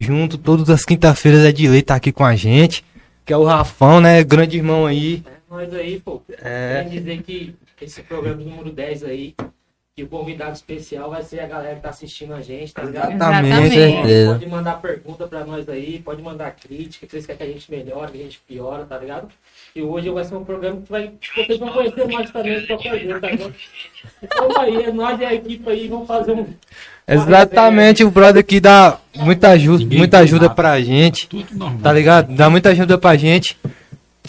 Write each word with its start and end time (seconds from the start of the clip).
junto 0.00 0.38
todas 0.38 0.70
as 0.70 0.84
quinta-feiras 0.84 1.44
é 1.44 1.52
de 1.52 1.68
lei 1.68 1.82
tá 1.82 1.94
aqui 1.94 2.10
com 2.10 2.24
a 2.24 2.34
gente. 2.34 2.84
Que 3.24 3.32
é 3.32 3.36
o 3.36 3.44
Rafão, 3.44 4.00
né? 4.00 4.24
Grande 4.24 4.56
irmão 4.56 4.86
aí. 4.86 5.22
É 5.26 5.40
nós 5.48 5.72
aí, 5.74 6.00
pô. 6.00 6.22
É. 6.42 6.82
Quer 6.82 6.88
dizer 6.88 7.22
que 7.22 7.54
esse 7.80 8.02
programa 8.02 8.42
número 8.42 8.72
10 8.72 9.04
aí, 9.04 9.34
que 10.00 10.04
o 10.04 10.08
convidado 10.08 10.52
especial 10.52 11.10
vai 11.10 11.22
ser 11.22 11.40
a 11.40 11.46
galera 11.46 11.74
que 11.74 11.82
tá 11.82 11.90
assistindo 11.90 12.32
a 12.32 12.40
gente, 12.40 12.72
tá 12.72 12.82
ligado? 12.82 13.12
Exatamente. 13.12 13.76
Exatamente. 13.76 14.26
Pode 14.26 14.48
mandar 14.48 14.80
pergunta 14.80 15.26
pra 15.26 15.44
nós 15.44 15.68
aí, 15.68 16.00
pode 16.02 16.22
mandar 16.22 16.52
crítica, 16.52 17.06
que 17.06 17.12
vocês 17.12 17.26
querem 17.26 17.38
que 17.38 17.44
a 17.44 17.52
gente 17.52 17.70
melhore, 17.70 18.12
que 18.12 18.18
a 18.18 18.22
gente 18.22 18.40
piora, 18.48 18.84
tá 18.84 18.96
ligado? 18.96 19.28
E 19.76 19.82
hoje 19.82 20.08
vai 20.08 20.24
ser 20.24 20.36
um 20.36 20.44
programa 20.44 20.80
que 20.80 20.90
vai. 20.90 21.12
Vocês 21.34 21.58
vão 21.58 21.68
conhecer 21.68 22.08
mais 22.08 22.30
também 22.30 22.60
de 22.60 22.66
qualquer 22.66 22.98
jeito, 22.98 23.20
tá 23.20 23.30
ligado? 23.30 23.54
Então 24.22 24.60
aí, 24.60 24.82
é 24.84 24.92
nós 24.92 25.20
e 25.20 25.24
a 25.24 25.34
equipe 25.34 25.70
aí 25.70 25.88
vão 25.88 26.06
fazer 26.06 26.32
um. 26.32 26.46
Exatamente, 27.06 28.04
o 28.04 28.10
brother 28.10 28.40
aqui 28.40 28.58
dá 28.58 28.98
muita 29.16 29.50
ajuda, 29.50 29.84
muita 29.84 30.18
ajuda 30.18 30.48
pra 30.48 30.80
gente, 30.80 31.28
tá 31.82 31.92
ligado? 31.92 32.34
Dá 32.34 32.48
muita 32.48 32.70
ajuda 32.70 32.96
pra 32.96 33.16
gente. 33.16 33.56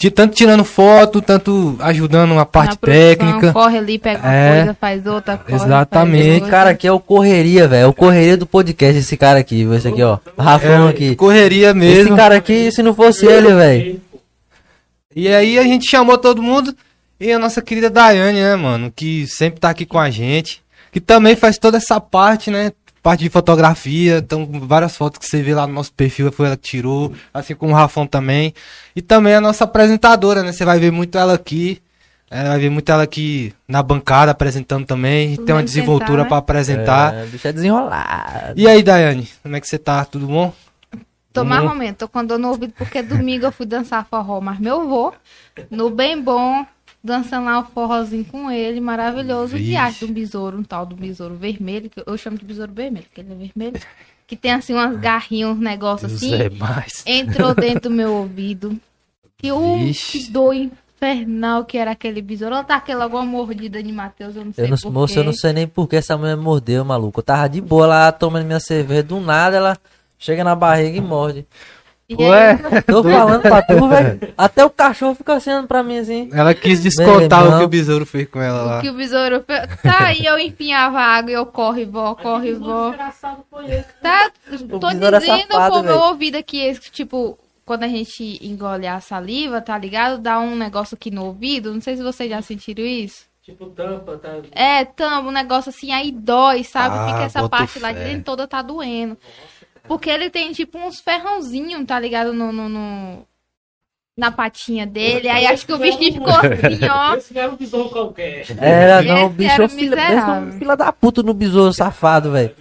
De 0.02 0.10
tanto 0.10 0.34
tirando 0.34 0.64
foto, 0.64 1.22
tanto 1.22 1.76
ajudando 1.78 2.34
na 2.34 2.44
parte 2.44 2.70
Na 2.70 2.76
produção, 2.76 3.04
técnica. 3.04 3.52
Corre 3.52 3.78
ali, 3.78 3.98
pega 4.00 4.18
uma 4.18 4.34
É. 4.34 4.56
coisa, 4.56 4.74
faz 4.80 5.06
outra 5.06 5.36
coisa. 5.36 5.64
Exatamente. 5.64 6.28
Esse 6.42 6.50
cara 6.50 6.70
aqui 6.70 6.88
é 6.88 6.92
o 6.92 6.98
correria, 6.98 7.68
velho. 7.68 7.84
É 7.84 7.86
o 7.86 7.92
correria 7.92 8.36
do 8.36 8.44
podcast, 8.44 8.98
esse 8.98 9.16
cara 9.16 9.38
aqui. 9.38 9.62
Esse 9.62 9.86
aqui, 9.86 10.02
ó. 10.02 10.18
Rafão 10.36 10.88
É, 10.88 10.90
aqui. 10.90 11.14
correria 11.14 11.68
Esse 11.68 11.78
mesmo. 11.78 12.16
cara 12.16 12.34
aqui, 12.34 12.72
se 12.72 12.82
não 12.82 12.92
fosse 12.92 13.24
ele, 13.26 13.54
velho. 13.54 14.00
E 15.14 15.28
aí 15.28 15.56
a 15.56 15.62
gente 15.62 15.88
chamou 15.88 16.18
todo 16.18 16.42
mundo 16.42 16.74
e 17.20 17.30
a 17.30 17.38
nossa 17.38 17.62
querida 17.62 17.88
Daiane, 17.88 18.40
né, 18.40 18.56
mano, 18.56 18.92
que 18.94 19.24
sempre 19.28 19.60
tá 19.60 19.70
aqui 19.70 19.86
com 19.86 20.00
a 20.00 20.10
gente, 20.10 20.60
que 20.90 20.98
também 21.00 21.36
faz 21.36 21.58
toda 21.58 21.76
essa 21.76 22.00
parte, 22.00 22.50
né, 22.50 22.72
parte 23.02 23.24
de 23.24 23.30
fotografia, 23.30 24.18
então 24.18 24.48
várias 24.52 24.96
fotos 24.96 25.18
que 25.18 25.26
você 25.26 25.42
vê 25.42 25.54
lá 25.54 25.66
no 25.66 25.72
nosso 25.72 25.92
perfil 25.92 26.30
foi 26.30 26.46
ela 26.46 26.56
que 26.56 26.62
tirou, 26.62 27.12
assim 27.34 27.54
como 27.54 27.72
o 27.72 27.74
Rafão 27.74 28.06
também. 28.06 28.54
E 28.94 29.02
também 29.02 29.34
a 29.34 29.40
nossa 29.40 29.64
apresentadora, 29.64 30.42
né, 30.42 30.52
você 30.52 30.64
vai 30.64 30.78
ver 30.78 30.92
muito 30.92 31.18
ela 31.18 31.34
aqui, 31.34 31.82
é, 32.30 32.44
vai 32.44 32.60
ver 32.60 32.70
muito 32.70 32.90
ela 32.90 33.02
aqui 33.02 33.52
na 33.66 33.82
bancada 33.82 34.30
apresentando 34.30 34.86
também, 34.86 35.36
tem 35.36 35.54
uma 35.54 35.64
desenvoltura 35.64 36.22
né? 36.22 36.28
pra 36.28 36.38
apresentar. 36.38 37.14
É, 37.14 37.24
o 37.24 37.26
bicho 37.26 37.48
é 37.48 37.52
desenrolado. 37.52 38.54
E 38.54 38.68
aí, 38.68 38.82
Daiane, 38.82 39.28
como 39.42 39.56
é 39.56 39.60
que 39.60 39.66
você 39.66 39.78
tá? 39.78 40.04
Tudo 40.04 40.26
bom? 40.28 40.54
Tô 41.32 41.44
mais 41.44 41.64
ou 41.64 41.74
menos, 41.74 41.96
tô 41.96 42.06
com 42.06 42.24
dor 42.24 42.38
no 42.38 42.50
ouvido 42.50 42.74
porque 42.76 43.02
domingo 43.02 43.46
eu 43.46 43.52
fui 43.52 43.64
dançar 43.64 44.06
forró, 44.06 44.40
mas 44.40 44.60
meu 44.60 44.86
vô, 44.86 45.14
no 45.70 45.88
bem 45.88 46.20
bom, 46.20 46.64
dançando 47.02 47.46
lá 47.46 47.60
o 47.60 47.64
forrozinho 47.64 48.24
com 48.24 48.50
ele, 48.50 48.80
maravilhoso. 48.80 49.56
Vixe. 49.56 49.70
De 49.70 49.76
arte 49.76 50.06
do 50.06 50.12
besouro, 50.12 50.58
um 50.58 50.62
tal 50.62 50.86
do 50.86 50.94
besouro 50.94 51.34
vermelho, 51.34 51.90
que 51.90 52.02
eu 52.04 52.16
chamo 52.16 52.38
de 52.38 52.44
besouro 52.44 52.72
vermelho, 52.72 53.06
porque 53.06 53.20
ele 53.20 53.32
é 53.32 53.36
vermelho. 53.36 53.80
Que 54.26 54.36
tem 54.36 54.52
assim 54.52 54.72
umas 54.72 54.96
garrinhas, 54.98 55.50
uns 55.50 55.58
negócios 55.58 56.12
assim. 56.14 56.30
Zé 56.30 56.48
mais. 56.48 57.02
Entrou 57.06 57.54
dentro 57.56 57.82
do 57.82 57.90
meu 57.90 58.12
ouvido. 58.14 58.78
E 59.42 59.50
o 59.50 59.78
que 59.92 60.30
dor 60.30 60.54
infernal 60.54 61.64
que 61.64 61.76
era 61.76 61.90
aquele 61.90 62.22
besouro. 62.22 62.54
Ela 62.54 62.64
tá 62.64 62.76
aquela 62.76 63.04
alguma 63.04 63.24
mordida 63.24 63.82
de 63.82 63.90
Matheus, 63.90 64.36
eu 64.36 64.44
não 64.44 64.52
sei 64.52 64.64
Eu 64.64 64.68
não, 64.68 64.76
porquê. 64.76 64.94
moço, 64.98 65.18
eu 65.18 65.24
não 65.24 65.32
sei 65.32 65.52
nem 65.52 65.66
por 65.66 65.88
que 65.88 65.96
essa 65.96 66.16
mulher 66.16 66.36
mordeu, 66.36 66.84
maluco. 66.84 67.18
Eu 67.18 67.24
tava 67.24 67.48
de 67.48 67.60
boa 67.60 67.86
lá 67.86 68.12
tomando 68.12 68.46
minha 68.46 68.60
cerveja, 68.60 69.02
do 69.02 69.20
nada 69.20 69.56
ela 69.56 69.76
chega 70.18 70.44
na 70.44 70.54
barriga 70.54 70.96
e 70.96 71.00
morde. 71.00 71.44
E 72.08 72.14
Ué, 72.16 72.50
aí, 72.50 72.82
Tô 72.82 73.02
falando 73.02 73.40
pra 73.40 73.62
tu, 73.62 73.88
velho. 73.88 74.20
Até 74.36 74.64
o 74.64 74.70
cachorro 74.70 75.14
fica 75.14 75.34
olhando 75.34 75.66
pra 75.66 75.82
mim 75.82 75.98
assim. 75.98 76.28
ela 76.32 76.52
quis 76.54 76.82
descontar 76.82 77.42
Meu 77.44 77.52
o 77.54 77.58
que 77.58 77.64
o 77.64 77.68
besouro 77.68 78.04
fez 78.04 78.28
com 78.28 78.40
ela 78.40 78.62
o 78.62 78.66
lá. 78.66 78.80
que 78.80 78.90
o 78.90 78.94
besouro 78.94 79.42
fez. 79.46 79.60
Tá 79.82 80.06
aí, 80.06 80.24
eu 80.26 80.38
empinhava 80.38 80.98
a 80.98 81.04
água 81.16 81.30
e 81.30 81.34
eu 81.34 81.46
corre, 81.46 81.84
vó, 81.86 82.14
corre, 82.14 82.52
vó. 82.54 82.92
Tá, 84.02 84.30
O 84.70 84.78
tô 84.78 84.88
é 84.90 84.94
dizendo 84.94 85.20
safado, 85.52 85.72
pro 85.74 85.82
meu 85.84 85.98
ouvido 86.00 86.36
aqui, 86.36 86.58
esse, 86.60 86.90
tipo, 86.90 87.38
quando 87.64 87.84
a 87.84 87.88
gente 87.88 88.38
engole 88.46 88.86
a 88.86 89.00
saliva, 89.00 89.60
tá 89.60 89.78
ligado? 89.78 90.18
Dá 90.18 90.38
um 90.38 90.56
negócio 90.56 90.94
aqui 90.94 91.10
no 91.10 91.24
ouvido. 91.26 91.72
Não 91.72 91.80
sei 91.80 91.96
se 91.96 92.02
vocês 92.02 92.28
já 92.28 92.42
sentiram 92.42 92.84
isso. 92.84 93.24
Tipo 93.42 93.66
tampa, 93.66 94.16
tá? 94.18 94.36
É, 94.52 94.84
tampa, 94.84 95.28
um 95.28 95.32
negócio 95.32 95.70
assim, 95.70 95.90
aí 95.92 96.12
dói, 96.12 96.62
sabe? 96.62 96.94
Ah, 96.96 97.06
Fica 97.08 97.22
essa 97.24 97.48
parte 97.48 97.80
lá 97.80 97.90
de 97.90 97.98
fé. 97.98 98.04
dentro 98.04 98.24
toda 98.24 98.46
tá 98.46 98.62
doendo. 98.62 99.16
Porque 99.88 100.08
ele 100.10 100.30
tem, 100.30 100.52
tipo, 100.52 100.78
uns 100.78 101.00
ferrãozinhos, 101.00 101.84
tá 101.86 101.98
ligado? 101.98 102.32
No, 102.32 102.52
no, 102.52 102.68
no- 102.68 103.26
Na 104.16 104.30
patinha 104.30 104.86
dele. 104.86 105.28
Aí 105.28 105.46
acho 105.46 105.64
que 105.66 105.72
o 105.72 105.78
bichinho 105.78 106.12
ficou 106.12 106.28
assim, 106.32 106.88
ó. 106.90 107.14
Esse 107.16 107.32
não 107.34 107.42
era 107.42 107.50
um 107.52 107.56
besouro 107.56 107.88
qualquer. 107.90 108.44
Era, 108.58 109.02
não, 109.02 109.26
o 109.26 109.28
bicho 109.30 109.50
era 109.52 109.62
é 109.62 110.14
é 110.14 110.30
um 110.40 110.52
filho 110.52 110.76
da 110.76 110.92
puta 110.92 111.22
no 111.22 111.32
besouro 111.34 111.72
safado, 111.72 112.30
velho. 112.32 112.54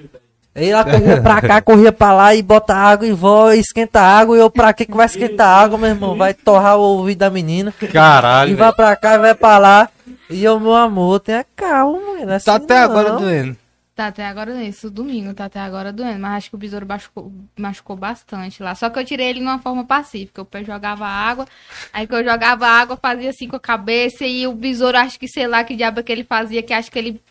Aí 0.53 0.69
ela 0.69 0.83
corria 0.83 1.21
pra 1.21 1.41
cá, 1.41 1.61
corria 1.61 1.91
pra 1.93 2.11
lá 2.13 2.35
e 2.35 2.41
bota 2.41 2.73
água 2.75 3.07
e 3.07 3.11
vó, 3.13 3.51
esquenta 3.51 4.01
água. 4.01 4.35
E 4.35 4.39
eu, 4.39 4.49
pra 4.49 4.73
que 4.73 4.85
que 4.85 4.93
vai 4.95 5.05
esquentar 5.05 5.47
água, 5.63 5.77
meu 5.77 5.89
irmão? 5.89 6.17
Vai 6.17 6.33
torrar 6.33 6.77
o 6.77 6.81
ouvido 6.81 7.19
da 7.19 7.29
menina. 7.29 7.73
Caralho, 7.91 8.51
E 8.51 8.55
vai 8.55 8.73
pra 8.73 8.95
cá 8.97 9.15
e 9.15 9.19
vai 9.19 9.35
pra 9.35 9.57
lá. 9.57 9.89
E 10.29 10.43
eu, 10.43 10.59
meu 10.59 10.73
amor, 10.73 11.19
tenha 11.21 11.45
calma, 11.55 11.99
mano. 11.99 12.13
não 12.25 12.33
é 12.33 12.39
Tá 12.39 12.55
assim 12.55 12.63
até 12.65 12.77
agora 12.79 13.09
não. 13.13 13.19
doendo. 13.21 13.57
Tá 13.93 14.07
até 14.07 14.25
agora. 14.25 14.63
Isso 14.63 14.89
domingo 14.89 15.33
tá 15.33 15.45
até 15.45 15.59
agora 15.59 15.91
doendo. 15.91 16.19
Mas 16.19 16.37
acho 16.37 16.49
que 16.49 16.55
o 16.55 16.59
besouro 16.59 16.85
machucou, 16.87 17.31
machucou 17.59 17.95
bastante 17.95 18.63
lá. 18.63 18.73
Só 18.73 18.89
que 18.89 18.97
eu 18.97 19.05
tirei 19.05 19.27
ele 19.27 19.39
de 19.39 19.45
uma 19.45 19.59
forma 19.59 19.83
pacífica. 19.83 20.47
Eu 20.53 20.65
jogava 20.65 21.05
água. 21.05 21.45
Aí 21.91 22.07
que 22.07 22.13
eu 22.15 22.23
jogava 22.23 22.65
água, 22.67 22.95
fazia 22.97 23.29
assim 23.29 23.47
com 23.47 23.57
a 23.57 23.59
cabeça. 23.59 24.25
E 24.25 24.47
o 24.47 24.53
besouro, 24.53 24.97
acho 24.97 25.19
que 25.19 25.27
sei 25.27 25.45
lá 25.45 25.63
que 25.63 25.75
diabo 25.75 25.99
é 25.99 26.03
que 26.03 26.11
ele 26.11 26.23
fazia. 26.23 26.63
Que 26.63 26.73
acho 26.73 26.89
que 26.89 26.97
ele 26.97 27.21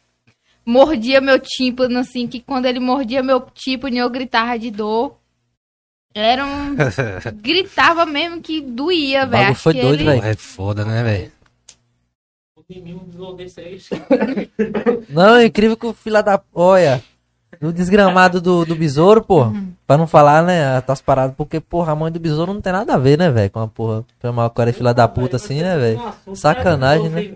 mordia 0.65 1.21
meu 1.21 1.39
tímpano, 1.39 1.99
assim. 1.99 2.29
Que 2.29 2.41
quando 2.41 2.67
ele 2.67 2.79
mordia 2.81 3.23
meu 3.23 3.41
tímpano, 3.41 3.97
eu 3.97 4.11
gritava 4.11 4.59
de 4.59 4.71
dor. 4.71 5.17
Era 6.15 6.45
um. 6.45 6.77
Gritava 7.41 8.05
mesmo 8.05 8.43
que 8.43 8.61
doía, 8.61 9.25
velho. 9.27 9.55
foi 9.55 9.73
doido, 9.75 9.95
ele- 10.01 10.05
velho. 10.05 10.25
É 10.25 10.35
foda, 10.35 10.85
né, 10.85 11.03
velho? 11.03 11.33
Em 12.71 12.81
mim, 12.81 12.95
um. 12.95 13.37
Não, 15.09 15.35
é 15.37 15.47
incrível 15.47 15.77
que 15.77 15.87
o 15.87 15.93
filho 15.93 16.23
da. 16.23 16.41
Olha. 16.55 17.03
No 17.61 17.73
desgramado 17.73 18.41
do, 18.41 18.65
do 18.65 18.75
besouro, 18.77 19.23
pô. 19.23 19.43
Uhum. 19.43 19.73
Pra 19.87 19.99
não 19.99 20.07
falar, 20.07 20.43
né? 20.43 20.81
Tá 20.83 20.95
paradas, 21.05 21.35
porque, 21.37 21.59
porra, 21.61 21.93
a 21.93 21.97
mãe 21.97 22.11
do 22.11 22.21
besouro 22.21 22.55
não 22.55 22.61
tem 22.61 22.73
nada 22.73 22.95
a 22.95 22.99
ver, 22.99 23.19
né, 23.19 23.29
velho? 23.31 23.51
Com 23.51 23.61
a 23.61 23.69
porra. 23.69 24.05
Chamar 24.23 24.47
o 24.47 24.51
cara 24.51 24.71
de 24.71 24.79
filha 24.79 24.95
da 24.95 25.07
puta 25.09 25.37
assim, 25.37 25.61
né, 25.61 25.77
velho? 25.77 26.01
Sacanagem, 26.35 27.09
né? 27.11 27.33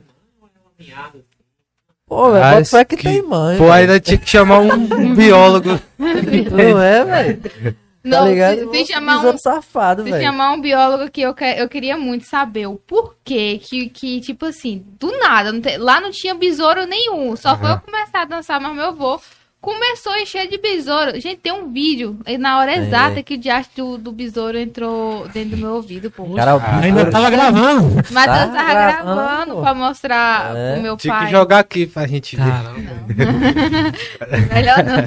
Pô, 2.07 2.31
velho, 2.31 2.45
Ah, 2.45 2.65
fé 2.65 2.85
que 2.85 2.97
que- 2.97 3.03
tem 3.03 3.23
mãe. 3.23 3.59
Pô, 3.59 3.71
ainda 3.73 3.99
tinha 3.99 4.17
que 4.17 4.31
chamar 4.31 4.61
um 4.61 5.15
biólogo. 5.15 5.81
Não 5.99 6.81
é, 6.81 7.05
velho? 7.05 7.43
Não, 8.05 8.19
tá 8.19 8.25
ligado? 8.27 8.71
se, 8.71 8.85
se 8.85 8.93
chamar 8.93 9.15
um 9.15 9.17
Besouro 9.17 9.39
safado, 9.39 10.05
Se 10.05 10.11
chamar 10.23 10.53
um 10.53 10.61
biólogo 10.61 11.11
que 11.11 11.23
eu, 11.23 11.33
que 11.35 11.43
eu 11.45 11.69
queria 11.69 11.97
muito 11.97 12.27
saber 12.27 12.67
o 12.67 12.77
porquê 12.77 13.59
que, 13.63 13.89
que 13.89 14.21
tipo 14.21 14.45
assim, 14.47 14.85
do 15.01 15.11
nada, 15.19 15.51
não 15.51 15.61
tem- 15.63 15.79
lá 15.79 16.01
não 16.01 16.11
tinha 16.11 16.35
besouro 16.35 16.85
nenhum. 16.87 17.35
Só 17.35 17.57
foi 17.57 17.71
eu 17.71 17.81
começar 17.81 18.21
a 18.23 18.25
dançar, 18.27 18.61
mas 18.61 18.75
meu 18.75 18.87
avô 18.89 19.19
começou 19.65 20.13
a 20.13 20.21
encher 20.21 20.47
de 20.49 20.59
besouro. 20.59 21.13
Gente, 21.21 21.37
tem 21.37 21.53
um 21.53 21.73
vídeo 21.73 22.19
aí 22.27 22.37
na 22.37 22.59
hora 22.59 22.73
Tem, 22.73 22.83
exata 22.83 23.21
é. 23.21 23.23
que 23.23 23.35
o 23.35 23.39
diacho 23.39 23.71
do, 23.77 23.99
do 23.99 24.13
besouro 24.13 24.59
entrou 24.59 25.27
dentro 25.29 25.51
do 25.51 25.57
meu 25.57 25.71
ouvido, 25.75 26.11
pô. 26.11 26.25
Cara, 26.35 26.57
o 26.57 26.61
Ainda 26.83 27.07
tava 27.11 27.31
gravando. 27.31 27.95
Mas 28.11 28.27
tá 28.27 28.43
eu 28.47 28.53
tava 28.53 28.71
gravando, 28.75 29.15
gravando 29.17 29.61
pra 29.63 29.75
mostrar 29.75 30.55
É. 30.57 30.73
pro 30.75 30.83
meu 30.83 30.97
Tinha 30.97 31.15
pai. 31.15 31.27
que 31.27 31.33
jogar 31.33 31.59
aqui 31.61 31.87
pra 31.87 32.07
gente 32.07 32.37
ver. 32.37 32.43
Caramba. 32.45 32.93
Melhor 34.55 34.85
não. 34.85 35.05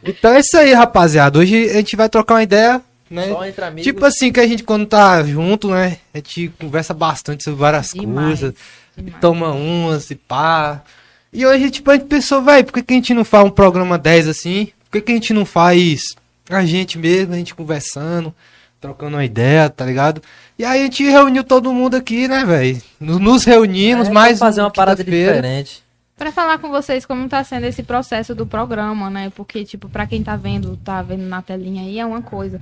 Então 0.04 0.32
é 0.32 0.40
isso 0.40 0.56
aí, 0.56 0.72
rapaziada. 0.72 1.38
Hoje 1.38 1.68
a 1.70 1.74
gente 1.74 1.94
vai 1.96 2.08
trocar 2.08 2.34
uma 2.34 2.42
ideia, 2.42 2.80
né? 3.10 3.28
Só 3.28 3.44
entre 3.46 3.64
amigos. 3.64 3.82
Tipo 3.84 4.04
assim, 4.04 4.32
que 4.32 4.40
a 4.40 4.46
gente 4.46 4.62
quando 4.62 4.86
tá 4.86 5.22
junto, 5.22 5.68
né? 5.70 5.98
A 6.14 6.18
gente 6.18 6.52
conversa 6.60 6.94
bastante 6.94 7.44
sobre 7.44 7.60
várias 7.60 7.90
Demais, 7.92 8.26
coisas. 8.40 8.54
demais. 8.96 9.20
Toma 9.20 9.50
umas 9.52 10.10
e 10.10 10.14
pá. 10.14 10.82
E 11.32 11.46
hoje, 11.46 11.70
tipo, 11.70 11.90
a 11.90 11.94
gente 11.94 12.06
pensou, 12.06 12.42
velho, 12.42 12.64
por 12.64 12.72
que, 12.74 12.82
que 12.82 12.92
a 12.92 12.96
gente 12.96 13.14
não 13.14 13.24
faz 13.24 13.44
um 13.46 13.50
programa 13.50 13.96
10 13.96 14.28
assim? 14.28 14.68
Por 14.84 14.92
que, 14.92 15.00
que 15.02 15.12
a 15.12 15.14
gente 15.14 15.32
não 15.32 15.44
faz 15.44 16.06
a 16.48 16.64
gente 16.64 16.98
mesmo, 16.98 17.32
a 17.32 17.36
gente 17.36 17.54
conversando, 17.54 18.34
trocando 18.80 19.16
uma 19.16 19.24
ideia, 19.24 19.70
tá 19.70 19.86
ligado? 19.86 20.20
E 20.58 20.64
aí 20.64 20.80
a 20.80 20.84
gente 20.84 21.04
reuniu 21.04 21.44
todo 21.44 21.72
mundo 21.72 21.94
aqui, 21.94 22.26
né, 22.26 22.44
velho? 22.44 22.82
Nos 22.98 23.18
nos 23.20 23.44
reunimos, 23.44 24.08
É, 24.08 24.10
mais 24.10 24.38
vamos 24.38 24.40
fazer 24.40 24.60
uma 24.62 24.70
parada 24.70 25.04
diferente. 25.04 25.82
Pra 26.16 26.32
falar 26.32 26.58
com 26.58 26.68
vocês 26.68 27.06
como 27.06 27.28
tá 27.28 27.42
sendo 27.44 27.64
esse 27.64 27.82
processo 27.82 28.34
do 28.34 28.44
programa, 28.44 29.08
né? 29.08 29.30
Porque, 29.34 29.64
tipo, 29.64 29.88
pra 29.88 30.06
quem 30.06 30.22
tá 30.22 30.36
vendo, 30.36 30.76
tá 30.78 31.00
vendo 31.00 31.22
na 31.22 31.40
telinha 31.40 31.82
aí, 31.82 31.98
é 31.98 32.04
uma 32.04 32.20
coisa. 32.20 32.60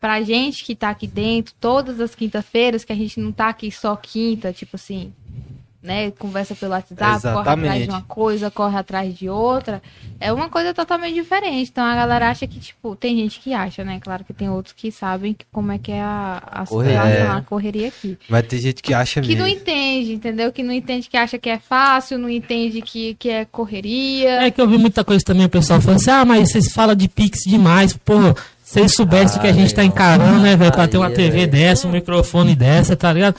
Pra 0.00 0.20
gente 0.20 0.64
que 0.64 0.74
tá 0.74 0.90
aqui 0.90 1.06
dentro, 1.06 1.54
todas 1.60 2.00
as 2.00 2.14
quinta-feiras, 2.14 2.84
que 2.84 2.92
a 2.92 2.96
gente 2.96 3.20
não 3.20 3.30
tá 3.32 3.48
aqui 3.48 3.70
só 3.70 3.94
quinta, 3.96 4.52
tipo 4.52 4.76
assim, 4.76 5.12
né? 5.82 6.10
Conversa 6.12 6.54
pelo 6.54 6.72
WhatsApp, 6.72 6.94
corre 6.98 7.10
atrás 7.14 7.24
Exatamente. 7.44 7.82
de 7.84 7.88
uma 7.90 8.02
coisa, 8.02 8.50
corre 8.50 8.76
atrás 8.76 9.14
de 9.16 9.28
outra. 9.28 9.82
É 10.20 10.32
uma 10.32 10.48
coisa 10.48 10.74
totalmente 10.74 11.14
diferente. 11.14 11.70
Então 11.70 11.84
a 11.84 11.94
galera 11.94 12.28
acha 12.30 12.46
que, 12.46 12.58
tipo, 12.60 12.94
tem 12.94 13.16
gente 13.16 13.40
que 13.40 13.54
acha, 13.54 13.82
né? 13.82 13.98
Claro 14.00 14.22
que 14.24 14.32
tem 14.34 14.48
outros 14.50 14.74
que 14.76 14.92
sabem 14.92 15.32
que- 15.34 15.46
como 15.50 15.72
é 15.72 15.78
que 15.78 15.90
é 15.92 16.02
a, 16.02 16.42
a 16.50 16.66
situação, 16.66 17.36
a 17.36 17.42
correria 17.42 17.88
aqui. 17.88 18.18
Vai 18.28 18.42
ter 18.42 18.58
gente 18.58 18.82
que 18.82 18.92
acha 18.92 19.20
Que 19.22 19.34
não 19.34 19.44
mesmo. 19.46 19.60
entende, 19.60 20.12
entendeu? 20.12 20.52
Que 20.52 20.62
não 20.62 20.72
entende 20.72 21.08
que 21.08 21.16
acha 21.16 21.38
que 21.38 21.48
é 21.48 21.58
fácil, 21.58 22.18
não 22.18 22.28
entende 22.28 22.82
que, 22.82 23.14
que 23.14 23.30
é 23.30 23.44
correria. 23.44 24.42
É 24.42 24.50
que 24.50 24.60
eu 24.60 24.68
vi 24.68 24.76
muita 24.78 25.02
coisa 25.04 25.24
também, 25.24 25.46
o 25.46 25.48
pessoal 25.48 25.80
falando 25.80 26.00
assim, 26.00 26.10
ah, 26.10 26.24
mas 26.24 26.50
vocês 26.52 26.72
falam 26.72 26.94
de 26.94 27.08
Pix 27.08 27.40
demais, 27.46 27.96
pô, 27.96 28.14
Se 28.62 28.78
eles 28.80 28.94
soubessem 28.94 29.38
o 29.38 29.40
que 29.40 29.48
a 29.48 29.52
gente 29.52 29.74
tá 29.74 29.82
encarando, 29.82 30.40
né, 30.40 30.56
velho, 30.56 30.70
pra 30.70 30.86
ter 30.86 30.96
uma 30.98 31.10
TV 31.10 31.30
velho. 31.46 31.50
dessa, 31.50 31.88
um 31.88 31.90
microfone 31.90 32.54
dessa, 32.54 32.94
tá 32.94 33.12
ligado? 33.12 33.34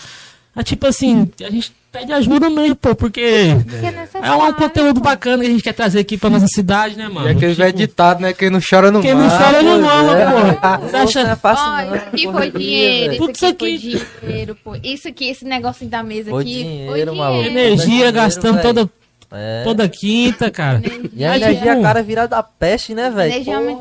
É 0.54 0.64
tipo 0.64 0.86
assim, 0.86 1.30
a 1.46 1.50
gente 1.50 1.72
pede 1.94 2.12
ajuda 2.12 2.50
mesmo, 2.50 2.76
pô, 2.76 2.94
porque 2.94 3.22
Que 3.22 3.86
é 3.86 3.92
necessário. 3.92 4.26
é 4.28 4.34
um 4.48 4.54
conteúdo 4.54 5.00
bacana 5.00 5.44
que 5.44 5.50
a 5.50 5.52
gente 5.54 5.64
quer 5.64 5.74
trazer 5.74 6.00
aqui 6.00 6.18
pra 6.18 6.30
nossa 6.30 6.46
cidade, 6.48 6.98
né, 6.98 7.08
mano? 7.08 7.28
E 7.28 7.32
aquele 7.32 7.52
Tipo, 7.54 7.64
velho 7.64 7.78
ditado, 7.78 8.20
né? 8.22 8.34
Quem 8.34 8.50
não 8.50 8.60
chora 8.60 8.92
no 8.92 9.02
Quem 9.02 9.14
não 9.14 9.28
mar. 9.28 9.38
chora 9.42 9.64
não 9.64 9.82
mama, 9.82 10.18
é. 10.18 10.26
pô. 10.26 10.86
Você 10.88 10.92
Não 10.92 11.00
é 11.00 11.04
acha... 11.04 11.36
fácil, 11.38 11.66
Olha, 11.70 11.86
não. 11.86 11.96
isso 11.96 12.06
aqui 12.08 12.32
foi 12.32 12.52
dinheiro, 12.52 13.14
isso 13.32 13.46
aqui 13.46 13.70
isso 13.70 14.06
foi 14.20 14.30
dinheiro, 14.30 14.58
pô. 14.62 14.76
Isso 14.84 15.08
aqui, 15.08 15.30
esse 15.30 15.46
negocinho 15.46 15.90
da 15.90 16.04
mesa 16.04 16.30
Foi 16.32 16.42
aqui 16.44 16.54
dinheiro, 16.64 17.16
foi 17.16 17.28
dinheiro. 17.32 17.50
Energia 17.50 18.12
gastando 18.12 18.62
toda, 18.62 18.90
É. 19.32 19.64
toda 19.64 19.88
quinta, 19.88 20.52
cara. 20.52 20.82
E 21.16 21.24
a 21.24 21.38
energia, 21.38 21.72
tipo, 21.72 21.82
cara, 21.82 22.04
virada 22.04 22.28
da 22.28 22.44
peste, 22.44 22.94
né, 22.94 23.10
velho? 23.10 23.32
Energia. 23.34 23.78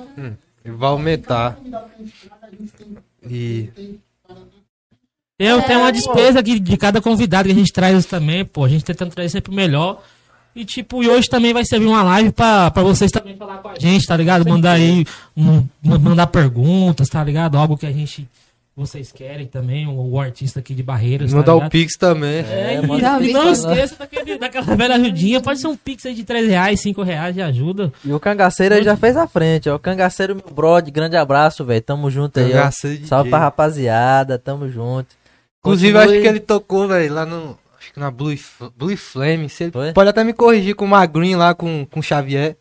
E 0.65 0.71
vai 0.71 0.89
aumentar. 0.91 1.59
E 3.29 3.69
Eu 5.41 5.63
tenho 5.63 5.81
uma 5.81 5.91
despesa 5.91 6.41
aqui 6.41 6.61
de 6.61 6.77
cada 6.77 7.01
convidado 7.01 7.49
que 7.49 7.53
a 7.53 7.59
gente 7.59 7.73
traz 7.73 8.05
também, 8.05 8.45
pô. 8.45 8.65
A 8.65 8.69
gente 8.69 8.85
tentando 8.85 9.11
trazer 9.11 9.31
sempre 9.31 9.51
o 9.51 9.55
melhor. 9.55 10.03
E 10.55 10.65
tipo, 10.65 11.03
e 11.03 11.09
hoje 11.09 11.29
também 11.29 11.53
vai 11.55 11.65
servir 11.65 11.87
uma 11.87 12.03
live 12.03 12.33
pra, 12.33 12.71
pra 12.71 12.83
vocês 12.83 13.11
também 13.11 13.37
falar 13.37 13.59
com 13.59 13.69
a 13.69 13.75
gente, 13.79 14.05
tá 14.07 14.17
ligado? 14.17 14.47
Mandar 14.49 14.73
aí, 14.73 15.07
um- 15.37 15.65
ma- 15.83 15.99
mandar 15.99 16.27
perguntas, 16.27 17.09
tá 17.09 17.23
ligado? 17.23 17.57
Algo 17.57 17.79
que 17.79 17.87
a 17.87 17.93
gente, 17.93 18.29
vocês 18.77 19.13
querem 19.13 19.47
também, 19.47 19.87
o, 19.87 19.93
o 20.11 20.19
artista 20.21 20.59
aqui 20.59 20.75
de 20.75 20.83
Barreiras, 20.83 21.33
mandar 21.33 21.45
tá 21.61 21.67
o? 21.67 21.71
Pix 21.71 21.93
também. 21.97 22.41
É, 22.41 22.75
É, 22.75 22.81
e, 22.83 23.31
e 23.31 23.33
não 23.33 23.43
esqueça 23.53 23.95
daquele, 23.97 24.39
daquela 24.39 24.75
velha 24.77 24.97
ajudinha. 24.97 25.41
Pode 25.41 25.61
ser 25.61 25.69
um 25.69 25.77
Pix 25.77 26.05
aí 26.05 26.15
de 26.15 26.25
3 26.25 26.49
reais, 26.49 26.81
5 26.81 27.01
reais 27.05 27.33
de 27.33 27.41
ajuda. 27.41 27.93
E 28.05 28.13
o 28.13 28.19
cangaceiro 28.19 28.75
aí 28.75 28.83
já 28.83 28.97
fez 28.97 29.17
a 29.17 29.29
frente, 29.29 29.69
ó. 29.71 29.77
O 29.77 29.79
cangaceiro, 29.79 30.35
meu 30.35 30.53
brother, 30.53 30.93
grande 30.93 31.17
abraço, 31.17 31.65
velho. 31.65 31.81
Tamo 31.81 32.11
junto 32.11 32.41
aí, 32.41 32.47
ó. 32.59 32.65
Salve 33.07 33.31
pra 33.31 33.39
rapaziada, 33.39 34.37
tamo 34.37 34.69
junto. 34.69 35.20
Inclusive, 35.61 35.93
Continue- 35.93 36.15
acho 36.15 36.23
que 36.23 36.29
ele 36.29 36.41
tocou, 36.41 36.89
velho, 36.89 37.15
lá 37.15 37.27
no. 37.27 37.59
Acho 37.79 37.93
que 37.93 38.01
na 38.01 38.11
Blue, 38.11 38.35
Blue 38.77 38.97
Flame. 38.97 39.49
Foi? 39.49 39.93
pode 39.93 40.11
até 40.11 40.23
me 40.25 40.33
corrigir 40.33 40.75
com 40.75 40.85
o 40.85 40.89
Magrinho 40.89 41.39
lá, 41.39 41.55
com 41.55 41.87
com 41.87 42.01
o 42.01 42.03
Xavier. 42.03 42.57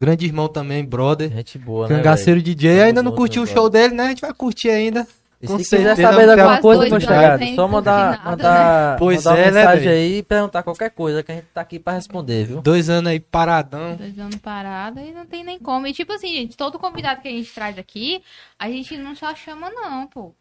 Grande 0.00 0.24
irmão 0.24 0.48
também, 0.48 0.84
brother. 0.84 1.30
Gente 1.30 1.58
boa, 1.58 1.86
né, 1.88 1.96
Cangaceiro 1.96 2.40
DJ. 2.40 2.70
Tamo 2.76 2.82
ainda 2.86 3.02
não 3.02 3.12
curtiu 3.12 3.42
o 3.42 3.46
show 3.46 3.68
dele, 3.68 3.94
né? 3.94 4.04
A 4.04 4.08
gente 4.08 4.22
vai 4.22 4.32
curtir 4.32 4.70
ainda. 4.70 5.06
E 5.42 5.46
Com 5.46 5.56
se 5.58 5.64
quiser 5.64 5.96
certeza, 5.96 6.10
saber 6.10 6.24
de 6.26 6.32
alguma 6.32 6.60
coisa, 6.60 6.80
dois 6.80 6.90
meu 6.90 7.00
chegado, 7.00 7.54
só 7.54 7.66
mandar, 7.66 8.10
nada, 8.10 8.30
mandar, 8.30 8.98
Pois 8.98 9.24
mandar 9.24 9.38
é, 9.38 9.42
uma 9.44 9.50
né, 9.50 9.58
mensagem 9.60 9.84
velho? 9.88 9.96
aí 9.96 10.18
e 10.18 10.22
perguntar 10.22 10.62
qualquer 10.62 10.90
coisa 10.90 11.22
que 11.22 11.32
a 11.32 11.34
gente 11.34 11.46
tá 11.54 11.62
aqui 11.62 11.78
pra 11.78 11.94
responder, 11.94 12.44
viu? 12.44 12.60
Dois 12.60 12.90
anos 12.90 13.10
aí 13.10 13.18
paradão. 13.18 13.96
Dois 13.96 14.18
anos 14.18 14.36
parado 14.36 15.00
e 15.00 15.12
não 15.12 15.24
tem 15.24 15.42
nem 15.42 15.58
como. 15.58 15.86
E 15.86 15.94
tipo 15.94 16.12
assim, 16.12 16.28
gente, 16.34 16.58
todo 16.58 16.78
convidado 16.78 17.22
que 17.22 17.28
a 17.28 17.30
gente 17.30 17.50
traz 17.54 17.78
aqui, 17.78 18.22
a 18.58 18.68
gente 18.68 18.98
não 18.98 19.16
só 19.16 19.34
chama, 19.34 19.70
não, 19.70 20.06
pô. 20.06 20.34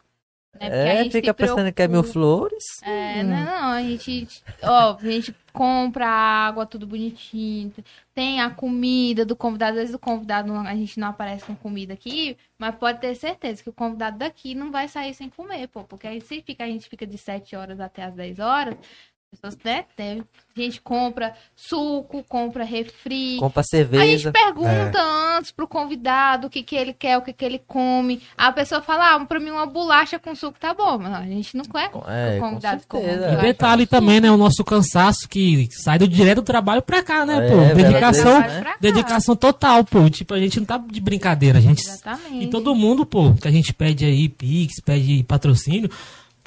Né? 0.59 0.67
É, 0.99 1.03
gente 1.03 1.11
fica 1.13 1.33
pensando 1.33 1.71
que 1.71 1.81
é 1.81 1.87
mil 1.87 2.03
flores. 2.03 2.63
É, 2.81 3.23
não, 3.23 3.45
não, 3.45 3.71
a 3.73 3.81
gente, 3.83 4.43
ó, 4.63 4.95
a 4.95 5.11
gente 5.11 5.33
compra 5.53 6.07
água, 6.07 6.65
tudo 6.65 6.85
bonitinho, 6.85 7.73
tem 8.13 8.41
a 8.41 8.49
comida 8.49 9.25
do 9.25 9.35
convidado, 9.35 9.73
às 9.73 9.77
vezes 9.79 9.95
o 9.95 9.99
convidado, 9.99 10.51
não- 10.51 10.61
a 10.61 10.75
gente 10.75 10.99
não 10.99 11.07
aparece 11.09 11.45
com 11.45 11.55
comida 11.55 11.93
aqui, 11.93 12.37
mas 12.57 12.75
pode 12.75 12.99
ter 12.99 13.15
certeza 13.15 13.63
que 13.63 13.69
o 13.69 13.73
convidado 13.73 14.17
daqui 14.17 14.53
não 14.55 14.71
vai 14.71 14.87
sair 14.87 15.13
sem 15.13 15.29
comer, 15.29 15.67
pô, 15.67 15.83
porque 15.83 16.07
aí 16.07 16.21
se 16.21 16.41
fica, 16.41 16.63
a 16.63 16.67
gente 16.67 16.87
fica 16.89 17.05
de 17.05 17.17
7 17.17 17.55
horas 17.55 17.79
até 17.79 18.03
as 18.03 18.13
10 18.13 18.39
horas, 18.39 18.75
as 18.75 19.08
pessoas, 19.31 19.57
né, 19.63 19.85
tem, 19.95 20.23
a 20.57 20.59
gente 20.59 20.81
compra 20.81 21.33
suco, 21.55 22.23
compra 22.27 22.63
refri, 22.63 23.37
Compra 23.39 23.61
a 23.61 23.63
gente 23.63 23.69
cerveja. 23.69 24.31
pergunta 24.31 24.99
antes 25.37 25.51
pro 25.51 25.67
convidado 25.67 26.47
o 26.47 26.49
que, 26.49 26.63
que 26.63 26.75
ele 26.75 26.93
quer, 26.93 27.17
o 27.17 27.21
que, 27.21 27.31
que 27.31 27.45
ele 27.45 27.59
come. 27.59 28.21
A 28.35 28.51
pessoa 28.51 28.81
fala, 28.81 29.15
ah, 29.15 29.25
pra 29.25 29.39
mim 29.39 29.51
uma 29.51 29.65
bolacha 29.67 30.17
com 30.17 30.33
suco 30.35 30.59
tá 30.59 30.73
bom, 30.73 30.97
mas 30.97 31.13
a 31.13 31.21
gente 31.21 31.55
não 31.55 31.63
quer 31.63 31.91
É, 32.07 32.37
o 32.37 32.39
convidado 32.41 32.81
com 32.87 32.99
certeza. 32.99 33.31
E 33.33 33.37
detalhe 33.37 33.85
também, 33.85 34.19
né? 34.19 34.31
O 34.31 34.37
nosso 34.37 34.63
cansaço 34.63 35.29
que 35.29 35.69
sai 35.71 35.99
do 35.99 36.07
direto 36.07 36.37
do 36.37 36.43
trabalho 36.43 36.81
pra 36.81 37.03
cá, 37.03 37.25
né, 37.25 37.45
É, 37.47 37.49
pô? 37.49 37.57
verdade, 37.57 37.83
Dedicação, 37.83 38.43
dedicação 38.81 39.35
total, 39.35 39.83
pô. 39.85 40.09
Tipo, 40.09 40.33
a 40.33 40.39
gente 40.39 40.59
não 40.59 40.65
tá 40.65 40.77
de 40.77 40.99
brincadeira, 40.99 41.59
a 41.59 41.61
gente 41.61 41.81
Exatamente. 41.81 42.45
E 42.45 42.49
todo 42.49 42.73
mundo, 42.75 43.05
pô, 43.05 43.33
que 43.33 43.47
a 43.47 43.51
gente 43.51 43.73
pede 43.73 44.05
aí 44.05 44.27
Pix, 44.27 44.81
pede 44.81 45.23
patrocínio, 45.23 45.89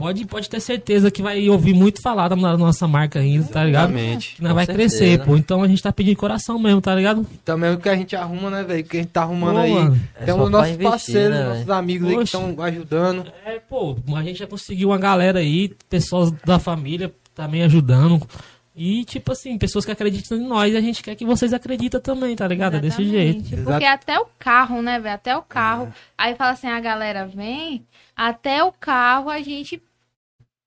pode, 0.03 0.27
pode 0.27 0.51
ter 0.51 0.59
certeza 0.59 1.13
que 1.13 1.23
vai 1.23 1.49
ouvir 1.49 1.73
muito 1.73 2.03
falar 2.03 2.27
da 2.27 2.35
nossa 2.35 2.89
marca 2.89 3.21
ainda, 3.21 3.47
tá 3.47 3.63
ligado? 3.63 3.91
Exatamente. 3.91 4.35
Que 4.35 4.43
nós 4.43 4.53
vai 4.53 4.67
certeza. 4.67 4.99
crescer, 4.99 5.25
pô. 5.25 5.37
Então 5.37 5.63
a 5.63 5.69
gente 5.69 5.81
tá 5.81 5.93
pedindo 5.93 6.17
coração 6.17 6.59
mesmo, 6.59 6.81
tá 6.81 6.93
ligado? 6.93 7.25
Também 7.45 7.71
é 7.71 7.73
o 7.73 7.79
que 7.79 7.89
a 7.89 7.95
gente 7.95 8.17
arruma, 8.17 8.51
né, 8.51 8.65
velho? 8.65 8.83
Que 8.83 8.97
a 8.97 9.01
gente 9.01 9.13
tá 9.13 9.23
arrumando 9.23 9.55
Pô, 9.55 9.61
aí. 9.61 9.73
mano. 9.73 10.01
É 10.17 10.25
Tem 10.25 10.35
os 10.35 10.51
nossos 10.51 10.73
investir, 10.73 10.91
parceiros, 10.91 11.39
né, 11.39 11.45
nossos 11.45 11.71
amigos 11.71 12.09
aí 12.09 12.15
que 12.15 12.21
Poxa. 12.21 12.37
estão 12.39 12.65
ajudando. 12.65 13.33
É, 13.47 13.61
pô, 13.61 13.97
a 14.17 14.23
gente 14.25 14.41
já 14.41 14.47
conseguiu 14.49 14.89
uma 14.89 14.99
galera 14.99 15.39
aí, 15.39 15.73
pessoas 15.89 16.33
da 16.45 16.59
família 16.59 17.15
também 17.33 17.63
ajudando. 17.63 18.21
E, 18.75 19.05
tipo 19.05 19.31
assim, 19.31 19.57
pessoas 19.57 19.85
que 19.85 19.93
acreditam 19.93 20.37
em 20.37 20.49
nós 20.49 20.73
e 20.73 20.77
a 20.77 20.81
gente 20.81 21.01
quer 21.01 21.15
que 21.15 21.27
vocês 21.27 21.53
acreditem 21.53 22.01
também, 22.01 22.35
tá 22.35 22.49
ligado? 22.49 22.77
É 22.77 22.81
desse 22.81 23.03
Exatamente. 23.03 23.51
jeito. 23.51 23.65
Porque 23.65 23.85
até 23.85 24.19
o 24.19 24.27
carro, 24.37 24.83
né, 24.83 24.99
velho? 24.99 25.15
Até 25.15 25.37
o 25.37 25.43
carro. 25.43 25.93
Aí 26.19 26.35
fala 26.35 26.53
assim, 26.53 26.67
a 26.67 26.81
galera 26.81 27.27
vem, 27.27 27.87
até 28.17 28.65
o 28.65 28.73
carro 28.73 29.29
a 29.29 29.41
gente 29.43 29.81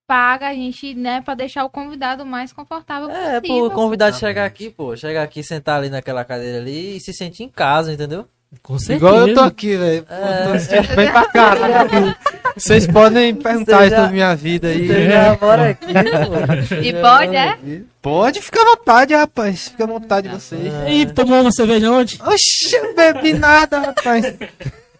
paga, 0.08 0.48
a 0.50 0.54
gente, 0.54 0.94
né, 0.94 1.22
pra 1.22 1.34
deixar 1.36 1.64
o 1.66 1.70
convidado 1.70 2.24
o 2.24 2.26
mais 2.26 2.54
confortável 2.54 3.10
É, 3.10 3.40
possível. 3.42 3.68
pro 3.70 3.76
convidado 3.76 4.16
chegar 4.18 4.46
aqui, 4.46 4.70
pô, 4.70 4.96
chegar 4.96 5.24
aqui, 5.24 5.44
sentar 5.44 5.80
ali 5.80 5.90
naquela 5.90 6.24
cadeira 6.24 6.60
ali 6.60 6.98
e 6.98 7.00
se 7.00 7.12
sentir 7.14 7.44
em 7.44 7.50
casa, 7.50 7.92
entendeu? 7.92 8.28
Com 8.64 8.78
certeza. 8.80 8.98
Igual 9.06 9.28
eu 9.28 9.34
tô 9.34 9.42
aqui, 9.42 9.76
velho. 9.76 10.06
É. 10.10 10.60
sentindo 10.60 10.96
bem 10.96 11.12
pra 11.12 11.22
aqui. 11.82 12.16
Vocês 12.56 12.88
podem 12.88 13.36
perguntar 13.36 13.80
Você 13.80 13.84
isso 13.84 13.90
já- 13.90 13.98
sobre 13.98 14.14
minha 14.14 14.36
vida 14.36 14.68
aí. 14.70 14.88
Você 14.88 15.10
já 15.10 15.38
mora 15.42 15.70
aqui, 15.72 15.88
pô. 15.94 16.76
E 16.76 16.94
pode, 16.94 17.36
é? 17.36 17.58
Pode 18.02 18.42
ficar 18.42 18.62
à 18.62 18.66
vontade, 18.78 19.14
rapaz. 19.14 19.68
Fica 19.70 19.84
à 19.84 19.88
vontade 19.88 20.30
vocês. 20.30 20.72
E 20.88 21.06
tomou 21.08 21.42
uma 21.42 21.52
cerveja 21.52 21.92
ontem? 21.92 22.18
Oxi, 22.26 22.80
bebi 22.96 23.34
nada, 23.34 23.80
rapaz. 23.80 24.34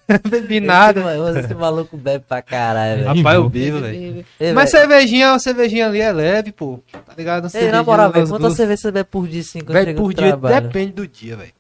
bebi 0.30 0.60
nada. 0.60 1.02
Esse, 1.30 1.40
esse 1.40 1.54
maluco 1.56 1.98
bebe 1.98 2.24
pra 2.28 2.42
caralho, 2.42 3.04
velho. 3.04 3.18
Rapaz, 3.18 3.36
eu 3.36 3.50
bebo, 3.50 3.80
velho. 3.80 4.26
Bebe. 4.40 4.54
Mas 4.54 4.70
cervejinha, 4.70 5.30
uma 5.32 5.40
cervejinha 5.40 5.88
ali 5.88 6.02
é 6.02 6.12
leve, 6.12 6.52
pô. 6.52 6.80
Tá 6.92 7.14
ligado? 7.18 7.46
Ei, 7.46 7.50
cervejinha 7.50 7.78
na 7.78 7.84
moral, 7.84 8.12
velho, 8.12 8.26
quantas 8.28 8.40
duas- 8.40 8.54
cervejas 8.56 8.82
você 8.82 8.92
bebe 8.92 9.10
por 9.10 9.28
dia, 9.28 9.42
assim, 9.42 9.60
quando 9.62 9.78
chega 9.84 10.02
por 10.02 10.14
dia 10.14 10.28
trabalho? 10.28 10.62
depende 10.62 10.92
do 10.94 11.08
dia, 11.08 11.36
velho. 11.36 11.54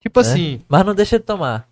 Tipo 0.00 0.20
assim, 0.20 0.60
Mas 0.68 0.84
não 0.84 0.94
deixa 0.94 1.18
de 1.18 1.24
tomar. 1.24 1.66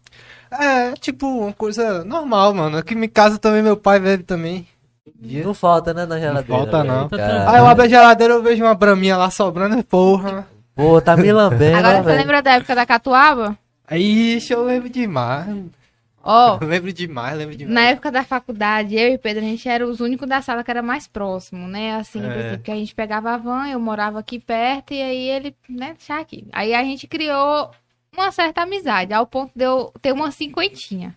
é, 0.50 0.92
tipo, 0.92 1.26
uma 1.26 1.52
coisa 1.52 2.04
normal, 2.04 2.52
mano. 2.54 2.76
Aqui 2.78 2.94
em 2.94 3.08
casa 3.08 3.38
também 3.38 3.62
meu 3.62 3.76
pai 3.76 4.00
bebe 4.00 4.22
também. 4.24 4.66
Dia. 5.20 5.44
Não 5.44 5.54
falta, 5.54 5.92
né, 5.94 6.06
na 6.06 6.18
geladeira. 6.18 6.46
falta, 6.46 6.82
velho, 6.82 6.94
não. 6.94 7.08
cara. 7.08 7.50
Aí 7.50 7.58
eu 7.58 7.66
abro 7.66 7.84
a 7.84 7.88
geladeira 7.88 8.34
eu 8.34 8.42
vejo 8.42 8.64
uma 8.64 8.74
braminha 8.74 9.16
lá 9.16 9.30
sobrando, 9.30 9.82
porra. 9.84 10.46
Pô, 10.74 11.00
tá 11.00 11.16
me 11.16 11.30
lambendo, 11.30 11.76
Agora 11.78 12.00
ó, 12.00 12.02
você 12.02 12.16
lembra 12.16 12.42
da 12.42 12.52
época 12.54 12.74
da 12.74 12.84
catuaba? 12.84 13.56
Aí, 13.86 14.38
eu 14.50 14.64
lembro 14.64 14.88
demais. 14.88 15.46
Ó, 16.24 16.58
Eu 16.62 16.66
lembro 16.66 16.92
demais, 16.92 17.36
lembro 17.36 17.54
demais. 17.56 17.74
na 17.74 17.82
época 17.90 18.10
da 18.10 18.24
faculdade, 18.24 18.96
eu 18.96 19.12
e 19.12 19.18
Pedro, 19.18 19.44
a 19.44 19.46
gente 19.48 19.68
era 19.68 19.86
os 19.86 20.00
únicos 20.00 20.26
da 20.28 20.40
sala 20.40 20.64
que 20.64 20.70
era 20.70 20.82
mais 20.82 21.06
próximo, 21.06 21.68
né? 21.68 21.96
Assim, 21.96 22.20
É. 22.24 22.26
exemplo, 22.38 22.62
que 22.64 22.70
a 22.70 22.74
gente 22.76 22.94
pegava 22.94 23.32
a 23.32 23.36
van, 23.36 23.68
eu 23.68 23.78
morava 23.78 24.18
aqui 24.18 24.38
perto, 24.38 24.94
e 24.94 25.02
aí 25.02 25.28
ele, 25.28 25.54
né, 25.68 25.94
deixar 25.96 26.20
aqui. 26.20 26.46
Aí 26.52 26.74
a 26.74 26.82
gente 26.82 27.06
criou 27.06 27.70
uma 28.12 28.30
certa 28.32 28.62
amizade, 28.62 29.12
ao 29.12 29.26
ponto 29.26 29.52
de 29.54 29.64
eu 29.64 29.92
ter 30.00 30.12
uma 30.12 30.30
cinquentinha. 30.30 31.14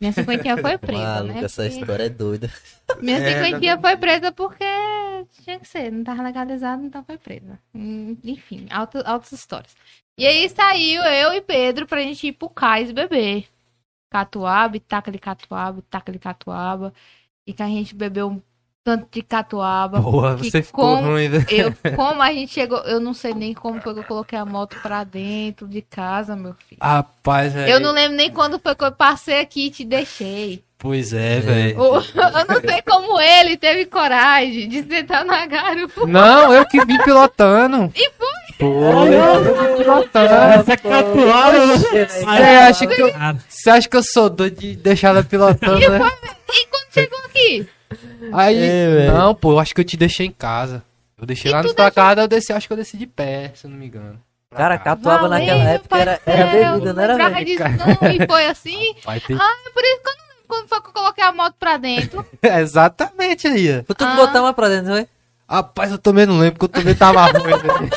Minha 0.00 0.12
cinquentinha 0.12 0.56
foi 0.56 0.78
presa, 0.78 1.02
Maluco, 1.02 1.34
né? 1.34 1.44
essa 1.44 1.62
Porque- 1.64 1.78
história 1.80 2.04
é 2.04 2.08
doida. 2.08 2.50
Minha 3.02 3.18
É, 3.18 3.44
cinquentinha 3.44 3.78
foi 3.78 3.96
presa 3.98 4.32
porque 4.32 4.64
tinha 5.44 5.58
que 5.58 5.68
ser, 5.68 5.92
não 5.92 6.02
tava 6.02 6.22
legalizado, 6.22 6.82
então 6.84 7.04
foi 7.04 7.18
presa. 7.18 7.58
Hum, 7.74 8.16
Enfim, 8.24 8.66
altas 8.70 9.32
histórias. 9.32 9.76
E 10.16 10.26
aí 10.26 10.48
saiu 10.48 11.02
eu 11.02 11.34
e 11.34 11.40
Pedro 11.42 11.86
pra 11.86 12.00
gente 12.00 12.28
ir 12.28 12.32
pro 12.32 12.48
cais 12.48 12.90
beber. 12.92 13.46
Catuaba, 14.10 14.76
e 14.76 14.80
taca 14.80 15.10
de 15.10 15.18
catuaba, 15.18 15.78
e 15.78 15.82
taca 15.82 16.12
de 16.12 16.18
catuaba. 16.18 16.92
E 17.46 17.52
que 17.52 17.62
a 17.62 17.66
gente 17.66 17.94
bebeu 17.94 18.28
um 18.28 18.42
tanto 18.82 19.08
de 19.10 19.22
catuaba. 19.22 20.00
Porra, 20.00 20.36
que 20.36 20.50
você 20.50 20.62
ficou 20.62 20.96
como 20.96 21.08
ruim, 21.08 21.28
velho. 21.28 21.46
Eu, 21.50 21.96
como 21.96 22.22
a 22.22 22.32
gente 22.32 22.52
chegou, 22.52 22.78
eu 22.80 23.00
não 23.00 23.12
sei 23.12 23.34
nem 23.34 23.52
como 23.52 23.80
foi 23.82 23.92
que 23.92 24.00
eu 24.00 24.04
coloquei 24.04 24.38
a 24.38 24.46
moto 24.46 24.80
pra 24.80 25.04
dentro 25.04 25.68
de 25.68 25.82
casa, 25.82 26.34
meu 26.34 26.54
filho. 26.54 26.80
Rapaz, 26.82 27.52
velho. 27.52 27.70
Eu 27.70 27.80
não 27.80 27.92
lembro 27.92 28.16
nem 28.16 28.32
quando 28.32 28.58
foi 28.58 28.74
que 28.74 28.84
eu 28.84 28.92
passei 28.92 29.40
aqui 29.40 29.66
e 29.66 29.70
te 29.70 29.84
deixei. 29.84 30.64
Pois 30.78 31.12
é, 31.12 31.40
velho. 31.40 31.80
O- 31.80 31.96
Eu 31.96 32.46
não 32.48 32.60
sei 32.60 32.82
como 32.82 33.20
ele 33.20 33.56
teve 33.56 33.86
coragem 33.86 34.68
de 34.68 34.82
sentar 34.84 35.24
na 35.24 35.44
garupa. 35.46 36.06
Não, 36.06 36.52
eu 36.54 36.64
que 36.66 36.84
vim 36.84 36.98
pilotando. 37.02 37.92
E 37.96 38.10
foi. 38.12 38.28
Foi, 38.58 39.14
eu 39.14 39.42
vim 39.76 39.76
pilotando. 39.82 40.34
Essa 40.34 40.72
é 40.72 40.76
catuaba, 40.76 41.66
Você 41.76 42.24
acha 42.24 42.86
que 42.86 43.02
eu, 43.02 43.12
você 43.48 43.70
acha 43.70 43.88
que 43.88 43.96
eu 43.96 44.02
sou 44.04 44.30
doido 44.30 44.58
de 44.60 44.76
deixar 44.76 45.08
ela 45.08 45.24
pilotando, 45.24 45.80
né? 45.80 45.98
E 46.50 46.66
quando 46.66 46.92
chegou 46.92 47.18
aqui? 47.26 47.68
Aí, 48.32 48.56
velho. 48.58 49.12
não, 49.12 49.34
pô, 49.34 49.52
eu 49.52 49.58
acho 49.58 49.74
que 49.74 49.80
eu 49.80 49.84
te 49.84 49.96
deixei 49.96 50.26
em 50.26 50.30
casa. 50.32 50.82
Eu 51.20 51.26
deixei 51.26 51.50
E 51.50 51.54
lá 51.54 51.62
tu 51.62 51.68
na 51.68 51.74
sua 51.74 51.90
casa, 51.90 52.20
eu 52.20 52.28
desci, 52.28 52.52
acho 52.52 52.66
que 52.68 52.72
eu 52.72 52.76
desci 52.76 52.96
de 52.96 53.06
pé, 53.06 53.50
se 53.54 53.66
eu 53.66 53.70
não 53.70 53.76
me 53.78 53.86
engano. 53.86 54.20
Cara, 54.54 54.78
catuaba 54.78 55.28
Valeu, 55.28 55.38
naquela 55.40 55.70
época 55.70 55.98
era, 55.98 56.20
era 56.24 56.46
bebida, 56.46 56.92
não 56.92 57.02
era, 57.02 57.16
velho? 57.30 57.44
disso 57.44 57.62
não, 57.64 58.10
e 58.10 58.26
foi 58.26 58.46
assim. 58.46 58.94
Ah, 59.06 59.16
é 59.16 59.20
por 59.20 59.82
isso 59.84 60.00
que 60.02 60.08
eu 60.08 60.14
não 60.16 60.27
quando 60.48 60.66
foi 60.68 60.80
que 60.80 60.88
eu 60.88 60.92
coloquei 60.92 61.22
a 61.24 61.32
moto 61.32 61.54
pra 61.60 61.76
dentro. 61.76 62.26
Exatamente 62.42 63.46
aí, 63.46 63.82
tu 63.84 63.94
que 63.94 64.02
Ah. 64.04 64.16
botar 64.16 64.40
uma 64.42 64.52
pra 64.54 64.68
dentro, 64.68 64.86
não 64.88 64.94
foi? 64.96 65.08
Rapaz, 65.48 65.90
eu 65.92 65.98
também 65.98 66.26
não 66.26 66.38
lembro, 66.38 66.58
porque 66.58 66.76
eu 66.78 66.82
também 66.82 66.94
tava 66.94 67.24
ruim. 67.38 67.90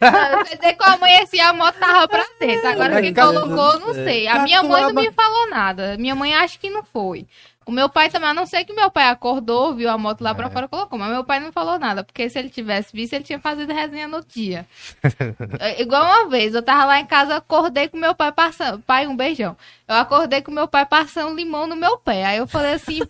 né? 0.00 0.32
Eu 0.32 0.46
sei 0.46 0.72
que 0.74 0.82
eu 0.82 0.92
amanheci 0.94 1.38
a 1.40 1.52
moto 1.52 1.76
tava 1.78 2.08
pra 2.08 2.24
dentro. 2.40 2.68
Agora 2.68 3.00
quem 3.00 3.14
colocou, 3.14 3.78
não 3.80 3.94
sei. 3.94 4.26
A 4.26 4.40
minha 4.40 4.62
mãe 4.62 4.82
não 4.82 4.92
me 4.94 5.12
falou 5.12 5.48
nada. 5.48 5.96
Minha 5.96 6.14
mãe 6.16 6.34
acha 6.34 6.58
que 6.58 6.68
não 6.70 6.82
foi. 6.82 7.26
O 7.64 7.72
meu 7.72 7.88
pai 7.88 8.10
também, 8.10 8.28
a 8.28 8.34
não 8.34 8.46
ser 8.46 8.64
que 8.64 8.72
meu 8.72 8.90
pai 8.90 9.08
acordou, 9.08 9.74
viu 9.74 9.88
a 9.88 9.96
moto 9.96 10.22
lá 10.22 10.34
pra 10.34 10.50
fora 10.50 10.66
e 10.66 10.68
colocou. 10.68 10.98
Mas 10.98 11.10
meu 11.10 11.24
pai 11.24 11.40
não 11.40 11.52
falou 11.52 11.78
nada, 11.78 12.02
porque 12.02 12.28
se 12.28 12.38
ele 12.38 12.48
tivesse 12.48 12.92
visto, 12.92 13.12
ele 13.14 13.24
tinha 13.24 13.38
fazido 13.38 13.72
resenha 13.72 14.08
no 14.08 14.24
dia. 14.24 14.66
É, 15.58 15.80
Igual 15.82 16.02
uma 16.04 16.28
vez, 16.28 16.54
eu 16.54 16.62
tava 16.62 16.84
lá 16.84 16.98
em 16.98 17.06
casa, 17.06 17.36
acordei 17.36 17.88
com 17.88 17.96
meu 17.96 18.14
pai 18.14 18.32
passando. 18.32 18.80
Pai, 18.80 19.06
um 19.06 19.16
beijão. 19.16 19.56
Eu 19.86 19.96
acordei 19.96 20.40
com 20.42 20.50
meu 20.50 20.66
pai 20.66 20.86
passando 20.86 21.34
limão 21.34 21.66
no 21.66 21.76
meu 21.76 21.98
pé. 21.98 22.24
Aí 22.24 22.38
eu 22.38 22.46
falei 22.46 22.74
assim, 22.74 23.00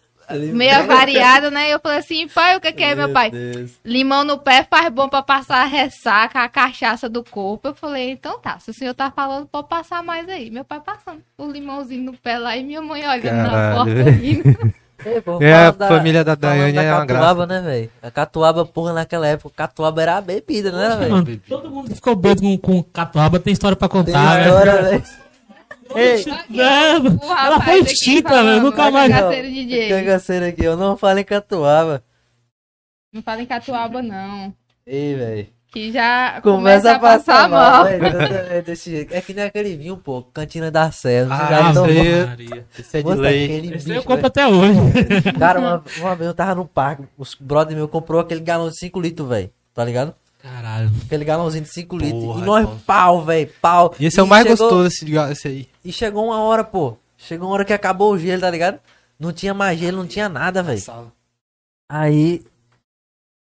meia 0.53 0.83
variada, 0.83 1.51
né? 1.51 1.73
Eu 1.73 1.81
falei 1.81 1.99
assim, 1.99 2.29
pai, 2.29 2.57
o 2.57 2.61
que, 2.61 2.73
que 2.73 2.83
é, 2.83 2.95
meu 2.95 3.11
pai? 3.13 3.31
Limão 3.85 4.25
no 4.25 4.39
pé 4.39 4.67
faz 4.69 4.89
bom 4.93 5.09
pra 5.09 5.23
passar 5.23 5.63
a 5.63 5.67
ressaca, 5.67 6.41
a 6.41 6.49
cachaça 6.49 7.09
do 7.09 7.23
corpo. 7.25 7.69
Eu 7.69 7.75
falei, 7.75 8.11
então 8.11 8.39
tá, 8.39 8.59
se 8.59 8.71
o 8.71 8.75
senhor 8.75 8.95
tá 8.95 9.11
falando, 9.11 9.47
pode 9.47 9.69
passar 9.69 10.03
mais 10.03 10.29
aí. 10.29 10.51
Meu 10.51 10.65
pai 10.65 10.81
passando 10.81 11.23
o 11.39 11.47
limãozinho 11.51 12.05
no 12.05 12.13
pé 12.19 12.39
lá 12.39 12.57
e 12.57 12.65
minha 12.65 12.81
mãe 12.83 13.07
olhando 13.07 13.37
na 13.37 13.51
Caralho. 13.51 13.77
porta 13.77 14.11
rindo. 14.11 14.73
Ei, 15.05 15.21
pô, 15.21 15.43
É, 15.43 15.67
a 15.67 15.73
falando 15.73 15.97
família 15.99 16.23
da 16.23 16.37
Daiane 16.37 16.75
da 16.75 16.83
é 16.85 16.95
uma 16.95 17.05
catuaba, 17.05 17.45
né, 17.45 17.61
velho? 17.61 17.91
A 18.01 18.09
catuaba, 18.09 18.65
porra, 18.65 18.93
naquela 18.93 19.27
época, 19.27 19.53
catuaba 19.57 20.01
era 20.01 20.17
a 20.17 20.21
bebida, 20.21 20.71
né, 20.71 20.97
velho? 20.97 21.41
Todo 21.49 21.69
mundo 21.69 21.89
que 21.89 21.97
ficou 21.97 22.15
bêbado 22.15 22.43
com, 22.43 22.57
com 22.57 22.83
catuaba 22.85 23.41
tem 23.41 23.53
história 23.53 23.75
pra 23.77 23.89
Tem 23.89 23.99
contar, 24.05 24.37
né? 24.39 24.47
história, 24.47 24.83
velho. 24.83 25.03
Ei, 25.97 26.25
É, 26.61 26.99
O 26.99 27.33
ela 27.39 27.61
foi 27.61 27.81
extinta, 27.81 28.43
velho. 28.43 28.63
Nunca 28.63 28.91
vai 28.91 29.09
mais. 29.09 29.11
não, 29.11 29.19
Cangaceiro 29.21 29.49
DJ. 29.49 29.89
cangaceiro 29.89 30.47
aqui, 30.47 30.65
eu 30.65 30.77
não 30.77 30.97
falo 30.97 31.19
em 31.19 31.25
catuaba. 31.25 32.03
Não 33.13 33.23
fala 33.23 33.43
em 33.43 33.47
catuaba, 33.47 34.03
não. 34.03 34.55
Ei, 34.87 35.15
velho. 35.15 35.47
Que 35.73 35.91
já 35.91 36.39
Começa 36.43 36.93
a 36.93 36.99
passar 36.99 37.49
mal, 37.49 37.85
mal. 37.85 37.89
jeito. 37.89 39.11
É 39.15 39.21
que 39.23 39.33
nem 39.33 39.45
aquele 39.45 39.75
vinho, 39.75 39.97
pô, 39.97 40.23
Cantina 40.23 40.71
da 40.71 40.91
Serra. 40.93 41.27
Você 41.35 41.43
Ah, 41.43 41.73
já. 41.73 41.81
Maria. 41.81 42.67
Esse 42.79 42.99
é 42.99 43.03
de 43.03 43.15
lei. 43.15 43.45
aquele 43.45 43.75
Esse 43.77 43.89
eu 43.89 43.95
bicho, 43.95 44.07
compro 44.07 44.17
velho. 44.17 44.27
até 44.27 44.47
hoje. 44.47 45.33
Cara, 45.39 45.59
uma, 45.61 45.83
uma 45.99 46.15
vez 46.15 46.29
eu 46.29 46.35
tava 46.35 46.55
no 46.57 46.67
parque, 46.67 47.05
os 47.17 47.35
brother 47.35 47.75
meu 47.75 47.89
comprou 47.89 48.21
aquele 48.21 48.41
galão 48.43 48.69
de 48.69 48.77
5 48.77 49.01
litros, 49.01 49.27
velho. 49.27 49.51
Tá 49.73 49.83
ligado? 49.83 50.15
Caralho. 50.43 50.91
Aquele 51.07 51.25
galãozinho 51.25 51.63
de 51.65 51.71
5 51.71 51.97
litros. 51.97 52.39
E 52.41 52.43
nós 52.43 52.69
pô. 52.69 52.75
pau, 52.85 53.25
velho, 53.25 53.51
pau. 53.61 53.95
E 53.99 54.07
esse 54.07 54.19
é 54.19 54.23
o 54.23 54.27
mais 54.27 54.43
chegou- 54.47 54.57
gostoso, 54.69 54.87
esse, 54.89 55.15
esse 55.33 55.49
aí. 55.49 55.69
E 55.85 55.93
chegou 55.93 56.27
uma 56.27 56.41
hora, 56.41 56.65
pô. 56.65 56.97
Chegou 57.17 57.49
uma 57.49 57.55
hora 57.55 57.65
que 57.65 57.73
acabou 57.73 58.13
o 58.13 58.19
gelo, 58.19 58.41
tá 58.41 58.51
ligado? 58.51 58.81
Não 59.19 59.33
tinha 59.33 59.55
mais 59.55 59.79
gelo, 59.79 59.99
não 59.99 60.07
tinha 60.07 60.29
nada, 60.29 60.63
velho. 60.63 60.83
Aí. 61.89 62.43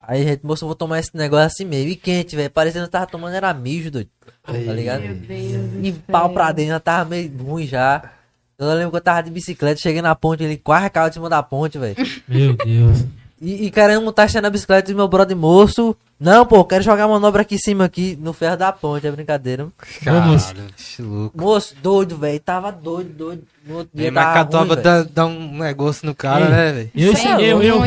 Aí, 0.00 0.22
gente, 0.22 0.44
moço, 0.46 0.64
eu 0.64 0.68
vou 0.68 0.76
tomar 0.76 1.00
esse 1.00 1.16
negócio 1.16 1.46
assim 1.46 1.64
mesmo. 1.64 1.90
E 1.90 1.96
quente, 1.96 2.36
velho. 2.36 2.50
Parecendo 2.50 2.84
que 2.86 2.92
tava 2.92 3.06
tomando 3.06 3.34
era 3.34 3.52
mijo, 3.52 3.90
doido. 3.90 4.10
Tá 4.42 4.52
ligado? 4.52 5.00
Meu 5.00 5.14
Deus. 5.14 5.72
E 5.82 5.92
pau 5.92 6.30
pra 6.30 6.52
dentro, 6.52 6.72
já 6.72 6.80
tava 6.80 7.08
meio 7.10 7.32
ruim 7.38 7.66
já. 7.66 8.12
Eu 8.56 8.72
lembro 8.74 8.90
que 8.92 8.96
eu 8.98 9.00
tava 9.00 9.22
de 9.22 9.30
bicicleta, 9.30 9.80
cheguei 9.80 10.00
na 10.00 10.14
ponte, 10.14 10.44
ele 10.44 10.56
quase 10.56 10.88
caiu 10.90 11.08
de 11.08 11.14
cima 11.14 11.28
da 11.28 11.42
ponte, 11.42 11.76
velho. 11.78 11.96
Meu 12.28 12.52
Deus. 12.54 13.04
E, 13.40 13.66
e 13.66 13.70
querendo 13.70 14.02
montar 14.04 14.30
na 14.40 14.48
bicicleta 14.50 14.90
e 14.90 14.94
meu 14.94 15.08
brother 15.08 15.36
moço. 15.36 15.96
Não, 16.18 16.47
pô, 16.47 16.64
quero 16.64 16.83
jogar 16.85 17.09
manobra 17.09 17.42
aqui 17.42 17.56
em 17.56 17.59
cima, 17.59 17.85
aqui, 17.85 18.16
no 18.21 18.33
ferro 18.33 18.56
da 18.56 18.73
ponte, 18.73 19.06
é 19.06 19.11
brincadeira. 19.11 19.66
Caralho, 20.04 20.38
que 20.76 21.02
louco. 21.02 21.38
Moço, 21.40 21.75
doido, 21.83 22.16
velho. 22.16 22.40
Tava 22.40 22.71
doido, 22.73 23.11
doido. 23.11 23.42
No 23.66 23.76
outro 23.78 23.90
dia 23.94 24.09
É, 24.09 24.11
mas 24.11 24.35
catuaba 24.35 24.76
dá, 24.76 25.02
dá 25.04 25.25
um 25.26 25.56
negócio 25.59 26.06
no 26.06 26.14
cara, 26.14 26.44
Ei. 26.44 26.50
né, 26.50 26.73
velho? 26.73 26.90
Eu, 26.94 27.12
esse- 27.12 27.26
eu, 27.28 27.62
eu, 27.62 27.87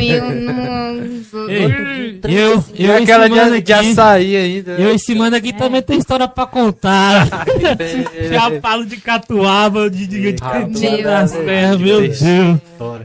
eu, 1.48 1.70
eu, 2.28 2.64
E 2.74 2.84
eu, 2.84 2.96
aquela 2.96 3.26
esse 3.26 3.34
mano 3.36 3.54
de, 3.56 3.62
de 3.62 3.72
aqui, 3.72 3.90
açaí 3.90 4.36
ainda. 4.36 4.72
eu 4.72 4.90
esse 4.94 5.14
mano 5.14 5.36
aqui 5.36 5.52
também 5.52 5.80
tem 5.82 5.98
história 5.98 6.26
pra 6.28 6.46
contar. 6.46 7.26
Já 8.30 8.60
falo 8.60 8.84
de 8.86 8.96
catuaba, 8.98 9.88
de, 9.88 10.06
de, 10.06 10.32
de 10.32 10.42
meu 10.80 11.02
das 11.02 11.32
Deus. 11.32 11.44
terras, 11.44 11.76
meu 11.78 12.00
Deus. 12.00 12.18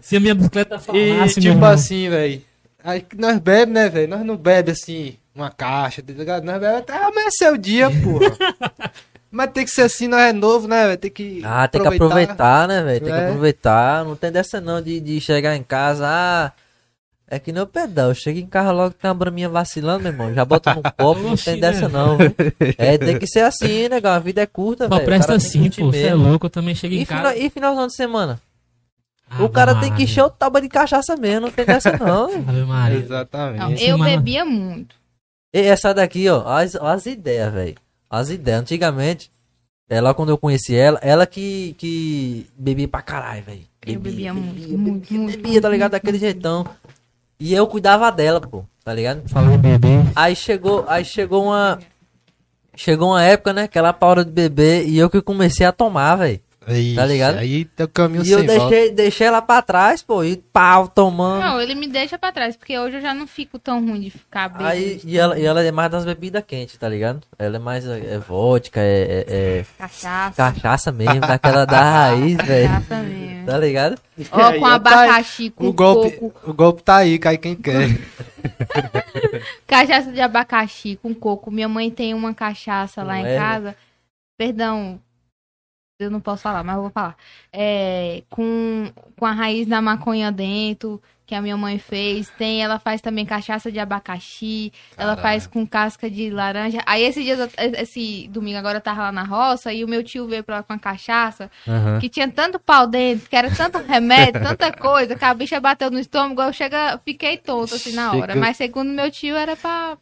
Se 0.01 0.17
a 0.17 0.19
minha 0.19 0.35
bicicleta 0.35 0.79
falasse, 0.79 1.39
meu 1.41 1.53
tipo 1.53 1.65
assim, 1.65 2.09
velho. 2.09 2.41
Aí 2.83 3.01
que 3.01 3.15
nós 3.17 3.39
bebe, 3.39 3.71
né, 3.71 3.87
velho? 3.89 4.07
Nós 4.09 4.25
não 4.25 4.35
bebe 4.35 4.71
assim, 4.71 5.15
uma 5.33 5.49
caixa, 5.49 6.01
tá 6.01 6.11
ligado? 6.13 6.43
Nós 6.43 6.59
bebe 6.59 6.77
até 6.77 6.93
amanhecer 6.97 7.51
o 7.51 7.57
dia, 7.57 7.89
porra. 8.03 8.91
Mas 9.31 9.51
tem 9.51 9.65
que 9.65 9.71
ser 9.71 9.83
assim, 9.83 10.07
nós 10.07 10.21
é 10.21 10.33
novo, 10.33 10.67
né, 10.67 10.85
velho? 10.87 10.97
Tem 10.97 11.09
que. 11.09 11.41
Ah, 11.43 11.67
tem 11.67 11.81
que 11.81 11.87
aproveitar, 11.87 12.67
né, 12.67 12.83
velho? 12.83 12.99
Tem 13.01 13.13
que 13.13 13.19
É. 13.19 13.25
aproveitar. 13.27 14.05
Não 14.05 14.15
tem 14.15 14.31
dessa 14.31 14.59
não 14.61 14.81
de, 14.81 14.99
de 14.99 15.19
chegar 15.21 15.55
em 15.55 15.63
casa, 15.63 16.05
ah. 16.07 16.51
É 17.25 17.39
que 17.39 17.51
nem 17.51 17.63
o 17.63 17.65
pedal. 17.65 18.09
Eu 18.09 18.13
chego 18.15 18.37
em 18.37 18.45
casa 18.45 18.71
logo 18.71 18.93
tem 18.93 19.09
uma 19.09 19.15
braminha 19.15 19.49
vacilando, 19.49 20.03
meu 20.03 20.11
irmão. 20.11 20.31
Já 20.33 20.45
bota 20.45 20.75
no 20.75 20.83
copo, 20.93 21.21
não 21.21 21.35
tem 21.35 21.55
né? 21.55 21.61
dessa 21.61 21.89
não. 21.89 22.15
velho. 22.17 22.35
É, 22.77 22.95
tem 22.97 23.17
que 23.17 23.25
ser 23.25 23.39
assim, 23.39 23.87
negão. 23.89 24.11
A 24.11 24.19
vida 24.19 24.41
é 24.41 24.45
curta, 24.45 24.87
Só 24.87 24.95
velho. 24.95 25.05
Presta 25.05 25.33
assim, 25.33 25.67
pô. 25.71 25.85
Você 25.91 26.03
é 26.07 26.13
louco, 26.13 26.45
eu 26.45 26.49
também 26.51 26.75
chego 26.75 26.93
em 26.93 26.99
E, 27.01 27.05
casa. 27.07 27.31
final, 27.31 27.47
e 27.47 27.49
finalzão 27.49 27.87
de 27.87 27.95
semana? 27.95 28.39
Ave 29.33 29.43
o 29.43 29.49
cara 29.49 29.75
tem 29.79 29.93
que 29.93 30.03
encher 30.03 30.23
o 30.23 30.29
taba 30.29 30.61
de 30.61 30.69
cachaça 30.69 31.15
mesmo, 31.15 31.41
não 31.41 31.51
tem 31.51 31.65
dessa 31.65 31.97
não. 31.97 32.29
Exatamente. 32.93 33.83
eu 33.83 33.97
bebia 33.97 34.45
muito. 34.45 34.95
E 35.53 35.59
essa 35.59 35.93
daqui, 35.93 36.27
ó, 36.29 36.47
as, 36.47 36.75
as 36.75 37.05
ideias, 37.05 37.53
velho. 37.53 37.75
As 38.09 38.29
ideias. 38.29 38.61
Antigamente, 38.61 39.31
ela 39.89 40.13
quando 40.13 40.29
eu 40.29 40.37
conheci 40.37 40.75
ela, 40.75 40.99
ela 41.01 41.27
que, 41.27 41.75
que 41.77 42.47
bebia 42.57 42.87
pra 42.87 43.01
caralho, 43.01 43.43
velho. 43.43 43.61
Eu 43.85 43.99
bebia 43.99 44.33
muito, 44.33 44.53
bebia, 44.53 44.77
muito, 44.77 44.99
bebia, 45.01 45.19
muito, 45.19 45.41
bebia, 45.41 45.61
tá 45.61 45.69
ligado? 45.69 45.91
muito, 45.91 46.01
Daquele 46.01 46.17
jeitão. 46.17 46.65
E 47.39 47.53
eu 47.53 47.67
cuidava 47.67 48.11
dela, 48.11 48.39
pô, 48.39 48.63
tá 48.83 48.93
ligado? 48.93 49.27
Falou 49.27 49.57
bebê. 49.57 49.99
Aí 50.15 50.35
chegou, 50.35 50.85
aí 50.87 51.03
chegou 51.03 51.45
uma. 51.45 51.79
Chegou 52.75 53.09
uma 53.09 53.21
época, 53.21 53.53
né, 53.53 53.67
que 53.67 53.77
ela 53.77 53.93
parou 53.93 54.23
de 54.23 54.31
beber 54.31 54.87
e 54.87 54.97
eu 54.97 55.07
que 55.07 55.21
comecei 55.21 55.63
a 55.63 55.71
tomar, 55.71 56.15
velho. 56.15 56.39
Ixi, 56.67 56.95
Tá 56.95 57.05
ligado? 57.05 57.37
Aí 57.37 57.65
tem 57.65 57.85
o 57.85 57.89
caminho 57.89 58.23
E 58.25 58.31
eu 58.31 58.39
sem 58.39 58.47
volta. 58.47 58.69
deixei, 58.69 58.91
deixei 58.91 59.27
ela 59.27 59.41
pra 59.41 59.61
trás, 59.61 60.01
pô, 60.01 60.23
e 60.23 60.37
pau, 60.37 60.87
tomando. 60.87 61.41
Não, 61.43 61.59
ele 61.61 61.75
me 61.75 61.87
deixa 61.87 62.17
pra 62.17 62.31
trás, 62.31 62.55
porque 62.55 62.77
hoje 62.79 62.97
eu 62.97 63.01
já 63.01 63.13
não 63.13 63.27
fico 63.27 63.59
tão 63.59 63.79
ruim 63.85 63.99
de 64.01 64.09
ficar 64.11 64.47
bebendo. 64.49 64.69
Aí, 64.69 65.01
e 65.03 65.17
ela, 65.17 65.37
e 65.37 65.45
ela 65.45 65.61
é 65.63 65.71
mais 65.71 65.91
das 65.91 66.05
bebidas 66.05 66.43
quentes, 66.47 66.77
tá 66.77 66.87
ligado? 66.87 67.21
Ela 67.37 67.57
é 67.57 67.59
mais 67.59 67.85
é, 67.87 68.15
é 68.15 68.17
vodka, 68.17 68.79
é, 68.79 68.83
é- 68.83 69.25
é 69.59 69.65
Cachaça. 69.77 70.35
cachaça 70.35 70.91
mesmo, 70.91 71.19
daquela 71.21 71.65
da 71.65 71.81
raiz, 71.81 72.37
velho. 72.45 72.67
Cachaça 72.69 72.95
mesmo. 73.03 73.45
Tá 73.45 73.57
ligado? 73.57 73.99
Ó, 74.31 74.41
aí, 74.41 74.59
com 74.59 74.65
tá 74.69 74.75
abacaxi, 74.75 75.49
com 75.49 75.67
O 75.67 75.73
golpe, 75.73 76.11
coco. 76.11 76.49
o 76.49 76.53
golpe 76.53 76.81
tá 76.81 76.95
aí, 76.97 77.19
cai 77.19 77.37
quem 77.37 77.55
quer. 77.55 77.89
Cachaça 79.67 80.11
de 80.11 80.21
abacaxi 80.21 80.97
com 81.01 81.13
coco. 81.13 81.51
Minha 81.51 81.67
mãe 81.67 81.89
tem 81.91 82.13
uma 82.13 82.33
cachaça 82.33 83.03
lá 83.03 83.13
Não 83.15 83.19
em 83.21 83.25
é, 83.25 83.33
né? 83.33 83.37
casa. 83.37 83.75
Perdão, 84.37 84.99
eu 86.03 86.11
não 86.11 86.19
posso 86.21 86.43
falar, 86.43 86.63
mas 86.63 86.75
eu 86.75 86.81
vou 86.83 86.91
falar. 86.91 87.15
É, 87.51 88.23
com, 88.29 88.91
com 89.17 89.25
a 89.25 89.31
raiz 89.31 89.67
da 89.67 89.81
maconha 89.81 90.31
dentro, 90.31 91.01
que 91.25 91.33
a 91.33 91.41
minha 91.41 91.55
mãe 91.55 91.79
fez. 91.79 92.29
Tem, 92.37 92.61
ela 92.61 92.77
faz 92.79 92.99
também 93.01 93.25
cachaça 93.25 93.71
de 93.71 93.79
abacaxi. 93.79 94.71
Ela 94.97 95.15
faz 95.21 95.47
com 95.47 95.65
casca 95.65 96.09
de 96.09 96.29
laranja. 96.29 96.81
Aí 96.85 97.01
esse 97.03 97.23
dia, 97.23 97.37
esse 97.79 98.27
domingo 98.29 98.57
agora 98.57 98.77
eu 98.77 98.81
tava 98.81 99.03
lá 99.03 99.11
na 99.11 99.23
roça 99.23 99.71
e 99.73 99.83
o 99.83 99.87
meu 99.87 100.03
tio 100.03 100.27
veio 100.27 100.43
pra 100.43 100.57
lá 100.57 100.63
com 100.63 100.73
a 100.73 100.77
cachaça. 100.79 101.49
Que 101.99 102.09
tinha 102.09 102.27
tanto 102.29 102.59
pau 102.59 102.85
dentro, 102.85 103.29
que 103.29 103.35
era 103.35 103.49
tanto 103.49 103.77
remédio, 103.79 104.41
tanta 104.43 104.71
coisa, 104.73 105.15
que 105.15 105.23
a 105.25 105.33
bicha 105.33 105.59
bateu 105.59 105.89
no 105.89 105.99
estômago, 105.99 106.41
eu 106.41 106.51
chega, 106.53 106.99
fiquei 107.05 107.37
tonta 107.37 107.75
assim 107.75 107.93
na 107.93 108.11
hora. 108.11 108.33
Chega- 108.33 108.35
Mas 108.39 108.57
segundo 108.57 108.89
meu 108.91 109.09
tio 109.09 109.35
era 109.35 109.55
pra 109.55 109.97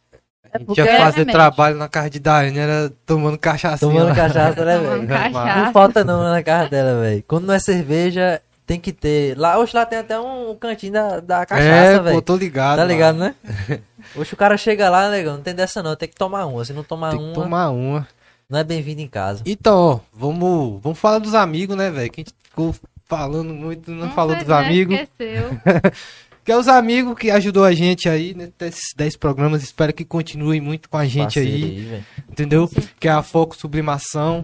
A 0.52 0.58
gente 0.58 0.76
ia 0.76 0.84
é 0.84 0.96
fazer 0.98 1.18
remédio. 1.18 1.32
trabalho 1.32 1.76
na 1.76 1.88
casa 1.88 2.10
de 2.10 2.18
Daiane, 2.20 2.58
era 2.58 2.92
tomando 3.06 3.38
cachaça. 3.38 3.86
Tomando 3.86 4.14
cachaça, 4.14 4.64
né, 4.64 4.78
velho? 4.78 5.02
Não 5.64 5.72
falta 5.72 6.04
não 6.04 6.22
na 6.22 6.42
casa 6.42 6.68
dela, 6.68 7.00
velho. 7.00 7.24
Quando 7.26 7.46
não 7.46 7.54
é 7.54 7.58
cerveja, 7.58 8.40
tem 8.66 8.78
que 8.78 8.92
ter. 8.92 9.36
Lá, 9.38 9.58
hoje 9.58 9.74
lá 9.74 9.86
tem 9.86 9.98
até 9.98 10.18
um 10.20 10.54
cantinho 10.56 10.92
da, 10.92 11.20
da 11.20 11.46
cachaça, 11.46 11.68
É, 11.68 11.98
velho. 12.00 12.16
pô, 12.16 12.22
tô 12.22 12.36
ligado. 12.36 12.76
Tá 12.76 12.82
mano. 12.82 12.92
ligado, 12.92 13.16
né? 13.18 13.34
Hoje 14.16 14.34
o 14.34 14.36
cara 14.36 14.56
chega 14.56 14.90
lá, 14.90 15.08
negão, 15.08 15.36
não 15.36 15.42
tem 15.42 15.54
dessa 15.54 15.82
não, 15.82 15.94
tem 15.96 16.08
que 16.08 16.16
tomar 16.16 16.44
uma. 16.44 16.64
Se 16.64 16.72
não 16.72 16.82
tomar 16.82 17.10
Tem 17.10 17.18
que 17.18 17.24
uma, 17.24 17.34
tomar 17.34 17.70
uma. 17.70 18.06
não 18.50 18.58
é 18.58 18.64
bem-vindo 18.64 19.00
em 19.00 19.06
casa. 19.08 19.42
Então, 19.46 19.74
ó, 19.78 20.00
vamos, 20.12 20.82
vamos 20.82 20.98
falar 20.98 21.18
dos 21.18 21.34
amigos, 21.34 21.76
né, 21.76 21.88
velho? 21.90 22.10
Que 22.10 22.20
a 22.20 22.24
gente 22.24 22.34
ficou 22.42 22.74
falando 23.06 23.54
muito, 23.54 23.90
não 23.90 24.10
falou 24.10 24.34
dos 24.36 24.48
né? 24.48 24.54
amigos. 24.54 24.98
Esqueceu. 25.00 25.50
Que 26.44 26.50
é 26.50 26.56
os 26.56 26.66
amigos 26.66 27.16
que 27.16 27.30
ajudou 27.30 27.64
a 27.64 27.72
gente 27.72 28.08
aí 28.08 28.34
nesses 28.58 28.92
10 28.96 29.16
programas. 29.16 29.62
Espero 29.62 29.92
que 29.92 30.04
continuem 30.04 30.60
muito 30.60 30.88
com 30.90 30.96
a 30.96 31.06
gente 31.06 31.34
Parceiro 31.34 31.48
aí, 31.50 31.80
velho. 31.80 32.06
entendeu? 32.30 32.70
Que 32.98 33.08
é 33.08 33.12
a 33.12 33.22
Foco 33.22 33.56
Sublimação. 33.56 34.42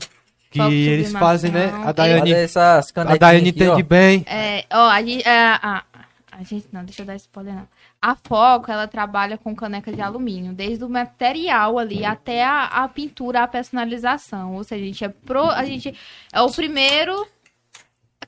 Que 0.50 0.58
Foco 0.58 0.70
eles 0.70 1.08
Sublimação. 1.08 1.20
fazem, 1.20 1.50
né? 1.50 1.72
A 1.84 1.92
Daiane, 1.92 2.32
essas 2.32 2.92
a 2.96 3.16
Daiane 3.16 3.50
entende 3.50 3.82
bem. 3.82 4.24
É, 4.26 4.64
ó, 4.72 4.88
a 4.88 5.02
gente, 5.02 5.26
é, 5.26 5.30
a, 5.30 5.84
a 6.30 6.42
gente, 6.44 6.66
não, 6.72 6.84
deixa 6.84 7.02
eu 7.02 7.06
dar 7.06 7.16
spoiler 7.16 7.54
não. 7.54 7.68
A 8.00 8.14
Foco, 8.14 8.70
ela 8.70 8.86
trabalha 8.86 9.36
com 9.36 9.56
caneca 9.56 9.92
de 9.92 10.00
alumínio, 10.00 10.52
desde 10.52 10.84
o 10.84 10.88
material 10.88 11.80
ali 11.80 12.04
até 12.04 12.44
a, 12.44 12.64
a 12.64 12.88
pintura, 12.88 13.42
a 13.42 13.48
personalização. 13.48 14.54
Ou 14.54 14.62
seja, 14.62 14.84
a 14.84 14.86
gente 14.86 15.04
é, 15.04 15.08
pro, 15.08 15.50
a 15.50 15.64
gente 15.64 15.92
é 16.32 16.40
o 16.40 16.48
primeiro 16.48 17.26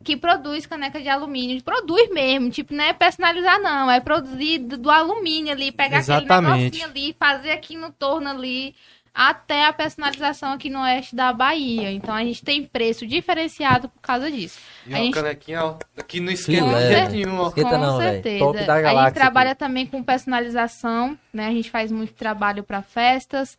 que 0.03 0.17
produz 0.17 0.65
caneca 0.67 1.01
de 1.01 1.09
alumínio. 1.09 1.63
Produz 1.63 2.09
mesmo, 2.11 2.51
tipo, 2.51 2.75
não 2.75 2.85
é 2.85 2.93
personalizar, 2.93 3.61
não. 3.61 3.91
É 3.91 4.01
produzir 4.01 4.59
do, 4.59 4.79
do 4.79 4.91
alumínio 4.91 5.53
ali, 5.53 5.71
pegar 5.71 5.99
aquele 5.99 6.19
Exatamente. 6.19 6.63
negocinho 6.63 6.87
ali, 6.87 7.17
fazer 7.19 7.51
aqui 7.51 7.77
no 7.77 7.93
torno 7.93 8.31
ali, 8.31 8.75
até 9.13 9.67
a 9.67 9.73
personalização 9.73 10.53
aqui 10.53 10.71
no 10.71 10.81
oeste 10.81 11.15
da 11.15 11.33
Bahia. 11.33 11.91
Então 11.93 12.15
a 12.15 12.25
gente 12.25 12.43
tem 12.43 12.65
preço 12.65 13.07
diferenciado 13.07 13.89
por 13.91 14.01
causa 14.01 14.31
disso. 14.31 14.59
E 14.87 14.95
A 14.95 14.97
uma 14.97 15.05
gente- 15.05 15.15
canequinha, 15.15 15.65
ó, 15.65 15.77
aqui 15.99 16.19
no 16.21 16.31
esquema, 16.31 16.79
nenhum, 17.11 17.39
ó. 17.41 17.51
Com 17.51 17.61
não, 17.63 17.99
certeza. 17.99 18.39
Top 18.45 18.65
da 18.65 18.75
a 18.77 19.05
gente 19.05 19.15
trabalha 19.15 19.55
também 19.55 19.85
com 19.85 20.03
personalização, 20.03 21.19
né? 21.33 21.49
A 21.49 21.51
gente 21.53 21.71
faz 21.71 21.93
muito 21.93 22.15
trabalho 22.15 22.63
para 22.65 22.81
festas, 22.83 23.59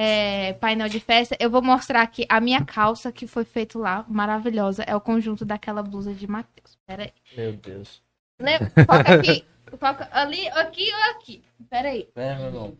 é, 0.00 0.52
painel 0.52 0.88
de 0.88 1.00
festa. 1.00 1.36
Eu 1.40 1.50
vou 1.50 1.60
mostrar 1.60 2.02
aqui 2.02 2.24
a 2.28 2.40
minha 2.40 2.64
calça 2.64 3.10
que 3.10 3.26
foi 3.26 3.44
feito 3.44 3.80
lá, 3.80 4.04
maravilhosa. 4.08 4.84
É 4.84 4.94
o 4.94 5.00
conjunto 5.00 5.44
daquela 5.44 5.82
blusa 5.82 6.14
de 6.14 6.24
Matheus. 6.28 6.78
Pera 6.86 7.02
aí. 7.02 7.12
Meu 7.36 7.52
Deus. 7.54 8.00
Lembra? 8.40 8.70
Foca 8.86 9.14
aqui. 9.14 9.44
Foca 9.78 10.08
ali, 10.12 10.46
aqui 10.50 10.88
ou 10.92 11.10
aqui. 11.16 11.42
Pera 11.68 11.88
aí. 11.88 12.08
Pera, 12.14 12.36
meu 12.36 12.46
irmão. 12.46 12.76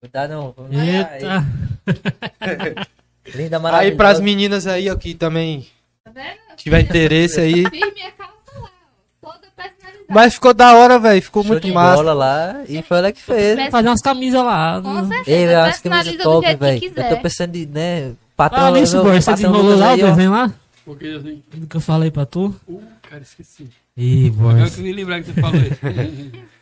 Cuidado, 0.00 0.30
não. 0.30 0.54
Eita. 0.70 1.44
Linda, 3.34 3.56
Aí 3.56 3.62
maravilhosa. 3.62 3.96
pras 3.96 4.20
meninas 4.20 4.66
aí, 4.66 4.88
ó, 4.90 4.96
que 4.96 5.14
também 5.14 5.66
Tá 6.04 6.10
vendo? 6.12 6.38
tiver 6.56 6.80
interesse 6.80 7.40
aí. 7.40 7.68
Fiz 7.68 7.92
minha 7.94 8.10
calça 8.12 8.58
lá, 8.58 8.70
ó, 9.22 9.28
toda 9.32 9.46
personalizada. 9.54 9.99
Mas 10.10 10.34
ficou 10.34 10.52
da 10.52 10.74
hora, 10.74 10.98
velho. 10.98 11.22
Ficou 11.22 11.42
Show 11.42 11.52
muito 11.52 11.66
de 11.66 11.72
massa. 11.72 11.96
bola 11.96 12.12
lá. 12.12 12.56
E 12.68 12.82
foi 12.82 12.98
ela 12.98 13.12
que 13.12 13.20
fez. 13.22 13.70
Fazer 13.70 13.88
umas 13.88 14.00
camisas 14.02 14.42
lá. 14.44 14.80
Com 14.82 15.06
certeza. 15.08 15.30
Ei, 15.38 15.46
velho, 15.46 15.60
as 15.60 15.78
personaliza 15.80 16.10
camisas 16.10 16.24
top, 16.24 16.46
que 16.48 16.56
velho. 16.56 16.92
Eu 17.10 17.16
tô 17.16 17.22
pensando 17.22 17.56
em, 17.56 17.66
né? 17.66 18.12
Patrão, 18.36 18.66
Ah, 18.66 18.70
nisso, 18.72 19.02
boy, 19.02 19.20
você 19.20 19.32
desenrolou 19.32 19.76
lá 19.78 19.88
o 19.88 19.90
aí, 19.92 20.02
ó. 20.02 20.06
desenho 20.10 20.30
lá? 20.32 20.52
Porque 20.84 21.06
assim, 21.08 21.42
Do 21.54 21.66
que 21.66 21.76
eu 21.76 21.80
falei 21.80 22.10
pra 22.10 22.24
tu? 22.26 22.54
uh, 22.68 22.82
cara, 23.08 23.22
esqueci. 23.22 23.66
Ih, 23.96 24.30
boy. 24.30 24.54
Agora 24.54 24.70
que 24.70 24.80
eu 24.80 24.84
nem 24.84 24.92
lembrar 24.94 25.20
que 25.22 25.26
você 25.32 25.40
falou 25.40 25.56
isso. 25.60 25.78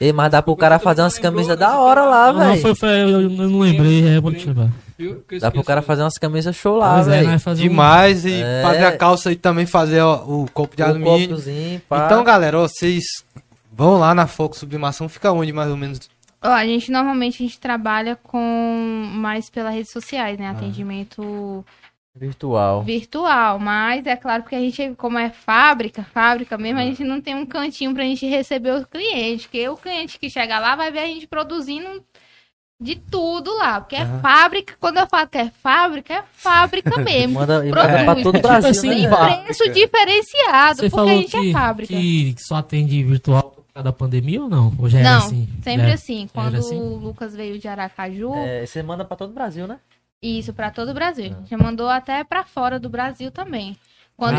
Ei, 0.01 0.13
mas 0.13 0.31
dá 0.31 0.43
pro 0.43 0.57
cara 0.57 0.79
fazer 0.79 1.03
umas 1.03 1.19
camisas 1.19 1.57
da 1.57 1.79
hora 1.79 2.05
lá, 2.05 2.33
Não, 2.33 2.41
não, 2.41 2.47
velho. 2.51 2.61
foi, 2.63 2.75
foi, 2.75 2.89
eu, 2.89 3.09
eu 3.23 3.31
não 3.31 3.61
lembrei, 3.61 4.09
é, 4.09 4.17
eu 4.17 4.23
vou 4.23 4.33
te 4.33 4.47
levar. 4.47 4.69
Viu? 4.99 5.25
Dá 5.41 5.51
pro 5.51 5.63
cara 5.63 5.81
fazer 5.81 6.03
umas 6.03 6.19
camisas 6.19 6.57
show 6.57 6.77
lá, 6.77 6.99
é, 6.99 7.03
velho. 7.05 7.29
nós 7.31 7.43
fazer 7.43 7.63
um- 7.63 7.69
Demais. 7.69 8.25
E 8.25 8.43
É. 8.43 8.63
fazer 8.63 8.85
a 8.85 8.97
calça 8.97 9.31
e 9.31 9.37
também 9.37 9.65
fazer 9.65 10.01
ó, 10.01 10.25
o 10.27 10.49
copo 10.53 10.75
de 10.77 10.83
Um 10.83 10.87
alumínio. 10.87 11.39
Então, 11.87 12.25
galera, 12.25 12.59
ó, 12.59 12.63
vocês 12.67 13.05
vão 13.73 13.97
lá 13.99 14.13
na 14.15 14.27
Foco 14.27 14.57
Sublimação. 14.57 15.09
Fica 15.09 15.31
onde, 15.31 15.53
mais 15.53 15.71
ou 15.71 15.77
menos? 15.77 16.01
Ó, 16.43 16.49
a 16.49 16.65
gente 16.67 16.91
normalmente 16.91 17.43
a 17.43 17.47
gente 17.47 17.61
trabalha 17.61 18.17
com 18.17 19.09
mais 19.13 19.49
pelas 19.49 19.73
redes 19.75 19.93
sociais, 19.93 20.37
Ah. 20.39 20.43
né? 20.43 20.51
Atendimento 20.51 21.65
Virtual. 22.15 22.83
virtual, 22.83 23.61
mas 23.61 24.05
é 24.05 24.17
claro 24.17 24.43
que 24.43 24.55
a 24.55 24.59
gente, 24.59 24.95
como 24.97 25.17
é 25.19 25.31
fábrica, 25.31 26.05
fábrica 26.13 26.59
mesmo, 26.59 26.81
a 26.81 26.83
gente 26.85 27.05
não 27.05 27.21
tem 27.21 27.37
um 27.37 27.47
cantinho 27.47 27.95
pra 27.95 28.03
gente 28.03 28.27
receber 28.27 28.73
o 28.75 28.85
cliente, 28.87 29.45
porque 29.45 29.69
o 29.69 29.77
cliente 29.77 30.19
que 30.19 30.29
chega 30.29 30.59
lá 30.59 30.75
vai 30.75 30.91
ver 30.91 30.99
a 31.01 31.07
gente 31.07 31.29
produzindo 31.29 32.03
de 32.81 32.95
tudo 32.97 33.57
lá, 33.57 33.81
porque 33.81 33.97
é 33.97 34.07
fábrica, 34.21 34.75
quando 34.79 34.99
eu 34.99 35.07
falo 35.09 35.29
que 35.29 35.39
é 35.39 35.51
fábrica, 35.51 36.15
é 36.15 36.23
fábrica 36.33 36.97
mesmo. 37.03 37.35
Manda, 37.41 37.67
e 37.67 37.71
Produz. 37.71 37.93
manda 37.93 38.05
pra 38.05 38.15
todo 38.23 38.29
o 38.29 38.33
Tipo 38.39 38.49
Brasil, 38.49 38.71
assim, 38.71 39.07
né? 39.07 39.43
Preço 39.45 39.73
diferenciado, 39.73 40.77
Você 40.81 40.91
porque 40.91 41.11
a 41.11 41.15
gente 41.15 41.31
que, 41.31 41.51
é 41.51 41.53
fábrica. 41.53 41.93
que 41.95 42.35
só 42.39 42.57
atende 42.57 43.03
virtual 43.03 43.43
por 43.51 43.65
causa 43.75 43.85
da 43.85 43.93
pandemia 43.93 44.43
ou 44.43 44.49
não? 44.49 44.73
Ou 44.79 44.89
já 44.89 45.01
era 45.01 45.11
Não, 45.11 45.19
assim? 45.19 45.49
sempre 45.63 45.89
Já- 45.89 45.95
assim. 45.95 46.29
Quando 46.33 46.55
assim? 46.57 46.77
o 46.79 46.97
Lucas 46.97 47.35
veio 47.35 47.59
de 47.59 47.67
Aracaju, 47.67 48.33
É, 48.37 48.65
você 48.65 48.81
manda 48.83 49.05
pra 49.05 49.17
todo 49.17 49.31
o 49.31 49.35
Brasil, 49.35 49.67
né? 49.67 49.79
Isso, 50.23 50.53
pra 50.53 50.71
todo 50.71 50.91
o 50.91 50.95
Brasil. 50.95 51.35
Já 51.51 51.59
mandou 51.59 51.89
até 51.89 52.23
pra 52.25 52.45
fora 52.45 52.79
do 52.79 52.89
Brasil 52.89 53.31
também. 53.31 53.77
Quando, 54.17 54.37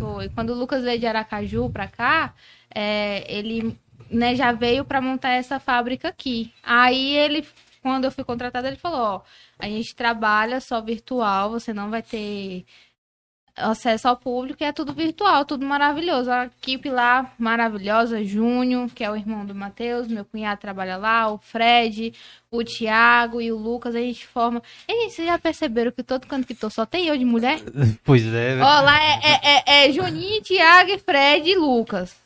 foi, 0.00 0.28
quando 0.30 0.50
o 0.50 0.54
Lucas 0.58 0.82
veio 0.82 0.98
de 0.98 1.06
Aracaju 1.06 1.70
pra 1.70 1.86
cá, 1.86 2.34
é, 2.74 3.24
ele 3.32 3.76
né, 4.10 4.34
já 4.34 4.50
veio 4.50 4.84
pra 4.84 5.00
montar 5.00 5.30
essa 5.30 5.60
fábrica 5.60 6.08
aqui. 6.08 6.52
Aí 6.64 7.16
ele, 7.16 7.44
quando 7.84 8.06
eu 8.06 8.10
fui 8.10 8.24
contratada, 8.24 8.66
ele 8.66 8.78
falou, 8.78 8.98
ó, 8.98 9.20
a 9.58 9.66
gente 9.66 9.94
trabalha 9.94 10.58
só 10.58 10.80
virtual, 10.80 11.50
você 11.50 11.70
não 11.70 11.90
vai 11.90 12.02
ter 12.02 12.64
acesso 13.54 14.08
ao 14.08 14.16
público, 14.16 14.62
e 14.62 14.66
é 14.66 14.72
tudo 14.72 14.94
virtual, 14.94 15.44
tudo 15.44 15.66
maravilhoso. 15.66 16.30
A 16.30 16.46
equipe 16.46 16.88
lá 16.88 17.30
maravilhosa, 17.38 18.24
Júnior, 18.24 18.88
que 18.88 19.04
é 19.04 19.10
o 19.10 19.14
irmão 19.14 19.44
do 19.44 19.54
Matheus, 19.54 20.08
meu 20.08 20.24
cunhado 20.24 20.62
trabalha 20.62 20.96
lá, 20.96 21.30
o 21.30 21.36
Fred, 21.36 22.14
o 22.50 22.64
Thiago 22.64 23.38
e 23.38 23.52
o 23.52 23.58
Lucas, 23.58 23.94
a 23.94 24.00
gente 24.00 24.26
forma. 24.26 24.62
E 24.88 25.02
gente, 25.02 25.14
vocês 25.16 25.28
já 25.28 25.38
perceberam 25.38 25.92
que 25.92 26.02
todo 26.02 26.26
canto 26.26 26.46
que 26.46 26.54
tô 26.54 26.70
só 26.70 26.86
tem 26.86 27.06
eu 27.06 27.18
de 27.18 27.24
mulher? 27.26 27.60
Pois 28.02 28.24
é, 28.24 28.30
velho. 28.30 28.64
Ó, 28.64 28.80
lá 28.80 28.98
é, 28.98 29.20
é, 29.22 29.84
é, 29.84 29.88
é 29.88 29.92
Juninho, 29.92 30.42
Thiago, 30.42 30.98
Fred 31.00 31.50
e 31.50 31.54
Lucas. 31.54 32.16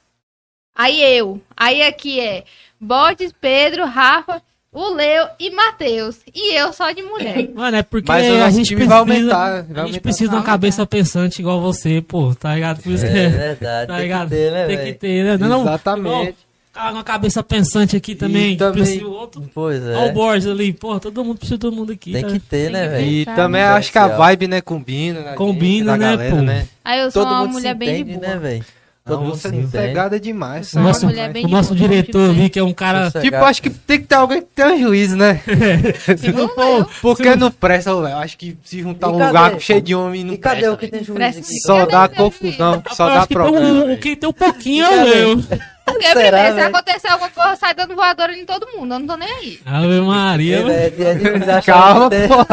Aí 0.73 1.03
eu. 1.03 1.43
Aí 1.57 1.83
aqui 1.83 2.21
é 2.21 2.45
Borges, 2.81 3.33
Pedro, 3.33 3.85
Rafa, 3.85 4.41
o 4.81 4.95
Leo 4.95 5.27
e 5.41 5.51
Matheus. 5.51 6.17
E 6.35 6.55
eu 6.55 6.73
só 6.73 6.91
de 6.93 7.03
mulher. 7.03 7.49
Mano, 7.55 7.77
é 7.77 7.83
porque 7.83 8.07
Mas 8.11 8.31
o 8.31 8.43
a 8.45 8.51
gente 8.51 8.69
time 8.69 8.77
precisa, 8.77 8.89
vai 8.89 8.99
aumentar, 8.99 9.37
vai 9.51 9.59
a 9.59 9.63
gente 9.63 9.79
aumentar. 9.79 10.01
precisa 10.01 10.31
de 10.31 10.37
uma 10.37 10.43
cabeça 10.43 10.87
pensante 10.87 11.41
igual 11.41 11.61
você, 11.61 12.01
pô, 12.01 12.35
tá 12.35 12.55
ligado? 12.55 12.83
Por 12.83 12.93
isso 12.93 13.05
que 13.05 13.11
É 13.13 13.25
é, 13.25 13.29
verdade. 13.29 13.87
tá 13.89 13.95
tem 13.95 14.03
ligado? 14.03 14.29
que 14.29 14.35
ter, 14.37 14.53
né, 14.53 14.67
Tem 14.67 14.77
que 14.77 14.83
velho? 14.85 14.99
ter, 14.99 15.25
né? 15.25 15.37
Não, 15.37 15.49
não, 15.49 15.61
Exatamente. 15.63 16.37
Cara, 16.73 16.93
uma 16.93 17.03
cabeça 17.03 17.43
pensante 17.43 17.97
aqui 17.97 18.15
também. 18.15 18.53
E 18.53 18.57
também- 18.57 19.05
outro. 19.05 19.43
Pois 19.53 19.83
Olha 19.83 19.99
o 19.99 20.05
é. 20.05 20.13
Borges 20.13 20.47
ali, 20.47 20.73
pô, 20.73 21.01
todo 21.01 21.25
mundo 21.25 21.39
precisa 21.39 21.57
de 21.57 21.61
todo 21.63 21.75
mundo 21.75 21.93
aqui. 21.93 22.13
Tem 22.13 22.23
tá? 22.23 22.29
que 22.29 22.39
ter, 22.39 22.71
né, 22.71 22.87
velho? 22.87 23.05
E 23.05 23.25
também 23.27 23.63
acho 23.63 23.91
que 23.91 23.99
a 23.99 24.07
vibe, 24.07 24.47
né, 24.47 24.61
combina. 24.61 25.21
né, 25.21 25.33
Combina, 25.33 25.93
da 25.93 25.99
né, 25.99 26.11
galera, 26.13 26.37
pô? 26.37 26.43
né? 26.43 26.69
Aí 26.85 27.01
eu 27.01 27.11
sou 27.11 27.25
Todo 27.25 27.33
uma 27.33 27.47
mulher 27.47 27.75
bem 27.75 27.89
de 28.05 28.13
entende, 28.13 28.19
boa. 28.21 28.33
né, 28.35 28.39
velho? 28.39 28.65
Não, 29.09 29.19
Todo 29.19 29.31
você 29.31 29.49
é 29.49 29.67
pegada 29.87 30.21
demais. 30.21 30.73
O 30.75 30.81
nosso, 30.81 31.07
mulher 31.07 31.33
bem 31.33 31.45
o 31.45 31.47
de 31.49 31.53
nosso 31.53 31.75
diretor 31.75 32.29
tipo, 32.29 32.41
ali, 32.41 32.51
que 32.51 32.59
é 32.59 32.63
um 32.65 32.73
cara. 32.73 33.05
Sossegado. 33.07 33.25
Tipo, 33.25 33.45
acho 33.45 33.63
que 33.63 33.71
tem 33.71 34.01
que 34.01 34.07
ter 34.07 34.15
alguém 34.15 34.41
que 34.43 34.49
tenha 34.55 34.79
juízo, 34.79 35.17
né? 35.17 35.41
Se 36.19 36.33
não 36.33 36.49
for, 36.49 36.89
Porque 37.01 37.35
não 37.37 37.51
presta, 37.51 37.95
velho. 38.01 38.17
Acho 38.17 38.37
que 38.39 38.57
se 38.65 38.81
juntar 38.81 39.09
um 39.09 39.13
cadê? 39.19 39.27
lugar 39.27 39.61
cheio 39.61 39.81
de 39.81 39.95
homem 39.95 40.25
não 40.25 40.35
E 40.35 40.39
cadê 40.39 40.57
presta, 40.61 40.75
o 40.75 40.79
que 40.79 40.89
tem 40.89 41.01
juízo 41.05 41.15
Presta- 41.15 41.41
aqui? 41.41 41.61
Só 41.61 41.79
Cadê 41.87 41.93
dá 41.93 42.09
confusão, 42.09 42.83
só 42.93 43.05
eu 43.09 43.11
dá 43.11 43.19
acho 43.21 43.29
que 43.29 43.35
tem 43.35 43.43
problema. 43.43 43.85
um, 43.85 43.97
quem 43.97 44.17
tem 44.17 44.29
um 44.29 44.33
pouquinho 44.33 44.85
é 44.85 44.89
o 44.89 44.97
Cadê? 45.07 45.15
meu. 45.15 45.43
Porque, 45.89 46.07
Será, 46.07 46.21
primeiro, 46.43 46.55
se 46.55 46.61
acontecer 46.61 47.09
alguma 47.09 47.31
coisa, 47.31 47.57
sai 47.57 47.75
dando 47.75 47.95
voadora 47.95 48.37
em 48.37 48.45
todo 48.45 48.67
mundo. 48.77 48.93
Eu 48.93 48.99
não 49.01 49.07
tô 49.07 49.17
nem 49.17 49.27
aí. 49.27 49.59
Ave 49.65 50.01
Maria, 50.03 50.59
é 50.69 51.53
achar 51.57 51.63
Calma, 51.65 52.11
tem- 52.11 52.29
porra. 52.29 52.47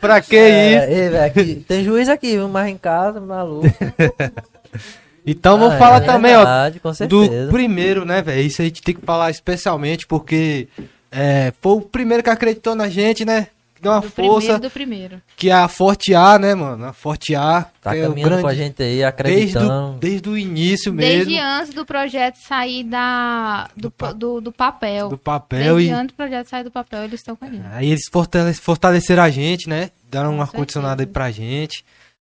Pra 0.00 0.20
que 0.20 0.36
É, 0.36 0.76
isso? 0.78 1.10
velho, 1.12 1.24
aqui- 1.24 1.64
tem 1.68 1.84
juiz 1.84 2.08
aqui, 2.08 2.32
viu? 2.32 2.48
Mas 2.48 2.68
em 2.68 2.76
casa, 2.76 3.20
maluco. 3.20 3.68
Então 5.26 5.58
vamos 5.58 5.74
Ah, 5.74 5.78
falar 5.78 5.96
é 5.96 6.00
também, 6.06 6.34
ó, 6.34 6.38
verdade, 6.38 6.78
com 6.80 6.92
do 7.08 7.28
primeiro, 7.50 8.04
né, 8.04 8.22
velho? 8.22 8.42
Isso 8.46 8.62
a 8.62 8.64
gente 8.64 8.80
tem 8.80 8.94
que 8.94 9.04
falar 9.04 9.30
especialmente 9.30 10.06
porque 10.06 10.68
é, 11.10 11.52
foi 11.60 11.72
o 11.72 11.80
primeiro 11.80 12.22
que 12.22 12.30
acreditou 12.30 12.74
na 12.76 12.88
gente, 12.88 13.24
né? 13.24 13.48
Que 13.74 13.82
deu 13.82 13.92
uma 13.92 14.00
Do 14.00 14.08
força, 14.08 14.38
primeiro 14.58 14.60
do 14.62 14.70
primeiro. 14.70 15.22
que 15.36 15.50
é 15.50 15.52
a 15.52 15.68
Forte 15.68 16.14
A, 16.14 16.38
né, 16.38 16.54
mano? 16.54 16.86
A 16.86 16.92
Forte 16.94 17.34
A. 17.34 17.66
Tá 17.82 17.92
que 17.92 17.98
é 17.98 18.02
caminhando 18.08 18.30
com 18.30 18.36
a 18.38 18.40
grande- 18.40 18.56
gente 18.56 18.82
aí, 18.82 18.88
desde 18.88 19.04
o, 19.04 19.08
acreditando. 19.08 19.98
desde 20.00 20.28
o 20.30 20.38
início 20.38 20.94
mesmo, 20.94 21.24
Desde 21.26 21.38
antes 21.38 21.74
do 21.74 21.84
projeto 21.84 22.36
sair 22.36 22.84
da, 22.84 23.68
do, 23.76 23.82
Do 23.82 23.90
pa- 23.90 24.12
do, 24.12 24.40
do 24.40 24.50
papel. 24.52 25.08
do 25.10 25.18
papel 25.18 25.74
Desde 25.76 25.90
e 25.90 25.94
antes 25.94 26.14
do 26.14 26.14
projeto 26.16 26.48
sair 26.48 26.64
do 26.64 26.70
papel, 26.70 27.04
eles 27.04 27.20
estão 27.20 27.36
com 27.36 27.44
a 27.44 27.48
gente. 27.50 27.66
aí 27.72 27.90
eles 27.90 28.04
fortale- 28.10 28.54
fortaleceram 28.54 29.22
a 29.22 29.28
gente, 29.30 29.68
né? 29.68 29.90
Deram 30.10 30.32
um 30.32 30.36
Com 30.36 30.42
ar-condicionado 30.42 31.02
aí 31.02 31.06
pra 31.06 31.30
gente. 31.30 31.84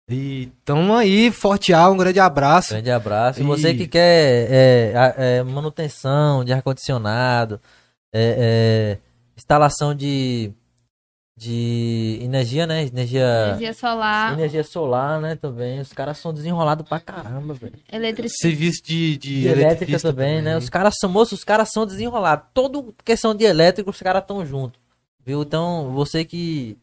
E 0.09 0.51
tamo 0.65 0.93
aí, 0.95 1.29
Forte 1.31 1.71
A, 1.71 1.87
um 1.89 1.95
grande 1.97 2.19
abraço. 2.19 2.69
Grande 2.73 2.89
abraço. 2.89 3.39
E 3.39 3.43
E- 3.43 3.45
você 3.45 3.73
que 3.75 3.87
quer 3.87 4.47
é, 4.51 4.93
é, 5.17 5.43
manutenção 5.43 6.43
de 6.43 6.51
ar-condicionado, 6.51 7.61
é, 8.11 8.97
é, 8.97 8.97
instalação 9.37 9.93
de, 9.93 10.51
de 11.37 12.17
energia, 12.23 12.65
né? 12.65 12.83
Energia, 12.87 13.49
Energia 13.49 13.73
solar, 13.73 14.33
energia 14.33 14.63
solar, 14.63 15.21
né? 15.21 15.35
Também. 15.35 15.79
Os 15.79 15.93
caras 15.93 16.17
são 16.17 16.33
desenrolados 16.33 16.87
pra 16.89 16.99
caramba, 16.99 17.53
velho. 17.53 17.77
eletricidade. 17.91 18.41
Serviço 18.55 18.81
de, 18.83 19.15
de, 19.17 19.41
De 19.41 19.47
elétrica 19.47 19.67
eletricista 19.83 20.09
também, 20.11 20.41
né? 20.41 20.57
Os 20.57 20.69
caras 20.69 20.95
são, 20.99 21.09
moços, 21.09 21.39
os 21.39 21.43
caras 21.43 21.69
são 21.71 21.85
desenrolados. 21.85 22.47
Todo 22.53 22.95
questão 23.05 23.35
de 23.35 23.43
elétrico, 23.45 23.91
os 23.91 23.99
caras 24.01 24.23
estão 24.23 24.43
juntos. 24.43 24.79
Viu? 25.23 25.43
Então, 25.43 25.91
você 25.93 26.25
que, 26.25 26.75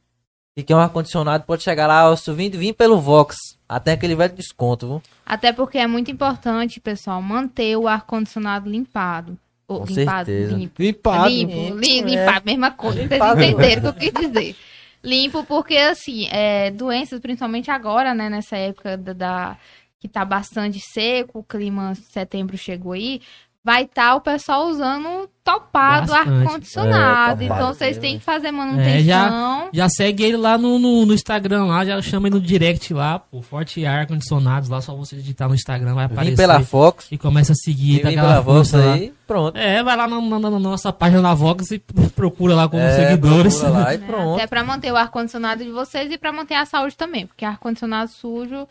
que 0.57 0.63
quer 0.63 0.75
um 0.75 0.79
ar-condicionado, 0.79 1.45
pode 1.45 1.63
chegar 1.63 1.87
lá, 1.87 2.17
se 2.17 2.33
vim, 2.33 2.49
vim 2.49 2.73
pelo 2.73 2.99
Vox. 2.99 3.37
Até 3.69 3.93
aquele 3.93 4.15
velho 4.17 4.33
desconto, 4.35 4.87
viu? 4.87 5.03
Até 5.25 5.53
porque 5.53 5.77
é 5.77 5.87
muito 5.87 6.11
importante, 6.11 6.81
pessoal, 6.81 7.21
manter 7.21 7.77
o 7.77 7.87
ar-condicionado 7.87 8.71
limpado. 8.71 9.37
Ou, 9.69 9.81
Com 9.81 9.87
limpado, 9.93 10.27
certeza. 10.27 10.57
limpo. 10.57 10.75
Limpado. 10.83 11.29
limpo, 11.29 11.53
limpo, 11.55 11.77
li- 11.77 11.99
é. 11.99 12.03
limpar, 12.25 12.43
mesma 12.45 12.71
coisa. 12.71 12.97
Vocês 13.01 13.11
Limpado. 13.13 13.43
entenderam 13.43 13.91
o 13.91 13.93
que 13.93 14.07
eu 14.07 14.13
quis 14.13 14.29
dizer. 14.33 14.57
Limpo 15.05 15.45
porque, 15.45 15.77
assim, 15.77 16.27
é, 16.31 16.71
doenças, 16.71 17.21
principalmente 17.21 17.71
agora, 17.71 18.15
né, 18.15 18.31
nessa 18.31 18.57
época 18.57 18.97
da, 18.97 19.13
da- 19.13 19.57
que 20.01 20.09
tá 20.09 20.25
bastante 20.25 20.79
seco, 20.81 21.41
o 21.41 21.45
clima 21.45 21.95
setembro 21.97 22.57
chegou 22.57 22.93
aí, 22.93 23.21
vai 23.67 23.83
estar 23.83 24.15
o 24.15 24.21
pessoal 24.21 24.69
usando 24.69 25.29
topado 25.43 26.13
Bastante. 26.13 26.47
ar-condicionado. 26.47 27.43
É, 27.43 27.47
então 27.47 27.75
vocês 27.75 27.99
têm 27.99 28.17
que 28.19 28.25
fazer 28.25 28.49
É, 28.49 28.53
manutenção. 28.53 29.69
Já 29.73 29.89
segue 29.89 30.23
ele 30.23 30.37
lá 30.37 30.57
no, 30.57 30.79
no, 30.79 31.05
no 31.05 31.13
Instagram 31.13 31.65
lá, 31.67 31.85
já 31.85 32.01
chama 32.01 32.29
ele 32.29 32.37
no 32.37 32.41
direct 32.41 32.95
lá, 32.95 33.19
pô, 33.19 33.43
Forte 33.43 33.85
Ar 33.85 34.07
Condicionados 34.07 34.69
lá, 34.69 34.81
só 34.81 34.95
você 34.95 35.17
digitar 35.17 35.49
no 35.49 35.55
Instagram, 35.57 35.95
vai 35.95 36.05
aparecer. 36.05 36.31
Vim 36.31 36.37
pela 36.37 36.61
Fox, 36.61 37.09
E 37.11 37.19
começa 37.19 37.53
a 37.53 37.57
seguir, 37.57 38.03
tá 38.03 38.09
pela 38.11 38.23
aquela 38.23 38.41
Vox 38.41 38.73
lá. 38.73 38.93
aí, 38.95 39.13
pronto. 39.27 39.57
É, 39.57 39.83
vai 39.83 39.97
lá 39.97 40.07
na, 40.07 40.21
na- 40.21 40.39
na 40.51 40.59
nossa 40.61 40.93
página 40.93 41.23
da 41.23 41.35
Vox 41.35 41.71
e 41.73 41.81
procura 42.15 42.55
lá 42.55 42.69
com 42.69 42.77
os 42.77 42.83
É, 42.83 43.09
seguidores. 43.09 43.61
lá 43.63 43.95
e 43.95 43.99
pronto. 43.99 44.37
Até 44.37 44.47
pra 44.47 44.63
manter 44.63 44.93
o 44.93 44.97
ar-condicionado 44.97 45.65
de 45.65 45.71
vocês 45.73 46.11
e 46.13 46.17
pra 46.19 46.33
manter 46.33 46.55
a 46.55 46.65
saúde 46.65 46.97
também. 46.97 47.27
Porque 47.27 47.45
ar-condicionado 47.45 48.11
sujo 48.11 48.67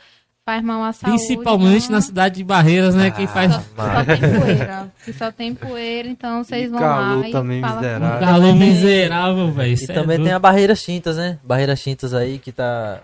faz 0.45 0.63
mal 0.63 0.83
à 0.83 0.93
saúde. 0.93 1.17
Principalmente 1.17 1.89
né? 1.89 1.95
na 1.95 2.01
cidade 2.01 2.35
de 2.35 2.43
Barreiras, 2.43 2.93
né? 2.93 3.09
Quem 3.09 3.25
faz 3.25 3.51
Só, 3.53 3.59
só 3.61 4.03
tem 4.05 4.39
poeira. 4.39 4.91
Que 5.03 5.13
só 5.13 5.31
tem 5.31 5.55
poeira, 5.55 6.07
então 6.07 6.43
vocês 6.43 6.69
vão 6.69 6.79
calor 6.79 7.25
lá 7.25 7.31
também 7.31 7.57
e 7.57 7.61
falam 7.61 7.81
miserável. 7.81 8.19
calor 8.27 8.55
miserável, 8.55 9.51
velho. 9.51 9.73
E 9.73 9.87
também 9.87 10.23
tem 10.23 10.31
a 10.31 10.39
Barreiras 10.39 10.83
Tintas, 10.83 11.17
né? 11.17 11.39
Barreiras 11.43 11.81
Tintas 11.81 12.13
aí 12.13 12.37
que 12.37 12.51
tá. 12.51 12.99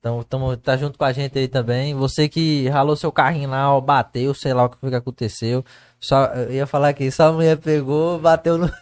Tamo, 0.00 0.24
tamo, 0.24 0.56
tá 0.56 0.76
junto 0.76 0.98
com 0.98 1.04
a 1.04 1.12
gente 1.12 1.38
aí 1.38 1.46
também. 1.46 1.94
Você 1.94 2.28
que 2.28 2.68
ralou 2.68 2.96
seu 2.96 3.12
carrinho 3.12 3.50
lá, 3.50 3.72
ó, 3.72 3.80
bateu, 3.80 4.34
sei 4.34 4.52
lá 4.52 4.64
o 4.64 4.68
que 4.68 4.76
foi 4.78 4.90
que 4.90 4.96
aconteceu. 4.96 5.64
Só, 6.00 6.24
eu 6.26 6.52
ia 6.52 6.66
falar 6.66 6.88
aqui, 6.88 7.08
só 7.10 7.28
a 7.28 7.32
mulher 7.32 7.56
pegou, 7.58 8.18
bateu 8.18 8.58
no. 8.58 8.66
No- 8.66 8.72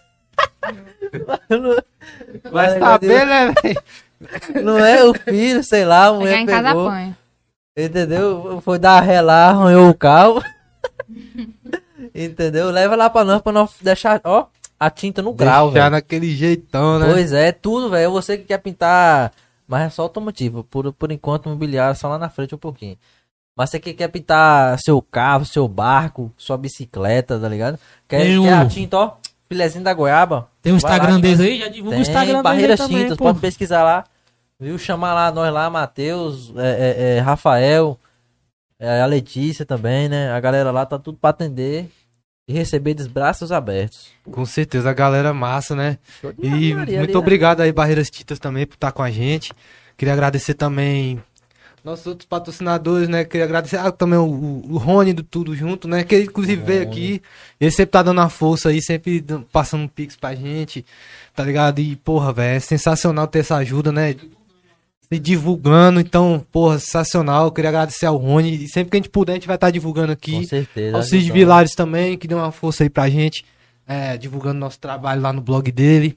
Vai 2.51 2.71
Mas 2.71 2.79
saber, 2.79 3.27
né, 3.27 3.53
velho? 3.62 3.83
Não 4.64 4.79
é 4.79 5.05
o 5.05 5.12
filho, 5.14 5.62
sei 5.64 5.85
lá, 5.85 6.05
a 6.05 6.09
Chegar 6.09 6.19
mulher 6.21 6.38
em 6.38 6.47
casa 6.47 6.69
pegou. 6.69 6.88
apanha. 6.88 7.19
Entendeu? 7.76 8.61
Foi 8.62 8.78
dar 8.78 9.00
ré 9.00 9.20
lá, 9.20 9.50
arranhou 9.50 9.88
o 9.90 9.94
carro. 9.94 10.42
Entendeu? 12.14 12.70
Leva 12.70 12.96
lá 12.96 13.09
pra 13.11 13.24
nós, 13.24 13.40
pra 13.42 13.52
nós 13.52 13.70
deixar, 13.80 14.20
ó, 14.24 14.46
a 14.78 14.90
tinta 14.90 15.22
no 15.22 15.33
grau, 15.33 15.66
Deixar 15.70 15.85
velho. 15.85 15.92
naquele 15.92 16.35
jeitão, 16.35 16.98
né? 16.98 17.06
Pois 17.12 17.33
é, 17.33 17.52
tudo, 17.52 17.90
velho. 17.90 18.11
Você 18.12 18.38
que 18.38 18.44
quer 18.44 18.59
pintar, 18.59 19.33
mas 19.66 19.83
é 19.83 19.90
só 19.90 20.02
automotivo. 20.02 20.64
Por, 20.64 20.92
por 20.92 21.12
enquanto, 21.12 21.48
mobiliário 21.48 21.96
só 21.98 22.09
lá 22.09 22.18
na 22.18 22.28
frente 22.28 22.54
um 22.54 22.59
pouquinho. 22.59 22.96
Mas 23.56 23.70
você 23.70 23.78
que 23.78 23.92
quer 23.92 24.09
pintar 24.09 24.78
seu 24.78 25.00
carro, 25.02 25.44
seu 25.44 25.68
barco, 25.68 26.33
sua 26.37 26.56
bicicleta, 26.56 27.38
tá 27.38 27.48
ligado? 27.48 27.78
Quer, 28.09 28.22
Tem 28.22 28.42
quer 28.42 28.56
o- 28.56 28.61
a 28.61 28.66
tinta, 28.66 28.96
ó, 28.96 29.12
filezinho 29.48 29.85
da 29.85 29.92
goiaba. 29.92 30.48
Tem 30.62 30.72
o 30.72 30.74
lá, 30.74 30.78
Instagram 30.78 31.20
deles 31.20 31.40
aí, 31.40 31.59
já 31.59 31.68
divulga 31.68 31.88
o 31.88 31.90
Tem 31.92 32.00
Instagram 32.00 32.26
deles 32.33 32.42
Barreiras 32.42 32.80
aí 32.80 32.87
também, 32.87 33.02
Tintas, 33.02 33.18
pô. 33.18 33.24
pode 33.24 33.38
pesquisar 33.40 33.83
lá. 33.85 34.04
Viu? 34.61 34.79
Chamar 34.79 35.14
lá 35.14 35.33
nós 35.33 35.53
lá, 35.53 35.70
Matheus, 35.70 36.53
é, 36.57 36.61
é, 37.14 37.16
é, 37.16 37.20
Rafael, 37.20 37.99
é, 38.79 39.01
a 39.01 39.07
Letícia 39.07 39.64
também, 39.64 40.09
né? 40.09 40.31
A 40.33 40.40
galera 40.40 40.70
lá 40.70 40.85
tá 40.85 40.99
tudo 40.99 41.16
pra 41.18 41.31
atender 41.31 41.88
e 42.46 42.53
receber 42.53 42.94
de 42.94 43.09
braços 43.09 43.53
abertos. 43.53 44.09
Com 44.31 44.44
certeza, 44.44 44.90
a 44.90 44.92
galera 44.94 45.33
massa, 45.33 45.75
né? 45.75 45.99
E 46.42 46.75
muito 46.75 46.79
ali, 46.81 46.96
né? 47.07 47.16
obrigado 47.16 47.61
aí, 47.61 47.73
Barreiras 47.73 48.11
Titas, 48.11 48.38
também, 48.38 48.66
por 48.66 48.75
estar 48.75 48.92
com 48.92 49.03
a 49.03 49.11
gente. 49.11 49.53
Queria 49.96 50.12
agradecer 50.14 50.55
também 50.55 51.23
nossos 51.83 52.07
outros 52.09 52.27
patrocinadores, 52.27 53.09
né? 53.09 53.25
Queria 53.25 53.44
agradecer 53.46 53.77
ah, 53.79 53.90
também 53.90 54.18
o, 54.18 54.25
o- 54.27 54.73
o 54.73 54.77
Rony 54.77 55.14
do 55.14 55.23
Tudo 55.23 55.55
Junto, 55.57 55.88
né? 55.88 56.05
Que 56.05 56.14
ele, 56.14 56.25
inclusive 56.25 56.62
veio 56.62 56.83
aqui. 56.83 57.23
Ele 57.59 57.70
sempre 57.70 57.92
tá 57.92 58.03
dando 58.03 58.18
uma 58.18 58.29
força 58.29 58.68
aí, 58.68 58.83
sempre 58.83 59.25
passando 59.51 59.85
um 59.85 59.88
pix 59.88 60.16
pra 60.16 60.35
gente, 60.35 60.85
tá 61.35 61.42
ligado? 61.42 61.79
E, 61.79 61.96
porra, 61.96 62.33
velho, 62.33 62.57
é 62.57 62.61
sensacional 62.61 63.27
ter 63.27 63.38
essa 63.38 63.57
ajuda, 63.57 63.90
né? 63.90 64.14
Se 65.12 65.18
divulgando, 65.18 65.99
então, 65.99 66.46
porra, 66.53 66.79
sensacional. 66.79 67.51
Queria 67.51 67.70
agradecer 67.70 68.07
ao 68.07 68.16
Rony. 68.16 68.64
E 68.64 68.68
sempre 68.68 68.90
que 68.90 68.96
a 68.96 69.01
gente 69.01 69.11
puder, 69.11 69.33
a 69.33 69.35
gente 69.35 69.46
vai 69.46 69.57
estar 69.57 69.70
divulgando 69.70 70.12
aqui. 70.12 70.33
Com 70.33 70.44
certeza. 70.44 70.96
Ao 70.96 71.03
Cid. 71.03 71.33
Vilares 71.33 71.75
também, 71.75 72.16
que 72.16 72.29
deu 72.29 72.38
uma 72.38 72.53
força 72.53 72.85
aí 72.85 72.90
pra 72.90 73.11
gente, 73.11 73.44
é, 73.88 74.16
divulgando 74.16 74.61
nosso 74.61 74.79
trabalho 74.79 75.20
lá 75.20 75.33
no 75.33 75.40
blog 75.40 75.73
dele. 75.73 76.16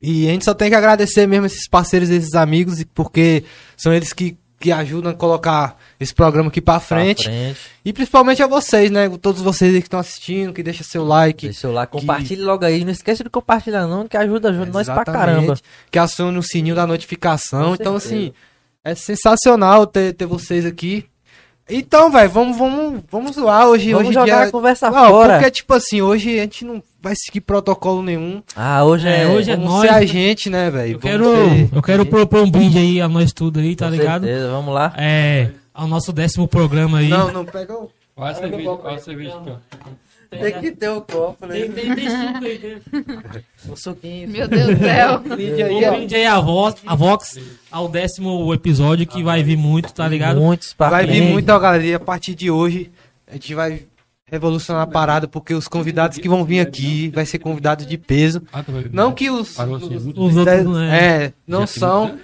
E 0.00 0.28
a 0.28 0.32
gente 0.32 0.44
só 0.44 0.52
tem 0.52 0.68
que 0.68 0.74
agradecer 0.74 1.26
mesmo 1.26 1.46
esses 1.46 1.68
parceiros, 1.68 2.10
esses 2.10 2.34
amigos, 2.34 2.84
porque 2.92 3.44
são 3.76 3.94
eles 3.94 4.12
que, 4.12 4.36
que 4.62 4.70
ajudam 4.70 5.10
a 5.10 5.14
colocar 5.14 5.76
esse 5.98 6.14
programa 6.14 6.48
aqui 6.48 6.60
pra 6.60 6.74
Pra 6.74 6.80
frente. 6.80 7.24
frente. 7.24 7.58
E 7.84 7.92
principalmente 7.92 8.40
a 8.42 8.46
vocês, 8.46 8.90
né? 8.92 9.08
Todos 9.20 9.42
vocês 9.42 9.74
aí 9.74 9.80
que 9.80 9.86
estão 9.88 9.98
assistindo, 9.98 10.52
que 10.52 10.62
deixam 10.62 10.84
seu 10.84 11.04
like. 11.04 11.46
Deixa 11.46 11.60
seu 11.62 11.72
like, 11.72 11.90
compartilhe 11.90 12.42
logo 12.42 12.64
aí. 12.64 12.84
Não 12.84 12.92
esqueça 12.92 13.24
de 13.24 13.28
compartilhar 13.30 13.88
não, 13.88 14.06
que 14.06 14.16
ajuda, 14.16 14.50
ajuda 14.50 14.66
nós 14.66 14.86
pra 14.86 14.94
Exatamente, 15.02 15.18
caramba. 15.18 15.54
Que 15.90 15.98
acione 15.98 16.38
o 16.38 16.42
sininho 16.42 16.76
da 16.76 16.86
notificação. 16.86 17.70
Com 17.70 17.74
então, 17.74 17.98
certeza. 17.98 18.22
assim, 18.22 18.32
é 18.84 18.94
sensacional 18.94 19.84
ter, 19.86 20.12
ter 20.14 20.26
vocês 20.26 20.64
aqui. 20.64 21.04
Então, 21.68 22.10
velho, 22.10 22.30
vamos, 22.30 22.56
vamos, 22.56 23.02
vamos 23.10 23.34
zoar 23.36 23.66
hoje. 23.68 23.92
Vamos 23.92 24.08
hoje 24.08 24.14
jogar 24.14 24.24
dia- 24.24 24.48
a 24.48 24.50
conversa 24.50 24.90
Não, 24.90 25.08
fora. 25.08 25.34
porque, 25.38 25.50
tipo 25.50 25.74
assim, 25.74 26.00
hoje 26.02 26.38
a 26.38 26.42
gente 26.42 26.64
não 26.64 26.82
vai 27.02 27.14
seguir 27.16 27.40
protocolo 27.40 28.02
nenhum. 28.02 28.42
Ah, 28.54 28.84
hoje 28.84 29.08
é... 29.08 29.22
É, 29.22 29.26
hoje 29.26 29.50
é 29.50 29.56
nóis, 29.56 29.82
ser 29.90 29.96
a 29.96 30.00
né? 30.00 30.06
gente, 30.06 30.48
né, 30.48 30.70
velho? 30.70 30.92
Eu 30.94 30.98
quero, 31.00 31.24
ser- 31.24 31.68
eu 31.74 31.82
quero 31.82 32.06
propor 32.06 32.42
um 32.44 32.50
brinde 32.50 32.78
aí 32.78 33.00
a 33.00 33.08
nós 33.08 33.32
tudo 33.32 33.58
aí, 33.60 33.74
tá 33.74 33.86
Com 33.86 33.92
ligado? 33.96 34.24
certeza, 34.24 34.50
vamos 34.50 34.72
lá. 34.72 34.94
É, 34.96 35.50
ao 35.74 35.88
nosso 35.88 36.12
décimo 36.12 36.46
programa 36.46 36.98
aí. 36.98 37.08
Não, 37.08 37.32
não, 37.32 37.44
pega 37.44 37.74
o... 37.74 37.90
Olha 38.16 38.30
a 38.30 38.34
cerveja, 38.34 38.70
olha 38.70 38.94
a 38.94 38.98
cerveja 38.98 39.36
ó. 39.36 39.56
Tem 40.30 40.60
que 40.60 40.70
ter 40.72 40.88
o 40.88 41.02
copo, 41.02 41.46
né? 41.46 41.60
Tem, 41.60 41.70
tem, 41.72 41.94
tem 41.94 42.08
suco 42.08 42.44
aí, 42.44 42.58
tem. 42.58 42.76
O 43.68 43.76
suquinho. 43.76 44.28
Meu 44.30 44.48
Deus 44.48 44.78
do 44.78 44.78
céu. 44.78 45.18
Brinde 45.28 45.62
aí, 45.62 45.74
Um 45.74 45.88
ó. 45.88 45.90
brinde 45.96 46.14
aí 46.14 46.26
a 46.26 46.40
Vox, 46.40 46.80
a 46.86 46.94
Vox 46.94 47.38
ao 47.70 47.86
décimo 47.88 48.54
episódio 48.54 49.06
que 49.06 49.22
vai 49.22 49.42
vir 49.42 49.58
muito, 49.58 49.92
tá 49.92 50.08
ligado? 50.08 50.40
Muitos 50.40 50.72
pra 50.72 50.88
Vai 50.88 51.06
vir 51.06 51.20
muito, 51.22 51.50
ó, 51.50 51.58
galera. 51.58 51.84
E 51.84 51.92
a 51.92 52.00
partir 52.00 52.34
de 52.34 52.50
hoje, 52.50 52.90
a 53.28 53.34
gente 53.34 53.54
vai 53.54 53.82
revolucionar 54.32 54.82
a 54.82 54.86
parada, 54.86 55.28
porque 55.28 55.52
os 55.52 55.68
convidados 55.68 56.16
que 56.16 56.26
vão 56.28 56.42
vir 56.42 56.60
aqui 56.60 57.10
vai 57.14 57.26
ser 57.26 57.38
convidados 57.38 57.86
de 57.86 57.98
peso. 57.98 58.42
Ah, 58.50 58.62
tá. 58.62 58.72
Não 58.90 59.12
que 59.12 59.28
os... 59.30 59.60
Assim, 59.60 59.72
os- 59.94 60.06
Os 60.06 60.36
outros, 60.36 60.66
né? 60.74 60.98
é, 61.26 61.32
não 61.46 61.66
são... 61.66 62.16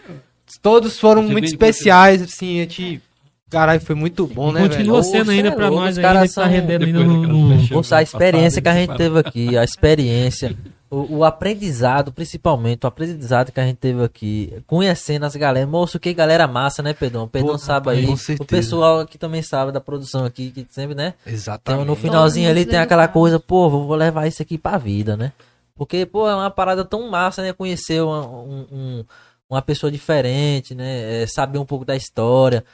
Todos 0.63 0.99
foram 0.99 1.23
muito 1.23 1.45
especiais, 1.45 2.23
assim, 2.23 2.61
a 2.61 2.63
gente... 2.63 3.03
Caralho, 3.51 3.81
foi 3.81 3.95
muito 3.95 4.27
bom, 4.27 4.53
né, 4.53 4.63
Continua 4.69 5.01
velho? 5.03 5.13
sendo 5.13 5.31
ainda 5.31 5.49
é 5.49 5.51
pra 5.51 5.71
nós 5.71 5.93
os 5.93 5.99
aí, 5.99 6.03
caras 6.03 6.29
que 6.31 6.35
tá 6.35 6.47
rendendo 6.47 6.85
ainda 6.87 6.99
no... 7.05 7.21
daquela 7.23 7.33
no- 7.39 7.57
flecha- 7.57 7.75
Moça, 7.75 7.97
a 7.99 8.03
experiência 8.03 8.63
que 8.63 8.69
a 8.69 8.75
gente 8.75 8.97
teve 8.97 9.19
aqui, 9.19 9.57
a 9.59 9.65
experiência, 9.65 10.57
o, 10.91 11.19
o 11.19 11.25
aprendizado, 11.25 12.13
principalmente, 12.13 12.85
o 12.85 12.87
aprendizado 12.87 13.53
que 13.53 13.61
a 13.61 13.65
gente 13.67 13.77
teve 13.77 14.03
aqui, 14.03 14.63
conhecendo 14.67 15.25
as 15.27 15.37
galera. 15.37 15.67
Moço, 15.67 15.99
que 16.01 16.13
galera 16.15 16.47
massa, 16.47 16.83
né, 16.83 16.95
Pedrão? 16.95 17.29
Pedrão 17.29 17.53
Pô, 17.53 17.59
sabe 17.59 17.91
rapaz, 17.91 17.99
aí. 18.29 18.37
com 18.39 18.43
O 18.45 18.47
pessoal 18.47 19.01
aqui 19.01 19.19
também 19.19 19.43
sabe 19.43 19.71
da 19.73 19.81
produção 19.81 20.25
aqui, 20.25 20.51
que 20.51 20.67
sempre, 20.71 20.95
né? 20.95 21.15
Então, 21.23 21.33
Exatamente. 21.35 21.87
no 21.87 21.95
finalzinho 21.97 22.49
ali 22.51 22.65
tem 22.65 22.79
aquela 22.79 23.03
dedicado. 23.03 23.13
coisa, 23.21 23.39
pô, 23.41 23.69
vou 23.69 23.95
levar 23.95 24.27
isso 24.27 24.41
aqui 24.43 24.57
pra 24.57 24.79
vida, 24.79 25.17
né? 25.17 25.33
Porque, 25.75 26.05
pô, 26.07 26.29
é 26.29 26.35
uma 26.35 26.51
parada 26.51 26.85
tão 26.85 27.09
massa, 27.11 27.43
né? 27.43 27.53
Conhecer 27.53 28.03
uma, 28.03 28.27
um- 28.27 28.67
um- 28.73 29.05
uma 29.49 29.63
pessoa 29.63 29.91
diferente, 29.93 30.75
né? 30.75 31.23
É, 31.23 31.27
saber 31.27 31.59
um 31.59 31.65
pouco 31.65 31.85
da 31.85 31.95
história. 31.97 32.65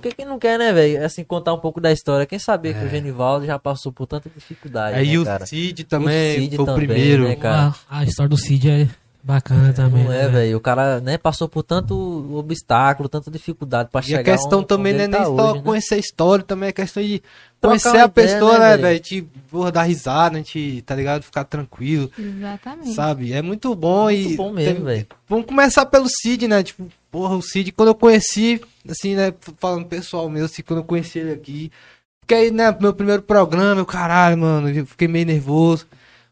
Porque 0.00 0.14
quem 0.14 0.26
não 0.26 0.38
quer, 0.38 0.58
né, 0.58 0.72
velho? 0.72 1.04
Assim, 1.04 1.24
contar 1.24 1.52
um 1.54 1.58
pouco 1.58 1.80
da 1.80 1.90
história. 1.92 2.26
Quem 2.26 2.38
sabia 2.38 2.74
que 2.74 2.84
o 2.84 2.88
Genivaldo 2.88 3.46
já 3.46 3.58
passou 3.58 3.92
por 3.92 4.06
tanta 4.06 4.30
dificuldade, 4.34 4.96
Aí 4.96 5.12
né, 5.12 5.18
o 5.18 5.24
cara? 5.24 5.46
Cid 5.46 5.84
também 5.84 6.38
O 6.38 6.40
Cid 6.42 6.56
foi 6.56 6.62
o 6.62 6.66
também, 6.66 6.86
primeiro. 6.86 7.24
né, 7.28 7.36
cara? 7.36 7.74
A, 7.88 7.98
a 8.00 8.04
história 8.04 8.28
do 8.28 8.36
Cid 8.36 8.68
é 8.70 8.88
bacana 9.22 9.72
também. 9.72 10.04
Não 10.04 10.12
é, 10.12 10.22
né? 10.22 10.28
velho? 10.28 10.56
O 10.56 10.60
cara, 10.60 11.00
né, 11.00 11.18
passou 11.18 11.48
por 11.48 11.64
tanto 11.64 11.94
obstáculo, 12.36 13.08
tanta 13.08 13.28
dificuldade 13.30 13.88
pra 13.90 14.00
E 14.00 14.04
chegar 14.04 14.20
a 14.20 14.24
questão 14.24 14.58
onde- 14.60 14.68
também 14.68 14.94
onde 14.94 14.98
não 14.98 15.04
é 15.04 15.08
nem 15.08 15.18
tá 15.18 15.24
só 15.26 15.32
hoje, 15.50 15.54
né? 15.58 15.62
conhecer 15.64 15.94
a 15.94 15.98
história, 15.98 16.44
também 16.44 16.68
é 16.68 16.72
questão 16.72 17.02
de 17.02 17.20
conhecer 17.60 17.98
a 17.98 18.08
pessoa, 18.08 18.54
ideia, 18.54 18.58
né, 18.58 18.76
né, 18.76 18.82
velho? 18.82 19.00
Te 19.00 19.22
porra, 19.50 19.72
dar 19.72 19.82
risada, 19.82 20.36
a 20.36 20.38
gente, 20.38 20.80
tá 20.82 20.94
ligado? 20.94 21.22
Ficar 21.24 21.42
tranquilo, 21.44 22.08
Exatamente. 22.16 22.92
sabe? 22.94 23.32
É 23.32 23.42
muito 23.42 23.74
bom 23.74 24.08
e. 24.10 24.22
Muito 24.26 24.36
bom 24.36 24.52
mesmo, 24.52 24.84
velho. 24.84 25.06
Vamos 25.28 25.46
começar 25.46 25.86
pelo 25.86 26.06
Cid, 26.08 26.46
né? 26.46 26.62
Tipo, 26.62 26.86
porra, 27.16 27.34
o 27.34 27.40
Cid, 27.40 27.72
quando 27.72 27.88
eu 27.88 27.94
conheci, 27.94 28.60
assim, 28.86 29.14
né? 29.14 29.32
Falando 29.58 29.86
pessoal 29.86 30.28
meu, 30.28 30.44
assim, 30.44 30.60
quando 30.60 30.80
eu 30.80 30.84
conheci 30.84 31.18
ele 31.18 31.32
aqui. 31.32 31.72
Porque 32.20 32.34
aí, 32.34 32.50
né, 32.50 32.76
meu 32.78 32.92
primeiro 32.92 33.22
programa, 33.22 33.80
eu, 33.80 33.86
caralho, 33.86 34.36
mano, 34.36 34.68
eu 34.68 34.84
fiquei 34.84 35.08
meio 35.08 35.24
nervoso. 35.24 35.86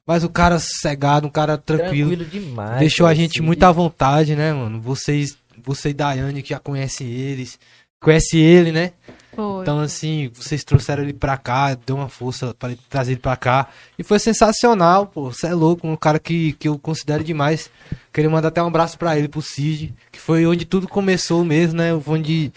Mas 0.06 0.24
o 0.24 0.28
cara 0.28 0.58
sossegado, 0.58 1.26
um 1.26 1.30
cara 1.30 1.56
tranquilo. 1.56 2.14
demais. 2.26 2.80
Deixou 2.80 3.06
a 3.06 3.14
gente 3.14 3.38
Cid. 3.38 3.42
muito 3.42 3.62
à 3.62 3.72
vontade, 3.72 4.36
né, 4.36 4.52
mano? 4.52 4.78
Vocês, 4.78 5.38
você 5.64 5.88
e 5.88 5.94
Daiane 5.94 6.42
que 6.42 6.50
já 6.50 6.58
conhecem 6.58 7.08
eles, 7.08 7.58
conhece 7.98 8.36
ele, 8.36 8.70
né? 8.70 8.92
Foi. 9.34 9.62
Então, 9.62 9.80
assim, 9.80 10.30
vocês 10.34 10.64
trouxeram 10.64 11.02
ele 11.02 11.12
pra 11.12 11.36
cá, 11.36 11.74
deu 11.74 11.96
uma 11.96 12.08
força 12.08 12.54
ele 12.64 12.78
trazer 12.88 13.12
ele 13.12 13.20
pra 13.20 13.36
cá. 13.36 13.68
E 13.98 14.02
foi 14.02 14.18
sensacional, 14.18 15.06
pô. 15.06 15.30
Você 15.32 15.48
é 15.48 15.54
louco, 15.54 15.86
um 15.86 15.96
cara 15.96 16.18
que, 16.18 16.52
que 16.52 16.68
eu 16.68 16.78
considero 16.78 17.24
demais. 17.24 17.70
Queria 18.12 18.30
mandar 18.30 18.48
até 18.48 18.62
um 18.62 18.68
abraço 18.68 18.98
pra 18.98 19.18
ele, 19.18 19.28
pro 19.28 19.42
Cid, 19.42 19.94
que 20.12 20.20
foi 20.20 20.46
onde 20.46 20.64
tudo 20.64 20.88
começou 20.88 21.44
mesmo, 21.44 21.78
né? 21.78 21.90
Onde 22.06 22.52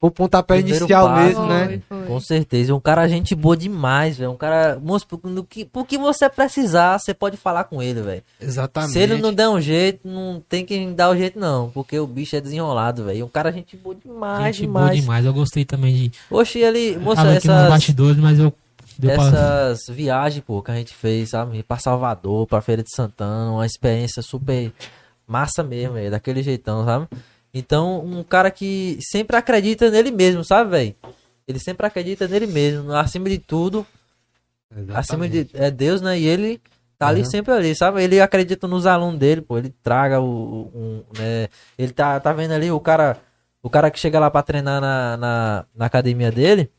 o 0.00 0.10
pontapé 0.10 0.54
Primeiro 0.54 0.78
inicial 0.78 1.06
passo, 1.08 1.24
mesmo, 1.26 1.46
né? 1.46 1.66
Foi, 1.86 1.98
foi. 1.98 2.06
Com 2.06 2.20
certeza. 2.20 2.74
Um 2.74 2.80
cara 2.80 3.06
gente 3.06 3.34
boa 3.34 3.54
demais, 3.56 4.16
velho. 4.16 4.30
Um 4.30 4.36
cara. 4.36 4.78
Moço, 4.82 5.06
por, 5.06 5.20
no 5.30 5.44
que, 5.44 5.64
por 5.64 5.86
que 5.86 5.98
você 5.98 6.28
precisar, 6.28 6.98
você 6.98 7.12
pode 7.12 7.36
falar 7.36 7.64
com 7.64 7.82
ele, 7.82 8.00
velho. 8.00 8.22
Exatamente. 8.40 8.92
Se 8.92 8.98
ele 8.98 9.16
não 9.16 9.32
der 9.32 9.48
um 9.48 9.60
jeito, 9.60 10.08
não 10.08 10.42
tem 10.48 10.64
quem 10.64 10.94
dar 10.94 11.10
o 11.10 11.16
jeito, 11.16 11.38
não. 11.38 11.68
Porque 11.70 11.98
o 11.98 12.06
bicho 12.06 12.34
é 12.34 12.40
desenrolado, 12.40 13.04
velho. 13.04 13.26
Um 13.26 13.28
cara 13.28 13.52
gente 13.52 13.76
boa 13.76 13.94
demais, 13.94 14.56
Gente 14.56 14.66
boa 14.66 14.80
demais. 14.84 15.00
demais. 15.02 15.26
Eu 15.26 15.34
gostei 15.34 15.64
também 15.66 15.94
de. 15.94 16.12
Oxe, 16.30 16.58
ele. 16.60 16.96
Moça, 16.96 17.22
Tava 17.22 17.34
aqui 17.36 17.46
nos 17.46 17.56
essas. 17.56 17.68
bastidores, 17.70 18.16
mas 18.16 18.38
eu 18.38 18.52
Deu 18.98 19.14
pra- 19.14 19.30
dessas 19.30 19.88
viagens, 19.94 20.42
pô, 20.46 20.62
que 20.62 20.70
a 20.70 20.74
gente 20.76 20.94
fez, 20.94 21.30
sabe? 21.30 21.62
Pra 21.62 21.76
Salvador, 21.78 22.46
pra 22.46 22.60
Feira 22.62 22.82
de 22.82 22.94
Santana, 22.94 23.50
uma 23.52 23.66
experiência 23.66 24.22
super 24.22 24.72
massa 25.26 25.62
mesmo, 25.62 25.94
velho, 25.94 26.10
daquele 26.10 26.42
jeitão, 26.42 26.84
sabe? 26.84 27.06
Então, 27.52 28.04
um 28.04 28.22
cara 28.22 28.50
que 28.50 28.98
sempre 29.00 29.36
acredita 29.36 29.90
nele 29.90 30.10
mesmo, 30.10 30.44
sabe, 30.44 30.70
velho? 30.70 30.94
Ele 31.46 31.58
sempre 31.58 31.84
acredita 31.86 32.28
nele 32.28 32.46
mesmo, 32.46 32.92
acima 32.92 33.28
de 33.28 33.38
tudo, 33.38 33.84
acima 34.94 35.28
de 35.28 35.48
é 35.54 35.70
Deus, 35.70 36.00
né? 36.00 36.18
E 36.18 36.26
ele 36.26 36.60
tá 36.96 37.08
ali 37.08 37.20
Uhum. 37.20 37.26
sempre 37.26 37.52
ali, 37.52 37.74
sabe? 37.74 38.02
Ele 38.02 38.20
acredita 38.20 38.68
nos 38.68 38.86
alunos 38.86 39.18
dele, 39.18 39.40
pô, 39.40 39.58
ele 39.58 39.74
traga 39.82 40.20
o, 40.20 40.70
um, 40.74 41.02
né? 41.18 41.48
Ele 41.76 41.92
tá, 41.92 42.20
tá 42.20 42.32
vendo 42.32 42.52
ali 42.52 42.70
o 42.70 42.78
cara, 42.78 43.16
o 43.62 43.68
cara 43.68 43.90
que 43.90 43.98
chega 43.98 44.20
lá 44.20 44.30
pra 44.30 44.42
treinar 44.42 44.80
na, 44.80 45.16
na, 45.16 45.64
na 45.74 45.86
academia 45.86 46.30
dele, 46.30 46.70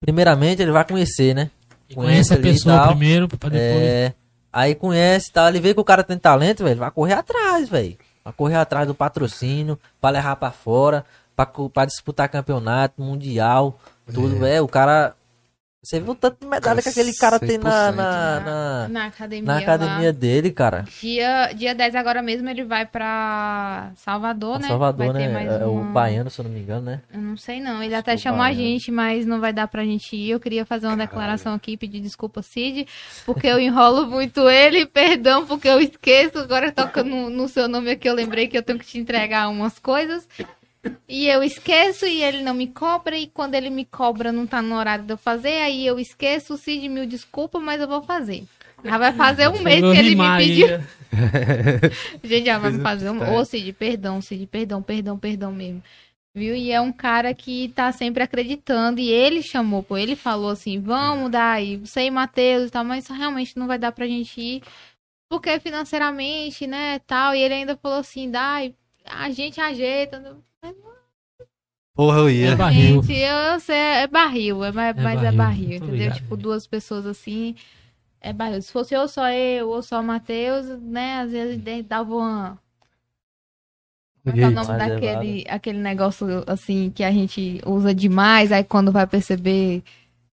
primeiramente 0.00 0.62
ele 0.62 0.70
vai 0.70 0.84
conhecer, 0.84 1.34
né? 1.34 1.50
Conhece 1.94 2.32
a 2.32 2.36
ali 2.36 2.48
e 2.48 2.52
pessoa 2.52 2.78
tal. 2.78 2.90
primeiro, 2.90 3.28
pra 3.28 3.48
depois. 3.48 3.62
É, 3.62 4.14
aí 4.52 4.74
conhece 4.74 5.32
tal, 5.32 5.48
ele 5.48 5.60
vê 5.60 5.74
que 5.74 5.80
o 5.80 5.84
cara 5.84 6.04
tem 6.04 6.18
talento, 6.18 6.62
velho, 6.62 6.78
vai 6.78 6.90
correr 6.90 7.14
atrás, 7.14 7.68
velho. 7.68 7.96
Vai 8.26 8.32
correr 8.32 8.56
atrás 8.56 8.88
do 8.88 8.94
patrocínio, 8.94 9.78
pra 10.00 10.10
levar 10.10 10.34
pra 10.34 10.50
fora, 10.50 11.04
pra 11.72 11.84
disputar 11.84 12.28
campeonato, 12.28 13.00
mundial, 13.00 13.78
tudo, 14.12 14.36
velho. 14.40 14.64
O 14.64 14.68
cara. 14.68 15.14
Você 15.86 16.00
viu 16.00 16.10
o 16.10 16.14
tanto 16.16 16.38
de 16.40 16.48
medalha 16.48 16.82
que 16.82 16.88
aquele 16.88 17.14
cara 17.14 17.38
tem 17.38 17.58
na, 17.58 17.92
100%, 17.92 17.94
na, 17.94 18.40
na, 18.40 18.88
na 18.88 19.06
academia. 19.06 19.44
na 19.44 19.58
academia 19.58 20.06
lá. 20.06 20.10
dele, 20.10 20.50
cara. 20.50 20.84
Dia, 21.00 21.52
dia 21.54 21.76
10 21.76 21.94
agora 21.94 22.20
mesmo 22.22 22.48
ele 22.50 22.64
vai 22.64 22.84
pra 22.84 23.92
Salvador, 23.94 24.58
né? 24.58 24.66
Salvador, 24.66 25.12
vai 25.12 25.28
né? 25.28 25.32
mais 25.32 25.48
É 25.60 25.64
o 25.64 25.70
uma- 25.74 25.92
baiano, 25.92 26.28
se 26.28 26.40
eu 26.40 26.44
não 26.44 26.50
me 26.50 26.58
engano, 26.58 26.86
né? 26.86 27.02
Eu 27.14 27.20
não 27.20 27.36
sei 27.36 27.60
não. 27.60 27.80
Ele 27.80 27.94
até 27.94 28.14
o 28.14 28.18
chamou 28.18 28.40
a 28.40 28.46
baiano. 28.46 28.60
gente, 28.60 28.90
mas 28.90 29.24
não 29.24 29.38
vai 29.38 29.52
dar 29.52 29.68
pra 29.68 29.84
gente 29.84 30.16
ir. 30.16 30.30
Eu 30.30 30.40
queria 30.40 30.66
fazer 30.66 30.88
uma 30.88 30.96
declaração 30.96 31.54
aqui, 31.54 31.76
pedir 31.76 32.00
desculpa, 32.00 32.42
Cid, 32.42 32.88
porque 33.24 33.46
eu 33.46 33.60
enrolo 33.60 34.08
muito 34.08 34.50
ele. 34.50 34.86
Perdão, 34.86 35.46
porque 35.46 35.68
eu 35.68 35.80
esqueço. 35.80 36.36
Agora 36.40 36.72
toca 36.72 37.04
no, 37.04 37.30
no 37.30 37.46
seu 37.46 37.68
nome 37.68 37.92
aqui, 37.92 38.08
eu 38.08 38.14
lembrei 38.14 38.48
que 38.48 38.58
eu 38.58 38.62
tenho 38.64 38.80
que 38.80 38.86
te 38.86 38.98
entregar 38.98 39.48
umas 39.48 39.78
coisas. 39.78 40.26
E 41.08 41.28
eu 41.28 41.42
esqueço 41.42 42.06
e 42.06 42.22
ele 42.22 42.42
não 42.42 42.54
me 42.54 42.66
cobra. 42.66 43.16
E 43.16 43.26
quando 43.26 43.54
ele 43.54 43.70
me 43.70 43.84
cobra, 43.84 44.32
não 44.32 44.46
tá 44.46 44.62
no 44.62 44.76
horário 44.76 45.04
de 45.04 45.12
eu 45.12 45.18
fazer. 45.18 45.62
Aí 45.62 45.86
eu 45.86 45.98
esqueço. 45.98 46.56
Cid, 46.56 46.88
mil 46.88 47.06
desculpa, 47.06 47.58
mas 47.58 47.80
eu 47.80 47.88
vou 47.88 48.02
fazer. 48.02 48.44
Já 48.84 48.98
vai 48.98 49.12
fazer 49.12 49.48
um 49.48 49.60
mês 49.60 49.80
que 49.80 49.98
ele 49.98 50.14
me 50.14 50.36
pediu. 50.36 50.66
Gente, 52.22 52.46
já 52.46 52.58
vai 52.58 52.72
fazer 52.78 53.10
um. 53.10 53.34
Ô, 53.34 53.44
Cid, 53.44 53.72
perdão, 53.72 54.20
Cid, 54.20 54.46
perdão, 54.46 54.82
perdão, 54.82 55.18
perdão 55.18 55.52
mesmo. 55.52 55.82
Viu? 56.34 56.54
E 56.54 56.70
é 56.70 56.80
um 56.80 56.92
cara 56.92 57.32
que 57.32 57.72
tá 57.74 57.90
sempre 57.92 58.22
acreditando. 58.22 59.00
E 59.00 59.08
ele 59.08 59.42
chamou, 59.42 59.82
pô, 59.82 59.96
ele 59.96 60.14
falou 60.14 60.50
assim: 60.50 60.78
vamos 60.78 61.30
dar 61.30 61.52
aí, 61.52 61.78
você 61.78 62.02
e 62.02 62.10
Matheus 62.10 62.68
e 62.68 62.70
tal, 62.70 62.84
mas 62.84 63.08
realmente 63.08 63.56
não 63.56 63.66
vai 63.66 63.78
dar 63.78 63.92
pra 63.92 64.06
gente 64.06 64.38
ir. 64.38 64.62
Porque 65.30 65.58
financeiramente, 65.58 66.66
né, 66.66 66.98
tal. 67.00 67.34
E 67.34 67.40
ele 67.40 67.54
ainda 67.54 67.76
falou 67.76 67.98
assim: 67.98 68.30
dá, 68.30 68.58
a 69.06 69.30
gente 69.30 69.60
ajeita. 69.60 70.36
Porra, 71.94 72.18
eu 72.18 72.28
É 72.28 72.32
ia. 72.32 72.56
barril. 72.56 73.02
Gente, 73.02 73.12
eu, 73.14 73.36
eu 73.54 73.60
sei, 73.60 73.74
é 73.76 74.06
barril, 74.06 74.62
é, 74.64 74.70
mas, 74.72 74.96
É 74.96 75.00
mas 75.00 75.22
é 75.22 75.32
barril, 75.32 75.32
barril, 75.32 75.80
tô 75.80 75.86
entendeu? 75.86 75.94
ligado, 75.94 76.16
tipo, 76.16 76.36
né? 76.36 76.42
duas 76.42 76.66
pessoas 76.66 77.06
assim, 77.06 77.54
é 78.20 78.32
barril. 78.32 78.60
Se 78.62 78.70
fosse 78.72 78.94
eu 78.94 79.08
só 79.08 79.28
eu 79.30 79.68
ou 79.70 79.82
só 79.82 80.00
o 80.00 80.04
Matheus, 80.04 80.66
né, 80.80 81.20
às 81.20 81.32
vezes 81.32 81.58
dava 81.86 82.14
uma... 82.14 82.58
Como 84.22 84.36
é 84.36 84.38
que 84.38 84.44
é 84.44 84.48
o 84.48 84.50
nome 84.50 84.66
Mais 84.68 84.78
daquele 84.78 85.44
aquele 85.48 85.78
negócio, 85.78 86.26
assim, 86.46 86.90
que 86.90 87.04
a 87.04 87.10
gente 87.12 87.60
usa 87.64 87.94
demais, 87.94 88.50
aí 88.52 88.64
quando 88.64 88.90
vai 88.92 89.06
perceber, 89.06 89.82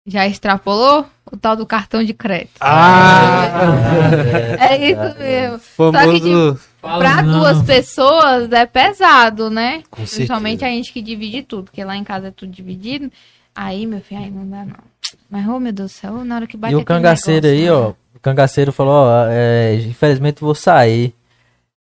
já 0.07 0.27
extrapolou? 0.27 1.07
O 1.31 1.37
tal 1.37 1.57
do 1.57 1.67
cartão 1.67 2.03
de 2.03 2.15
crédito. 2.15 2.57
Ah! 2.61 3.51
É 4.59 4.91
isso 4.91 5.19
mesmo. 5.19 5.59
Famoso. 5.59 5.93
Fala 5.93 5.93
Pra 6.57 6.72
não. 7.23 7.41
duas 7.41 7.63
pessoas 7.63 8.51
é 8.53 8.67
pesado, 8.67 9.49
né? 9.49 9.83
Com 9.91 10.03
Principalmente 10.03 10.61
certeza. 10.61 10.73
a 10.73 10.75
gente 10.77 10.93
que 10.93 11.01
divide 11.01 11.43
tudo, 11.43 11.65
porque 11.65 11.85
lá 11.85 11.97
em 11.97 12.05
casa 12.05 12.29
é 12.29 12.31
tudo 12.31 12.51
dividido. 12.51 13.11
Aí, 13.55 13.87
meu 13.87 14.01
filho, 14.01 14.21
aí 14.21 14.31
não 14.31 14.49
dá 14.49 14.65
não. 14.65 14.93
Mas, 15.31 15.47
oh 15.47 15.61
meu 15.61 15.73
Deus 15.73 15.93
do 15.93 15.95
céu, 15.95 16.25
na 16.25 16.37
hora 16.37 16.47
que 16.47 16.57
bate 16.57 16.73
E 16.73 16.77
o 16.77 16.85
cangaceiro 16.85 17.47
aí, 17.47 17.63
negócio, 17.63 17.83
né? 17.85 17.95
ó. 18.15 18.17
O 18.17 18.21
cangaceiro 18.21 18.73
falou, 18.73 18.95
ó, 19.07 19.27
é, 19.29 19.75
infelizmente 19.75 20.41
vou 20.41 20.55
sair. 20.55 21.15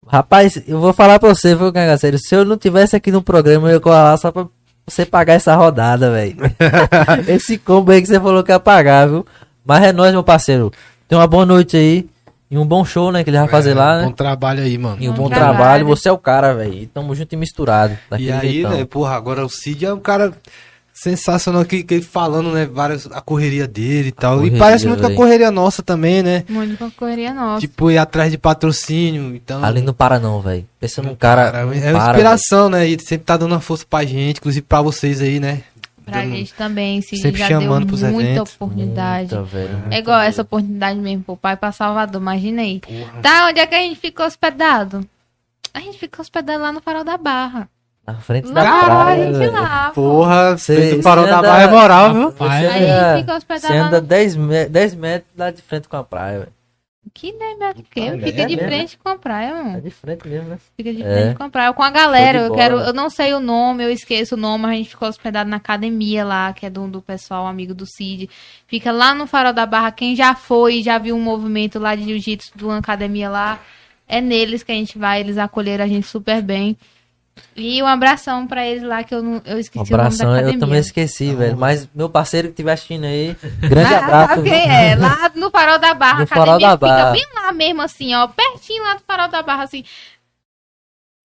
Rapaz, 0.07 0.63
eu 0.67 0.81
vou 0.81 0.93
falar 0.93 1.19
pra 1.19 1.29
você, 1.29 1.55
viu, 1.55 1.73
cangaceiro? 1.73 2.19
Se 2.19 2.35
eu 2.35 2.45
não 2.45 2.57
tivesse 2.57 2.97
aqui 2.97 3.13
no 3.13 3.23
programa, 3.23 3.69
eu 3.69 3.75
ia 3.75 3.81
colar 3.81 4.17
só 4.17 4.33
pra 4.33 4.47
você 4.87 5.07
pagar 5.07 5.35
essa 5.35 5.55
rodada, 5.55 6.11
velho. 6.11 6.37
Esse 7.29 7.57
combo 7.59 7.93
aí 7.93 8.01
que 8.01 8.09
você 8.09 8.19
falou 8.19 8.43
que 8.43 8.51
ia 8.51 8.59
pagar, 8.59 9.07
viu? 9.07 9.25
Mas 9.65 9.85
é 9.85 9.93
nóis, 9.93 10.13
meu 10.13 10.25
parceiro. 10.25 10.73
Tenha 11.07 11.21
uma 11.21 11.27
boa 11.27 11.47
noite 11.47 11.77
aí. 11.77 12.09
E 12.51 12.59
um 12.59 12.67
bom 12.67 12.85
show, 12.85 13.13
né? 13.13 13.23
Que 13.23 13.31
ele 13.31 13.39
vai 13.39 13.47
fazer 13.49 13.75
lá, 13.75 13.99
né? 13.99 14.05
Bom 14.07 14.13
trabalho 14.13 14.63
aí, 14.63 14.77
mano. 14.77 14.97
E 14.99 15.09
um 15.09 15.13
Bom 15.13 15.25
bom 15.25 15.29
trabalho. 15.29 15.57
trabalho. 15.57 15.87
Você 15.87 16.09
é 16.09 16.13
o 16.13 16.19
cara, 16.19 16.53
velho. 16.53 16.75
E 16.75 16.87
Tamo 16.87 17.15
junto 17.15 17.33
e 17.33 17.37
misturado. 17.37 17.97
E 18.19 18.31
aí, 18.31 18.55
jeitão. 18.55 18.73
né, 18.73 18.85
porra, 18.85 19.15
agora 19.15 19.45
o 19.45 19.49
Cid 19.49 19.87
é 19.87 19.95
um 19.95 20.01
cara 20.01 20.33
sensacional 20.93 21.65
que, 21.65 21.83
que 21.83 21.95
ele 21.95 22.03
falando, 22.03 22.51
né, 22.53 22.67
várias, 22.67 23.07
a 23.11 23.21
correria 23.21 23.67
dele 23.67 24.09
e 24.09 24.13
tal. 24.13 24.37
correria, 24.37 24.57
e 24.57 24.59
parece 24.59 24.87
muito 24.87 25.01
com 25.01 25.07
a 25.07 25.15
correria 25.15 25.51
nossa 25.51 25.83
também, 25.83 26.23
né? 26.23 26.45
Muito 26.49 26.77
com 26.77 26.85
a 26.85 26.91
correria 26.91 27.33
nossa. 27.33 27.61
Tipo, 27.61 27.91
ir 27.91 27.97
atrás 27.97 28.31
de 28.31 28.37
patrocínio, 28.37 29.35
então... 29.35 29.65
Ali 29.65 29.81
não 29.81 29.95
para 29.95 30.19
não, 30.19 30.41
velho. 30.43 30.67
Pensa 30.79 31.01
num 31.01 31.15
cara. 31.15 31.53
Cara, 31.53 31.65
não 31.65 31.73
é 31.73 31.93
uma 31.93 32.01
para, 32.01 32.11
inspiração, 32.11 32.69
né? 32.69 32.87
E 32.87 33.01
sempre 33.01 33.25
tá 33.25 33.37
dando 33.37 33.53
uma 33.53 33.61
força 33.61 33.87
pra 33.89 34.05
gente, 34.05 34.39
inclusive 34.39 34.67
pra 34.67 34.83
vocês 34.83 35.23
aí, 35.23 35.41
né? 35.41 35.63
Pra 36.05 36.23
gente 36.27 36.53
também, 36.55 37.01
se 37.03 37.17
sempre 37.17 37.39
já 37.41 37.49
chamando 37.49 37.97
deu 37.97 38.11
muita 38.11 38.31
eventos. 38.31 38.55
oportunidade. 38.55 39.35
Muita, 39.35 39.51
velho. 39.51 39.83
É 39.91 39.99
igual 39.99 40.21
essa 40.21 40.43
oportunidade 40.43 40.99
mesmo 40.99 41.23
pro 41.25 41.37
pai 41.37 41.57
pra 41.57 41.73
Salvador, 41.73 42.21
imagina 42.21 42.63
aí. 42.63 42.81
Porra. 42.81 43.23
Tá, 43.23 43.47
onde 43.49 43.61
é 43.61 43.67
que 43.67 43.75
a 43.75 43.79
gente 43.81 43.99
ficou 43.99 44.27
hospedado? 44.27 45.07
A 45.73 45.81
gente 45.81 45.99
ficou 45.99 46.21
hospedado 46.23 46.63
lá 46.63 46.73
no 46.73 46.81
Farol 46.81 47.05
da 47.05 47.17
Barra. 47.17 47.69
Na 48.07 48.15
frente 48.15 48.51
da 48.51 48.63
a 48.63 48.85
praia. 48.87 49.25
gente 49.27 49.39
velho. 49.39 49.53
lá. 49.53 49.91
Porra, 49.95 50.57
Cê- 50.59 50.97
você 50.97 51.03
parou 51.03 51.27
da 51.27 51.41
barra 51.43 51.63
é 51.63 51.67
moral, 51.69 52.13
viu? 52.15 52.35
Aí 52.41 52.67
anda- 52.67 53.19
fica 53.19 53.37
hospedado 53.37 53.67
Você 53.73 53.79
anda 53.79 54.01
no 54.01 54.07
10, 54.07 54.37
me 54.37 54.65
10 54.67 54.95
metros 54.97 55.31
lá 55.37 55.51
de 55.53 55.63
frente 55.63 55.87
com 55.89 55.97
a 55.97 56.03
praia, 56.03 56.39
velho. 56.41 56.53
Que 57.15 57.33
nem 57.33 57.59
metro 57.59 57.83
que 57.83 57.99
É, 57.99 58.13
Fica 58.13 58.33
de 58.33 58.41
é 58.41 58.47
mesmo, 58.47 58.63
frente 58.69 58.99
com 58.99 59.09
a 59.09 59.19
praia, 59.19 59.55
mano. 59.55 59.79
É 59.79 59.81
de 59.81 59.91
frente 59.91 60.29
mesmo, 60.29 60.49
né? 60.51 60.59
Fica 60.77 60.93
de 60.93 61.03
É. 61.03 61.23
frente 61.23 61.37
com 61.37 61.43
a 61.45 61.51
praia. 61.51 61.73
Com 61.73 61.83
a 61.83 61.91
galera, 61.91 62.41
de 62.41 62.45
eu 62.47 62.55
quero. 62.55 62.79
Eu 62.79 62.93
não 62.93 63.09
sei 63.09 63.33
o 63.33 63.41
nome, 63.41 63.83
eu 63.83 63.91
esqueço 63.91 64.35
o 64.35 64.39
nome. 64.39 64.67
A 64.67 64.73
gente 64.73 64.91
ficou 64.91 65.09
hospedado 65.09 65.49
na 65.49 65.57
academia 65.57 66.25
lá, 66.25 66.53
que 66.53 66.67
é 66.67 66.71
do, 66.71 66.87
do 66.87 67.01
pessoal 67.01 67.47
amigo 67.47 67.75
do 67.75 67.87
Cid. 67.87 68.29
Fica 68.67 68.93
lá 68.93 69.15
no 69.15 69.27
Farol 69.27 69.53
da 69.53 69.65
Barra. 69.67 69.91
Quem 69.91 70.15
já 70.15 70.35
foi, 70.35 70.83
já 70.83 70.99
viu 70.99 71.17
um 71.17 71.23
movimento 71.23 71.79
lá 71.79 71.95
de 71.95 72.05
jiu-jitsu 72.05 72.53
de 72.55 72.65
uma 72.65 72.79
academia 72.79 73.31
lá. 73.31 73.61
É 74.07 74.21
neles 74.21 74.63
que 74.63 74.71
a 74.71 74.75
gente 74.75 74.99
vai, 74.99 75.21
eles 75.21 75.39
acolheram 75.39 75.85
a 75.85 75.89
gente 75.89 76.07
super 76.07 76.43
bem. 76.43 76.77
E 77.57 77.83
um 77.83 77.87
abração 77.87 78.47
pra 78.47 78.67
eles 78.67 78.83
lá, 78.83 79.03
que 79.05 79.15
eu, 79.15 79.23
não, 79.23 79.43
eu 79.45 79.57
Um 79.57 79.59
esqueci 79.61 79.93
o 79.93 79.97
nome 79.97 80.07
abração, 80.07 80.27
da 80.27 80.33
eu 80.33 80.39
academia. 80.39 80.61
também 80.61 80.79
esqueci, 80.81 81.35
velho. 81.35 81.57
Mas 81.57 81.89
meu 81.95 82.09
parceiro 82.09 82.49
que 82.49 82.53
estiver 82.53 82.73
assistindo 82.73 83.05
aí, 83.05 83.37
grande 83.61 83.95
Ah, 83.95 83.99
abraço. 83.99 84.35
sabe 84.37 84.51
quem 84.51 84.71
é? 84.71 84.95
Lá 84.97 85.31
no 85.35 85.51
Farol 85.51 85.79
da 85.79 85.95
Barra, 85.95 86.19
No 86.19 86.25
a 86.25 86.27
Farol 86.27 86.45
academia 86.55 86.69
da 86.69 86.77
Barra. 86.77 87.13
fica 87.15 87.27
bem 87.27 87.43
lá 87.43 87.53
mesmo, 87.53 87.83
assim, 87.83 88.15
ó. 88.15 88.27
Pertinho 88.29 88.83
lá 88.83 88.95
do 88.95 89.01
Farol 89.07 89.29
da 89.29 89.43
Barra, 89.43 89.65
assim. 89.65 89.85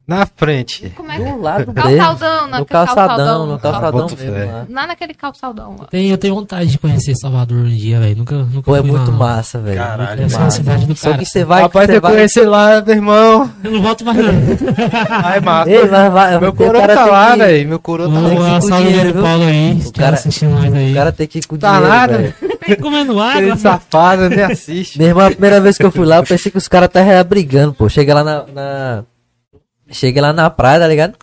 Na 0.08 0.28
frente. 0.28 0.94
Como 0.96 1.12
é 1.12 1.18
que 1.18 1.24
Do 1.24 1.42
lado 1.42 1.72
dele. 1.74 1.98
Calçadão, 1.98 2.42
No 2.44 2.48
naquele 2.52 2.66
calçadão, 2.66 3.46
no 3.48 3.58
calçadão 3.60 4.08
mesmo 4.08 4.52
lá. 4.54 4.66
Lá 4.70 4.88
naquele 4.88 5.14
calçadão 5.16 5.76
lá. 5.80 5.88
Tem, 5.88 6.10
eu 6.12 6.18
tenho 6.20 6.36
vontade 6.36 6.70
de 6.70 6.78
conhecer 6.78 7.16
Salvador 7.16 7.58
um 7.66 7.70
dia, 7.70 8.00
velho. 8.00 8.18
Nunca, 8.18 8.36
nunca 8.36 8.62
Pô, 8.62 8.76
é 8.76 8.82
muito 8.84 9.10
não. 9.10 9.18
massa, 9.18 9.58
velho. 9.60 9.78
Caralho, 9.78 10.28
uma 10.28 10.40
massa. 10.40 10.58
cidade 10.58 10.86
do 10.86 10.96
Só 10.96 11.10
cara. 11.10 11.18
que 11.24 11.26
você 11.26 11.44
vai. 11.44 11.64
Rapaz, 11.64 11.88
você 11.90 11.98
eu 11.98 12.02
vai... 12.02 12.12
conheci 12.14 12.42
lá, 12.42 12.82
meu 12.86 12.96
irmão. 12.96 13.52
Eu 13.64 13.72
não 13.72 13.82
volto 13.82 14.06
mais 14.06 14.18
não. 14.20 14.26
Ai, 15.10 15.40
massa. 15.40 15.72
Ei, 15.72 15.88
vai, 15.88 16.10
vai. 16.12 16.40
Meu 16.40 16.54
coroa 16.54 16.88
tá 16.88 17.06
lá, 17.06 17.32
que- 17.32 17.38
velho. 17.40 17.70
Meu 17.70 17.80
coroa 17.80 18.08
tá 18.14 18.20
lá. 18.22 18.62
salve 18.62 18.88
dinheiro, 18.88 19.14
do? 19.14 19.22
Paulo 19.24 19.44
aí. 19.44 19.82
O 19.88 19.92
cara- 19.92 20.14
assistindo 20.16 20.52
nós 20.52 20.72
aí. 20.72 20.92
O 20.92 20.96
cara 20.96 21.12
tem 21.12 21.28
que 21.28 21.40
ir 21.40 21.48
com 21.48 21.58
Tá 21.58 22.06
dinheiro. 22.06 22.34
Tá 22.68 22.76
comendo 22.76 23.20
água. 23.20 23.56
safado, 23.58 24.30
nem 24.30 24.44
assiste. 24.44 25.00
Meu 25.00 25.08
irmão, 25.08 25.26
a 25.26 25.32
primeira 25.32 25.60
vez 25.60 25.78
que 25.80 25.84
eu 25.84 25.92
fui 25.92 26.06
lá, 26.06 26.18
eu 26.18 26.24
pensei 26.24 26.52
que 26.52 26.58
os 26.60 26.68
caras 26.68 26.90
estavam 26.90 27.24
brigando, 27.24 27.74
pô. 27.74 27.90
Cheguei 27.90 28.14
lá 28.14 28.24
na, 28.24 28.44
na- 28.54 29.04
Cheguei 29.90 30.22
lá 30.22 30.34
na 30.34 30.50
praia, 30.50 30.80
tá 30.80 30.88
ligado? 30.88 31.16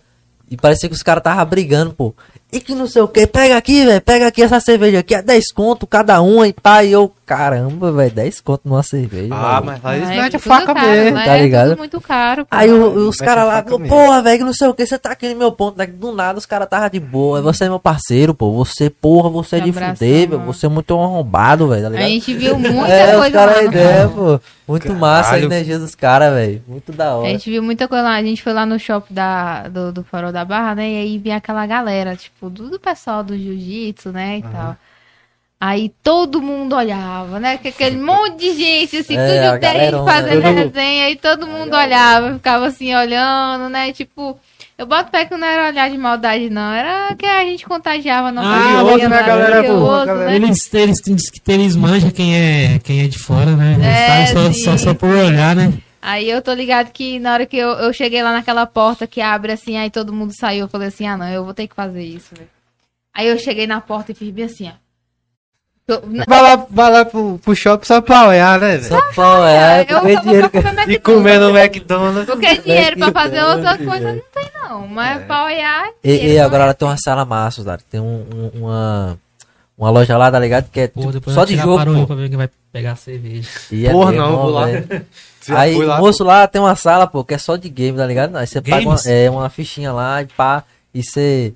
E 0.49 0.57
parecia 0.57 0.87
que 0.87 0.95
os 0.95 1.03
caras 1.03 1.21
estavam 1.21 1.45
brigando, 1.45 1.93
pô. 1.93 2.13
E 2.53 2.59
que 2.61 2.75
não 2.75 2.85
sei 2.85 3.01
o 3.01 3.07
que, 3.07 3.25
pega 3.25 3.57
aqui, 3.57 3.83
velho, 3.83 3.99
pega 4.01 4.27
aqui 4.27 4.43
essa 4.43 4.59
cerveja 4.59 4.99
aqui, 4.99 5.15
é 5.15 5.21
10 5.23 5.51
conto 5.53 5.87
cada 5.87 6.21
uma 6.21 6.47
e 6.47 6.53
pá. 6.53 6.83
E 6.83 6.91
eu, 6.91 7.11
caramba, 7.25 7.91
velho, 7.91 8.11
10 8.13 8.41
conto 8.41 8.61
numa 8.65 8.83
cerveja. 8.83 9.33
Ah, 9.33 9.37
maluco. 9.59 9.65
mas 9.65 9.81
lá 9.83 9.95
eles 9.97 10.09
é 10.09 10.11
metem 10.11 10.25
a 10.27 10.29
tudo 10.29 10.39
faca 10.41 10.73
caro, 10.73 10.87
mesmo. 10.87 11.17
tá 11.17 11.37
é 11.37 11.41
ligado? 11.41 11.69
tudo 11.69 11.77
muito 11.79 11.99
caro. 12.01 12.45
pô. 12.45 12.55
Aí 12.55 12.71
o- 12.71 13.07
os 13.09 13.17
caras 13.17 13.43
a 13.45 13.47
lá, 13.47 13.63
porra, 13.63 14.21
velho, 14.21 14.37
que 14.37 14.43
não 14.43 14.53
sei 14.53 14.67
o 14.67 14.73
que, 14.75 14.85
você 14.85 14.99
tá 14.99 15.11
aqui 15.13 15.29
no 15.29 15.35
meu 15.35 15.51
ponto, 15.51 15.77
né? 15.79 15.87
do 15.87 16.11
nada 16.13 16.37
os 16.37 16.45
caras 16.45 16.69
tava 16.69 16.89
de 16.91 16.99
boa. 16.99 17.41
Você 17.41 17.63
é 17.65 17.69
meu 17.69 17.79
parceiro, 17.79 18.35
pô. 18.35 18.51
Você, 18.53 18.87
porra, 18.89 19.29
você 19.31 19.55
é 19.55 19.59
de 19.59 19.71
fuder, 19.73 20.29
velho. 20.29 20.39
Você 20.45 20.67
é 20.67 20.69
muito 20.69 20.93
arrombado, 20.93 21.67
velho, 21.69 21.81
tá 21.81 21.87
A 21.87 21.89
ligado? 21.91 22.07
gente 22.09 22.33
viu 22.35 22.57
muita 22.59 22.87
é, 22.93 23.13
os 23.15 23.19
coisa 23.19 23.31
caras 23.31 23.55
lá. 23.55 23.59
a 23.59 23.63
no 23.63 23.67
ideia, 23.71 24.07
pô. 24.09 24.39
Muito 24.65 24.93
massa 24.93 25.19
a 25.19 25.23
Caralho. 25.33 25.45
energia 25.45 25.77
dos 25.77 25.93
caras, 25.93 26.33
velho. 26.33 26.61
Muito 26.65 26.91
da 26.93 27.07
A 27.09 27.15
hora. 27.17 27.29
gente 27.31 27.49
viu 27.49 27.61
muita 27.61 27.85
coisa 27.85 28.03
lá. 28.05 28.15
A 28.15 28.23
gente 28.23 28.41
foi 28.41 28.53
lá 28.53 28.65
no 28.65 28.79
shopping 28.79 29.13
da, 29.13 29.67
do, 29.67 29.91
do 29.91 30.03
Farol 30.05 30.31
da 30.31 30.45
Barra, 30.45 30.73
né? 30.75 30.89
E 30.89 30.97
aí 30.99 31.17
vinha 31.17 31.35
aquela 31.35 31.65
galera, 31.65 32.15
tipo, 32.15 32.42
do, 32.49 32.69
do 32.69 32.79
pessoal 32.79 33.23
do 33.23 33.37
jiu-jitsu, 33.37 34.11
né? 34.11 34.37
E 34.39 34.41
tal. 34.43 34.77
Aí 35.59 35.93
todo 36.03 36.41
mundo 36.41 36.75
olhava, 36.75 37.39
né? 37.39 37.57
Que 37.57 37.69
aquele 37.69 37.95
monte 38.01 38.37
de 38.37 38.53
gente, 38.53 38.97
assim, 38.97 39.17
É, 39.17 39.25
tudo 39.25 39.59
tem 39.61 39.71
galerona, 39.73 40.11
fazendo 40.11 40.41
né? 40.41 40.51
resenha, 40.51 41.09
e 41.09 41.15
todo 41.15 41.47
mundo 41.47 41.73
olhava, 41.73 42.33
ficava 42.33 42.67
assim, 42.67 42.93
olhando, 42.93 43.69
né? 43.69 43.93
Tipo, 43.93 44.37
eu 44.77 44.85
boto 44.85 45.09
pé 45.09 45.23
que 45.25 45.37
não 45.37 45.47
era 45.47 45.69
olhar 45.69 45.89
de 45.89 45.97
maldade, 45.97 46.49
não. 46.49 46.73
Era 46.73 47.15
que 47.15 47.25
a 47.25 47.45
gente 47.45 47.65
contagiava 47.65 48.27
a 48.27 48.31
nossa 48.33 48.49
Ah, 48.49 48.83
outro, 48.83 49.07
né, 49.07 49.15
lá, 49.15 49.21
galera 49.25 49.61
que 49.63 49.69
boa, 49.69 49.99
outro, 49.99 50.07
galera. 50.07 50.29
né? 50.31 50.35
Eles, 50.35 50.73
eles, 50.73 50.99
diz 51.05 51.29
que 51.29 51.51
eles 51.51 51.75
manjam 51.77 52.11
quem 52.11 52.35
é, 52.35 52.79
quem 52.83 53.01
é 53.01 53.07
de 53.07 53.17
fora, 53.19 53.55
né? 53.55 53.73
Eles 53.75 53.85
É, 53.85 54.25
só, 54.25 54.51
só, 54.51 54.77
só 54.77 54.93
por 54.93 55.09
olhar, 55.09 55.55
né? 55.55 55.71
Aí 56.05 56.29
eu 56.29 56.41
tô 56.41 56.53
ligado 56.53 56.91
que 56.91 57.17
na 57.17 57.31
hora 57.33 57.45
que 57.45 57.55
eu, 57.55 57.69
eu 57.69 57.93
cheguei 57.93 58.21
lá 58.21 58.33
naquela 58.33 58.65
porta 58.65 59.07
que 59.07 59.21
abre 59.21 59.53
assim, 59.53 59.77
aí 59.77 59.89
todo 59.89 60.11
mundo 60.11 60.33
saiu, 60.37 60.65
eu 60.65 60.67
falei 60.67 60.89
assim, 60.89 61.07
ah 61.07 61.15
não, 61.15 61.29
eu 61.29 61.45
vou 61.45 61.53
ter 61.53 61.65
que 61.65 61.73
fazer 61.75 62.03
isso, 62.03 62.35
velho. 62.35 62.49
Aí 63.13 63.27
eu 63.29 63.39
cheguei 63.39 63.65
na 63.65 63.79
porta 63.79 64.11
e 64.11 64.15
fiz 64.15 64.29
bem 64.29 64.43
assim, 64.45 64.67
ó. 64.69 64.73
Tô- 65.85 66.01
Vai 66.27 66.41
lá, 66.41 66.65
vai 66.69 66.91
lá 66.91 67.05
pro, 67.05 67.39
pro 67.39 67.55
shopping 67.55 67.85
só 67.85 68.01
pra 68.01 68.27
olhar, 68.27 68.59
né? 68.59 68.79
Só 68.81 68.99
pau, 69.13 69.45
é, 69.47 69.85
eu 69.87 70.01
vou 70.01 70.21
dinheiro 70.21 70.49
pra 70.49 70.61
comer 70.61 70.81
E 70.81 70.93
McDonald's. 70.93 71.03
comer 71.03 71.39
no 71.39 71.57
McDonald's. 71.57 72.25
Porque 72.25 72.57
dinheiro 72.57 72.97
pra 72.97 73.11
fazer 73.11 73.43
outra 73.43 73.77
coisa 73.77 74.13
não 74.13 74.21
tem 74.33 74.51
não, 74.61 74.87
mas 74.87 75.23
pra 75.25 75.45
olhar... 75.45 75.87
E, 76.03 76.11
e 76.11 76.19
dinheiro 76.19 76.39
agora 76.45 76.49
pra 76.59 76.63
ela 76.65 76.73
tem 76.73 76.87
uma 76.87 76.97
sala 76.97 77.23
massa, 77.25 77.63
tá? 77.63 77.77
Tem 77.89 77.99
um- 78.01 78.25
um- 78.33 78.59
uma, 78.61 79.17
uma 79.77 79.89
loja 79.89 80.17
lá, 80.17 80.31
tá 80.31 80.39
ligado? 80.39 80.69
Que 80.69 80.79
é 80.81 80.87
Pô, 80.87 81.11
tipo, 81.11 81.31
só 81.31 81.43
de 81.45 81.55
jogo. 81.57 81.83
pô. 81.93 82.07
pra 82.07 82.15
ver 82.15 82.29
quem 82.29 82.37
vai 82.37 82.49
pegar 82.71 82.95
cerveja. 82.95 83.49
E 83.71 83.85
é 83.85 83.91
Porra, 83.91 84.11
mesmo, 84.11 84.25
não, 84.25 84.37
vou 84.37 84.49
lá. 84.51 84.65
velho. 84.67 85.05
Já 85.45 85.59
Aí, 85.59 85.75
lá, 85.77 85.99
moço, 85.99 86.23
lá 86.23 86.47
tem 86.47 86.61
uma 86.61 86.75
sala, 86.75 87.05
pô, 87.07 87.23
que 87.23 87.33
é 87.33 87.37
só 87.37 87.55
de 87.55 87.69
game, 87.69 87.97
tá 87.97 88.05
ligado? 88.05 88.35
Aí 88.37 88.47
você 88.47 88.61
paga 88.61 88.75
uma, 88.77 88.95
Games? 88.95 89.05
é, 89.07 89.29
uma 89.29 89.49
fichinha 89.49 89.91
lá 89.91 90.21
e 90.21 90.25
pá, 90.25 90.63
e 90.93 91.03
você... 91.03 91.53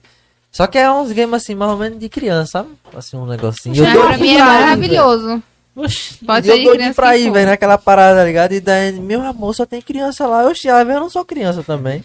Só 0.51 0.65
que 0.65 0.77
é 0.77 0.91
uns 0.91 1.11
games 1.11 1.35
assim, 1.35 1.53
mais 1.55 1.71
ou 1.71 1.77
menos 1.77 1.99
de 1.99 2.09
criança, 2.09 2.51
sabe? 2.53 2.69
Assim, 2.95 3.15
um 3.17 3.25
negocinho. 3.25 3.75
Doido 3.75 3.99
pra 3.99 4.17
mim 4.17 4.29
é 4.31 4.33
velho. 4.33 4.45
maravilhoso. 4.45 5.43
Oxi. 5.75 6.25
Pode 6.25 6.47
eu 6.47 6.55
doidinho 6.55 6.73
criança 6.75 6.93
pra 6.95 7.17
ir, 7.17 7.31
velho, 7.31 7.45
naquela 7.47 7.77
parada, 7.77 8.19
tá 8.19 8.25
ligado? 8.25 8.53
E 8.53 8.59
daí, 8.59 8.91
meu 8.93 9.21
amor, 9.21 9.53
só 9.53 9.65
tem 9.65 9.79
criança 9.81 10.25
lá. 10.25 10.47
Oxi, 10.47 10.67
ela 10.67 10.81
eu 10.81 10.99
não 10.99 11.09
sou 11.09 11.23
criança 11.23 11.61
também. 11.61 12.03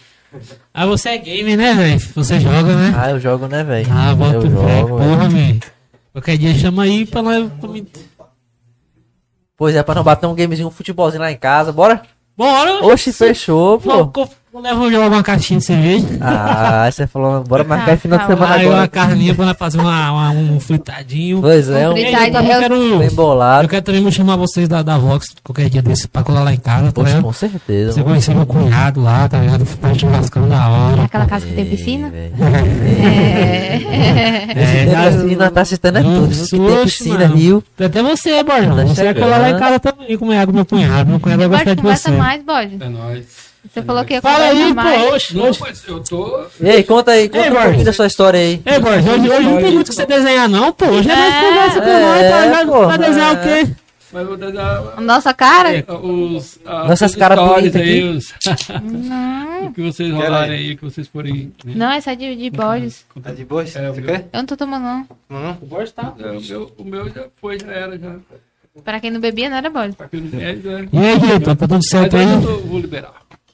Ah, 0.73 0.85
você 0.85 1.09
é 1.09 1.17
gamer, 1.17 1.57
né, 1.57 1.73
velho? 1.73 1.99
Você 2.15 2.39
joga, 2.39 2.75
né? 2.75 2.93
Ah, 2.95 3.09
eu 3.11 3.19
jogo, 3.19 3.47
né, 3.47 3.63
velho? 3.63 3.87
Ah, 3.91 4.13
bota 4.13 4.35
eu 4.35 4.39
o 4.41 4.49
jogo, 4.49 4.65
velho. 4.65 4.87
porra, 4.87 5.29
velho. 5.29 5.59
Qualquer 6.11 6.37
dia 6.37 6.53
chama 6.53 6.83
aí 6.83 7.05
pra 7.07 7.23
mim- 7.23 7.87
Pois 9.63 9.77
é, 9.77 9.81
pra 9.81 9.95
não 9.95 10.03
bater 10.03 10.25
um 10.25 10.35
gamezinho, 10.35 10.67
um 10.67 10.71
futebolzinho 10.71 11.21
lá 11.21 11.31
em 11.31 11.37
casa, 11.37 11.71
bora? 11.71 12.01
Bora! 12.35 12.85
Oxi, 12.85 13.13
fechou, 13.13 13.79
pô. 13.79 14.27
Pô, 14.53 14.59
Leva 14.59 14.91
já 14.91 14.99
uma 15.07 15.23
caixinha 15.23 15.59
de 15.59 15.65
cerveja. 15.65 16.05
Ah, 16.21 16.87
você 16.91 17.07
falou, 17.07 17.43
bora 17.43 17.63
marcar 17.63 17.93
Ah, 17.93 17.97
final 17.97 18.19
de 18.19 18.27
tá 18.27 18.33
semana 18.35 18.53
Aí 18.53 18.65
uma 18.67 18.73
agora. 18.75 18.87
carninha 18.87 19.33
pra 19.33 19.45
nós 19.47 19.57
fazer 19.57 19.79
uma, 19.79 20.11
uma- 20.11 20.29
um 20.29 20.59
fritadinho. 20.59 21.41
Pois 21.41 21.67
é, 21.71 21.89
um 21.89 21.93
Fritadinho, 21.93 22.37
eu 22.37 22.51
eu- 22.53 22.59
quero, 22.59 22.97
bem 22.99 23.09
bolado. 23.09 23.65
eu 23.65 23.69
quero 23.69 23.81
também 23.81 24.11
chamar 24.11 24.35
vocês 24.35 24.69
da, 24.69 24.83
da 24.83 24.95
Vox 24.95 25.33
qualquer 25.43 25.69
dia 25.71 25.81
desse 25.81 26.07
pra 26.07 26.21
colar 26.21 26.43
lá 26.43 26.53
em 26.53 26.57
casa, 26.59 26.85
tá 26.85 26.91
Poxa, 26.91 27.07
ligado? 27.07 27.23
com 27.23 27.33
certeza. 27.33 27.91
Você 27.93 28.03
conhecer 28.03 28.35
meu 28.35 28.45
cunhado 28.45 29.01
lá, 29.01 29.27
tá 29.27 29.39
ligado? 29.39 29.65
Ficar 29.65 29.95
churrascando 29.95 30.47
da 30.47 30.69
hora. 30.69 31.01
Aquela 31.05 31.25
casa 31.25 31.47
que 31.47 31.53
tem 31.53 31.65
piscina? 31.65 32.13
É. 34.53 34.53
Tempo 34.53 34.95
assim, 34.97 35.35
nós 35.35 35.51
tá 35.51 35.61
assistindo 35.61 35.97
é 35.97 36.03
tudo? 36.03 36.29
Que 36.29 36.49
tem 36.59 36.83
piscina, 36.83 37.19
mano. 37.19 37.35
rio. 37.35 37.63
Até 37.79 38.03
você, 38.03 38.43
Borjão. 38.43 38.75
Tá 38.75 38.85
você 38.85 39.03
vai 39.03 39.13
colar 39.15 39.37
lá 39.39 39.49
em 39.49 39.57
casa 39.57 39.79
também, 39.79 40.15
comer 40.17 40.37
água 40.37 40.53
meu 40.53 40.65
cunhado. 40.65 41.09
Meu 41.09 41.19
cunhado 41.19 41.39
vai 41.41 41.49
gostar 41.49 41.73
de 41.73 41.81
conversa 41.81 42.11
você. 42.11 42.17
mais, 42.17 42.43
Bode. 42.43 42.77
É 42.79 42.89
nóis. 42.89 43.52
Você 43.71 43.81
falou 43.81 44.03
que 44.05 44.13
ia 44.13 44.21
Fala 44.21 44.45
aí, 44.45 44.73
pô. 44.73 45.15
Oxe, 45.15 45.35
Não, 45.37 45.51
mas 45.59 45.87
eu 45.87 45.99
tô. 46.01 46.45
E 46.59 46.69
aí, 46.69 46.83
conta 46.83 47.11
aí, 47.11 47.29
conta 47.29 47.43
Ei, 47.45 47.49
um 47.49 47.53
Borges. 47.53 47.63
pouquinho 47.65 47.85
da 47.85 47.93
sua 47.93 48.07
história 48.07 48.39
aí. 48.39 48.61
Ei, 48.65 48.79
Borjão, 48.79 49.13
hoje, 49.13 49.29
hoje 49.29 49.43
não 49.49 49.57
tem 49.61 49.71
muito 49.73 49.87
o 49.87 49.89
que 49.89 49.95
você 49.95 50.05
desenhar, 50.05 50.49
não, 50.49 50.71
pô. 50.73 50.85
Hoje 50.87 51.09
é 51.09 51.15
mais 51.15 51.33
É. 51.33 51.41
conversa 51.49 51.81
com 51.81 51.87
É, 51.89 52.49
nós, 52.49 52.59
tá 52.59 52.65
pô. 52.65 52.85
Vai 52.87 52.97
desenhar 52.97 53.35
o 53.35 53.41
quê? 53.41 53.75
Mas 54.11 54.21
eu 54.21 54.27
vou 54.27 54.37
dar 54.37 55.01
Nossa 55.01 55.33
cara? 55.33 55.75
É. 55.75 55.85
os. 55.91 56.59
as 56.65 56.87
Nossas 56.87 57.01
as 57.03 57.15
caras 57.15 57.39
bonitas 57.39 57.81
aí, 57.81 57.97
aqui. 57.99 58.03
os. 58.17 58.33
Não, 58.83 59.65
o 59.67 59.73
que 59.73 59.81
vocês 59.81 60.11
rolarem 60.13 60.55
aí, 60.55 60.75
que 60.75 60.83
vocês 60.83 61.07
forem. 61.07 61.51
né? 61.65 61.73
não, 61.75 61.91
essa 61.91 62.11
é 62.11 62.15
de, 62.15 62.35
de 62.35 62.49
bodes. 62.51 63.05
Tá 63.23 63.31
de? 63.31 63.43
Você 63.43 63.79
É, 63.79 63.89
o 63.89 63.93
quer? 63.95 64.27
Eu 64.31 64.39
não 64.39 64.45
tô 64.45 64.55
tomando, 64.55 64.83
não. 64.83 65.07
Não? 65.29 65.57
O 65.61 65.65
Borges 65.65 65.93
tá. 65.93 66.13
É, 66.19 66.27
o, 66.29 66.41
meu, 66.41 66.71
o 66.77 66.83
meu 66.83 67.09
já 67.09 67.23
foi, 67.41 67.57
já 67.59 67.71
era, 67.71 67.97
já. 67.97 68.15
Pra 68.83 68.99
quem 68.99 69.09
não 69.11 69.19
bebia, 69.19 69.49
não 69.49 69.57
era 69.57 69.69
bode. 69.69 69.95
Pra 69.95 70.07
quem 70.07 70.19
não 70.21 70.29
bebe, 70.29 70.61
já. 70.63 70.79
E 70.79 71.05
aí, 71.05 71.19
Vitor, 71.19 71.55
tá 71.55 71.67
tudo 71.67 71.83
certo 71.83 72.15
aí? 72.17 72.23
eu 72.33 72.61
vou 72.67 72.79
liberar. 72.79 73.13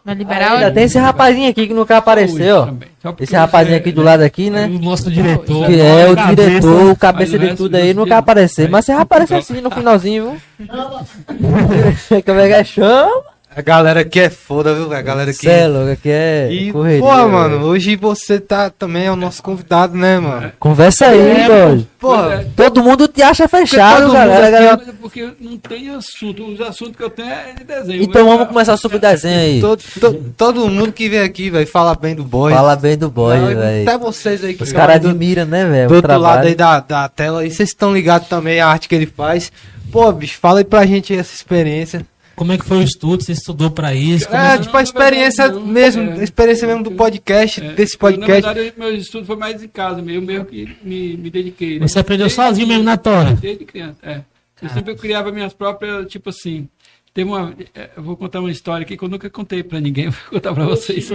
Vai 0.09 0.15
liberar 0.15 0.53
Ainda 0.53 0.65
hoje? 0.65 0.73
tem 0.73 0.83
esse 0.85 0.97
rapazinho 0.97 1.49
aqui 1.51 1.67
que 1.67 1.73
nunca 1.73 1.97
apareceu, 1.97 2.79
Esse 3.19 3.35
rapazinho 3.35 3.77
aquo 3.77 3.91
do 3.91 4.01
lado 4.01 4.23
aqui, 4.23 4.49
né? 4.49 4.65
O 4.65 4.79
nosso 4.79 5.11
diretor. 5.11 5.67
Que 5.67 5.79
é 5.79 6.09
o 6.09 6.15
cabeça. 6.15 6.49
diretor, 6.49 6.91
o 6.91 6.95
cabeça 6.95 7.37
de 7.37 7.55
tudo 7.55 7.75
aí, 7.75 7.93
nunca 7.93 8.17
apareceu. 8.17 8.67
Mas 8.71 8.85
você 8.85 8.91
aparece 8.91 9.35
assim 9.35 9.61
no 9.61 9.69
finalzinho, 9.69 10.31
viu? 10.57 10.65
Como 12.25 12.39
é 12.39 12.47
que 12.47 12.53
é? 12.55 12.63
Chama? 12.63 13.28
A 13.59 13.61
galera 13.61 13.99
aqui 13.99 14.21
é 14.21 14.29
foda, 14.29 14.73
viu? 14.73 14.93
A 14.93 15.01
galera 15.01 15.31
aqui. 15.31 15.41
Cê 15.41 15.49
é 15.49 15.91
aqui 15.91 16.09
é 16.09 16.47
E, 16.49 16.71
correria. 16.71 17.01
pô, 17.01 17.27
mano, 17.27 17.65
hoje 17.65 17.97
você 17.97 18.39
tá 18.39 18.69
também 18.69 19.07
é 19.07 19.11
o 19.11 19.17
nosso 19.17 19.43
convidado, 19.43 19.97
né, 19.97 20.17
mano? 20.17 20.53
Conversa 20.57 21.07
aí, 21.07 21.19
É, 21.41 21.45
doido. 21.47 21.87
Porra, 21.99 22.45
Todo 22.55 22.81
mundo 22.81 23.05
te 23.09 23.21
acha 23.21 23.49
fechado, 23.49 24.03
todo 24.03 24.13
galera. 24.13 24.31
mundo 24.43 24.51
galera. 24.53 24.77
Mas 24.77 24.87
é 24.87 24.91
porque 25.01 25.29
não 25.41 25.57
tem 25.57 25.89
assunto. 25.89 26.45
Os 26.53 26.61
assuntos 26.61 26.95
que 26.95 27.03
eu 27.03 27.09
tenho 27.09 27.29
é 27.29 27.53
de 27.57 27.65
desenho. 27.65 28.01
Então 28.03 28.25
Mas, 28.25 28.33
vamos 28.33 28.47
começar 28.47 28.77
sobre 28.77 28.97
desenho 28.97 29.39
aí. 29.41 29.59
todo, 29.59 29.83
to- 29.99 30.23
todo 30.37 30.69
mundo 30.69 30.93
que 30.93 31.09
vem 31.09 31.19
aqui, 31.19 31.49
velho, 31.49 31.67
fala 31.67 31.93
bem 31.95 32.15
do 32.15 32.23
boy. 32.23 32.53
Fala 32.53 32.77
bem 32.77 32.97
do 32.97 33.09
boy, 33.09 33.37
velho. 33.37 33.81
Até 33.89 33.97
vocês 33.97 34.41
aí 34.41 34.53
que 34.53 34.63
Os 34.63 34.71
caras 34.71 34.95
admiram, 34.95 35.43
né, 35.43 35.65
velho? 35.65 35.89
do 35.89 35.93
o 35.95 35.97
outro 35.97 36.17
lado 36.17 36.47
aí 36.47 36.55
trabalho. 36.55 36.85
da, 36.87 37.01
da 37.01 37.09
tela 37.09 37.41
aí, 37.41 37.51
vocês 37.51 37.67
estão 37.67 37.93
ligados 37.93 38.29
também 38.29 38.61
à 38.61 38.67
arte 38.69 38.87
que 38.87 38.95
ele 38.95 39.05
faz. 39.05 39.51
Pô, 39.91 40.09
bicho, 40.13 40.37
fala 40.39 40.59
aí 40.59 40.63
pra 40.63 40.85
gente 40.85 41.13
essa 41.13 41.33
experiência. 41.35 42.05
Como 42.39 42.53
é 42.53 42.57
que 42.57 42.63
foi 42.63 42.77
o 42.77 42.81
estudo? 42.81 43.21
Você 43.21 43.33
estudou 43.33 43.69
pra 43.69 43.93
isso? 43.93 44.25
Como 44.29 44.39
É, 44.39 44.55
é- 44.55 44.57
tipo, 44.59 44.77
a 44.77 44.81
experiência 44.81 45.49
mesmo, 45.51 46.11
a 46.13 46.23
experiência 46.23 46.65
mesmo 46.65 46.83
do 46.83 46.91
podcast, 46.91 47.61
É, 47.61 47.73
desse 47.73 47.97
podcast. 47.97 48.41
Na 48.47 48.53
verdade, 48.53 48.73
meu 48.77 48.95
estudo 48.95 49.25
foi 49.25 49.35
mais 49.35 49.61
em 49.61 49.67
casa 49.67 50.01
mesmo, 50.01 50.21
mesmo 50.25 50.45
que 50.45 50.73
me, 50.81 51.17
me 51.17 51.29
dediquei. 51.29 51.79
né? 51.81 51.85
Você 51.85 51.99
aprendeu 51.99 52.27
Desde- 52.27 52.41
sozinho 52.41 52.65
mesmo 52.65 52.83
na 52.85 52.95
tora? 52.95 53.33
Desde 53.33 53.65
criança, 53.65 53.97
é. 54.03 54.21
Eu 54.61 54.69
sempre 54.69 54.95
criava 54.95 55.33
minhas 55.33 55.51
próprias, 55.53 56.07
tipo 56.07 56.29
assim. 56.29 56.69
Teve 57.13 57.29
uma. 57.29 57.55
é, 57.73 57.89
vou 57.97 58.15
contar 58.15 58.39
uma 58.39 58.51
história 58.51 58.83
aqui 58.85 58.95
que 58.95 59.03
eu 59.03 59.09
nunca 59.09 59.29
contei 59.29 59.63
pra 59.63 59.79
ninguém, 59.79 60.09
vou 60.09 60.21
contar 60.31 60.53
pra 60.53 60.65
vocês. 60.65 61.09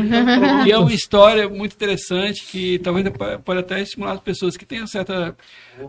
e 0.66 0.70
é 0.72 0.76
uma 0.78 0.92
história 0.92 1.48
muito 1.48 1.74
interessante 1.74 2.44
que 2.46 2.78
talvez 2.80 3.08
po- 3.10 3.38
pode 3.44 3.60
até 3.60 3.80
estimular 3.80 4.12
as 4.12 4.20
pessoas 4.20 4.56
que 4.56 4.66
tenham 4.66 4.86
certa 4.86 5.36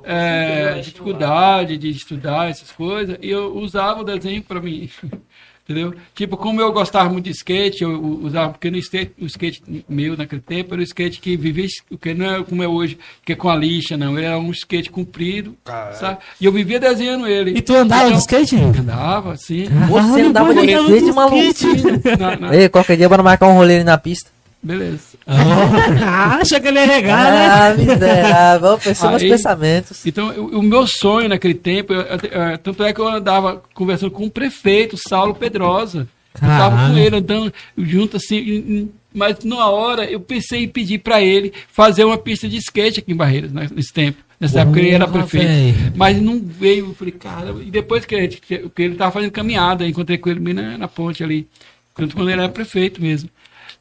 é, 0.04 0.80
dificuldade 0.80 1.78
de 1.78 1.90
estudar 1.90 2.50
essas 2.50 2.72
coisas. 2.72 3.18
E 3.22 3.30
eu 3.30 3.56
usava 3.58 4.02
o 4.02 4.04
desenho 4.04 4.42
pra 4.44 4.62
mim. 4.62 4.90
Entendeu? 5.68 5.96
Tipo, 6.14 6.38
como 6.38 6.62
eu 6.62 6.72
gostava 6.72 7.10
muito 7.10 7.26
de 7.26 7.32
skate, 7.32 7.82
eu 7.84 8.00
usava, 8.22 8.52
porque 8.52 8.70
no 8.70 8.78
skate, 8.78 9.14
o 9.20 9.26
skate 9.26 9.64
meu 9.90 10.16
naquele 10.16 10.42
tempo 10.42 10.76
era 10.76 10.80
o 10.82 10.84
skate 10.84 11.20
que 11.20 11.36
vivia, 11.36 11.66
o 11.90 11.98
que 11.98 12.14
não 12.14 12.26
é 12.36 12.44
como 12.44 12.62
é 12.62 12.68
hoje, 12.68 13.00
que 13.26 13.34
é 13.34 13.36
com 13.36 13.50
a 13.50 13.56
lixa, 13.56 13.98
não. 13.98 14.16
Era 14.16 14.38
um 14.38 14.52
skate 14.52 14.92
comprido, 14.92 15.58
sabe? 15.94 16.20
E 16.40 16.46
eu 16.46 16.52
vivia 16.52 16.80
desenhando 16.80 17.28
ele. 17.28 17.58
E 17.58 17.62
tu 17.64 17.74
andava 17.74 18.04
de 18.04 18.10
Então, 18.10 18.20
skate? 18.20 18.56
Andava, 18.58 19.36
sim. 19.38 19.66
Você 19.90 20.22
andava 20.22 20.54
de 20.54 20.68
Caralho, 20.68 20.96
skate, 20.96 21.12
maluco. 21.16 22.52
de 22.52 22.70
qualquer 22.70 22.98
dia 22.98 23.10
bora 23.10 23.24
marcar 23.24 23.48
um 23.48 23.56
rolê 23.56 23.78
ali 23.78 23.84
na 23.84 23.98
pista. 23.98 24.35
Beleza. 24.66 25.02
Ah, 25.28 26.38
acha 26.42 26.60
que 26.60 26.68
ele 26.68 26.80
é 26.80 26.86
regar, 26.86 27.32
né? 27.32 27.48
Ah, 27.48 27.76
miserável. 27.78 28.78
Pensou 28.80 29.12
nos 29.12 29.22
pensamentos. 29.24 30.06
Então, 30.06 30.30
o, 30.32 30.60
o 30.60 30.64
meu 30.64 30.88
sonho 30.88 31.30
naquele 31.30 31.54
tempo, 31.54 31.94
eu- 31.94 32.02
eu- 32.02 32.52
eu- 32.52 32.58
tanto 32.58 32.84
é 32.84 32.92
que 32.94 33.00
eu 33.00 33.08
andava 33.08 33.62
conversando 33.74 34.12
com 34.12 34.26
o 34.26 34.32
prefeito, 34.32 34.98
Saulo 34.98 35.36
Pedrosa. 35.36 36.08
Eu 36.34 36.42
tava 36.50 36.76
Caralho. 36.76 36.94
com 36.94 37.00
ele 37.00 37.16
andando 37.16 37.54
junto 37.78 38.18
assim, 38.18 38.36
em- 38.38 38.92
mas 39.14 39.38
numa 39.46 39.70
hora 39.70 40.04
eu 40.04 40.20
pensei 40.20 40.64
em 40.64 40.68
pedir 40.68 40.98
para 41.00 41.22
ele 41.22 41.54
fazer 41.72 42.04
uma 42.04 42.18
pista 42.18 42.50
de 42.50 42.58
skate 42.58 43.00
aqui 43.00 43.14
em 43.14 43.16
Barreiras, 43.16 43.54
né, 43.54 43.70
nesse 43.74 43.94
tempo. 43.94 44.18
Nessa 44.38 44.60
época 44.62 44.80
ele 44.80 44.90
era 44.90 45.08
prefeito. 45.08 45.48
véi. 45.48 45.76
Mas 45.96 46.22
não 46.22 46.42
veio, 46.44 46.88
eu 46.88 46.94
falei, 46.94 47.14
cara, 47.14 47.56
e 47.62 47.72
depois 47.72 48.04
que, 48.06 48.20
gente- 48.20 48.42
que 48.42 48.70
ele 48.78 48.96
tava 48.96 49.12
fazendo 49.14 49.32
caminhada, 49.32 49.86
eu 49.86 49.90
encontrei 49.90 50.18
com 50.18 50.30
ele 50.30 50.54
na, 50.54 50.78
na 50.78 50.88
ponte 50.90 51.24
ali, 51.24 51.48
quando 51.94 52.30
ele 52.30 52.34
era 52.42 52.50
prefeito 52.50 53.02
mesmo. 53.02 53.30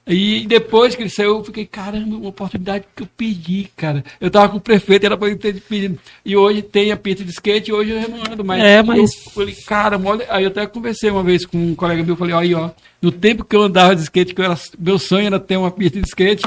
E 0.06 0.44
depois 0.46 0.94
que 0.94 1.02
ele 1.02 1.08
saiu, 1.08 1.38
eu 1.38 1.44
fiquei, 1.44 1.64
caramba, 1.64 2.16
uma 2.16 2.28
oportunidade 2.28 2.84
que 2.94 3.02
eu 3.04 3.08
pedi, 3.16 3.68
cara. 3.74 4.04
Eu 4.20 4.30
tava 4.30 4.50
com 4.50 4.58
o 4.58 4.60
prefeito, 4.60 5.06
era 5.06 5.16
pra 5.16 5.28
ele 5.28 5.36
ter 5.36 5.54
pedido. 5.62 5.98
E 6.24 6.36
hoje 6.36 6.60
tem 6.60 6.92
a 6.92 6.96
pista 6.96 7.24
de 7.24 7.30
skate, 7.30 7.72
hoje 7.72 7.90
eu 7.92 8.08
não 8.10 8.18
ando 8.30 8.44
mais. 8.44 8.62
É, 8.62 8.82
mas- 8.82 8.98
Eu 9.26 9.32
falei, 9.32 9.54
cara, 9.66 9.98
olha. 10.04 10.26
Aí 10.28 10.44
eu 10.44 10.48
até 10.50 10.66
conversei 10.66 11.08
uma 11.10 11.22
vez 11.22 11.46
com 11.46 11.56
um 11.56 11.74
colega 11.74 12.02
meu, 12.02 12.16
falei, 12.16 12.34
ó, 12.34 12.38
aí, 12.40 12.54
ó, 12.54 12.68
no 13.00 13.10
tempo 13.10 13.44
que 13.44 13.56
eu 13.56 13.62
andava 13.62 13.96
de 13.96 14.02
skate, 14.02 14.34
que 14.34 14.40
eu 14.42 14.44
era, 14.44 14.58
meu 14.78 14.98
sonho 14.98 15.26
era 15.26 15.40
ter 15.40 15.56
uma 15.56 15.70
pista 15.70 15.98
de 15.98 16.06
skate, 16.06 16.44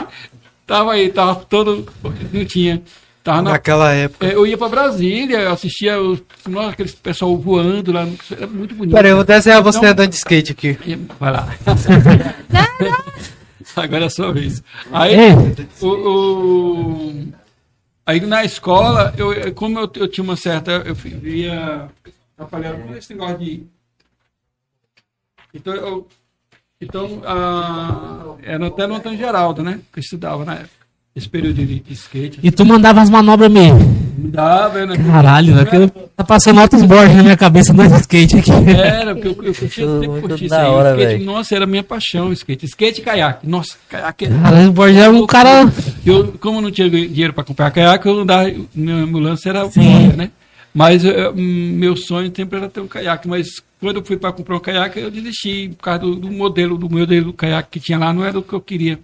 tava 0.67 0.93
aí, 0.93 1.09
tava 1.09 1.35
todo. 1.35 1.87
Não 2.31 2.45
tinha. 2.45 2.81
Tava 3.23 3.41
na 3.41 3.51
Naquela 3.53 3.91
época. 3.91 4.25
é, 4.25 4.35
eu 4.35 4.45
ia 4.47 4.57
pra 4.57 4.69
Brasília, 4.69 5.39
eu 5.39 5.51
assistia 5.51 5.99
os, 5.99 6.21
nossa, 6.47 6.69
aqueles 6.69 6.93
pessoal 6.93 7.35
voando 7.37 7.91
lá, 7.91 8.07
era 8.31 8.45
muito 8.47 8.73
bonito. 8.75 8.93
Pera 8.95 9.07
aí, 9.07 9.11
eu 9.11 9.17
vou 9.17 9.25
desenhar 9.25 9.61
você 9.63 9.79
Então- 9.79 9.89
andando 9.89 10.09
de 10.11 10.15
skate 10.15 10.51
aqui. 10.53 10.77
Vai 11.19 11.31
lá. 11.31 11.49
Agora 13.77 14.03
é 14.03 14.07
a 14.07 14.09
sua 14.09 14.31
vez. 14.33 14.63
Aí, 14.91 15.13
Ei. 15.15 15.33
o, 15.81 15.87
o- 15.87 17.33
Aí 18.05 18.21
na 18.21 18.43
escola, 18.45 19.13
eu, 19.17 19.53
como 19.53 19.79
eu, 19.79 19.91
eu 19.95 20.07
tinha 20.07 20.23
uma 20.23 20.37
certa. 20.37 20.71
Eu 20.85 20.95
via. 20.95 21.89
Atrapalhando 22.37 22.83
com 22.87 22.95
esse 22.95 23.13
negócio 23.13 23.37
de. 23.39 23.67
Então, 25.53 25.73
eu, 25.73 26.07
então 26.79 27.21
ah, 27.25 28.35
era 28.41 28.67
até 28.67 28.87
no 28.87 28.95
Antônio 28.95 29.17
Geraldo, 29.17 29.63
né? 29.63 29.81
Que 29.91 29.99
eu 29.99 30.01
estudava 30.01 30.45
na 30.45 30.53
época. 30.55 30.86
Esse 31.17 31.27
período 31.27 31.55
de, 31.55 31.79
de 31.79 31.93
skate. 31.93 32.39
E 32.43 32.51
tu 32.51 32.63
mandava 32.63 33.01
as 33.01 33.09
manobras 33.09 33.51
mesmo. 33.51 33.79
Dava, 34.19 34.85
né? 34.85 34.95
Caralho, 34.97 35.55
né? 35.55 35.65
Tá 36.15 36.23
passando 36.23 36.59
altos 36.59 36.83
borges 36.83 37.15
na 37.15 37.23
minha 37.23 37.35
cabeça 37.35 37.73
no 37.73 37.83
skate 37.83 38.37
aqui. 38.37 38.51
Era, 38.69 39.15
porque 39.15 39.29
eu, 39.29 39.43
eu 39.45 39.51
Isso 39.51 39.67
sempre 39.67 40.21
curti 40.21 40.45
isso 40.45 40.53
aí. 40.53 40.67
hora, 40.67 40.91
skate, 40.91 41.23
nossa, 41.25 41.55
era 41.55 41.63
a 41.63 41.67
minha 41.67 41.81
paixão, 41.81 42.31
skate. 42.31 42.67
Skate 42.67 43.01
e 43.01 43.03
caiaque. 43.03 43.49
Nossa, 43.49 43.77
caiaque 43.89 44.27
Caralho, 44.27 44.69
o 44.69 44.71
Borges 44.71 44.97
era 44.97 45.11
um 45.11 45.25
cara. 45.25 45.73
Eu, 46.05 46.33
como 46.39 46.61
não 46.61 46.69
tinha 46.69 46.87
dinheiro 46.87 47.33
para 47.33 47.43
comprar 47.43 47.71
caiaque, 47.71 48.07
eu 48.07 48.19
andava, 48.19 48.53
meu, 48.75 49.07
meu 49.07 49.19
lance 49.19 49.49
era 49.49 49.67
Sim. 49.71 49.81
boia, 49.81 50.15
né? 50.15 50.29
Mas 50.77 51.03
eu- 51.03 51.33
meu 51.35 51.97
sonho 51.97 52.31
sempre 52.35 52.59
era 52.59 52.69
ter 52.69 52.81
um 52.81 52.87
caiaque. 52.87 53.27
Mas 53.27 53.47
quando 53.79 53.95
eu 53.95 54.05
fui 54.05 54.15
para 54.15 54.31
comprar 54.31 54.57
um 54.57 54.59
caiaque, 54.59 54.99
eu 54.99 55.09
desisti 55.09 55.69
por 55.69 55.81
causa 55.83 56.01
do, 56.01 56.15
do 56.15 56.29
modelo, 56.31 56.77
do 56.77 56.87
modelo 56.87 57.25
do 57.25 57.33
caiaque 57.33 57.71
que 57.71 57.79
tinha 57.79 57.97
lá, 57.97 58.13
não 58.13 58.23
era 58.23 58.37
o 58.37 58.43
que 58.43 58.53
eu 58.53 58.61
queria. 58.61 58.99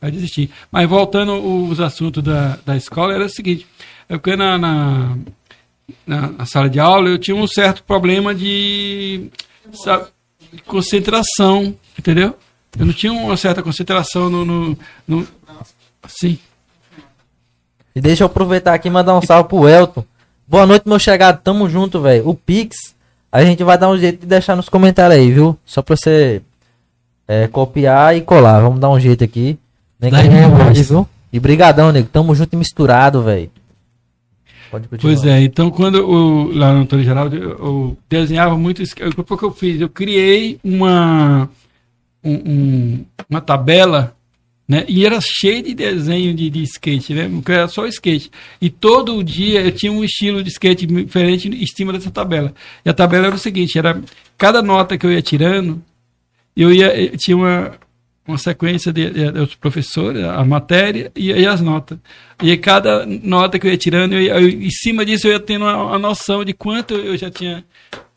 Aí 0.00 0.12
desisti. 0.12 0.48
Mas 0.70 0.88
voltando 0.88 1.32
os 1.68 1.80
assuntos 1.80 2.22
da, 2.22 2.60
da 2.64 2.76
escola, 2.76 3.12
era 3.12 3.24
o 3.24 3.28
seguinte: 3.28 3.66
eu 4.08 4.20
fui 4.22 4.36
na, 4.36 4.56
na, 4.56 5.16
na, 6.06 6.28
na 6.30 6.46
sala 6.46 6.70
de 6.70 6.78
aula, 6.78 7.08
eu 7.08 7.18
tinha 7.18 7.36
um 7.36 7.48
certo 7.48 7.82
problema 7.82 8.32
de, 8.32 9.28
sabe, 9.72 10.06
concentração, 10.64 11.74
entendeu? 11.98 12.36
Eu 12.78 12.86
não 12.86 12.92
tinha 12.92 13.12
uma 13.12 13.36
certa 13.36 13.64
concentração 13.64 14.30
no, 14.30 14.44
no, 14.44 14.78
no 15.08 15.26
assim. 16.00 16.38
E 17.96 18.00
deixa 18.00 18.22
eu 18.22 18.26
aproveitar 18.26 18.74
aqui 18.74 18.86
e 18.86 18.92
mandar 18.92 19.18
um 19.18 19.22
salve 19.22 19.48
pro 19.48 19.68
Elton. 19.68 20.04
Boa 20.48 20.66
noite, 20.66 20.88
meu 20.88 20.98
chegado. 20.98 21.40
Tamo 21.42 21.68
junto, 21.68 22.00
velho. 22.00 22.28
O 22.28 22.34
Pix, 22.34 22.94
a 23.30 23.44
gente 23.44 23.62
vai 23.64 23.76
dar 23.76 23.88
um 23.90 23.98
jeito 23.98 24.20
de 24.20 24.26
deixar 24.26 24.54
nos 24.56 24.68
comentários 24.68 25.18
aí, 25.18 25.32
viu? 25.32 25.56
Só 25.64 25.82
pra 25.82 25.96
você 25.96 26.40
é, 27.26 27.48
copiar 27.48 28.16
e 28.16 28.20
colar. 28.20 28.60
Vamos 28.60 28.78
dar 28.80 28.90
um 28.90 29.00
jeito 29.00 29.24
aqui. 29.24 29.58
Nem 30.00 30.10
que 30.10 30.16
gente 30.74 30.82
viu? 30.88 31.08
E 31.32 31.40
brigadão, 31.40 31.90
nego. 31.90 32.08
Tamo 32.08 32.34
junto 32.34 32.52
e 32.54 32.56
misturado, 32.56 33.22
velho. 33.22 33.50
Pode 34.70 34.88
continuar. 34.88 35.14
Pois 35.14 35.26
é, 35.26 35.40
então 35.42 35.70
quando 35.70 35.98
eu, 35.98 36.50
lá 36.54 36.72
no 36.72 36.80
Antônio 36.80 37.04
Geraldo, 37.04 37.36
eu, 37.36 37.50
eu 37.50 37.96
desenhava 38.08 38.56
muito. 38.56 38.82
O 38.82 39.36
que 39.36 39.44
eu 39.44 39.52
fiz? 39.52 39.80
Eu 39.80 39.88
criei 39.88 40.58
uma, 40.62 41.48
um- 42.22 42.34
um- 42.34 43.04
uma 43.30 43.40
tabela, 43.40 44.15
né? 44.68 44.84
E 44.88 45.06
era 45.06 45.20
cheio 45.20 45.62
de 45.62 45.74
desenho 45.74 46.34
de, 46.34 46.50
de 46.50 46.62
skate, 46.64 47.14
né? 47.14 47.28
Porque 47.28 47.52
era 47.52 47.68
só 47.68 47.86
skate. 47.86 48.30
E 48.60 48.68
todo 48.68 49.22
dia 49.22 49.60
eu 49.62 49.72
tinha 49.72 49.92
um 49.92 50.02
estilo 50.04 50.42
de 50.42 50.50
skate 50.50 50.86
diferente 50.86 51.48
em 51.48 51.66
cima 51.66 51.92
dessa 51.92 52.10
tabela. 52.10 52.52
E 52.84 52.88
a 52.90 52.94
tabela 52.94 53.26
era 53.26 53.36
o 53.36 53.38
seguinte, 53.38 53.78
era 53.78 54.00
cada 54.36 54.62
nota 54.62 54.98
que 54.98 55.06
eu 55.06 55.12
ia 55.12 55.22
tirando, 55.22 55.80
eu 56.56 56.72
ia 56.72 56.94
eu 57.00 57.16
tinha 57.16 57.36
uma, 57.36 57.72
uma 58.26 58.38
sequência 58.38 58.92
de, 58.92 59.08
de, 59.10 59.30
dos 59.30 59.54
professores, 59.54 60.24
a 60.24 60.44
matéria 60.44 61.12
e, 61.14 61.30
e 61.30 61.46
as 61.46 61.60
notas. 61.60 61.98
E 62.42 62.56
cada 62.56 63.06
nota 63.06 63.58
que 63.58 63.66
eu 63.66 63.70
ia 63.70 63.78
tirando, 63.78 64.14
eu 64.14 64.22
eu- 64.22 64.48
em 64.48 64.70
cima 64.70 65.04
disso 65.06 65.28
eu 65.28 65.32
ia 65.32 65.40
tendo 65.40 65.64
uma 65.64 65.98
noção 65.98 66.44
de 66.44 66.52
quanto 66.52 66.94
eu 66.94 67.16
já 67.16 67.30
tinha 67.30 67.64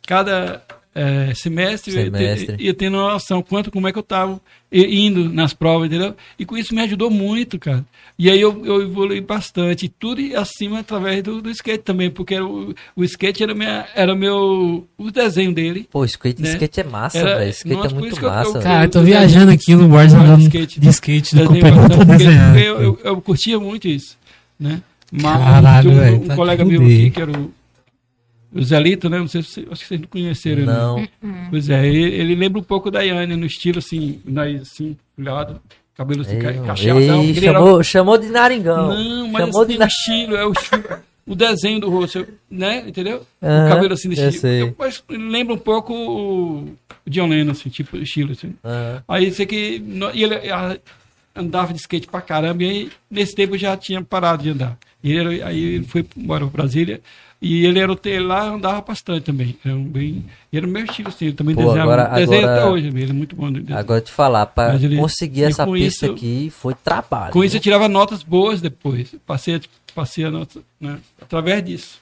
cada 0.07 0.63
eh, 0.95 1.31
semestre, 1.35 1.93
eu 1.95 1.99
ia, 1.99 2.05
Semestre. 2.11 2.55
ia 2.59 2.73
tendo 2.73 2.97
uma 2.97 3.13
noção 3.13 3.41
quanto 3.41 3.69
como 3.71 3.87
é 3.87 3.91
que 3.91 3.97
eu 3.97 4.01
estava 4.01 4.39
indo 4.71 5.29
nas 5.33 5.53
provas, 5.53 5.87
entendeu? 5.87 6.15
E 6.37 6.45
com 6.45 6.57
isso 6.57 6.75
me 6.75 6.81
ajudou 6.81 7.09
muito, 7.09 7.57
cara. 7.57 7.83
E 8.17 8.29
aí 8.29 8.39
eu, 8.41 8.63
eu 8.65 8.81
evolui 8.81 9.21
bastante, 9.21 9.85
e 9.85 9.89
tudo 9.89 10.21
acima 10.35 10.79
através 10.79 11.23
do, 11.23 11.41
do 11.41 11.49
skate 11.49 11.83
também, 11.83 12.09
porque 12.11 12.39
o, 12.39 12.75
o 12.95 13.03
skate 13.03 13.41
era, 13.43 13.53
minha, 13.55 13.87
era 13.95 14.13
meu 14.15 14.87
o 14.97 15.09
desenho 15.11 15.53
dele. 15.53 15.87
Pô, 15.91 16.03
skate, 16.05 16.41
né? 16.41 16.49
skate 16.49 16.81
é 16.81 16.83
massa, 16.83 17.17
Era- 17.17 17.37
velho. 17.39 17.49
Skate 17.51 17.75
nossa, 17.75 17.95
é 17.95 17.99
muito 17.99 18.19
eu- 18.19 18.29
massa, 18.29 18.47
eu- 18.49 18.53
velho. 18.53 18.63
Cara, 18.63 18.85
eu 18.85 18.89
tô 18.89 18.99
Eu 18.99 19.03
viajando 19.05 19.51
aqui 19.51 19.75
no 19.75 19.87
desenho 19.89 20.21
andando 20.21 20.37
de 20.49 20.49
de 20.49 20.89
skate. 20.89 21.35
do 21.35 21.47
Desenho 21.47 21.53
tô 21.53 21.93
skate, 21.93 22.05
desenhando. 22.05 22.53
porque 22.53 22.67
eu, 22.67 22.81
eu, 22.81 22.99
eu 23.03 23.21
curtia 23.21 23.59
muito 23.59 23.87
isso, 23.87 24.17
né? 24.59 24.81
Mas 25.11 25.23
Caralho, 25.23 25.89
um, 25.91 25.95
velho, 25.95 26.15
um 26.17 26.27
tá 26.27 26.35
colega 26.35 26.63
de 26.63 26.69
meu 26.71 26.81
aqui, 26.83 27.09
que 27.09 27.21
era 27.21 27.31
o, 27.31 27.51
o 28.53 28.61
Zelito, 28.63 29.09
né? 29.09 29.19
Não 29.19 29.27
sei 29.27 29.43
se 29.43 29.49
vocês- 29.51 29.67
acho 29.71 29.81
que 29.81 29.87
vocês 29.87 30.01
não 30.01 30.07
conheceram 30.07 30.61
ele. 30.61 30.71
Não. 30.71 31.07
Pois 31.49 31.69
é, 31.69 31.87
ele, 31.87 32.01
ele 32.15 32.35
lembra 32.35 32.59
um 32.59 32.63
pouco 32.63 32.89
da 32.89 33.01
Yane, 33.01 33.35
no 33.35 33.45
estilo 33.45 33.79
assim, 33.79 34.19
nariz 34.25 34.61
assim, 34.61 34.97
olhado, 35.17 35.61
cabelo 35.95 36.21
assim, 36.21 36.39
cacheadão. 36.65 37.23
ei, 37.23 37.33
chamou, 37.35 37.83
chamou 37.83 38.17
de 38.17 38.27
naringão. 38.27 38.93
Não, 38.93 39.27
mas 39.27 39.45
chamou 39.45 39.61
assim, 39.61 39.71
de 39.71 39.75
o 39.75 39.79
na... 39.79 39.85
estilo, 39.85 40.35
é 40.35 40.45
o 40.45 40.51
estilo, 40.51 40.83
o 41.27 41.35
desenho 41.35 41.79
do 41.79 41.89
rosto, 41.89 42.27
né? 42.49 42.83
Entendeu? 42.87 43.21
Aham, 43.41 43.65
o 43.65 43.69
cabelo 43.69 43.93
assim, 43.93 44.09
desse 44.09 44.73
Mas 44.77 45.03
lembra 45.09 45.53
um 45.53 45.59
pouco 45.59 45.93
o, 45.93 46.75
John 47.05 47.27
Lennon, 47.27 47.51
assim, 47.51 47.69
tipo, 47.69 47.97
estilo, 47.97 48.31
assim. 48.31 48.55
Aí 49.07 49.31
sei 49.31 49.45
que. 49.45 49.83
E 50.13 50.23
ele 50.23 50.35
ah, 50.51 50.77
andava 51.35 51.73
de 51.73 51.79
skate 51.79 52.07
pra 52.07 52.21
caramba, 52.21 52.63
e 52.63 52.69
aí, 52.69 52.91
nesse 53.09 53.35
tempo 53.35 53.55
eu 53.55 53.59
já 53.59 53.75
tinha 53.77 54.03
parado 54.03 54.43
de 54.43 54.49
andar. 54.49 54.77
E 55.03 55.11
ele, 55.13 55.41
aí 55.41 55.63
ele 55.75 55.85
foi 55.85 56.05
embora 56.17 56.45
pra 56.47 56.61
Brasília. 56.63 57.01
E 57.41 57.65
ele 57.65 57.79
era 57.79 57.89
o 57.89 57.97
lá 58.27 58.49
andava 58.49 58.81
bastante 58.81 59.23
também. 59.23 59.57
Era 59.63 59.73
um 59.73 59.85
bem, 59.85 60.25
era 60.51 60.67
o 60.67 60.69
meu 60.69 60.83
estilo, 60.83 61.07
assim. 61.07 61.27
Ele 61.27 61.33
também 61.35 61.55
Pô, 61.55 61.61
desenhava. 61.63 61.93
agora- 61.93 62.09
desenha 62.15 62.39
agora- 62.41 62.61
até 62.61 62.69
hoje, 62.69 62.87
ele 62.87 63.09
é 63.09 63.13
muito 63.13 63.33
bom. 63.33 63.47
Agora 63.73 64.01
te 64.01 64.11
falar, 64.11 64.51
ele- 64.83 64.97
conseguir 64.97 65.43
essa 65.43 65.65
pista 65.65 66.05
isso- 66.07 66.13
aqui 66.15 66.49
foi 66.49 66.73
trabalho. 66.73 67.31
Com 67.31 67.41
isso 67.41 67.55
eu 67.55 67.61
tirava 67.61 67.87
notas 67.87 68.23
boas 68.23 68.59
depois. 68.59 69.15
Passei, 69.25 69.55
a- 69.55 69.61
passei 69.95 70.25
a 70.25 70.29
nota, 70.31 70.59
né? 70.81 70.99
Através 71.21 71.63
disso. 71.63 72.01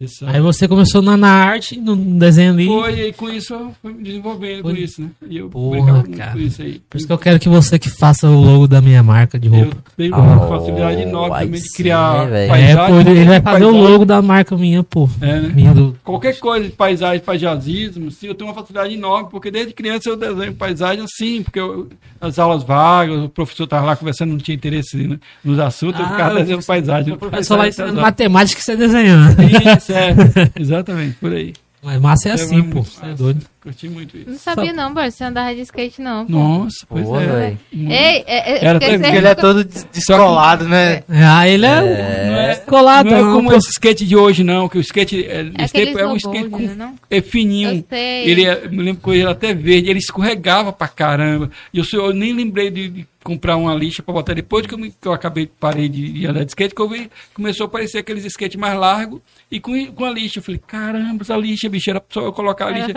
Dessa- 0.00 0.30
Aí 0.30 0.40
você 0.40 0.66
começou 0.66 1.02
na, 1.02 1.14
na 1.16 1.28
arte, 1.30 1.78
no 1.78 1.94
desenho 1.94 2.52
ali. 2.54 2.66
Foi, 2.66 2.94
e 2.94 3.00
aí 3.02 3.12
com 3.12 3.28
isso 3.28 3.52
eu 3.52 3.70
fui 3.82 3.92
me 3.92 4.02
desenvolvendo 4.02 4.62
Foi. 4.62 4.72
com 4.74 4.80
isso, 4.80 5.02
né? 5.02 5.08
E 5.28 5.36
eu 5.36 5.50
Porra, 5.50 6.02
cara. 6.16 6.32
com 6.32 6.38
isso 6.38 6.62
aí. 6.62 6.80
Por 6.88 6.96
isso 6.96 7.06
que 7.06 7.12
eu 7.12 7.18
quero 7.18 7.38
que 7.38 7.48
você 7.50 7.78
que 7.78 7.90
faça 7.90 8.26
o 8.26 8.40
logo 8.40 8.66
da 8.66 8.80
minha 8.80 9.02
marca 9.02 9.38
de 9.38 9.48
Eu 9.48 9.52
roupa. 9.54 9.76
tenho 9.98 10.14
Oh, 10.16 10.20
uma 10.20 10.48
facilidade 10.48 11.02
enorme 11.02 11.38
também 11.44 11.60
de 11.60 11.68
criar 11.74 12.24
né, 12.24 12.30
velho? 12.30 12.44
É, 12.44 12.48
paisagem. 12.48 12.94
pô, 12.94 13.00
ele 13.00 13.10
ele 13.10 13.24
vai 13.28 13.40
fazer 13.42 13.64
o 13.64 13.70
paisagem. 13.72 13.92
logo 13.92 14.04
da 14.06 14.22
marca 14.22 14.56
minha, 14.56 14.82
pô. 14.82 15.08
É, 15.20 15.40
né? 15.40 15.52
Minha 15.54 15.74
do... 15.74 15.96
Qualquer 16.02 16.38
coisa 16.38 16.64
de 16.66 16.72
paisagem, 16.72 17.20
paisagismo, 17.20 18.10
sim, 18.10 18.26
eu 18.28 18.34
tenho 18.34 18.48
uma 18.50 18.54
facilidade 18.56 18.94
enorme, 18.94 19.28
porque 19.30 19.50
desde 19.50 19.74
criança 19.74 20.08
eu 20.08 20.16
desenho 20.16 20.54
paisagem 20.54 21.04
assim, 21.04 21.42
porque 21.42 21.60
eu- 21.60 21.88
as 22.20 22.38
aulas 22.38 22.62
vagas, 22.62 23.22
o 23.24 23.28
professor 23.28 23.64
estava 23.64 23.84
lá 23.86 23.96
conversando, 23.96 24.30
não 24.30 24.38
tinha 24.38 24.54
interesse 24.54 24.96
né, 24.96 25.18
nos 25.44 25.58
assuntos, 25.58 26.00
eu 26.00 26.06
Ah, 26.06 26.10
ficava 26.10 26.34
o 26.34 26.38
desenhando 26.38 26.64
paisagem. 26.64 27.18
É 27.32 27.42
só 27.42 27.56
lá 27.56 27.68
ensinando 27.68 27.92
paisagem, 27.94 28.02
matemática 28.10 28.58
que 28.58 28.64
você 28.64 28.76
desenhando. 28.76 29.36
Isso, 29.42 29.89
é, 29.90 30.14
exatamente, 30.60 31.16
por 31.16 31.32
aí. 31.32 31.52
Mas 31.82 32.00
massa 32.00 32.28
é 32.28 32.32
assim, 32.32 32.58
É 32.58 32.62
pô. 32.62 32.74
muito 32.74 32.84
Você 32.90 33.00
é 33.04 33.08
massa. 33.08 33.22
doido. 33.22 33.46
Curti 33.62 33.88
muito 33.90 34.16
isso. 34.16 34.30
Não 34.30 34.38
sabia 34.38 34.72
não, 34.72 34.94
Borges, 34.94 35.14
você 35.16 35.24
andava 35.24 35.54
de 35.54 35.60
skate 35.60 36.00
não. 36.00 36.24
pô. 36.24 36.32
Nossa, 36.32 36.86
pois 36.88 37.04
Pô, 37.04 37.20
é. 37.20 37.56
Ei, 37.72 38.24
é, 38.26 38.52
é, 38.58 38.64
Era 38.64 38.80
porque 38.80 38.94
ele 38.94 39.26
é 39.28 39.34
todo 39.34 39.62
des- 39.64 39.86
descolado, 39.92 40.66
né? 40.66 41.02
É, 41.10 41.22
ah, 41.24 41.46
ele 41.46 41.66
é, 41.66 41.68
É. 41.68 42.26
Não 42.30 42.36
é, 42.40 42.48
descolado. 42.54 43.10
não 43.10 43.16
é 43.16 43.20
não, 43.22 43.32
como 43.34 43.50
pô. 43.50 43.56
esse 43.56 43.68
skate 43.70 44.06
de 44.06 44.16
hoje, 44.16 44.42
não, 44.42 44.66
que 44.66 44.78
o 44.78 44.80
skate, 44.80 45.26
é, 45.26 45.44
tempo 45.68 45.98
é 45.98 46.06
um 46.06 46.16
skate 46.16 46.48
com 46.48 46.58
né, 46.58 46.74
não? 46.74 46.94
é 47.10 47.20
fininho. 47.20 47.70
Eu 47.70 47.84
sei. 47.90 48.30
Ele 48.30 48.44
é, 48.46 48.66
me 48.66 48.82
lembro 48.82 49.02
que 49.02 49.10
ele 49.10 49.20
era 49.22 49.32
até 49.32 49.52
verde, 49.52 49.90
ele 49.90 49.98
escorregava 49.98 50.72
pra 50.72 50.88
caramba. 50.88 51.50
E 51.72 51.78
eu, 51.78 51.84
eu 51.92 52.14
nem 52.14 52.32
lembrei 52.32 52.70
de, 52.70 52.88
de 52.88 53.06
comprar 53.22 53.56
uma 53.56 53.74
lixa 53.74 54.02
pra 54.02 54.14
botar 54.14 54.32
depois 54.32 54.66
que 54.66 54.72
eu, 54.72 54.78
me- 54.78 54.90
que 54.98 55.06
eu 55.06 55.12
acabei, 55.12 55.46
parei 55.60 55.90
de, 55.90 56.10
de 56.10 56.26
andar 56.26 56.42
de 56.44 56.50
skate, 56.52 56.74
que 56.74 56.80
eu 56.80 56.88
vi, 56.88 57.10
começou 57.34 57.64
a 57.64 57.68
aparecer 57.68 57.98
aqueles 57.98 58.24
skates 58.24 58.58
mais 58.58 58.78
largos 58.78 59.20
e 59.50 59.60
com, 59.60 59.72
com 59.92 60.04
a 60.06 60.10
lixa. 60.10 60.38
Eu 60.38 60.42
falei, 60.42 60.58
caramba, 60.66 61.22
essa 61.22 61.36
lixa, 61.36 61.68
bicho, 61.68 61.90
era 61.90 62.02
só 62.08 62.22
eu 62.22 62.32
colocar 62.32 62.68
a 62.68 62.70
Era 62.70 62.78
lixa. 62.78 62.92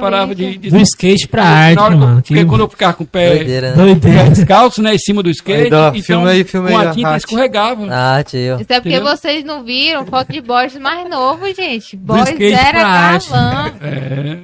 Parava 0.00 0.34
de, 0.34 0.56
de 0.58 0.70
Do 0.70 0.78
skate 0.80 1.28
pra 1.28 1.44
arte, 1.44 1.78
hora 1.78 1.96
mano. 1.96 2.16
Porque 2.22 2.34
Que 2.34 2.44
quando 2.44 2.60
eu 2.62 2.68
ficava 2.68 2.94
com 2.94 3.04
o 3.04 3.06
pé, 3.06 3.36
Doideira, 3.36 3.70
né? 3.70 3.76
doideira. 3.76 4.30
descalço, 4.30 4.82
né, 4.82 4.94
em 4.94 4.98
cima 4.98 5.22
do 5.22 5.30
skate, 5.30 5.60
Aí, 5.60 5.66
então 5.66 6.02
filma 6.02 6.30
aí, 6.30 6.44
filma 6.44 6.68
com 6.70 6.78
aí 6.78 6.86
a 6.86 6.90
a 6.90 6.94
tinta 6.94 7.08
arte. 7.08 7.18
escorregava. 7.24 7.86
Ah, 7.90 8.22
tio. 8.24 8.60
Isso 8.60 8.72
é 8.72 8.80
porque 8.80 8.88
Entendeu? 8.96 9.04
vocês 9.16 9.44
não 9.44 9.62
viram 9.64 10.06
foto 10.06 10.32
de 10.32 10.40
Borges 10.40 10.80
mais 10.80 11.08
novo, 11.08 11.46
gente. 11.54 11.96
Skate 11.96 12.52
era 12.52 12.82
galã. 12.82 13.72
É, 13.80 13.90
né? 14.22 14.38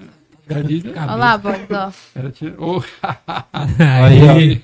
Olha 0.49 1.15
lá, 1.17 1.39
Borges, 1.39 1.67
ó. 1.71 1.91
Era, 2.15 2.33
oh, 2.59 2.81
Aí, 3.79 4.29
Aí, 4.29 4.63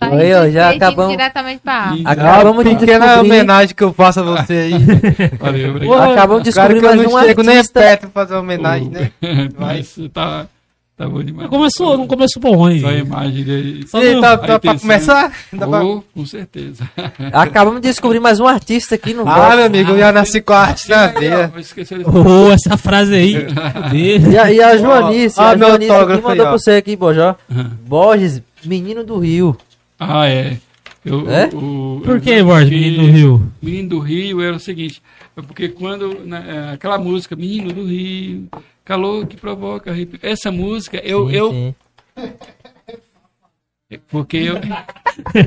ó, 0.00 0.44
de 0.46 0.52
já 0.52 0.70
acabamos- 0.70 1.10
diretamente 1.12 1.60
pra 1.62 1.72
arte. 1.74 2.02
Acabamos 2.04 2.64
de 2.64 2.76
Pequena 2.76 3.06
descobrir, 3.06 3.30
homenagem 3.32 3.74
que 3.74 3.84
eu 3.84 3.92
faço 3.92 4.20
a 4.20 4.22
você 4.22 4.52
aí. 4.52 4.72
valeu, 5.40 5.70
obrigado. 5.70 6.12
acabamos 6.12 6.42
de 6.42 6.52
Claro 6.52 6.74
descobrir 6.74 6.80
que 6.80 6.84
eu 6.86 6.88
mais 6.96 7.02
não 7.12 7.18
um 7.20 7.24
chego 7.26 7.42
nem 7.42 7.56
artista. 7.58 7.80
perto 7.80 8.00
pra 8.08 8.10
fazer 8.26 8.34
homenagem, 8.38 8.88
né? 8.90 9.10
Mas 9.58 9.96
tá, 10.12 10.46
tá 10.96 11.08
bom 11.08 11.22
demais. 11.22 11.48
começou, 11.48 11.96
não 11.98 12.06
começou 12.06 12.40
bom, 12.42 12.68
hein? 12.68 12.80
Só 12.80 12.88
a 12.88 12.92
imagem 12.94 13.44
dele. 13.44 13.86
Só 13.86 14.00
não- 14.00 14.20
tá, 14.20 14.36
tá 14.38 14.58
pra 14.58 14.78
começar? 14.78 15.32
Dá 15.52 15.66
pra- 15.66 15.84
Oh, 15.84 16.02
com 16.14 16.26
certeza. 16.26 16.84
Acabamos 17.32 17.80
de 17.80 17.88
descobrir 17.88 18.20
mais 18.20 18.38
um 18.40 18.46
artista 18.46 18.94
aqui 18.96 19.14
no 19.14 19.26
Ah, 19.28 19.56
meu 19.56 19.66
amigo, 19.66 19.92
eu 19.92 19.98
já 19.98 20.12
nasci 20.12 20.40
com 20.40 20.52
a 20.52 20.58
arte 20.60 20.88
na 20.90 21.06
veia. 21.08 21.50
Oh, 22.06 22.52
essa 22.52 22.76
frase 22.76 23.14
aí. 23.14 23.46
E 23.94 24.36
a, 24.38 24.52
e 24.52 24.62
a 24.62 24.76
Joanice, 24.76 25.40
Ó, 25.40 25.42
a 25.44 25.56
Joanice 25.56 25.90
aqui 25.90 26.12
aí, 26.12 26.20
mandou 26.22 26.46
pra 26.46 26.50
você 26.52 26.70
aqui, 26.72 26.96
Bojó. 26.96 27.34
Borges, 27.86 28.42
menino 28.64 29.04
do 29.04 29.18
Rio. 29.18 29.56
Ah, 29.98 30.28
é. 30.28 30.58
Eu, 31.04 31.30
É? 31.30 31.46
o- 31.54 32.00
Por 32.04 32.20
que, 32.20 32.42
Borges, 32.42 32.70
menino 32.70 33.04
do 33.04 33.10
Rio? 33.10 33.52
Menino 33.62 33.88
do 33.90 33.98
Rio 34.00 34.40
era 34.42 34.56
o 34.56 34.60
seguinte, 34.60 35.00
é 35.36 35.42
porque 35.42 35.68
quando 35.68 36.18
né, 36.24 36.44
é, 36.70 36.74
aquela 36.74 36.98
música 36.98 37.36
Menino 37.36 37.72
do 37.72 37.84
Rio, 37.84 38.48
calor 38.84 39.26
que 39.26 39.36
provoca 39.36 39.90
arrepio. 39.90 40.18
Essa 40.22 40.50
música 40.50 40.98
eu 41.04 41.28
Sim, 41.28 41.34
eu 41.36 41.50
sim. 41.52 41.74
porque 44.08 44.36
eu, 44.38 44.56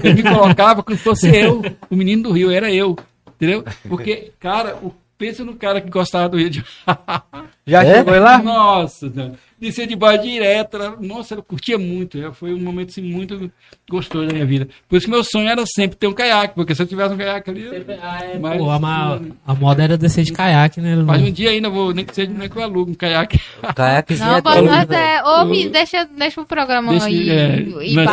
eu 0.03 0.15
me 0.15 0.23
colocava 0.23 0.81
como 0.81 0.97
se 0.97 1.03
fosse 1.03 1.27
eu, 1.35 1.63
o 1.89 1.95
menino 1.95 2.23
do 2.23 2.31
Rio 2.31 2.49
era 2.51 2.71
eu, 2.71 2.97
entendeu? 3.35 3.63
Porque 3.87 4.31
cara, 4.39 4.77
o, 4.81 4.93
pensa 5.17 5.43
no 5.43 5.55
cara 5.55 5.81
que 5.81 5.89
gostava 5.89 6.29
do 6.29 6.37
Rio 6.37 6.49
de 6.49 6.63
Já 7.67 7.83
É? 7.83 7.95
chegou 7.97 8.17
lá? 8.19 8.41
Nossa, 8.41 9.09
né? 9.09 9.33
Descia 9.59 9.85
de 9.87 9.95
baixo 9.95 10.23
direto. 10.23 10.75
era- 10.77 10.95
Nossa, 10.99 11.35
eu 11.35 11.43
curtia 11.43 11.77
muito. 11.77 12.17
é, 12.17 12.31
Foi 12.31 12.53
um 12.53 12.59
momento 12.59 12.89
assim, 12.89 13.01
muito 13.01 13.51
gostoso 13.89 14.27
da 14.27 14.33
minha 14.33 14.45
vida. 14.45 14.67
Por 14.87 14.97
isso 14.97 15.05
que 15.05 15.11
meu 15.11 15.23
sonho 15.23 15.49
era 15.49 15.63
sempre 15.65 15.97
ter 15.97 16.07
um 16.07 16.13
caiaque, 16.13 16.53
porque 16.55 16.73
se 16.75 16.81
eu 16.81 16.85
tivesse 16.87 17.13
um 17.13 17.17
caiaque 17.17 17.49
ali. 17.49 17.63
eu- 17.63 17.85
Ah, 18.01 18.19
é, 18.23 18.37
Mas, 18.39 18.57
Pô, 18.57 18.69
a, 18.69 18.79
ma- 18.79 19.19
a 19.45 19.53
moda 19.55 19.83
era 19.83 19.97
descer 19.97 20.23
de 20.23 20.31
caiaque, 20.31 20.79
né? 20.79 20.95
mas 20.95 21.21
um 21.21 21.31
dia 21.31 21.49
ainda 21.49 21.69
vou, 21.69 21.93
nem 21.93 22.05
que 22.05 22.13
seja 22.15 22.31
nem 22.31 22.47
que 22.49 22.55
eu 22.57 22.63
alugo 22.63 22.91
um 22.91 22.93
caiaque. 22.95 23.39
Caiaquezinho 23.75 24.27
Não, 24.29 24.37
é 24.37 24.41
pode 24.41 24.55
top, 24.57 24.69
nós 24.69 24.85
velho. 24.87 25.01
é, 25.01 25.23
ouve, 25.23 25.69
deixa, 25.69 26.05
deixa 26.17 26.41
o 26.41 26.45
programa 26.45 26.91
Deixa, 26.91 27.07
aí. 27.07 27.29
é, 27.29 27.65
nós, 27.93 28.05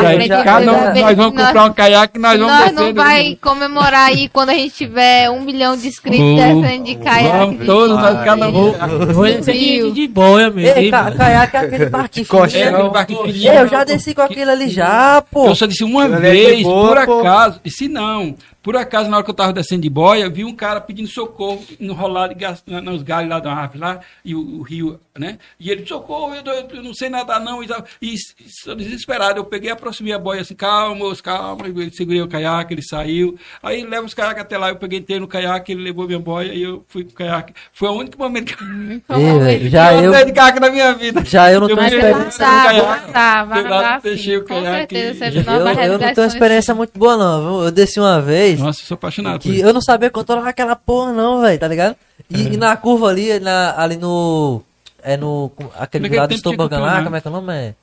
cada- 0.45 0.93
ver- 0.93 1.03
nós, 1.03 1.17
vamos 1.17 1.35
nós- 1.35 1.47
comprar 1.47 1.65
um 1.65 1.73
caiaque 1.73 2.19
e 2.19 2.21
nós 2.21 2.39
vamos 2.39 2.53
Nós 2.55 2.73
não 2.73 2.79
descer, 2.83 2.95
vai 2.95 3.29
né? 3.31 3.37
comemorar 3.41 4.09
aí 4.09 4.29
quando 4.29 4.51
a 4.51 4.55
gente 4.55 4.75
tiver 4.75 5.31
um 5.31 5.41
milhão 5.43 5.77
de 5.77 5.87
inscritos 5.89 6.37
descendo 6.37 6.85
de 6.85 6.95
caiaque. 6.97 7.37
Vamos 7.39 7.67
todos, 7.67 7.97
nós 7.97 8.25
cada 8.25 8.49
um. 8.49 8.73
Vou 9.13 9.25
descer 9.25 9.93
de, 9.93 10.09
boia 10.09 10.51
mesmo. 10.51 10.79
Ei, 10.79 10.91
ca 10.91 11.11
caiaque 11.13 11.36
é 11.57 11.59
aquele 11.59 11.87
barquinho 11.87 12.27
É, 12.27 12.49
fininho. 12.49 12.69
aquele 12.75 12.91
barquinho 12.91 13.23
fininho. 13.25 13.53
Eu 13.53 13.69
já 13.69 13.85
desci 13.85 14.15
com 14.15 14.23
aquele 14.23 14.51
ali 14.51 14.69
já, 14.69 15.23
pô. 15.31 15.47
Eu 15.47 15.55
só 15.55 15.67
disse 15.67 15.85
uma 15.85 16.03
Aquilo 16.05 16.17
é 16.17 16.21
vez, 16.21 16.63
por 16.63 16.99
acaso. 16.99 17.61
E 17.65 17.71
se 17.71 17.89
não, 17.89 18.35
por 18.67 18.77
acaso, 18.77 19.09
na 19.09 19.17
hora 19.19 19.25
que 19.25 19.31
eu 19.31 19.35
tava 19.35 19.53
descendo 19.53 19.83
de 19.83 19.89
boia, 19.89 20.25
eu 20.25 20.31
vi 20.33 20.45
um 20.45 20.53
cara 20.53 20.81
pedindo 20.81 21.07
socorro, 21.09 21.65
enrolado 21.79 22.35
nos 22.83 23.01
galhos 23.05 23.31
lá 23.31 23.39
da 23.39 23.53
árvore 23.53 23.79
lá, 23.79 24.01
e 24.25 24.35
o, 24.35 24.41
o 24.59 24.63
rio, 24.63 24.99
né? 25.17 25.39
E 25.61 25.71
ele, 25.71 25.87
socorro, 25.87 26.35
eu, 26.35 26.43
eu- 26.53 26.69
eu 26.75 26.83
não 26.83 26.93
sei 26.93 27.09
nadar 27.09 27.39
não. 27.41 27.63
E, 27.63 27.69
e, 28.03 28.15
e 28.15 28.75
desesperado, 28.75 29.39
eu 29.39 29.45
peguei, 29.45 29.71
aproximei 29.71 30.13
a 30.13 30.19
boia 30.19 30.41
assim, 30.41 30.57
calma, 30.57 31.15
calma. 31.23 31.69
Eu 31.69 31.93
segurei 31.93 32.21
o 32.21 32.27
caiaque, 32.27 32.75
ele 32.75 32.83
saiu. 32.83 33.39
Aí 33.63 33.85
leva 33.85 34.05
os 34.05 34.15
caiaques 34.15 34.43
até 34.43 34.59
lá, 34.59 34.71
eu 34.71 34.77
peguei, 34.77 34.99
entrei 34.99 35.21
no 35.21 35.29
caiaque, 35.29 35.71
ele 35.71 35.85
levou 35.85 36.05
minha 36.05 36.19
boia 36.19 36.53
e 36.53 36.61
eu 36.65 36.85
fui 36.89 37.05
com 37.05 37.11
o 37.11 37.15
caiaque. 37.15 37.53
Foi 37.73 37.89
o 37.89 37.93
único 37.93 38.19
momento 38.19 38.47
que 38.57 38.65
velho, 38.65 39.71
já 39.71 39.95
eu 39.95 40.13
eu, 40.13 40.27
de 40.27 40.33
caiaque 40.33 40.59
na 40.59 40.71
minha 40.71 40.93
vida. 40.93 41.25
já 41.25 41.53
eu 41.53 41.61
não 41.61 41.69
Eu 41.71 41.77
tenho 41.77 41.87
experiência. 41.87 42.45
vai 42.47 43.13
dar, 43.13 43.47
vai 43.47 43.61
Fui 43.61 43.71
lá, 43.71 43.81
dar 43.83 44.01
deixei 44.01 44.35
sim. 44.35 44.37
o 44.39 44.43
Com 44.43 44.49
caiaque 44.49 44.95
certeza, 44.97 45.27
e- 45.29 45.33
você 45.33 45.39
Eu, 45.51 45.65
nova 45.65 45.85
eu 45.85 45.99
não 45.99 46.13
tenho 46.15 46.27
experiência 46.27 46.73
assim. 46.73 46.79
muito 46.79 46.99
boa, 46.99 47.17
não. 47.17 47.63
Eu 47.65 47.71
desci 47.71 48.01
uma 48.01 48.21
vez 48.21 48.56
Nossa, 48.59 48.81
eu 48.83 48.87
sou 48.87 48.95
apaixonado 48.95 49.43
por 49.43 49.53
isso. 49.53 49.65
eu 49.65 49.73
não 49.73 49.81
sabia 49.81 50.11
controlar 50.11 50.49
aquela 50.49 50.77
porra, 50.77 51.13
não, 51.13 51.41
velho, 51.43 51.59
tá 51.59 51.69
ligado? 51.69 51.97
E, 52.31 52.43
e 52.43 52.57
na 52.57 52.77
curva 52.77 53.09
ali, 53.09 53.39
na, 53.41 53.75
ali 53.81 53.97
no. 53.97 54.63
É 55.03 55.17
no. 55.17 55.51
Aquele 55.79 56.03
Naquele 56.03 56.21
lado 56.21 56.35
do 56.35 56.43
Tobogã 56.43 56.79
lá, 56.79 57.03
campeonato. 57.03 57.05
como 57.05 57.17
é 57.17 57.21
que 57.21 57.29
é 57.29 57.31
o 57.31 57.35
nome? 57.35 57.53
É? 57.55 57.75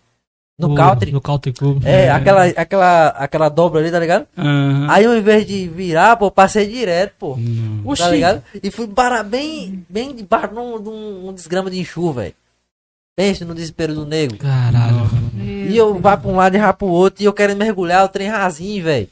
No 0.60 0.72
O- 0.74 0.76
country. 0.76 1.12
No 1.12 1.22
Country 1.22 1.52
Club. 1.54 1.82
É, 1.86 2.12
aquela, 2.12 2.46
aquela, 2.46 3.08
aquela 3.10 3.50
dobra 3.50 3.80
ali, 3.80 3.90
tá 3.90 4.00
ligado? 4.00 4.28
Aham. 4.38 4.88
Aí 4.90 5.06
ao 5.06 5.16
invés 5.16 5.48
de 5.48 5.68
virar, 5.68 6.16
pô, 6.18 6.30
passei 6.30 6.68
direto, 6.68 7.14
pô. 7.18 7.36
Não. 7.38 7.96
Tá 7.96 8.10
ligado? 8.10 8.44
E 8.62 8.70
fui 8.70 8.88
parar 8.88 9.24
bem, 9.24 9.84
bem 9.90 10.14
debaixo 10.14 10.50
de 10.54 10.60
um, 10.60 11.30
um- 11.30 11.34
desgrama 11.34 11.72
de 11.72 11.80
enxurra, 11.80 12.14
velho. 12.22 12.34
Pense 13.16 13.46
no 13.46 13.54
desespero 13.56 13.94
do 13.94 14.06
nego. 14.06 14.38
Caralho. 14.38 15.10
E 15.70 15.76
eu 15.78 16.00
vá 16.00 16.18
pra 16.18 16.30
um 16.32 16.36
lado 16.36 16.56
e 16.56 16.60
vá 16.60 16.74
pro 16.74 16.88
outro, 16.88 17.22
e 17.24 17.26
eu 17.26 17.34
querendo 17.34 17.58
mergulhar, 17.60 18.04
o 18.06 18.10
trem 18.10 18.28
rasinho, 18.28 18.84
velho. 18.84 19.08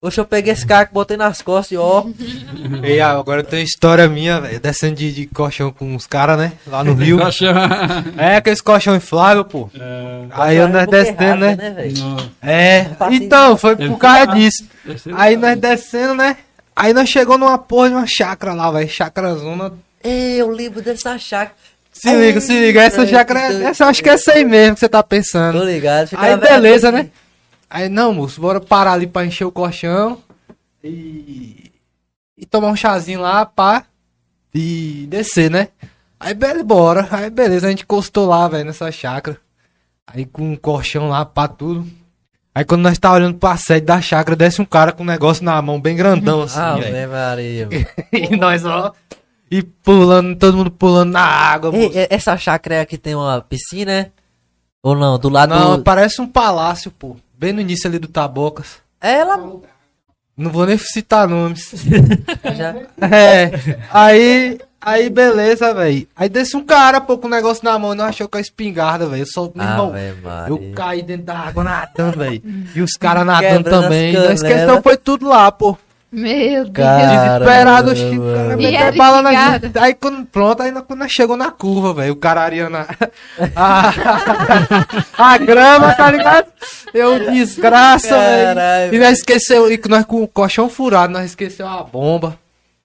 Oxe, 0.00 0.20
eu 0.20 0.24
peguei 0.24 0.52
esse 0.52 0.64
cara 0.64 0.86
que 0.86 0.94
botei 0.94 1.16
nas 1.16 1.42
costas 1.42 1.72
e 1.72 1.76
ó. 1.76 2.04
E 2.86 3.00
agora 3.00 3.42
tem 3.42 3.58
uma 3.58 3.64
história 3.64 4.06
minha, 4.08 4.40
velho, 4.40 4.60
descendo 4.60 4.94
de, 4.94 5.12
de 5.12 5.26
colchão 5.26 5.72
com 5.72 5.96
os 5.96 6.06
caras, 6.06 6.38
né? 6.38 6.52
Lá 6.68 6.84
no 6.84 6.94
Rio. 6.94 7.18
É, 8.16 8.36
aqueles 8.36 8.60
colchão 8.60 8.94
inflável, 8.94 9.44
pô. 9.44 9.68
Aí 10.30 10.56
eu 10.56 10.68
nós 10.68 10.86
descendo, 10.86 11.36
né? 11.40 11.56
Nossa, 11.98 12.30
É, 12.40 12.86
então, 13.10 13.56
foi 13.56 13.74
por 13.74 13.98
causa 13.98 14.26
disso. 14.28 14.64
ser 14.96 15.12
Aí 15.16 15.36
nós 15.36 15.58
descendo, 15.58 16.14
né? 16.14 16.36
Aí 16.76 16.92
nós 16.94 17.08
chegou 17.08 17.36
numa 17.36 17.58
porra 17.58 17.88
de 17.88 17.94
uma 17.96 18.06
chácara 18.06 18.54
lá, 18.54 18.70
velho. 18.70 18.88
Chácara 18.88 19.34
zona. 19.34 19.72
Eu 20.04 20.48
lembro 20.48 20.80
dessa 20.80 21.18
chácara. 21.18 21.56
Se 21.92 22.14
liga, 22.14 22.40
se 22.40 22.52
liga. 22.52 22.82
Essa 22.82 23.04
chácara, 23.04 23.48
doido. 23.48 23.66
essa 23.66 23.82
eu 23.82 23.88
acho 23.88 24.00
que 24.00 24.08
é 24.08 24.12
essa 24.12 24.30
aí 24.30 24.44
mesmo 24.44 24.74
que 24.74 24.80
você 24.80 24.88
tá 24.88 25.02
Tô 25.02 25.08
pensando. 25.08 25.64
ligado. 25.64 26.06
ficava 26.06 26.24
Aí 26.28 26.36
velho, 26.36 26.52
beleza, 26.62 26.88
assim. 26.90 26.98
né? 26.98 27.10
Aí 27.70 27.88
não, 27.88 28.14
moço, 28.14 28.40
bora 28.40 28.60
parar 28.60 28.92
ali 28.92 29.06
pra 29.06 29.26
encher 29.26 29.44
o 29.44 29.52
colchão 29.52 30.18
e. 30.82 31.70
e 32.36 32.46
tomar 32.46 32.68
um 32.68 32.76
chazinho 32.76 33.20
lá, 33.20 33.44
pá. 33.44 33.84
E 34.54 35.06
descer, 35.08 35.50
né? 35.50 35.68
Aí 36.18 36.34
beleza, 36.34 36.64
bora. 36.64 37.06
Aí 37.10 37.30
beleza, 37.30 37.66
a 37.66 37.70
gente 37.70 37.82
encostou 37.82 38.26
lá, 38.26 38.48
velho, 38.48 38.64
nessa 38.64 38.90
chácara. 38.90 39.36
Aí 40.06 40.24
com 40.24 40.52
um 40.52 40.56
colchão 40.56 41.08
lá, 41.10 41.24
pá, 41.24 41.46
tudo. 41.46 41.86
Aí 42.54 42.64
quando 42.64 42.82
nós 42.82 42.98
tá 42.98 43.12
olhando 43.12 43.36
pra 43.38 43.56
sede 43.56 43.86
da 43.86 44.00
chácara, 44.00 44.34
desce 44.34 44.60
um 44.60 44.64
cara 44.64 44.90
com 44.90 45.02
um 45.02 45.06
negócio 45.06 45.44
na 45.44 45.60
mão 45.62 45.80
bem 45.80 45.94
grandão 45.94 46.42
assim, 46.42 46.58
Ah, 46.58 46.76
velho. 46.76 47.10
Maria. 47.10 47.68
E 48.12 48.36
nós, 48.36 48.64
ó. 48.64 48.92
E 49.50 49.62
pulando, 49.62 50.34
todo 50.36 50.56
mundo 50.56 50.70
pulando 50.70 51.10
na 51.12 51.22
água, 51.22 51.70
Ei, 51.74 51.84
moço. 51.86 51.98
é- 51.98 52.08
essa 52.10 52.36
chácara 52.36 52.76
é 52.76 52.80
a 52.80 52.86
que 52.86 52.98
tem 52.98 53.14
uma 53.14 53.40
piscina, 53.40 53.92
né? 53.92 54.10
Ou 54.82 54.94
não? 54.96 55.18
Do 55.18 55.28
lado 55.28 55.50
Não, 55.54 55.82
parece 55.82 56.20
um 56.20 56.26
palácio, 56.26 56.90
pô. 56.90 57.16
Bem 57.38 57.52
no 57.52 57.60
início 57.60 57.88
ali 57.88 58.00
do 58.00 58.08
Tabocas. 58.08 58.78
Ela 59.00 59.36
Não 60.36 60.50
vou 60.50 60.66
nem 60.66 60.76
citar 60.76 61.28
nomes. 61.28 61.70
já... 62.56 62.74
É, 63.06 63.78
aí, 63.92 64.58
aí 64.80 65.08
beleza, 65.08 65.72
velho. 65.72 66.08
Aí 66.16 66.28
desce 66.28 66.56
um 66.56 66.64
cara, 66.64 67.00
pô, 67.00 67.16
com 67.16 67.28
um 67.28 67.30
negócio 67.30 67.64
na 67.64 67.78
mão, 67.78 67.94
não 67.94 68.06
achou 68.06 68.28
com 68.28 68.38
a 68.38 68.40
espingarda, 68.40 69.06
velho. 69.06 69.22
Eu 69.22 69.26
só, 69.26 69.42
meu 69.42 69.52
Ah, 69.58 69.70
irmão, 69.70 69.92
Maria. 70.22 70.48
eu 70.48 70.72
caí 70.74 71.00
dentro 71.00 71.26
da 71.26 71.38
água 71.38 71.62
nadando, 71.62 72.18
velho. 72.18 72.42
E 72.74 72.82
os 72.82 72.94
caras 72.94 73.24
nadando 73.24 73.62
Quebrando 73.64 73.82
também. 73.84 74.12
Não 74.12 74.32
esqueceu, 74.32 74.82
foi 74.82 74.96
tudo 74.96 75.28
lá, 75.28 75.52
pô. 75.52 75.78
Meu 76.10 76.64
Deus. 76.64 76.70
Cara. 76.72 77.38
Desesperado, 77.38 77.44
Caramba, 77.44 77.90
oxi, 77.92 78.18
o 78.18 78.34
cara 78.34 78.48
mano. 78.48 78.62
E 78.62 78.72
meteu 78.72 78.96
bala 78.96 79.22
na 79.22 79.58
gente. 79.58 79.78
Aí 79.78 79.94
quando, 79.94 80.24
pronto, 80.26 80.62
aí 80.62 80.72
quando 80.72 80.98
nós 81.00 81.12
chegou 81.12 81.36
na 81.36 81.50
curva, 81.50 81.92
velho, 81.92 82.14
o 82.14 82.16
cara 82.16 82.40
ariana 82.40 82.86
a, 83.54 83.92
a 85.18 85.38
grama, 85.38 85.94
tá 85.94 86.10
ligado? 86.10 86.46
Eu 86.94 87.30
desgraça, 87.30 88.16
velho. 88.18 88.94
E 88.94 88.98
nós 88.98 89.18
esqueceu, 89.18 89.70
e 89.70 89.76
que 89.76 89.88
nós 89.88 90.04
com 90.06 90.22
o 90.22 90.28
colchão 90.28 90.68
furado, 90.70 91.12
nós 91.12 91.26
esqueceu 91.26 91.66
a 91.66 91.82
bomba. 91.82 92.38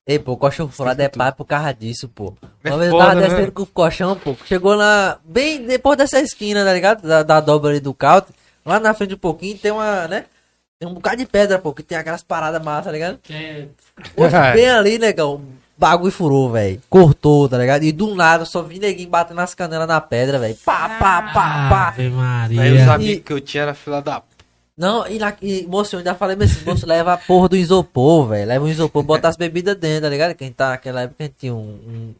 Ei, 0.05 0.19
pô, 0.19 0.33
o 0.33 0.37
colchão 0.37 0.67
furado 0.67 1.01
é 1.01 1.07
pai 1.07 1.31
por 1.31 1.45
causa 1.45 1.73
disso, 1.73 2.09
pô. 2.09 2.33
É 2.61 2.69
Uma 2.69 2.77
vez 2.77 2.91
eu 2.91 2.97
tava 2.97 3.15
né? 3.15 3.27
descendo 3.27 3.51
com 3.53 3.63
o 3.63 3.67
colchão, 3.67 4.17
pô. 4.17 4.35
Chegou 4.45 4.75
na. 4.75 5.17
Bem 5.23 5.65
depois 5.65 5.97
dessa 5.97 6.19
esquina, 6.19 6.65
tá 6.65 6.73
ligado? 6.73 7.07
Da, 7.07 7.23
da 7.23 7.39
dobra 7.39 7.69
ali 7.69 7.79
do 7.79 7.93
country. 7.93 8.33
Lá 8.65 8.81
na 8.81 8.93
frente 8.93 9.13
um 9.13 9.17
pouquinho 9.17 9.57
tem 9.57 9.71
uma, 9.71 10.07
né? 10.09 10.25
Tem 10.83 10.91
um 10.91 10.95
bocado 10.95 11.15
de 11.15 11.25
pedra, 11.25 11.57
pô, 11.57 11.71
que 11.71 11.81
tem 11.81 11.97
aquelas 11.97 12.21
paradas 12.21 12.61
massas, 12.61 12.87
tá 12.87 12.91
ligado? 12.91 13.17
É, 14.17 14.53
bem 14.53 14.69
ali, 14.69 14.97
negão. 14.99 15.35
o 15.35 15.41
Bagulho 15.77 16.11
furou, 16.11 16.51
velho. 16.51 16.81
Cortou, 16.89 17.47
tá 17.47 17.57
ligado? 17.57 17.83
E 17.83 17.91
do 17.93 18.13
nada 18.13 18.41
eu 18.41 18.45
só 18.45 18.61
vi 18.61 18.79
neguinho 18.79 19.07
batendo 19.07 19.37
nas 19.37 19.55
canelas 19.55 19.87
na 19.87 20.01
pedra, 20.01 20.39
velho. 20.39 20.57
Pá, 20.65 20.89
pá, 20.99 21.21
pá, 21.33 21.69
pá. 21.69 21.87
Ave 21.87 22.59
Aí 22.59 22.71
os 22.73 22.79
Maria. 22.79 22.93
amigos 22.93 23.23
que 23.23 23.31
eu 23.31 23.39
tinha 23.39 23.67
na 23.67 23.73
fila 23.73 24.01
da. 24.01 24.21
Não, 24.75 25.07
e, 25.07 25.17
na, 25.19 25.33
e 25.41 25.65
moço, 25.67 25.95
eu 25.95 25.99
ainda 25.99 26.15
falei 26.15 26.35
mesmo 26.35 26.57
assim, 26.57 26.65
moço, 26.65 26.85
leva 26.85 27.13
a 27.13 27.17
porra 27.17 27.47
do 27.47 27.55
isopor, 27.55 28.27
velho. 28.27 28.45
Leva 28.49 28.65
um 28.65 28.67
isopor, 28.67 29.03
bota 29.03 29.29
as 29.29 29.37
bebidas 29.37 29.77
dentro, 29.77 30.01
tá 30.01 30.09
ligado? 30.09 30.35
Quem 30.35 30.51
tá 30.51 30.71
naquela 30.71 31.03
época 31.03 31.23
a 31.23 31.23
gente 31.27 31.35
tinha 31.39 31.53
um, 31.53 31.59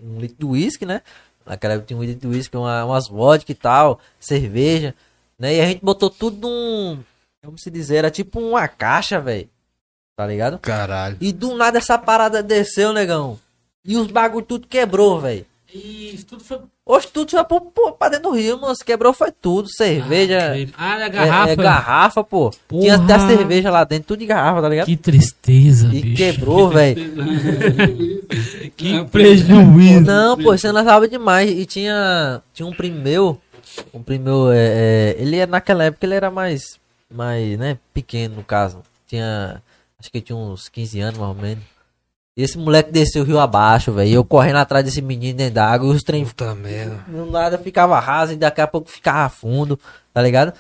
um, 0.01 0.15
um 0.15 0.19
litro 0.21 0.37
de 0.39 0.45
uísque, 0.45 0.85
né? 0.85 1.01
Naquela 1.45 1.73
época 1.73 1.87
tinha 1.87 1.99
um 1.99 2.03
litro 2.03 2.29
de 2.29 2.33
uísque, 2.33 2.55
uma, 2.55 2.85
umas 2.85 3.09
vodka 3.09 3.51
e 3.51 3.55
tal, 3.55 3.99
cerveja, 4.21 4.95
né? 5.37 5.53
E 5.53 5.59
a 5.59 5.65
gente 5.65 5.83
botou 5.83 6.09
tudo 6.09 6.47
num. 6.47 7.03
Como 7.43 7.57
se 7.57 7.69
dizer, 7.69 7.97
era 7.97 8.11
tipo 8.11 8.39
uma 8.39 8.67
caixa, 8.67 9.19
velho. 9.19 9.49
Tá 10.15 10.25
ligado? 10.27 10.59
Caralho. 10.59 11.17
E 11.19 11.33
do 11.33 11.55
nada 11.55 11.77
essa 11.77 11.97
parada 11.97 12.41
desceu, 12.43 12.93
negão. 12.93 13.37
E 13.83 13.97
os 13.97 14.07
bagulho 14.07 14.45
tudo 14.45 14.67
quebrou, 14.67 15.19
velho. 15.19 15.45
Isso, 15.73 16.25
tudo 16.27 16.43
foi. 16.43 16.59
Hoje 16.85 17.07
tudo 17.07 17.31
foi 17.31 17.43
pra, 17.43 17.59
pra, 17.59 17.91
pra 17.93 18.09
dentro 18.09 18.29
do 18.29 18.35
rio, 18.35 18.59
moço. 18.59 18.85
Quebrou 18.85 19.11
foi 19.11 19.31
tudo. 19.31 19.67
Cerveja. 19.69 20.53
Ah, 20.77 20.99
é 21.01 21.05
é- 21.05 21.09
garrafa. 21.09 21.51
É, 21.51 21.55
garrafa, 21.55 22.23
pô. 22.23 22.51
Tinha 22.69 22.95
até 22.95 23.15
Porra. 23.17 23.27
cerveja 23.27 23.71
lá 23.71 23.83
dentro, 23.83 24.09
tudo 24.09 24.19
de 24.19 24.25
garrafa, 24.27 24.61
tá 24.61 24.69
ligado? 24.69 24.85
Que 24.85 24.95
tristeza, 24.95 25.87
E 25.87 26.01
bicho. 26.01 26.15
quebrou, 26.17 26.69
velho. 26.69 27.01
Que 28.77 29.03
Prejuízo. 29.05 30.01
Não, 30.01 30.37
pô, 30.37 30.55
você 30.57 30.71
não 30.71 30.83
sabe 30.83 31.07
demais. 31.07 31.49
E 31.49 31.65
tinha, 31.65 32.41
tinha 32.53 32.65
um 32.67 32.73
primo 32.73 32.99
meu. 33.01 33.39
Um 33.93 34.01
primo 34.03 34.23
meu, 34.25 34.51
é, 34.51 34.57
é, 34.57 35.15
ele 35.19 35.37
era 35.37 35.49
naquela 35.49 35.85
época, 35.85 36.05
ele 36.05 36.13
era 36.15 36.29
mais, 36.29 36.79
mais, 37.13 37.57
né, 37.57 37.77
pequeno 37.93 38.35
no 38.37 38.43
caso. 38.43 38.79
Tinha, 39.07 39.61
acho 39.99 40.11
que 40.11 40.21
tinha 40.21 40.35
uns 40.35 40.67
15 40.69 40.99
anos 40.99 41.19
mais 41.19 41.35
ou 41.35 41.41
menos. 41.41 41.63
E 42.35 42.41
esse 42.41 42.57
moleque 42.57 42.91
desceu 42.91 43.21
o 43.21 43.25
rio 43.25 43.39
abaixo, 43.39 43.91
velho. 43.91 44.09
E 44.09 44.13
eu 44.13 44.23
correndo 44.25 44.55
atrás 44.57 44.83
desse 44.83 45.01
menino 45.03 45.37
dentro 45.37 45.53
d'água. 45.53 45.87
E 45.93 45.95
os 45.95 46.01
trem 46.01 46.25
Puta 46.25 46.55
merda. 46.55 46.95
do 47.07 47.27
nada 47.29 47.57
ficava 47.59 47.99
raso 47.99 48.33
e 48.33 48.35
daqui 48.35 48.59
a 48.59 48.65
pouco 48.67 48.89
ficava 48.89 49.29
fundo, 49.29 49.79
tá 50.11 50.19
ligado? 50.21 50.51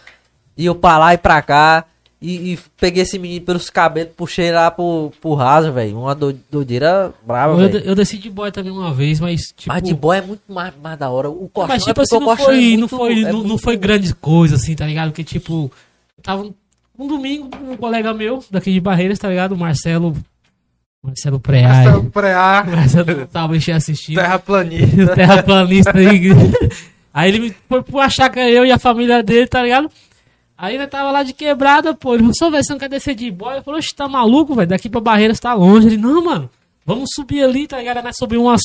E 0.55 0.65
eu 0.67 0.75
pra 0.75 0.99
lá 0.99 1.13
e 1.15 1.17
pra 1.17 1.41
cá. 1.41 1.85
e, 2.21 2.53
e 2.53 2.59
peguei 2.79 3.01
esse 3.01 3.17
menino 3.17 3.43
pelos 3.43 3.69
cabelos, 3.71 4.13
puxei 4.15 4.51
lá 4.51 4.69
pro, 4.71 5.11
pro 5.19 5.33
raso, 5.33 5.71
velho. 5.73 5.97
Uma 5.99 6.13
do- 6.13 6.31
doideira 6.51 7.11
brava, 7.25 7.53
Eu, 7.53 7.57
velho. 7.71 7.85
eu 7.85 7.95
desci 7.95 8.19
de 8.19 8.29
boy 8.29 8.51
também 8.51 8.71
uma 8.71 8.93
vez, 8.93 9.19
mas 9.19 9.41
tipo. 9.57 9.67
Mas 9.73 9.81
de 9.81 9.95
boy 9.95 10.17
é 10.17 10.21
muito 10.21 10.43
mais, 10.47 10.73
mais 10.81 10.97
da 10.99 11.09
hora. 11.09 11.27
O 11.29 11.49
colchão 11.49 11.67
Mas 11.69 11.81
é 11.81 11.85
tipo 11.87 11.95
porque 11.95 12.15
assim, 12.15 12.19
não 12.19 12.25
colchão 12.27 12.45
foi, 12.45 12.55
é 12.55 12.69
não 12.73 12.77
muito- 12.77 12.95
foi, 12.97 13.13
é 13.13 13.21
não, 13.23 13.31
não 13.39 13.43
muito- 13.47 13.63
foi 13.63 13.75
grande 13.77 14.13
coisa, 14.13 14.55
assim, 14.57 14.75
tá 14.75 14.85
ligado? 14.85 15.09
Porque, 15.09 15.23
tipo, 15.23 15.71
tava 16.23 16.49
um 16.97 17.07
domingo, 17.07 17.49
um 17.61 17.75
colega 17.77 18.13
meu, 18.13 18.43
daqui 18.49 18.71
de 18.71 18.79
Barreiras, 18.79 19.19
tá 19.19 19.29
ligado? 19.29 19.51
O 19.51 19.57
Marcelo. 19.57 20.15
Marcelo 21.03 21.39
Preai. 21.39 21.83
Marcelo 21.85 22.09
Preá, 22.09 22.63
Marcelo 22.63 23.27
talvez 23.31 23.65
tenha 23.65 23.77
assistido. 23.77 24.15
terraplanista. 24.15 25.07
terraplanista 25.13 25.97
aí. 25.97 26.29
Aí 27.13 27.29
ele 27.29 27.39
me 27.39 27.55
foi 27.69 27.83
pra 27.83 28.09
chácara, 28.09 28.49
eu 28.49 28.65
e 28.65 28.71
a 28.71 28.79
família 28.79 29.21
dele, 29.21 29.45
tá 29.45 29.61
ligado? 29.61 29.87
Aí 30.57 30.73
ele 30.73 30.87
tava 30.87 31.11
lá 31.11 31.21
de 31.21 31.31
quebrada, 31.31 31.93
pô. 31.93 32.15
Ele 32.15 32.23
falou, 32.23 32.33
só, 32.35 32.49
velho, 32.49 32.63
você 32.63 32.73
não 32.73 32.79
quer 32.79 32.89
descer 32.89 33.13
de 33.13 33.29
boy? 33.29 33.57
Eu 33.57 33.61
falei, 33.61 33.79
oxe, 33.79 33.93
tá 33.93 34.07
maluco, 34.07 34.55
velho? 34.55 34.67
Daqui 34.67 34.89
pra 34.89 34.99
Barreiras 34.99 35.39
tá 35.39 35.53
longe. 35.53 35.85
Ele, 35.85 35.97
não, 35.97 36.23
mano, 36.23 36.49
vamos 36.83 37.09
subir 37.13 37.43
ali, 37.43 37.67
tá 37.67 37.77
ligado? 37.77 38.03
Nós 38.03 38.15
subimos 38.17 38.47
umas, 38.47 38.61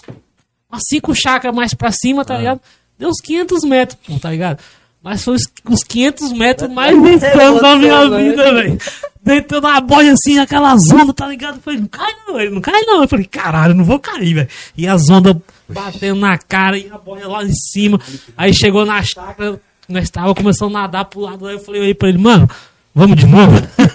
umas 0.72 0.82
cinco 0.88 1.14
chácaras 1.14 1.54
mais 1.54 1.74
pra 1.74 1.90
cima, 1.92 2.24
tá 2.24 2.38
ligado? 2.38 2.60
Deu 2.98 3.10
uns 3.10 3.20
500 3.20 3.64
metros, 3.64 3.98
pô, 4.06 4.18
tá 4.18 4.30
ligado? 4.30 4.62
Mas 5.02 5.22
foi 5.24 5.36
os, 5.36 5.42
os 5.68 5.82
500 5.84 6.32
metros 6.32 6.70
mais 6.70 6.96
insanos 6.96 7.60
da 7.62 7.76
minha 7.76 8.08
vida, 8.10 8.52
velho. 8.52 8.78
Dentro 9.22 9.60
da 9.60 9.80
boia 9.80 10.12
assim, 10.12 10.38
aquelas 10.38 10.90
ondas, 10.90 11.14
tá 11.14 11.26
ligado? 11.28 11.56
Eu 11.56 11.60
falei, 11.62 11.80
não 11.80 11.86
cai 11.86 12.12
não, 12.26 12.40
ele 12.40 12.50
não 12.50 12.60
cai 12.60 12.80
não. 12.82 13.02
Eu 13.02 13.08
falei, 13.08 13.24
caralho, 13.26 13.72
eu 13.72 13.76
não 13.76 13.84
vou 13.84 13.98
cair, 13.98 14.34
velho. 14.34 14.48
E 14.76 14.86
as 14.88 15.08
ondas 15.08 15.36
batendo 15.68 16.20
na 16.20 16.36
cara 16.38 16.76
e 16.78 16.88
a 16.90 16.98
boia 16.98 17.28
lá 17.28 17.44
em 17.44 17.52
cima. 17.52 18.00
Aí 18.36 18.52
chegou 18.54 18.84
na 18.84 19.00
chácara, 19.02 19.60
nós 19.88 20.04
estávamos 20.04 20.36
começando 20.36 20.76
a 20.76 20.80
nadar 20.82 21.04
pro 21.04 21.20
lado. 21.20 21.46
Aí 21.46 21.54
eu 21.54 21.60
falei 21.60 21.82
aí 21.82 21.94
pra 21.94 22.08
ele, 22.08 22.18
mano, 22.18 22.48
vamos 22.94 23.16
de 23.16 23.26
novo? 23.26 23.52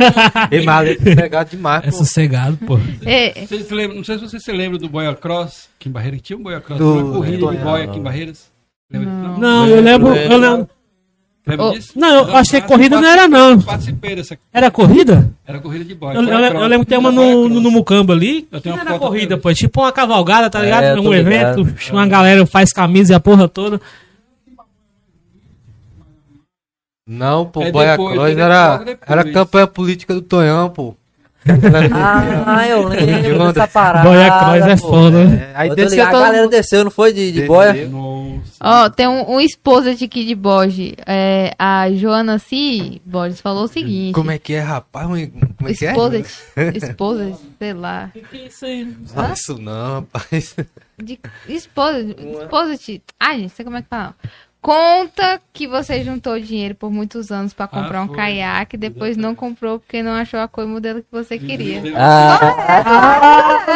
Ei, 0.52 0.64
mas 0.64 0.90
é 0.90 0.96
sossegado 0.96 1.50
demais, 1.50 1.84
É 1.84 1.92
pô. 1.92 1.98
sossegado, 1.98 2.58
pô. 2.66 2.80
É, 3.06 3.46
Vocês 3.46 3.68
se 3.68 3.74
lembram- 3.74 3.98
não 3.98 4.04
sei 4.04 4.18
se 4.18 4.22
você 4.22 4.40
se 4.40 4.52
lembra 4.52 4.78
do 4.78 4.88
Boia 4.88 5.14
Cross 5.16 5.68
aqui 5.80 5.90
em 5.90 5.92
Barreiras. 5.92 6.22
Tinha 6.22 6.38
um 6.40 6.44
Boia 6.44 6.62
Cross, 6.62 6.80
Do- 6.80 7.06
uma 7.06 7.14
corrida 7.16 7.38
do- 7.40 7.52
de 7.52 7.58
boia 7.58 7.84
aqui 7.86 7.98
em 8.00 8.04
Barreiras. 8.04 8.52
Disso? 8.92 9.06
Não. 9.06 9.38
Não, 9.40 9.68
eu 9.68 9.82
lembro, 9.82 10.16
eu 10.16 10.38
lembro. 10.38 10.70
Lembra 11.46 11.66
Oh, 11.66 11.72
disso? 11.74 11.92
não, 11.94 12.30
eu 12.30 12.38
acho 12.38 12.52
que 12.52 12.62
corrida 12.62 13.02
não 13.02 13.08
era, 13.08 13.28
não. 13.28 13.52
Eu 13.52 13.62
participei 13.62 14.16
dessa. 14.16 14.38
Era 14.54 14.72
corrida? 14.72 15.30
Era 15.46 15.60
corrida 15.60 15.84
de 15.84 15.94
boia. 15.94 16.16
Eu, 16.16 16.22
eu, 16.22 16.28
Boia 16.28 16.46
eu 16.46 16.52
Cross. 16.52 16.70
lembro 16.70 16.86
que 16.86 16.90
tem 16.90 16.98
uma 16.98 17.12
Boia 17.12 17.34
no, 17.36 17.50
no, 17.50 17.60
no 17.60 17.72
Mucamba 17.72 18.14
ali. 18.14 18.48
Eu 18.50 18.62
tenho 18.62 18.76
não 18.78 18.84
uma 18.84 18.90
era 18.92 19.00
corrida, 19.00 19.38
pô. 19.38 19.50
é 19.50 19.54
Tipo 19.54 19.82
uma 19.82 19.92
cavalgada, 19.92 20.50
tá 20.50 20.62
ligado? 20.62 20.84
É, 20.86 20.94
eu 20.94 21.02
um 21.02 21.14
evento, 21.14 21.64
ligado. 21.64 21.92
uma 21.92 22.08
galera, 22.08 22.46
faz 22.46 22.72
camisa 22.72 23.12
e 23.12 23.16
a 23.16 23.20
porra 23.20 23.48
toda. 23.50 23.82
Não, 27.06 27.46
pô, 27.46 27.62
É 27.62 27.72
Cross 27.72 28.30
é 28.30 28.42
era, 28.42 28.78
depois. 28.78 29.12
era 29.12 29.32
campanha 29.34 29.68
política 29.68 30.14
do 30.14 30.22
Tonhão, 30.22 30.70
pô. 30.70 30.96
Ah, 32.46 32.68
eu 32.68 32.88
lembro 32.88 33.52
dessa 33.52 33.68
parada. 33.68 34.10
Boia 34.10 34.30
Cross 34.32 34.68
é 34.68 34.78
foda, 34.78 35.26
né? 35.26 35.36
É, 35.36 35.52
aí 35.56 35.70
desceu 35.70 35.90
ligado, 35.90 36.12
todo 36.12 36.18
a 36.18 36.26
galera 36.26 36.44
mundo. 36.44 36.52
desceu, 36.52 36.84
não 36.84 36.92
foi 36.92 37.14
de, 37.14 37.32
de 37.32 37.42
boia? 37.46 37.88
Nossa. 37.88 38.42
ó, 38.62 38.90
tem 38.90 39.08
um, 39.08 39.32
um 39.34 39.40
esposa 39.42 39.94
de 39.94 40.08
Kid 40.08 40.34
Borges. 40.36 40.94
É, 41.06 41.54
a 41.60 41.92
Joana 41.92 42.40
C. 42.40 43.02
Borges 43.06 43.42
falou 43.42 43.66
o 43.66 43.68
seguinte. 43.68 44.14
Como 44.14 44.32
é 44.32 44.38
que 44.38 44.54
é, 44.54 44.60
rapaz? 44.62 45.06
Como 45.06 45.18
é 45.18 45.74
que 45.74 45.86
é? 45.86 45.92
esposa, 45.92 46.24
esposa, 46.76 47.40
sei 47.60 47.74
lá. 47.74 48.12
Que 48.30 48.38
isso 48.38 48.66
aí? 48.66 48.86
Não, 49.16 49.34
isso 49.34 49.58
não, 49.58 49.94
rapaz. 49.96 50.56
De, 51.02 51.20
esposa, 51.50 52.00
esposa 52.44 52.78
de. 52.78 53.02
Ai, 53.20 53.40
gente, 53.40 53.54
sei 53.54 53.66
como 53.66 53.78
é 53.78 53.82
que 53.82 53.90
fala. 53.90 54.16
Conta 54.64 55.42
que 55.52 55.68
você 55.68 56.02
juntou 56.06 56.40
dinheiro 56.40 56.74
por 56.74 56.90
muitos 56.90 57.34
anos 57.34 57.54
pra 57.54 57.68
comprar 57.68 58.02
um 58.02 58.08
foi. 58.08 58.16
caiaque, 58.16 58.78
depois 58.78 59.18
não 59.18 59.36
comprou 59.36 59.78
porque 59.78 60.02
não 60.02 60.14
achou 60.14 60.40
a 60.40 60.48
cor 60.48 60.64
e 60.64 60.68
modelo 60.68 61.02
que 61.02 61.08
você 61.12 61.38
queria. 61.38 61.82
Ah, 61.98 63.76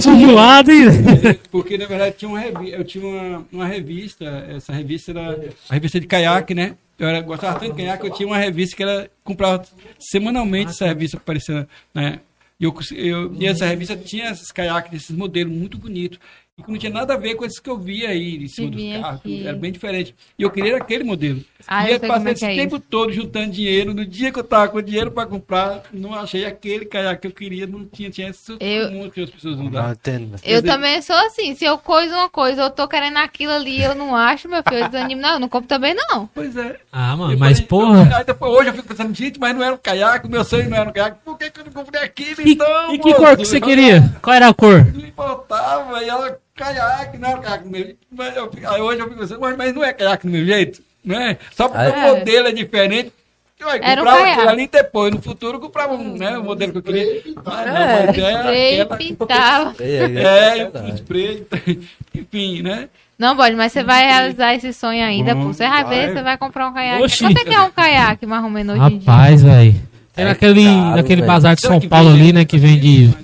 Zoado, 0.00 0.72
hein? 0.72 1.38
Porque 1.52 1.78
na 1.78 1.86
verdade 1.86 2.16
tinha 2.18 2.28
uma 2.28 2.40
revi- 2.40 2.72
eu 2.72 2.82
tinha 2.84 3.06
uma, 3.06 3.46
uma 3.52 3.66
revista, 3.66 4.24
essa 4.56 4.72
revista 4.72 5.12
era 5.12 5.38
a 5.70 5.74
revista 5.74 6.00
de 6.00 6.06
caiaque, 6.08 6.52
né? 6.52 6.74
Eu 6.98 7.06
era, 7.06 7.20
gostava 7.20 7.60
tanto 7.60 7.76
de 7.76 7.82
caiaque, 7.82 8.04
eu 8.06 8.12
tinha 8.12 8.26
uma 8.26 8.38
revista 8.38 8.76
que 8.76 8.82
era 8.82 9.08
comprava 9.22 9.62
semanalmente 10.00 10.72
essa 10.72 10.86
revista 10.86 11.16
aparecendo, 11.16 11.68
né? 11.94 12.18
E, 12.58 12.64
eu, 12.64 12.74
eu, 12.92 13.32
e 13.38 13.46
essa 13.46 13.66
revista 13.66 13.96
tinha 13.96 14.30
esses 14.30 14.50
caiaques 14.50 14.90
desses 14.90 15.16
modelos 15.16 15.52
muito 15.52 15.78
bonitos. 15.78 16.18
E 16.58 16.62
que 16.62 16.70
não 16.70 16.78
tinha 16.78 16.92
nada 16.92 17.14
a 17.14 17.16
ver 17.16 17.34
com 17.34 17.46
esses 17.46 17.58
que 17.58 17.70
eu 17.70 17.78
via 17.78 18.10
aí 18.10 18.36
em 18.36 18.46
cima 18.46 18.70
Que 18.70 18.76
dos 18.92 19.00
carros. 19.02 19.20
aqui. 19.20 19.46
Era 19.46 19.56
bem 19.56 19.72
diferente. 19.72 20.14
E 20.38 20.42
eu 20.42 20.50
queria 20.50 20.76
aquele 20.76 21.02
modelo. 21.02 21.42
Ah, 21.66 21.84
e 21.86 21.88
eu 21.88 21.94
eu 21.94 22.00
sei 22.00 22.08
passei 22.10 22.28
é 22.28 22.32
esse 22.32 22.40
que 22.40 22.52
é 22.52 22.54
tempo 22.56 22.78
todo 22.78 23.10
juntando 23.10 23.50
dinheiro. 23.52 23.94
No 23.94 24.04
dia 24.04 24.30
que 24.30 24.38
eu 24.38 24.44
tava 24.44 24.68
com 24.68 24.82
dinheiro 24.82 25.10
para 25.10 25.24
comprar, 25.26 25.84
não 25.90 26.12
achei 26.14 26.44
aquele 26.44 26.84
caiaque 26.84 27.22
que 27.22 27.26
eu 27.28 27.30
queria. 27.32 27.66
Não 27.66 27.86
tinha, 27.86 28.10
tinha 28.10 28.28
esse 28.28 28.52
Eu- 28.60 29.10
que 29.10 29.22
as 29.22 29.30
pessoas 29.30 29.58
usavam. 29.58 29.92
entendo. 29.92 30.34
Eu 30.44 30.60
dizer- 30.60 30.62
também 30.74 31.00
sou 31.00 31.16
assim, 31.16 31.54
se 31.54 31.64
eu 31.64 31.78
coiso 31.78 32.12
uma 32.12 32.28
coisa, 32.28 32.60
eu 32.64 32.70
tô 32.70 32.86
querendo 32.86 33.16
aquilo 33.16 33.52
ali, 33.52 33.82
eu 33.82 33.94
não 33.94 34.14
acho, 34.14 34.46
meu 34.46 34.62
filho, 34.62 34.80
eu 34.84 34.88
desanimo. 34.90 35.22
Não, 35.22 35.30
eu 35.34 35.40
não 35.40 35.48
compro 35.48 35.68
também 35.68 35.94
não. 35.94 36.26
Pois 36.34 36.54
é. 36.54 36.76
Ah, 36.92 37.16
mano, 37.16 37.38
mas 37.38 37.60
falei, 37.60 37.66
porra. 37.68 38.18
Aí 38.18 38.24
depois, 38.26 38.52
hoje 38.52 38.68
eu 38.68 38.74
fico 38.74 38.88
pensando, 38.88 39.14
gente, 39.14 39.40
mas 39.40 39.54
não 39.56 39.62
era 39.64 39.74
um 39.74 39.78
caiaque, 39.78 40.26
o 40.26 40.30
meu 40.30 40.44
sonho 40.44 40.68
não 40.68 40.76
era 40.76 40.90
um 40.90 40.92
caiaque. 40.92 41.16
Por 41.24 41.38
que, 41.38 41.50
que 41.50 41.60
eu 41.60 41.64
não 41.64 41.72
comprei 41.72 42.02
aquilo 42.02 42.42
E, 42.46 42.52
então? 42.52 42.94
e 42.94 42.98
que 42.98 43.08
moço? 43.08 43.20
cor 43.22 43.36
que 43.38 43.44
você 43.46 43.58
queria? 43.58 44.02
Qual 44.20 44.36
era 44.36 44.48
a 44.48 44.52
cor? 44.54 44.84
Não 44.92 45.00
importava, 45.06 46.02
e 46.04 46.08
ela, 46.08 46.38
caiaque, 46.64 47.18
não 47.18 47.28
era 47.30 47.38
caiaque 47.40 47.64
do 47.64 47.70
meu 47.70 47.80
jeito. 47.84 47.98
Mas 48.10 48.36
eu 48.36 48.50
fico- 48.50 48.68
hoje 48.82 49.00
eu 49.00 49.08
fico 49.08 49.20
pensando, 49.20 49.40
mas, 49.40 49.56
mas 49.56 49.74
não 49.74 49.84
é 49.84 49.92
caiaque 49.92 50.26
do 50.26 50.32
meu 50.32 50.44
jeito, 50.44 50.82
não 51.04 51.20
é? 51.20 51.36
Só 51.54 51.68
porque 51.68 51.82
Aí- 51.84 52.10
o 52.10 52.16
modelo 52.16 52.48
é 52.48 52.52
diferente. 52.52 53.12
Eu 53.60 53.68
aí, 53.68 53.78
Era 53.80 53.92
um 54.00 54.04
comprava 54.04 54.18
caiaque. 54.22 54.32
aquilo 54.40 54.50
ali 54.52 54.68
depois, 54.72 55.14
no 55.14 55.22
futuro 55.22 55.56
eu 55.56 55.60
comprava 55.60 55.94
um, 55.94 56.16
né, 56.16 56.36
o 56.36 56.42
modelo 56.42 56.72
que 56.72 56.78
eu 56.78 56.82
queria. 56.82 57.22
Mas 57.36 57.44
não, 57.44 57.72
mas 57.74 58.18
é 58.18 58.80
aquela- 58.80 58.96
pintava. 58.96 59.74
É, 59.80 60.70
um 60.82 60.94
spray, 60.96 61.46
enfim, 62.14 62.62
né? 62.62 62.88
Não, 63.18 63.36
pode, 63.36 63.54
mas 63.54 63.70
você 63.70 63.84
vai 63.84 64.04
realizar 64.04 64.54
esse 64.54 64.72
sonho 64.72 65.04
ainda, 65.04 65.36
pô. 65.36 65.44
Você 65.52 65.68
vai 65.68 65.84
ver, 65.84 66.12
você 66.12 66.22
vai 66.22 66.36
comprar 66.36 66.68
um 66.68 66.72
caiaque. 66.72 67.04
Oxi. 67.04 67.22
Quanto 67.22 67.38
é 67.38 67.44
que 67.44 67.54
é 67.54 67.60
um 67.60 67.70
caiaque, 67.70 68.26
mais 68.26 68.42
ou 68.42 68.50
menos, 68.50 68.74
hoje 68.76 68.94
em 68.94 68.98
dia? 68.98 69.10
Rapaz, 69.12 69.42
velho. 69.44 69.74
Tem 70.14 70.24
É 70.24 70.28
naquele, 70.28 70.64
caro, 70.64 70.96
naquele 70.96 71.22
bazar 71.22 71.54
de 71.54 71.60
São 71.62 71.80
Paulo 71.80 72.10
ali, 72.10 72.32
né? 72.32 72.44
Que 72.44 72.58
vende 72.58 73.14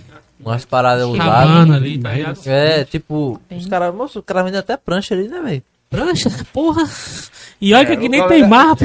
umas 0.49 0.65
paradas 0.65 1.07
usadas. 1.07 1.71
ali, 1.71 1.99
tá 1.99 2.13
ligado? 2.13 2.41
É, 2.47 2.85
tipo, 2.85 3.41
os 3.51 3.67
caras, 3.67 3.95
moço, 3.95 4.19
o 4.19 4.23
cara 4.23 4.43
vende 4.43 4.57
até 4.57 4.77
prancha 4.77 5.15
ali, 5.15 5.29
né, 5.29 5.41
velho? 5.41 5.63
Prancha, 5.91 6.29
porra. 6.53 6.83
E 7.61 7.73
olha 7.75 7.87
que 7.87 7.93
aqui 7.93 8.09
nem 8.09 8.21
tem 8.29 8.43
galera- 8.43 8.49
mar, 8.49 8.77
pô. 8.77 8.85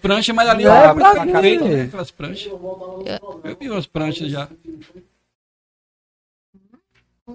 Pranchas, 0.00 0.34
mas 0.34 0.48
ali 0.48 0.64
Não, 0.64 0.72
é 0.72 0.78
é 0.78 0.82
pra 0.82 0.94
pra 0.94 1.14
cá, 1.26 1.42
né, 1.42 1.82
aquelas 1.82 2.10
pranchas. 2.10 2.46
Eu 2.50 3.56
vi 3.60 3.70
umas 3.70 3.86
pranchas 3.86 4.30
já. 4.30 4.48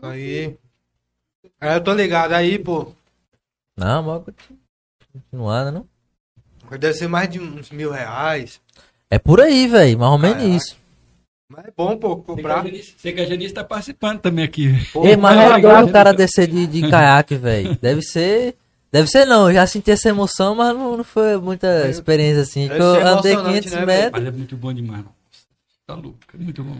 Aí. 0.01 0.57
Aí 1.61 1.73
eu 1.75 1.84
tô 1.84 1.93
ligado 1.93 2.34
aí, 2.34 2.57
pô. 2.59 2.91
Não, 3.77 4.03
mas 4.03 4.23
continuando, 5.13 5.71
não? 5.71 5.88
Deve 6.77 6.93
ser 6.95 7.07
mais 7.07 7.29
de 7.29 7.39
uns 7.39 7.69
mil 7.69 7.91
reais. 7.91 8.59
É 9.09 9.19
por 9.19 9.39
aí, 9.39 9.67
velho, 9.67 9.99
mais 9.99 10.11
ou 10.11 10.17
menos 10.17 10.43
isso. 10.43 10.77
Mas 11.50 11.66
é 11.66 11.72
bom, 11.76 11.98
pô, 11.98 12.18
comprar. 12.18 12.66
Sei 12.98 13.14
que 13.14 13.22
a 13.22 13.26
Janice 13.26 13.54
tá 13.54 13.64
participando 13.64 14.20
também 14.20 14.46
aqui. 14.46 14.74
Pô, 14.91 15.06
Ei, 15.06 15.16
mas 15.16 15.36
mas 15.36 15.52
é 15.52 15.56
legal, 15.56 15.76
doido 15.76 15.89
o 15.89 15.94
cara 15.94 16.14
descer 16.14 16.48
de, 16.48 16.66
de 16.66 16.89
caiaque, 16.89 17.36
velho. 17.36 17.78
Deve 17.82 18.02
ser. 18.02 18.56
Deve 18.91 19.08
ser 19.08 19.26
não, 19.26 19.50
eu 19.50 19.56
já 19.56 19.66
senti 19.66 19.89
essa 19.89 20.10
emoção, 20.10 20.54
mas 20.54 20.76
não, 20.76 20.98
não 20.98 21.04
foi 21.04 21.36
muita 21.38 21.89
experiência 21.89 22.44
assim. 22.44 22.68
Eu 22.68 23.08
andei 23.08 23.34
emocionante, 23.34 23.70
500 23.70 23.72
né, 23.72 23.86
metros. 23.86 24.24
Mas 24.24 24.34
é 24.34 24.38
muito 24.38 24.56
bom 24.56 24.72
demais. 24.72 25.04
Nossa, 25.04 25.14
Tá 25.86 25.96
louco, 25.96 26.18
é 26.34 26.38
muito 26.38 26.64
bom. 26.64 26.78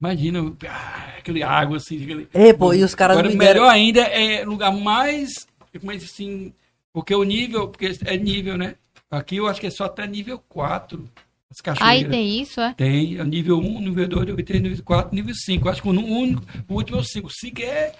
Imagina, 0.00 0.52
ah, 0.68 1.14
aquele 1.18 1.44
água 1.44 1.76
assim. 1.76 2.02
Aquele... 2.02 2.28
Ei, 2.34 2.52
pô, 2.52 2.74
e 2.74 2.82
os 2.82 2.94
caras 2.94 3.16
Agora, 3.16 3.30
me 3.30 3.36
melhor 3.36 3.54
deram. 3.54 3.68
ainda 3.68 4.00
é 4.00 4.44
lugar 4.44 4.72
mais. 4.72 5.46
Mas 5.80 6.02
assim. 6.02 6.52
Porque 6.92 7.14
o 7.14 7.22
nível. 7.22 7.68
Porque 7.68 7.96
é 8.04 8.16
nível, 8.16 8.58
né? 8.58 8.74
Aqui 9.08 9.36
eu 9.36 9.46
acho 9.46 9.60
que 9.60 9.68
é 9.68 9.70
só 9.70 9.84
até 9.84 10.04
nível 10.06 10.42
4. 10.48 11.08
As 11.52 11.60
cachoeiras. 11.60 12.04
Aí 12.04 12.10
tem 12.10 12.40
isso, 12.40 12.60
é? 12.60 12.74
Tem, 12.74 13.18
é 13.18 13.24
nível 13.24 13.58
1, 13.58 13.80
nível 13.80 14.08
2, 14.08 14.26
nível 14.26 14.44
3, 14.44 14.62
nível 14.62 14.84
4, 14.84 15.14
nível 15.14 15.34
5. 15.34 15.68
Acho 15.68 15.82
que 15.82 15.88
o 15.88 15.90
único, 15.92 16.42
o 16.68 16.74
último 16.74 16.98
é 16.98 17.00
o 17.00 17.04
5. 17.04 17.26
O 17.28 17.30
5 17.30 17.62
é 17.62 17.92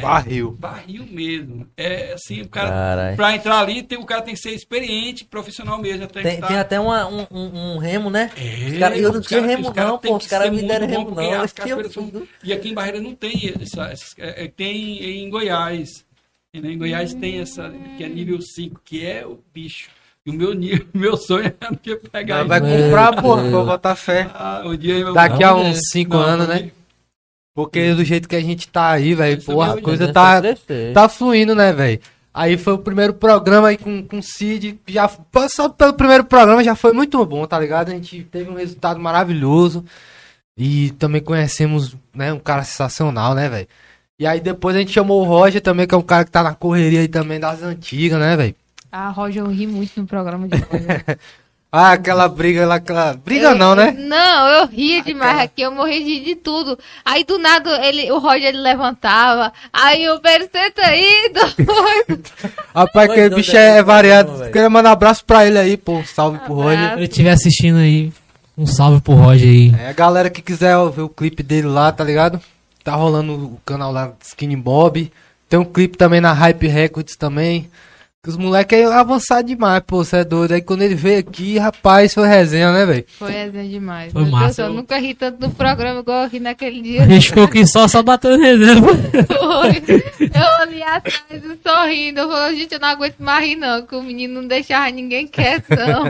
Barril. 0.00 0.50
barril 0.58 1.06
mesmo. 1.08 1.68
É 1.76 2.12
assim, 2.14 2.42
o 2.42 2.48
cara. 2.48 2.68
Caralho. 2.68 3.16
Pra 3.16 3.34
entrar 3.36 3.60
ali, 3.60 3.80
tem, 3.82 3.96
o 3.96 4.04
cara 4.04 4.22
tem 4.22 4.34
que 4.34 4.40
ser 4.40 4.50
experiente, 4.50 5.24
profissional 5.24 5.78
mesmo. 5.80 6.06
Tem, 6.08 6.22
Tem, 6.22 6.40
tá- 6.40 6.48
tem 6.48 6.56
até 6.58 6.80
uma- 6.80 7.06
um, 7.06 7.26
um- 7.30 7.74
um 7.74 7.78
remo, 7.78 8.10
né? 8.10 8.28
É, 8.36 8.66
Os 8.72 8.78
cara- 8.78 8.98
eu 8.98 9.12
não 9.12 9.20
os 9.20 9.26
tinha 9.26 9.40
cara- 9.40 9.52
remo 9.52 9.72
não, 9.72 9.98
pô. 9.98 10.16
Os 10.16 10.26
caras 10.26 10.50
me 10.50 10.62
deram 10.62 10.86
bom, 10.88 10.92
remo 10.92 11.06
porque 11.06 11.30
não. 11.30 11.46
cachoeiras 11.54 11.92
são-. 11.92 12.26
E 12.42 12.52
aqui 12.52 12.68
em 12.70 12.74
Barreira 12.74 13.00
não 13.00 13.14
tem 13.14 13.52
essa, 13.60 13.84
essas- 13.86 14.14
é, 14.18 14.44
é, 14.44 14.48
tem 14.48 15.22
em 15.24 15.30
Goiás. 15.30 16.04
Né, 16.52 16.70
Em 16.72 16.78
Goiás 16.78 17.14
tem 17.14 17.38
essa, 17.40 17.72
que 17.96 18.02
é 18.04 18.08
nível 18.08 18.40
5, 18.40 18.80
que 18.84 19.04
é 19.06 19.24
o 19.26 19.38
bicho. 19.54 19.90
E 20.26 20.30
o 20.30 20.34
meu, 20.34 20.54
meu 20.94 21.16
sonho 21.16 21.52
é 21.60 21.68
um 21.70 21.76
dia 21.82 22.00
pegar 22.10 22.40
Não, 22.40 22.48
vai 22.48 22.58
isso. 22.60 22.84
Comprar, 22.84 23.22
pô, 23.22 23.36
Deus. 23.36 23.50
vou 23.50 23.66
botar 23.66 23.94
fé. 23.94 24.30
Ah, 24.34 24.62
um 24.64 24.76
dia 24.76 25.12
Daqui 25.12 25.44
a 25.44 25.54
uns 25.54 25.78
5 25.90 26.10
não, 26.10 26.20
anos, 26.22 26.48
né? 26.48 26.70
Porque 27.54 27.94
do 27.94 28.04
jeito 28.04 28.28
que 28.28 28.34
a 28.34 28.40
gente 28.40 28.68
tá 28.68 28.90
aí, 28.90 29.14
velho, 29.14 29.40
porra, 29.42 29.74
a 29.74 29.80
coisa 29.80 30.12
tá, 30.12 30.42
é 30.68 30.92
tá 30.92 31.08
fluindo, 31.08 31.54
né, 31.54 31.72
velho? 31.72 32.00
Aí 32.32 32.58
foi 32.58 32.72
o 32.72 32.78
primeiro 32.78 33.14
programa 33.14 33.68
aí 33.68 33.78
com, 33.78 34.02
com 34.02 34.18
o 34.18 34.22
Cid. 34.22 34.80
Já, 34.88 35.08
só 35.48 35.68
pelo 35.68 35.94
primeiro 35.94 36.24
programa 36.24 36.64
já 36.64 36.74
foi 36.74 36.92
muito 36.92 37.24
bom, 37.24 37.46
tá 37.46 37.56
ligado? 37.60 37.90
A 37.90 37.92
gente 37.92 38.24
teve 38.24 38.50
um 38.50 38.54
resultado 38.54 38.98
maravilhoso. 38.98 39.84
E 40.56 40.90
também 40.98 41.20
conhecemos, 41.20 41.96
né, 42.14 42.32
um 42.32 42.38
cara 42.38 42.64
sensacional, 42.64 43.34
né, 43.34 43.48
velho? 43.48 43.68
E 44.18 44.26
aí 44.26 44.40
depois 44.40 44.74
a 44.74 44.80
gente 44.80 44.92
chamou 44.92 45.20
o 45.20 45.24
Roger 45.24 45.60
também, 45.60 45.86
que 45.86 45.94
é 45.94 45.98
um 45.98 46.02
cara 46.02 46.24
que 46.24 46.30
tá 46.30 46.42
na 46.42 46.54
correria 46.54 47.00
aí 47.00 47.08
também 47.08 47.38
das 47.38 47.62
antigas, 47.62 48.18
né, 48.18 48.36
velho? 48.36 48.54
Ah, 48.96 49.08
Roger, 49.10 49.42
eu 49.42 49.50
ri 49.50 49.66
muito 49.66 50.00
no 50.00 50.06
programa 50.06 50.46
de 50.46 50.56
Roger. 50.56 51.18
Ah, 51.76 51.90
aquela 51.94 52.28
briga 52.28 52.64
lá, 52.64 52.76
aquela. 52.76 53.14
Briga 53.14 53.48
Eu- 53.48 53.56
não, 53.56 53.74
né? 53.74 53.90
Não, 53.98 54.48
eu 54.48 54.66
ria 54.68 55.02
demais 55.02 55.40
aqui, 55.40 55.60
eu 55.62 55.72
morri 55.72 56.04
de, 56.04 56.24
de 56.24 56.36
tudo. 56.36 56.78
Aí 57.04 57.24
do 57.24 57.36
nada 57.36 57.84
ele, 57.84 58.12
o 58.12 58.18
Roger 58.20 58.50
ele 58.50 58.58
levantava. 58.58 59.52
Aí 59.72 60.08
o 60.08 60.20
Pedro, 60.20 60.48
senta 60.52 60.82
aí, 60.82 61.32
doido. 61.34 62.22
Rapaz, 62.72 63.10
aquele 63.10 63.34
bicho 63.34 63.50
daquele 63.50 63.78
é 63.78 63.82
variado. 63.82 64.52
Queria 64.52 64.70
mandar 64.70 64.90
um 64.90 64.92
abraço 64.92 65.24
pra 65.24 65.44
ele 65.44 65.58
aí, 65.58 65.76
pô. 65.76 65.94
um 65.94 66.04
Salve 66.04 66.38
pro 66.38 66.54
Roger. 66.54 66.78
Abraço. 66.78 66.92
Se 66.92 66.98
ele 67.00 67.06
estiver 67.08 67.32
assistindo 67.32 67.78
aí, 67.78 68.12
um 68.56 68.66
salve 68.66 69.00
pro 69.00 69.14
Roger 69.14 69.48
aí. 69.48 69.74
É, 69.76 69.88
a 69.88 69.92
galera 69.92 70.30
que 70.30 70.42
quiser 70.42 70.76
ver 70.90 71.02
o 71.02 71.08
clipe 71.08 71.42
dele 71.42 71.66
lá, 71.66 71.90
tá 71.90 72.04
ligado? 72.04 72.40
Tá 72.84 72.94
rolando 72.94 73.32
o 73.32 73.60
canal 73.66 73.90
lá 73.90 74.12
Skinny 74.22 74.54
Bob. 74.54 75.10
Tem 75.48 75.58
um 75.58 75.64
clipe 75.64 75.98
também 75.98 76.20
na 76.20 76.32
Hype 76.32 76.68
Records 76.68 77.16
também. 77.16 77.68
Que 78.24 78.30
os 78.30 78.38
moleques 78.38 78.78
aí 78.78 78.84
avançados 78.86 79.44
demais, 79.44 79.82
pô, 79.86 80.02
você 80.02 80.16
é 80.16 80.24
doido. 80.24 80.52
Aí 80.52 80.62
quando 80.62 80.80
ele 80.80 80.94
veio 80.94 81.18
aqui, 81.18 81.58
rapaz, 81.58 82.14
foi 82.14 82.26
resenha, 82.26 82.72
né, 82.72 82.86
velho? 82.86 83.04
Foi 83.18 83.30
resenha 83.30 83.68
demais. 83.68 84.14
Foi 84.14 84.22
Meu 84.22 84.30
massa. 84.30 84.62
Deus, 84.62 84.68
eu 84.70 84.74
nunca 84.74 84.96
ri 84.96 85.12
tanto 85.12 85.38
no 85.46 85.50
programa 85.50 86.00
igual 86.00 86.22
eu 86.22 86.30
ri 86.30 86.40
naquele 86.40 86.80
A 86.80 86.82
dia. 86.82 87.06
gente 87.06 87.28
ficou 87.28 87.44
aqui 87.44 87.66
só, 87.66 87.86
só 87.86 88.02
batendo 88.02 88.42
reserva. 88.42 88.88
Foi. 89.28 90.00
Eu 90.20 90.62
ali 90.62 90.82
atrás 90.82 91.42
sorrindo. 91.62 92.20
Eu 92.20 92.30
falei, 92.30 92.56
gente, 92.56 92.72
eu 92.72 92.80
não 92.80 92.88
aguento 92.88 93.18
mais 93.18 93.44
rir, 93.46 93.56
não. 93.56 93.86
Que 93.86 93.94
o 93.94 94.02
menino 94.02 94.40
não 94.40 94.48
deixava 94.48 94.90
ninguém 94.90 95.26
quieto, 95.26 95.66
não. 95.68 96.06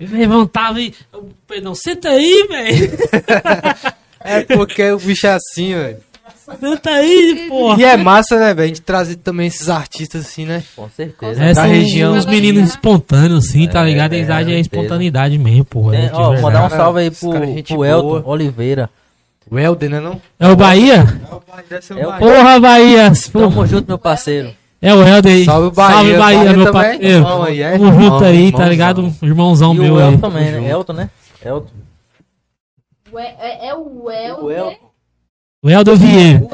Ele 0.00 0.16
levantava 0.20 0.80
e. 0.80 0.94
Ô, 1.12 1.24
Pedrão, 1.46 1.74
senta 1.74 2.08
aí, 2.08 2.46
velho. 2.48 2.92
É 4.20 4.42
porque 4.42 4.90
o 4.90 4.98
bicho 4.98 5.26
é 5.28 5.30
assim, 5.30 5.74
velho. 5.74 5.98
Senta 6.60 6.90
aí, 6.90 7.46
porra. 7.48 7.80
E 7.80 7.84
é 7.84 7.96
massa, 7.96 8.38
né, 8.38 8.54
velho? 8.54 8.64
A 8.64 8.68
gente 8.68 8.80
trazer 8.82 9.16
também 9.16 9.46
esses 9.48 9.68
artistas 9.68 10.22
assim, 10.26 10.46
né? 10.46 10.62
Com 10.74 10.88
certeza. 10.88 11.42
É, 11.42 11.52
da 11.52 11.62
região. 11.64 12.14
uns 12.14 12.24
meninos 12.26 12.70
espontâneos, 12.70 13.46
assim, 13.48 13.68
tá 13.68 13.82
É, 13.82 13.90
ligado? 13.90 14.14
é, 14.14 14.22
a 14.22 14.26
certeza. 14.26 14.58
espontaneidade 14.60 15.36
mesmo, 15.38 15.64
porra. 15.64 15.96
É 15.96 16.06
de 16.08 16.14
ó, 16.14 16.30
verdade. 16.30 16.42
mandar 16.42 16.66
um 16.66 16.70
salve 16.70 17.00
aí 17.00 17.06
esse 17.08 17.20
pro, 17.20 17.30
cara 17.32 17.44
é 17.44 17.48
gente 17.54 17.74
pro 17.74 17.84
Elton 17.84 18.08
boa. 18.08 18.22
Oliveira. 18.26 18.90
O 19.50 19.58
Helder, 19.58 19.90
né, 19.90 20.00
não? 20.00 20.20
É 20.38 20.46
o 20.48 20.54
Bahia? 20.56 21.06
É 21.96 22.06
o- 22.06 22.12
Porra, 22.18 22.60
Bahia! 22.60 23.12
Tamo 23.32 23.66
junto, 23.66 23.88
meu 23.88 23.98
parceiro. 23.98 24.50
É 24.80 24.94
o 24.94 25.02
Helder 25.02 25.32
aí. 25.32 25.44
Salve 25.44 25.68
o 25.68 25.70
Bahia. 25.70 25.94
Salve 25.96 26.16
Bahia, 26.16 26.38
Bahia 26.44 26.56
meu 26.56 26.72
parceiro. 26.72 27.04
irmão 27.06 27.42
aí, 27.42 27.62
é? 27.62 27.72
Tamo 27.72 27.84
junto 27.92 28.02
Irmão, 28.04 28.20
aí, 28.24 28.52
tá 28.52 28.68
ligado? 28.68 29.14
Irmãozão 29.22 29.74
e 29.74 29.78
meu 29.78 29.94
o 29.94 29.98
aí. 29.98 30.04
Elton 30.12 30.18
também, 30.30 30.50
né? 30.52 30.70
Elton, 30.70 30.92
né? 30.92 31.10
Elton. 31.44 31.68
É, 33.16 33.68
é 33.68 33.74
o 33.74 34.04
O 34.04 34.10
Helder. 34.10 34.78
O 35.60 35.68
Helder 35.68 35.96
Vieira. 35.96 36.46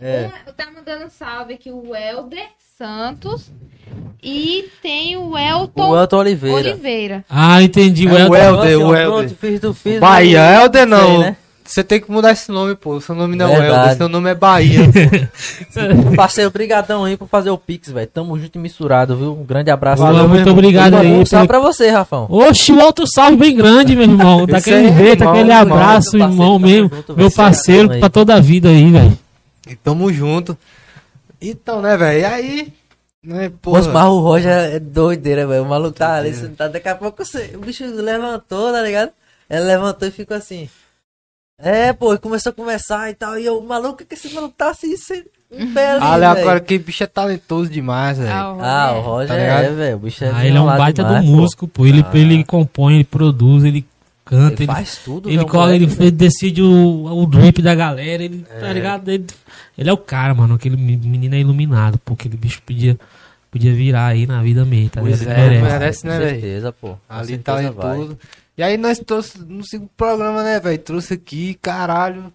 É. 0.00 0.28
Tá 0.56 0.68
mandando 0.74 1.08
salve 1.10 1.54
aqui 1.54 1.70
o 1.70 1.94
Helder 1.94 2.48
Santos. 2.76 3.50
E 4.22 4.68
tem 4.82 5.16
o 5.16 5.38
Elton 5.38 5.90
O 5.90 5.96
Elton 5.96 6.16
Oliveira. 6.16 6.56
Oliveira. 6.56 7.24
Ah, 7.30 7.62
entendi. 7.62 8.08
O 8.08 8.16
É 8.16 8.28
o 8.28 8.34
Helder. 8.34 8.80
Ó, 8.80 8.88
o 8.88 8.96
Helder. 8.96 9.06
Pronto, 9.06 9.36
fiz 9.36 9.60
do 9.60 9.72
fiz 9.72 10.00
Bahia, 10.00 10.40
Helder 10.40 10.86
não. 10.86 11.06
Sei, 11.06 11.18
né? 11.18 11.36
Você 11.66 11.82
tem 11.82 12.00
que 12.00 12.10
mudar 12.10 12.30
esse 12.32 12.50
nome, 12.50 12.74
pô. 12.76 13.00
Seu 13.00 13.14
nome 13.14 13.36
não 13.36 13.46
é 13.46 13.48
o 13.48 13.60
Verdade. 13.60 13.80
Helder, 13.82 13.96
seu 13.96 14.08
nome 14.08 14.30
é 14.30 14.34
Bahia. 14.34 14.80
pô. 14.86 16.14
Parceiro, 16.16 16.50
brigadão 16.50 17.04
aí 17.04 17.16
por 17.16 17.28
fazer 17.28 17.50
o 17.50 17.58
Pix, 17.58 17.90
velho. 17.90 18.06
Tamo 18.06 18.38
junto 18.38 18.56
e 18.56 18.58
misturado, 18.60 19.16
viu? 19.16 19.32
Um 19.32 19.44
grande 19.44 19.70
abraço. 19.70 20.02
Valeu, 20.02 20.28
muito 20.28 20.40
irmão. 20.42 20.54
obrigado 20.54 20.94
Um 20.94 20.98
aí. 21.00 21.26
salve 21.26 21.46
pelo- 21.48 21.48
pra 21.48 21.58
você, 21.60 21.90
Rafão. 21.90 22.26
Oxe, 22.30 22.72
o 22.72 22.78
outro 22.80 23.04
salve 23.06 23.36
bem 23.36 23.54
grande, 23.56 23.94
meu 23.96 24.04
irmão. 24.04 24.46
Daquele 24.46 24.88
aí, 24.88 24.94
jeito, 24.96 25.22
irmão, 25.22 25.34
aquele 25.34 25.50
irmão. 25.52 25.76
abraço, 25.76 26.16
Meu 26.16 26.26
irmão 26.28 26.60
parceiro, 26.60 26.82
mesmo. 26.82 26.96
junto, 26.96 27.16
Meu 27.16 27.30
parceiro 27.30 27.88
pra 27.98 28.08
toda 28.08 28.34
a 28.36 28.40
vida 28.40 28.68
aí, 28.68 28.90
velho. 28.90 29.18
E 29.68 29.74
tamo 29.74 30.12
junto. 30.12 30.56
Então, 31.40 31.82
né, 31.82 31.96
velho? 31.96 32.20
E 32.20 32.24
aí. 32.24 32.72
Né, 33.24 33.48
Pô, 33.60 33.72
porra. 33.72 33.88
mas 33.92 34.04
o 34.06 34.20
Roger 34.20 34.52
é 34.52 34.78
doideira, 34.78 35.46
velho. 35.48 35.64
O 35.64 35.68
maluco 35.68 35.98
tá 35.98 36.14
ali 36.14 36.32
sentado. 36.32 36.70
Daqui 36.72 36.88
a 36.88 36.94
pouco 36.94 37.24
você- 37.24 37.50
o 37.56 37.58
bicho 37.58 37.84
levantou, 37.84 38.70
tá 38.72 38.80
ligado? 38.80 39.10
Ele 39.50 39.60
levantou 39.64 40.06
e 40.06 40.12
ficou 40.12 40.36
assim. 40.36 40.68
É, 41.58 41.92
pô, 41.92 42.12
e 42.14 42.18
começou 42.18 42.50
a 42.50 42.52
conversar 42.54 43.10
e 43.10 43.14
tal. 43.14 43.38
E 43.38 43.46
eu, 43.46 43.60
maluco, 43.62 44.04
que 44.04 44.14
esse 44.14 44.32
maluco 44.34 44.54
tá 44.56 44.70
assim, 44.70 44.96
sem 44.96 45.24
em 45.50 45.72
pé 45.72 45.92
ali, 45.92 46.02
Olha, 46.04 46.34
velho? 46.34 46.40
agora 46.46 46.60
que 46.60 46.76
bicho 46.78 47.02
é 47.02 47.06
talentoso 47.06 47.70
demais, 47.70 48.18
velho. 48.18 48.30
Ah, 48.30 48.52
o 48.52 48.60
Ah, 48.60 48.92
o 48.92 49.00
Roger. 49.00 49.06
Roger 49.06 49.28
Tá 49.28 49.36
ligado? 49.36 49.64
é, 49.64 49.70
velho. 49.74 49.96
O 49.96 49.98
bicho 50.00 50.24
é 50.24 50.30
Ah, 50.34 50.46
ele 50.46 50.56
é 50.56 50.60
um 50.60 50.66
baita 50.66 51.02
demais, 51.04 51.24
do 51.24 51.30
músico, 51.30 51.68
pô. 51.68 51.86
Ele, 51.86 52.04
Ah. 52.06 52.18
ele 52.18 52.44
compõe, 52.44 52.96
ele 52.96 53.04
produz, 53.04 53.64
ele 53.64 53.86
canta, 54.24 54.54
Ele 54.54 54.64
ele, 54.64 54.66
faz 54.66 54.98
tudo, 55.04 55.30
ele, 55.30 55.44
cola, 55.46 55.74
ele, 55.74 55.84
ele 55.98 56.10
decide 56.10 56.60
o, 56.60 57.04
o 57.22 57.26
drip 57.26 57.62
da 57.62 57.74
galera, 57.76 58.22
ele, 58.22 58.44
É. 58.50 58.58
tá 58.60 58.72
ligado? 58.72 59.08
Ele, 59.08 59.24
ele 59.78 59.88
é 59.88 59.92
o 59.92 59.96
cara, 59.96 60.34
mano. 60.34 60.54
Aquele 60.56 60.76
me- 60.76 60.96
menino 60.96 61.34
é 61.36 61.38
iluminado, 61.38 61.96
pô. 62.04 62.12
Aquele 62.14 62.36
bicho 62.36 62.60
podia, 62.66 62.98
podia 63.50 63.72
virar 63.72 64.06
aí 64.08 64.26
na 64.26 64.42
vida 64.42 64.64
mesmo, 64.64 64.90
tá 64.90 65.00
Pois 65.00 65.20
ligado? 65.20 65.38
é, 65.38 65.46
Ele 65.46 65.58
mas- 65.60 65.72
merece. 65.72 65.78
merece, 65.78 66.02
Com 66.02 66.08
né, 66.08 66.18
velho? 66.18 66.30
certeza, 66.40 66.72
pô. 66.72 66.88
Com 66.88 66.98
Ali 67.08 67.26
certeza 67.28 67.70
vai. 67.70 68.08
E 68.56 68.62
aí 68.62 68.76
nós 68.76 68.98
trouxe 68.98 69.38
no 69.44 69.64
segundo 69.64 69.90
programa, 69.96 70.42
né, 70.42 70.58
velho? 70.58 70.78
Trouxe 70.78 71.14
aqui, 71.14 71.54
caralho. 71.60 72.32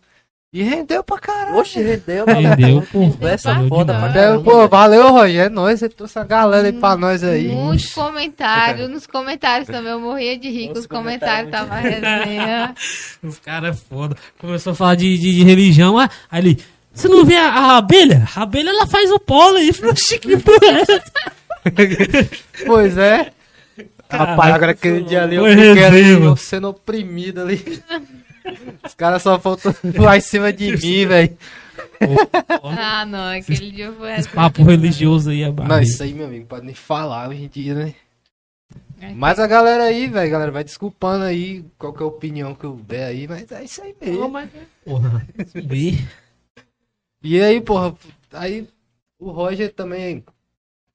E 0.53 0.63
rendeu 0.63 1.01
pra 1.01 1.17
caralho. 1.17 1.55
Oxe, 1.57 1.81
rendeu, 1.81 2.25
Rendeu, 2.25 2.85
pô. 2.91 3.09
Essa 3.25 3.53
Rendeu 3.53 3.69
foda 3.69 3.93
pra 3.93 4.09
É, 4.09 4.13
caramba, 4.13 4.43
pô, 4.43 4.67
valeu, 4.67 5.09
Roger. 5.09 5.45
É 5.45 5.49
nóis. 5.49 5.79
Você 5.79 5.87
trouxe 5.87 6.19
a 6.19 6.25
galera 6.25 6.67
aí 6.67 6.73
pra 6.73 6.97
nós 6.97 7.23
aí. 7.23 7.47
Muitos 7.47 7.93
comentários, 7.93 8.89
nos 8.89 9.07
comentários 9.07 9.65
também 9.71 9.93
eu 9.93 9.99
morria 10.01 10.37
de 10.37 10.67
Nos 10.67 10.79
os 10.79 10.87
comentários 10.87 11.51
tava 11.51 11.75
resenha. 11.75 12.75
Os 13.23 13.39
caras 13.39 13.77
é 13.77 13.79
foda. 13.89 14.17
Começou 14.37 14.73
a 14.73 14.75
falar 14.75 14.95
de, 14.95 15.17
de, 15.17 15.35
de 15.35 15.43
religião, 15.43 15.97
ah, 15.97 16.09
aí 16.29 16.41
ele. 16.41 16.63
Você 16.93 17.07
não 17.07 17.23
vê 17.23 17.37
a, 17.37 17.47
a 17.47 17.77
abelha? 17.77 18.27
A 18.35 18.43
abelha 18.43 18.71
ela 18.71 18.85
faz 18.85 19.09
o 19.09 19.19
pólen. 19.19 19.65
Eu 19.69 19.73
falei, 19.73 19.91
"Oxi, 19.91 20.19
que 20.19 20.37
porra 20.37 20.65
é 20.65 20.81
essa?" 20.81 21.03
Pois 22.65 22.97
é. 22.97 23.31
Rapaz, 24.11 24.53
agora 24.53 24.71
aquele 24.71 25.03
dia 25.03 25.23
ali 25.23 25.35
eu 25.35 25.45
fiquei 25.45 25.83
ali 25.83 26.37
sendo 26.37 26.69
oprimido 26.69 27.41
ali. 27.41 27.81
Os 28.85 28.93
caras 28.93 29.21
só 29.21 29.39
faltam 29.39 29.73
lá 29.97 30.17
em 30.17 30.21
cima 30.21 30.51
de 30.51 30.75
mim, 30.77 31.05
velho. 31.05 31.37
Ah, 32.63 33.05
não, 33.05 33.37
aquele 33.37 33.71
dia 33.71 33.91
foi 33.91 34.13
assim. 34.13 34.29
Papo 34.29 34.63
religioso 34.63 35.29
aí, 35.29 35.43
é 35.43 35.51
Não, 35.51 35.79
isso 35.81 36.01
aí, 36.03 36.13
meu 36.13 36.25
amigo, 36.25 36.45
pode 36.47 36.65
nem 36.65 36.75
falar 36.75 37.29
hoje 37.29 37.43
em 37.43 37.47
dia, 37.47 37.73
né? 37.75 37.95
Mas 39.15 39.39
a 39.39 39.47
galera 39.47 39.85
aí, 39.85 40.07
velho, 40.07 40.29
galera, 40.31 40.51
vai 40.51 40.63
desculpando 40.63 41.23
aí 41.25 41.65
qual 41.77 41.91
que 41.91 42.03
é 42.03 42.05
opinião 42.05 42.53
que 42.53 42.65
eu 42.65 42.75
der 42.75 43.05
aí, 43.05 43.27
mas 43.27 43.51
é 43.51 43.63
isso 43.63 43.81
aí 43.81 43.95
Não, 43.99 44.07
mesmo. 44.07 44.29
mas, 44.29 44.49
porra, 44.85 45.27
subir. 45.47 46.07
E 47.23 47.41
aí, 47.41 47.59
porra, 47.61 47.95
aí 48.33 48.67
o 49.19 49.31
Roger 49.31 49.73
também 49.73 50.23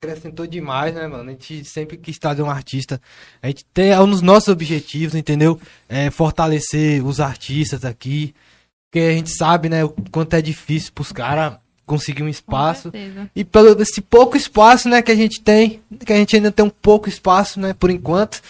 acrescentou 0.06 0.46
demais, 0.46 0.94
né, 0.94 1.06
mano? 1.06 1.28
A 1.28 1.32
gente 1.32 1.64
sempre 1.64 1.96
quis 1.96 2.18
trazer 2.18 2.42
um 2.42 2.50
artista. 2.50 3.00
A 3.42 3.48
gente 3.48 3.64
tem 3.72 3.90
é 3.90 4.00
um 4.00 4.08
dos 4.08 4.22
nossos 4.22 4.48
objetivos, 4.48 5.14
entendeu? 5.14 5.60
É 5.88 6.10
fortalecer 6.10 7.04
os 7.04 7.20
artistas 7.20 7.84
aqui. 7.84 8.34
Porque 8.90 9.00
a 9.00 9.12
gente 9.12 9.30
sabe, 9.30 9.68
né, 9.68 9.84
o 9.84 9.90
quanto 10.10 10.34
é 10.34 10.40
difícil 10.40 10.92
pros 10.94 11.12
caras 11.12 11.54
conseguir 11.84 12.22
um 12.22 12.28
espaço. 12.28 12.90
E 13.34 13.44
pelo 13.44 13.80
esse 13.80 14.00
pouco 14.00 14.36
espaço, 14.36 14.88
né, 14.88 15.02
que 15.02 15.12
a 15.12 15.16
gente 15.16 15.40
tem, 15.42 15.80
que 16.04 16.12
a 16.12 16.16
gente 16.16 16.36
ainda 16.36 16.50
tem 16.50 16.64
um 16.64 16.70
pouco 16.70 17.08
espaço, 17.08 17.60
né, 17.60 17.74
por 17.74 17.90
enquanto. 17.90 18.40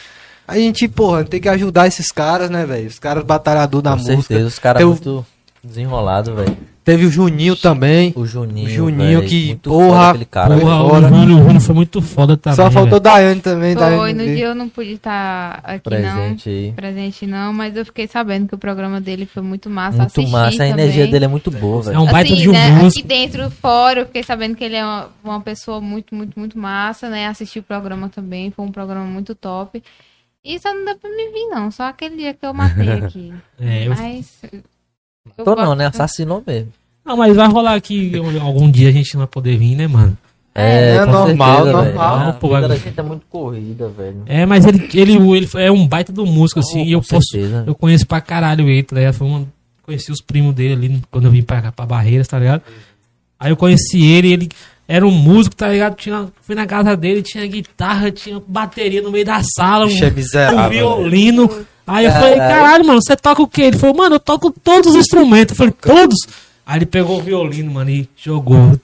A 0.47 0.57
gente, 0.57 0.87
porra, 0.87 1.25
tem 1.25 1.41
que 1.41 1.49
ajudar 1.49 1.89
esses 1.89 2.13
caras, 2.13 2.49
né, 2.49 2.65
velho? 2.65 2.87
Os 2.87 3.01
caras 3.01 3.25
batalhador 3.25 3.83
da 3.83 3.91
Com 3.93 3.97
música. 3.97 4.17
certeza, 4.17 4.47
os 4.47 4.59
caras 4.59 4.85
muito 4.85 5.27
desenrolados, 5.67 6.35
velho. 6.35 6.57
Teve 6.85 7.05
o 7.05 7.11
Juninho 7.11 7.57
também. 7.57 8.13
O 8.15 8.25
Juninho, 8.25 8.69
O 8.69 8.71
Juninho 8.71 9.19
velho, 9.19 9.29
que, 9.29 9.47
muito 9.49 9.71
porra, 9.71 10.17
cara, 10.31 10.57
Porra, 10.57 10.89
fora. 10.89 11.07
o 11.07 11.09
Júnior, 11.09 11.41
o 11.41 11.43
Júnior 11.43 11.61
foi 11.61 11.75
muito 11.75 12.01
foda 12.01 12.37
também. 12.37 12.55
Só 12.55 12.71
faltou. 12.71 13.01
Daiane 13.01 13.41
também. 13.41 13.73
Foi, 13.75 13.83
Daiane 13.83 14.13
no 14.15 14.25
dia 14.37 14.47
eu 14.47 14.55
não 14.55 14.69
pude 14.69 14.93
estar 14.93 15.61
aqui 15.65 15.81
presente 15.83 16.49
aí. 16.49 16.67
não, 16.69 16.75
presente 16.75 17.27
não, 17.27 17.53
mas 17.53 17.77
eu 17.77 17.85
fiquei 17.85 18.07
sabendo 18.07 18.47
que 18.47 18.55
o 18.55 18.59
programa 18.59 19.01
dele 19.01 19.27
foi 19.27 19.43
muito 19.43 19.69
massa, 19.69 19.99
Muito 19.99 20.07
assisti 20.13 20.31
massa, 20.31 20.47
a 20.55 20.69
também. 20.69 20.73
energia 20.85 21.09
dele 21.09 21.25
é 21.25 21.29
muito 21.29 21.51
boa, 21.51 21.83
velho. 21.83 21.97
É 21.97 21.99
um 21.99 22.07
baita 22.07 22.33
assim, 22.33 22.43
de 22.43 22.49
um 22.51 22.53
né, 22.53 22.71
músico. 22.71 23.01
aqui 23.01 23.09
dentro, 23.09 23.51
fora, 23.51 24.01
eu 24.03 24.07
fiquei 24.07 24.23
sabendo 24.23 24.55
que 24.55 24.63
ele 24.63 24.77
é 24.77 24.85
uma, 24.85 25.09
uma 25.25 25.41
pessoa 25.41 25.81
muito, 25.81 26.15
muito, 26.15 26.39
muito 26.39 26.57
massa, 26.57 27.11
né? 27.11 27.27
Assisti 27.27 27.59
o 27.59 27.65
programa 27.65 28.09
também, 28.09 28.53
foi 28.53 28.65
um 28.65 28.71
programa 28.71 29.07
muito 29.07 29.35
top. 29.35 29.83
E 30.45 30.57
só 30.61 30.73
não 30.73 30.85
deu 30.85 30.97
pra 30.97 31.11
me 31.11 31.33
vir, 31.33 31.49
não. 31.51 31.69
Só 31.73 31.83
aquele 31.89 32.15
dia 32.17 32.33
que 32.33 32.47
eu 32.47 32.55
matei 32.55 32.89
aqui. 33.03 33.35
É, 33.61 33.87
eu- 33.89 33.91
Mas. 33.91 34.41
Tô 35.37 35.45
não, 35.45 35.55
gosto- 35.57 35.75
né? 35.77 35.87
Assassinou 35.87 36.43
mesmo. 36.47 36.69
Não, 37.05 37.17
mas 37.17 37.37
vai 37.37 37.47
rolar 37.49 37.75
aqui 37.75 38.13
algum 38.41 38.71
dia 38.71 38.89
a 38.89 38.93
gente 38.93 39.15
não 39.15 39.21
vai 39.21 39.29
poder 39.29 39.57
vir, 39.57 39.77
né, 39.77 39.87
mano? 39.87 40.17
É, 40.55 40.99
com 41.05 41.13
normal, 41.13 41.57
certeza, 41.57 41.65
velho. 41.83 41.95
normal. 41.95 42.29
A 42.29 42.33
Pô, 42.33 42.49
vida 42.49 42.61
vai- 42.61 42.69
da 42.71 42.77
gente 42.77 42.99
é 42.99 43.03
muito 43.03 43.23
corrida, 43.29 43.89
velho. 43.91 44.23
É, 44.27 44.47
mas 44.47 44.65
ele, 44.65 44.89
ele, 44.95 45.13
ele 45.37 45.49
é 45.57 45.71
um 45.71 45.87
baita 45.87 46.13
do 46.13 46.25
músico, 46.25 46.61
assim, 46.61 46.81
Oh, 46.81 46.85
e 46.85 46.93
eu 46.93 47.01
posso. 47.03 47.29
certeza. 47.31 47.65
Eu 47.67 47.75
conheço 47.75 48.07
pra 48.07 48.21
caralho 48.23 48.69
ele, 48.69 48.83
tá 48.83 48.97
ligado? 48.97 49.15
Foi 49.15 49.27
uma, 49.27 49.47
conheci 49.83 50.11
os 50.11 50.21
primos 50.23 50.55
dele 50.55 50.73
ali 50.73 51.03
quando 51.11 51.27
eu 51.27 51.31
vim 51.31 51.43
pra, 51.43 51.71
pra 51.71 51.85
Barreiras, 51.87 52.27
tá 52.27 52.39
ligado? 52.39 52.63
Aí 53.39 53.51
eu 53.53 53.57
conheci 53.57 54.03
ele 54.05 54.33
ele. 54.33 54.49
era 54.89 55.07
um 55.07 55.11
músico, 55.11 55.55
tá 55.55 55.69
ligado? 55.69 55.95
Tinha, 55.95 56.27
fui 56.41 56.55
na 56.55 56.67
casa 56.67 56.97
dele, 56.97 57.21
tinha 57.23 57.47
guitarra, 57.47 58.11
tinha 58.11 58.41
bateria 58.49 59.03
no 59.03 59.11
meio 59.11 59.27
da 59.27 59.43
sala, 59.43 59.87
Bicho 59.87 60.03
é 60.03 60.07
um, 60.09 60.11
um 60.11 60.15
miserável. 60.15 60.89
Aí 61.87 62.05
eu 62.05 62.13
falei, 62.13 62.37
Caralho. 62.37 62.87
mano, 62.87 63.01
você 63.03 63.17
toca 63.17 63.43
o 63.43 63.47
quê? 63.47 63.63
Ele 63.63 63.79
falou, 63.79 63.97
mano, 63.97 64.17
eu 64.17 64.21
toco 64.21 64.51
todos 64.51 64.91
os 64.91 64.97
instrumentos. 64.97 65.53
Eu 65.53 65.57
falei, 65.57 65.75
todos? 65.81 66.17
Aí 66.67 66.79
ele 66.79 66.87
pegou 66.87 67.19
o 67.19 67.23
violino, 67.23 67.71
mano, 67.71 67.91
e 67.91 68.09
jogou. 68.17 68.79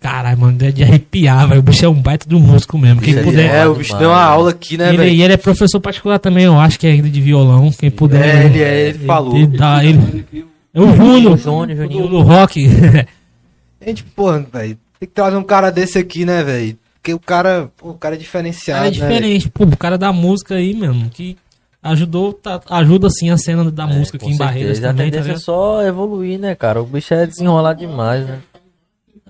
Caralho, 0.00 0.38
mano, 0.38 0.56
é 0.62 0.70
de 0.70 0.82
arrepiar, 0.82 1.46
velho. 1.46 1.60
O 1.60 1.62
bicho 1.62 1.84
é 1.84 1.88
um 1.88 2.00
baita 2.00 2.26
do 2.26 2.40
músico 2.40 2.78
mesmo. 2.78 3.02
Quem 3.02 3.12
Bicho 3.12 3.26
puder. 3.26 3.54
É, 3.54 3.68
o 3.68 3.74
bicho 3.74 3.94
deu 3.98 4.08
uma 4.08 4.22
aula 4.22 4.50
aqui, 4.50 4.78
né, 4.78 4.88
ele, 4.88 4.96
velho? 4.96 5.10
e 5.10 5.22
ele 5.22 5.34
é 5.34 5.36
professor 5.36 5.78
particular 5.78 6.18
também, 6.18 6.44
eu 6.44 6.58
acho 6.58 6.80
que 6.80 6.86
é 6.86 6.92
ainda 6.92 7.10
de 7.10 7.20
violão. 7.20 7.70
Quem 7.70 7.90
puder. 7.90 8.24
É, 8.24 8.46
ele 8.46 8.62
é, 8.62 8.88
ele 8.88 8.98
falou. 9.06 9.36
Ele, 9.36 9.46
dá- 9.46 9.84
ele- 9.84 10.46
é 10.72 10.80
o 10.80 10.96
Júnior. 10.96 11.34
O 11.34 11.36
Júnior, 11.36 11.88
do, 11.88 12.22
rock. 12.22 12.66
A 13.80 13.88
gente, 13.88 14.02
pô, 14.04 14.32
velho, 14.32 14.50
tem 14.52 14.78
que 15.00 15.06
trazer 15.08 15.36
um 15.36 15.42
cara 15.42 15.70
desse 15.70 15.98
aqui, 15.98 16.24
né, 16.24 16.42
velho? 16.42 16.78
Porque 16.94 17.12
o 17.12 17.18
cara, 17.18 17.70
pô, 17.76 17.90
o 17.90 17.94
cara 17.94 18.14
é 18.14 18.18
diferenciado, 18.18 18.80
é 18.80 18.84
né, 18.84 18.90
diferente. 18.90 19.50
Pô, 19.50 19.64
o 19.64 19.76
cara 19.76 19.98
da 19.98 20.12
música 20.12 20.54
aí 20.54 20.74
mesmo. 20.74 21.10
Que 21.10 21.36
ajudou, 21.82 22.32
tá- 22.32 22.60
ajuda 22.70 23.06
assim 23.06 23.30
a 23.30 23.38
cena 23.38 23.70
da 23.70 23.86
música 23.86 24.18
Com 24.18 24.26
aqui 24.26 24.34
em 24.34 24.38
Barreiras 24.38 24.78
também, 24.78 24.90
A 24.90 24.92
tá 24.94 24.98
tendência 25.04 25.18
é 25.20 25.22
ligado? 25.28 25.40
só 25.40 25.82
evoluir, 25.82 26.38
né, 26.38 26.54
cara? 26.54 26.82
O 26.82 26.86
bicho 26.86 27.14
é 27.14 27.26
desenrolado 27.26 27.78
demais, 27.80 28.26
né? 28.26 28.38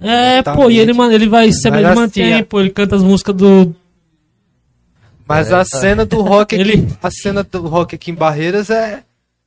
É, 0.02 0.42
Tá 0.42 0.54
pô, 0.54 0.70
e 0.70 0.78
ele, 0.78 0.92
mano, 0.94 1.12
ele 1.12 1.28
vai 1.28 1.52
sempre 1.52 1.70
Mas 1.72 1.78
ele 1.80 1.86
assim, 1.88 2.00
mantém, 2.00 2.34
a- 2.40 2.44
pô, 2.44 2.60
ele 2.60 2.70
canta 2.70 2.96
as 2.96 3.02
músicas 3.02 3.34
do. 3.36 3.74
Mas 5.28 5.50
É, 5.50 5.54
a 5.54 5.58
tá. 5.58 5.64
cena 5.64 6.04
do 6.04 6.22
rock 6.22 6.54
aqui, 6.54 6.62
Ele- 6.62 6.88
a 7.02 7.10
cena 7.10 7.42
do 7.44 7.68
rock 7.68 7.94
aqui 7.94 8.10
em 8.10 8.14
Barreiras 8.14 8.70
é 8.70 9.02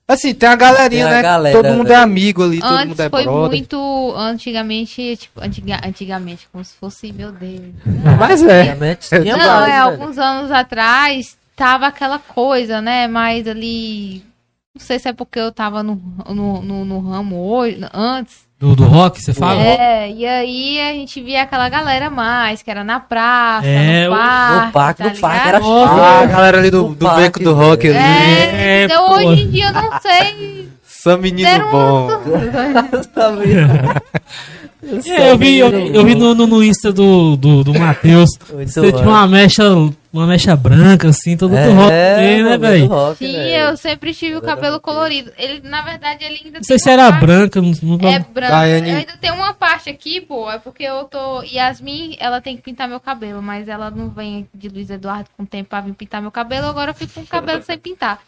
assim, 0.07 0.33
tem 0.33 0.47
a 0.47 0.55
galerinha, 0.55 1.05
Tem 1.05 1.13
a 1.13 1.15
né? 1.17 1.21
galera, 1.23 1.61
todo 1.61 1.73
mundo 1.75 1.87
né? 1.89 1.95
é 1.95 1.97
amigo 1.97 2.43
ali, 2.43 2.59
todo 2.59 2.71
Antes 2.71 2.87
mundo 2.89 2.99
é 3.01 3.09
foi 3.09 3.23
brother. 3.23 3.49
muito. 3.49 4.13
Antigamente, 4.15 5.17
tipo, 5.17 5.41
antiga- 5.41 5.81
antigamente, 5.83 6.47
como 6.51 6.63
se 6.63 6.73
fosse, 6.79 7.11
meu 7.11 7.31
Deus. 7.31 7.61
Mas 8.19 8.43
é. 8.43 8.75
Não, 8.75 9.65
é, 9.65 9.65
velho. 9.65 9.83
alguns 9.83 10.17
anos 10.17 10.51
atrás 10.51 11.35
tava 11.55 11.87
aquela 11.87 12.19
coisa, 12.19 12.81
né? 12.81 13.07
Mais 13.07 13.47
ali. 13.47 14.23
Não 14.75 14.83
sei 14.83 14.97
se 14.97 15.07
é 15.07 15.13
porque 15.13 15.39
eu 15.39 15.51
tava 15.51 15.83
no, 15.83 16.01
no, 16.29 16.61
no, 16.61 16.85
no 16.85 16.99
ramo 16.99 17.35
hoje, 17.47 17.79
antes. 17.93 18.47
Do, 18.59 18.75
do 18.75 18.85
rock, 18.85 19.21
você 19.21 19.33
fala? 19.33 19.61
É, 19.61 20.09
e 20.09 20.25
aí 20.25 20.79
a 20.81 20.93
gente 20.93 21.21
via 21.21 21.43
aquela 21.43 21.69
galera 21.69 22.09
mais, 22.09 22.63
que 22.63 22.71
era 22.71 22.83
na 22.83 22.99
praça, 22.99 23.67
É, 23.67 24.07
no 24.07 24.13
o- 24.13 24.17
parque. 24.17 24.65
No 24.65 24.71
parque, 24.71 25.03
tá 25.03 25.09
no 25.09 25.19
parque 25.19 25.47
era. 25.47 25.59
Ah, 25.61 26.19
a 26.21 26.25
galera 26.25 26.57
ali 26.57 26.71
do, 26.71 26.87
do 26.95 27.05
parque, 27.05 27.21
beco 27.21 27.39
do 27.43 27.53
rock 27.53 27.87
ali. 27.87 27.97
É, 27.97 28.79
É, 28.81 28.83
então 28.85 29.07
pô. 29.09 29.15
hoje 29.15 29.43
em 29.43 29.51
dia 29.51 29.67
eu 29.67 29.73
não 29.73 29.99
sei. 30.01 30.69
São 31.03 31.17
menino 31.17 31.49
Deram 31.49 31.69
bom. 31.71 32.07
É, 35.05 35.31
eu 35.31 35.37
vi, 35.37 35.57
eu, 35.59 35.69
eu 35.69 36.05
vi 36.05 36.13
no, 36.13 36.35
no, 36.35 36.45
no 36.45 36.61
Insta 36.61 36.91
do, 36.91 37.37
do, 37.37 37.63
do 37.63 37.73
Matheus. 37.73 38.29
Você 38.65 38.91
tinha 38.91 39.07
uma 39.07 39.25
mecha, 39.25 39.63
uma 40.11 40.27
mecha 40.27 40.57
branca, 40.57 41.07
assim, 41.07 41.37
todo 41.37 41.55
É, 41.55 41.67
rock 41.69 41.89
também, 41.89 42.43
né, 42.43 42.57
velho? 42.57 42.89
Sim, 43.17 43.33
eu 43.33 43.77
sempre 43.77 44.13
tive 44.13 44.35
o 44.35 44.41
cabelo 44.41 44.81
colorido. 44.81 45.31
Ele, 45.37 45.61
na 45.67 45.81
verdade, 45.83 46.25
ele 46.25 46.41
ainda 46.43 46.57
Não 46.59 46.63
sei 46.65 46.75
tem 46.75 46.79
se 46.83 46.89
uma 46.89 46.93
era 46.95 47.03
parte- 47.11 47.25
branca, 47.25 47.61
não, 47.61 47.71
não 47.81 48.09
É 48.09 48.19
branco. 48.19 48.51
Daiane- 48.51 48.89
Eu 48.91 48.97
ainda 48.97 49.13
tenho 49.21 49.35
uma 49.35 49.53
parte 49.53 49.89
aqui, 49.89 50.19
pô, 50.19 50.51
é 50.51 50.59
porque 50.59 50.83
eu 50.83 51.05
tô. 51.05 51.41
Yasmin, 51.43 52.17
ela 52.19 52.41
tem 52.41 52.57
que 52.57 52.61
pintar 52.61 52.85
meu 52.89 52.99
cabelo, 52.99 53.41
mas 53.41 53.69
ela 53.69 53.89
não 53.89 54.09
vem 54.09 54.45
de 54.53 54.67
Luiz 54.67 54.89
Eduardo 54.89 55.29
com 55.37 55.45
tempo 55.45 55.69
pra 55.69 55.79
vir 55.79 55.93
pintar 55.93 56.21
meu 56.21 56.31
cabelo, 56.31 56.67
agora 56.67 56.91
eu 56.91 56.95
fico 56.95 57.13
com 57.13 57.21
o 57.21 57.25
cabelo 57.27 57.63
sem 57.63 57.77
pintar. 57.77 58.19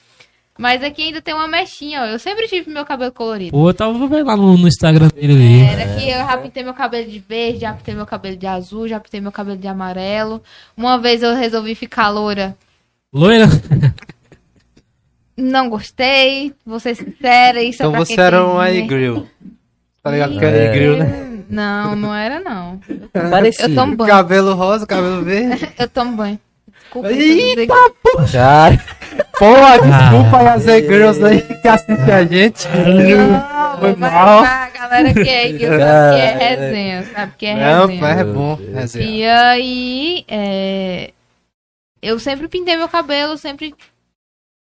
Mas 0.58 0.82
aqui 0.82 1.03
ainda 1.03 1.22
tem 1.22 1.34
uma 1.34 1.47
mechinha, 1.47 2.03
ó. 2.03 2.06
Eu 2.06 2.18
sempre 2.18 2.47
tive 2.47 2.72
meu 2.72 2.86
cabelo 2.86 3.12
colorido. 3.12 3.51
Pô, 3.51 3.70
eu 3.70 3.74
tava 3.74 3.93
vendo 4.08 4.26
lá 4.26 4.38
no, 4.38 4.58
no 4.58 4.68
Instagram 4.68 5.10
dele 5.10 5.34
ali. 5.34 5.62
Era 5.64 5.95
que 5.95 6.10
eu 6.10 6.18
já 6.18 6.38
pintei 6.38 6.64
meu 6.64 6.74
cabelo 6.74 7.10
de 7.10 7.20
verde, 7.20 7.60
já 7.60 7.74
pintei 7.74 7.93
meu 7.93 8.06
cabelo 8.06 8.38
de 8.38 8.47
azul, 8.47 8.88
já 8.88 8.99
pintei 8.99 9.20
meu 9.20 9.34
cabelo 9.34 9.58
de 9.58 9.68
amarelo. 9.68 10.41
Uma 10.78 10.97
vez 10.97 11.22
eu 11.22 11.36
resolvi 11.36 11.76
ficar 11.76 12.10
loura. 12.10 12.56
Loira? 13.14 13.47
Não 15.38 15.70
gostei, 15.70 16.53
vou 16.66 16.80
ser 16.80 16.95
sincera. 16.95 17.62
Isso 17.62 17.84
é 17.84 17.86
Então 17.86 17.91
pra 17.91 18.06
você 18.06 18.20
era 18.20 18.47
um 18.47 18.58
aí-grill. 18.58 19.28
Tá 20.01 20.12
ligado? 20.12 20.39
Que 20.39 20.45
é 20.45 20.72
grill, 20.72 20.97
né? 20.97 21.43
Não, 21.49 21.95
não 21.95 22.16
era 22.16 22.39
não. 22.39 22.80
Parecia. 23.12 23.66
Eu 23.66 23.76
tomo 23.76 23.95
banho. 23.95 24.10
Cabelo 24.10 24.53
rosa, 24.53 24.88
cabelo 24.88 25.24
verde. 25.24 25.68
Eu 25.78 25.89
tomo 25.89 26.16
banho. 26.16 26.39
Desculpa. 27.02 27.12
Eita, 27.12 27.74
Cara, 28.32 28.78
Pô, 29.38 29.54
desculpa 29.54 30.38
aí 30.39 30.48
as 30.48 30.64
girls 30.64 31.24
aí 31.26 31.41
que 31.62 31.68
assistem 31.68 32.14
a 32.14 32.24
gente. 32.26 32.68
Não, 32.68 33.80
Foi 33.80 33.96
mas 33.96 34.12
mal. 34.14 34.43
A 34.43 34.70
galera 34.70 35.14
que 35.14 35.20
é, 35.30 35.54
que 35.54 35.68
sabe 35.68 36.16
que 36.16 36.22
é 36.22 36.38
resenha, 36.38 37.04
sabe 37.14 37.34
que 37.38 37.46
é 37.46 37.56
Não, 37.56 37.88
resenha. 37.88 38.00
pô, 38.00 38.08
é 38.08 38.24
bom. 38.24 38.56
resenha. 38.74 39.06
E 39.10 39.26
aí, 39.28 40.26
é, 40.28 41.12
eu 42.02 42.18
sempre 42.20 42.48
pintei 42.48 42.78
meu 42.78 42.88
cabelo, 42.88 43.38
sempre. 43.38 43.76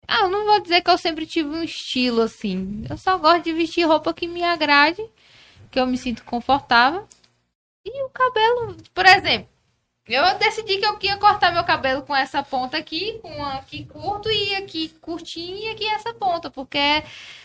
Ah, 0.06 0.22
eu 0.22 0.28
não 0.30 0.44
vou 0.46 0.60
dizer 0.60 0.82
que 0.82 0.90
eu 0.90 0.98
sempre 0.98 1.26
tive 1.26 1.48
um 1.50 1.62
estilo 1.62 2.22
assim. 2.22 2.84
Eu 2.88 2.96
só 2.96 3.16
gosto 3.18 3.44
de 3.44 3.52
vestir 3.52 3.86
roupa 3.86 4.12
que 4.14 4.26
me 4.26 4.42
agrade, 4.42 5.02
que 5.70 5.78
eu 5.78 5.86
me 5.86 5.96
sinto 5.98 6.24
confortável. 6.24 7.06
E 7.86 8.04
o 8.04 8.08
cabelo, 8.10 8.76
por 8.94 9.06
exemplo, 9.06 9.48
eu 10.14 10.38
decidi 10.38 10.78
que 10.78 10.86
eu 10.86 10.96
ia 11.02 11.16
cortar 11.16 11.52
meu 11.52 11.64
cabelo 11.64 12.02
com 12.02 12.14
essa 12.14 12.42
ponta 12.42 12.76
aqui, 12.76 13.18
com 13.22 13.44
aqui 13.44 13.84
curto 13.84 14.30
e 14.30 14.54
aqui 14.56 14.90
curtinho 15.00 15.56
e 15.58 15.68
aqui 15.70 15.86
essa 15.86 16.12
ponta, 16.14 16.50
porque 16.50 17.02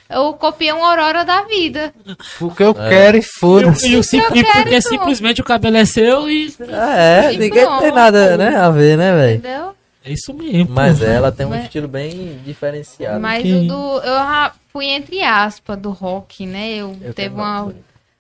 eu 0.10 0.34
copiei 0.34 0.72
uma 0.72 0.90
aurora 0.90 1.24
da 1.26 1.42
vida. 1.44 1.94
Porque 2.40 2.64
eu 2.64 2.74
quero 2.74 3.18
e 3.18 3.22
foda-se. 3.22 3.88
E 3.94 4.00
e 4.00 4.04
quero 4.44 4.62
porque 4.64 4.82
simplesmente 4.82 5.42
o 5.42 5.44
cabelo 5.44 5.78
é 5.78 5.86
seu 5.86 6.30
e. 6.30 6.54
é, 6.70 7.34
E 7.34 7.38
ninguém 7.38 7.52
tem 7.52 7.66
pronto. 7.66 7.96
nada, 7.96 8.38
né, 8.38 8.56
a 8.56 8.70
ver, 8.70 8.98
né, 8.98 9.14
velho? 9.16 9.38
Entendeu? 9.40 9.76
É 10.06 10.12
isso 10.12 10.34
mesmo. 10.34 10.68
pô. 10.68 10.74
Mas 10.74 11.02
ela 11.02 11.32
tem 11.32 11.46
um 11.46 11.50
Mas- 11.52 11.64
estilo 11.64 11.88
bem 11.88 12.38
diferenciado. 12.46 13.20
Mas 13.22 13.42
Que- 13.42 13.54
o 13.54 13.68
do. 13.68 14.00
Eu 14.02 14.52
fui 14.72 14.86
entre 14.88 15.22
aspas 15.24 15.78
do 15.78 15.92
rock, 15.92 16.46
né? 16.46 16.72
Eu, 16.76 16.98
Eu 17.02 17.14
teve 17.14 17.34
uma, 17.34 17.74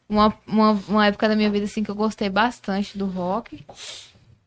uma, 0.07 0.33
uma, 0.47 0.79
uma 0.87 1.05
época 1.07 1.27
da 1.27 1.35
minha 1.35 1.49
vida 1.49 1.65
assim 1.65 1.83
que 1.83 1.91
eu 1.91 1.95
gostei 1.95 2.29
bastante 2.29 2.97
do 2.97 3.05
rock. 3.05 3.65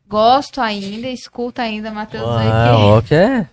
Gosto 0.09 0.61
ainda, 0.61 1.09
escuto 1.09 1.61
ainda, 1.61 1.90
Matheus 1.90 2.24
Ah, 2.28 2.72
rock 2.74 3.12
é 3.14 3.46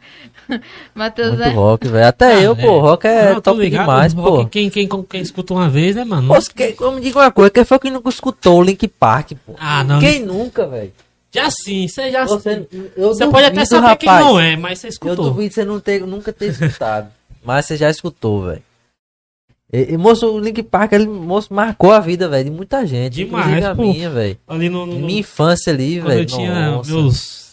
Matheus 0.93 1.29
muito 1.31 1.43
é. 1.43 1.49
rock, 1.51 1.87
velho. 1.87 2.07
Até 2.07 2.33
Ah, 2.35 2.41
eu, 2.41 2.51
é. 2.51 2.55
pô, 2.55 2.79
rock 2.79 3.07
é 3.07 3.25
Não, 3.25 3.31
eu 3.33 3.41
top 3.41 3.59
ligado, 3.59 3.81
demais, 3.81 4.13
o 4.13 4.15
pô. 4.17 4.21
rock, 4.29 4.49
Quem, 4.51 4.69
quem, 4.69 4.87
quem 4.87 5.21
escuta 5.21 5.53
uma 5.53 5.67
vez, 5.69 5.95
né, 5.95 6.03
mano? 6.03 6.27
Pô, 6.27 6.39
que, 6.53 6.75
me 6.91 7.01
diga 7.01 7.19
uma 7.19 7.31
coisa, 7.31 7.49
quem 7.49 7.63
foi 7.65 7.79
que 7.79 7.89
nunca 7.89 8.09
escutou 8.09 8.59
o 8.59 8.63
Link 8.63 8.87
Park, 8.87 9.31
pô? 9.45 9.55
Ah, 9.57 9.83
não. 9.83 9.99
Quem 9.99 10.19
nunca, 10.21 10.67
velho? 10.67 10.93
Já 11.31 11.49
sim, 11.49 11.87
você 11.87 12.11
já 12.11 12.25
Você, 12.25 12.67
eu 12.95 13.07
Você 13.15 13.27
pode 13.27 13.47
até 13.47 13.65
saber 13.65 13.95
quem 13.97 14.07
rapaz. 14.09 14.25
não 14.25 14.39
é, 14.39 14.55
mas 14.55 14.77
você 14.79 14.87
Eu 14.87 14.89
escutou. 14.91 15.15
duvido 15.25 15.53
você 15.55 15.65
não 15.65 15.79
ter, 15.79 16.01
nunca 16.05 16.31
ter 16.31 16.51
escutado. 16.51 17.07
mas 17.43 17.65
você 17.65 17.75
já 17.77 17.89
escutou, 17.89 18.43
velho. 18.43 18.61
E, 19.73 19.93
e, 19.93 19.97
moço, 19.97 20.27
o 20.27 20.39
Link 20.39 20.61
Park, 20.61 20.91
ele, 20.93 21.07
moço, 21.07 21.51
marcou 21.51 21.91
a 21.91 21.99
vida, 21.99 22.27
velho, 22.29 22.45
de 22.45 22.51
muita 22.51 22.85
gente. 22.85 23.15
Demais, 23.15 23.45
inclusive 23.47 23.65
a 23.65 23.75
pô. 23.75 23.81
minha, 23.81 24.09
velho. 24.09 24.37
Ali 24.47 24.69
no, 24.69 24.85
no, 24.85 24.99
Minha 24.99 25.19
infância 25.21 25.73
ali, 25.73 25.99
velho. 25.99 26.19
eu 26.21 26.25
tinha 26.25 26.71
nossa. 26.71 26.91
meus. 26.91 27.43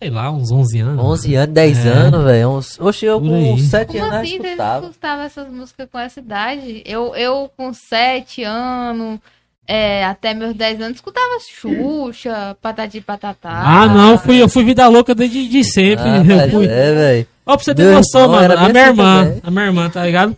Sei 0.00 0.10
lá, 0.10 0.30
uns 0.30 0.52
11 0.52 0.78
anos. 0.78 1.04
11 1.04 1.34
anos, 1.34 1.54
10 1.54 1.86
É. 1.86 1.88
anos, 1.88 2.24
velho. 2.24 2.48
Uns... 2.50 2.78
Oxe, 2.80 3.04
eu 3.04 3.20
com 3.20 3.34
aí. 3.34 3.58
7 3.60 3.88
Como 3.88 4.04
anos 4.04 4.14
assim 4.14 4.38
você 4.38 4.46
escutava. 4.46 4.86
escutava 4.86 5.22
essas 5.24 5.48
músicas 5.52 5.88
com 5.90 5.98
essa 5.98 6.20
idade? 6.20 6.82
Eu, 6.86 7.16
eu 7.16 7.50
com 7.56 7.72
7 7.74 8.44
anos, 8.44 9.18
é, 9.66 10.04
até 10.04 10.32
meus 10.34 10.54
10 10.54 10.80
anos, 10.82 10.94
escutava 10.98 11.26
Xuxa, 11.40 12.56
Patati 12.62 13.00
Patatá. 13.00 13.50
Ah, 13.64 13.88
não, 13.88 14.12
eu 14.12 14.18
fui, 14.18 14.40
eu 14.40 14.48
fui 14.48 14.62
vida 14.62 14.86
louca 14.86 15.16
desde 15.16 15.48
de 15.48 15.64
sempre. 15.64 16.04
Ah, 16.04 16.22
eu 16.46 16.50
fui. 16.52 16.66
é, 16.66 16.94
velho. 16.94 17.26
Ó, 17.44 17.56
pra 17.56 17.64
você 17.64 17.74
ter 17.74 17.82
Meu 17.82 17.94
noção, 17.94 18.28
mano, 18.28 18.54
a 18.54 18.68
minha 18.68 18.82
assim 18.82 18.90
irmã, 18.90 19.24
também. 19.24 19.40
a 19.42 19.50
minha 19.50 19.64
irmã, 19.64 19.90
tá 19.90 20.04
ligado? 20.06 20.36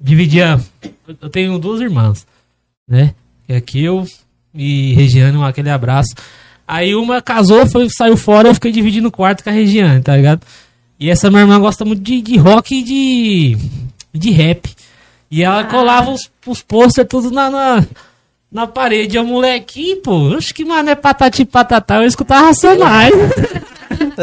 Dividia. 0.00 0.60
Eu 1.20 1.28
tenho 1.28 1.58
duas 1.58 1.80
irmãs, 1.80 2.26
né? 2.88 3.14
Que 3.46 3.52
é 3.52 3.60
Kill 3.60 4.06
e 4.54 4.94
Regiane, 4.94 5.36
um 5.36 5.44
aquele 5.44 5.70
abraço. 5.70 6.14
Aí 6.66 6.94
uma 6.94 7.20
casou, 7.20 7.66
foi, 7.66 7.88
saiu 7.90 8.16
fora, 8.16 8.48
eu 8.48 8.54
fiquei 8.54 8.72
dividindo 8.72 9.08
o 9.08 9.12
quarto 9.12 9.42
com 9.42 9.50
a 9.50 9.52
Regiane, 9.52 10.00
tá 10.00 10.16
ligado? 10.16 10.42
E 10.98 11.10
essa 11.10 11.30
minha 11.30 11.42
irmã 11.42 11.58
gosta 11.58 11.84
muito 11.84 12.02
de, 12.02 12.22
de 12.22 12.36
rock 12.36 12.74
e 12.74 12.82
de, 12.82 13.58
de 14.12 14.30
rap. 14.30 14.70
E 15.30 15.42
ela 15.42 15.64
colava 15.64 16.10
os, 16.10 16.30
os 16.46 16.62
pôster 16.62 17.06
tudo 17.06 17.30
na, 17.30 17.50
na, 17.50 17.86
na 18.50 18.66
parede. 18.66 19.16
E 19.16 19.20
o 19.20 19.24
molequinho, 19.24 19.96
pô, 19.98 20.34
acho 20.36 20.54
que 20.54 20.64
mano 20.64 20.90
é 20.90 20.94
patati 20.94 21.44
patatá, 21.44 21.96
eu 21.96 22.06
escutava 22.06 22.46
Racionais. 22.46 23.12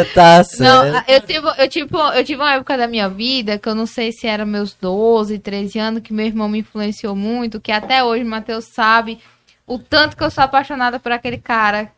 Tá 0.13 0.43
certo. 0.43 0.61
Não, 0.61 1.03
eu 1.07 1.21
tive, 1.21 1.47
eu, 1.57 1.69
tive, 1.69 1.89
eu 2.15 2.23
tive 2.23 2.41
uma 2.41 2.53
época 2.53 2.77
da 2.77 2.87
minha 2.87 3.07
vida 3.07 3.57
que 3.57 3.69
eu 3.69 3.75
não 3.75 3.85
sei 3.85 4.11
se 4.11 4.27
era 4.27 4.45
meus 4.45 4.73
12, 4.73 5.39
13 5.39 5.79
anos, 5.79 6.01
que 6.01 6.13
meu 6.13 6.25
irmão 6.25 6.49
me 6.49 6.59
influenciou 6.59 7.15
muito, 7.15 7.59
que 7.59 7.71
até 7.71 8.03
hoje 8.03 8.23
o 8.23 8.27
Matheus 8.27 8.65
sabe 8.65 9.19
o 9.65 9.77
tanto 9.77 10.15
que 10.15 10.23
eu 10.23 10.31
sou 10.31 10.43
apaixonada 10.43 10.99
por 10.99 11.11
aquele 11.11 11.37
cara, 11.37 11.91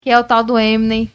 que 0.00 0.08
é 0.08 0.18
o 0.18 0.24
tal 0.24 0.44
do 0.44 0.58
Eminem. 0.58 1.10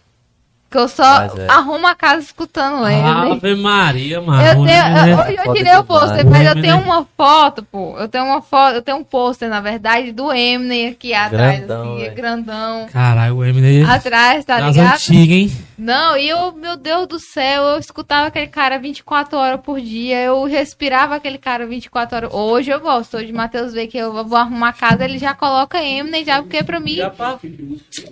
Que 0.69 0.77
eu 0.77 0.89
só 0.89 1.21
é. 1.21 1.47
arrumo 1.47 1.87
a 1.87 1.95
casa 1.95 2.21
escutando 2.21 2.85
ele. 2.85 3.01
Ave 3.01 3.55
Maria, 3.55 4.19
mano. 4.19 4.43
Eu 4.43 4.65
tenho, 4.65 4.97
eu, 4.97 5.37
eu 5.37 5.43
Foda 5.45 5.53
tirei 5.53 5.75
o 5.77 5.83
pôster, 5.85 6.29
mas 6.29 6.45
eu 6.45 6.61
tenho 6.61 6.77
uma 6.79 7.07
foto, 7.15 7.63
pô. 7.63 7.97
Eu 7.97 8.09
tenho 8.09 8.25
uma 8.25 8.41
foto, 8.41 8.75
eu 8.75 8.81
tenho 8.81 8.97
um 8.97 9.03
pôster, 9.03 9.47
na 9.47 9.61
verdade, 9.61 10.11
do 10.11 10.33
Eminem 10.33 10.89
aqui 10.89 11.13
atrás, 11.13 11.59
Grandão, 11.59 11.95
assim, 11.95 12.13
grandão. 12.13 12.85
Caralho, 12.91 13.35
o 13.37 13.45
Eminem 13.45 13.85
Atrás, 13.85 14.43
tá 14.43 14.59
das 14.59 14.75
ligado? 14.75 14.95
antigas, 14.95 15.37
hein? 15.37 15.66
Não, 15.77 16.17
e 16.17 16.27
eu, 16.27 16.51
meu 16.53 16.75
Deus 16.75 17.05
do 17.07 17.19
céu, 17.19 17.63
eu 17.63 17.79
escutava 17.79 18.27
aquele 18.27 18.47
cara 18.47 18.79
24 18.79 19.37
horas 19.37 19.61
por 19.61 19.79
dia, 19.79 20.23
eu 20.23 20.43
respirava 20.45 21.15
aquele 21.15 21.37
cara 21.37 21.67
24 21.67 22.27
hoje. 22.27 22.35
Hoje 22.35 22.71
eu 22.71 22.79
gosto, 22.79 23.17
hoje 23.17 23.31
o 23.31 23.35
Matheus 23.35 23.73
vê 23.73 23.85
que 23.85 23.97
eu 23.97 24.11
vou 24.25 24.37
arrumar 24.37 24.69
a 24.69 24.73
casa, 24.73 25.05
ele 25.05 25.19
já 25.19 25.35
coloca 25.35 25.83
Eminem, 25.83 26.25
já, 26.25 26.41
porque 26.41 26.63
pra 26.63 26.79
mim, 26.79 26.97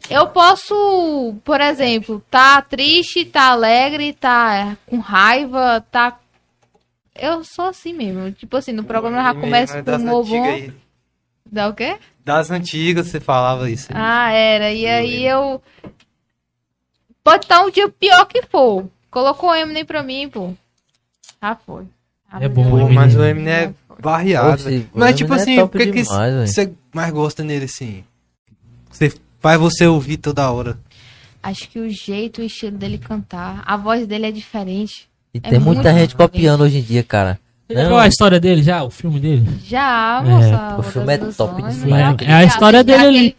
eu 0.09 0.27
posso, 0.27 1.35
por 1.43 1.59
exemplo, 1.59 2.23
tá 2.29 2.61
triste, 2.61 3.25
tá 3.25 3.49
alegre, 3.49 4.13
tá 4.13 4.77
com 4.85 4.99
raiva, 4.99 5.83
tá... 5.89 6.19
Eu 7.15 7.43
sou 7.43 7.65
assim 7.65 7.93
mesmo, 7.93 8.31
tipo 8.31 8.57
assim, 8.57 8.73
no 8.73 8.83
programa 8.83 9.17
eu 9.17 9.23
já 9.23 9.33
começo 9.33 9.77
É 9.77 9.81
com 9.81 10.23
bom. 10.23 10.43
aí. 10.43 10.71
Dá 11.51 11.69
o 11.69 11.73
quê? 11.73 11.97
Das 12.23 12.49
antigas 12.51 13.07
você 13.07 13.19
falava 13.19 13.69
isso. 13.69 13.87
Ah, 13.93 14.31
era. 14.31 14.71
E 14.71 14.85
aí 14.87 15.25
eu. 15.25 15.61
Pode 17.25 17.45
estar 17.45 17.61
um 17.65 17.71
dia 17.71 17.89
pior 17.89 18.23
que 18.25 18.43
for. 18.43 18.85
Colocou 19.09 19.49
o 19.49 19.55
Eminem 19.55 19.83
pra 19.83 20.03
mim, 20.03 20.29
pô. 20.29 20.53
Já 21.41 21.55
foi. 21.55 21.85
Já 22.31 22.39
É 22.39 22.47
bom, 22.47 22.69
Pô, 22.69 22.87
mas 22.87 23.15
o 23.15 23.23
Eminem 23.23 23.51
é 23.53 23.73
variado. 23.99 24.53
Oxe, 24.53 24.63
velho. 24.65 24.89
o 24.93 24.99
Mas 24.99 25.15
tipo 25.15 25.33
é 25.33 25.35
assim, 25.37 25.55
top 25.55 25.71
por 25.71 25.77
que, 25.81 25.91
que 25.91 26.03
demais, 26.03 26.33
velho. 26.35 26.47
você 26.47 26.73
mais 26.93 27.11
gosta 27.11 27.43
nele 27.43 27.65
assim? 27.65 28.03
Você 28.91 29.11
faz 29.39 29.59
você 29.59 29.87
ouvir 29.87 30.17
toda 30.17 30.51
hora. 30.51 30.77
Acho 31.41 31.67
que 31.67 31.79
o 31.79 31.89
jeito, 31.89 32.41
o 32.41 32.43
estilo 32.45 32.77
dele 32.77 32.99
cantar, 32.99 33.63
a 33.65 33.75
voz 33.75 34.05
dele 34.05 34.27
é 34.27 34.31
diferente. 34.31 35.09
E 35.33 35.39
É 35.41 35.49
tem 35.49 35.59
muita 35.59 35.91
gente 35.95 36.15
copiando 36.15 36.61
hoje 36.61 36.77
em 36.77 36.81
dia, 36.83 37.03
cara. 37.03 37.39
Você 37.67 37.73
já 37.73 37.81
Não. 37.83 37.89
viu 37.89 37.97
a 37.97 38.07
história 38.07 38.39
dele 38.39 38.61
já? 38.61 38.83
O 38.83 38.89
filme 38.91 39.19
dele? 39.19 39.47
Já, 39.65 40.21
É, 40.23 40.29
moça. 40.29 40.47
o 40.47 40.75
Outras 40.77 40.93
filme 40.93 41.13
é 41.13 41.17
top 41.17 41.61
demais. 41.63 42.21
Eu 42.21 42.27
É 42.27 42.33
a 42.33 42.43
história 42.43 42.83
dele 42.83 43.05
ali, 43.05 43.35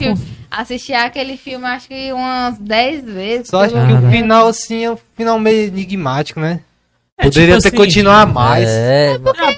Assisti 0.51 0.93
aquele 0.95 1.37
filme 1.37 1.64
acho 1.66 1.87
que 1.89 2.12
umas 2.12 2.57
10 2.59 3.05
vezes. 3.05 3.49
Só 3.49 3.64
acho 3.64 3.74
que 3.74 3.93
o 4.07 4.11
final 4.11 4.47
assim 4.49 4.85
é 4.85 4.91
um 4.93 4.99
final 5.16 5.39
meio 5.39 5.68
enigmático, 5.68 6.41
né? 6.41 6.61
É, 7.18 7.24
Poderia 7.24 7.57
tipo 7.57 7.62
ter 7.62 7.68
assim, 7.68 7.77
continuado 7.77 8.33
mais. 8.33 8.68
É, 8.68 9.12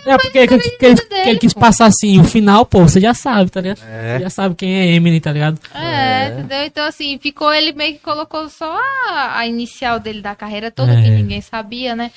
É, 0.07 0.11
é 0.13 0.19
porque 0.19 0.47
que, 0.47 0.59
que, 0.59 0.71
que 0.71 0.87
ele, 0.87 0.97
que 0.97 1.15
ele 1.29 1.39
quis 1.39 1.53
passar 1.53 1.87
assim, 1.87 2.21
o 2.21 2.25
final, 2.25 2.65
pô, 2.65 2.81
você 2.83 3.01
já 3.01 3.13
sabe, 3.15 3.51
tá 3.51 3.61
ligado? 3.61 3.81
É. 3.89 4.17
Você 4.19 4.25
já 4.25 4.31
sabe 4.31 4.55
quem 4.55 4.75
é 4.77 4.87
Eminem, 4.95 5.21
tá 5.21 5.33
ligado? 5.33 5.59
É, 5.75 6.27
É. 6.27 6.29
entendeu? 6.39 6.65
Então, 6.65 6.85
assim, 6.87 7.19
ficou 7.19 7.53
ele 7.53 7.73
meio 7.73 7.95
que 7.95 7.99
colocou 8.01 8.49
só 8.49 8.79
a, 9.11 9.39
a 9.39 9.47
inicial 9.47 9.99
dele 9.99 10.21
da 10.23 10.35
carreira 10.37 10.71
toda, 10.71 10.93
É. 10.93 11.03
que 11.03 11.11
ninguém 11.11 11.41
sabia, 11.41 11.97
né? 11.97 12.11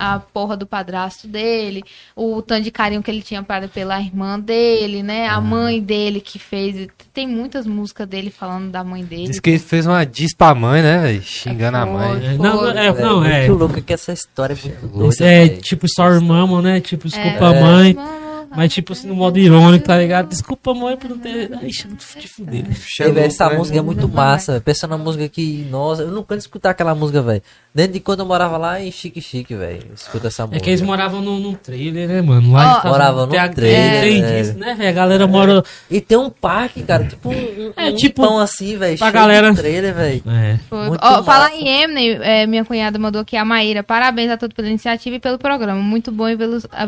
A 0.00 0.20
porra 0.20 0.56
do 0.56 0.64
padrasto 0.64 1.26
dele, 1.26 1.82
o 2.14 2.40
tanto 2.40 2.62
de 2.62 2.70
carinho 2.70 3.02
que 3.02 3.10
ele 3.10 3.20
tinha 3.20 3.42
para 3.42 3.66
pela 3.66 4.00
irmã 4.00 4.38
dele, 4.38 5.02
né? 5.02 5.26
A 5.26 5.40
mãe 5.40 5.80
dele 5.82 6.20
que 6.20 6.38
fez. 6.38 6.86
Tem 7.12 7.26
muitas 7.26 7.66
músicas 7.66 8.06
dele 8.06 8.30
falando 8.30 8.70
da 8.70 8.84
mãe 8.84 9.04
dele. 9.04 9.28
Diz 9.28 9.40
que 9.40 9.50
ele 9.50 9.58
fez 9.58 9.86
uma 9.86 10.06
diss 10.06 10.32
pra 10.36 10.54
mãe, 10.54 10.82
né? 10.82 11.20
Xingando 11.20 11.78
a 11.78 11.84
mãe. 11.86 12.20
Foi. 12.20 12.26
É, 12.26 12.38
não, 12.38 12.62
não, 12.62 12.68
é, 12.68 12.92
não, 12.92 13.24
é. 13.24 13.38
muito 13.48 13.58
louco 13.58 13.82
que 13.82 13.92
essa 13.92 14.12
história 14.12 14.54
é 14.54 14.68
muito 14.68 14.86
doida. 14.86 15.24
É 15.24 15.48
tipo 15.48 15.86
Sorry 15.88 16.24
Mama, 16.24 16.62
né? 16.62 16.80
Tipo, 16.80 17.08
desculpa 17.08 17.54
É. 17.54 17.60
mãe. 17.60 17.94
Mano, 17.94 18.27
Mas 18.56 18.72
tipo 18.72 18.92
assim, 18.92 19.06
no 19.08 19.14
modo 19.14 19.38
irônico, 19.38 19.84
tá 19.86 19.98
ligado? 19.98 20.28
Desculpa 20.28 20.72
mãe 20.74 20.96
por 20.96 21.10
não 21.10 21.18
ter. 21.18 21.50
Ai, 21.60 21.68
te 21.68 22.28
fuder. 22.28 22.64
Ei, 23.00 23.12
velho, 23.12 23.26
essa 23.26 23.48
né? 23.48 23.56
música 23.56 23.78
é 23.78 23.82
muito 23.82 24.08
massa. 24.08 24.60
Pensa 24.64 24.86
na 24.86 24.96
música 24.98 25.28
que, 25.28 25.66
nossa, 25.70 26.02
eu 26.02 26.10
nunca 26.10 26.34
escutar 26.34 26.70
aquela 26.70 26.94
música, 26.94 27.20
velho. 27.22 27.42
Desde 27.74 27.94
de 27.94 28.00
quando 28.00 28.20
eu 28.20 28.26
morava 28.26 28.56
lá 28.56 28.80
em 28.80 28.90
Chique 28.90 29.20
Chique, 29.20 29.54
velho. 29.54 29.82
Escuta 29.94 30.28
essa 30.28 30.42
É 30.42 30.46
música. 30.46 30.64
que 30.64 30.70
eles 30.70 30.80
moravam 30.82 31.20
num, 31.20 31.38
num 31.38 31.54
trailer, 31.54 32.08
né, 32.08 32.22
mano? 32.22 32.52
Lá 32.52 32.64
eles 32.64 32.76
tavam- 32.76 32.90
Moravam 32.92 33.26
num 33.26 33.54
trailer, 33.54 34.00
Tem 34.02 34.22
é. 34.24 34.42
disso, 34.42 34.58
né, 34.58 34.74
velho? 34.74 34.88
A 34.88 34.92
galera 34.92 35.26
mora. 35.26 35.62
E 35.90 36.00
tem 36.00 36.18
um 36.18 36.30
parque, 36.30 36.82
cara, 36.82 37.04
tipo 37.04 37.28
um, 37.30 37.72
É, 37.76 37.90
um 37.90 37.94
tipo, 37.94 38.22
pão 38.22 38.38
assim, 38.38 38.76
velho. 38.76 38.98
pra 38.98 39.10
galera- 39.10 39.54
trailer, 39.54 39.94
velho. 39.94 40.22
É. 40.26 40.58
Massa. 40.70 41.22
falar 41.22 41.54
em 41.54 41.68
Eminem, 41.82 42.18
é, 42.22 42.46
minha 42.46 42.64
cunhada 42.64 42.98
mandou 42.98 43.20
aqui 43.20 43.36
a 43.36 43.44
Maíra. 43.44 43.82
Parabéns 43.82 44.30
a 44.30 44.36
todos 44.36 44.54
pela 44.54 44.68
iniciativa 44.68 45.16
e 45.16 45.20
pelo 45.20 45.38
programa. 45.38 45.80
Muito 45.80 46.10
bom 46.10 46.26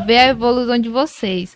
ver 0.06 0.18
a 0.18 0.28
evolução 0.28 0.78
de 0.78 0.88
vocês. 0.88 1.49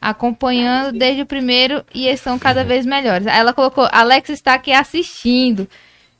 Acompanhando 0.00 0.96
desde 0.96 1.22
o 1.22 1.26
primeiro 1.26 1.84
e 1.94 2.06
estão 2.06 2.38
cada 2.38 2.62
vez 2.62 2.84
melhores. 2.84 3.26
Aí 3.26 3.38
Ela 3.38 3.52
colocou, 3.52 3.88
Alex 3.90 4.28
está 4.30 4.54
aqui 4.54 4.72
assistindo. 4.72 5.68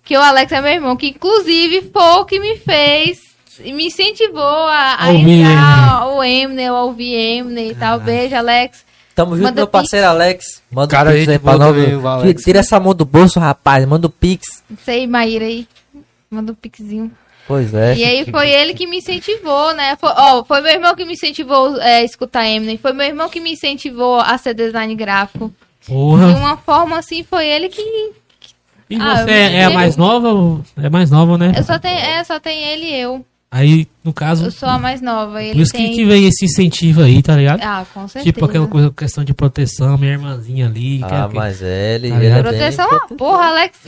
Que 0.02 0.16
o 0.16 0.22
Alex 0.22 0.52
é 0.52 0.60
meu 0.60 0.72
irmão, 0.72 0.96
que 0.96 1.08
inclusive 1.08 1.90
foi 1.92 2.20
o 2.20 2.24
que 2.24 2.38
me 2.38 2.56
fez 2.58 3.20
e 3.62 3.72
me 3.72 3.86
incentivou 3.86 4.42
a, 4.42 4.96
a 4.98 5.12
entrar 5.12 6.08
o 6.08 6.22
Eminem, 6.22 6.68
a 6.68 6.82
ouvir 6.82 7.14
Eminem 7.14 7.70
e 7.70 7.74
tal. 7.74 7.98
Beijo, 8.00 8.36
Alex. 8.36 8.84
Tamo 9.14 9.34
junto, 9.34 9.44
Manda 9.44 9.60
meu 9.62 9.66
parceiro 9.66 10.06
Alex. 10.06 10.62
Manda 10.70 10.88
Cara, 10.88 11.10
o 11.10 11.14
Pix 11.14 11.28
aí 11.28 11.38
pra 11.38 11.56
nós. 11.56 11.74
o. 11.74 12.34
Tira 12.34 12.60
essa 12.60 12.78
mão 12.78 12.94
do 12.94 13.06
bolso, 13.06 13.40
rapaz. 13.40 13.84
Manda 13.86 14.06
o 14.06 14.10
Pix. 14.10 14.62
Isso 14.70 14.90
aí, 14.90 15.06
Maíra 15.06 15.46
aí. 15.46 15.66
Manda 16.30 16.52
um 16.52 16.54
pixinho. 16.54 17.10
Pois 17.46 17.72
é. 17.72 17.94
E 17.94 18.04
aí 18.04 18.24
foi 18.30 18.50
ele 18.50 18.74
que 18.74 18.86
me 18.86 18.98
incentivou, 18.98 19.72
né? 19.74 19.96
Foi, 20.00 20.10
ó, 20.16 20.44
foi 20.44 20.60
meu 20.60 20.72
irmão 20.72 20.94
que 20.96 21.04
me 21.04 21.12
incentivou 21.12 21.76
é, 21.80 21.98
a 21.98 22.02
escutar 22.04 22.46
Eminem. 22.48 22.76
Foi 22.76 22.92
meu 22.92 23.06
irmão 23.06 23.28
que 23.28 23.38
me 23.40 23.52
incentivou 23.52 24.18
a 24.20 24.36
ser 24.36 24.54
design 24.54 24.94
gráfico. 24.94 25.52
De 25.82 25.86
Porra. 25.92 26.26
uma 26.36 26.56
forma 26.56 26.98
assim, 26.98 27.22
foi 27.22 27.46
ele 27.46 27.68
que. 27.68 27.80
E 28.90 28.96
Ah, 29.00 29.24
você 29.24 29.30
é, 29.30 29.54
é 29.58 29.64
a 29.64 29.70
mais 29.70 29.96
nova? 29.96 30.60
É 30.76 30.88
mais 30.90 31.10
nova, 31.10 31.38
né? 31.38 31.52
Eu 31.56 31.62
só 31.62 31.78
tenho, 31.78 31.96
é, 31.98 32.22
só 32.24 32.38
tem 32.40 32.62
ele 32.64 32.84
e 32.86 33.00
eu. 33.00 33.24
Aí, 33.48 33.86
no 34.02 34.12
caso, 34.12 34.46
Eu 34.46 34.50
sou 34.50 34.68
a 34.68 34.76
mais 34.78 35.00
nova. 35.00 35.32
por 35.34 35.40
Ele 35.40 35.62
isso 35.62 35.72
tem. 35.72 35.90
que, 35.90 35.94
que 35.96 36.04
vem 36.04 36.26
esse 36.26 36.44
incentivo 36.44 37.02
aí, 37.02 37.22
tá 37.22 37.36
ligado? 37.36 37.62
Ah, 37.62 37.86
com 37.94 38.06
certeza. 38.08 38.24
Tipo 38.32 38.44
aquela 38.44 38.66
coisa, 38.66 38.90
questão 38.90 39.22
de 39.24 39.32
proteção, 39.32 39.96
minha 39.96 40.12
irmãzinha 40.12 40.66
ali. 40.66 40.98
que 40.98 41.04
é 41.04 41.16
Ah, 41.16 41.26
o 41.26 41.28
quê? 41.30 41.36
mas 41.36 41.62
é, 41.62 41.94
ele, 41.94 42.10
Tá 42.10 42.16
ele 42.16 42.26
é 42.26 42.28
ligado? 42.28 42.42
Proteção, 42.42 42.90
bem... 42.90 42.98
ah, 43.02 43.14
porra, 43.14 43.46
Alex. 43.46 43.78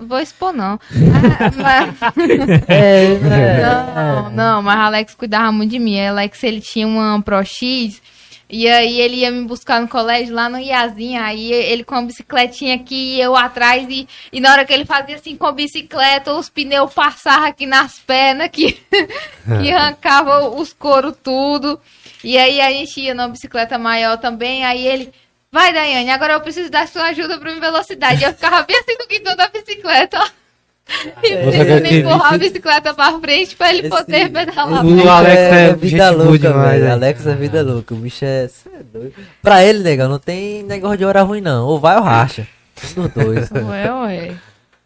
Vou 0.00 0.18
expor, 0.18 0.52
não. 0.52 0.78
Ah, 0.90 1.52
mas- 1.56 1.96
É, 2.68 3.04
é. 3.14 3.62
Não, 3.62 4.30
não, 4.30 4.62
mas 4.62 4.78
Alex 4.78 5.14
cuidava 5.14 5.52
muito 5.52 5.70
de 5.70 5.78
mim. 5.78 5.98
Alex, 6.00 6.42
ele 6.42 6.60
tinha 6.60 6.86
uma 6.86 7.20
Pro 7.22 7.42
X. 7.44 8.02
E 8.48 8.68
aí 8.68 9.00
ele 9.00 9.16
ia 9.16 9.30
me 9.30 9.44
buscar 9.44 9.80
no 9.80 9.88
colégio 9.88 10.32
lá 10.32 10.48
no 10.48 10.56
Iazinha, 10.56 11.24
aí 11.24 11.52
ele 11.52 11.82
com 11.82 11.96
a 11.96 12.02
bicicletinha 12.02 12.76
aqui 12.76 13.16
e 13.16 13.20
eu 13.20 13.34
atrás, 13.34 13.84
e, 13.90 14.06
e 14.32 14.40
na 14.40 14.52
hora 14.52 14.64
que 14.64 14.72
ele 14.72 14.84
fazia 14.84 15.16
assim 15.16 15.34
com 15.34 15.46
a 15.46 15.52
bicicleta, 15.52 16.32
os 16.32 16.48
pneus 16.48 16.94
passavam 16.94 17.48
aqui 17.48 17.66
nas 17.66 17.98
pernas, 17.98 18.48
que, 18.52 18.70
que 19.60 19.72
arrancava 19.72 20.48
os 20.48 20.72
coros 20.72 21.14
tudo. 21.24 21.80
E 22.22 22.38
aí 22.38 22.60
a 22.60 22.70
gente 22.70 23.00
ia 23.00 23.14
numa 23.16 23.26
bicicleta 23.28 23.78
maior 23.78 24.16
também, 24.16 24.64
aí 24.64 24.86
ele, 24.86 25.12
vai 25.52 25.72
Daiane, 25.72 26.10
agora 26.10 26.34
eu 26.34 26.40
preciso 26.40 26.70
da 26.70 26.86
sua 26.86 27.04
ajuda 27.08 27.38
pra 27.38 27.50
minha 27.50 27.60
velocidade. 27.60 28.22
Eu 28.24 28.32
ficava 28.32 28.62
bem 28.62 28.76
assim 28.76 28.96
no 28.98 29.06
quintal 29.06 29.36
da 29.36 29.48
bicicleta, 29.48 30.18
ó. 30.20 30.26
E 31.24 31.32
acredita? 31.32 31.94
empurrar 31.94 32.34
a 32.34 32.38
bicicleta 32.38 32.94
pra 32.94 33.18
frente 33.18 33.56
pra 33.56 33.70
ele 33.70 33.80
Esse- 33.80 33.88
poder 33.90 34.30
pedalar. 34.30 34.86
O 34.86 34.94
bicho 34.94 35.08
Alex 35.08 35.36
é 35.40 35.74
vida 35.74 36.06
gente 36.08 36.14
boa 36.16 36.24
louca, 36.24 36.38
demais, 36.38 36.70
velho. 36.70 36.80
velho. 36.82 36.92
Alex 36.92 37.26
é 37.26 37.34
vida 37.34 37.62
louca. 37.62 37.94
O 37.94 37.96
bicho 37.96 38.24
é. 38.24 38.44
é 38.44 38.82
doido. 38.92 39.14
Pra 39.42 39.64
ele, 39.64 39.82
negão, 39.82 40.08
não 40.08 40.18
tem 40.20 40.62
negócio 40.62 40.98
de 40.98 41.04
hora 41.04 41.22
ruim, 41.22 41.40
não. 41.40 41.66
Ou 41.66 41.80
vai 41.80 41.96
ou 41.96 42.02
racha. 42.04 42.46
Um 42.96 43.02
dos 43.02 43.12
dois. 43.14 43.50
Ué, 43.68 43.92
ué. 43.92 44.36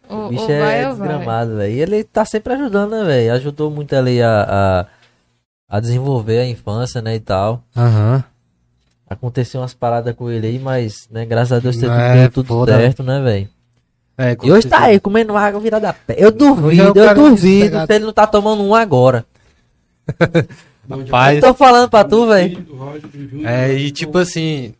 O, 0.09 0.15
O 0.25 0.29
bicho 0.29 0.51
é 0.51 0.59
vai? 0.59 0.85
desgramado, 0.87 1.57
velho. 1.57 1.71
E 1.71 1.79
ele 1.81 2.03
tá 2.03 2.25
sempre 2.25 2.53
ajudando, 2.53 2.91
né, 2.93 3.03
velho? 3.03 3.33
Ajudou 3.33 3.69
muito 3.69 3.95
ali 3.95 4.21
a, 4.23 4.85
a, 5.69 5.77
a 5.77 5.79
desenvolver 5.79 6.39
a 6.39 6.47
infância, 6.47 6.99
né, 6.99 7.13
e 7.15 7.19
tal. 7.19 7.63
Aham. 7.77 8.23
Aconteceu 9.11 9.59
umas 9.59 9.73
paradas 9.73 10.15
com 10.15 10.31
ele 10.31 10.47
aí, 10.47 10.57
mas, 10.57 11.05
né, 11.11 11.25
graças 11.25 11.51
a 11.51 11.59
Deus 11.59 11.75
teve 11.75 11.91
É, 11.93 12.13
deu 12.21 12.31
tudo 12.31 12.47
foda. 12.47 12.77
certo, 12.77 13.03
né, 13.03 13.19
velho? 13.21 13.49
É, 14.17 14.37
E 14.41 14.49
hoje 14.49 14.67
tá 14.69 14.83
aí, 14.83 15.01
comendo 15.01 15.35
água 15.35 15.59
virada 15.59 15.89
a 15.89 15.93
pé. 15.93 16.15
Eu 16.17 16.29
é 16.29 16.31
duvido, 16.31 16.81
eu 16.81 16.93
cara 16.93 17.13
duvido 17.15 17.85
se 17.85 17.93
ele 17.93 18.05
não 18.05 18.13
tá 18.13 18.25
tomando 18.25 18.63
um 18.63 18.73
agora. 18.73 19.25
Rapaz, 20.89 21.35
Eu 21.35 21.41
tô 21.49 21.53
falando 21.53 21.89
pra 21.89 22.05
tu, 22.05 22.25
velho. 22.27 22.65
é, 23.43 23.73
e 23.73 23.91
tipo 23.91 24.17
assim, 24.17 24.73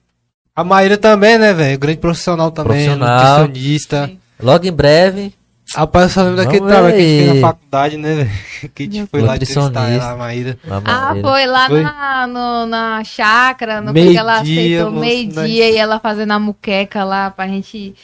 a 0.55 0.63
Maíra 0.63 0.97
também, 0.97 1.37
né, 1.37 1.53
velho? 1.53 1.77
Grande 1.77 1.97
profissional 1.99 2.51
também, 2.51 2.85
Profissional. 2.85 3.39
nutricionista. 3.41 4.11
Logo 4.41 4.65
em 4.65 4.71
breve, 4.71 5.33
Rapaz, 5.75 6.03
eu 6.05 6.09
só 6.09 6.21
lembro 6.23 6.37
daquele 6.37 6.65
trabalho 6.65 6.95
que 6.95 6.99
a 7.01 7.03
gente 7.05 7.23
fez 7.25 7.35
na 7.41 7.47
faculdade, 7.47 7.97
né, 7.97 8.15
velho? 8.15 8.31
Que 8.75 8.83
a 8.83 8.85
gente 8.85 9.05
foi 9.09 9.21
lá 9.21 9.35
entrevistar 9.35 9.89
ela, 9.89 10.11
a 10.11 10.15
Maíra. 10.15 10.57
na 10.65 10.81
Ah, 10.85 11.15
foi 11.21 11.45
lá 11.47 11.67
Foi? 11.67 11.81
Na, 11.81 12.27
no, 12.27 12.65
na 12.65 13.03
chácara, 13.03 13.81
no 13.81 13.91
Meio 13.93 14.11
que 14.11 14.17
ela 14.17 14.39
aceitou 14.41 14.91
meio-dia 14.91 15.69
e 15.71 15.77
ela 15.77 15.99
fazendo 15.99 16.31
a 16.31 16.39
muqueca 16.39 17.03
lá 17.03 17.31
pra 17.31 17.47
gente. 17.47 17.95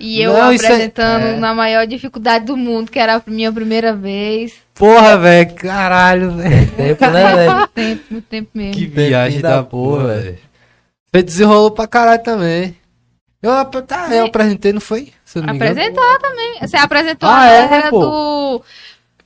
E 0.00 0.20
eu 0.20 0.32
Não, 0.32 0.50
é- 0.50 0.54
apresentando 0.56 1.24
é. 1.24 1.36
na 1.36 1.54
maior 1.54 1.86
dificuldade 1.86 2.46
do 2.46 2.56
mundo, 2.56 2.90
que 2.90 2.98
era 2.98 3.16
a 3.16 3.22
minha 3.26 3.52
primeira 3.52 3.94
vez. 3.94 4.54
Porra, 4.74 5.16
velho, 5.18 5.54
caralho, 5.54 6.30
velho. 6.32 6.66
Tempo, 6.72 7.06
né, 7.06 7.36
velho? 7.36 7.54
Muito 7.56 7.68
tempo, 7.72 8.02
muito 8.10 8.24
tempo 8.26 8.50
mesmo. 8.54 8.72
Que 8.74 8.86
viagem 8.86 9.40
da 9.40 9.56
da 9.56 9.62
porra, 9.62 10.00
porra, 10.04 10.14
velho. 10.18 10.38
Você 11.14 11.22
desenrolou 11.22 11.70
pra 11.70 11.86
caralho 11.86 12.22
também. 12.22 12.74
Eu, 13.42 13.64
tá, 13.82 14.08
eu 14.14 14.26
apresentei, 14.26 14.72
não 14.72 14.80
foi? 14.80 15.12
Não 15.34 15.42
me 15.44 15.52
engano. 15.54 15.72
Apresentou 15.72 16.18
também. 16.20 16.58
Você 16.60 16.76
apresentou 16.76 17.28
Ah, 17.28 17.40
a 17.40 17.46
é, 17.46 17.62
galera 17.68 17.90
pô? 17.90 17.98
do. 18.00 18.62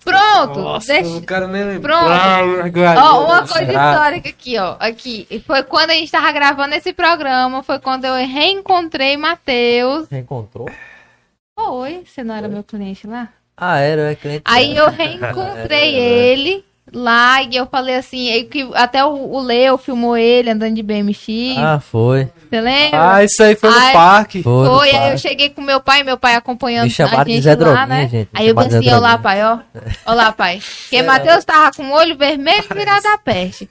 Pronto, 0.05 0.61
Nossa, 0.61 0.93
deixa. 0.93 1.09
eu 1.09 1.15
não 1.15 1.21
quero 1.21 1.49
nem 1.49 1.65
lembrar. 1.65 1.99
Pronto. 1.99 2.79
Ai, 2.79 2.97
Ó, 2.97 3.25
uma 3.27 3.41
coisa 3.47 3.73
Ah. 3.79 3.93
histórica 3.93 4.29
aqui, 4.29 4.57
ó. 4.57 4.77
Aqui. 4.79 5.43
Foi 5.45 5.65
quando 5.65 5.91
a 5.91 5.95
gente 5.95 6.11
tava 6.13 6.31
gravando 6.31 6.75
esse 6.77 6.93
programa. 6.93 7.63
Foi 7.65 7.79
quando 7.81 8.05
eu 8.05 8.15
reencontrei 8.15 9.17
Matheus. 9.17 10.09
Reencontrou? 10.09 10.71
Oi, 11.59 12.05
você 12.07 12.23
não 12.23 12.35
era 12.37 12.47
meu 12.49 12.63
cliente 12.63 13.07
lá? 13.07 13.29
Ah, 13.57 13.79
era, 13.81 14.13
é 14.13 14.15
cliente. 14.15 14.43
Aí 14.45 14.77
eu 14.77 14.89
reencontrei 14.91 15.95
ele 15.99 16.65
lá 16.97 17.43
e 17.43 17.55
eu 17.55 17.67
falei 17.67 17.97
assim, 17.97 18.45
que 18.51 18.69
até 18.75 19.05
o, 19.05 19.11
o 19.11 19.41
Leo 19.41 19.77
filmou 19.77 20.17
ele 20.17 20.51
andando 20.51 20.75
de 20.75 20.83
BMX. 20.83 21.59
Ah, 21.59 21.79
foi. 21.79 22.29
Você 22.49 22.61
lembra? 22.61 23.15
Ah, 23.17 23.25
isso 23.25 23.43
aí 23.43 23.55
foi 23.55 23.71
no 23.71 23.93
parque. 23.93 24.43
Foi. 24.43 24.67
Foi, 24.69 24.89
aí 24.89 24.95
eu 24.95 25.01
parque. 25.01 25.19
cheguei 25.19 25.51
com 25.51 25.61
meu 25.61 25.81
pai, 25.81 26.03
meu 26.03 26.17
pai 26.17 26.35
acompanhando 26.35 26.85
Me 26.87 26.95
a 27.05 27.25
de 27.25 27.33
gente 27.33 27.43
Zé 27.43 27.51
lá, 27.51 27.57
Droguinha, 27.57 27.87
né? 27.87 28.09
gente. 28.09 28.31
Aí 28.33 28.49
eu 28.49 28.55
de 28.55 28.71
Zé 28.71 28.97
ó 28.97 28.99
lá, 28.99 29.19
pai, 29.19 29.45
ó. 29.45 29.59
Ó 30.07 30.15
lá, 30.15 30.33
pai. 30.33 30.61
Porque 30.83 31.03
Matheus 31.03 31.45
tava 31.45 31.71
com 31.77 31.83
o 31.85 31.93
olho 31.93 32.17
vermelho 32.17 32.65
virado 32.75 33.07
a 33.07 33.19
peste. 33.19 33.69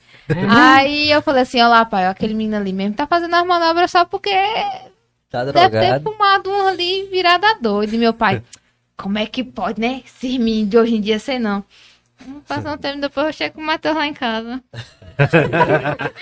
Aí 0.50 1.12
eu 1.12 1.22
falei 1.22 1.44
assim, 1.44 1.62
ó 1.62 1.68
lá, 1.68 1.86
pai, 1.86 2.08
ó, 2.08 2.12
aquele 2.12 2.34
menino 2.34 2.58
ali 2.58 2.74
mesmo 2.74 2.96
tá 2.96 3.08
fazendo 3.08 3.36
as 3.36 3.46
manobras 3.46 3.92
só 3.92 4.06
porque 4.06 4.30
Tá 5.30 5.44
deve 5.44 5.54
ter 5.54 5.70
drogado. 5.70 6.04
fumado 6.12 6.50
um 6.50 6.68
ali 6.68 7.08
virado 7.12 7.46
a 7.46 7.54
doido. 7.56 7.94
E 7.94 7.98
meu 7.98 8.14
pai, 8.14 8.42
como 8.96 9.18
é 9.18 9.26
que 9.26 9.44
pode, 9.44 9.82
né? 9.82 10.02
Esses 10.06 10.38
meninos 10.38 10.70
de 10.70 10.78
hoje 10.78 10.96
em 10.96 11.02
dia, 11.02 11.20
sei 11.20 11.40
não. 11.40 11.64
Hum, 12.26 12.42
Passou 12.48 12.72
um 12.74 12.78
tempo 12.78 13.02
depois 13.02 13.28
eu 13.28 13.34
chego 13.34 13.56
com 13.56 13.62
o 13.62 13.66
Matheus 13.66 13.96
lá 13.96 14.08
em 14.08 14.14
casa. 14.14 14.64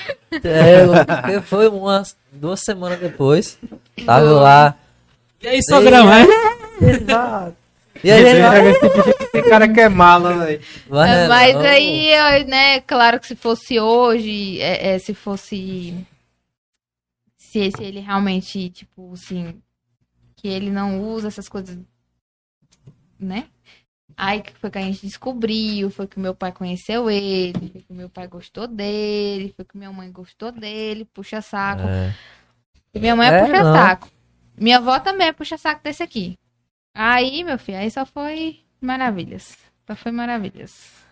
É, 0.43 1.41
foi 1.41 1.67
umas 1.67 2.15
duas 2.31 2.59
semanas 2.61 2.99
depois. 2.99 3.57
Tava 4.05 4.31
lá. 4.31 4.75
E 5.41 5.47
aí, 5.47 5.63
sogrão, 5.63 6.07
é? 6.11 6.25
E 8.03 8.11
aí, 8.11 8.23
Esse 8.23 8.89
bicho 8.89 9.09
aqui 9.09 9.25
tem 9.31 9.43
cara 9.43 9.71
que 9.71 9.79
é 9.79 9.87
mala, 9.87 10.37
velho. 10.45 10.61
vai, 10.87 11.27
Mas 11.27 11.55
aí, 11.57 12.43
né, 12.45 12.81
claro 12.81 13.19
que 13.19 13.27
se 13.27 13.35
fosse 13.35 13.79
hoje, 13.79 14.59
é, 14.59 14.95
é, 14.95 14.99
se 14.99 15.13
fosse. 15.13 16.05
Se, 17.37 17.71
se 17.71 17.83
ele 17.83 17.99
realmente, 17.99 18.69
tipo, 18.69 19.13
assim. 19.13 19.61
Que 20.35 20.47
ele 20.49 20.69
não 20.69 21.01
usa 21.01 21.29
essas 21.29 21.47
coisas. 21.47 21.77
Né? 23.17 23.45
Aí 24.15 24.41
que 24.41 24.53
foi 24.53 24.69
que 24.69 24.77
a 24.77 24.81
gente 24.81 25.05
descobriu, 25.05 25.89
foi 25.89 26.07
que 26.07 26.19
meu 26.19 26.35
pai 26.35 26.51
conheceu 26.51 27.09
ele, 27.09 27.69
foi 27.71 27.81
que 27.81 27.93
meu 27.93 28.09
pai 28.09 28.27
gostou 28.27 28.67
dele, 28.67 29.53
foi 29.55 29.65
que 29.65 29.77
minha 29.77 29.91
mãe 29.91 30.11
gostou 30.11 30.51
dele, 30.51 31.05
puxa 31.05 31.41
saco. 31.41 31.81
É. 31.87 32.13
Minha 32.95 33.15
mãe 33.15 33.27
é, 33.29 33.31
É, 33.31 33.41
puxa 33.41 33.63
não. 33.63 33.73
saco. 33.73 34.09
Minha 34.57 34.77
avó 34.77 34.99
também 34.99 35.27
é 35.27 35.33
puxa 35.33 35.57
saco 35.57 35.83
desse 35.83 36.03
aqui. 36.03 36.37
Aí, 36.95 37.43
meu 37.43 37.57
filho, 37.59 37.77
aí 37.79 37.89
só 37.91 38.05
foi 38.05 38.61
maravilhas. 38.81 39.57
Só 39.87 39.95
foi 39.95 40.11
maravilhas. 40.11 41.02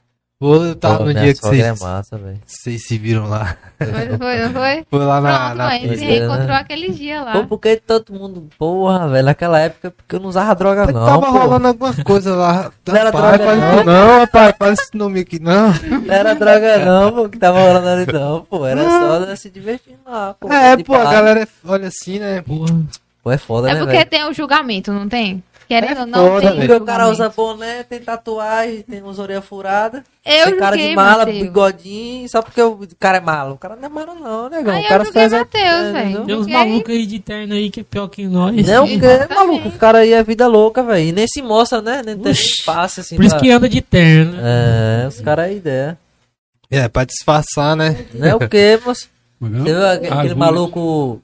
Pô, 0.42 0.74
tava 0.74 0.98
Pô, 0.98 1.04
no 1.06 1.14
dia 1.14 1.36
que 1.36 1.40
sogra 1.40 1.56
vocês, 1.56 1.82
é 1.82 1.86
massa, 1.86 2.18
velho. 2.18 2.40
vocês 2.48 2.88
se 2.88 2.98
viram 2.98 3.30
lá. 3.30 3.56
Foi, 3.78 4.18
foi, 4.18 4.40
não 4.40 4.52
foi? 4.52 4.86
Foi 4.90 5.06
lá 5.06 5.22
na, 5.22 5.38
Pronto, 5.38 5.58
na 5.58 5.68
a 5.68 5.78
gente 5.78 6.00
né? 6.00 6.06
reencontrou 6.08 6.56
aquele 6.56 6.90
dia 6.90 7.22
lá. 7.22 7.32
Pô, 7.34 7.46
porque 7.46 7.76
todo 7.78 8.12
mundo, 8.12 8.50
porra, 8.58 9.08
velho, 9.08 9.26
naquela 9.26 9.60
época, 9.60 9.92
porque 9.92 10.16
eu 10.16 10.20
não 10.20 10.30
usava 10.30 10.56
droga, 10.56 10.86
Mas 10.86 10.96
não. 10.96 11.06
tava 11.06 11.28
pô. 11.28 11.32
rolando 11.32 11.68
alguma 11.68 11.94
coisa 12.04 12.36
lá. 12.36 12.72
Não 12.88 12.96
era 12.96 13.12
Rapaz, 13.12 13.38
droga, 13.40 13.56
não. 13.56 13.84
não, 13.84 14.20
rapaz, 14.22 14.56
faz 14.58 14.80
esse 14.80 14.98
nome 14.98 15.20
aqui, 15.20 15.40
não. 15.40 15.68
Não 15.74 16.12
era 16.12 16.34
droga, 16.34 16.86
não, 16.86 17.12
pô, 17.12 17.30
que 17.30 17.38
tava 17.38 17.60
rolando 17.62 17.88
ali, 17.88 18.12
não, 18.12 18.42
pô. 18.42 18.66
Era 18.66 18.84
só 18.84 19.36
se 19.36 19.50
divertindo 19.52 20.00
lá, 20.08 20.34
pô. 20.34 20.52
É, 20.52 20.76
pô, 20.78 20.96
a 20.96 21.04
galera 21.04 21.48
olha 21.64 21.88
assim, 21.88 22.18
né? 22.18 22.42
Porra. 22.42 22.82
Pô, 23.24 23.32
é 23.32 23.38
foda, 23.38 23.70
É 23.70 23.74
né, 23.76 23.80
porque 23.82 23.96
velho? 23.98 24.10
tem 24.10 24.24
o 24.28 24.34
julgamento, 24.34 24.92
não 24.92 25.08
tem? 25.08 25.44
Querendo 25.72 25.98
É 25.98 26.02
ou 26.02 26.06
não, 26.06 26.28
foda, 26.28 26.50
tem. 26.52 26.60
Porque 26.60 26.74
o 26.74 26.82
cara 26.82 27.08
usa 27.08 27.30
boné, 27.30 27.84
tem 27.84 28.02
tatuagem, 28.02 28.82
tem 28.82 29.02
uns 29.02 29.18
orelhas 29.20 29.46
furadas, 29.46 30.04
Eu 30.26 30.48
tem 30.48 30.58
cara 30.58 30.76
de 30.76 30.94
mala, 30.94 31.20
Matheus. 31.20 31.42
bigodinho, 31.44 32.28
só 32.30 32.42
porque 32.42 32.62
o 32.62 32.78
cara 33.00 33.20
é 33.20 33.22
malo. 33.22 33.54
O 33.54 33.58
cara 33.58 33.78
não 33.78 33.86
é 33.86 33.90
malo, 33.90 34.14
não, 34.16 34.50
negão. 34.50 34.74
Aí 34.74 34.84
o 34.84 34.88
cara 34.90 35.02
eu 35.04 35.06
julguei 35.06 35.30
faz. 35.30 35.32
Matheus, 35.32 35.64
é, 35.64 35.92
velho. 35.94 36.26
Tem 36.26 36.36
uns 36.36 36.48
malucos 36.48 36.94
aí 36.94 37.06
de 37.06 37.20
terno 37.20 37.54
aí 37.54 37.70
que 37.70 37.80
é 37.80 37.84
pior 37.84 38.10
que 38.10 38.28
nós. 38.28 38.68
Não, 38.68 38.86
porque 38.86 39.06
é 39.06 39.28
maluco, 39.34 39.70
os 39.70 39.78
caras 39.78 40.02
aí 40.02 40.12
é 40.12 40.22
vida 40.22 40.46
louca, 40.46 40.84
velho. 40.84 41.06
E 41.08 41.12
nem 41.14 41.26
se 41.26 41.42
mostra, 41.42 41.82
né? 41.82 42.02
Nem 42.06 42.18
tem 42.18 42.34
espaço 42.34 43.00
assim. 43.00 43.16
Por 43.16 43.24
isso 43.24 43.36
pra- 43.36 43.42
que 43.42 43.50
anda 43.50 43.70
de 43.70 43.80
terno. 43.82 44.34
né? 44.34 45.04
É, 45.06 45.08
os 45.08 45.22
caras 45.22 45.46
aí 45.46 45.56
ideia. 45.56 45.98
É, 46.70 46.90
pra 46.90 47.06
disfarçar, 47.06 47.78
né? 47.78 48.06
Não 48.14 48.28
é 48.28 48.36
o 48.36 48.40
quê, 48.50 48.78
moço? 48.86 49.08
Aque- 49.42 50.08
aquele 50.08 50.36
maluco. 50.36 51.22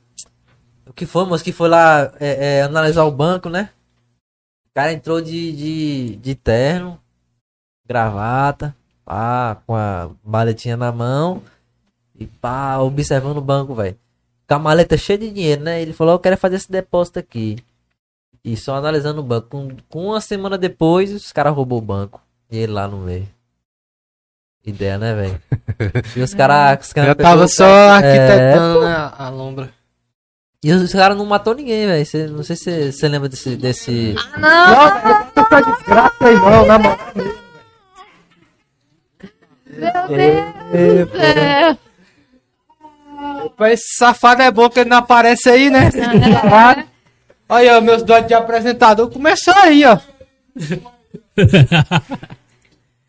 O 0.87 0.93
que 0.93 1.05
foi, 1.05 1.25
moço? 1.25 1.43
Que 1.43 1.51
foi 1.51 1.67
lá 1.67 2.11
é, 2.17 2.59
é, 2.59 2.61
analisar 2.61 3.03
o 3.03 3.11
banco, 3.11 3.49
né? 3.49 3.69
O 4.77 4.79
cara 4.79 4.93
entrou 4.93 5.19
de, 5.19 5.53
de, 5.53 6.15
de 6.17 6.35
terno, 6.35 6.99
gravata, 7.83 8.75
pá, 9.03 9.57
com 9.65 9.75
a 9.75 10.11
maletinha 10.23 10.77
na 10.77 10.91
mão 10.91 11.41
e 12.13 12.27
pá, 12.27 12.77
observando 12.77 13.37
o 13.37 13.41
banco, 13.41 13.73
velho. 13.73 13.97
Com 14.47 14.53
a 14.53 14.59
maleta 14.59 14.95
cheia 14.95 15.17
de 15.17 15.31
dinheiro, 15.31 15.63
né? 15.63 15.81
Ele 15.81 15.93
falou: 15.93 16.13
Eu 16.13 16.19
quero 16.19 16.37
fazer 16.37 16.57
esse 16.57 16.71
depósito 16.71 17.17
aqui. 17.17 17.57
E 18.43 18.55
só 18.55 18.75
analisando 18.75 19.21
o 19.21 19.23
banco. 19.23 19.47
Com, 19.49 19.77
com 19.89 20.05
uma 20.09 20.21
semana 20.21 20.59
depois, 20.59 21.11
os 21.11 21.31
caras 21.31 21.55
roubou 21.55 21.79
o 21.79 21.81
banco. 21.81 22.21
E 22.51 22.59
ele 22.59 22.73
lá 22.73 22.87
no 22.87 22.99
meio. 22.99 23.27
Ideia, 24.63 24.99
né, 24.99 25.15
velho? 25.15 25.41
E 26.15 26.21
os 26.21 26.35
caras. 26.35 26.93
cara 26.93 27.15
pegou 27.15 27.31
tava 27.31 27.47
só 27.47 27.65
arquitetando, 27.65 28.81
né? 28.81 28.93
A 28.93 29.25
a 29.25 29.29
lombra. 29.29 29.76
E 30.67 30.71
os 30.73 30.91
caras 30.91 31.15
não 31.17 31.25
matou 31.25 31.55
ninguém, 31.55 31.87
velho. 31.87 32.29
Não 32.33 32.43
sei 32.43 32.57
se 32.57 32.91
você 32.91 33.07
lembra 33.07 33.29
desse. 33.29 33.55
desse... 33.55 34.15
Ah, 34.33 35.31
não, 35.33 35.43
Essa 35.45 35.61
desgraça 35.61 36.15
aí 36.19 36.35
não, 36.35 36.65
na 36.65 36.77
moral. 36.77 36.97
meu 40.09 41.07
Deus 41.07 41.09
do 41.09 41.17
céu. 41.17 41.77
Mas 43.57 43.73
Esse 43.75 43.95
safado 43.95 44.41
é 44.41 44.51
bom 44.51 44.63
porque 44.63 44.81
ele 44.81 44.89
não 44.89 44.97
aparece 44.97 45.49
aí, 45.49 45.69
né? 45.69 45.89
Olha, 46.51 46.85
aí, 47.47 47.69
ó, 47.69 47.79
meus 47.79 48.03
dotes 48.03 48.27
de 48.27 48.33
apresentador 48.33 49.09
começou 49.09 49.55
aí, 49.55 49.85
ó. 49.85 49.97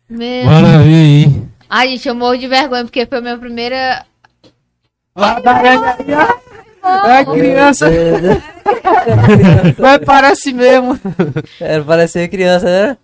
Meu... 0.09 0.47
Ver 0.47 0.79
aí. 0.79 1.43
Ai, 1.69 1.89
gente, 1.89 2.07
eu 2.07 2.15
morro 2.15 2.37
de 2.37 2.47
vergonha 2.47 2.85
porque 2.85 3.05
foi 3.05 3.17
a 3.17 3.21
minha 3.21 3.37
primeira. 3.37 4.05
Lá 5.13 5.41
da. 5.41 5.59
É 6.83 7.25
criança, 7.25 7.87
mas 9.77 9.99
parece 10.05 10.53
mesmo. 10.53 10.99
É, 11.59 11.79
parecia 11.81 12.27
criança, 12.27 12.65
né? 12.65 12.97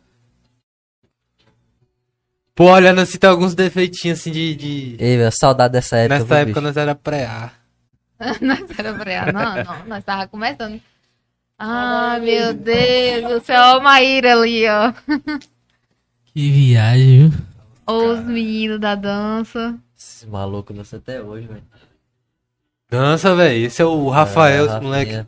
Pô, 2.56 2.72
olhando 2.72 3.02
assim, 3.02 3.18
tem 3.18 3.30
alguns 3.30 3.54
defeitinhos 3.54 4.20
assim 4.20 4.32
de. 4.32 4.56
de... 4.56 4.96
Ei, 4.98 5.18
meu, 5.18 5.30
saudade 5.32 5.74
dessa 5.74 5.98
época. 5.98 6.20
Nessa 6.20 6.26
viu, 6.26 6.36
época 6.38 6.54
bicho? 6.54 6.62
nós 6.62 6.78
era 6.78 6.96
pré-A. 6.96 7.52
Nós 8.40 8.80
era 8.80 8.94
pra 8.94 9.34
não, 9.34 9.56
não, 9.62 9.86
nós 9.88 10.02
tava 10.02 10.26
começando. 10.26 10.82
Ai, 11.60 12.22
meu 12.22 12.54
Deus 12.54 13.30
do 13.30 13.46
céu, 13.46 13.62
ó, 13.62 13.78
o 13.78 13.84
Maíra 13.84 14.34
ali, 14.34 14.66
ó. 14.70 14.94
Que 16.34 16.50
viagem, 16.50 17.30
viu? 17.30 17.40
Ou 17.86 18.14
os 18.14 18.22
meninos 18.22 18.80
da 18.80 18.96
dança. 18.96 19.78
Esse 19.98 20.26
maluco 20.28 20.74
dança 20.74 20.96
até 20.96 21.22
hoje, 21.22 21.48
velho. 21.48 21.64
Dança, 22.96 23.36
velho. 23.36 23.66
Esse 23.66 23.82
é 23.82 23.86
o 23.86 24.08
Rafael, 24.10 24.64
É, 24.66 24.68
esse 24.70 24.80
moleque. 24.80 25.26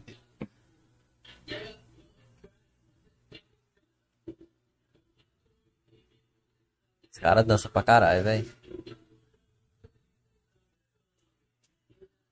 Os 7.12 7.20
caras 7.20 7.46
dançam 7.46 7.72
pra 7.72 7.82
caralho, 7.84 8.24
velho. 8.24 8.46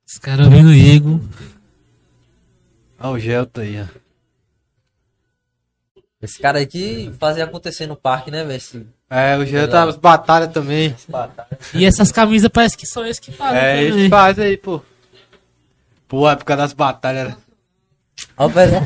Os 0.07 0.17
caras 0.19 0.47
vendo 0.47 0.69
o 0.69 0.73
Igor. 0.73 1.19
Ah, 2.99 3.09
o 3.09 3.19
Gelto 3.19 3.61
aí, 3.61 3.81
ó. 3.81 3.85
Esse 6.21 6.39
cara 6.39 6.59
aqui 6.59 7.11
fazia 7.19 7.43
acontecer 7.43 7.85
no 7.87 7.95
parque, 7.95 8.31
né, 8.31 8.43
velho? 8.43 8.57
Esse- 8.57 8.87
É, 9.09 9.37
o 9.37 9.45
Gelto 9.45 9.71
tá 9.71 9.85
nas 9.85 9.95
batalhas 9.97 10.51
também. 10.53 10.95
E 11.73 11.85
essas 11.85 12.11
camisas 12.11 12.49
parece 12.49 12.77
que 12.77 12.85
são 12.87 13.03
eles 13.03 13.19
que 13.19 13.31
fazem 13.31 13.57
É, 13.59 13.75
também. 13.87 13.99
ele 14.01 14.09
faz 14.09 14.39
aí, 14.39 14.57
pô. 14.57 14.81
Pô, 16.07 16.29
época 16.29 16.55
das 16.55 16.73
batalhas. 16.73 17.33
velho. 18.53 18.81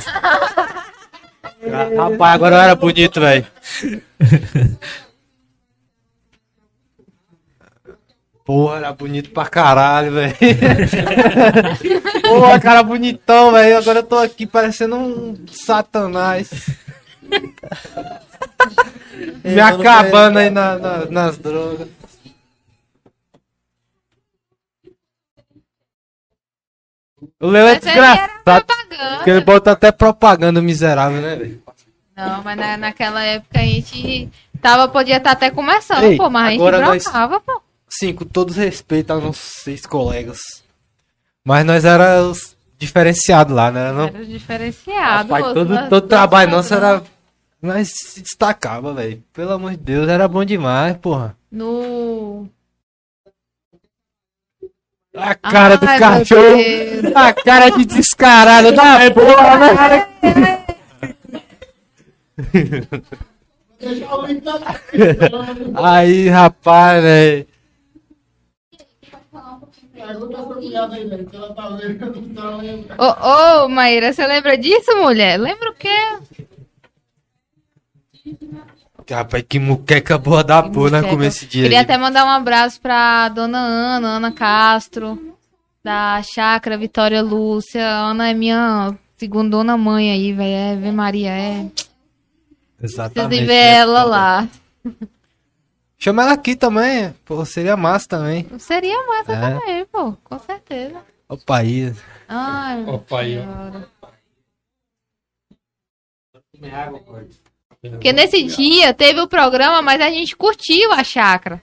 Rapaz, 1.97 2.33
agora 2.35 2.55
eu 2.55 2.61
era 2.61 2.75
bonito, 2.75 3.19
velho. 3.19 3.45
Porra, 8.45 8.77
era 8.77 8.93
bonito 8.93 9.29
pra 9.31 9.45
caralho, 9.45 10.11
velho. 10.13 10.35
Porra, 12.23 12.59
cara 12.59 12.81
bonitão, 12.81 13.51
velho. 13.51 13.77
Agora 13.77 13.99
eu 13.99 14.03
tô 14.03 14.17
aqui 14.17 14.47
parecendo 14.47 14.95
um 14.95 15.45
satanás. 15.51 16.49
Me 19.43 19.59
acabando 19.59 20.39
aí 20.39 20.49
na- 20.49 20.77
na- 20.79 21.05
nas 21.05 21.37
drogas. 21.37 21.87
O 27.39 27.47
Leo 27.47 27.67
é 27.67 27.79
desgraçado. 27.79 28.65
Porque 29.17 29.29
ele 29.29 29.41
bota 29.41 29.71
até 29.71 29.91
propaganda 29.91 30.61
miserável, 30.61 31.21
né, 31.21 31.35
velho? 31.35 31.63
Não, 32.15 32.43
mas 32.43 32.57
na, 32.57 32.77
naquela 32.77 33.23
época 33.23 33.59
a 33.59 33.63
gente 33.63 34.29
Tava, 34.61 34.89
podia 34.89 35.17
estar 35.17 35.31
até 35.31 35.49
começando, 35.49 36.03
Ei, 36.03 36.17
pô, 36.17 36.29
mas 36.29 36.47
a 36.47 36.51
gente 36.51 36.59
agora 36.59 36.79
nós- 36.81 37.03
brocava, 37.03 37.39
pô. 37.39 37.61
Sim, 37.87 38.13
com 38.13 38.25
todo 38.25 38.51
respeito 38.51 39.11
aos 39.11 39.23
nossos 39.23 39.63
seis 39.63 39.85
colegas. 39.85 40.39
Mas 41.45 41.65
nós 41.65 41.85
éramos 41.85 42.55
diferenciados 42.77 43.55
lá, 43.55 43.71
né? 43.71 43.91
Não, 43.93 44.07
Era 44.07 44.25
diferenciado. 44.25 45.31
Rapaz, 45.31 45.53
todo, 45.53 45.73
nós- 45.73 45.89
todo 45.89 46.01
nós- 46.03 46.09
trabalho 46.09 46.51
nosso 46.51 46.73
era. 46.73 47.01
Nós 47.61 47.89
se 47.89 48.21
destacava, 48.21 48.93
velho. 48.93 49.23
Pelo 49.33 49.53
amor 49.53 49.71
de 49.71 49.77
Deus, 49.77 50.07
era 50.09 50.27
bom 50.27 50.43
demais, 50.45 50.95
porra. 50.97 51.35
No. 51.51 52.47
A 55.21 55.35
cara 55.35 55.75
do 55.77 55.87
Ai, 55.87 55.99
meu 55.99 56.09
cachorro. 56.09 56.57
A 57.15 57.33
cara 57.33 57.69
de 57.69 57.85
descarado 57.85 58.71
da 58.71 59.11
porra, 59.11 59.57
né? 59.57 60.07
Aí, 65.75 66.29
rapaz, 66.29 67.03
velho. 67.03 67.47
Ô, 72.97 73.65
ô, 73.65 73.69
Maíra, 73.69 74.11
você 74.11 74.25
lembra 74.25 74.57
disso, 74.57 74.95
mulher? 74.97 75.37
Lembra 75.37 75.69
o 75.69 75.75
quê? 75.75 75.89
Rapaz, 79.09 79.43
que 79.47 79.59
muqueca 79.59 80.17
boa 80.17 80.43
da 80.43 80.61
porra, 80.61 81.01
né? 81.01 81.09
Comer 81.09 81.27
esse 81.27 81.45
dia. 81.45 81.63
Queria 81.63 81.79
aí. 81.79 81.83
até 81.83 81.97
mandar 81.97 82.25
um 82.25 82.29
abraço 82.29 82.79
pra 82.79 83.29
dona 83.29 83.57
Ana, 83.57 84.07
Ana 84.17 84.31
Castro, 84.31 85.35
da 85.83 86.21
Chácara 86.21 86.77
Vitória 86.77 87.21
Lúcia. 87.21 87.85
Ana 87.87 88.29
é 88.29 88.33
minha 88.33 88.95
segundona 89.17 89.75
mãe 89.77 90.11
aí, 90.11 90.33
velho. 90.33 90.49
É, 90.49 90.73
Ave 90.73 90.91
Maria, 90.91 91.31
é. 91.31 91.63
Vocês 92.77 92.93
Exatamente. 92.93 93.45
ver 93.45 93.47
né? 93.47 93.75
ela 93.77 94.03
lá. 94.03 94.47
Chama 95.97 96.23
ela 96.23 96.33
aqui 96.33 96.55
também. 96.55 97.13
Pô, 97.25 97.43
seria 97.43 97.75
massa 97.75 98.07
também. 98.07 98.47
Seria 98.57 99.05
massa 99.05 99.33
É. 99.33 99.41
também, 99.41 99.85
pô, 99.85 100.13
com 100.23 100.39
certeza. 100.39 101.01
O 101.27 101.37
país. 101.37 101.97
Ai, 102.27 102.83
meu 102.83 102.93
Opa, 102.95 103.23
senhora. 103.23 103.87
Comer 106.55 106.73
água, 106.73 106.99
pô. 106.99 107.13
Porque 107.81 108.11
nesse 108.11 108.43
dia 108.43 108.93
teve 108.93 109.21
o 109.21 109.27
programa, 109.27 109.81
mas 109.81 110.01
a 110.01 110.09
gente 110.09 110.35
curtiu 110.35 110.91
a 110.91 111.03
chácara. 111.03 111.61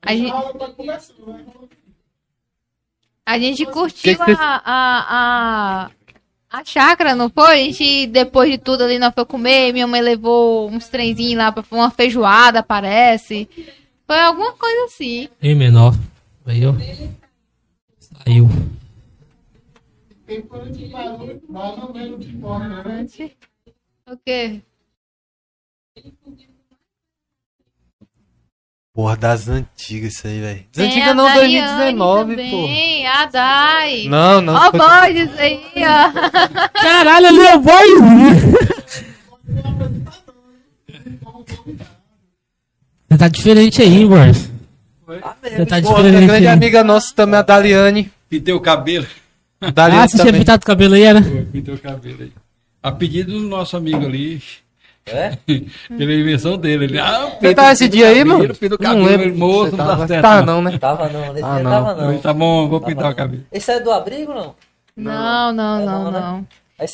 A 0.00 0.14
gente, 0.14 0.32
a 3.26 3.38
gente 3.38 3.66
curtiu 3.66 4.16
a, 4.20 4.62
a, 4.64 5.86
a, 5.86 5.90
a 6.50 6.64
chácara, 6.64 7.14
não 7.14 7.28
foi? 7.30 7.52
A 7.52 7.56
gente, 7.56 8.06
depois 8.06 8.50
de 8.50 8.58
tudo 8.58 8.84
ali, 8.84 8.98
nós 8.98 9.14
foi 9.14 9.24
comer. 9.24 9.72
Minha 9.72 9.86
mãe 9.86 10.00
levou 10.00 10.68
uns 10.70 10.88
trenzinhos 10.88 11.38
lá 11.38 11.50
pra 11.50 11.64
uma 11.72 11.90
feijoada, 11.90 12.62
parece. 12.62 13.48
Foi 14.06 14.20
alguma 14.20 14.52
coisa 14.52 14.84
assim. 14.84 15.28
Ei, 15.42 15.54
menor. 15.54 15.94
Aí, 16.46 16.64
ó. 16.66 16.74
Saiu. 17.98 18.48
O 24.06 24.16
quê? 24.18 24.60
Porra, 28.94 29.16
das 29.16 29.48
antigas 29.48 30.14
isso 30.14 30.26
aí, 30.28 30.40
velho. 30.40 30.64
Das 30.72 30.86
antigas 30.86 31.16
não, 31.16 31.24
Daiane 31.24 31.60
2019, 31.60 32.30
também, 32.36 33.06
A 33.08 33.26
Dai. 33.26 34.04
Não, 34.08 34.40
não. 34.40 34.54
Ó, 34.54 34.70
foi- 34.70 34.78
Borges 34.78 35.38
aí, 35.38 35.60
ó. 35.78 36.68
Caralho, 36.80 37.26
ali 37.26 37.40
é 37.40 37.56
o 37.56 37.60
boy! 37.60 37.88
Você 43.08 43.18
tá 43.18 43.28
diferente 43.28 43.82
aí. 43.82 44.04
Você 44.06 45.66
tá 45.66 45.80
Porra, 45.82 46.02
tem 46.02 46.10
diferente 46.12 46.26
grande 46.26 46.46
aí. 46.46 46.52
amiga 46.52 46.84
nossa 46.84 47.12
também, 47.14 47.38
a 47.38 47.42
Daliane. 47.42 48.12
Pintei 48.28 48.54
o 48.54 48.60
cabelo. 48.60 49.06
Daliane 49.60 50.04
Ah, 50.04 50.08
você 50.08 50.14
tinha 50.16 50.26
também. 50.26 50.40
pintado 50.40 50.62
o 50.62 50.66
cabelo 50.66 50.94
aí, 50.94 51.12
né? 51.14 51.20
Pintei 51.52 51.74
o 51.74 51.78
cabelo 51.78 52.22
aí. 52.22 52.32
A 52.82 52.92
pedido 52.92 53.32
do 53.32 53.40
nosso 53.48 53.76
amigo 53.76 54.04
ali. 54.04 54.40
É? 55.06 55.36
Pela 55.88 56.12
invenção 56.12 56.56
dele. 56.56 56.84
Ele, 56.86 56.98
ah, 56.98 57.30
Você 57.40 57.54
tava 57.54 57.72
esse 57.72 57.88
dia 57.88 58.08
aí, 58.08 58.24
mano? 58.24 58.48
Não 58.80 59.02
lembro. 59.04 59.36
moço, 59.36 59.70
Você 59.70 59.76
não 59.76 59.86
tava- 59.86 59.96
dá 60.02 60.06
certo. 60.08 60.22
Tá, 60.22 60.42
não. 60.42 60.46
não, 60.62 60.62
né? 60.70 60.78
Tava 60.78 61.08
não, 61.10 61.32
nesse 61.32 61.44
Ah, 61.44 61.54
dia 61.54 61.62
não. 61.62 61.70
tava 61.70 61.94
não. 62.02 62.10
Ele, 62.10 62.18
Tá 62.20 62.32
bom, 62.32 62.68
vou 62.68 62.80
Tava 62.80 62.92
pintar 62.94 63.12
o 63.12 63.14
cabelo. 63.14 63.42
Esse 63.52 63.70
é 63.72 63.80
do 63.80 63.90
abrigo, 63.92 64.32
não? 64.32 64.54
Não, 64.96 65.52
não, 65.52 65.80
É 65.80 65.84
não, 65.84 66.04
não, 66.04 66.10
né? 66.38 66.44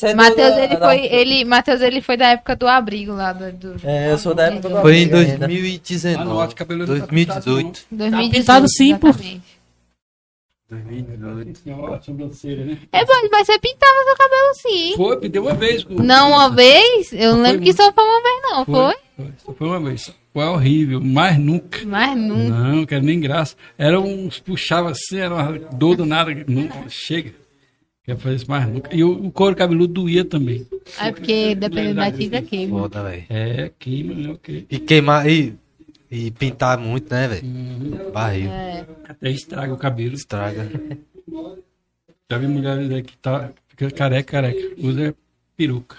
é 0.07 0.13
do- 0.13 0.17
Matheus, 0.17 0.57
ele 0.57 0.75
da- 0.77 0.85
foi, 0.87 1.05
ele, 1.05 1.45
Matheus, 1.45 1.81
ele 1.81 2.01
foi 2.01 2.17
da 2.17 2.27
época 2.27 2.55
do 2.55 2.67
abrigo 2.67 3.13
lá 3.13 3.31
do, 3.33 3.51
do 3.51 3.75
É, 3.83 4.11
eu 4.11 4.17
sou 4.17 4.33
da 4.35 4.43
época 4.43 4.69
do 4.69 4.81
Foi 4.81 4.97
em 4.97 5.05
abrigo. 5.05 5.15
Ah, 5.17 5.39
não, 5.39 5.47
2019. 5.47 6.43
acho 6.43 6.47
que 6.49 6.53
o 6.53 6.65
cabelo 6.65 6.79
não 6.79 6.85
tá 6.87 6.93
2018. 7.05 7.81
2018. 7.91 8.31
pintado 8.31 8.65
sim, 8.69 8.95
pô. 8.97 9.07
Exatamente. 10.71 11.17
2018. 11.17 11.79
Ó, 11.79 11.93
a 11.93 12.01
sobrancelha, 12.01 12.65
né? 12.65 12.77
É 12.91 13.05
bom, 13.05 13.13
mas 13.31 13.47
você 13.47 13.59
pintava 13.59 14.03
seu 14.05 14.15
cabelo 14.15 14.53
sim. 14.55 14.93
Foi, 14.95 15.19
pintei 15.19 15.41
uma 15.41 15.53
vez. 15.53 15.85
Não 15.85 16.31
uma 16.31 16.49
vez? 16.49 17.13
Eu 17.13 17.33
não 17.33 17.41
Foi 17.41 17.43
lembro 17.43 17.65
que 17.65 17.73
só 17.73 17.91
foi 17.91 18.03
uma 18.03 18.23
vez, 18.23 18.41
não, 18.43 18.65
foi? 18.65 18.95
Foi, 19.17 19.33
só 19.37 19.53
foi 19.53 19.67
uma 19.67 19.79
vez. 19.79 20.13
Foi 20.33 20.45
horrível, 20.45 21.01
mais 21.01 21.37
nunca. 21.37 21.79
Mas 21.85 22.17
nunca. 22.17 22.49
Não, 22.49 22.75
não 22.75 22.85
quero 22.85 23.03
nem 23.03 23.19
graça. 23.19 23.55
Era 23.77 23.99
uns 23.99 24.39
puxava 24.39 24.91
assim, 24.91 25.19
era 25.19 25.33
uma 25.33 25.59
dor 25.73 25.97
do 25.97 26.05
nada. 26.05 26.31
Não, 26.47 26.69
chega. 26.87 27.33
Quero 28.03 28.17
fazer 28.17 28.35
isso 28.37 28.49
mais 28.49 28.67
nunca. 28.67 28.95
E 28.95 29.03
o, 29.03 29.11
o 29.25 29.31
couro 29.31 29.55
cabeludo 29.55 29.93
doía 29.93 30.25
também. 30.25 30.65
É 30.99 31.11
porque 31.11 31.53
dependendo 31.53 31.95
da 31.95 32.11
tinta 32.11 32.41
queima. 32.41 32.79
Foda, 32.79 33.03
velho. 33.03 33.25
É, 33.29 33.71
queima, 33.77 34.13
né? 34.15 34.29
Ok. 34.31 34.65
E 34.69 34.79
queimar 34.79 35.29
e, 35.29 35.53
e 36.11 36.29
pintar 36.31 36.77
muito, 36.77 37.09
né, 37.11 37.27
velho? 37.27 38.11
Barril. 38.11 38.51
É. 38.51 38.85
Até 39.07 39.31
estraga 39.31 39.73
o 39.73 39.77
cabelo. 39.77 40.13
Estraga. 40.13 40.69
Já 42.29 42.37
vi 42.37 42.47
mulheres 42.47 42.91
aí 42.91 43.01
que 43.01 43.17
tá, 43.17 43.49
fica 43.69 43.89
careca, 43.91 44.31
careca. 44.31 44.75
Usa 44.77 45.15
peruca. 45.55 45.95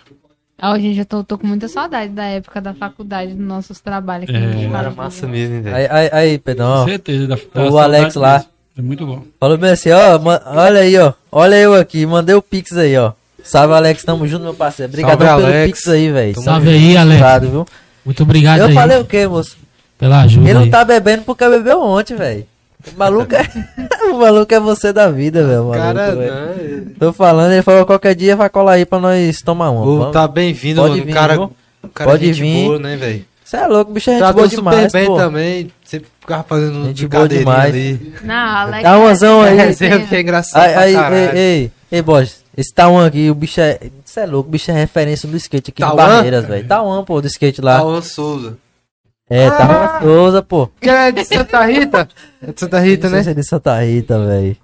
Ah, 0.59 0.78
gente, 0.78 0.98
eu 0.98 1.05
tô, 1.05 1.24
tô 1.24 1.36
com 1.36 1.47
muita 1.47 1.66
saudade 1.66 2.12
da 2.12 2.24
época 2.24 2.60
da 2.60 2.72
faculdade, 2.72 3.34
dos 3.34 3.44
nossos 3.44 3.80
trabalhos. 3.80 4.26
que 4.26 4.36
É, 4.36 4.64
Era 4.64 4.90
massa 4.90 5.26
mesmo, 5.26 5.60
velho. 5.60 5.74
Aí, 5.74 5.89
aí, 5.90 6.10
aí, 6.12 6.39
Pedrão. 6.39 6.82
Com 6.84 6.89
certeza. 6.89 7.26
Dá, 7.26 7.36
dá 7.52 7.68
O 7.68 7.78
Alex 7.78 8.14
lá. 8.14 8.39
disso. 8.39 8.51
É 8.78 8.80
muito 8.82 9.05
bom. 9.05 9.24
Falou 9.40 9.59
bem 9.59 9.70
assim, 9.70 9.90
ó, 9.90 10.18
olha 10.47 10.80
aí, 10.80 10.97
ó. 10.97 11.12
Olha 11.30 11.56
eu 11.56 11.74
aqui, 11.74 12.06
mandei 12.06 12.34
o 12.34 12.40
Pix 12.40 12.72
aí, 12.76 12.97
ó. 12.97 13.12
Salve, 13.43 13.74
Alex, 13.74 14.05
tamo 14.05 14.26
junto, 14.26 14.44
meu 14.44 14.55
parceiro. 14.55 14.90
Obrigadão 14.93 15.26
Salve, 15.26 15.43
pelo 15.43 15.55
Alex. 15.55 15.72
Pix 15.72 15.89
aí, 15.89 16.12
velho. 16.12 16.40
Salve 16.40 16.68
aí, 16.70 16.97
Alex. 16.97 17.20
Obrigado, 17.20 17.51
viu? 17.51 17.66
Muito 18.05 18.22
obrigado 18.22 18.60
Eu 18.60 18.66
aí 18.66 18.74
falei 18.74 18.98
o 18.98 19.05
quê, 19.05 19.26
moço? 19.26 19.56
Pela 20.02 20.22
ajuda 20.22 20.50
Ele 20.50 20.58
não 20.58 20.68
tá 20.68 20.84
bebendo 20.84 21.22
porque 21.22 21.48
bebeu 21.48 21.80
ontem, 21.80 22.16
velho. 22.16 22.44
O 22.92 22.98
maluco 22.98 23.32
é... 23.36 23.46
o 24.10 24.18
maluco 24.18 24.52
é 24.52 24.58
você 24.58 24.92
da 24.92 25.08
vida, 25.08 25.46
velho. 25.46 25.68
o 25.68 25.72
Cara, 25.72 26.16
velho. 26.16 26.32
né? 26.34 26.82
Tô 26.98 27.12
falando, 27.12 27.52
ele 27.52 27.62
falou 27.62 27.86
qualquer 27.86 28.16
dia 28.16 28.34
vai 28.34 28.50
colar 28.50 28.72
aí 28.72 28.84
pra 28.84 28.98
nós 28.98 29.40
tomar 29.42 29.70
uma. 29.70 29.82
Ô, 29.82 29.98
Vamos. 29.98 30.12
tá 30.12 30.26
bem-vindo, 30.26 30.82
mano. 30.82 30.94
Um 30.94 31.04
vir, 31.04 31.14
cara, 31.14 31.40
um 31.40 31.50
cara 31.94 32.10
Pode 32.10 32.26
gente 32.26 32.40
vir. 32.40 32.64
boa, 32.64 32.78
né, 32.80 32.96
velho? 32.96 33.24
Você 33.44 33.56
é 33.58 33.66
louco, 33.68 33.92
bicho 33.92 34.10
é 34.10 34.14
gente 34.14 34.20
Tratou 34.22 34.40
boa 34.40 34.48
super 34.50 34.70
demais, 34.72 34.92
bem 34.92 35.06
pô. 35.06 35.16
também. 35.16 35.70
Sempre 35.84 36.08
ficava 36.18 36.42
fazendo 36.42 36.84
Gente 36.86 37.06
boa 37.06 37.28
demais. 37.28 37.72
ali. 37.72 38.14
Não, 38.24 38.34
Alex. 38.34 38.82
Dá 38.82 38.98
um 38.98 39.06
anzão 39.06 39.42
aí. 39.42 39.58
É, 39.60 40.16
é 40.16 40.20
engraçado 40.20 40.62
Aí, 40.78 40.96
aí, 40.96 41.14
ei, 41.14 41.38
ei, 41.38 41.70
ei, 41.92 42.02
boss. 42.02 42.42
Esse 42.56 42.74
Tawan 42.74 43.06
aqui, 43.06 43.30
o 43.30 43.34
bicho 43.36 43.60
é. 43.60 43.78
Você 44.04 44.20
é 44.20 44.26
louco, 44.26 44.48
o 44.48 44.52
bicho 44.52 44.68
é 44.72 44.74
referência 44.74 45.28
do 45.28 45.36
skate 45.36 45.70
aqui 45.70 45.80
Tawan? 45.80 45.92
em 45.92 45.96
Barreiras, 45.96 46.44
velho. 46.46 46.66
Tawan, 46.66 47.04
pô, 47.04 47.20
do 47.20 47.28
skate 47.28 47.60
lá. 47.60 47.78
Alan 47.78 48.02
Souza. 48.02 48.56
É, 49.34 49.46
Ah! 49.46 49.50
Tawan 49.52 50.00
Souza, 50.02 50.42
pô. 50.42 50.68
Que 50.80 50.90
é 50.90 51.10
de 51.12 51.24
Santa 51.24 51.64
Rita? 51.64 52.09
É 52.46 52.52
de 52.52 52.60
Santa 52.60 52.78
Rita, 52.80 53.09
né? 53.09 53.20
é 53.26 53.34
de 53.34 53.42
Santa 53.42 53.80
Rita, 53.82 54.18
velho. 54.26 54.56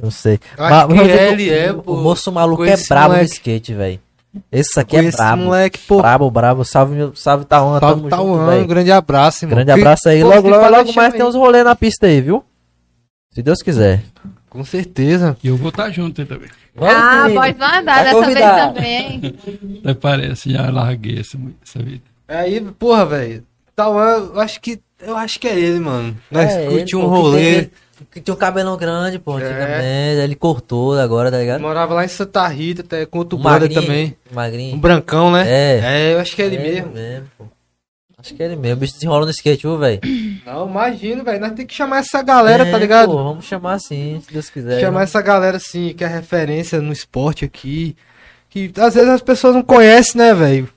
Não 0.00 0.10
sei. 0.10 0.38
Mas 0.58 0.90
eu- 0.90 1.06
ele 1.06 1.50
é, 1.50 1.72
o, 1.72 1.82
pô. 1.82 1.94
o 1.94 2.02
moço 2.02 2.30
maluco 2.32 2.64
é 2.64 2.76
brabo 2.88 3.14
no 3.16 3.22
skate, 3.22 3.74
velho. 3.74 4.00
Esse 4.50 4.80
aqui 4.80 4.96
é 4.96 5.10
brabo. 5.10 5.42
moleque, 5.42 5.78
pô. 5.86 5.98
Brabo, 6.00 6.30
brabo. 6.30 6.64
Salve, 6.64 6.94
meu- 6.94 7.14
salve 7.14 7.44
Tawan, 7.44 7.78
Salve, 7.78 8.08
Tauan, 8.08 8.56
um 8.62 8.66
grande 8.66 8.90
abraço, 8.90 9.44
irmão. 9.44 9.56
Grande 9.56 9.70
abraço 9.72 10.08
aí. 10.08 10.22
Pô, 10.22 10.28
Logo, 10.28 10.48
logo, 10.48 10.68
logo 10.70 10.92
mais 10.94 11.12
tem 11.12 11.20
aí. 11.22 11.28
uns 11.28 11.34
rolês 11.34 11.64
na 11.64 11.74
pista 11.76 12.06
aí, 12.06 12.20
viu? 12.20 12.42
Se 13.32 13.42
Deus 13.42 13.60
quiser. 13.62 14.02
Com 14.48 14.64
certeza. 14.64 15.36
E 15.42 15.48
eu 15.48 15.56
vou 15.56 15.68
estar 15.70 15.90
junto 15.90 16.20
aí 16.20 16.26
também. 16.26 16.48
Ah, 16.80 17.22
menino. 17.24 17.40
pode 17.40 17.58
mandar 17.58 17.84
Tá 17.84 18.02
dessa 18.04 18.14
convidado. 18.14 18.80
vez 18.80 19.12
também. 19.22 19.34
Até 19.80 19.94
parece, 19.94 20.52
já 20.52 20.70
larguei 20.70 21.18
essa, 21.20 21.38
essa 21.64 21.78
vida. 21.82 22.02
Aí, 22.28 22.60
porra, 22.78 23.04
velho. 23.06 23.44
Tauan, 23.74 24.30
eu 24.34 24.40
acho 24.40 24.60
que. 24.60 24.80
Eu 25.00 25.16
acho 25.16 25.38
que 25.40 25.48
é 25.48 25.58
ele, 25.58 25.80
mano. 25.80 26.16
Nós 26.30 26.50
É, 26.52 26.66
curti 26.66 26.94
ele, 26.94 27.04
um 27.04 27.06
rolê. 27.06 27.68
Que 28.10 28.20
tinha 28.20 28.34
um 28.34 28.36
cabelão 28.36 28.76
grande, 28.76 29.18
pô, 29.18 29.38
É. 29.38 29.44
antigamente. 29.44 30.20
Ele 30.22 30.34
cortou 30.34 30.98
agora, 30.98 31.30
tá 31.30 31.38
ligado? 31.38 31.60
Morava 31.60 31.94
lá 31.94 32.04
em 32.04 32.08
Santa 32.08 32.46
Rita, 32.48 32.82
até 32.82 33.06
com 33.06 33.18
outro 33.18 33.38
brother 33.38 33.72
também. 33.72 34.16
Magrinho. 34.32 34.74
Um 34.74 34.78
brancão, 34.80 35.30
né? 35.30 35.44
É. 35.46 35.80
É, 35.82 36.14
eu 36.14 36.18
acho 36.20 36.34
que 36.34 36.42
é 36.42 36.46
ele 36.46 36.58
mesmo. 36.58 36.92
pô. 37.38 37.44
Acho 38.18 38.34
que 38.34 38.42
é 38.42 38.46
ele 38.46 38.56
mesmo. 38.56 38.76
O 38.76 38.80
bicho 38.80 38.92
desenrola 38.94 39.24
no 39.24 39.30
skate, 39.30 39.62
viu, 39.66 39.78
velho? 39.78 40.00
Não, 40.46 40.68
imagino, 40.68 41.24
velho. 41.24 41.40
Nós 41.40 41.52
temos 41.52 41.66
que 41.68 41.74
chamar 41.74 41.98
essa 41.98 42.22
galera, 42.22 42.66
É, 42.66 42.70
tá 42.70 42.78
ligado? 42.78 43.10
Pô, 43.10 43.22
vamos 43.24 43.44
chamar 43.44 43.74
assim, 43.74 44.20
se 44.26 44.32
Deus 44.32 44.50
quiser. 44.50 44.80
chamar 44.80 45.02
essa 45.02 45.20
galera, 45.22 45.56
assim, 45.56 45.92
que 45.94 46.02
é 46.04 46.06
referência 46.08 46.80
no 46.80 46.92
esporte 46.92 47.44
aqui. 47.44 47.96
Que 48.50 48.70
às 48.78 48.94
vezes 48.94 49.08
as 49.08 49.22
pessoas 49.22 49.54
não 49.54 49.62
conhecem, 49.62 50.16
né, 50.20 50.34
velho? 50.34 50.68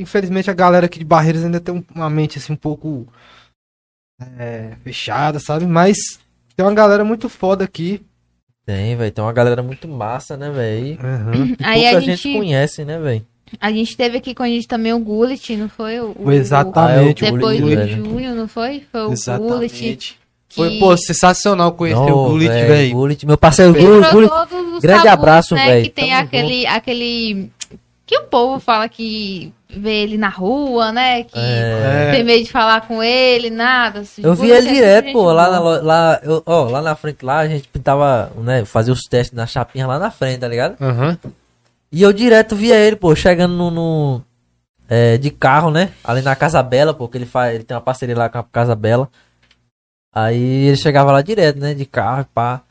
Infelizmente 0.00 0.50
a 0.50 0.54
galera 0.54 0.86
aqui 0.86 0.98
de 0.98 1.04
Barreiras 1.04 1.44
ainda 1.44 1.60
tem 1.60 1.74
um- 1.74 1.84
uma 1.94 2.08
mente 2.10 2.38
assim 2.38 2.52
um 2.52 2.56
pouco 2.56 3.06
é, 4.38 4.72
fechada, 4.82 5.38
sabe? 5.38 5.66
Mas 5.66 5.96
tem 6.56 6.64
uma 6.64 6.74
galera 6.74 7.04
muito 7.04 7.28
foda 7.28 7.64
aqui. 7.64 8.00
Tem, 8.64 8.96
velho. 8.96 9.12
Tem 9.12 9.22
uma 9.24 9.32
galera 9.32 9.62
muito 9.62 9.86
massa, 9.86 10.36
né, 10.36 10.50
velho? 10.50 10.98
Aham. 11.00 11.56
Aí 11.62 11.86
a 11.86 12.00
gente... 12.00 12.22
gente, 12.22 12.36
conhece, 12.38 12.84
né, 12.84 12.98
velho? 12.98 13.24
a 13.60 13.70
gente 13.70 13.96
teve 13.96 14.16
aqui 14.18 14.34
com 14.34 14.42
a 14.42 14.48
gente 14.48 14.66
também 14.66 14.92
o 14.92 14.98
Gullit, 14.98 15.54
não 15.56 15.68
foi? 15.68 16.00
O, 16.00 16.16
o- 16.18 16.32
Exatamente. 16.32 17.24
O 17.24 17.32
Depois 17.32 17.60
velho. 17.60 17.88
Júnior, 17.88 18.34
não 18.34 18.48
foi? 18.48 18.82
Foi 18.90 19.02
o 19.02 19.04
Gullit. 19.04 19.20
Exatamente. 19.20 20.18
Foi, 20.48 20.70
que 20.70 20.78
pô, 20.80 20.96
sensacional 20.96 21.72
conhecer 21.72 22.00
o 22.00 22.06
Não, 22.06 22.28
Gullit, 22.30 22.48
velho, 22.48 22.96
meu 23.26 23.36
parceiro 23.38 23.72
Gullit. 23.74 24.30
Grande 24.80 25.06
abraço, 25.08 25.54
né, 25.54 25.64
velho. 25.66 25.84
Que 25.84 25.90
tem 25.90 26.08
Tamo 26.10 26.20
aquele, 26.22 26.66
aquele... 26.66 27.50
Que 28.06 28.16
o 28.18 28.22
povo 28.24 28.60
fala 28.60 28.88
que 28.88 29.52
vê 29.68 30.02
ele 30.04 30.16
na 30.16 30.28
rua, 30.28 30.92
né? 30.92 31.24
Que 31.24 31.36
É. 31.36 32.12
tem 32.12 32.22
medo 32.22 32.44
de 32.44 32.50
falar 32.52 32.82
com 32.86 33.02
ele, 33.02 33.50
nada. 33.50 34.04
Eu 34.22 34.32
vi 34.34 34.48
ele 34.50 34.68
é 34.68 34.72
direto, 34.72 35.12
pô, 35.12 35.24
gente 35.26 35.34
lá 35.36 35.50
na, 35.50 35.58
lá, 35.60 36.20
eu, 36.22 36.40
ó, 36.46 36.64
lá 36.70 36.80
na 36.80 36.94
frente, 36.94 37.24
lá 37.24 37.38
a 37.40 37.48
gente 37.48 37.66
pintava, 37.68 38.30
né, 38.36 38.64
fazia 38.64 38.92
os 38.92 39.02
testes 39.02 39.36
na 39.36 39.44
chapinha 39.44 39.88
lá 39.88 39.98
na 39.98 40.10
frente, 40.12 40.38
tá 40.38 40.46
ligado? 40.46 40.76
Aham. 40.80 41.18
E 41.90 42.00
eu 42.00 42.12
direto 42.12 42.54
via 42.54 42.76
ele, 42.76 42.94
pô, 42.94 43.12
chegando 43.16 43.54
no, 43.54 43.70
no- 43.72 44.22
é, 44.88 45.18
de 45.18 45.30
carro, 45.32 45.72
né, 45.72 45.90
ali 46.04 46.22
na 46.22 46.36
Casa 46.36 46.62
Bela, 46.62 46.94
pô, 46.94 47.08
que 47.08 47.18
ele 47.18 47.26
faz, 47.26 47.56
ele 47.56 47.64
tem 47.64 47.76
uma 47.76 47.80
parceria 47.80 48.16
lá 48.16 48.28
com 48.28 48.38
a 48.38 48.44
Casa 48.44 48.76
Bela. 48.76 49.08
Aí 50.14 50.66
ele 50.68 50.76
chegava 50.76 51.10
lá 51.12 51.20
direto, 51.22 51.58
né, 51.58 51.74
de 51.74 51.84
carro, 51.84 52.24
pá, 52.32 52.62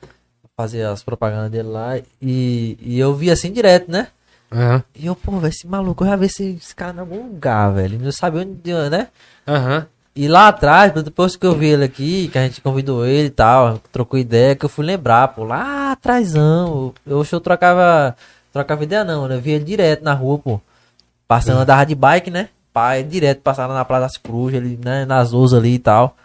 fazia 0.58 0.90
as 0.92 1.04
propagandas 1.04 1.52
dele 1.52 1.68
lá, 1.68 1.98
e, 2.22 2.78
e 2.82 2.98
eu 2.98 3.14
via 3.14 3.34
assim 3.34 3.52
direto, 3.52 3.92
né? 3.92 4.08
Aham. 4.52 4.84
E 4.96 5.06
eu, 5.06 5.16
pô, 5.16 5.32
velho, 5.34 5.48
esse 5.52 5.68
maluco, 5.68 6.04
eu 6.04 6.10
já 6.10 6.16
vi 6.16 6.26
esse, 6.28 6.56
esse 6.56 6.76
cara 6.76 6.96
em 6.96 7.00
algum 7.00 7.24
lugar, 7.24 7.74
velho, 7.74 8.00
não 8.00 8.12
sabia 8.12 8.42
onde, 8.42 8.74
né? 8.90 9.08
Aham. 9.48 9.88
E 10.16 10.30
lá 10.30 10.48
atrás, 10.48 10.94
depois 10.94 11.36
que 11.36 11.46
eu 11.46 11.54
vi 11.54 11.68
ele 11.68 11.84
aqui, 11.84 12.30
que 12.30 12.38
a 12.38 12.44
gente 12.44 12.62
convidou 12.62 13.06
ele 13.06 13.28
e 13.28 13.32
tal, 13.32 13.80
trocou 13.92 14.18
ideia, 14.18 14.56
que 14.56 14.64
eu 14.64 14.70
fui 14.70 14.86
lembrar, 14.86 15.28
pô, 15.30 15.44
lá 15.44 15.92
atrásão. 15.92 16.94
Eu, 17.06 17.18
eu, 17.18 17.26
eu 17.30 17.42
trocava, 17.42 18.16
trocava 18.54 18.84
ideia 18.86 19.04
não, 19.04 19.28
né? 19.28 19.36
Eu 19.36 19.42
via 19.42 19.56
ele 19.56 19.66
direto 19.66 20.04
na 20.06 20.14
rua, 20.14 20.40
pô. 20.40 20.62
Passando, 21.28 21.60
andava 21.60 21.86
de 21.86 21.96
bike, 21.96 22.32
né? 22.32 22.48
Pai, 22.72 23.04
direto, 23.04 23.42
passava 23.42 23.74
na 23.74 23.84
Praia 23.84 24.04
das 24.04 24.16
Cruzes, 24.16 24.58
ali, 24.58 24.80
né? 24.82 25.04
Nas 25.04 25.34
Ousas 25.34 25.60
ali 25.60 25.74
e 25.74 25.80
tal. 25.80 26.16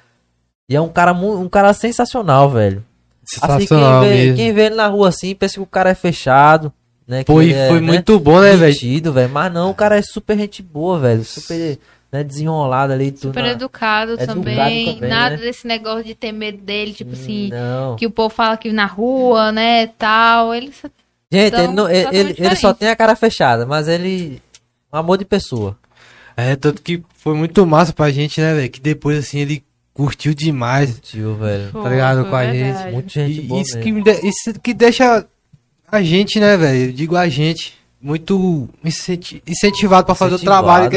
E 0.69 0.77
é 0.77 0.81
um 0.81 0.89
cara, 0.89 1.13
um 1.13 1.49
cara 1.49 1.73
sensacional, 1.73 2.49
velho. 2.49 2.85
Assim, 3.25 3.41
Sensacional 3.41 4.03
quem 4.03 4.09
vê, 4.09 4.17
mesmo. 4.17 4.37
quem 4.37 4.53
vê 4.53 4.63
ele 4.67 4.75
na 4.77 4.87
rua 4.87 5.09
assim, 5.09 5.35
pensa 5.35 5.55
que 5.55 5.61
o 5.61 5.67
cara 5.67 5.91
é 5.91 5.95
fechado, 5.95 6.73
né? 7.11 7.24
Ele 7.28 7.53
é, 7.53 7.69
foi 7.69 7.81
né, 7.81 7.87
muito 7.87 8.19
bom, 8.20 8.41
né, 8.41 8.57
velho? 8.57 9.31
Mas 9.31 9.53
não, 9.53 9.70
o 9.70 9.74
cara 9.74 9.99
é 9.99 10.03
super 10.03 10.37
gente 10.39 10.62
boa, 10.62 10.99
velho. 10.99 11.24
Super, 11.24 11.78
né, 12.12 12.24
desenrolado 12.24 12.93
ali. 12.93 13.11
tudo 13.12 13.23
Super 13.28 13.43
na- 13.43 13.49
educado, 13.51 14.12
Educado 14.12 14.35
também, 14.41 14.95
também, 14.95 15.11
Nada 15.11 15.37
né? 15.37 15.43
desse 15.43 15.66
negócio 15.66 16.05
de 16.05 16.15
ter 16.15 16.32
medo 16.32 16.59
dele, 16.59 16.93
tipo 16.93 17.12
assim, 17.12 17.51
Não. 17.51 17.97
que 17.97 18.07
o 18.07 18.11
povo 18.11 18.35
fala 18.35 18.57
que 18.57 18.73
na 18.73 18.87
rua, 18.87 19.53
né, 19.53 19.87
tal. 19.99 20.55
Ele 20.55 20.73
só- 20.73 20.89
Gente, 21.32 21.47
Então, 21.49 21.65
ele, 21.65 21.73
não- 21.74 21.89
ele, 21.91 22.35
ele- 22.39 22.57
só 22.57 22.73
tem 22.74 22.89
a 22.89 22.97
cara 22.97 23.15
fechada, 23.15 23.65
mas 23.66 23.87
ele. 23.87 24.41
Um 24.93 24.97
amor 24.99 25.16
de 25.19 25.24
pessoa. 25.24 25.77
É, 26.37 26.57
tanto 26.57 26.82
que 26.82 27.03
foi 27.15 27.35
muito 27.35 27.65
massa 27.66 27.93
pra 27.93 28.11
gente, 28.11 28.41
né, 28.41 28.55
velho? 28.55 28.69
Que 28.70 28.81
depois, 28.81 29.16
assim, 29.19 29.39
ele 29.39 29.62
curtiu 29.95 30.35
demais, 30.35 30.99
Tio, 31.01 31.35
velho. 31.37 31.70
Tá 31.70 31.89
ligado? 31.89 32.20
foi 32.23 32.31
Com 32.31 32.37
a 32.37 32.43
verdade. 32.43 32.82
gente. 32.82 32.93
Muito 32.93 33.12
gente 33.12 33.39
E 33.39 33.43
boa 33.43 33.61
isso, 33.62 33.77
mesmo. 33.77 33.82
que, 33.85 33.93
me 33.93 34.03
de- 34.03 34.27
isso 34.28 34.61
que 34.61 34.74
deixa 34.74 35.24
a 35.91 36.03
gente, 36.03 36.39
né, 36.41 36.57
velho? 36.57 36.87
Eu 36.91 36.93
digo 36.93 37.17
a 37.17 37.29
gente, 37.29 37.75
muito 38.01 38.69
incenti- 38.85 39.43
incentivado 39.47 40.07
pra 40.07 40.15
fazer 40.15 40.35
o 40.37 40.39
trabalho. 40.39 40.91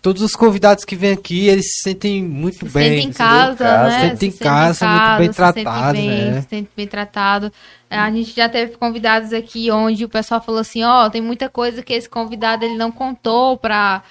Todos 0.00 0.22
os 0.22 0.32
convidados 0.32 0.84
que 0.84 0.96
vêm 0.96 1.12
aqui, 1.12 1.48
eles 1.48 1.66
se 1.66 1.82
sentem 1.82 2.22
muito 2.22 2.66
se 2.66 2.72
bem. 2.72 2.94
sente 3.02 3.06
em 3.08 3.12
casa, 3.12 3.56
Casa. 3.64 3.88
né? 3.90 4.16
Se 4.16 4.30
casa, 4.32 4.74
sente 4.74 4.92
em 4.92 5.16
muito 5.18 5.18
bem 5.18 5.26
se 5.28 5.34
sente 5.34 5.34
tratado, 5.64 5.92
bem, 5.98 6.08
né? 6.08 6.40
Se 6.42 6.48
sente 6.48 6.68
bem 6.76 6.86
tratado. 6.86 7.52
É, 7.90 7.98
A 7.98 8.10
gente 8.10 8.34
já 8.34 8.48
teve 8.48 8.76
convidados 8.76 9.32
aqui 9.32 9.70
onde 9.70 10.04
o 10.04 10.08
pessoal 10.08 10.42
falou 10.42 10.60
assim, 10.60 10.82
ó, 10.82 11.08
tem 11.10 11.20
muita 11.20 11.48
coisa 11.48 11.82
que 11.82 11.92
esse 11.92 12.08
convidado 12.08 12.64
ele 12.64 12.76
não 12.76 12.90
contou 12.90 13.56
pra, 13.58 14.02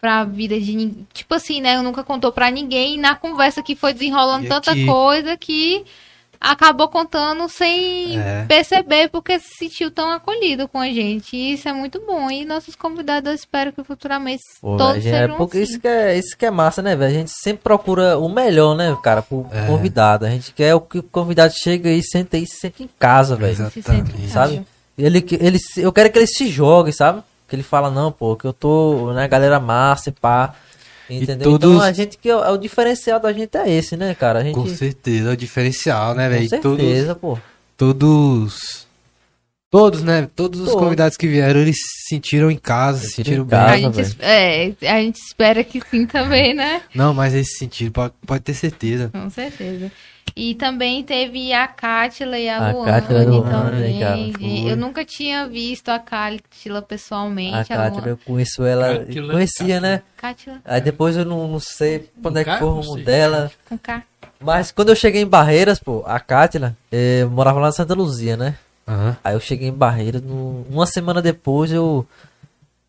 pra 0.00 0.24
vida 0.24 0.58
de 0.60 0.74
ninguém. 0.74 1.06
Tipo 1.14 1.34
assim, 1.36 1.60
né? 1.60 1.80
Nunca 1.80 2.02
contou 2.02 2.32
pra 2.32 2.50
ninguém. 2.50 2.96
E 2.96 2.98
na 2.98 3.14
conversa 3.14 3.62
que 3.62 3.76
foi 3.76 3.92
desenrolando 3.94 4.44
E 4.44 4.48
tanta 4.48 4.72
aqui? 4.72 4.84
coisa 4.84 5.36
que 5.36 5.84
acabou 6.42 6.88
contando 6.88 7.48
sem 7.48 8.18
É. 8.18 8.44
perceber 8.46 9.08
porque 9.08 9.38
se 9.38 9.54
sentiu 9.58 9.90
tão 9.90 10.10
acolhido 10.10 10.66
com 10.68 10.78
a 10.78 10.86
gente. 10.88 11.36
E 11.36 11.52
isso 11.52 11.68
é 11.68 11.72
muito 11.72 12.00
bom. 12.06 12.30
E 12.30 12.44
nossos 12.44 12.74
convidados, 12.74 13.28
eu 13.28 13.34
espero 13.34 13.72
que 13.72 13.84
futuramente 13.84 14.42
Pô, 14.60 14.76
todos 14.76 15.02
gente, 15.02 15.14
é 15.14 15.20
sejam 15.22 15.36
porque 15.36 15.58
assim. 15.58 15.70
isso, 15.72 15.80
que 15.80 15.88
é, 15.88 16.18
isso 16.18 16.36
que 16.36 16.44
é 16.46 16.50
massa, 16.50 16.82
né, 16.82 16.96
velho? 16.96 17.10
A 17.10 17.14
gente 17.20 17.30
sempre 17.30 17.62
procura 17.62 18.18
o 18.18 18.28
melhor, 18.28 18.74
né, 18.76 18.96
cara, 19.02 19.22
pro 19.22 19.46
É. 19.52 19.66
convidado. 19.66 20.26
A 20.26 20.30
gente 20.30 20.52
quer 20.52 20.74
o 20.74 20.80
que 20.80 20.98
o 20.98 21.02
convidado 21.02 21.54
chega 21.54 21.88
aí, 21.88 22.02
senta 22.02 22.36
aí, 22.36 22.46
se 22.46 22.56
sente 22.56 22.82
em 22.82 22.90
casa, 22.98 23.36
velho. 23.36 23.52
Exatamente. 23.52 24.28
Sabe? 24.28 24.62
Ele, 24.98 25.20
que- 25.22 25.38
ele, 25.40 25.58
se- 25.58 25.80
eu 25.80 25.92
quero 25.92 26.10
que 26.10 26.18
ele 26.18 26.26
se 26.26 26.48
jogue, 26.48 26.92
sabe? 26.92 27.22
Que 27.48 27.56
ele 27.56 27.62
fala, 27.62 27.90
não, 27.90 28.10
pô, 28.10 28.34
que 28.36 28.44
eu 28.46 28.52
tô, 28.52 29.12
né, 29.12 29.28
galera 29.28 29.60
massa 29.60 30.08
e 30.08 30.12
pá. 30.12 30.54
Entendeu? 31.10 31.50
todos- 31.50 31.70
Então 31.74 31.82
a 31.82 31.92
gente 31.92 32.16
que 32.16 32.28
é 32.30 32.36
o 32.36 32.52
o 32.54 32.56
diferencial 32.56 33.18
da 33.20 33.32
gente 33.32 33.56
é 33.56 33.68
esse, 33.70 33.96
né, 33.96 34.14
cara? 34.14 34.38
A 34.40 34.42
gente 34.44 34.54
Com 34.54 34.66
certeza, 34.66 35.30
é 35.30 35.32
o 35.32 35.36
diferencial, 35.36 36.14
né, 36.14 36.28
com 36.28 36.34
velho? 36.34 36.62
Todos, 36.62 36.80
certeza, 36.80 37.14
pô. 37.14 37.38
todos. 37.76 38.86
Todos, 39.72 40.02
né? 40.02 40.28
Todos 40.36 40.60
os 40.60 40.66
Todos. 40.68 40.82
convidados 40.82 41.16
que 41.16 41.26
vieram, 41.26 41.58
eles 41.58 41.76
se 41.76 42.14
sentiram 42.14 42.50
em 42.50 42.58
casa, 42.58 42.98
se 43.00 43.12
Sentiram 43.12 43.44
sentiram 43.44 43.44
em 43.44 43.80
bem. 43.80 43.82
casa. 43.90 44.00
A 44.00 44.04
gente, 44.04 44.16
é, 44.84 44.90
a 44.94 45.00
gente 45.00 45.16
espera 45.16 45.64
que 45.64 45.80
sim 45.90 46.04
também, 46.06 46.52
né? 46.52 46.82
Não, 46.94 47.14
mas 47.14 47.32
eles 47.32 47.52
se 47.52 47.58
sentiram, 47.60 47.90
pode, 47.90 48.12
pode 48.26 48.42
ter 48.44 48.52
certeza. 48.52 49.08
Com 49.10 49.30
certeza. 49.30 49.90
E 50.36 50.54
também 50.54 51.02
teve 51.02 51.52
a 51.54 51.66
Cátila 51.66 52.38
e 52.38 52.48
a, 52.50 52.68
A 52.70 52.84
Cátila 52.84 53.22
e 53.22 53.26
Luana, 53.26 53.70
também. 53.70 53.98
cara, 54.00 54.16
gente. 54.16 54.38
foi. 54.38 54.70
Eu 54.72 54.76
nunca 54.76 55.04
tinha 55.06 55.48
visto 55.48 55.88
a 55.88 55.98
Cátila 55.98 56.82
pessoalmente. 56.82 57.54
A 57.54 57.60
A, 57.60 57.64
Cátila, 57.90 58.08
eu 58.08 58.18
conheço 58.18 58.62
ela, 58.64 58.98
Cátila, 58.98 59.32
conhecia, 59.32 59.80
né? 59.80 60.02
Cátila 60.18 60.60
Aí 60.66 60.80
depois 60.82 61.16
eu 61.16 61.24
não, 61.24 61.48
não 61.48 61.58
sei 61.60 62.10
quando 62.22 62.38
é 62.38 62.44
que 62.44 62.58
foi 62.58 62.68
o 62.68 62.80
rumo 62.80 62.96
dela. 63.02 63.50
com 63.68 63.78
K. 63.78 64.02
Mas 64.38 64.70
quando 64.70 64.90
eu 64.90 64.96
cheguei 64.96 65.22
em 65.22 65.26
Barreiras, 65.26 65.78
pô, 65.78 66.02
a 66.06 66.20
Cátila, 66.20 66.76
eh, 66.90 67.24
morava 67.24 67.58
lá 67.58 67.68
em 67.70 67.72
Santa 67.72 67.94
Luzia, 67.94 68.36
né? 68.36 68.54
Aham. 68.86 69.16
Aí 69.22 69.34
eu 69.34 69.40
cheguei 69.40 69.68
em 69.68 69.72
Barreiras, 69.72 70.22
no- 70.22 70.66
uma 70.70 70.86
semana 70.86 71.22
depois 71.22 71.72
eu 71.72 72.06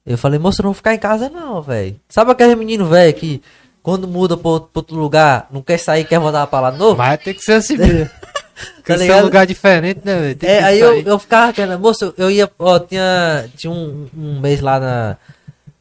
eu 0.06 0.18
falei, 0.18 0.38
moço, 0.38 0.60
eu 0.61 0.64
não 0.64 0.72
vou 0.72 0.76
ficar 0.76 0.94
em 0.94 0.99
casa 0.99 1.30
não, 1.30 1.61
velho. 1.61 1.95
Sabe 2.10 2.32
aquele 2.32 2.56
menino 2.56 2.86
velho 2.88 3.14
que 3.14 3.41
quando 3.82 4.07
muda 4.07 4.36
pra 4.36 4.49
outro, 4.49 4.95
lugar, 4.98 5.48
não 5.52 5.61
quer 5.61 5.78
sair, 5.78 6.03
quer 6.06 6.20
voltar 6.20 6.45
pra 6.48 6.60
lá 6.60 6.72
de 6.72 6.78
novo? 6.78 6.95
Vai 6.95 7.18
ter 7.18 7.34
que 7.34 7.41
ser 7.41 7.53
assim 7.53 7.78
mesmo. 7.78 8.10
Ser 8.86 8.98
ligado? 8.98 9.22
um 9.22 9.26
lugar 9.26 9.48
diferente, 9.48 10.02
né, 10.03 10.20
velho? 10.20 10.38
É, 10.44 10.64
aí 10.64 10.80
eu, 10.80 11.02
eu 11.02 11.18
ficava 11.20 11.52
querendo, 11.52 11.80
moço, 11.80 12.14
eu 12.18 12.30
ia, 12.30 12.49
ó, 12.60 12.78
tinha, 12.80 13.49
tinha 13.57 13.72
um, 13.72 14.07
um 14.15 14.40
mês 14.40 14.61
lá 14.61 14.80
na, 14.80 15.18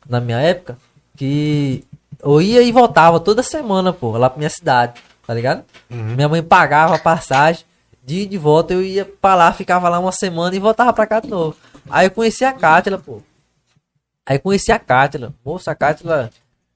na 0.08 0.20
minha 0.20 0.38
época 0.38 0.78
que 1.16 1.84
eu 2.22 2.40
ia 2.40 2.62
e 2.62 2.72
voltava 2.72 3.20
toda 3.20 3.42
semana, 3.42 3.92
pô, 3.92 4.16
lá 4.16 4.30
pra 4.30 4.38
minha 4.38 4.48
cidade, 4.50 4.94
tá 5.26 5.34
ligado? 5.34 5.62
Uhum. 5.90 6.14
Minha 6.14 6.28
mãe 6.28 6.42
pagava 6.42 6.94
a 6.94 6.98
passagem, 6.98 7.64
de 8.04 8.26
de 8.26 8.38
volta 8.38 8.74
eu 8.74 8.82
ia 8.82 9.04
pra 9.04 9.34
lá, 9.34 9.52
ficava 9.52 9.88
lá 9.88 9.98
uma 9.98 10.12
semana 10.12 10.54
e 10.54 10.58
voltava 10.58 10.92
pra 10.92 11.06
cá 11.06 11.20
de 11.20 11.28
novo. 11.28 11.56
Aí 11.88 12.06
eu 12.06 12.10
conheci 12.10 12.44
a 12.44 12.52
Cátila, 12.52 12.98
pô. 12.98 13.20
Aí 14.26 14.38
conheci 14.38 14.70
a 14.72 14.78
Cátila. 14.78 15.32
Moça, 15.44 15.70
a 15.70 15.74
Cátila, 15.74 16.30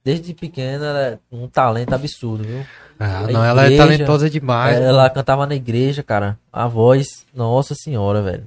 desde 0.04 0.34
pequena, 0.34 0.86
ela 0.86 1.00
é 1.00 1.18
um 1.30 1.48
talento 1.48 1.94
absurdo, 1.94 2.44
viu? 2.44 2.64
Ah, 2.98 3.18
a 3.18 3.26
não, 3.28 3.44
ela 3.44 3.62
é 3.64 3.66
igreja, 3.66 3.82
talentosa 3.82 4.30
demais. 4.30 4.76
Ela 4.80 5.10
cantava 5.10 5.46
na 5.46 5.54
igreja, 5.54 6.02
cara. 6.02 6.38
A 6.52 6.66
voz, 6.66 7.26
nossa 7.34 7.74
senhora, 7.74 8.22
velho. 8.22 8.44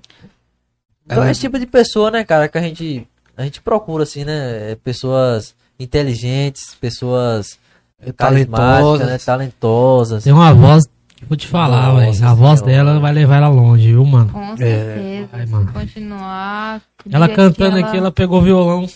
Então 1.06 1.18
Ela 1.18 1.28
é 1.28 1.32
esse 1.32 1.42
tipo 1.42 1.60
de 1.60 1.66
pessoa, 1.66 2.10
né, 2.12 2.24
cara, 2.24 2.48
que 2.48 2.58
a 2.58 2.62
gente, 2.62 3.08
a 3.38 3.44
gente 3.44 3.62
procura, 3.62 4.04
assim, 4.04 4.26
né? 4.26 4.72
é 4.72 4.76
Pessoas 4.76 5.56
inteligentes, 5.80 6.76
pessoas 6.76 7.58
carismáticas, 8.18 8.50
Talentosas. 8.50 9.08
né? 9.08 9.18
Talentosas. 9.18 10.24
Tem 10.24 10.34
uma 10.34 10.54
voz, 10.54 10.84
vou 11.30 11.38
te 11.38 11.48
falar, 11.48 11.94
Nossa 11.94 12.20
velho. 12.20 12.28
A 12.28 12.34
voz 12.34 12.62
dela 12.62 13.00
vai 13.00 13.14
levar 13.14 13.38
ela 13.38 13.48
longe, 13.48 13.88
viu, 13.88 14.04
mano? 14.04 14.30
Com 14.30 14.58
certeza. 14.58 15.30
Vai, 15.32 15.46
se 15.46 15.52
mano. 15.54 15.72
continuar. 15.72 16.82
Ela 17.10 17.30
cantando 17.30 17.78
aqui, 17.78 17.98
ela 17.98 18.12
pegou 18.12 18.40
o 18.40 18.42
violão. 18.42 18.88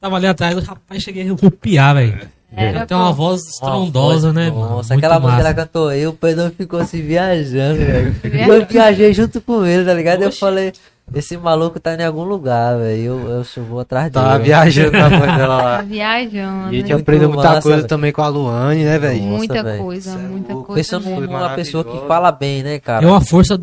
Tava 0.00 0.16
ali 0.16 0.26
atrás, 0.26 0.56
o 0.56 0.60
rapaz 0.60 1.02
cheguei 1.02 1.28
a 1.28 1.32
rupiar, 1.32 1.94
velho. 1.94 2.28
Era, 2.52 2.78
Ela 2.78 2.86
tem 2.86 2.96
uma 2.96 3.12
voz 3.12 3.42
estrondosa, 3.42 4.32
né, 4.32 4.50
mano? 4.50 4.76
Nossa, 4.76 4.94
aquela 4.94 5.18
música 5.18 5.36
que 5.36 5.46
ela 5.46 5.54
cantou 5.54 5.92
eu, 5.92 6.10
o 6.10 6.12
Pedro 6.14 6.50
ficou 6.56 6.80
assim 6.80 7.02
viajando, 7.02 7.78
velho. 7.84 8.12
Viajando. 8.22 8.52
Eu 8.52 8.66
viajei 8.66 9.12
junto 9.12 9.40
com 9.40 9.64
ele, 9.64 9.84
tá 9.84 9.92
ligado? 9.94 10.22
Eu 10.22 10.32
falei, 10.32 10.72
esse 11.14 11.36
maluco 11.36 11.78
tá 11.78 11.94
em 11.94 12.04
algum 12.04 12.24
lugar, 12.24 12.76
velho. 12.78 13.02
Eu, 13.02 13.44
eu 13.56 13.64
vou 13.64 13.80
atrás 13.80 14.10
dele. 14.10 14.24
Tava 14.24 14.38
viajando 14.38 14.90
na 14.92 15.08
voz 15.08 15.20
dela 15.36 15.38
Tá 15.58 15.62
lá. 15.62 15.82
viajando. 15.82 16.64
E 16.74 16.76
a 16.76 16.80
gente 16.80 16.90
Muito 16.92 17.00
aprendeu 17.02 17.28
muita 17.28 17.48
massa, 17.48 17.62
coisa 17.62 17.76
velho. 17.78 17.88
também 17.88 18.12
com 18.12 18.22
a 18.22 18.28
Luane, 18.28 18.84
né, 18.84 18.98
velho? 18.98 19.22
Muita 19.22 19.62
velho. 19.62 19.82
coisa, 19.82 20.10
Cê 20.12 20.16
é 20.18 20.20
muita 20.20 20.52
louco. 20.52 20.66
coisa. 20.68 20.80
Pensando 20.82 21.06
mesmo. 21.08 21.20
numa 21.32 21.50
pessoa 21.50 21.84
que 21.84 22.06
fala 22.08 22.32
bem, 22.32 22.62
né, 22.62 22.78
cara? 22.80 23.00
Deu 23.00 23.10
uma 23.10 23.20
força 23.20 23.58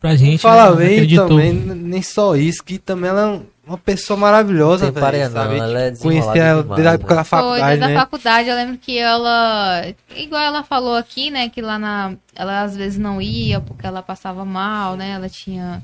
pra 0.00 0.16
gente. 0.16 0.40
Fala 0.40 0.74
né? 0.74 0.86
bem 0.86 1.14
também, 1.16 1.52
nem 1.52 2.02
só 2.02 2.34
isso, 2.36 2.62
que 2.64 2.78
também 2.78 3.10
ela 3.10 3.20
é 3.20 3.26
um, 3.26 3.42
uma 3.66 3.78
pessoa 3.78 4.16
maravilhosa, 4.18 4.90
velho, 4.90 5.24
não, 5.24 5.30
sabe? 5.32 5.56
ela 5.58 5.80
é 5.80 5.90
Tipo, 5.92 6.02
Conheci 6.04 6.38
ela 6.38 6.62
demais, 6.62 6.68
desde 6.68 6.88
a 6.88 6.92
época 6.94 7.14
da 7.14 7.24
Foi, 7.24 7.38
faculdade, 7.38 7.66
desde 7.78 7.86
né? 7.86 7.96
a 7.96 8.00
faculdade, 8.00 8.48
eu 8.48 8.54
lembro 8.56 8.78
que 8.78 8.98
ela, 8.98 9.82
igual 10.16 10.42
ela 10.42 10.62
falou 10.64 10.96
aqui, 10.96 11.30
né, 11.30 11.48
que 11.48 11.60
lá 11.60 11.78
na, 11.78 12.12
ela 12.34 12.62
às 12.62 12.76
vezes 12.76 12.98
não 12.98 13.20
ia 13.22 13.60
porque 13.60 13.86
ela 13.86 14.02
passava 14.02 14.44
mal, 14.44 14.96
né, 14.96 15.10
ela 15.10 15.28
tinha 15.28 15.82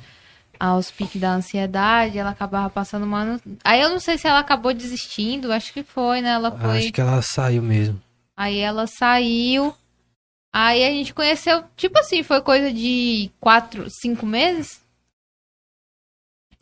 aos 0.58 0.90
piques 0.90 1.20
da 1.20 1.32
ansiedade, 1.34 2.18
ela 2.18 2.30
acabava 2.30 2.68
passando 2.70 3.06
mal. 3.06 3.24
Aí 3.64 3.80
eu 3.80 3.90
não 3.90 4.00
sei 4.00 4.16
se 4.18 4.26
ela 4.26 4.38
acabou 4.38 4.72
desistindo, 4.74 5.52
acho 5.52 5.72
que 5.72 5.82
foi, 5.82 6.20
né, 6.20 6.30
ela 6.30 6.50
foi, 6.50 6.78
Acho 6.78 6.92
que 6.92 7.00
ela 7.00 7.20
saiu 7.22 7.62
mesmo. 7.62 8.00
aí 8.36 8.58
ela 8.58 8.86
saiu, 8.86 9.74
aí 10.52 10.84
a 10.84 10.90
gente 10.90 11.12
conheceu, 11.14 11.64
tipo 11.76 11.98
assim, 11.98 12.22
foi 12.22 12.40
coisa 12.40 12.72
de 12.72 13.30
quatro, 13.40 13.86
cinco 13.90 14.24
meses 14.26 14.80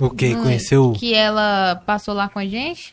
O? 0.01 0.05
Não, 0.09 0.43
Conheceu? 0.43 0.93
que 0.99 1.15
ela 1.15 1.77
passou 1.87 2.13
lá 2.15 2.29
com 2.29 2.39
a 2.39 2.47
gente, 2.47 2.93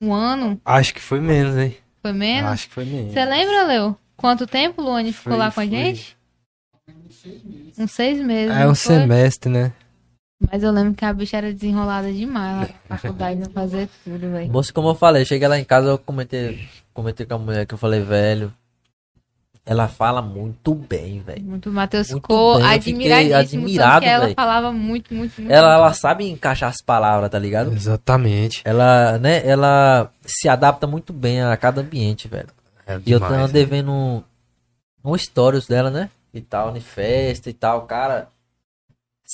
um 0.00 0.12
ano, 0.12 0.60
Acho 0.64 0.94
que 0.94 1.00
foi 1.00 1.20
menos, 1.20 1.56
hein? 1.56 1.76
foi 2.02 2.12
menos. 2.12 2.50
Acho 2.52 2.68
que 2.68 2.74
foi 2.74 2.84
menos. 2.84 3.12
Você 3.12 3.24
lembra, 3.24 3.64
Leo? 3.64 3.98
Quanto 4.16 4.46
tempo 4.46 4.80
o 4.80 4.84
Luane 4.84 5.12
ficou 5.12 5.32
Foi- 5.32 5.38
lá 5.38 5.50
com 5.50 5.60
a 5.60 5.64
foi. 5.64 5.70
gente? 5.70 6.16
Uns 7.78 7.90
seis 7.92 8.18
meses. 8.20 8.56
É 8.56 8.66
um 8.66 8.74
foi? 8.74 8.94
semestre, 8.94 9.50
né? 9.50 9.72
Mas 10.38 10.62
eu 10.62 10.70
lembro 10.70 10.94
que 10.94 11.04
a 11.04 11.12
bicha 11.12 11.38
era 11.38 11.52
desenrolada 11.52 12.12
demais 12.12 12.68
lá 12.68 12.74
na 12.90 12.98
faculdade, 12.98 13.40
não 13.40 13.50
fazer 13.50 13.88
tudo, 14.04 14.30
velho. 14.30 14.52
Moço, 14.52 14.72
como 14.72 14.88
eu 14.88 14.94
falei, 14.94 15.24
cheguei 15.24 15.48
lá 15.48 15.58
em 15.58 15.64
casa, 15.64 15.88
eu 15.88 15.98
comentei, 15.98 16.68
comentei 16.92 17.24
com 17.24 17.34
a 17.34 17.38
mulher 17.38 17.66
que 17.66 17.74
eu 17.74 17.78
falei, 17.78 18.02
velho. 18.02 18.52
Ela 19.64 19.88
fala 19.88 20.22
muito 20.22 20.74
bem, 20.74 21.20
velho. 21.22 21.42
Muito, 21.42 21.72
Matheus 21.72 22.08
ficou 22.08 22.62
admiradíssimo, 22.62 23.64
admirado, 23.64 24.06
ela 24.06 24.32
falava 24.32 24.70
muito, 24.70 25.12
muito, 25.12 25.40
muito. 25.40 25.52
Ela, 25.52 25.74
ela 25.74 25.92
sabe 25.92 26.30
encaixar 26.30 26.70
as 26.70 26.80
palavras, 26.80 27.28
tá 27.28 27.38
ligado? 27.38 27.72
Exatamente. 27.72 28.62
Ela, 28.64 29.18
né, 29.18 29.44
ela 29.44 30.08
se 30.24 30.48
adapta 30.48 30.86
muito 30.86 31.12
bem 31.12 31.42
a 31.42 31.56
cada 31.56 31.80
ambiente, 31.80 32.28
velho. 32.28 32.48
É 32.86 33.00
E 33.04 33.10
eu 33.10 33.18
tava 33.18 33.38
né? 33.38 33.48
devendo 33.48 33.90
um, 33.90 34.22
um 35.04 35.18
stories 35.18 35.66
dela, 35.66 35.90
né? 35.90 36.10
E 36.32 36.40
tal, 36.40 36.76
em 36.76 36.80
festa 36.80 37.50
e 37.50 37.52
tal, 37.52 37.82
cara. 37.86 38.28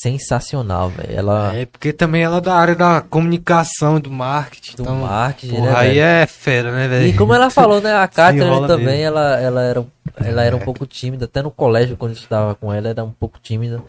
Sensacional, 0.02 0.88
velho. 0.90 1.16
Ela 1.16 1.56
É, 1.56 1.64
porque 1.64 1.92
também 1.92 2.24
ela 2.24 2.38
é 2.38 2.40
da 2.40 2.54
área 2.56 2.74
da 2.74 3.00
comunicação 3.02 3.98
e 3.98 4.00
do 4.00 4.10
marketing. 4.10 4.74
do 4.74 4.82
então, 4.82 4.96
marketing, 4.96 5.54
porra, 5.54 5.70
né, 5.70 5.76
aí 5.76 5.88
velho? 5.90 6.00
é 6.00 6.26
fera, 6.26 6.72
né, 6.72 6.88
velho? 6.88 7.06
E 7.06 7.12
como 7.16 7.32
ela 7.32 7.48
falou, 7.50 7.80
né? 7.80 7.92
A 7.92 8.10
enrola 8.34 8.66
também, 8.66 8.86
mesmo. 8.86 9.04
ela, 9.04 9.40
ela, 9.40 9.62
era, 9.62 9.86
ela 10.16 10.42
era 10.42 10.56
um 10.56 10.58
pouco 10.58 10.84
tímida. 10.86 11.26
Até 11.26 11.40
no 11.40 11.52
colégio, 11.52 11.96
quando 11.96 12.10
eu 12.10 12.16
estudava 12.16 12.52
com 12.56 12.72
ela, 12.72 12.88
era 12.88 13.04
um 13.04 13.12
pouco 13.12 13.38
tímida. 13.40 13.80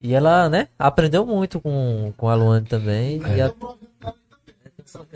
E 0.00 0.14
ela, 0.14 0.48
né? 0.48 0.68
Aprendeu 0.78 1.26
muito 1.26 1.58
com, 1.58 2.12
com 2.16 2.28
a 2.28 2.34
Luane 2.36 2.66
também. 2.66 3.20
E 3.36 3.40
a, 3.40 3.52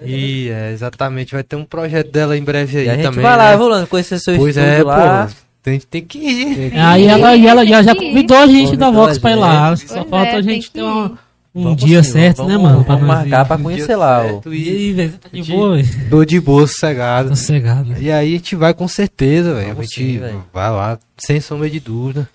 E 0.03 0.49
é, 0.49 0.73
exatamente, 0.73 1.35
vai 1.35 1.45
ter 1.45 1.55
um 1.55 1.65
projeto 1.65 2.11
dela 2.11 2.37
em 2.37 2.43
breve 2.43 2.79
aí 2.79 2.87
e 2.87 2.91
a 2.91 2.95
gente 2.95 3.05
também. 3.05 3.23
vai 3.23 3.37
lá, 3.37 3.51
né? 3.53 3.57
Luane? 3.57 3.87
Conhecer 3.87 4.19
seu 4.19 4.37
Pois 4.37 4.57
é, 4.57 4.83
lá. 4.83 5.29
pô. 5.29 5.50
Tem, 5.63 5.79
tem 5.79 6.03
que 6.03 6.19
ir. 6.19 6.73
Aí 6.79 7.07
ela, 7.07 7.37
e 7.37 7.47
ela, 7.47 7.65
ela 7.67 7.83
já 7.83 7.95
convidou 7.95 8.37
a 8.39 8.47
gente 8.47 8.77
da 8.77 8.87
Convidou 8.87 9.05
Vox 9.07 9.17
a 9.17 9.21
pra 9.21 9.31
ir 9.33 9.35
lá. 9.35 9.75
gente. 9.75 9.89
Só 9.89 10.05
falta 10.05 10.31
é, 10.31 10.37
a 10.37 10.43
gente 10.43 10.67
que 10.69 10.73
ter 10.75 10.83
uma- 10.83 11.19
um 11.55 11.63
Vamos 11.65 11.85
dia 11.85 12.03
sim, 12.03 12.13
certo, 12.13 12.37
vamos- 12.39 12.53
né, 12.53 12.59
mano? 12.59 12.85
Pra 12.85 12.97
marcar 12.97 13.45
ir. 13.45 13.47
pra 13.49 13.57
Um 13.57 13.63
conhecer 13.65 13.87
dia 13.89 13.97
lá. 13.99 14.23
certo 14.23 14.49
ó. 14.49 14.53
e 14.53 14.63
E 14.63 14.69
aí, 14.71 14.93
velho, 14.93 15.13
tá 15.19 15.29
de 15.33 15.43
boa, 15.53 15.77
velho. 15.77 15.89
Tô 16.11 16.25
de 16.25 16.41
boa, 16.41 16.67
sossegado. 16.67 17.29
Sossegado. 17.37 17.95
E 18.01 18.11
aí 18.11 18.29
a 18.29 18.37
gente 18.37 18.57
vai 18.57 18.73
com 18.73 18.87
certeza, 18.89 19.53
velho. 19.55 19.77
A 19.79 19.83
gente 19.83 20.21
vai 20.53 20.71
lá, 20.71 20.99
sem 21.19 21.41
sombra 21.41 21.69
de 21.69 21.81
dúvida. 21.81 22.29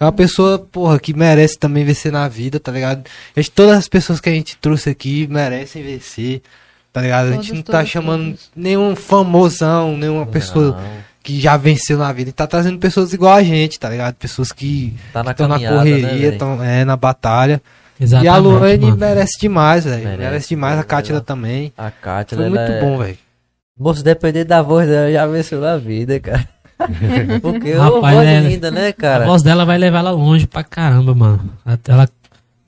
É 0.00 0.04
uma 0.04 0.10
pessoa, 0.12 0.58
porra, 0.58 0.98
que 0.98 1.14
merece 1.14 1.56
também 1.56 1.84
vencer 1.84 2.10
na 2.10 2.26
vida, 2.28 2.58
tá 2.58 2.72
ligado? 2.72 3.04
A 3.36 3.40
gente- 3.40 3.52
todas 3.52 3.76
as 3.78 3.86
pessoas 3.88 4.20
que 4.20 4.28
a 4.28 4.32
gente 4.32 4.56
trouxe 4.60 4.90
aqui 4.90 5.28
merecem 5.30 5.82
vencer, 5.84 6.42
tá 6.92 7.00
ligado? 7.02 7.26
A 7.28 7.32
gente 7.32 7.36
Todos, 7.48 7.52
não 7.52 7.62
tá 7.62 7.72
todos, 7.78 7.90
chamando 7.90 8.24
todos. 8.24 8.50
nenhum 8.56 8.96
famosão, 8.96 9.96
nenhuma 9.96 10.26
pessoa 10.26 10.72
Não, 10.72 10.80
que 11.22 11.40
já 11.40 11.56
venceu 11.56 11.98
na 11.98 12.12
vida. 12.12 12.22
A 12.22 12.30
gente 12.30 12.34
tá 12.36 12.46
trazendo 12.46 12.78
pessoas 12.78 13.12
igual 13.12 13.34
a 13.34 13.42
gente, 13.42 13.78
tá 13.78 13.88
ligado? 13.88 14.14
Pessoas 14.14 14.50
que 14.52 14.94
tá 15.12 15.22
na 15.22 15.30
estão 15.30 15.48
na 15.48 15.58
correria, 15.58 16.06
né, 16.06 16.12
velho? 16.14 16.32
estão 16.32 16.62
é, 16.62 16.84
na 16.84 16.96
batalha. 16.96 17.62
Exatamente. 18.00 18.26
e 18.26 18.28
a 18.28 18.36
Luane 18.38 18.78
mano. 18.86 18.96
merece 18.96 19.38
demais, 19.40 19.84
velho. 19.84 20.02
Merece, 20.02 20.18
Merece, 20.22 20.48
demais, 20.48 20.78
a. 20.78 20.82
Cátila 20.84 21.20
também. 21.20 21.72
A 21.78 21.90
Kátia, 21.90 22.36
Foi 22.36 22.48
muito 22.48 22.60
é- 22.60 22.80
bom, 22.80 22.98
velho. 22.98 23.16
Moço, 23.78 24.02
depender 24.02 24.44
da 24.44 24.60
voz 24.62 24.88
dela, 24.88 25.10
já 25.12 25.26
venceu 25.26 25.60
na 25.60 25.76
vida, 25.76 26.18
cara. 26.20 26.48
Porque 27.40 27.70
é 27.70 27.76
Rapaz, 27.78 28.14
voz 28.16 28.26
né? 28.26 28.40
linda, 28.40 28.70
né, 28.70 28.88
A 28.88 28.92
cara? 28.92 29.24
voz 29.24 29.42
dela 29.42 29.64
vai 29.64 29.78
levar 29.78 30.00
ela 30.00 30.10
longe 30.10 30.46
pra 30.46 30.64
caramba, 30.64 31.14
mano. 31.14 31.50
Até 31.64 31.92
Ela 31.92 32.08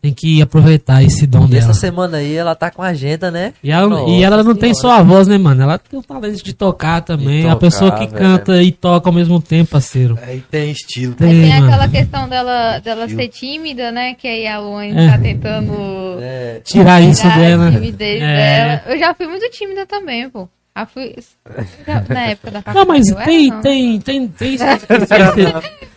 tem 0.05 0.13
que 0.13 0.43
aproveitar 0.43 1.03
esse 1.03 1.27
dom 1.27 1.47
E 1.47 1.49
dela. 1.49 1.63
essa 1.71 1.73
semana 1.73 2.19
aí 2.19 2.35
ela 2.35 2.55
tá 2.55 2.71
com 2.71 2.83
a 2.83 2.89
agenda, 2.89 3.31
né? 3.31 3.55
E 3.63 3.71
ela, 3.71 3.89
Nossa 3.89 4.11
e 4.11 4.23
ela 4.23 4.43
não 4.43 4.55
tem 4.55 4.75
só 4.75 4.91
a 4.99 5.03
voz, 5.03 5.27
né, 5.27 5.39
mano? 5.39 5.63
Ela 5.63 5.79
tem 5.79 5.99
o 5.99 6.03
talento 6.03 6.45
de 6.45 6.53
tocar 6.53 7.01
também. 7.01 7.41
De 7.41 7.49
a 7.49 7.57
pessoa 7.57 7.91
tocar, 7.91 8.07
que 8.07 8.13
velho. 8.13 8.23
canta 8.23 8.63
e 8.63 8.71
toca 8.71 9.09
ao 9.09 9.15
mesmo 9.15 9.41
tempo, 9.41 9.71
parceiro. 9.71 10.19
Aí 10.23 10.43
tem 10.51 10.71
estilo. 10.73 11.15
Tem, 11.15 11.31
tem 11.31 11.49
mano. 11.55 11.67
aquela 11.69 11.89
questão 11.89 12.29
dela, 12.29 12.79
dela 12.81 13.09
ser 13.09 13.29
tímida, 13.29 13.91
né? 13.91 14.13
Que 14.13 14.29
aí 14.29 14.47
a 14.47 14.61
Luane 14.61 14.93
É. 14.95 15.11
tá 15.11 15.17
tentando 15.19 15.75
É, 16.21 16.61
Tirar 16.63 17.01
isso 17.01 17.23
tirar 17.23 17.39
dela. 17.39 17.69
a 17.69 17.73
timidez 17.73 18.21
É. 18.23 18.37
dela. 18.77 18.83
Eu 18.95 18.99
já 18.99 19.15
fui 19.15 19.27
muito 19.27 19.51
tímida 19.53 19.87
também, 19.87 20.29
pô. 20.29 20.47
Já 20.77 20.85
fui. 20.87 21.15
na 22.09 22.21
época 22.27 22.51
da 22.51 22.61
faculdade. 22.63 22.75
Não, 22.75 22.85
mas 23.17 23.25
tem, 23.25 23.49
não. 23.49 23.61
tem, 23.63 24.01
tem, 24.01 24.29
tem 24.29 24.55
esses, 24.57 24.87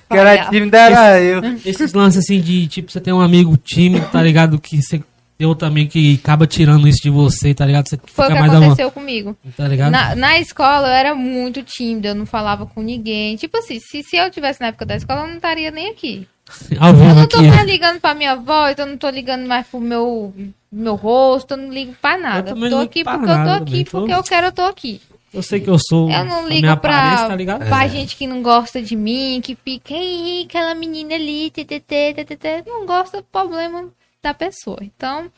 Que 0.09 0.17
era 0.17 0.49
time 0.49 0.69
era 0.73 1.21
eu. 1.21 1.41
esses 1.65 1.93
lances 1.93 2.23
assim 2.23 2.39
de, 2.39 2.67
tipo, 2.67 2.91
você 2.91 2.99
tem 3.01 3.13
um 3.13 3.21
amigo 3.21 3.55
tímido, 3.57 4.05
tá 4.11 4.21
ligado? 4.21 4.59
Que 4.59 4.81
você 4.81 5.01
outro 5.45 5.67
amigo 5.67 5.91
que 5.91 6.19
acaba 6.23 6.47
tirando 6.47 6.88
isso 6.88 6.99
de 7.03 7.11
você, 7.11 7.53
tá 7.53 7.63
ligado? 7.65 7.88
Você 7.88 7.99
Foi 8.07 8.25
o 8.25 8.31
que 8.31 8.38
aconteceu 8.38 8.89
comigo. 8.89 9.38
tá 9.55 9.67
ligado? 9.67 9.91
Na, 9.91 10.15
na 10.15 10.39
escola 10.39 10.88
eu 10.88 10.93
era 10.93 11.13
muito 11.13 11.61
tímida, 11.61 12.07
eu 12.09 12.15
não 12.15 12.25
falava 12.25 12.65
com 12.65 12.81
ninguém. 12.81 13.35
Tipo 13.35 13.57
assim, 13.57 13.79
se, 13.79 14.01
se 14.01 14.15
eu 14.17 14.31
tivesse 14.31 14.59
na 14.61 14.67
época 14.67 14.85
da 14.85 14.95
escola, 14.95 15.21
eu 15.21 15.27
não 15.27 15.35
estaria 15.35 15.69
nem 15.69 15.91
aqui. 15.91 16.27
Ao 16.79 16.89
Eu 16.89 16.95
não 16.95 17.21
aqui. 17.23 17.35
tô 17.35 17.41
mais 17.43 17.65
ligando 17.67 17.99
pra 17.99 18.15
minha 18.15 18.35
voz, 18.35 18.79
eu 18.79 18.85
não 18.88 18.97
tô 18.97 19.09
ligando 19.09 19.45
mais 19.47 19.67
pro 19.67 19.79
meu, 19.79 20.34
meu 20.71 20.95
rosto, 20.95 21.51
eu 21.51 21.57
não 21.57 21.71
ligo 21.71 21.93
pra 22.01 22.17
nada. 22.17 22.49
Eu 22.49 22.53
Eu 22.53 22.55
também 22.55 22.69
tô 22.71 22.77
aqui 22.79 23.03
pra 23.03 23.17
porque 23.19 23.31
eu 23.31 23.35
tô 23.35 23.51
aqui, 23.51 23.65
também, 23.65 23.84
tô- 23.84 23.91
porque 23.99 24.13
eu 24.13 24.23
quero, 24.23 24.47
eu 24.47 24.51
tô 24.51 24.61
aqui. 24.63 25.01
Eu 25.33 25.43
sei 25.43 25.59
que 25.59 25.69
eu 25.69 25.77
sou. 25.77 26.09
Eu 26.09 26.25
não 26.25 26.47
ligo 26.47 26.61
minha 26.61 26.77
pra, 26.77 26.97
aparência, 26.97 27.27
tá 27.27 27.35
ligado? 27.35 27.65
pra 27.67 27.87
gente 27.87 28.15
que 28.15 28.25
não 28.25 28.41
gosta 28.41 28.81
de 28.81 28.95
mim, 28.95 29.41
que 29.43 29.55
fica, 29.55 29.93
"Ih, 29.93 30.45
aquela 30.45 30.73
menina 30.73 31.15
ali, 31.15 31.49
ttt, 31.51 31.79
ttt, 31.79 32.63
não 32.65 32.85
gosta 32.85 33.17
do 33.17 33.23
problema 33.23 33.91
da 34.21 34.33
pessoa. 34.33 34.79
Então, 34.81 35.31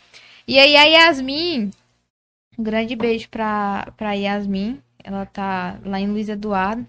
e 0.48 0.60
aí 0.60 0.76
a 0.76 0.84
Yasmin, 0.84 1.72
um 2.58 2.64
grande 2.64 2.96
beijo 2.96 3.28
pra, 3.30 3.92
pra 3.98 4.14
Yasmin, 4.14 4.80
ela 5.04 5.26
tá 5.26 5.80
lá 5.86 6.00
em 6.00 6.08
Luiz 6.08 6.30
Eduardo. 6.30 6.86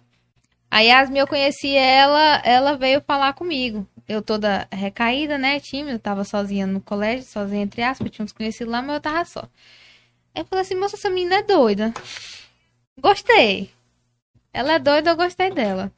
A 0.70 0.80
Yasmin, 0.80 1.18
eu 1.18 1.26
conheci 1.26 1.74
ela, 1.74 2.40
ela 2.44 2.76
veio 2.76 3.00
falar 3.00 3.32
comigo. 3.32 3.86
Eu 4.08 4.22
toda 4.22 4.68
recaída, 4.70 5.38
né, 5.38 5.58
tímida, 5.60 5.98
tava 5.98 6.24
sozinha 6.24 6.66
no 6.66 6.80
colégio, 6.80 7.24
sozinha 7.24 7.62
entre 7.62 7.82
aspas, 7.82 8.10
tinha 8.10 8.24
uns 8.24 8.32
conhecidos 8.32 8.70
lá, 8.70 8.82
mas 8.82 8.96
eu 8.96 9.00
tava 9.00 9.24
só. 9.24 9.48
Aí 10.34 10.42
eu 10.42 10.44
falei 10.44 10.62
assim, 10.62 10.74
moça, 10.74 10.96
essa 10.96 11.10
menina 11.10 11.36
é 11.36 11.42
doida. 11.42 11.92
Gostei. 13.00 13.70
Ela 14.52 14.74
é 14.74 14.78
doida, 14.78 15.10
eu 15.10 15.16
gostei 15.16 15.50
dela. 15.50 15.90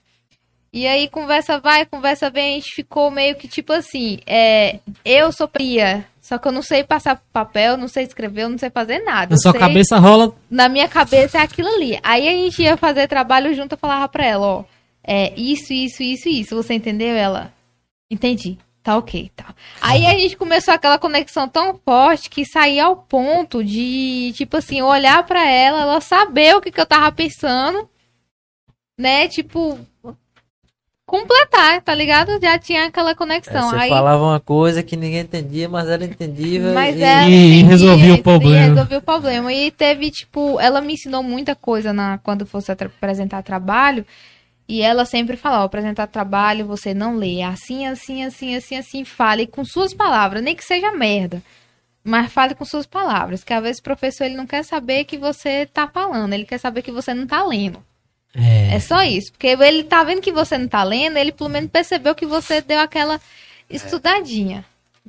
E 0.72 0.86
aí, 0.86 1.06
conversa 1.08 1.58
vai, 1.58 1.84
conversa 1.84 2.30
vem, 2.30 2.52
a 2.52 2.54
gente 2.54 2.74
ficou 2.74 3.10
meio 3.10 3.34
que 3.36 3.46
tipo 3.46 3.72
assim, 3.74 4.20
é, 4.26 4.78
eu 5.04 5.30
sou 5.30 5.46
Pria, 5.46 6.06
só 6.18 6.38
que 6.38 6.48
eu 6.48 6.52
não 6.52 6.62
sei 6.62 6.82
passar 6.82 7.22
papel, 7.30 7.76
não 7.76 7.88
sei 7.88 8.04
escrever, 8.04 8.44
eu 8.44 8.48
não 8.48 8.56
sei 8.56 8.70
fazer 8.70 9.00
nada. 9.00 9.32
Na 9.34 9.36
sua 9.36 9.52
sei- 9.52 9.60
cabeça 9.60 9.98
rola. 9.98 10.34
na 10.50 10.70
minha 10.70 10.88
cabeça 10.88 11.36
é 11.38 11.42
aquilo 11.42 11.68
ali. 11.68 11.98
Aí 12.02 12.26
a 12.26 12.32
gente 12.32 12.62
ia 12.62 12.76
fazer 12.78 13.06
trabalho 13.06 13.54
junto, 13.54 13.72
eu 13.72 13.78
falava 13.78 14.08
pra 14.08 14.24
ela, 14.24 14.46
ó, 14.46 14.64
é 15.04 15.34
isso, 15.38 15.74
isso, 15.74 16.02
isso, 16.02 16.28
isso. 16.30 16.56
Você 16.56 16.72
entendeu? 16.72 17.14
Ela, 17.16 17.52
entendi. 18.10 18.56
Tá 18.82 18.96
ok, 18.96 19.30
tá. 19.36 19.54
Aí 19.80 20.04
a 20.06 20.18
gente 20.18 20.36
começou 20.36 20.74
aquela 20.74 20.98
conexão 20.98 21.48
tão 21.48 21.78
forte 21.84 22.28
que 22.28 22.44
saía 22.44 22.84
ao 22.84 22.96
ponto 22.96 23.62
de, 23.62 24.32
tipo 24.34 24.56
assim, 24.56 24.80
eu 24.80 24.86
olhar 24.86 25.24
pra 25.24 25.48
ela, 25.48 25.82
ela 25.82 26.00
saber 26.00 26.56
o 26.56 26.60
que, 26.60 26.72
que 26.72 26.80
eu 26.80 26.86
tava 26.86 27.12
pensando, 27.12 27.88
né? 28.98 29.28
Tipo, 29.28 29.78
completar, 31.06 31.80
tá 31.82 31.94
ligado? 31.94 32.40
Já 32.42 32.58
tinha 32.58 32.86
aquela 32.86 33.10
é, 33.10 33.14
conexão. 33.14 33.70
você 33.70 33.76
Aí, 33.76 33.88
falava 33.88 34.22
uma 34.24 34.40
coisa 34.40 34.82
que 34.82 34.96
ninguém 34.96 35.20
entendia, 35.20 35.68
mas 35.68 35.88
ela 35.88 36.04
entendia. 36.04 36.72
mas 36.72 36.96
e... 36.96 37.02
ela 37.02 37.28
E 37.28 37.62
resolvia 37.62 38.14
o 38.14 38.16
e 38.16 38.22
problema. 38.22 38.66
resolveu 38.66 38.98
o 38.98 39.02
problema. 39.02 39.52
E 39.52 39.70
teve, 39.70 40.10
tipo, 40.10 40.58
ela 40.58 40.80
me 40.80 40.94
ensinou 40.94 41.22
muita 41.22 41.54
coisa 41.54 41.92
na, 41.92 42.18
quando 42.18 42.46
fosse 42.46 42.72
apresentar 42.72 43.42
trabalho. 43.42 44.04
E 44.72 44.80
ela 44.80 45.04
sempre 45.04 45.36
falava, 45.36 45.66
apresentar 45.66 46.06
trabalho, 46.06 46.66
você 46.66 46.94
não 46.94 47.14
lê. 47.14 47.40
É 47.40 47.44
Assim, 47.44 47.86
assim, 47.86 48.24
assim, 48.24 48.56
assim, 48.56 48.76
assim, 48.76 49.04
fale 49.04 49.46
com 49.46 49.66
suas 49.66 49.92
palavras, 49.92 50.42
nem 50.42 50.56
que 50.56 50.64
seja 50.64 50.90
merda. 50.90 51.42
Mas 52.02 52.32
fale 52.32 52.54
com 52.54 52.64
suas 52.64 52.86
palavras, 52.86 53.44
que 53.44 53.52
às 53.52 53.62
vezes 53.62 53.80
o 53.80 53.82
professor 53.82 54.24
ele 54.24 54.34
não 54.34 54.46
quer 54.46 54.64
saber 54.64 55.04
que 55.04 55.18
você 55.18 55.66
tá 55.66 55.86
falando, 55.86 56.32
ele 56.32 56.46
quer 56.46 56.56
saber 56.56 56.80
que 56.80 56.90
você 56.90 57.12
não 57.12 57.26
tá 57.26 57.44
lendo. 57.44 57.84
É. 58.34 58.76
É 58.76 58.80
só 58.80 59.02
isso. 59.02 59.30
Porque 59.32 59.48
ele 59.48 59.84
tá 59.84 60.02
vendo 60.04 60.22
que 60.22 60.32
você 60.32 60.56
não 60.56 60.66
tá 60.66 60.82
lendo, 60.82 61.18
ele 61.18 61.32
pelo 61.32 61.50
menos 61.50 61.70
percebeu 61.70 62.14
que 62.14 62.24
você 62.24 62.62
deu 62.62 62.80
aquela 62.80 63.20
estudadinha. 63.68 64.64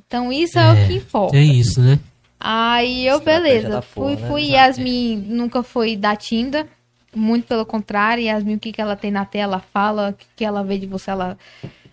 Então 0.06 0.30
isso 0.30 0.58
é, 0.58 0.72
o 0.72 0.86
que 0.86 0.92
importa. 0.96 1.32
Tem 1.32 1.58
isso, 1.58 1.80
né? 1.80 1.98
Aí 2.38 3.06
eu, 3.06 3.16
Estratégia 3.16 3.60
beleza, 3.62 3.80
fui, 3.80 4.16
né? 4.16 4.28
fui. 4.28 4.42
Yasmin 4.50 5.16
nunca 5.26 5.62
foi 5.62 5.96
da 5.96 6.14
Tinda. 6.14 6.68
Muito 7.14 7.46
pelo 7.46 7.64
contrário, 7.64 8.24
Yasmin, 8.24 8.56
o 8.56 8.60
que, 8.60 8.72
que 8.72 8.80
ela 8.80 8.96
tem 8.96 9.10
na 9.10 9.24
tela, 9.24 9.62
fala, 9.72 10.10
o 10.10 10.12
que, 10.12 10.26
que 10.36 10.44
ela 10.44 10.62
vê 10.62 10.78
de 10.78 10.86
você, 10.86 11.10
ela, 11.10 11.38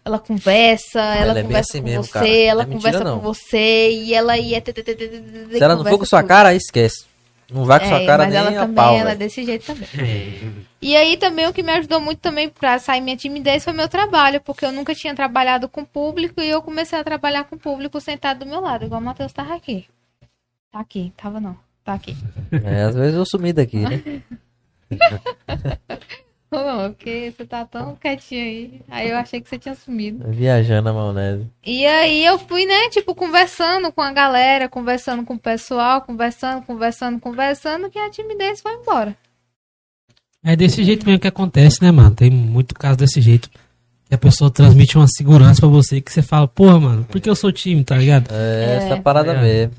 ela 0.04 0.20
conversa, 0.20 1.00
ela, 1.00 1.32
é 1.32 1.34
bem 1.36 1.44
conversa 1.44 1.72
assim 1.72 1.82
com 1.82 1.88
mesmo, 1.88 2.04
você, 2.04 2.12
cara. 2.12 2.30
ela 2.30 2.64
é 2.64 2.66
mentira, 2.66 2.92
conversa 2.92 3.04
não. 3.04 3.20
com 3.20 3.24
você, 3.24 3.92
e 3.92 4.14
ela 4.14 4.38
ia. 4.38 4.62
tê, 4.62 4.74
Se 4.74 5.64
ela 5.64 5.76
não 5.76 5.84
for 5.86 5.98
com 5.98 6.06
sua 6.06 6.22
tudo. 6.22 6.30
cara, 6.30 6.50
aí 6.50 6.58
esquece. 6.58 7.06
Não 7.52 7.66
vai 7.66 7.80
com 7.80 7.88
sua 7.88 8.02
É, 8.02 8.06
cara 8.06 8.24
mas 8.24 8.34
nem 8.34 8.42
ela 8.42 8.50
a 8.50 8.62
também, 8.62 8.76
pau, 8.76 8.96
ela 8.98 9.12
é 9.12 9.16
desse 9.16 9.44
jeito 9.44 9.66
também. 9.66 9.88
E 10.82 10.96
aí 10.96 11.16
também 11.16 11.48
o 11.48 11.54
que 11.54 11.62
me 11.62 11.72
ajudou 11.74 12.02
muito 12.02 12.18
também 12.18 12.50
pra 12.50 12.80
sair 12.80 13.02
minha 13.02 13.16
timidez 13.16 13.64
foi 13.64 13.72
meu 13.72 13.88
trabalho, 13.88 14.42
porque 14.42 14.66
eu 14.66 14.72
nunca 14.72 14.96
tinha 14.96 15.14
trabalhado 15.14 15.70
com 15.70 15.86
público 15.86 16.42
e 16.42 16.50
eu 16.50 16.60
comecei 16.60 16.98
a 16.98 17.04
trabalhar 17.04 17.44
com 17.44 17.56
público 17.56 18.02
sentado 18.02 18.40
do 18.40 18.48
meu 18.48 18.60
lado, 18.60 18.86
igual 18.86 19.00
o 19.00 19.04
Matheus 19.04 19.32
tava 19.32 19.54
aqui. 19.54 19.86
Tá 20.72 20.80
aqui, 20.80 21.14
tava 21.16 21.40
não, 21.40 21.56
tá 21.84 21.94
aqui. 21.94 22.18
É, 22.66 22.82
às 22.82 22.96
vezes 22.96 23.14
eu 23.14 23.26
sumi 23.28 23.54
daqui, 23.54 23.78
né? 23.78 24.02
Não, 26.52 26.92
porque 26.92 27.32
você 27.36 27.46
tá 27.46 27.64
tão 27.64 27.96
quietinho 27.96 28.42
aí. 28.44 28.82
Aí 28.90 29.10
eu 29.10 29.16
achei 29.18 29.40
que 29.40 29.48
você 29.48 29.58
tinha 29.58 29.74
sumido. 29.74 30.26
Viajando 30.28 30.90
a 30.90 30.94
maionese. 30.94 31.48
E 31.66 31.86
aí 31.86 32.26
eu 32.26 32.38
fui, 32.38 32.66
né, 32.66 32.90
tipo, 32.90 33.16
conversando 33.16 33.90
com 33.90 34.02
a 34.02 34.12
galera, 34.12 34.68
conversando 34.68 35.24
com 35.24 35.36
o 35.36 35.40
pessoal, 35.40 36.02
conversando, 36.02 36.62
conversando, 36.66 37.22
conversando, 37.22 37.90
que 37.90 37.98
a 37.98 38.10
timidez 38.10 38.60
foi 38.60 38.74
embora. 38.74 39.16
É 40.44 40.54
desse 40.56 40.84
jeito 40.84 41.06
mesmo 41.06 41.22
que 41.22 41.28
acontece, 41.28 41.82
né, 41.82 41.90
mano? 41.90 42.14
Tem 42.14 42.30
muito 42.30 42.76
caso 42.76 42.98
desse 42.98 43.22
jeito. 43.22 43.50
Que 44.10 44.16
a 44.16 44.18
pessoa 44.18 44.52
transmite 44.52 44.98
uma 44.98 45.08
segurança 45.08 45.62
pra 45.62 45.70
você 45.70 46.02
que 46.02 46.12
você 46.12 46.22
fala, 46.22 46.50
porra, 46.50 46.80
mano, 46.82 47.06
por 47.06 47.22
que 47.22 47.30
eu 47.30 47.36
sou 47.36 47.50
tímido, 47.54 47.86
tá 47.86 47.96
ligado? 47.96 48.28
É, 48.30 48.76
essa 48.84 48.96
É. 48.96 49.02
parada 49.02 49.32
É. 49.32 49.42
mesmo. 49.42 49.74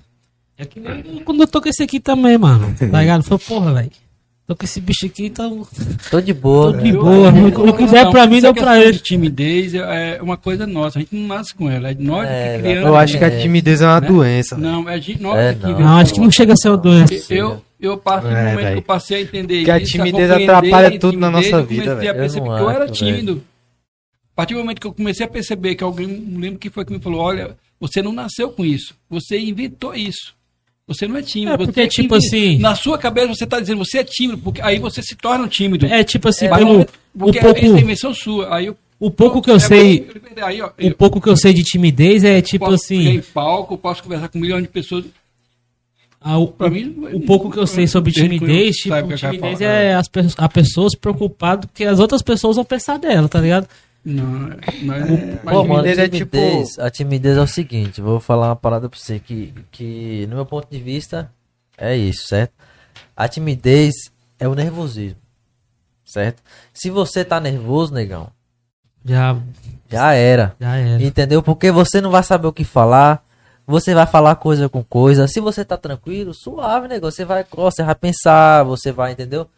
É 0.57 0.65
que 0.65 0.81
nem 0.81 1.23
quando 1.23 1.43
eu 1.43 1.47
tô 1.47 1.61
com 1.61 1.69
esse 1.69 1.83
aqui 1.83 2.01
também, 2.01 2.39
mano. 2.39 2.75
Tá 2.79 3.01
ligado? 3.01 3.23
Foi, 3.25 3.37
porra, 3.39 3.75
velho. 3.75 3.91
Tô 4.47 4.57
com 4.57 4.65
esse 4.65 4.81
bicho 4.81 5.07
aqui, 5.07 5.27
então. 5.27 5.67
Tô 6.11 6.21
de 6.21 6.33
boa. 6.35 6.73
Tô 6.73 6.79
de 6.81 6.89
Eu- 6.91 7.03
boa. 7.03 7.31
O 7.71 7.77
que 7.77 7.87
der 7.87 8.11
pra 8.11 8.27
mim, 8.27 8.41
deu 8.41 8.53
pra 8.53 8.73
questão 8.73 8.83
ele. 8.83 8.93
de 8.93 8.99
timidez 8.99 9.73
é 9.75 10.19
uma 10.21 10.37
coisa 10.37 10.67
nossa. 10.67 10.99
A 10.99 11.03
gente 11.03 11.15
não 11.15 11.29
nasce 11.29 11.55
com 11.55 11.71
ela. 11.71 11.91
É 11.91 11.95
nós 11.95 12.29
É, 12.29 12.57
que 12.57 12.63
criamos. 12.63 12.87
Eu 12.89 12.97
acho 12.97 13.19
que 13.19 13.25
a 13.25 13.29
É. 13.29 13.41
timidez 13.41 13.81
é 13.81 13.87
uma 13.87 14.01
Né? 14.01 14.07
doença. 14.09 14.57
Não, 14.59 14.89
é 14.89 14.99
de 14.99 15.21
nós 15.23 15.39
É, 15.39 15.55
que 15.55 15.63
não. 15.67 15.79
Não, 15.81 15.97
acho 15.97 16.13
que 16.15 16.21
não 16.21 16.31
chega 16.31 16.53
a 16.53 16.57
ser 16.57 16.69
uma 16.71 16.77
doença. 16.77 17.33
Eu, 17.33 17.63
eu 17.81 17.97
parto 17.97 18.25
do 18.27 18.35
É, 18.35 18.41
momento 18.51 18.57
velho. 18.57 18.73
que 18.73 18.79
eu 18.79 18.83
passei 18.83 19.17
a 19.19 19.21
entender 19.23 19.57
Porque 19.59 19.71
a 19.71 19.79
isso, 19.79 19.93
timidez 19.93 20.29
compreender 20.29 20.51
atrapalha 20.51 20.89
a 20.89 20.99
tudo 20.99 21.19
na 21.19 21.29
timidez, 21.29 21.33
nossa 21.33 21.63
eu 21.63 21.67
comecei 21.67 21.79
vida, 21.79 21.93
a 21.93 21.95
velho. 21.95 22.09
Eu 22.09 22.15
perceber 22.17 22.45
que 22.45 22.51
eu 22.63 22.71
era 22.71 22.85
acho, 22.85 22.93
tímido. 22.93 23.43
A 24.33 24.35
partir 24.35 24.55
do 24.55 24.61
momento 24.61 24.81
que 24.81 24.87
eu 24.87 24.93
comecei 24.93 25.25
a 25.27 25.29
perceber 25.29 25.75
que 25.77 25.85
alguém, 25.85 26.09
não 26.09 26.41
lembro 26.41 26.59
que 26.59 26.69
foi 26.69 26.85
que 26.85 26.93
me 26.93 27.01
falou, 27.01 27.21
olha, 27.21 27.57
você 27.79 28.03
não 28.03 28.13
nasceu 28.13 28.51
com 28.51 28.65
isso, 28.65 28.95
você 29.09 29.39
inventou 29.39 29.95
isso. 29.95 30.35
Você 30.87 31.07
não 31.07 31.17
é 31.17 31.23
tímido. 31.23 31.53
É, 31.53 31.57
você 31.57 31.65
porque, 31.67 31.83
que 31.83 31.89
tipo 31.89 32.17
inventa. 32.17 32.27
assim- 32.37 32.59
Na 32.59 32.75
sua 32.75 32.99
cabeça 32.99 33.29
você 33.29 33.45
está 33.45 33.61
dizendo, 33.61 33.79
você 33.85 33.99
é 33.99 34.05
tímido, 34.05 34.39
porque 34.39 34.61
aí 34.61 34.79
você 34.79 35.01
se 35.03 35.15
torna 35.17 35.45
um 35.45 35.49
tímido. 35.49 35.87
É 35.87 36.03
tipo 36.03 36.29
assim, 36.29 36.49
Mas 36.49 36.59
pelo. 36.59 36.87
porque 37.17 37.41
pouco, 37.41 37.59
essa 37.59 37.67
é 37.75 37.79
a 37.79 37.81
invenção 37.81 38.13
sua. 38.15 38.55
Aí 38.57 38.67
eu, 38.67 38.77
o 38.99 39.11
pouco 39.11 39.41
que 39.41 39.51
eu 39.51 39.57
é, 39.57 39.61
sei. 39.61 40.09
Aí, 40.43 40.61
ó, 40.61 40.71
O 40.83 40.95
pouco 40.95 41.21
que 41.21 41.29
eu 41.29 41.37
sei 41.37 41.53
de 41.55 41.63
timidez 41.63 42.25
é 42.25 42.41
tipo 42.43 42.65
posso 42.65 42.75
assim. 42.85 43.09
em 43.09 43.21
palco, 43.21 43.79
posso 43.79 44.03
conversar 44.03 44.29
com 44.29 44.39
milhões 44.39 44.63
de 44.63 44.69
pessoas. 44.69 45.05
ah, 46.21 46.39
o, 46.39 46.49
Pra 46.49 46.69
mim, 46.69 46.95
o 47.13 47.21
pouco 47.21 47.51
que 47.51 47.59
eu 47.59 47.67
sei 47.67 47.87
sobre 47.87 48.11
timidez, 48.13 48.77
tipo, 48.77 48.95
timidez 49.17 49.59
falar. 49.61 49.71
é 49.71 49.95
as, 49.95 50.09
pe- 50.09 50.21
a 50.37 50.49
pessoa 50.49 50.89
se 50.91 50.97
preocupado 50.99 51.69
que 51.73 51.85
as 51.85 52.01
outras 52.01 52.23
pessoas 52.23 52.57
vão 52.57 52.65
pensar 52.65 52.99
dela, 52.99 53.29
tá 53.29 53.41
ligado? 53.41 53.69
Não, 54.05 54.25
não, 54.25 54.57
mas 54.83 55.07
Pô, 55.43 55.65
mano, 55.65 55.83
timidez 55.85 55.99
a 55.99 56.03
é 56.03 56.09
tipo- 56.09 56.31
timidez, 56.37 56.79
a 56.79 56.91
timidez 56.91 57.37
é 57.37 57.41
o 57.41 57.47
seguinte, 57.47 58.01
vou 58.01 58.19
falar 58.19 58.49
uma 58.49 58.57
parada 58.57 58.89
pra 58.89 58.99
você 58.99 59.21
que, 59.21 59.55
que, 59.71 60.27
no 60.29 60.35
meu 60.37 60.45
ponto 60.47 60.69
de 60.69 60.81
vista, 60.81 61.31
é 61.79 61.97
isso, 61.97 62.27
certo? 62.27 62.53
A 63.17 63.29
timidez 63.29 63.95
é 64.41 64.49
o 64.49 64.55
nervosismo, 64.57 65.19
certo? 66.05 66.43
Se 66.73 66.91
você 66.91 67.25
tá 67.25 67.39
nervoso, 67.39 67.95
negão, 67.95 68.29
Já, 69.05 69.37
já 69.89 70.13
era, 70.15 70.57
já 70.61 70.77
era. 70.77 71.03
entendeu? 71.03 71.41
Porque 71.43 71.71
você 71.71 72.01
não 72.01 72.11
vai 72.11 72.25
saber 72.25 72.49
o 72.49 72.53
que 72.53 72.65
falar, 72.65 73.25
você 73.65 73.95
vai 73.95 74.07
falar 74.07 74.35
coisa 74.35 74.69
com 74.69 74.83
coisa. 74.83 75.29
Se 75.29 75.39
você 75.39 75.65
tá 75.65 75.77
tranquilo, 75.77 76.35
suave, 76.35 76.89
negão, 76.89 77.09
você 77.11 77.25
vai, 77.25 77.45
você 77.55 77.85
vai 77.85 77.95
pensar, 77.95 78.65
você 78.65 78.91
vai, 78.91 79.13
entendeu? 79.13 79.49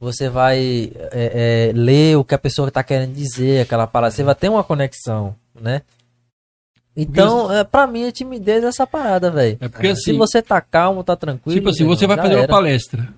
Você 0.00 0.28
vai 0.28 0.92
é, 1.12 1.70
é, 1.70 1.72
ler 1.74 2.16
o 2.16 2.24
que 2.24 2.34
a 2.34 2.38
pessoa 2.38 2.70
tá 2.70 2.84
querendo 2.84 3.12
dizer, 3.14 3.62
aquela 3.62 3.86
parada, 3.86 4.12
você 4.14 4.22
vai 4.22 4.34
ter 4.34 4.48
uma 4.48 4.62
conexão, 4.62 5.34
né? 5.60 5.82
Então, 6.96 7.52
é, 7.52 7.62
pra 7.64 7.86
mim, 7.86 8.06
a 8.06 8.12
timidez 8.12 8.62
é 8.64 8.68
essa 8.68 8.86
parada, 8.86 9.30
velho. 9.30 9.56
É 9.60 9.68
porque 9.68 9.94
Se 9.94 10.10
assim, 10.10 10.18
você 10.18 10.42
tá 10.42 10.60
calmo, 10.60 11.02
tá 11.04 11.14
tranquilo. 11.16 11.56
tipo 11.58 11.68
assim, 11.68 11.84
você 11.84 12.06
vai 12.06 12.16
fazer 12.16 12.34
uma 12.34 12.42
era. 12.42 12.48
palestra. 12.52 13.08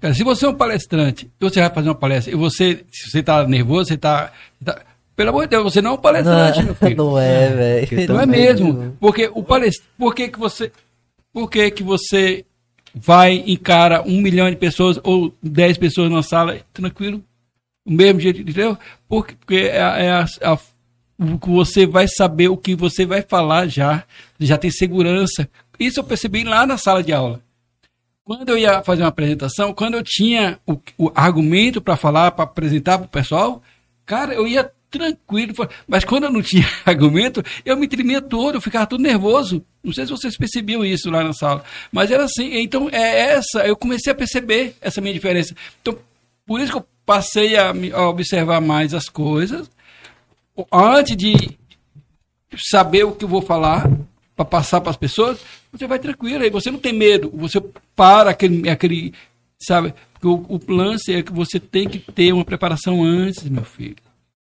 Cara, 0.00 0.14
se 0.14 0.24
você 0.24 0.46
é 0.46 0.48
um 0.48 0.54
palestrante, 0.54 1.30
e 1.40 1.44
você 1.44 1.60
vai 1.60 1.70
fazer 1.70 1.88
uma 1.88 1.94
palestra, 1.94 2.32
e 2.32 2.36
você, 2.36 2.84
se 2.90 3.10
você 3.10 3.22
tá 3.22 3.46
nervoso, 3.46 3.88
você 3.88 3.96
tá, 3.98 4.32
você 4.58 4.64
tá- 4.64 4.82
Pelo 5.14 5.28
amor 5.30 5.42
de 5.44 5.50
Deus, 5.50 5.64
você 5.64 5.82
não 5.82 5.90
é 5.90 5.94
um 5.94 5.98
palestrante, 5.98 6.58
meu 6.62 6.68
Não, 6.68 6.74
filho. 6.88 6.96
não 6.96 7.18
é, 7.18 7.48
velho. 7.50 8.08
Não 8.08 8.20
é 8.20 8.26
mesmo. 8.26 8.96
Porque 8.98 9.30
o 9.34 9.42
palest... 9.42 9.82
Por 9.98 10.14
que, 10.14 10.28
que 10.28 10.38
você. 10.38 10.72
Por 11.32 11.50
que, 11.50 11.70
que 11.70 11.82
você 11.82 12.46
vai 12.94 13.44
encara 13.46 14.02
um 14.02 14.20
milhão 14.20 14.50
de 14.50 14.56
pessoas 14.56 14.98
ou 15.02 15.34
dez 15.42 15.76
pessoas 15.78 16.10
numa 16.10 16.22
sala 16.22 16.58
tranquilo? 16.72 17.22
O 17.84 17.92
mesmo 17.92 18.20
jeito, 18.20 18.40
entendeu? 18.40 18.76
Porque, 19.08 19.34
porque 19.34 19.56
é, 19.56 19.82
a- 19.82 19.98
é 19.98 20.10
a- 20.12 20.58
você 21.18 21.86
vai 21.86 22.06
saber 22.08 22.48
o 22.48 22.56
que 22.56 22.74
você 22.74 23.04
vai 23.04 23.22
falar 23.22 23.66
já. 23.68 24.04
Já 24.38 24.56
tem 24.56 24.70
segurança. 24.70 25.48
Isso 25.78 26.00
eu 26.00 26.04
percebi 26.04 26.44
lá 26.44 26.66
na 26.66 26.76
sala 26.78 27.02
de 27.02 27.12
aula. 27.12 27.40
Quando 28.24 28.48
eu 28.50 28.58
ia 28.58 28.82
fazer 28.82 29.02
uma 29.02 29.08
apresentação, 29.08 29.72
quando 29.72 29.94
eu 29.94 30.02
tinha 30.04 30.58
o, 30.66 30.78
o 30.96 31.10
argumento 31.14 31.80
para 31.80 31.96
falar, 31.96 32.30
para 32.30 32.44
apresentar 32.44 32.98
para 32.98 33.06
o 33.06 33.10
pessoal, 33.10 33.62
cara, 34.06 34.32
eu 34.34 34.46
ia 34.46 34.70
tranquilo. 34.90 35.54
Mas 35.86 36.04
quando 36.04 36.24
eu 36.24 36.32
não 36.32 36.42
tinha 36.42 36.66
argumento, 36.84 37.42
eu 37.64 37.76
me 37.76 37.88
tremia 37.88 38.20
todo, 38.20 38.56
eu 38.56 38.60
ficava 38.60 38.86
todo 38.86 39.02
nervoso. 39.02 39.64
Não 39.82 39.92
sei 39.92 40.04
se 40.04 40.10
vocês 40.10 40.36
percebiam 40.36 40.84
isso 40.84 41.10
lá 41.10 41.22
na 41.22 41.32
sala. 41.32 41.64
Mas 41.90 42.10
era 42.10 42.24
assim. 42.24 42.54
Então, 42.56 42.88
é 42.90 43.32
essa. 43.32 43.66
Eu 43.66 43.76
comecei 43.76 44.12
a 44.12 44.16
perceber 44.16 44.74
essa 44.80 45.00
minha 45.00 45.14
diferença. 45.14 45.54
Então, 45.80 45.96
por 46.46 46.60
isso 46.60 46.72
que 46.72 46.78
eu 46.78 46.86
passei 47.06 47.56
a, 47.56 47.72
a 47.94 48.08
observar 48.08 48.60
mais 48.60 48.92
as 48.92 49.08
coisas. 49.08 49.70
Antes 50.72 51.16
de 51.16 51.58
saber 52.56 53.04
o 53.04 53.12
que 53.12 53.24
eu 53.24 53.28
vou 53.28 53.40
falar 53.40 53.90
para 54.36 54.44
passar 54.44 54.80
para 54.80 54.90
as 54.90 54.96
pessoas, 54.96 55.38
você 55.72 55.86
vai 55.86 55.98
tranquilo, 55.98 56.42
aí 56.42 56.50
você 56.50 56.70
não 56.70 56.78
tem 56.78 56.92
medo, 56.92 57.30
você 57.34 57.60
para 57.94 58.30
aquele, 58.30 58.68
aquele 58.68 59.14
sabe? 59.62 59.94
Porque 60.12 60.26
o, 60.26 60.56
o 60.56 60.72
lance 60.72 61.12
é 61.14 61.22
que 61.22 61.32
você 61.32 61.60
tem 61.60 61.88
que 61.88 61.98
ter 61.98 62.32
uma 62.32 62.44
preparação 62.44 63.02
antes, 63.02 63.44
meu 63.44 63.64
filho. 63.64 63.96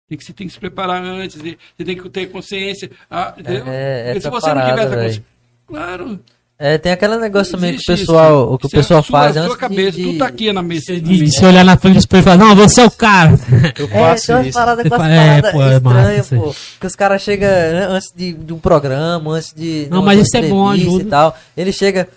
Tem 0.08 0.16
que, 0.16 0.24
você 0.24 0.32
tem 0.32 0.46
que 0.46 0.52
se 0.54 0.58
preparar 0.58 1.02
antes, 1.02 1.36
e 1.36 1.58
você 1.76 1.84
tem 1.84 1.96
que 1.96 2.08
ter 2.08 2.26
consciência. 2.30 2.90
Ah? 3.10 3.34
É, 3.36 3.42
Porque 3.42 4.18
essa 4.18 4.20
se 4.22 4.30
você 4.30 4.46
parada, 4.46 4.60
não 4.60 4.70
tiver 4.70 4.82
essa 4.86 4.96
consciência. 4.96 5.24
Claro. 5.66 6.20
É, 6.60 6.76
tem 6.76 6.90
aquele 6.90 7.16
negócio 7.18 7.52
também 7.52 7.76
que 7.76 7.82
o 7.82 7.86
pessoal, 7.86 8.42
isso. 8.46 8.52
o 8.54 8.58
que 8.58 8.66
o 8.66 8.66
é 8.66 8.68
a 8.68 8.80
pessoal 8.80 9.02
sua- 9.02 9.20
faz 9.20 9.36
a 9.36 9.40
antes 9.42 9.50
sua 9.52 9.58
cabeça, 9.60 9.92
de... 9.96 10.02
tudo 10.02 10.18
tá 10.18 10.26
aqui 10.26 10.52
na 10.52 10.60
mesa. 10.62 10.92
De, 10.94 11.00
de 11.00 11.30
se 11.30 11.44
olhar 11.44 11.64
na 11.64 11.76
frente 11.76 11.94
do 11.94 11.98
espelho 12.00 12.20
e 12.20 12.24
falar, 12.24 12.36
não, 12.36 12.56
você 12.56 12.80
é 12.80 12.84
o 12.84 12.90
cara. 12.90 13.30
Eu 13.78 13.84
É, 13.86 13.88
faço 13.88 14.26
tem 14.26 14.34
umas 14.34 14.46
isso. 14.48 14.58
paradas 14.58 14.82
Você 14.82 14.88
com 14.88 14.94
as 14.96 15.00
fala, 15.02 15.14
é, 15.14 15.26
paradas 15.42 15.52
pô, 15.52 15.62
é 15.62 15.80
massa 15.80 16.34
aí. 16.34 16.40
pô. 16.40 16.54
Que 16.80 16.86
os 16.88 16.96
caras 16.96 17.22
chegam 17.22 17.48
né, 17.48 17.86
antes 17.88 18.12
de, 18.16 18.32
de 18.32 18.52
um 18.52 18.58
programa, 18.58 19.30
antes 19.34 19.52
de. 19.54 19.86
Não, 19.88 20.00
de 20.00 20.04
mas 20.06 20.20
isso 20.20 20.36
é 20.36 20.42
bom, 20.48 20.68
ajuda. 20.70 21.02
E 21.04 21.06
tal. 21.06 21.36
Ele 21.56 21.70
chega. 21.72 22.08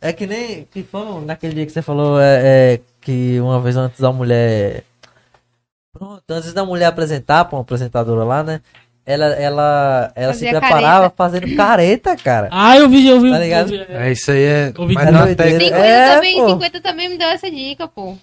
É 0.00 0.14
que 0.14 0.26
nem. 0.26 0.66
Que 0.72 0.82
foi 0.82 1.20
naquele 1.26 1.52
dia 1.56 1.66
que 1.66 1.72
você 1.72 1.82
falou 1.82 2.18
é, 2.18 2.40
é, 2.42 2.80
que 3.02 3.38
uma 3.40 3.60
vez 3.60 3.76
antes 3.76 4.00
da 4.00 4.10
mulher. 4.10 4.82
Pronto, 5.92 6.22
antes 6.30 6.52
da 6.52 6.64
mulher 6.64 6.86
apresentar 6.86 7.44
pra 7.44 7.56
uma 7.56 7.62
apresentadora 7.62 8.22
lá, 8.24 8.42
né? 8.44 8.60
Ela, 9.04 9.26
ela, 9.26 10.12
ela 10.14 10.32
se 10.34 10.48
preparava 10.48 11.10
fazendo 11.10 11.56
careta, 11.56 12.16
cara. 12.16 12.48
Ah, 12.52 12.76
eu 12.76 12.88
vi, 12.88 13.08
eu 13.08 13.20
vi. 13.20 13.30
Tá 13.30 13.38
ligado? 13.40 13.74
eu 13.74 13.86
vi, 13.86 13.92
É, 13.92 14.12
isso 14.12 14.30
aí 14.30 14.42
é. 14.44 14.72
Ouvi 14.78 14.94
Mas 14.94 15.06
Doideira. 15.06 15.34
técnica. 15.36 15.64
50, 15.64 15.84
É, 15.84 16.14
também, 16.14 16.36
pô. 16.36 16.48
50 16.50 16.80
também 16.80 17.08
me 17.08 17.18
deu 17.18 17.28
essa 17.28 17.50
dica, 17.50 17.88
pô. 17.88 18.16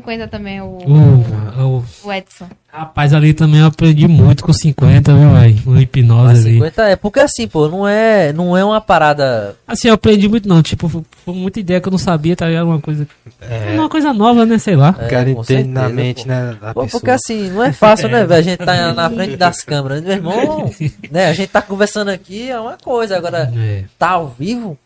50 0.00 0.28
também, 0.28 0.60
o, 0.60 0.78
Uh, 0.78 1.62
o- 1.64 1.84
o 2.08 2.12
Edson. 2.12 2.46
rapaz, 2.72 3.12
ali 3.12 3.34
também 3.34 3.60
eu 3.60 3.66
aprendi 3.66 4.08
muito 4.08 4.42
com 4.44 4.52
50, 4.52 5.12
viu, 5.14 5.30
velho? 5.32 5.62
Uma 5.66 5.82
hipnose 5.82 6.24
Mas 6.24 6.40
ali. 6.46 6.54
50 6.54 6.82
é. 6.88 6.96
Porque 6.96 7.20
assim, 7.20 7.46
pô, 7.46 7.68
não 7.68 7.86
é, 7.86 8.32
não 8.32 8.56
é 8.56 8.64
uma 8.64 8.80
parada. 8.80 9.54
Assim, 9.66 9.88
eu 9.88 9.94
aprendi 9.94 10.28
muito 10.28 10.48
não. 10.48 10.62
Tipo, 10.62 10.88
foi- 10.88 11.02
muita 11.34 11.60
ideia 11.60 11.80
que 11.80 11.88
eu 11.88 11.90
não 11.90 11.98
sabia, 11.98 12.34
tá 12.34 12.46
ligado? 12.48 12.66
Uma 12.66 12.80
coisa. 12.80 13.06
É, 13.40 13.74
Uma 13.78 13.88
coisa 13.88 14.12
nova, 14.12 14.46
né? 14.46 14.58
Sei 14.58 14.74
lá. 14.76 14.94
É, 14.98 15.06
o 15.06 15.10
cara 15.10 15.30
entende 15.30 15.68
na 15.68 15.88
mente, 15.88 16.22
pô. 16.22 16.28
né? 16.28 16.56
Da 16.60 16.74
Pô, 16.74 16.82
pessoa. 16.84 17.00
porque 17.00 17.10
assim, 17.10 17.50
não 17.50 17.62
é 17.62 17.72
fácil, 17.72 18.08
né, 18.08 18.24
velho? 18.24 18.40
A 18.40 18.42
gente 18.42 18.58
tá 18.58 18.92
na 18.94 19.10
frente 19.10 19.36
das 19.36 19.60
câmeras. 19.64 20.02
Meu 20.02 20.12
irmão, 20.12 20.70
né? 21.10 21.26
A 21.26 21.32
gente 21.34 21.48
tá 21.50 21.60
conversando 21.60 22.08
aqui, 22.08 22.50
é 22.50 22.58
uma 22.58 22.76
coisa. 22.82 23.16
Agora, 23.16 23.52
É. 23.56 23.84
tá 23.98 24.10
ao 24.10 24.28
vivo, 24.28 24.78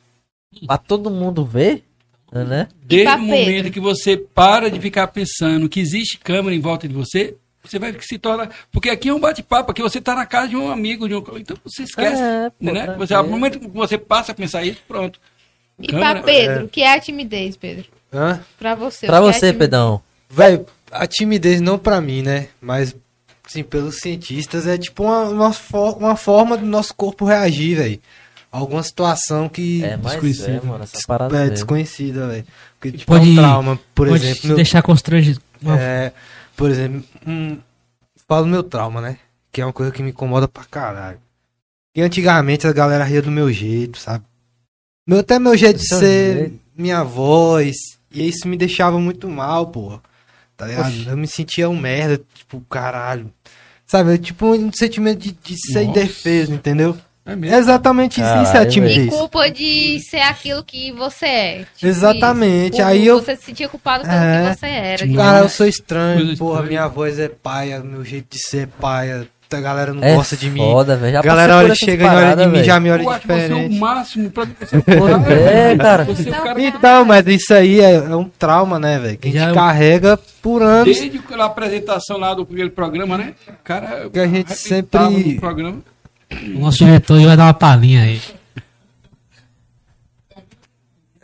pra 0.66 0.76
todo 0.78 1.10
mundo 1.10 1.44
ver, 1.44 1.84
né? 2.32 2.68
Desde 2.82 3.06
o 3.06 3.18
momento 3.18 3.70
que 3.70 3.80
você 3.80 4.16
para 4.16 4.70
de 4.70 4.80
ficar 4.80 5.06
pensando 5.08 5.68
que 5.68 5.80
existe 5.80 6.18
câmera 6.18 6.54
em 6.54 6.60
volta 6.60 6.86
de 6.88 6.94
você, 6.94 7.36
Você 7.64 7.78
vai 7.80 7.92
se 8.00 8.16
tornar. 8.18 8.50
Porque 8.70 8.88
aqui 8.90 9.08
é 9.08 9.12
um 9.14 9.18
bate-papo, 9.18 9.72
aqui 9.72 9.82
você 9.82 9.98
está 9.98 10.14
na 10.14 10.24
casa 10.24 10.48
de 10.48 10.56
um 10.56 10.70
amigo, 10.70 11.08
de 11.08 11.16
um. 11.16 11.24
Então 11.36 11.56
você 11.64 11.82
esquece. 11.82 12.22
É, 12.22 12.50
né? 12.60 12.94
Você, 12.96 13.12
ao 13.12 13.26
momento 13.26 13.58
que 13.58 13.66
você 13.68 13.98
passa 13.98 14.30
a 14.30 14.34
pensar 14.36 14.62
isso, 14.64 14.80
pronto. 14.86 15.18
E 15.80 15.88
pra 15.88 16.14
Pedro, 16.22 16.64
o 16.66 16.68
que 16.68 16.82
é 16.82 16.94
a 16.94 17.00
timidez, 17.00 17.56
Pedro? 17.56 17.84
Pra 18.58 18.74
você. 18.76 19.06
Que 19.06 19.12
é 19.12 19.20
você, 19.20 19.38
timidez? 19.40 19.58
Pedão. 19.58 20.00
Velho, 20.30 20.64
a 20.92 21.06
timidez 21.08 21.60
não 21.60 21.76
pra 21.76 22.00
mim, 22.00 22.22
né? 22.22 22.48
Mas, 22.60 22.94
sim, 23.48 23.64
pelos 23.64 23.96
cientistas 23.98 24.66
é 24.68 24.78
tipo 24.78 25.02
uma, 25.02 25.22
uma, 25.24 25.52
fo- 25.52 25.96
uma 25.98 26.14
forma 26.14 26.56
do 26.56 26.64
nosso 26.66 26.94
corpo 26.94 27.24
reagir, 27.24 27.76
velho. 27.78 28.00
Alguma 28.56 28.82
situação 28.82 29.48
que 29.48 29.84
É, 29.84 29.96
mas 29.96 30.40
é, 30.40 30.60
mano, 30.60 30.82
essa 30.84 30.98
parada 31.06 31.44
é 31.44 31.50
desconhecida, 31.50 32.26
velho. 32.28 32.46
Porque, 32.78 32.98
tipo, 32.98 33.12
Pode- 33.12 33.28
é 33.28 33.32
um 33.32 33.36
trauma, 33.36 33.80
por 33.94 34.08
Pode 34.08 34.22
exemplo. 34.24 34.40
te 34.40 34.46
meu- 34.48 34.56
deixar 34.56 34.82
constrangido. 34.82 35.40
É, 35.78 36.12
por 36.56 36.70
exemplo, 36.70 37.02
um, 37.26 37.58
falo 38.28 38.44
do 38.44 38.50
meu 38.50 38.62
trauma, 38.62 39.00
né? 39.00 39.18
Que 39.52 39.60
é 39.60 39.64
uma 39.66 39.72
coisa 39.72 39.90
que 39.92 40.02
me 40.02 40.10
incomoda 40.10 40.46
pra 40.48 40.64
caralho. 40.64 41.18
E 41.94 42.02
antigamente 42.02 42.66
a 42.66 42.72
galera 42.72 43.04
ria 43.04 43.22
do 43.22 43.30
meu 43.30 43.50
jeito, 43.52 43.98
sabe? 43.98 44.24
Meu, 45.06 45.20
até 45.20 45.38
meu 45.38 45.56
jeito 45.56 45.78
de 45.78 45.86
ser, 45.88 46.36
jeito. 46.36 46.60
minha 46.76 47.02
voz. 47.04 47.74
E 48.12 48.28
isso 48.28 48.46
me 48.48 48.56
deixava 48.56 48.98
muito 48.98 49.28
mal, 49.28 49.66
porra. 49.68 50.00
Tá 50.56 50.66
ligado? 50.66 50.88
Oxi. 50.88 51.06
Eu 51.06 51.16
me 51.16 51.26
sentia 51.26 51.68
um 51.70 51.78
merda, 51.78 52.20
tipo, 52.34 52.60
caralho. 52.68 53.30
Sabe? 53.86 54.18
Tipo, 54.18 54.54
um 54.54 54.72
sentimento 54.72 55.20
de, 55.20 55.32
de 55.32 55.56
ser 55.72 55.84
indefeso, 55.84 56.52
entendeu? 56.52 56.96
É 57.26 57.32
É 57.54 57.58
exatamente 57.58 58.20
isso, 58.20 58.42
isso 58.42 58.56
é 58.56 58.60
a 58.60 58.62
E 58.62 58.66
timidez. 58.66 59.08
culpa 59.10 59.50
de 59.50 59.98
ser 60.08 60.20
aquilo 60.20 60.62
que 60.62 60.92
você 60.92 61.26
é. 61.26 61.58
Tipo 61.74 61.86
Exatamente, 61.86 62.74
isso. 62.78 62.84
aí 62.86 63.06
eu- 63.06 63.20
Você 63.20 63.34
se 63.36 63.42
sentia 63.46 63.68
culpado 63.68 64.04
pelo 64.04 64.14
É. 64.16 64.50
que 64.52 64.58
você 64.58 64.66
era. 64.66 65.08
Cara, 65.14 65.38
eu 65.40 65.48
sou 65.48 65.66
estranho, 65.66 66.18
Coisa 66.24 66.36
porra, 66.38 66.60
estranha. 66.60 66.68
minha 66.68 66.88
voz 66.88 67.18
é 67.18 67.28
paia, 67.28 67.80
meu 67.80 68.04
jeito 68.04 68.26
de 68.30 68.38
ser 68.38 68.62
é 68.64 68.66
paia. 68.80 69.26
A 69.52 69.60
galera 69.60 69.94
não 69.94 70.02
É 70.02 70.16
gosta 70.16 70.36
de 70.36 70.50
mim. 70.50 70.58
foda, 70.58 70.96
velho. 70.96 71.12
Já 71.12 71.20
A 71.20 71.22
galera 71.22 71.56
olha, 71.58 71.72
chega 71.76 72.04
e 72.04 72.08
olha 72.08 72.34
de 72.36 72.46
mim, 72.48 72.64
já 72.64 72.80
me 72.80 72.90
olha 72.90 73.02
Eu 73.02 73.10
acho 73.10 73.20
que 73.20 73.26
você 73.28 73.32
é 73.32 73.36
o 73.44 73.48
diferente. 73.48 73.78
máximo 73.78 74.30
pra 74.30 74.44
você. 74.44 74.76
É, 75.72 75.76
cara. 75.76 76.04
Você 76.04 76.28
é 76.28 76.32
o 76.32 76.42
cara 76.42 76.60
Então, 76.62 77.04
mas 77.04 77.26
isso 77.28 77.54
aí 77.54 77.80
é, 77.80 77.94
é 77.94 78.16
um 78.16 78.24
trauma, 78.28 78.78
né, 78.80 78.98
velho? 78.98 79.16
Que 79.16 79.28
a 79.28 79.30
Já 79.32 79.40
gente 79.40 79.50
é 79.50 79.54
carrega 79.54 80.18
por 80.42 80.62
anos. 80.62 80.98
Desde 80.98 81.20
a 81.38 81.44
apresentação 81.44 82.18
lá 82.18 82.34
do 82.34 82.44
primeiro 82.44 82.70
programa, 82.72 83.16
né? 83.16 83.34
O 83.48 83.52
cara. 83.62 84.10
Que 84.12 84.18
a 84.18 84.26
gente 84.26 84.52
sempre- 84.52 84.98
no 85.00 85.40
programa. 85.40 85.78
O 86.30 86.58
nosso 86.60 86.78
diretor 86.78 87.20
vai 87.22 87.36
dar 87.36 87.44
uma 87.44 87.54
palhinha 87.54 88.02
aí. 88.02 88.20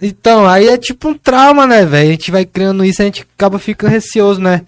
Então, 0.01 0.47
aí 0.49 0.67
é 0.67 0.77
tipo 0.77 1.09
um 1.09 1.15
trauma, 1.15 1.67
né, 1.67 1.85
velho? 1.87 2.09
A 2.09 2.13
gente 2.13 2.31
vai 2.31 2.45
criando 2.45 2.85
isso, 2.85 3.01
a 3.01 3.05
gente 3.05 3.27
acaba 3.37 3.59
ficando 3.59 3.91
receoso, 3.91 4.41
né? 4.41 4.63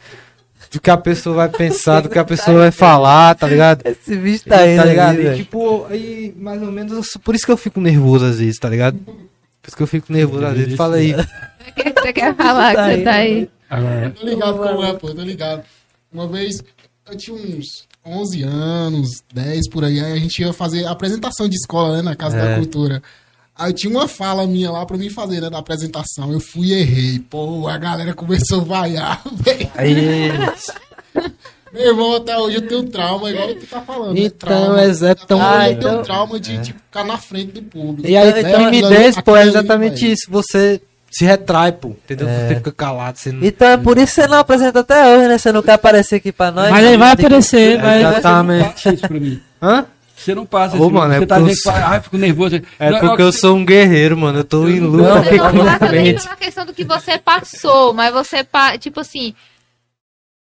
Do 0.70 0.81
que 0.81 0.90
a 0.90 0.97
pessoa 0.97 1.36
vai 1.36 1.48
pensar, 1.48 2.01
do 2.01 2.09
que 2.09 2.19
a 2.19 2.24
pessoa 2.24 2.59
vai 2.59 2.70
falar, 2.70 3.35
tá 3.35 3.47
ligado? 3.47 3.82
Esse 3.85 4.16
bicho 4.16 4.44
tá 4.44 4.66
indo 4.66 4.81
tá 4.82 4.85
ligado? 4.85 5.19
ali, 5.19 5.28
E, 5.28 5.36
tipo, 5.36 5.86
aí, 5.86 6.35
mais 6.36 6.61
ou 6.62 6.70
menos, 6.70 7.11
por 7.23 7.35
isso 7.35 7.47
que 7.47 7.52
eu 7.52 7.56
fico 7.56 7.81
nervoso 7.81 8.24
às 8.27 8.39
vezes, 8.39 8.59
tá 8.59 8.69
ligado? 8.69 8.98
Por 8.98 9.69
isso 9.69 9.77
que 9.77 9.82
eu 9.82 9.86
fico 9.86 10.12
nervoso 10.12 10.44
às 10.47 10.56
vezes. 10.56 10.74
Fala 10.77 10.97
aí. 10.97 11.15
O 11.15 11.74
que 11.74 12.01
você 12.01 12.12
quer 12.12 12.35
falar 12.36 12.74
que 12.74 12.97
você 12.97 13.02
tá 13.02 13.12
aí? 13.12 13.48
Agora, 13.70 14.11
Tô 14.11 14.27
ligado 14.27 14.59
como 14.59 14.85
é, 14.85 14.93
pô, 14.94 15.15
tô 15.15 15.23
ligado. 15.23 15.62
Uma 16.12 16.28
vez, 16.28 16.62
eu 17.10 17.16
tinha 17.16 17.36
uns 17.36 17.86
11 18.05 18.43
anos, 18.43 19.22
10 19.32 19.68
por 19.70 19.85
aí, 19.85 19.98
aí 20.01 20.12
a 20.12 20.16
gente 20.18 20.40
ia 20.40 20.52
fazer 20.52 20.86
apresentação 20.86 21.48
de 21.48 21.56
escola, 21.56 21.97
né, 21.97 22.02
na 22.02 22.14
Casa 22.16 22.36
da 22.36 22.56
Cultura. 22.56 23.02
Aí 23.56 23.72
tinha 23.72 23.90
uma 23.90 24.09
fala 24.09 24.47
minha 24.47 24.70
lá 24.70 24.85
pra 24.85 24.97
mim 24.98 25.09
fazer, 25.09 25.40
né, 25.40 25.48
da 25.48 25.59
apresentação. 25.59 26.32
Eu 26.32 26.40
fui 26.40 26.68
e 26.68 26.72
errei. 26.74 27.18
Pô, 27.20 27.68
a 27.68 27.78
galera 27.78 28.12
começou 28.12 28.60
a 28.62 28.64
vaiar, 28.64 29.22
velho. 29.32 29.70
Meu 31.72 31.86
irmão, 31.89 32.14
até 32.16 32.36
hoje 32.39 32.56
eu 32.59 32.68
tenho 32.68 32.85
trauma, 32.89 33.31
igual 33.31 33.55
tu 33.55 33.66
tá 33.66 33.81
falando. 33.81 34.14
né, 34.14 34.20
Então, 34.20 34.39
trauma. 34.48 34.81
é, 34.81 34.86
é. 34.86 35.10
Até 35.10 35.35
hoje 35.35 35.44
Ah, 35.44 35.70
eu 35.70 35.78
tenho 35.78 35.90
então- 35.93 36.02
trauma 36.05 36.39
de, 36.40 36.62
tipo, 36.62 36.78
ficar 36.81 37.05
na 37.05 37.16
frente 37.18 37.52
do 37.52 37.62
público. 37.62 38.09
E 38.09 38.16
aí, 38.16 38.28
Então, 38.28 38.40
então, 38.51 38.70
timidez, 38.70 39.20
pô, 39.20 39.36
é 39.36 39.47
exatamente 39.47 40.10
isso. 40.12 40.26
Você 40.31 40.81
se 41.16 41.24
retrai, 41.24 41.73
pô. 41.73 41.89
Entendeu? 41.91 42.28
É. 42.28 42.49
Você 42.49 42.55
fica 42.57 42.73
calado. 42.73 43.19
Você 43.19 43.31
não... 43.32 43.45
Então 43.45 43.69
é 43.69 43.77
por 43.77 43.97
isso 43.99 44.15
que 44.15 44.20
você 44.23 44.27
não 44.27 44.39
apresenta 44.39 44.81
até 44.81 45.16
hoje, 45.16 45.28
né? 45.28 45.39
Você 45.39 45.53
não 45.53 45.62
quer 45.62 45.73
aparecer 45.73 46.16
aqui 46.16 46.32
pra 46.32 46.51
nós. 46.51 46.70
Mas 46.70 46.86
aí 46.86 46.97
vai 46.97 47.09
Tem 47.11 47.16
que- 47.16 47.27
aparecer, 47.27 47.81
vai. 47.81 48.01
Exatamente. 48.05 48.69
passa 48.73 48.93
isso 48.95 49.09
pra 49.09 49.20
mim. 49.20 49.41
Hã? 49.62 49.85
Você 50.16 50.35
não 50.35 50.47
passa 50.47 50.74
Ô, 50.77 50.81
isso. 50.86 50.91
mano, 50.91 51.12
é 51.12 51.19
você 51.19 51.27
tá 51.27 51.36
porque 51.36 51.51
dizendo 51.53 51.74
eu 51.77 51.82
que. 51.82 51.86
Ai, 51.86 52.01
fico 52.01 52.16
nervoso. 52.16 52.62
É 52.78 52.91
Não, 52.91 52.99
porque 53.01 53.23
eu 53.23 53.32
sou 53.32 53.57
um 53.57 53.65
guerreiro, 53.65 54.16
mano. 54.16 54.39
Eu 54.39 54.45
tô 54.45 54.66
em 54.69 54.81
luta 54.81 55.09
Não, 55.09 55.16
aqui 55.19 55.36
Não 55.36 55.51
com 55.51 55.65
passa 55.65 55.85
a 55.85 55.93
nem 55.93 56.03
mente. 56.05 56.23
pela 56.23 56.36
questão 56.36 56.65
do 56.66 56.73
que 56.73 56.85
você 56.85 57.19
passou, 57.19 57.93
mas 57.93 58.12
você, 58.12 58.43
pa- 58.43 58.78
tipo 58.78 59.01
assim, 59.01 59.35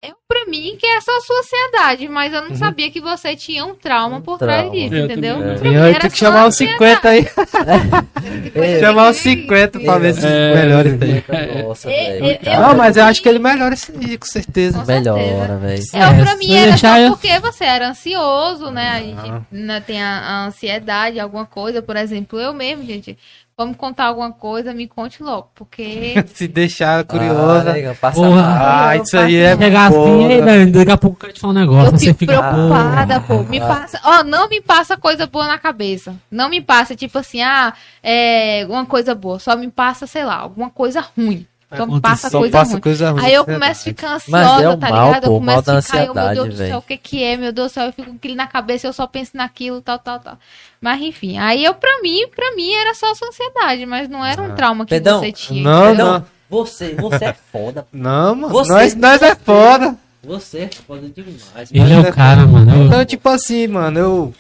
eu 0.04 0.16
pra 0.28 0.46
mim 0.48 0.76
que 0.80 0.86
é 0.88 1.00
só 1.02 1.16
a 1.16 1.22
sua 1.22 1.40
ansiedade, 1.40 2.08
mas 2.08 2.34
eu 2.34 2.42
não 2.50 2.56
sabia 2.56 2.90
que 2.90 3.00
você 3.00 3.36
tinha 3.36 3.64
um 3.66 3.76
trauma 3.76 4.20
por 4.22 4.40
trás 4.40 4.62
trauma. 4.62 4.76
disso, 4.76 4.96
Eu 4.96 5.06
entendeu? 5.06 5.36
também 5.36 5.72
mim 5.72 5.78
Eu 5.78 6.00
tenho 6.00 6.12
que 6.12 6.18
chamar 6.18 6.48
os 6.48 6.56
ansiedade. 6.56 6.74
50 6.80 7.10
aí. 7.10 8.80
Chamar 8.80 9.06
que 9.06 9.20
os 9.20 9.26
ninguém- 9.26 9.42
50 9.44 9.80
pra 9.80 9.98
ver 10.00 10.14
se 10.14 10.26
É, 10.26 10.56
melhora 10.56 10.88
isso 10.90 11.04
aí. 11.04 11.64
Nossa, 11.64 11.92
É, 11.92 12.20
velho. 12.20 12.40
é, 12.44 12.60
Não, 12.60 12.76
mas 12.76 12.98
eu 12.98 13.04
acho 13.06 13.22
que 13.22 13.30
ele 13.30 13.40
melhora 13.40 13.74
isso 13.74 13.92
aí, 14.00 14.18
com 14.18 14.26
certeza. 14.26 14.80
Com 14.80 14.86
certeza. 14.86 15.14
Melhora, 15.16 15.58
velho. 15.58 15.84
Eu, 15.94 16.00
É, 16.02 16.24
pra 16.24 16.36
mim 16.38 16.54
era 16.56 16.78
só 16.78 17.10
porque 17.10 17.40
você 17.40 17.64
era 17.64 17.90
ansioso, 17.90 18.72
né? 18.72 18.90
A 18.90 19.00
gente 19.00 19.46
né, 19.52 19.82
tem 19.82 20.02
a, 20.02 20.20
a 20.20 20.46
ansiedade, 20.48 21.20
alguma 21.20 21.46
coisa, 21.46 21.82
por 21.82 21.96
exemplo, 21.96 22.40
eu 22.40 22.54
mesmo, 22.54 22.84
gente. 22.86 23.18
Vamos 23.58 23.78
contar 23.78 24.06
alguma 24.06 24.32
coisa, 24.32 24.74
me 24.74 24.88
conte 24.88 25.22
logo, 25.22 25.50
porque 25.54 26.16
Se 26.34 26.48
deixar 26.48 27.00
Ah, 27.00 27.04
curiosa. 27.04 27.72
legal, 27.74 27.96
passa 27.96 28.16
Porra. 28.20 28.42
mal. 28.42 28.58
Ah, 28.88 28.98
isso 28.98 29.18
aí 29.20 29.36
é 29.36 29.56
Chegar 29.56 29.88
assim, 29.90 30.26
aí, 30.26 30.42
Dani, 30.42 30.72
daqui 30.72 30.92
a 30.92 30.98
pouco 30.98 31.16
eu 31.18 31.20
quero 31.20 31.34
te 31.34 31.40
falar 31.42 31.54
um 31.54 31.58
negócio. 31.58 31.88
eu 31.94 32.00
Você 32.00 32.06
fico 32.14 32.20
fica. 32.20 32.42
preocupada, 32.42 33.20
pô. 33.22 33.40
Ah. 33.42 33.44
Me 33.50 33.60
passa, 33.60 34.00
ó, 34.04 34.24
não 34.24 34.50
me 34.50 34.62
passa 34.62 34.98
coisa 34.98 35.28
boa 35.28 35.46
na 35.48 35.60
cabeça. 35.60 36.16
Não 36.32 36.50
me 36.50 36.60
passa, 36.62 36.96
tipo 36.96 37.18
assim, 37.20 37.42
ah, 37.42 37.74
é, 38.02 38.66
uma 38.68 38.86
coisa 38.86 39.14
boa. 39.14 39.38
Só 39.38 39.56
me 39.56 39.70
passa, 39.70 40.08
sei 40.08 40.24
lá, 40.24 40.36
alguma 40.38 40.70
coisa 40.72 41.02
ruim. 41.16 41.46
Só 41.76 41.86
me 41.86 42.02
passa 42.02 42.30
Só 42.30 42.40
coisa 42.40 42.52
passa 42.58 42.72
ruim. 42.74 42.82
coisa 42.82 43.12
ruim. 43.12 43.24
Aí 43.26 43.34
eu 43.34 43.42
é 43.44 43.46
começo 43.46 43.82
a 43.82 43.84
ficar 43.84 44.10
Mas 44.28 44.46
ansiosa, 44.48 44.64
é 44.64 44.70
o 44.70 44.78
tá 44.78 44.90
mal, 44.90 45.08
ligado? 45.08 45.22
pô, 45.24 45.28
Eu 45.28 45.34
começo 45.40 45.72
a 45.72 45.82
ficar, 45.82 46.06
eu, 46.06 46.14
meu 46.14 46.34
Deus 46.34 46.50
do 46.50 46.58
céu, 46.58 46.78
o 46.78 46.82
que 46.82 46.98
que 46.98 47.24
é, 47.24 47.38
meu 47.38 47.52
Deus 47.52 47.72
do 47.72 47.74
céu, 47.74 47.86
eu 47.86 47.94
fico 47.94 48.10
com 48.10 48.16
aquilo 48.16 48.36
na 48.36 48.48
cabeça, 48.48 48.88
eu 48.88 48.94
só 48.94 49.08
penso 49.08 49.32
naquilo, 49.36 49.82
tal, 49.82 49.98
tal, 50.00 50.20
tal. 50.20 50.38
Mas 50.82 51.02
enfim, 51.02 51.38
aí 51.38 51.64
eu, 51.64 51.74
pra 51.74 52.02
mim, 52.02 52.28
pra 52.36 52.56
mim 52.56 52.74
era 52.74 52.94
só 52.94 53.14
sua 53.14 53.28
ansiedade, 53.30 53.86
mas 53.86 54.10
não 54.10 54.24
era 54.26 54.42
um 54.42 54.54
trauma 54.56 54.86
que 54.86 54.90
Pedrão, 54.96 55.20
você 55.20 55.32
tinha. 55.32 55.64
não, 55.64 55.88
entendeu? 55.88 56.06
não. 56.06 56.26
Você, 56.50 56.94
você 56.96 57.26
é 57.26 57.34
foda. 57.52 57.88
Não, 57.94 58.36
mano. 58.36 58.50
Você- 58.50 58.72
nós, 58.74 58.96
nós 58.96 59.22
é 59.22 59.34
foda. 59.36 59.96
Você 60.24 60.60
é 60.60 60.70
foda 60.86 61.08
demais. 61.08 61.72
Ele 61.72 61.94
é 61.94 62.00
o 62.02 62.14
cara, 62.14 62.46
mano. 62.46 62.86
Então, 62.88 63.06
tipo 63.06 63.30
assim, 63.30 63.68
mano, 63.68 63.98
eu. 64.00 64.34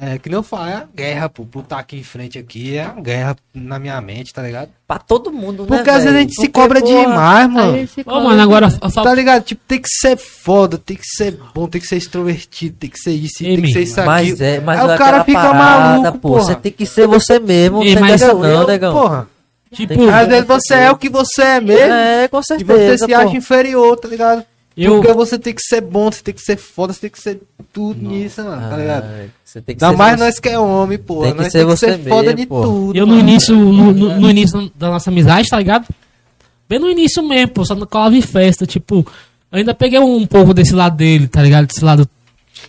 É 0.00 0.18
que 0.18 0.28
nem 0.28 0.36
eu 0.36 0.42
falo, 0.42 0.68
é 0.68 0.74
a 0.74 0.84
guerra, 0.94 1.28
pô. 1.30 1.46
Por 1.46 1.60
estar 1.62 1.78
aqui 1.78 1.96
em 1.96 2.02
frente 2.02 2.38
aqui, 2.38 2.76
é 2.76 2.86
uma 2.86 3.00
guerra 3.00 3.36
na 3.54 3.78
minha 3.78 3.98
mente, 4.02 4.34
tá 4.34 4.42
ligado? 4.42 4.68
Pra 4.86 4.98
todo 4.98 5.32
mundo, 5.32 5.62
né, 5.62 5.68
Porque 5.68 5.88
às 5.88 6.04
vezes 6.04 6.14
a 6.14 6.20
gente 6.20 6.34
se 6.34 6.42
Porque, 6.42 6.52
cobra 6.60 6.80
porra, 6.82 7.00
demais, 7.06 7.48
mano. 7.50 7.88
Ô, 8.06 8.20
mano, 8.20 8.42
agora 8.42 8.70
falo. 8.70 8.92
Tá 9.08 9.14
ligado? 9.14 9.44
Tipo, 9.44 9.62
tem 9.66 9.80
que 9.80 9.88
ser 9.88 10.16
foda, 10.18 10.76
tem 10.76 10.94
que 10.96 11.06
ser 11.06 11.38
bom, 11.54 11.66
tem 11.66 11.80
que 11.80 11.86
ser 11.86 11.96
extrovertido, 11.96 12.76
tem 12.78 12.90
que 12.90 12.98
ser 12.98 13.12
isso, 13.12 13.42
Ei, 13.42 13.56
tem 13.56 13.64
que 13.64 13.72
ser 13.72 13.80
isso 13.82 14.04
Mas 14.04 14.32
aqui. 14.34 14.44
é, 14.44 14.60
mas 14.60 14.78
Aí 14.78 14.90
é 14.90 14.94
o 14.94 14.98
cara 14.98 15.20
aquela 15.20 15.24
fica 15.24 15.40
parada, 15.40 15.88
maluco, 16.02 16.18
pô. 16.18 16.28
porra. 16.32 16.42
Você 16.42 16.54
tem 16.56 16.72
que 16.72 16.84
ser 16.84 17.06
você 17.06 17.38
mesmo, 17.38 17.82
Ei, 17.82 17.94
não 17.94 18.02
mas 18.02 18.20
Eu- 18.20 18.38
não, 18.38 18.44
eu- 18.44 18.66
negão. 18.66 18.92
Porra. 18.94 19.26
Tipo, 19.72 20.08
Às 20.10 20.28
vezes 20.28 20.46
você 20.46 20.74
é 20.74 20.90
o 20.90 20.96
que 20.96 21.08
você 21.10 21.42
é 21.42 21.60
mesmo. 21.60 21.92
É, 21.94 22.28
com 22.28 22.38
E 22.38 22.42
você 22.42 22.56
certeza, 22.58 23.06
se 23.06 23.12
pô. 23.12 23.18
acha 23.20 23.36
inferior, 23.36 23.96
tá 23.98 24.08
ligado? 24.08 24.44
Eu. 24.84 24.96
Porque 25.00 25.12
você 25.12 25.38
tem 25.38 25.52
que 25.54 25.62
ser 25.62 25.80
bom, 25.80 26.10
você 26.10 26.22
tem 26.22 26.32
que 26.34 26.40
ser 26.40 26.56
foda, 26.56 26.92
você 26.92 27.00
tem 27.00 27.10
que 27.10 27.20
ser 27.20 27.40
tudo 27.72 28.00
nisso, 28.06 28.42
mano, 28.44 28.68
tá 28.70 28.76
ligado? 28.76 29.04
Ah, 29.04 29.24
Você 29.44 29.60
tem 29.60 29.76
que 29.76 29.84
Ainda 29.84 29.94
ser 29.96 29.98
mais 29.98 30.18
você. 30.18 30.24
nós 30.24 30.38
que 30.40 30.48
é 30.48 30.58
homem, 30.58 30.98
pô. 30.98 31.22
Tem 31.22 31.32
que 31.32 31.38
nós 31.42 31.52
ser 31.52 31.58
tem 31.58 31.66
que 31.66 31.76
você 31.76 31.86
ser 31.86 31.98
foda 32.08 32.22
mesmo, 32.24 32.36
de 32.36 32.46
pô. 32.46 32.62
tudo. 32.62 32.96
Eu 32.98 33.06
no 33.06 33.14
mano. 33.16 33.28
início, 33.28 33.54
no, 33.56 33.92
no- 33.92 34.20
no 34.20 34.30
início 34.30 34.70
da 34.76 34.90
nossa 34.90 35.10
amizade, 35.10 35.48
tá 35.48 35.58
ligado? 35.58 35.86
Bem 36.68 36.78
no 36.78 36.88
início 36.90 37.22
mesmo, 37.22 37.48
pô, 37.52 37.64
só 37.64 37.74
no 37.74 37.86
colava 37.86 38.14
em 38.14 38.20
festa, 38.22 38.66
tipo, 38.66 39.06
eu 39.50 39.58
ainda 39.58 39.74
peguei 39.74 39.98
um 39.98 40.26
pouco 40.26 40.52
desse 40.52 40.74
lado 40.74 40.96
dele, 40.96 41.26
tá 41.26 41.42
ligado? 41.42 41.66
Desse 41.66 41.82
lado 41.84 42.08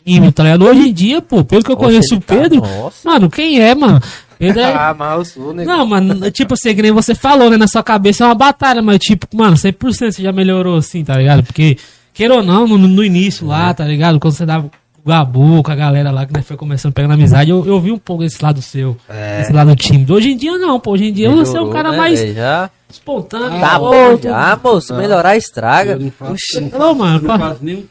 tímido, 0.05 0.31
tá 0.31 0.43
ligado? 0.43 0.65
Hoje 0.65 0.89
em 0.89 0.93
dia, 0.93 1.21
pô, 1.21 1.43
pelo 1.43 1.63
que 1.63 1.69
eu 1.71 1.75
Oxe, 1.75 1.83
conheço 1.85 2.15
o 2.15 2.21
tá- 2.21 2.35
Pedro, 2.35 2.61
Nossa. 2.61 3.09
mano, 3.09 3.29
quem 3.29 3.59
é, 3.61 3.75
mano? 3.75 3.99
Pedro 4.37 4.61
é... 4.61 4.71
Ah, 4.73 4.95
mas 4.97 5.17
eu 5.17 5.25
sou, 5.25 5.53
né? 5.53 5.65
Não, 5.65 5.85
mano, 5.85 6.31
tipo 6.31 6.53
assim, 6.53 6.73
que 6.73 6.81
nem 6.81 6.91
você 6.93 7.13
falou, 7.13 7.49
né? 7.49 7.57
Na 7.57 7.67
sua 7.67 7.83
cabeça 7.83 8.23
é 8.23 8.27
uma 8.27 8.35
batalha, 8.35 8.81
mas 8.81 8.99
tipo, 8.99 9.27
mano, 9.35 9.57
100% 9.57 10.11
você 10.13 10.23
já 10.23 10.31
melhorou 10.31 10.77
assim, 10.77 11.03
tá 11.03 11.17
ligado? 11.17 11.43
Porque, 11.43 11.77
queira 12.19 12.35
ou 12.35 12.43
não, 12.43 12.67
no, 12.67 12.77
no 12.77 13.01
início 13.03 13.47
lá, 13.47 13.73
tá 13.73 13.85
ligado? 13.85 14.19
Quando 14.19 14.33
você 14.33 14.45
dava 14.45 14.65
o 14.67 15.07
Gabu, 15.07 15.63
com 15.63 15.71
a 15.71 15.75
galera 15.75 16.11
lá 16.11 16.25
que 16.25 16.33
né, 16.33 16.41
foi 16.41 16.57
começando 16.57 16.91
pegando 16.91 17.13
amizade, 17.13 17.49
eu, 17.49 17.65
eu 17.65 17.79
vi 17.79 17.93
um 17.93 17.97
pouco 17.97 18.25
esse 18.25 18.43
lado 18.43 18.61
seu, 18.61 18.97
É. 19.07 19.39
esse 19.41 19.53
lado 19.53 19.73
tímido. 19.75 20.13
Hoje 20.13 20.31
em 20.31 20.35
dia 20.37 20.57
não, 20.57 20.79
pô, 20.81 20.91
hoje 20.91 21.05
em 21.05 21.13
dia 21.13 21.31
você 21.31 21.57
é 21.57 21.61
um 21.61 21.69
cara 21.69 21.91
né, 21.91 21.97
mais? 21.97 22.19
Já. 22.35 22.69
espontâneo. 22.89 23.57
Tá 23.61 23.79
pô, 23.79 23.89
bom 23.91 24.17
pô. 24.17 24.21
já, 24.21 24.59
moço. 24.61 24.93
Melhorar 24.95 25.37
estraga. 25.37 25.93
Eu 25.93 25.99
não 26.01 26.11
faço, 26.11 26.35
Não, 26.77 26.93
mano, 26.93 27.21
não 27.21 27.29
fa- 27.29 27.39
faço 27.39 27.59
nem. 27.63 27.87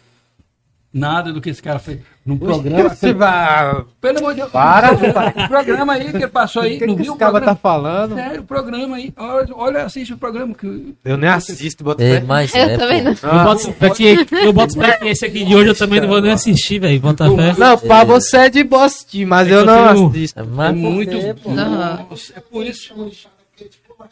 nada 0.92 1.32
do 1.32 1.40
que 1.40 1.48
esse 1.50 1.62
cara 1.62 1.78
fez 1.78 1.98
num 2.28 2.36
programa. 2.36 2.90
Você 2.94 3.12
vai... 3.14 3.84
Pelo 4.00 4.18
amor 4.18 4.34
de 4.34 4.40
Deus. 4.40 4.52
Para, 4.52 4.92
o 4.92 5.48
programa 5.48 5.94
aí 5.94 6.10
que 6.10 6.16
ele 6.18 6.28
passou 6.28 6.62
aí. 6.62 6.76
O 6.76 6.78
que, 6.78 6.86
não 6.86 6.94
que 6.94 7.02
viu 7.02 7.12
esse 7.12 7.16
o 7.16 7.18
cara 7.18 7.40
tá 7.40 7.56
falando? 7.56 8.14
Sério, 8.14 8.40
o 8.42 8.44
programa 8.44 8.96
aí. 8.96 9.12
Olha, 9.16 9.48
olha, 9.54 9.82
assiste 9.84 10.12
o 10.12 10.18
programa. 10.18 10.54
Que... 10.54 10.94
Eu 11.02 11.16
nem 11.16 11.30
assisto, 11.30 11.82
bota 11.82 12.04
É, 12.04 12.20
mas 12.20 12.54
Eu 12.54 12.60
é, 12.60 12.76
também 12.76 13.02
não. 13.02 13.12
Eu 13.12 13.44
boto 13.44 13.72
fé 13.72 13.90
que, 13.90 14.26
eu 14.44 14.52
boto 14.52 14.74
fé 14.74 14.98
que 14.98 15.08
esse 15.08 15.24
aqui 15.24 15.44
de 15.44 15.56
hoje 15.56 15.70
eu 15.70 15.74
também 15.74 16.00
não 16.00 16.08
vou 16.08 16.20
nem 16.20 16.32
assistir, 16.32 16.78
velho. 16.78 17.00
Bota 17.00 17.24
fé. 17.34 17.54
Não, 17.56 17.78
pra 17.78 18.04
você 18.04 18.36
é 18.36 18.50
de 18.50 18.68
assistir, 18.72 19.24
mas 19.24 19.48
É 19.48 19.54
eu 19.54 19.64
não 19.64 19.94
tenho- 19.94 20.08
assisto. 20.08 20.38
É 20.38 20.42
É 20.42 20.72
muito. 20.72 21.16
Nossa, 21.48 22.32
É 22.36 22.40
por 22.40 22.66
isso. 22.66 22.88
Chama 22.88 23.08
de 23.08 23.14
chato 23.16 23.32
porque, 23.50 23.64
tipo, 23.70 23.94
vai 23.98 24.08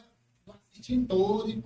e, 0.89 1.63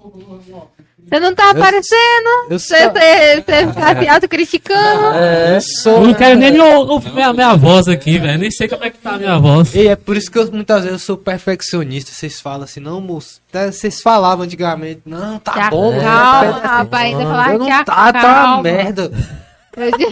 Você 1.09 1.21
não 1.21 1.35
tá 1.35 1.51
aparecendo? 1.51 2.29
Eu 2.51 2.59
Você 2.59 2.77
sou... 2.83 2.93
você- 2.93 3.43
você 3.43 3.67
ficar 3.69 3.99
se 4.03 4.09
autocriticando? 4.09 5.07
É, 5.17 5.57
Eu 5.57 5.61
sou... 5.61 5.93
Eu 5.95 6.07
não 6.09 6.15
quero 6.15 6.39
nem 6.39 6.61
ouvir 6.61 7.13
minha, 7.13 7.33
minha 7.33 7.55
voz 7.57 7.89
aqui, 7.89 8.19
velho. 8.19 8.39
Nem 8.39 8.51
sei 8.51 8.69
como 8.69 8.85
é 8.85 8.91
que 8.91 8.99
tá 8.99 9.13
a 9.13 9.19
minha 9.19 9.39
voz. 9.39 9.75
E 9.75 9.89
é 9.89 9.97
por 9.97 10.17
isso 10.17 10.31
que 10.31 10.39
eu, 10.39 10.51
muitas 10.53 10.83
vezes 10.85 10.93
eu 10.93 10.99
sou 11.07 11.17
perfeccionista. 11.17 12.13
Vocês 12.13 12.41
falam 12.41 12.63
assim, 12.65 12.81
não, 12.81 13.01
moço. 13.01 13.41
até 13.49 13.71
Vocês 13.71 14.01
falavam 14.01 14.45
antigamente, 14.45 15.03
não, 15.05 15.39
tá 15.39 15.69
bom, 15.71 15.91
acalma, 15.99 16.53
né? 16.53 16.61
rapaz. 16.67 17.15
Ainda 17.15 17.25
falar 17.25 17.59
não 17.59 17.67
tá, 17.69 17.85
tá 17.85 17.93
uma 17.95 18.09
acalma. 18.09 18.63
merda. 18.63 19.13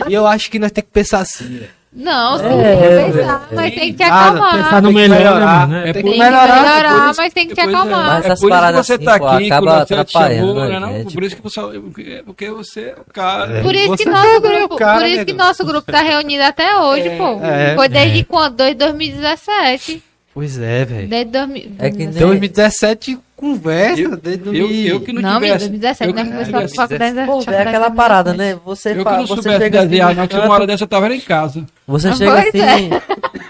E 0.09 0.15
eu 0.15 0.27
acho 0.27 0.51
que 0.51 0.59
nós 0.59 0.71
temos 0.71 0.87
que 0.89 0.93
pensar 0.95 1.19
assim, 1.21 1.45
velho. 1.59 1.78
Não, 1.91 2.39
sim, 2.39 2.45
É, 2.45 2.77
tem 2.77 3.07
que 3.13 3.19
pensar, 3.19 3.49
mas 3.51 3.75
tem 3.75 3.81
que 3.91 3.93
te 3.95 4.03
Ah, 4.03 4.07
acalmar. 4.29 4.57
Pensar 4.57 4.83
no 4.83 4.93
melhor, 4.93 5.09
né, 5.19 5.25
melhorar. 5.25 5.69
mano? 5.69 5.77
É 5.87 5.93
Tem 5.95 6.03
que 6.03 6.11
melhorar. 6.11 6.63
melhorar, 6.63 7.11
é 7.11 7.13
mas 7.17 7.33
tem 7.33 7.49
que 7.49 7.55
te 7.55 7.61
é. 7.61 7.65
acalmar. 7.65 8.05
Mas 8.07 8.25
É 8.25 8.29
por 8.29 8.33
isso 8.35 8.43
que 8.45 8.49
paradas 8.51 8.87
você 8.87 8.93
assim, 8.95 9.05
tá 9.05 9.19
pô, 9.19 9.27
aqui, 9.29 9.47
acaba 9.47 9.79
atrapalhando 9.83 10.55
né. 10.55 11.05
Por 11.13 11.23
isso 11.25 11.37
que 11.37 11.43
você, 11.43 11.61
porque- 11.61 12.23
porque 12.27 12.51
você 12.51 12.81
é 12.81 12.95
o 13.01 13.13
cara. 13.13 13.63
Por 13.63 13.75
isso 13.75 13.97
que 13.97 14.05
nosso 14.05 14.27
é 14.27 14.41
grupo, 14.41 14.77
cara, 14.77 14.99
por 14.99 15.07
isso 15.09 15.25
que 15.25 15.33
nosso 15.33 15.65
grupo 15.65 15.91
tá 15.91 16.03
reunido 16.03 16.43
até 16.45 16.77
hoje, 16.79 17.11
pô. 17.17 17.41
É. 17.43 17.75
Foi 17.75 17.89
desde 17.89 18.23
quando? 18.25 18.57
Desde 18.57 18.75
2017. 18.75 20.03
Pois 20.35 20.59
é, 20.59 20.85
velho. 20.85 21.09
Desde 21.09 21.31
2000 21.33 21.73
É 21.79 21.91
que 21.91 22.07
2017 22.07 23.19
conversa, 23.35 24.01
Eu- 24.01 24.17
desde 24.17 24.47
Eu, 24.49 24.53
2000. 24.53 24.87
eu 24.95 25.01
que 25.01 25.13
não, 25.13 25.23
Não, 25.23 25.35
tivesse. 25.41 25.59
2017, 25.69 26.11
eu, 26.11 26.15
né? 26.15 26.23
que- 26.25 26.31
Começou 26.31 26.59
a 26.59 26.63
eu, 26.63 26.69
faculdade 26.69 27.15
da 27.15 27.27
Pô, 27.27 27.43
é 27.51 27.63
aquela 27.63 27.91
parada, 27.91 28.35
2017. 28.35 28.39
né? 28.57 28.61
Você, 28.65 28.91
eu 28.91 29.05
que 29.05 29.11
não 29.11 29.21
você 29.27 29.27
soubesse 29.35 29.59
chega 29.59 29.79
assim 29.81 29.89
no 29.89 29.99
não, 29.99 30.15
tinha 30.15 30.27
canto- 30.29 30.45
uma 30.45 30.55
hora 30.55 30.67
dessa 30.67 30.85
eu 30.85 30.89
tava 30.89 31.15
em 31.15 31.21
casa. 31.21 31.65
Você 31.87 32.09
Ah, 32.09 32.13
chega 32.17 32.33
pois 32.33 32.55
assim, 32.55 32.91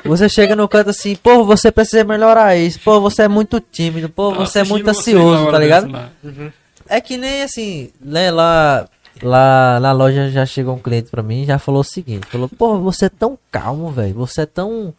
você 0.04 0.28
chega 0.28 0.56
no 0.56 0.68
canto 0.68 0.90
assim, 0.90 1.16
pô, 1.16 1.44
você 1.44 1.70
precisa 1.72 2.04
melhorar 2.04 2.56
isso, 2.56 2.80
pô, 2.80 3.00
você 3.00 3.22
é 3.22 3.28
muito 3.28 3.60
tímido, 3.60 4.08
pô, 4.08 4.32
você 4.32 4.60
é 4.60 4.64
muito 4.64 4.88
ansioso, 4.88 5.50
tá 5.50 5.58
ligado? 5.58 5.90
lá. 5.90 6.10
É 6.88 7.00
que 7.00 7.16
nem 7.18 7.42
assim, 7.42 7.90
né, 8.00 8.30
lá, 8.30 8.86
lá 9.22 9.78
na 9.80 9.92
loja 9.92 10.30
já 10.30 10.46
chegou 10.46 10.74
um 10.74 10.78
cliente 10.78 11.10
pra 11.10 11.22
mim 11.22 11.42
e 11.42 11.46
já 11.46 11.58
falou 11.58 11.80
o 11.80 11.84
seguinte, 11.84 12.26
falou, 12.28 12.48
pô, 12.48 12.78
você 12.78 13.06
é 13.06 13.10
tão 13.10 13.38
calmo, 13.50 13.90
velho, 13.90 14.14
você 14.14 14.42
é 14.42 14.46
tão, 14.46 14.94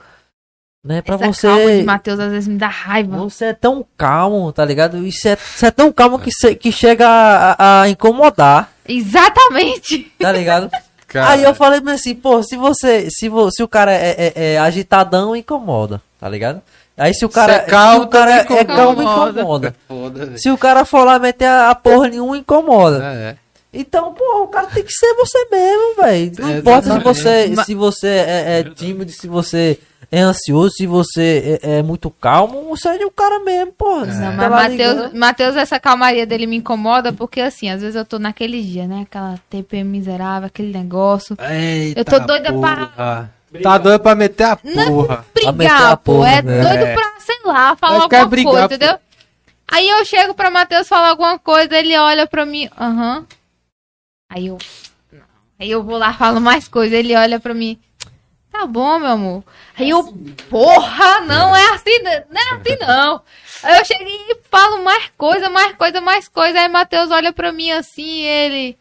né, 0.84 1.02
pra 1.02 1.16
Essa 1.16 1.24
calma 1.48 1.60
de 1.60 1.66
você, 1.78 1.84
Matheus 1.84 2.20
às 2.20 2.32
vezes 2.32 2.48
me 2.48 2.58
dá 2.58 2.68
raiva. 2.68 3.18
você 3.18 3.46
é 3.46 3.54
tão 3.54 3.86
calmo, 3.98 4.52
tá 4.54 4.64
ligado? 4.64 5.06
Isso 5.06 5.28
é, 5.28 5.36
você 5.36 5.66
é 5.68 5.72
tão 5.72 5.92
calmo 5.92 6.18
que, 6.20 6.32
cê- 6.32 6.56
que 6.56 6.72
chega 6.72 7.08
a, 7.08 7.82
a 7.82 7.90
incomodar, 7.90 8.72
Exatamente. 8.88 10.12
tá 10.20 10.32
ligado? 10.32 10.70
Aí 11.16 11.44
eu 11.44 11.56
falei 11.56 11.82
mas 11.82 12.02
assim, 12.02 12.14
pô, 12.16 12.42
se 12.44 12.56
você, 12.56 13.08
se, 13.10 13.28
vo, 13.30 13.50
se 13.52 13.64
o 13.64 13.68
cara 13.68 13.92
é, 13.94 14.34
é- 14.36 14.54
é 14.54 14.58
agitadão, 14.60 15.36
incomoda, 15.36 16.02
tá 16.20 16.30
ligado? 16.30 16.62
Aí 16.96 17.14
se 17.14 17.26
o 17.26 17.30
cara, 17.30 17.54
Se 17.54 17.60
é 17.60 17.64
calmo, 17.64 18.02
se 18.02 18.06
o 18.06 18.10
cara 18.10 18.32
é, 18.32 18.44
também 18.44 18.58
é 18.60 18.66
calmo, 18.66 19.02
incomoda. 19.02 19.40
incomoda. 19.40 19.76
Foda. 19.88 20.38
Se 20.38 20.52
o 20.52 20.58
cara 20.58 20.86
for 20.86 21.04
lá 21.06 21.18
meter 21.18 21.46
a, 21.46 21.70
a 21.72 21.76
porra 21.76 22.10
nenhuma, 22.10 22.38
incomoda. 22.38 23.04
É, 23.04 23.30
é. 23.32 23.36
Então, 23.72 24.14
pô, 24.14 24.44
o 24.44 24.48
cara 24.48 24.68
tem 24.68 24.84
que 24.84 24.92
ser 24.92 25.14
você 25.16 25.48
mesmo, 25.52 25.96
velho. 26.02 26.32
Não 26.40 26.50
É, 26.50 26.58
importa 26.58 26.92
se 26.94 27.00
você, 27.00 27.56
se 27.66 27.76
você 27.76 28.08
é, 28.08 28.60
é 28.60 28.64
tímido, 28.64 29.12
se 29.12 29.28
você 29.28 29.80
é 30.12 30.22
ansioso, 30.22 30.74
se 30.76 30.88
você 30.88 31.60
é, 31.64 31.78
é 31.80 31.84
muito 31.84 32.10
calmo, 32.10 32.76
seja 32.76 33.06
o 33.06 33.12
cara 33.12 33.40
mesmo, 33.40 33.72
porra. 33.74 34.06
Você 34.12 34.20
Não, 34.20 34.50
mas. 34.50 35.14
Matheus, 35.14 35.56
essa 35.56 35.80
calmaria 35.80 36.26
dele 36.26 36.48
me 36.48 36.58
incomoda 36.58 37.14
porque, 37.14 37.42
assim, 37.42 37.70
às 37.70 37.82
vezes 37.82 37.96
eu 37.96 38.04
tô 38.06 38.18
naquele 38.18 38.62
dia, 38.62 38.88
né? 38.88 39.02
Aquela 39.04 39.40
TPM 39.50 39.90
miserável, 39.90 40.48
aquele 40.48 40.72
negócio. 40.72 41.38
Eita 41.40 42.00
Eu 42.00 42.06
tô 42.06 42.20
doida 42.20 42.52
porra. 42.52 43.34
Tá 43.64 43.78
doida 43.78 44.00
pra 44.00 44.14
meter 44.16 44.44
a 44.44 44.56
porra. 44.56 45.26
meter 45.36 45.52
Brigar, 45.54 45.92
a 45.92 45.98
pô. 45.98 46.14
porra, 46.16 46.30
é 46.30 46.42
né? 46.42 46.62
doido 46.62 46.94
pra, 46.94 47.20
sei 47.20 47.38
lá, 47.46 47.76
falar 47.76 48.02
alguma 48.04 48.26
brigar, 48.26 48.52
coisa, 48.52 48.68
pô. 48.70 48.76
entendeu? 48.76 49.00
Aí 49.72 49.88
eu 49.90 50.04
chego 50.06 50.34
pra 50.34 50.50
Matheus 50.50 50.88
falar 50.88 51.10
alguma 51.10 51.38
coisa, 51.38 51.78
ele 51.78 51.96
olha 51.98 52.26
pra 52.28 52.46
mim, 52.46 52.68
aham. 52.80 53.26
Aí 54.32 54.48
eu. 54.48 54.58
não. 55.12 55.20
Aí 55.60 55.70
eu 55.70 55.84
vou 55.84 55.98
lá, 55.98 56.14
falo 56.14 56.40
mais 56.42 56.68
coisa, 56.68 56.96
ele 56.96 57.16
olha 57.16 57.40
pra 57.40 57.54
mim. 57.54 57.78
Tá 58.52 58.66
bom, 58.66 59.00
meu 59.00 59.10
amor. 59.10 59.44
Aí 59.78 59.90
eu, 59.90 60.04
porra, 60.50 61.22
não 61.22 61.56
é 61.56 61.70
assim, 61.74 62.00
não 62.04 62.12
não 62.32 62.42
é 62.42 62.56
assim 62.56 62.78
não. 62.86 63.22
Aí 63.64 63.78
eu 63.78 63.86
cheguei 63.86 64.16
e 64.30 64.38
falo 64.50 64.84
mais 64.84 65.12
coisa, 65.18 65.50
mais 65.50 65.76
coisa, 65.76 66.02
mais 66.02 66.28
coisa. 66.28 66.60
Aí 66.60 66.68
Matheus 66.68 67.12
olha 67.12 67.32
pra 67.32 67.52
mim 67.52 67.72
assim, 67.72 68.22
ele. 68.22 68.78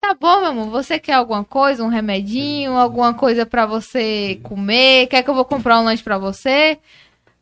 Tá 0.00 0.14
bom, 0.14 0.40
meu 0.40 0.50
amor, 0.50 0.70
você 0.70 0.98
quer 0.98 1.14
alguma 1.14 1.44
coisa, 1.44 1.82
um 1.82 1.88
remedinho, 1.88 2.76
alguma 2.76 3.14
coisa 3.14 3.46
pra 3.46 3.66
você 3.66 4.38
comer? 4.42 5.06
Quer 5.06 5.22
que 5.22 5.30
eu 5.30 5.34
vou 5.34 5.44
comprar 5.44 5.80
um 5.80 5.84
lanche 5.84 6.02
pra 6.02 6.18
você? 6.18 6.78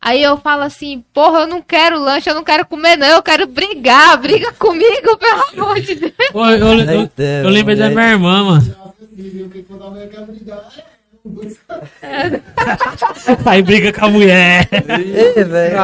Aí 0.01 0.21
eu 0.23 0.37
falo 0.37 0.63
assim, 0.63 1.05
porra, 1.13 1.41
eu 1.41 1.47
não 1.47 1.63
quero 1.63 1.99
lanche, 1.99 2.29
eu 2.29 2.35
não 2.35 2.43
quero 2.43 2.67
comer 2.67 2.97
não, 2.97 3.07
eu 3.07 3.23
quero 3.23 3.47
brigar, 3.47 4.17
briga 4.19 4.53
comigo, 4.55 5.17
pelo 5.17 5.65
amor 5.65 5.81
de 5.81 5.95
Deus. 5.95 6.13
Pô, 6.33 6.45
eu, 6.51 6.59
eu, 6.59 6.79
eu, 6.81 7.11
eu 7.45 7.51
lembrei 7.51 7.77
da 7.77 7.89
minha 7.89 8.11
irmã, 8.11 8.45
mano. 8.45 8.82
Porque 9.15 9.63
quando 9.63 9.85
a 9.85 9.91
mulher 9.91 10.09
quer 10.09 10.27
brigar, 10.27 10.69
Aí 13.47 13.63
briga 13.63 13.93
com 13.93 14.07
a 14.07 14.09
mulher. 14.09 14.69
Ei, 14.73 15.45
velho. 15.45 15.77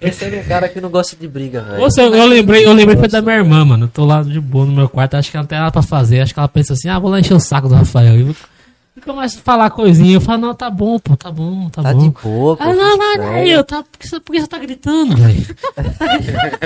Esse 0.00 0.24
é 0.24 0.40
um 0.40 0.44
cara 0.44 0.68
que 0.68 0.80
não 0.80 0.90
gosta 0.90 1.16
de 1.16 1.28
briga, 1.28 1.62
velho. 1.62 1.78
Moça, 1.78 2.02
eu, 2.02 2.14
eu 2.14 2.26
lembrei, 2.26 2.66
eu 2.66 2.72
lembrei 2.72 2.96
foi 2.96 3.08
da 3.08 3.22
minha 3.22 3.36
irmã, 3.36 3.64
mano. 3.64 3.84
Eu 3.84 3.88
tô 3.88 4.04
lá 4.04 4.22
de 4.22 4.40
boa 4.40 4.66
no 4.66 4.72
meu 4.72 4.88
quarto, 4.88 5.14
acho 5.14 5.30
que 5.30 5.36
ela 5.36 5.42
não 5.42 5.48
tem 5.48 5.58
nada 5.58 5.70
pra 5.70 5.82
fazer. 5.82 6.20
Acho 6.20 6.34
que 6.34 6.40
ela 6.40 6.48
pensa 6.48 6.72
assim, 6.72 6.88
ah, 6.88 6.98
vou 6.98 7.10
lá 7.10 7.20
encher 7.20 7.34
o 7.34 7.40
saco 7.40 7.68
do 7.68 7.74
Rafael. 7.74 8.34
E 8.98 9.08
eu 9.08 9.14
começo 9.14 9.38
a 9.38 9.42
falar 9.42 9.70
coisinha. 9.70 10.14
Eu 10.16 10.20
falo, 10.20 10.40
não, 10.42 10.54
tá 10.54 10.68
bom, 10.70 10.98
pô, 10.98 11.16
tá 11.16 11.30
bom, 11.30 11.68
tá, 11.70 11.82
Tá 11.82 11.92
bom. 11.92 12.00
de 12.00 12.10
boa, 12.22 12.56
pô. 12.56 12.62
Ah, 12.62 12.72
não, 12.74 12.96
não, 12.96 13.16
não, 13.16 13.36
eu, 13.38 13.62
tá, 13.64 13.82
por, 13.82 13.98
que 13.98 14.08
você, 14.08 14.18
por 14.20 14.32
que 14.32 14.40
você 14.40 14.46
tá 14.46 14.58
gritando, 14.58 15.16
velho? 15.16 15.46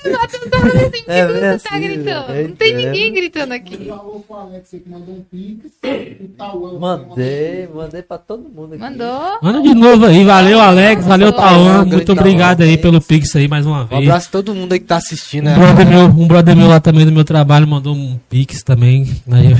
É 0.00 0.24
Por 0.24 0.90
que 0.92 1.08
mesmo 1.08 1.58
você 1.58 1.68
tá 1.68 1.74
assim, 1.76 1.80
gritando? 1.82 2.26
velho. 2.28 2.48
Não 2.48 2.56
tem 2.56 2.74
ninguém 2.76 3.12
gritando 3.12 3.54
aqui. 3.54 3.86
Falou 3.88 4.24
com 4.26 4.34
o 4.34 4.36
Alex 4.36 4.74
aí 4.74 4.80
que 4.80 4.88
mandou 4.88 5.14
um 5.14 5.22
pix. 5.30 5.70
O 6.20 6.28
Tauan. 6.36 6.78
Mandei, 6.78 7.68
mandei 7.74 8.02
pra 8.02 8.18
todo 8.18 8.48
mundo 8.48 8.74
aqui. 8.74 8.82
Mandou. 8.82 9.38
Manda 9.42 9.62
de 9.62 9.74
novo 9.74 10.06
aí, 10.06 10.24
valeu 10.24 10.60
Alex, 10.60 11.04
valeu 11.06 11.32
Tauan, 11.32 11.84
muito 11.84 12.12
obrigado 12.12 12.62
aí 12.62 12.76
pelo 12.76 13.00
Pix 13.00 13.34
aí 13.36 13.48
mais 13.48 13.66
uma 13.66 13.82
Um 13.82 13.86
vez. 13.86 14.02
abraço 14.02 14.28
a 14.28 14.32
todo 14.32 14.54
mundo 14.54 14.72
aí 14.72 14.78
que 14.80 14.86
tá 14.86 14.96
assistindo, 14.96 15.48
Um 15.48 15.50
né? 15.50 15.54
brother, 15.58 15.86
meu, 15.86 16.04
um 16.06 16.26
brother 16.26 16.56
meu 16.56 16.68
lá 16.68 16.80
também 16.80 17.04
do 17.04 17.12
meu 17.12 17.24
trabalho 17.24 17.66
mandou 17.66 17.94
um 17.94 18.18
Pix 18.28 18.62
também. 18.62 19.06
Aí 19.30 19.50
eu 19.50 19.58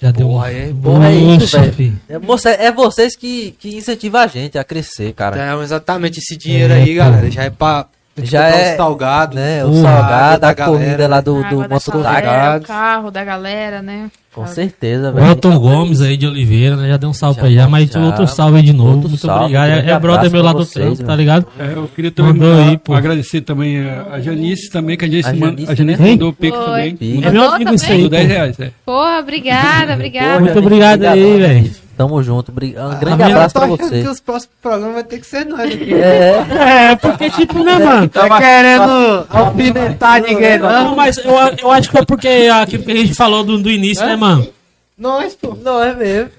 já 0.00 0.10
deu 0.10 0.28
Porra, 0.28 0.50
é 0.50 0.72
bom, 0.72 1.02
é 1.02 1.14
isso, 1.14 1.58
velho. 1.58 2.00
É, 2.08 2.18
moça, 2.18 2.50
é 2.50 2.72
vocês 2.72 3.14
que, 3.16 3.54
que 3.58 3.76
incentivam 3.76 4.20
a 4.20 4.26
gente 4.26 4.56
a 4.58 4.64
crescer, 4.64 5.12
cara. 5.12 5.36
Então, 5.36 5.62
exatamente 5.62 6.18
esse 6.18 6.36
dinheiro 6.36 6.72
É, 6.72 6.76
aí, 6.76 6.92
pô. 6.92 6.98
galera. 6.98 7.30
Já 7.30 7.44
é 7.44 7.50
pra 7.50 7.86
Já 8.22 8.48
é- 8.48 8.72
os 8.72 8.76
salgados. 8.76 9.34
Né? 9.36 9.64
O 9.64 9.72
salgado, 9.80 10.40
da 10.40 10.48
a 10.50 10.54
comida 10.54 10.84
galera, 10.84 11.06
lá 11.08 11.20
do, 11.20 11.34
do 11.44 11.56
mototáxi. 11.60 11.90
o 11.90 12.66
carro 12.66 13.10
da 13.10 13.24
galera, 13.24 13.80
né? 13.82 14.10
Com 14.32 14.46
certeza, 14.46 15.10
O 15.10 15.14
velho. 15.14 15.26
Elton 15.28 15.58
Gomes 15.58 16.00
aí 16.00 16.16
de 16.16 16.24
Oliveira, 16.24 16.76
né? 16.76 16.88
Já 16.88 16.96
deu 16.96 17.08
um 17.08 17.12
salve 17.12 17.34
Já, 17.36 17.40
pra 17.40 17.48
ele, 17.48 17.56
já, 17.56 17.68
mas 17.68 17.90
já. 17.90 17.98
outro 18.00 18.26
salve 18.28 18.58
aí 18.58 18.62
de 18.62 18.72
novo. 18.72 18.98
Muito 18.98 19.16
salve, 19.16 19.40
obrigado. 19.56 19.68
É, 19.70 19.90
é 19.90 19.98
brother 19.98 20.30
meu 20.30 20.40
lá 20.42 20.52
do 20.52 20.64
trampo, 20.64 20.96
tá 20.98 21.04
velho. 21.04 21.16
ligado? 21.18 21.46
É, 21.58 21.72
eu 21.74 21.90
queria 21.94 22.10
também 22.12 22.32
Mandou 22.34 22.48
mandar- 22.54 22.68
aí, 22.70 22.78
pô. 22.78 22.94
agradecer 22.94 23.40
também 23.40 23.80
a, 23.88 24.06
a 24.14 24.20
Janice 24.20 24.70
também, 24.70 24.96
que 24.96 25.04
a 25.04 25.08
Janice, 25.08 25.28
A 25.30 25.34
Janice, 25.34 25.72
a 25.72 25.74
Janice 25.74 26.02
né? 26.02 26.10
mandou 26.10 26.28
o 26.28 26.32
Pix 26.32 26.56
também. 26.56 26.96
É 27.00 27.04
meu 27.30 27.40
Mandou 27.42 27.54
amigo 27.54 27.74
isso 27.74 27.84
também? 27.86 27.96
aí. 27.96 28.02
Mandou 28.04 28.10
10 28.18 28.26
pô. 28.28 28.32
reais, 28.34 28.60
é. 28.60 28.70
Porra, 28.86 29.18
obrigada, 29.18 29.94
obrigada. 29.94 30.40
Muito 30.40 30.58
obrigado 30.60 31.04
aí, 31.04 31.38
velho. 31.38 31.70
Tamo 32.00 32.22
junto. 32.22 32.50
Um 32.50 32.54
grande 32.54 33.04
vendo? 33.04 33.22
abraço 33.24 33.58
Eu 33.58 33.60
pra 33.60 33.68
tô 33.68 33.74
achando 33.74 33.88
você. 33.90 34.00
que 34.02 34.08
os 34.08 34.20
próximos 34.20 34.54
programas 34.62 34.94
vai 34.94 35.04
ter 35.04 35.18
que 35.20 35.26
ser 35.26 35.44
nós 35.44 35.60
aqui. 35.70 35.92
É, 35.92 36.46
É, 36.92 36.96
porque 36.96 37.28
tipo, 37.28 37.62
né, 37.62 37.76
mano? 37.84 38.08
Tá 38.08 38.38
querendo 38.38 39.26
alfinetar 39.28 40.22
ninguém, 40.22 40.58
Não, 40.58 40.84
não. 40.84 40.96
mas 40.96 41.18
eu, 41.18 41.30
eu 41.58 41.70
acho 41.70 41.90
que 41.90 41.96
foi 41.98 42.06
porque 42.06 42.48
aquilo 42.50 42.84
que 42.84 42.90
a 42.90 42.96
gente 42.96 43.12
falou 43.12 43.44
do, 43.44 43.58
do 43.58 43.70
início, 43.70 44.06
né, 44.06 44.16
mano? 44.16 44.48
Nós, 44.96 45.34
pô. 45.34 45.54
não 45.62 45.82
é 45.82 45.94
mesmo. 45.94 46.30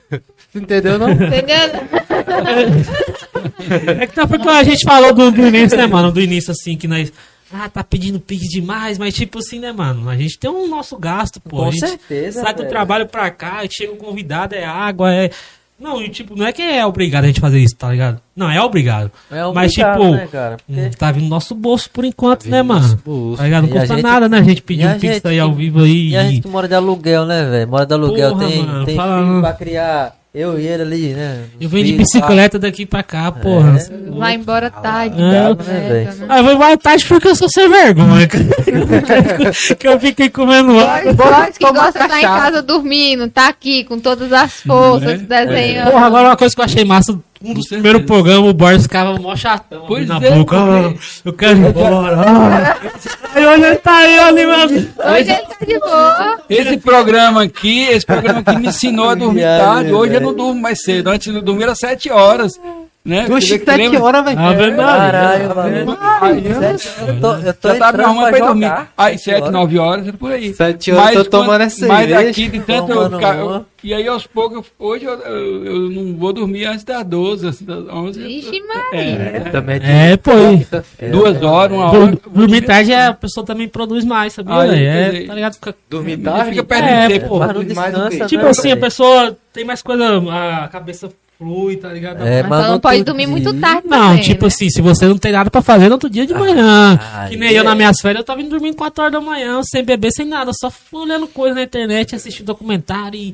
Entendeu, 0.55 0.97
não? 0.97 1.11
Entendeu? 1.11 1.55
É 3.99 4.07
que 4.07 4.13
tá 4.15 4.25
porque 4.25 4.49
a 4.49 4.63
gente 4.63 4.83
falou 4.83 5.13
do, 5.13 5.29
do 5.29 5.45
início, 5.47 5.77
né, 5.77 5.85
mano? 5.85 6.11
Do 6.11 6.19
início, 6.19 6.49
assim, 6.51 6.75
que 6.75 6.87
nós. 6.87 7.13
Ah, 7.53 7.67
tá 7.69 7.83
pedindo 7.83 8.19
pix 8.19 8.47
demais, 8.49 8.97
mas 8.97 9.13
tipo 9.13 9.39
assim, 9.39 9.59
né, 9.59 9.71
mano? 9.71 10.09
A 10.09 10.15
gente 10.15 10.37
tem 10.39 10.49
um 10.49 10.67
nosso 10.67 10.97
gasto, 10.97 11.39
pô. 11.41 11.57
Com 11.57 11.63
a 11.67 11.71
gente 11.71 11.79
certeza, 11.87 12.41
Sai 12.41 12.53
do 12.53 12.59
velho. 12.59 12.69
trabalho 12.69 13.05
pra 13.07 13.29
cá, 13.29 13.61
chega 13.69 13.91
um 13.91 13.97
convidado, 13.97 14.55
é 14.55 14.63
água, 14.63 15.13
é. 15.13 15.29
Não, 15.79 15.99
e 15.99 16.09
tipo, 16.09 16.35
não 16.35 16.45
é 16.45 16.53
que 16.53 16.61
é 16.61 16.85
obrigado 16.85 17.23
a 17.23 17.27
gente 17.27 17.39
fazer 17.41 17.57
isso, 17.59 17.75
tá 17.75 17.89
ligado? 17.89 18.21
Não, 18.35 18.49
é 18.51 18.61
obrigado. 18.61 19.11
É 19.31 19.43
Mas, 19.51 19.71
obrigado, 19.71 19.99
tipo, 19.99 20.11
né, 20.15 20.27
cara? 20.31 20.57
Porque- 20.57 20.79
Hum, 20.81 20.89
Tá 20.95 21.11
vindo 21.11 21.23
no 21.23 21.29
nosso 21.29 21.55
bolso 21.55 21.89
por 21.89 22.05
enquanto, 22.05 22.45
né, 22.47 22.61
Nosso 22.61 22.81
mano? 22.89 23.01
bolso. 23.03 23.37
Tá 23.37 23.43
ligado? 23.45 23.63
Não 23.63 23.69
E 23.69 23.71
custa 23.79 23.95
gente- 23.95 24.03
nada, 24.03 24.29
né? 24.29 24.37
A 24.37 24.43
gente 24.43 24.61
pedir 24.61 24.87
um 24.87 24.99
pix 24.99 25.25
aí 25.25 25.39
ao 25.39 25.51
vivo 25.55 25.79
aí. 25.81 26.09
E 26.09 26.15
a 26.17 26.23
gente 26.23 26.47
mora 26.47 26.67
de 26.67 26.75
aluguel, 26.75 27.25
né, 27.25 27.43
velho? 27.49 27.67
Mora 27.67 27.85
de 27.87 27.93
aluguel, 27.95 28.29
Porra, 28.33 28.47
tem, 28.47 28.63
mano, 28.63 28.85
tem 28.85 28.95
fala- 28.95 29.23
filho 29.27 29.41
pra 29.41 29.53
criar. 29.53 30.20
Eu 30.33 30.57
e 30.57 30.65
ele 30.65 30.81
ali, 30.81 31.07
né? 31.09 31.43
Eu 31.59 31.67
venho 31.67 31.85
de 31.87 31.91
bicicleta 31.91 32.57
daqui 32.57 32.85
pra 32.85 33.03
cá, 33.03 33.29
porra. 33.33 33.77
Vai 34.17 34.35
embora 34.35 34.69
tarde. 34.69 35.21
É, 35.21 35.25
né, 35.25 36.05
né? 36.05 36.25
Ah, 36.29 36.37
eu 36.37 36.43
vou 36.45 36.53
embora 36.53 36.77
tarde 36.77 37.03
porque 37.05 37.27
eu 37.27 37.35
sou 37.35 37.49
sem 37.49 37.69
vergonha. 37.69 38.29
que 39.77 39.85
eu 39.85 39.99
fiquei 39.99 40.29
comendo 40.29 40.79
água. 40.79 41.13
Jorge 41.13 41.59
que 41.59 41.69
gosta 41.69 41.99
de 41.99 42.05
estar 42.05 42.19
em 42.19 42.21
casa 42.21 42.61
dormindo, 42.61 43.27
tá 43.27 43.49
aqui 43.49 43.83
com 43.83 43.99
todas 43.99 44.31
as 44.31 44.53
forças, 44.61 45.21
desenhando. 45.21 45.91
Porra, 45.91 46.05
agora 46.05 46.29
uma 46.29 46.37
coisa 46.37 46.55
que 46.55 46.61
eu 46.61 46.65
achei 46.65 46.85
massa. 46.85 47.19
Um 47.43 47.53
dos 47.53 47.67
primeiros 47.67 48.03
programas, 48.03 48.49
o 48.49 48.53
Boris 48.53 48.83
ficava 48.83 49.17
mó 49.17 49.35
chatão 49.35 49.85
Pois 49.87 50.07
na 50.07 50.17
é, 50.17 50.31
boca. 50.31 50.55
porque- 50.57 50.97
Ah, 50.97 51.21
eu 51.25 51.33
quero 51.33 51.57
ir 51.59 51.65
embora. 51.67 52.17
Ah. 52.19 52.77
Aí 53.33 53.45
olha, 53.45 53.67
ele 53.67 53.75
tá 53.77 53.97
aí, 53.97 54.19
olha, 54.19 54.47
mano. 54.47 54.73
Hoje 54.73 55.31
ele 55.31 55.41
tá 55.47 55.65
de 55.65 55.79
boa. 55.79 56.39
Esse 56.49 56.77
programa 56.77 57.43
aqui, 57.43 57.83
esse 57.83 58.05
programa 58.05 58.39
aqui 58.39 58.55
me 58.57 58.67
ensinou 58.67 59.09
a 59.09 59.15
dormir 59.15 59.41
tarde. 59.41 59.91
Hoje 59.91 60.13
eu 60.15 60.21
não 60.21 60.33
durmo 60.33 60.61
mais 60.61 60.81
cedo. 60.83 61.09
Antes 61.09 61.33
eu 61.33 61.41
dormia 61.41 61.71
às 61.71 61.79
7 61.79 62.11
horas. 62.11 62.51
Né? 63.03 63.25
Dizer, 63.27 63.41
sete 63.65 63.77
lembra? 63.77 64.03
horas, 64.03 64.25
velho. 64.25 64.39
Ah, 64.39 64.53
verdade. 64.53 65.11
Caralho, 65.11 65.47
Tá 65.49 65.55
mano. 65.55 65.71
vendo? 65.71 65.97
Eu 67.07 67.19
tô, 67.19 67.33
eu 67.33 67.53
tô 67.55 67.67
Já 67.75 67.91
me 67.93 68.03
arrumando 68.03 68.29
pra 68.29 68.37
ir 68.37 68.41
dormir. 68.41 68.73
Aí, 68.95 69.17
Sete 69.17 69.23
7, 69.23 69.41
horas. 69.41 69.53
9 69.53 69.79
horas, 69.79 70.07
era 70.07 70.17
por 70.17 70.31
aí. 70.31 70.53
Sete 70.53 70.91
horas 70.91 71.15
eu 71.15 71.23
tô 71.23 71.29
tomando 71.31 71.47
quando- 71.49 71.61
essa 71.61 71.87
Mas 71.87 71.97
cerveja. 72.07 72.23
daqui 72.27 72.47
de 72.49 72.59
tanto 72.59 72.91
eu 72.91 72.95
Tomando 72.95 73.15
ficar. 73.15 73.37
eu- 73.39 73.65
e 73.83 73.93
aí 73.95 74.07
aos 74.07 74.27
poucos, 74.27 74.57
eu- 74.57 74.65
hoje 74.87 75.05
eu, 75.05 75.13
eu, 75.13 75.65
eu 75.65 75.79
não 75.89 76.15
vou 76.15 76.31
dormir 76.31 76.65
antes 76.65 76.83
das 76.83 77.03
12, 77.03 77.47
antes 77.47 77.61
das 77.63 77.87
11. 77.89 78.21
Ixi, 78.21 78.61
Maria. 78.67 79.01
É, 79.01 79.39
Também 79.51 79.79
É, 79.83 80.17
pô. 80.17 80.31
e- 81.01 81.09
duas 81.09 81.41
horas, 81.41 81.75
uma 81.75 81.91
hora. 81.91 82.17
Dormir 82.31 82.61
tarde 82.61 82.91
é, 82.93 83.07
a 83.07 83.13
pessoa 83.15 83.43
também 83.43 83.67
produz 83.67 84.05
mais, 84.05 84.33
sabia, 84.33 84.53
Aí, 84.55 84.85
É, 84.85 85.25
tá 85.25 85.33
ligado? 85.33 85.53
Fica- 85.55 85.75
Dormir 85.89 86.17
tarde. 86.17 86.51
fica 86.51 86.63
perdendo 86.63 86.91
É, 86.93 87.07
tempo. 87.07 87.27
pô. 87.29 87.39
Mas 87.39 88.27
Tipo 88.29 88.43
né, 88.43 88.49
assim, 88.51 88.71
a 88.71 88.77
pessoa 88.77 89.35
tem 89.51 89.65
mais 89.65 89.81
coisa, 89.81 90.05
a 90.63 90.67
cabeça 90.67 91.09
flui, 91.41 91.75
tá 91.77 91.89
ligado? 91.91 92.21
É, 92.23 92.43
Mas 92.43 92.67
não 92.67 92.79
pode 92.79 93.03
dormir 93.03 93.25
dia- 93.25 93.31
muito 93.31 93.51
tarde 93.59 93.87
Não, 93.87 94.09
também, 94.09 94.21
tipo 94.21 94.41
né? 94.43 94.47
assim, 94.47 94.69
se 94.69 94.79
você 94.79 95.07
não 95.07 95.17
tem 95.17 95.31
nada 95.31 95.49
pra 95.49 95.59
fazer 95.61 95.87
no 95.87 95.93
outro 95.95 96.07
dia 96.07 96.27
de 96.27 96.35
manhã. 96.35 96.99
Ah, 97.01 97.25
que 97.27 97.35
nem 97.35 97.49
aí 97.49 97.55
eu 97.55 97.61
é. 97.61 97.65
nas 97.65 97.75
minhas 97.75 97.99
férias, 97.99 98.19
eu 98.19 98.25
tava 98.25 98.41
indo 98.41 98.51
dormindo 98.51 98.75
4 98.75 99.01
horas 99.03 99.13
da 99.13 99.19
manhã, 99.21 99.59
sem 99.63 99.83
beber, 99.83 100.11
sem 100.11 100.25
nada, 100.25 100.51
só 100.53 100.71
olhando 100.91 101.25
coisa 101.27 101.55
na 101.55 101.63
internet, 101.63 102.15
assistindo 102.15 102.45
documentário 102.45 103.17
e, 103.19 103.33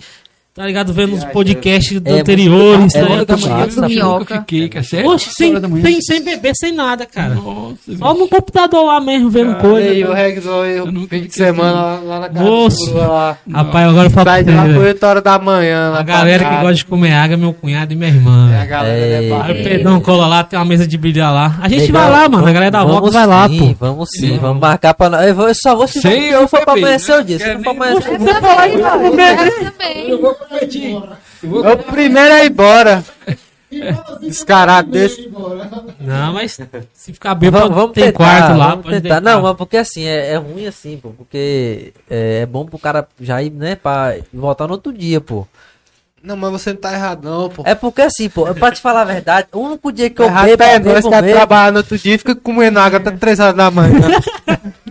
tá 0.58 0.66
ligado, 0.66 0.92
vendo 0.92 1.14
os 1.16 1.24
podcasts 1.26 2.02
É, 2.04 2.20
anteriores, 2.20 2.96
é 2.96 3.06
tá 3.06 3.12
Hora 3.14 3.26
da 3.26 3.36
ligado? 3.36 3.50
manhã? 3.52 3.68
Eu 3.78 3.88
minhoca. 3.88 4.40
fiquei, 4.40 4.68
que 4.70 4.78
é 4.80 4.84
sério? 4.84 5.10
Oxe, 5.12 5.30
sem, 5.32 5.54
da 5.54 5.68
manhã. 5.68 5.86
sem, 6.02 6.22
beber, 6.24 6.54
sem 6.56 6.72
nada, 6.74 7.06
cara. 7.06 7.36
Nossa, 7.36 7.96
Só 7.98 8.14
no 8.14 8.28
computador 8.28 8.84
lá 8.86 9.00
mesmo, 9.00 9.30
vendo 9.30 9.52
E 9.52 9.56
coisa. 9.56 9.90
aí, 9.90 10.04
o 10.04 10.14
Rex, 10.14 10.46
eu, 10.46 10.92
nunca 10.92 11.16
fim 11.16 11.24
de 11.26 11.34
semana 11.34 11.72
lá, 11.72 12.00
lá 12.04 12.20
na 12.22 12.30
casa 12.30 12.44
Moço. 12.46 12.94
lá. 12.98 13.38
Rapaz, 13.54 13.88
agora 13.90 14.10
pra 14.10 14.24
Sai 14.24 14.44
de 14.44 14.52
lá 14.52 14.62
por 14.64 14.68
velho. 14.74 14.82
8 14.82 15.06
horas 15.06 15.24
da 15.24 15.40
manhã. 15.40 15.94
A 15.96 16.04
galera 16.04 16.44
que 16.44 16.56
gosta 16.56 16.74
de 16.74 16.86
comer 16.86 17.14
água, 17.14 17.38
meu 17.38 17.54
cunhado 17.54 17.94
e 17.94 17.96
minha 17.96 18.10
irmã. 18.10 18.52
É, 18.52 18.62
a 18.62 18.66
galera 18.66 19.24
é 19.24 19.30
barra. 19.30 19.52
o 19.52 19.56
Pedrão 19.56 20.00
cola 20.02 20.28
lá, 20.28 20.44
tem 20.44 20.58
uma 20.60 20.66
mesa 20.66 20.88
de 20.88 20.98
bilhar 20.98 21.32
lá. 21.34 21.56
A 21.62 21.70
gente 21.70 21.92
vai 21.92 22.10
lá, 22.10 22.28
mano. 22.28 22.48
A 22.48 22.52
galera 22.52 22.72
da 22.72 22.84
Vox 22.84 22.96
vamos 23.00 23.14
vai 23.14 23.26
lá, 23.28 23.48
pô. 23.48 23.76
Vamos 23.80 24.10
sim, 24.18 24.38
vamos 24.40 24.60
marcar 24.60 24.94
pra 24.94 25.10
nós. 25.10 25.28
Eu, 25.28 25.54
só 25.56 25.76
vou 25.76 25.88
se 25.88 26.00
eu 26.08 26.48
for 26.48 26.62
pra 26.64 26.74
amanhecer 26.74 27.16
né? 27.16 27.22
o 27.22 27.24
dia. 27.26 27.40
Se 27.40 27.54
for 27.54 27.62
pra 27.62 27.72
amanhecer 27.72 28.14
o 28.16 28.18
dia. 28.18 28.28
Eu 30.10 30.22
vou 30.22 30.36
Eu 31.44 31.50
vou 31.50 31.66
É 31.66 31.74
o 31.74 31.78
primeiro 31.78 32.34
a 32.34 32.44
ir 32.44 32.52
embora. 32.52 33.04
Descarado 34.22 34.90
desse. 34.90 35.30
Não, 36.00 36.34
mas 36.34 36.58
se 36.94 37.14
ficar 37.14 37.36
bêbado, 37.36 37.66
Vamos, 37.66 37.76
vamos 37.78 37.94
tem 37.94 38.06
tentar, 38.06 38.18
quarto 38.18 38.58
lá. 38.58 38.70
vamos 38.70 38.86
pode 38.86 39.02
tentar. 39.02 39.22
Não, 39.22 39.42
mas 39.42 39.58
porque 39.58 39.78
assim, 39.78 40.06
é, 40.06 40.32
é 40.32 40.38
ruim 40.38 40.66
assim, 40.66 40.98
pô. 40.98 41.10
Porque 41.10 41.94
é, 42.10 42.42
é 42.42 42.46
bom 42.46 42.66
pro 42.66 42.80
cara 42.80 43.08
já 43.20 43.42
ir, 43.44 43.52
né, 43.52 43.76
pra 43.76 44.16
voltar 44.34 44.68
no 44.68 44.74
outro 44.74 44.94
dia, 44.94 45.20
pô. 45.20 45.46
Não, 46.28 46.36
mas 46.36 46.52
você 46.52 46.72
não 46.74 46.80
tá 46.80 46.94
errado, 46.94 47.24
não, 47.24 47.50
pô. 47.50 47.64
É 47.66 47.74
porque 47.74 48.02
assim, 48.02 48.28
pô, 48.30 48.54
pra 48.54 48.72
te 48.72 48.82
falar 48.82 49.02
a 49.02 49.06
verdade, 49.06 49.48
o 49.54 49.60
único 49.60 49.92
dia 49.92 50.10
que 50.10 50.22
eu 50.22 50.26
errado 50.26 50.46
bebo, 50.48 50.64
é 50.64 50.80
bebo 50.80 50.94
nós 50.94 51.06
trabalhar 51.32 51.72
no 51.72 51.78
outro 51.78 51.98
dia 51.98 52.16
e 52.16 52.18
fica 52.18 52.36
comendo 52.36 52.80
água 52.80 53.00
até 53.00 53.12
3 53.12 53.40
horas 53.40 53.56
da 53.56 53.72
manhã. 53.72 54.00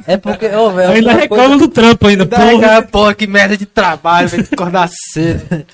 é 0.06 0.16
porque, 0.16 0.46
ô, 0.48 0.70
velho, 0.70 0.92
Ainda 0.92 1.10
uma 1.10 1.18
coisa- 1.28 1.42
reclama 1.42 1.58
do 1.58 1.68
trampo 1.68 2.06
ainda, 2.06 2.24
Daí, 2.24 2.82
porra. 2.90 3.14
que 3.14 3.26
merda 3.26 3.56
de 3.56 3.66
trabalho, 3.66 4.28
vai 4.28 4.40
acordar 4.40 4.88
cedo. 5.12 5.66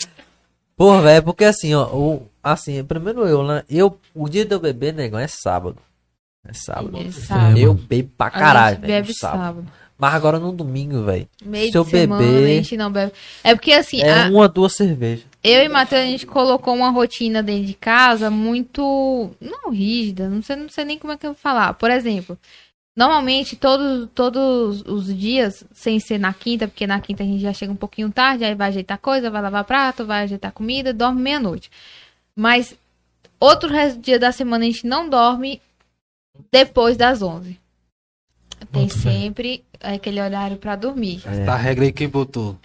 Porra, 0.76 1.02
velho, 1.02 1.16
é 1.18 1.20
porque 1.20 1.44
assim, 1.44 1.74
ó, 1.74 1.84
o, 1.84 2.26
assim, 2.42 2.82
primeiro 2.82 3.26
eu, 3.26 3.44
né, 3.46 3.62
eu, 3.70 3.96
o 4.14 4.28
dia 4.28 4.46
eu 4.50 4.58
beber, 4.58 4.92
negão, 4.92 5.18
é 5.20 5.28
sábado. 5.28 5.76
É 6.44 6.52
sábado. 6.52 6.98
É 6.98 7.10
sábado. 7.12 7.56
Eu 7.56 7.72
bebo 7.74 8.10
pra 8.18 8.28
caralho, 8.30 8.80
velho, 8.80 8.92
bebe 8.94 9.14
sábado. 9.14 9.38
sábado. 9.40 9.66
Mas 10.02 10.14
agora 10.14 10.40
no 10.40 10.50
domingo, 10.50 11.04
velho. 11.04 11.28
Meio 11.44 11.70
Se 11.70 11.78
eu 11.78 11.84
semana 11.84 12.20
beber- 12.26 12.44
a 12.44 12.54
gente 12.56 12.76
não 12.76 12.90
bebe. 12.90 13.12
É 13.44 13.54
porque 13.54 13.72
assim, 13.72 14.02
É 14.02 14.22
a- 14.24 14.28
uma, 14.28 14.48
duas 14.48 14.74
cervejas. 14.74 15.24
eu 15.44 15.62
e 15.62 15.68
Matheus, 15.68 16.02
a 16.02 16.06
gente 16.06 16.26
colocou 16.26 16.74
uma 16.74 16.90
rotina 16.90 17.40
dentro 17.40 17.66
de 17.66 17.74
casa 17.74 18.28
muito. 18.28 19.30
Não 19.40 19.70
rígida, 19.70 20.28
não 20.28 20.42
sei, 20.42 20.56
não 20.56 20.68
sei 20.68 20.84
nem 20.84 20.98
como 20.98 21.12
é 21.12 21.16
que 21.16 21.24
eu 21.24 21.30
vou 21.34 21.38
falar. 21.40 21.74
Por 21.74 21.88
exemplo, 21.88 22.36
normalmente 22.96 23.54
todos, 23.54 24.08
todos 24.12 24.82
os 24.82 25.16
dias, 25.16 25.62
sem 25.72 26.00
ser 26.00 26.18
na 26.18 26.34
quinta, 26.34 26.66
porque 26.66 26.84
na 26.84 27.00
quinta 27.00 27.22
a 27.22 27.26
gente 27.26 27.40
já 27.40 27.52
chega 27.52 27.70
um 27.72 27.76
pouquinho 27.76 28.10
tarde, 28.10 28.44
aí 28.44 28.56
vai 28.56 28.70
ajeitar 28.70 28.98
coisa, 28.98 29.30
vai 29.30 29.40
lavar 29.40 29.62
prato, 29.62 30.04
vai 30.04 30.24
ajeitar 30.24 30.50
comida, 30.50 30.92
dorme 30.92 31.22
meia-noite. 31.22 31.70
Mas 32.34 32.74
outro 33.38 33.68
resto 33.70 33.98
do 33.98 34.02
dia 34.02 34.18
da 34.18 34.32
semana 34.32 34.64
a 34.64 34.66
gente 34.66 34.84
não 34.84 35.08
dorme 35.08 35.62
depois 36.50 36.96
das 36.96 37.22
11. 37.22 37.61
Tem 38.70 38.82
Boto 38.86 38.98
sempre 38.98 39.62
aquele 39.82 40.20
horário 40.20 40.56
pra 40.56 40.76
dormir. 40.76 41.22
Tá 41.44 41.54
a 41.54 41.56
regra 41.56 41.84
aí 41.84 41.92
quem 41.92 42.08
botou. 42.08 42.56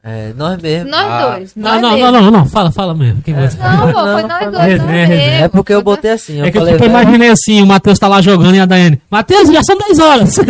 É, 0.00 0.32
nós 0.36 0.62
mesmo. 0.62 0.88
Nós 0.90 1.02
Ah. 1.04 1.30
dois. 1.36 1.54
Não, 1.56 1.72
Nós 1.72 1.82
não, 1.82 1.90
mesmo. 1.90 2.12
não, 2.12 2.22
não, 2.22 2.30
não, 2.30 2.46
fala, 2.46 2.70
fala 2.70 2.94
mesmo. 2.94 3.20
Quem 3.20 3.34
você? 3.34 3.58
Não, 3.58 3.92
pô, 3.92 4.00
Não, 4.00 4.12
foi 4.12 4.22
não, 4.22 4.28
nós 4.28 4.40
dois. 4.40 4.52
nós. 4.52 4.52
nós 4.52 4.70
É, 4.70 5.06
mesmo. 5.08 5.44
É 5.44 5.48
porque 5.48 5.74
eu 5.74 5.82
botei 5.82 6.12
assim, 6.12 6.38
eu 6.38 6.44
É 6.46 6.50
que 6.52 6.56
eu 6.56 6.62
falei, 6.62 6.74
tipo, 6.76 6.84
velho, 6.88 7.00
imaginei 7.02 7.30
assim, 7.30 7.60
o 7.62 7.66
Matheus 7.66 7.98
tá 7.98 8.06
lá 8.06 8.22
jogando 8.22 8.54
e 8.54 8.60
a 8.60 8.64
Daiane. 8.64 9.02
Matheus, 9.10 9.48
já 9.50 9.60
são 9.64 9.76
10 9.76 9.98
horas. 9.98 10.36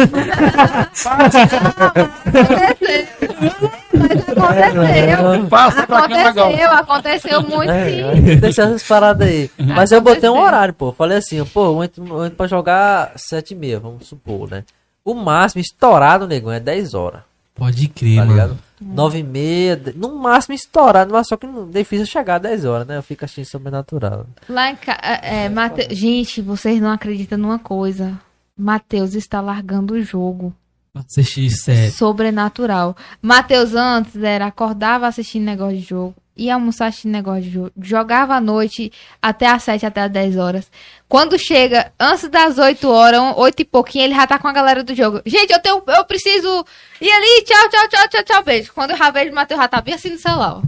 Aconteceu. 4.28 5.48
Passa 5.48 5.86
pra 5.86 6.08
cá. 6.08 6.28
Aconteceu, 6.30 6.70
aconteceu 6.72 7.42
muito 7.42 7.70
É, 7.70 8.14
sim. 8.14 8.36
deixa 8.36 8.62
essas 8.62 8.82
paradas 8.82 9.26
aí. 9.28 9.50
Mas 9.58 9.90
eu 9.92 10.00
botei 10.00 10.28
um 10.28 10.32
Aconteceu. 10.34 10.46
horário, 10.46 10.74
pô. 10.74 10.92
Falei 10.92 11.18
assim, 11.18 11.44
pô, 11.44 11.66
eu 11.66 11.84
entro, 11.84 12.06
eu 12.06 12.24
entro 12.26 12.36
pra 12.36 12.46
jogar 12.46 13.12
sete 13.16 13.52
e 13.54 13.56
meia, 13.56 13.80
vamos 13.80 14.06
supor, 14.06 14.50
né? 14.50 14.64
O 15.08 15.14
máximo 15.14 15.62
estourado, 15.62 16.28
negão, 16.28 16.52
é 16.52 16.60
10 16.60 16.92
horas, 16.92 17.22
Pode 17.54 17.88
crer, 17.88 18.16
tá 18.16 18.26
mano. 18.26 18.32
ligado? 18.32 18.58
Nove 18.78 19.18
e 19.18 19.22
meia, 19.22 19.80
no 19.96 20.14
máximo 20.16 20.54
estourado, 20.54 21.12
mas 21.12 21.26
só 21.26 21.36
que 21.36 21.46
não, 21.46 21.68
difícil 21.68 22.04
chegar 22.04 22.34
a 22.34 22.38
10 22.38 22.64
horas, 22.66 22.86
né? 22.86 22.98
Eu 22.98 23.02
fico 23.02 23.24
achando 23.24 23.46
sobrenatural. 23.46 24.26
Lá 24.46 24.70
em 24.70 24.76
casa, 24.76 24.98
é, 25.00 25.48
Mate... 25.48 25.94
gente, 25.94 26.42
vocês 26.42 26.78
não 26.78 26.90
acreditam 26.92 27.38
numa 27.38 27.58
coisa. 27.58 28.20
Matheus 28.54 29.14
está 29.14 29.40
largando 29.40 29.94
o 29.94 30.02
jogo. 30.02 30.52
Assistir 30.94 31.50
sério. 31.50 31.90
Sobrenatural. 31.90 32.94
Matheus 33.22 33.74
antes 33.74 34.14
era 34.22 34.46
acordava 34.46 35.06
assistindo 35.06 35.44
negócio 35.44 35.78
de 35.78 35.84
jogo, 35.84 36.14
ia 36.38 36.54
almoçar 36.54 36.86
assistindo 36.86 37.12
negócio 37.12 37.42
de 37.42 37.50
jogo, 37.50 37.72
jogava 37.82 38.34
à 38.34 38.40
noite 38.40 38.90
até 39.20 39.46
às 39.46 39.62
7, 39.64 39.84
até 39.84 40.02
às 40.02 40.10
10 40.10 40.36
horas. 40.36 40.70
Quando 41.08 41.38
chega 41.38 41.92
antes 41.98 42.28
das 42.28 42.56
8 42.58 42.88
horas, 42.88 43.20
8 43.36 43.60
e 43.60 43.64
pouquinho, 43.64 44.04
ele 44.04 44.14
já 44.14 44.26
tá 44.26 44.38
com 44.38 44.46
a 44.48 44.52
galera 44.52 44.82
do 44.84 44.94
jogo. 44.94 45.20
Gente, 45.26 45.52
eu 45.52 45.60
tenho, 45.60 45.82
eu 45.86 46.04
preciso 46.04 46.64
ir 47.00 47.10
ali, 47.10 47.44
tchau, 47.44 47.68
tchau, 47.68 47.88
tchau, 47.88 48.08
tchau, 48.08 48.22
tchau, 48.24 48.42
beijo. 48.44 48.72
Quando 48.74 48.92
eu 48.92 48.96
já 48.96 49.10
vejo 49.10 49.32
o 49.32 49.34
Matheus 49.34 49.60
já 49.60 49.68
tá 49.68 49.80
bem 49.80 49.94
assim 49.94 50.10
no 50.10 50.18
celular, 50.18 50.58
ó. 50.58 50.62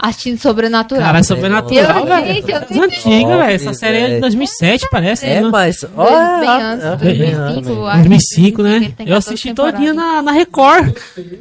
Assistindo 0.00 0.38
Sobrenatural. 0.38 1.02
Cara, 1.02 1.18
é 1.18 1.22
sobrenatural, 1.24 1.98
Eu, 1.98 2.06
velho. 2.06 2.26
gente, 2.34 2.52
eu 2.52 2.60
Das 2.60 2.70
antigas, 2.70 3.36
velho. 3.36 3.50
Essa 3.52 3.74
série 3.74 3.96
é 3.98 4.06
de 4.06 4.14
é. 4.14 4.20
2007, 4.20 4.88
parece. 4.92 5.26
É, 5.26 5.40
né? 5.40 5.48
mas. 5.50 5.80
Bem, 5.82 5.90
Olha, 5.96 6.38
bem 6.38 6.48
antes, 6.62 6.84
é, 6.84 6.96
2005, 6.96 7.68
eu 7.68 7.86
acho. 7.88 7.96
2005, 7.98 8.60
Ele 8.60 8.68
né? 8.68 8.78
tem 8.96 9.08
Eu 9.08 9.14
14 9.14 9.16
assisti 9.16 9.54
todinha 9.54 9.92
na, 9.92 10.22
na 10.22 10.30
Record. 10.30 10.96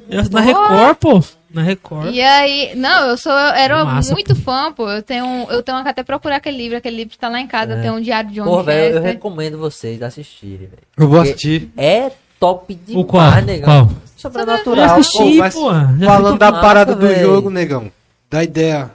Eu, 0.10 0.24
na 0.32 0.42
Record, 0.42 0.96
pô. 0.96 1.24
Na 1.50 1.62
Record. 1.62 2.14
E 2.14 2.22
aí, 2.22 2.76
não, 2.76 3.08
eu 3.10 3.18
sou, 3.18 3.32
eu 3.32 3.54
era 3.54 3.86
Massa, 3.86 4.14
muito 4.14 4.36
fã, 4.36 4.72
pô. 4.72 4.90
Eu 4.90 5.02
tenho, 5.02 5.48
eu 5.50 5.64
tenho 5.64 5.82
que 5.82 5.90
até 5.90 6.04
procurar 6.04 6.36
aquele 6.38 6.58
livro, 6.58 6.78
aquele 6.78 6.98
livro 6.98 7.18
tá 7.18 7.30
lá 7.30 7.40
em 7.40 7.48
casa, 7.48 7.80
tem 7.82 7.90
um 7.90 8.02
diário 8.02 8.30
de 8.30 8.42
Pô, 8.42 8.58
John 8.58 8.64
velho, 8.64 8.98
eu 8.98 9.02
recomendo 9.02 9.58
vocês 9.58 10.02
assistirem, 10.02 10.68
velho. 10.68 10.84
Eu 10.98 11.08
vou 11.08 11.22
assistir. 11.22 11.72
É 11.78 12.12
top 12.40 12.74
O 12.74 12.78
demais, 12.78 13.06
qual? 13.06 13.42
negão. 13.42 13.66
Qual? 13.66 13.82
Eu 13.90 13.96
Sobrenatural. 14.18 14.96
assisti, 14.96 15.38
mas 15.38 15.54
pô. 15.54 15.72
Já 15.72 16.08
Falando 16.08 16.38
da 16.38 16.52
massa, 16.52 16.62
parada 16.62 16.96
do 16.96 17.08
velho. 17.08 17.22
jogo, 17.22 17.50
negão. 17.50 17.90
Da 18.30 18.44
ideia. 18.44 18.92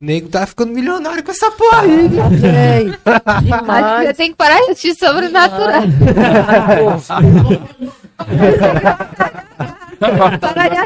Nego 0.00 0.28
tá 0.28 0.44
ficando 0.46 0.72
milionário 0.72 1.22
com 1.22 1.30
essa 1.30 1.50
porra 1.52 1.82
aí. 1.82 2.08
Pô, 2.10 2.28
que 2.28 2.36
demais. 3.44 4.06
você 4.06 4.14
tem 4.14 4.32
que 4.32 4.36
parar 4.36 4.56
de 4.56 4.72
assistir 4.72 4.94
Sobrenatural. 4.96 5.82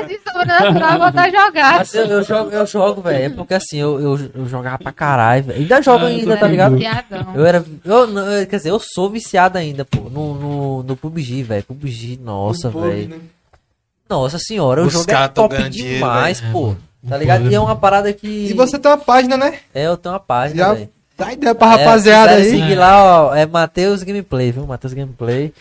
De 0.07 0.19
sobrenatural, 0.31 0.99
voltar 0.99 1.23
a 1.25 1.31
jogar. 1.31 1.79
Mas 1.79 1.95
eu, 1.95 2.07
eu 2.07 2.23
jogo, 2.23 2.51
eu 2.51 2.67
jogo, 2.67 3.03
velho. 3.03 3.25
É 3.25 3.29
porque 3.31 3.55
assim, 3.55 3.79
eu, 3.79 4.01
eu, 4.01 4.31
eu 4.35 4.47
jogava 4.47 4.79
pra 4.79 4.93
caralho, 4.93 5.45
velho. 5.45 5.59
Ainda 5.61 5.83
jogo 5.83 6.05
Ah, 6.05 6.09
ainda, 6.09 6.35
eu 6.35 6.39
tá 6.41 6.47
ligado? 6.49 6.77
Viciadão. 6.77 7.33
Eu 7.35 7.47
era. 7.47 7.65
Eu, 7.85 8.07
não, 8.07 8.27
eu- 8.33 8.47
quer 8.47 8.57
dizer, 8.57 8.71
eu 8.71 8.81
sou 8.81 9.11
viciado 9.11 9.59
ainda, 9.59 9.85
pô. 9.85 10.09
No, 10.11 10.35
no, 10.35 10.83
no 10.83 10.97
PUBG, 10.97 11.43
velho. 11.43 11.63
PUBG, 11.65 12.19
nossa, 12.23 12.69
velho. 12.71 13.21
Nossa 14.09 14.39
senhora, 14.39 14.83
o 14.83 14.87
Os 14.87 14.93
jogo 14.93 15.11
é 15.11 15.29
top 15.29 15.69
demais, 15.69 16.41
velho. 16.41 16.53
pô. 16.53 16.77
Tá 17.09 17.17
ligado? 17.17 17.51
E 17.51 17.55
é 17.55 17.61
uma 17.61 17.77
parada 17.77 18.13
que. 18.13 18.27
E 18.27 18.53
você 18.55 18.79
tem 18.79 18.91
uma 18.91 18.99
página, 18.99 19.37
né? 19.37 19.59
É, 19.75 19.87
eu 19.87 19.97
tenho 19.97 20.13
uma 20.15 20.21
página, 20.21 20.65
Já 20.65 20.73
velho. 20.75 20.89
dá 21.17 21.33
ideia 21.33 21.55
pra 21.55 21.69
rapaziada 21.69 22.33
é, 22.33 22.37
aí. 22.37 22.51
seguir 22.51 22.75
lá, 22.75 23.27
ó, 23.27 23.35
é 23.35 23.47
Matheus 23.47 24.03
Gameplay, 24.03 24.51
viu? 24.51 24.67
Matheus 24.67 24.93
Gameplay. 24.93 25.53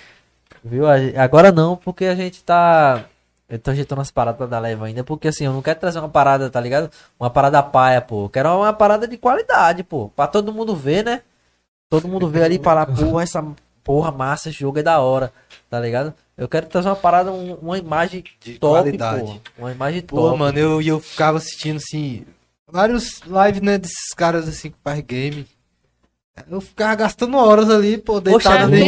Viu? 0.64 0.86
Agora 1.18 1.52
não, 1.52 1.76
porque 1.78 2.06
a 2.06 2.16
gente 2.16 2.44
tá. 2.44 3.04
Eu 3.50 3.58
tô 3.58 3.72
ajeitando 3.72 4.02
as 4.02 4.12
paradas 4.12 4.50
da 4.50 4.60
leva 4.60 4.86
ainda, 4.88 5.04
porque 5.04 5.30
assim, 5.30 5.46
eu 5.46 5.54
não 5.54 5.62
quero 5.62 5.80
trazer 5.80 6.00
uma 6.00 6.10
parada, 6.10 6.50
tá 6.50 6.60
ligado? 6.60 6.92
Uma 7.20 7.30
parada 7.30 7.64
paia, 7.64 8.02
pô. 8.02 8.26
Eu 8.26 8.30
quero 8.30 8.50
uma 8.58 8.74
parada 8.74 9.08
de 9.08 9.18
qualidade, 9.18 9.84
pô. 9.84 10.10
Pra 10.10 10.28
todo 10.28 10.52
mundo 10.52 10.76
ver, 10.76 11.04
né? 11.06 11.22
Todo 11.90 12.08
mundo 12.10 12.28
ver 12.28 12.44
ali 12.44 12.56
e 12.60 12.64
falar, 12.64 12.86
porra, 12.88 13.24
essa 13.24 13.46
porra 13.84 14.12
massa, 14.12 14.50
esse 14.50 14.60
jogo 14.60 14.80
é 14.80 14.84
da 14.84 15.00
hora, 15.00 15.32
tá 15.70 15.80
ligado? 15.80 16.14
Eu 16.38 16.50
quero 16.50 16.68
trazer 16.68 16.90
uma 16.90 16.96
parada, 16.98 17.32
um- 17.32 17.54
uma 17.56 17.78
imagem 17.78 18.24
De 18.42 18.60
top, 18.60 18.82
qualidade. 18.82 19.42
pô. 19.56 19.62
Uma 19.62 19.72
imagem 19.72 20.02
Pô, 20.02 20.16
top. 20.28 20.38
mano, 20.40 20.60
eu, 20.60 20.82
e 20.82 20.90
eu 20.90 21.00
ficava 21.00 21.38
assistindo, 21.38 21.78
assim, 21.78 22.26
vários 22.70 23.22
lives, 23.22 23.62
né, 23.62 23.78
desses 23.78 24.14
caras, 24.14 24.46
assim, 24.50 24.72
que 24.72 24.78
faz 24.84 25.00
game. 25.00 25.48
Eu 26.50 26.62
ficava 26.62 26.96
gastando 26.96 27.36
horas 27.38 27.70
ali, 27.70 27.98
pô, 27.98 28.20
deitado 28.22 28.74
é 28.76 28.80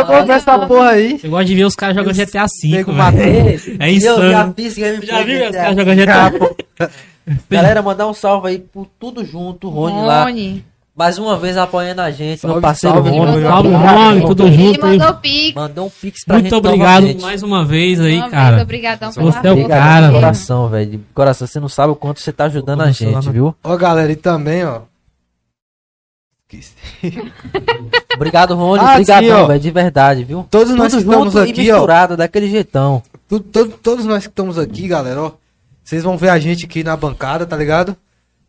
eu 0.00 0.06
vou 0.06 0.24
ver 0.26 0.32
essa 0.32 0.58
porra 0.60 0.90
aí, 0.90 1.20
Eu 1.22 1.30
gosto 1.30 1.46
de 1.46 1.54
ver 1.54 1.64
os 1.64 1.74
caras 1.74 1.96
jogando 1.96 2.14
GTA 2.14 2.46
V, 2.62 2.84
matando. 2.92 3.22
É 3.22 3.54
eu 3.54 3.58
já 3.58 3.88
insano. 3.88 4.54
fiz 4.56 4.78
gameplay. 4.78 5.06
Já 5.08 5.22
viu 5.24 5.44
os 5.50 5.56
caras 5.56 5.76
jogando 5.76 5.96
GTA? 5.96 6.90
Galera, 7.50 7.82
mandar 7.82 8.06
um 8.06 8.14
salve 8.14 8.48
aí 8.48 8.58
por 8.58 8.86
tudo 8.98 9.24
junto, 9.24 9.68
Rony 9.68 10.02
lá. 10.06 10.24
Rony. 10.24 10.64
Mais 10.96 11.18
uma 11.18 11.38
vez 11.38 11.56
apoiando 11.56 12.02
a 12.02 12.10
gente, 12.10 12.44
meu 12.44 12.54
Salve, 12.54 12.60
parceiro 12.60 12.96
salve, 12.96 13.10
Rony. 13.10 13.42
Salve, 13.42 13.68
Rony, 13.70 14.20
tudo 14.26 14.46
Ele 14.46 14.56
junto. 14.56 14.86
aí. 14.86 14.98
mandou 14.98 15.14
pix. 15.14 15.54
Mandou 15.54 15.86
um 15.86 15.90
pix 15.90 16.24
pra 16.24 16.34
Muito 16.34 16.44
gente 16.46 16.54
obrigado 16.54 17.00
novamente. 17.02 17.22
mais 17.22 17.42
uma 17.42 17.64
vez 17.64 18.00
aí, 18.00 18.18
Uma 18.18 18.28
cara. 18.28 18.62
Obrigadão 18.62 19.12
Você 19.12 19.20
é 19.20 19.52
o 19.52 19.68
cara, 19.68 20.08
de 20.08 20.12
coração, 20.12 20.68
velho. 20.68 20.90
De 20.90 20.98
coração, 21.14 21.46
você 21.46 21.60
não 21.60 21.68
sabe 21.68 21.92
o 21.92 21.96
quanto 21.96 22.20
você 22.20 22.32
tá 22.32 22.44
ajudando 22.44 22.82
a 22.82 22.90
gente, 22.90 23.30
viu? 23.30 23.54
Ó, 23.64 23.76
galera, 23.76 24.12
e 24.12 24.16
também, 24.16 24.64
ó. 24.64 24.80
Obrigado, 28.14 28.54
Rony. 28.54 28.82
Ah, 28.84 28.92
Obrigadão, 28.94 29.42
ó. 29.44 29.46
velho, 29.46 29.60
de 29.60 29.70
verdade, 29.70 30.24
viu? 30.24 30.46
Todos 30.50 30.74
nós 30.74 30.92
que 30.92 31.00
estamos 31.00 31.34
e 31.34 31.38
aqui, 31.38 31.70
ó. 31.70 31.74
misturado, 31.74 32.16
daquele 32.16 32.48
jeitão. 32.48 33.02
Tu- 33.28 33.40
to- 33.40 33.68
todos 33.82 34.04
nós 34.04 34.24
que 34.24 34.30
estamos 34.30 34.58
aqui, 34.58 34.88
galera, 34.88 35.22
ó. 35.22 35.32
Vocês 35.84 36.02
vão 36.02 36.16
ver 36.16 36.28
a 36.30 36.38
gente 36.38 36.64
aqui 36.66 36.82
na 36.84 36.96
bancada, 36.96 37.46
tá 37.46 37.56
ligado? 37.56 37.96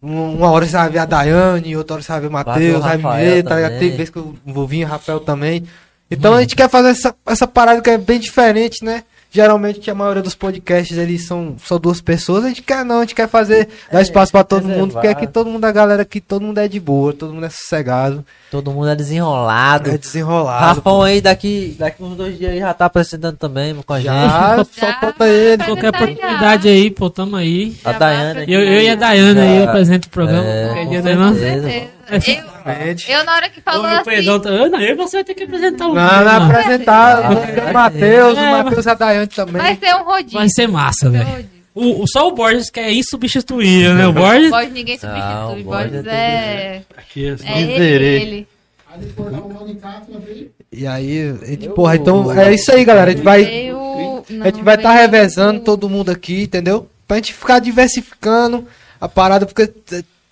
Um- 0.02 0.36
Uma 0.38 0.49
hora 0.52 0.65
você 0.65 0.76
vai 0.76 0.90
ver 0.90 0.99
a 0.99 1.06
Daiane, 1.06 1.76
outra 1.78 1.95
hora 1.95 2.03
você 2.03 2.11
vai 2.11 2.22
ver 2.22 2.28
o 2.28 2.32
Matheus, 2.32 2.84
vai 2.84 2.98
ver, 2.98 3.44
tá 3.44 3.56
ligado? 3.56 3.80
Tem 3.80 3.90
vezes 3.91 4.10
que 4.10 4.18
eu 4.18 4.36
vou 4.45 4.68
vir, 4.68 4.84
o 4.84 4.88
Rafael 4.88 5.19
também. 5.19 5.64
Então 6.10 6.34
a 6.34 6.41
gente 6.41 6.56
quer 6.56 6.69
fazer 6.69 6.90
essa, 6.90 7.15
essa 7.26 7.48
parada 7.48 7.82
que 7.82 7.90
é 7.90 7.98
bem 7.98 8.19
diferente, 8.19 8.84
né? 8.84 9.03
Geralmente 9.33 9.79
que 9.79 9.89
a 9.89 9.95
maioria 9.95 10.21
dos 10.21 10.35
podcasts 10.35 10.97
eles 10.97 11.25
são 11.25 11.55
só 11.63 11.79
duas 11.79 12.01
pessoas, 12.01 12.43
a 12.43 12.49
gente 12.49 12.61
quer 12.61 12.83
não, 12.83 12.97
a 12.97 13.01
gente 13.01 13.15
quer 13.15 13.29
fazer, 13.29 13.69
dar 13.89 14.01
espaço 14.01 14.29
pra 14.29 14.43
todo 14.43 14.67
mundo, 14.67 14.91
porque 14.91 15.07
aqui 15.07 15.25
todo 15.25 15.49
mundo, 15.49 15.63
a 15.63 15.71
galera 15.71 16.01
aqui, 16.01 16.19
todo 16.19 16.41
mundo 16.43 16.57
é 16.57 16.67
de 16.67 16.81
boa, 16.81 17.13
todo 17.13 17.33
mundo 17.33 17.45
é 17.45 17.49
sossegado, 17.49 18.25
Todo 18.51 18.69
mundo 18.69 18.89
é 18.89 18.95
desenrolado. 18.97 19.89
é 19.89 19.97
desenrolado. 19.97 20.75
Rafão 20.75 21.01
aí, 21.01 21.21
daqui, 21.21 21.73
daqui 21.79 22.03
uns 22.03 22.17
dois 22.17 22.37
dias 22.37 22.51
aí 22.51 22.59
já 22.59 22.73
tá 22.73 22.87
apresentando 22.87 23.37
também 23.37 23.73
com 23.75 23.93
a 23.93 23.97
gente. 23.97 24.07
Já, 24.07 24.57
só 24.57 24.87
Já. 24.87 24.99
falta 24.99 25.25
ele. 25.29 25.63
Qualquer 25.63 25.91
Tá 25.93 25.97
oportunidade 26.03 26.67
aí, 26.67 26.91
pô, 26.91 27.09
tamo 27.09 27.37
aí. 27.37 27.77
A 27.85 27.91
aqui. 27.91 28.51
Eu, 28.51 28.59
eu 28.59 28.81
e 28.81 28.89
a 28.89 28.95
Dayana 28.95 29.41
aí 29.41 29.59
Já. 29.63 29.69
apresento 29.69 30.07
o 30.09 30.11
programa. 30.11 30.45
É, 30.45 30.65
qualquer 30.65 30.87
dia, 30.89 31.01
né, 31.01 31.15
não? 31.15 32.51
Certeza. 32.63 33.11
Eu, 33.11 33.23
na 33.23 33.35
hora 33.35 33.49
que 33.49 33.61
falou 33.61 33.83
Ô, 33.83 33.85
assim, 33.88 34.03
perdão, 34.03 34.39
tá- 34.39 34.49
Ana, 34.49 34.81
eu 34.83 34.95
você 34.97 35.17
vai 35.17 35.23
ter 35.23 35.33
que 35.33 35.43
apresentar 35.43 35.88
um. 35.88 35.93
Não, 35.93 36.23
não 36.25 36.45
apresentar, 36.49 37.31
o 37.31 37.73
Matheus, 37.73 38.38
o 38.38 38.39
É, 38.41 38.63
Matheus 38.63 38.85
e 38.85 38.89
a 38.89 38.93
Daiane 38.93 39.27
também. 39.27 39.61
vai 39.61 39.75
ser 39.75 39.95
um 39.95 40.03
rodízio. 40.03 40.39
Vai 40.39 40.49
ser 40.49 40.67
massa, 40.67 41.09
velho. 41.09 41.49
O, 41.73 42.03
o- 42.03 42.07
só 42.07 42.27
o 42.27 42.31
Borges 42.33 42.69
que 42.69 42.79
é 42.81 42.91
insubstituível, 42.93 43.93
né? 43.93 44.05
O 44.07 44.11
Borges. 44.13 44.49
Borges 44.49 44.73
ninguém 44.73 44.99
Não, 45.01 45.09
substitui. 45.09 45.61
o 45.61 45.63
Borges 45.63 45.91
Borges 45.91 46.07
é. 46.07 46.81
Aqui, 46.97 47.29
assim. 47.29 47.47
É 47.47 47.61
ele, 47.61 48.05
ele. 48.05 48.47
Aí. 48.93 50.51
E 50.71 50.88
aí, 50.88 51.35
a 51.41 51.45
gente, 51.45 51.69
porra, 51.69 51.95
então 51.95 52.31
é 52.31 52.53
isso 52.53 52.71
aí, 52.71 52.83
galera. 52.83 53.11
A 53.11 53.13
gente 53.13 53.23
vai, 53.23 53.41
a 53.41 53.45
gente 53.45 54.57
não, 54.57 54.63
vai 54.63 54.75
estar 54.75 54.89
veio- 54.93 55.01
revezando 55.01 55.61
todo 55.61 55.89
mundo 55.89 56.09
aqui, 56.11 56.43
entendeu? 56.43 56.88
Pra 57.07 57.17
gente 57.17 57.33
ficar 57.33 57.59
diversificando 57.59 58.65
a 58.99 59.07
parada, 59.07 59.45
porque 59.45 59.69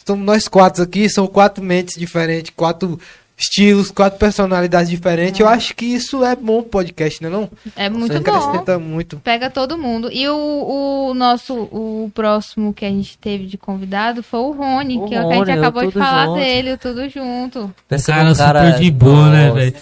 somos 0.09 0.25
nós 0.25 0.47
quatro 0.47 0.83
aqui, 0.83 1.07
são 1.09 1.27
quatro 1.27 1.63
mentes 1.63 1.95
diferentes, 1.97 2.51
quatro 2.55 2.99
estilos, 3.37 3.89
quatro 3.89 4.19
personalidades 4.19 4.89
diferentes. 4.89 5.39
Eu 5.39 5.47
acho 5.47 5.73
que 5.73 5.85
isso 5.85 6.25
é 6.25 6.35
bom 6.35 6.61
pro 6.61 6.71
podcast, 6.71 7.23
né 7.23 7.29
não? 7.29 7.49
É 7.75 7.89
muito 7.89 8.11
Você 8.13 8.19
bom. 8.19 8.31
acrescenta 8.35 8.77
muito. 8.77 9.17
Pega 9.23 9.49
todo 9.49 9.77
mundo. 9.77 10.09
E 10.11 10.27
o, 10.27 11.09
o 11.09 11.13
nosso, 11.13 11.53
o 11.55 12.11
próximo 12.13 12.73
que 12.73 12.83
a 12.85 12.89
gente 12.89 13.17
teve 13.17 13.45
de 13.45 13.57
convidado 13.57 14.21
foi 14.21 14.39
o 14.41 14.51
Rony, 14.51 14.97
O 14.97 15.05
que, 15.05 15.15
é 15.15 15.21
o 15.21 15.27
que 15.27 15.33
a 15.33 15.37
Rony, 15.37 15.45
gente 15.51 15.57
acabou 15.59 15.85
de 15.85 15.91
falar 15.93 16.25
Junto. 16.25 16.39
dele, 16.39 16.77
tudo 16.77 17.07
junto. 17.09 17.73
Pensa 17.87 18.11
Um 18.11 18.15
cara 18.15 18.29
num 18.29 18.35
super 18.35 18.79
de 18.79 18.91
boa, 18.91 19.29
né, 19.29 19.51
velho? 19.51 19.75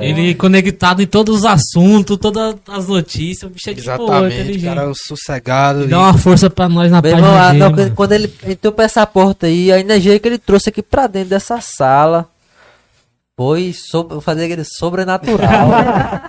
Ele 0.00 0.34
conectado 0.34 1.02
em 1.02 1.06
todos 1.06 1.38
os 1.40 1.44
assuntos, 1.44 2.16
todas 2.16 2.56
as 2.68 2.86
notícias, 2.88 3.50
o 3.50 3.52
bicho 3.54 3.70
é 3.70 3.74
de 3.74 3.82
boa, 3.82 3.94
Exatamente, 3.96 4.34
inteligente. 4.40 4.64
cara 4.74 4.92
sossegado. 4.94 5.82
E 5.82 5.84
e- 5.84 5.88
dá 5.88 5.98
uma 6.00 6.18
força 6.18 6.48
pra 6.50 6.68
nós 6.68 6.90
na 6.90 7.00
Meu 7.02 7.12
página 7.12 7.54
irmão, 7.54 7.70
não, 7.70 7.94
quando 7.94 8.12
ele 8.12 8.32
entrou 8.46 8.72
pra 8.72 8.84
essa 8.84 9.06
porta 9.06 9.46
aí, 9.46 9.70
a 9.72 9.78
energia 9.80 10.18
que 10.18 10.28
ele 10.28 10.38
trouxe 10.38 10.68
aqui 10.70 10.82
pra 10.82 11.06
dentro 11.06 11.30
dessa 11.30 11.60
sala 11.60 12.28
foi 13.36 13.72
sobre, 13.72 14.20
fazer 14.20 14.44
aquele 14.46 14.64
sobrenatural. 14.64 15.70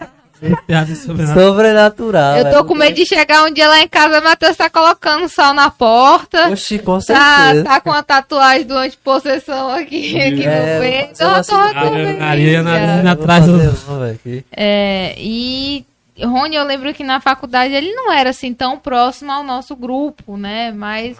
Piada 0.65 0.95
sobrenatural. 0.95 1.47
sobrenatural. 1.49 2.37
Eu 2.37 2.51
tô 2.51 2.63
com 2.65 2.75
medo 2.75 2.95
de 2.95 3.05
chegar 3.05 3.43
um 3.45 3.51
dia 3.51 3.67
lá 3.67 3.81
em 3.81 3.87
casa, 3.87 4.19
o 4.19 4.23
Matheus 4.23 4.55
tá 4.55 4.69
colocando 4.69 5.27
sol 5.27 5.53
na 5.53 5.69
porta. 5.69 6.49
Oxi, 6.49 6.79
com 6.79 6.99
Tá, 6.99 7.01
certeza. 7.47 7.63
tá 7.65 7.81
com 7.81 7.91
a 7.91 8.01
tatuagem 8.01 8.65
do 8.65 8.75
antipossessão 8.77 9.69
aqui, 9.69 10.17
aqui 10.21 10.43
É, 10.45 10.75
no 10.75 10.81
peito. 10.81 11.21
Eu 11.23 11.29
tô 11.29 11.35
com 11.35 11.43
segurada, 11.43 11.91
medo, 11.91 12.19
Maria 12.19 12.63
na- 12.63 12.71
cara. 12.71 13.03
na- 13.03 13.13
Vou 13.15 13.23
atrás 13.23 13.45
do-. 13.45 14.43
É, 14.51 15.15
e 15.17 15.85
Rony, 16.21 16.55
eu 16.55 16.63
lembro 16.65 16.93
que 16.93 17.03
na 17.03 17.19
faculdade 17.19 17.73
ele 17.73 17.91
não 17.93 18.11
era 18.11 18.29
assim 18.31 18.53
tão 18.53 18.77
próximo 18.77 19.31
ao 19.31 19.43
nosso 19.43 19.75
grupo, 19.75 20.37
né? 20.37 20.71
Mas 20.71 21.17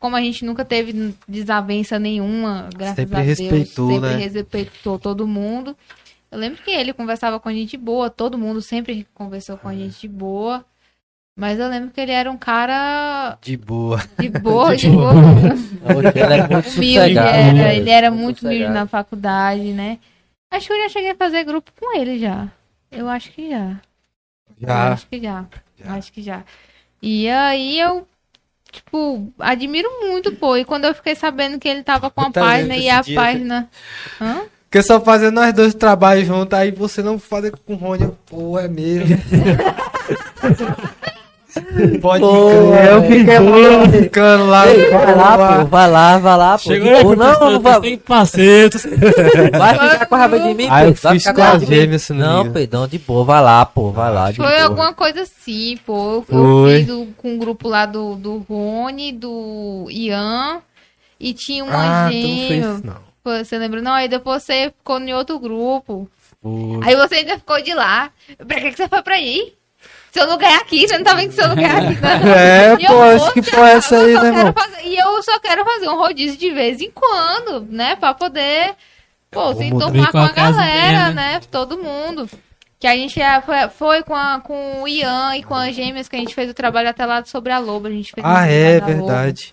como 0.00 0.14
a 0.14 0.20
gente 0.20 0.44
nunca 0.44 0.64
teve 0.64 1.12
desavença 1.26 1.98
nenhuma, 1.98 2.68
graças 2.76 2.94
Sempre 2.96 3.16
a 3.16 3.22
Deus, 3.24 3.38
respeitou, 3.38 3.90
sempre 3.90 4.08
né? 4.10 4.16
respeitou 4.32 4.98
todo 4.98 5.26
mundo. 5.26 5.76
Eu 6.30 6.38
lembro 6.38 6.62
que 6.62 6.70
ele 6.70 6.92
conversava 6.92 7.40
com 7.40 7.48
a 7.48 7.52
gente 7.52 7.76
boa, 7.76 8.10
todo 8.10 8.36
mundo 8.38 8.60
sempre 8.60 9.06
conversou 9.14 9.56
com 9.56 9.68
a 9.68 9.74
gente 9.74 10.00
de 10.00 10.08
boa. 10.08 10.64
Mas 11.36 11.58
eu 11.60 11.68
lembro 11.68 11.90
que 11.90 12.00
ele 12.00 12.10
era 12.10 12.30
um 12.30 12.36
cara 12.36 13.38
De 13.40 13.56
boa. 13.56 13.98
de 14.18 14.28
boa, 14.28 14.74
de, 14.76 14.88
De 14.88 14.96
boa. 14.96 15.12
Oxe, 15.12 16.18
ele 16.18 16.34
é 16.34 16.48
muito 16.48 16.68
Humilde, 16.76 17.18
era, 17.18 17.52
velho. 17.54 17.80
ele 17.80 17.90
era 17.90 18.10
muito 18.10 18.42
humilde 18.44 18.68
na 18.72 18.86
faculdade, 18.86 19.72
né? 19.72 19.98
Acho 20.50 20.66
que 20.66 20.72
eu 20.72 20.82
já 20.82 20.88
cheguei 20.88 21.10
a 21.12 21.16
fazer 21.16 21.44
grupo 21.44 21.70
com 21.78 21.96
ele 21.96 22.18
já. 22.18 22.48
Eu 22.90 23.08
acho 23.08 23.30
que 23.32 23.50
já. 23.50 23.80
Eu 24.60 24.68
Já. 24.68 24.92
acho 24.92 25.06
que 25.06 25.20
já. 25.20 25.46
Acho 25.84 26.12
que 26.12 26.22
já. 26.22 26.42
E 27.00 27.28
aí 27.30 27.78
eu, 27.78 28.06
tipo, 28.72 29.32
admiro 29.38 29.88
muito, 30.00 30.34
pô. 30.34 30.56
E 30.56 30.64
quando 30.64 30.86
eu 30.86 30.94
fiquei 30.94 31.14
sabendo 31.14 31.60
que 31.60 31.68
ele 31.68 31.84
tava 31.84 32.10
com 32.10 32.20
a 32.22 32.30
página 32.32 32.76
e 32.76 32.90
a 32.90 33.00
dia. 33.00 33.14
página. 33.14 33.70
Hã? 34.20 34.42
Porque 34.70 34.82
só 34.82 35.00
fazer 35.00 35.30
nós 35.30 35.54
dois 35.54 35.72
trabalhos 35.74 36.26
juntos, 36.26 36.58
aí 36.58 36.70
você 36.70 37.02
não 37.02 37.18
fazer 37.18 37.52
com 37.66 37.72
o 37.72 37.76
Rony, 37.76 38.10
pô, 38.30 38.58
é 38.58 38.68
mesmo. 38.68 39.16
Pode 42.00 42.20
Pô, 42.20 42.50
crer, 42.50 42.88
eu 42.90 43.00
velho. 43.00 43.82
fiquei 43.88 44.02
ficando 44.02 44.46
lá. 44.46 44.68
Ei, 44.68 44.90
vai 44.90 45.14
lá, 45.16 45.58
pô, 45.58 45.64
vai 45.66 45.90
lá, 45.90 46.18
vai 46.18 46.36
lá, 46.36 46.52
pô. 46.58 46.64
Chegou 46.64 46.94
aí, 46.94 47.04
Ou 47.04 47.16
não, 47.16 47.40
não 47.52 47.60
vai, 47.60 47.80
tem 47.80 47.98
pacetos. 47.98 48.84
vai 49.58 49.90
ficar 49.90 50.06
com 50.06 50.14
raiva 50.14 50.38
de 50.38 50.54
mim, 50.54 50.66
Ah, 50.70 50.84
eu 50.84 50.88
Pedro. 50.92 51.02
Vai 51.02 51.14
fiz 51.14 51.22
ficar 51.26 51.34
com 51.34 51.42
a 51.42 51.58
gêmea, 51.58 51.98
se 51.98 52.12
não 52.12 52.44
Não. 52.44 52.52
Pedrão, 52.52 52.86
de 52.86 52.98
boa, 52.98 53.24
vai 53.24 53.42
lá, 53.42 53.64
pô, 53.66 53.90
vai 53.90 54.12
lá. 54.12 54.30
de 54.30 54.36
Foi 54.36 54.46
boa. 54.46 54.62
alguma 54.64 54.92
coisa 54.94 55.22
assim, 55.22 55.78
pô. 55.84 56.16
Eu, 56.16 56.22
Foi. 56.28 56.74
eu 56.74 56.78
fiz 56.80 56.90
o- 56.90 57.08
com 57.16 57.30
um 57.32 57.38
grupo 57.38 57.66
lá 57.68 57.86
do, 57.86 58.14
do 58.14 58.38
Rony, 58.48 59.10
do 59.12 59.86
Ian. 59.90 60.58
E 61.18 61.32
tinha 61.32 61.64
um 61.64 61.68
Ah, 61.70 62.08
tu 62.10 62.14
não 62.16 62.48
fez, 62.48 62.82
não. 62.84 63.07
Pô, 63.28 63.44
Você 63.44 63.58
lembra? 63.58 63.82
Não, 63.82 63.92
aí 63.92 64.08
depois 64.08 64.42
você 64.42 64.72
ficou 64.78 64.98
em 65.00 65.12
outro 65.12 65.38
grupo. 65.38 66.08
Foi. 66.42 66.50
Aí 66.84 66.96
você 66.96 67.16
ainda 67.16 67.36
ficou 67.38 67.60
de 67.62 67.74
lá. 67.74 68.10
Pra 68.46 68.60
que, 68.60 68.70
que 68.70 68.76
você 68.76 68.88
foi 68.88 69.02
pra 69.02 69.14
aí? 69.16 69.54
Se 70.10 70.20
eu 70.20 70.26
não 70.26 70.38
ganhar 70.38 70.58
aqui, 70.60 70.88
você 70.88 70.96
não 70.96 71.04
tá 71.04 71.14
vendo 71.14 71.28
que 71.28 71.34
se 71.34 71.42
eu 71.42 71.48
não 71.48 71.54
ganhar 71.56 71.76
aqui, 71.78 72.00
não. 72.00 72.08
É, 72.34 72.74
E 72.78 72.86
pô, 72.86 73.02
acho 73.02 73.32
que 73.32 73.42
foi 73.42 73.68
essa 73.70 73.96
aí, 73.96 74.14
né, 74.14 74.26
irmão? 74.28 74.52
fazer- 74.52 74.86
E 74.86 74.96
eu 74.96 75.22
só 75.22 75.38
quero 75.38 75.64
fazer 75.64 75.88
um 75.88 75.96
rodízio 75.96 76.38
de 76.38 76.50
vez 76.50 76.80
em 76.80 76.90
quando, 76.90 77.60
né? 77.70 77.94
Pra 77.96 78.14
poder, 78.14 78.74
pô, 79.30 79.54
se 79.54 79.64
enturmar 79.64 80.10
com 80.10 80.18
a 80.18 80.24
as 80.26 80.32
galera, 80.32 80.86
ideias, 80.86 81.14
né? 81.14 81.40
Todo 81.50 81.76
mundo. 81.76 82.28
Que 82.80 82.86
a 82.86 82.94
gente 82.96 83.20
é, 83.20 83.40
foi, 83.42 83.68
foi 83.68 84.02
com, 84.04 84.14
a- 84.14 84.40
com 84.42 84.82
o 84.82 84.88
Ian 84.88 85.36
e 85.36 85.42
com 85.42 85.54
as 85.54 85.74
gêmeas 85.74 86.08
que 86.08 86.16
a 86.16 86.18
gente 86.18 86.34
fez 86.34 86.48
o 86.50 86.54
trabalho 86.54 86.88
até 86.88 87.04
lá 87.04 87.22
sobre 87.24 87.52
a 87.52 87.58
Loba. 87.58 87.88
A 87.88 87.92
gente 87.92 88.12
fez 88.12 88.24
Ah, 88.26 88.46
é, 88.46 88.80
verdade. 88.80 89.52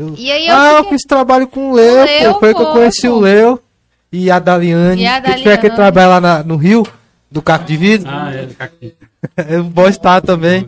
Eu- 0.00 0.14
E 0.16 0.32
aí 0.32 0.46
eu 0.46 0.56
Ah, 0.56 0.70
eu 0.72 0.76
fiquei- 0.78 0.90
fiz 0.98 1.02
trabalho 1.02 1.46
com 1.46 1.70
o 1.70 1.74
Leo, 1.74 2.04
Leo, 2.04 2.32
pô. 2.34 2.40
Foi 2.40 2.54
que 2.54 2.62
eu 2.62 2.66
conheci 2.72 3.08
pô. 3.08 3.14
o 3.14 3.20
Leo 3.20 3.60
e 4.12 4.30
a 4.30 4.38
Daliane. 4.38 5.02
E 5.02 5.06
a 5.06 5.20
que 5.20 5.26
foi 5.26 5.34
Daliane. 5.36 5.52
aquele 5.58 5.74
trabalho 5.74 6.08
lá 6.10 6.20
na- 6.20 6.42
no 6.42 6.56
Rio, 6.56 6.86
do 7.30 7.40
Caco 7.42 7.64
de 7.64 7.76
Vidro. 7.76 8.08
Ah, 8.10 8.32
é, 8.34 8.48
caqui. 8.58 8.94
o 9.60 9.62
boss 9.64 9.96
tá 9.98 10.20
também. 10.20 10.66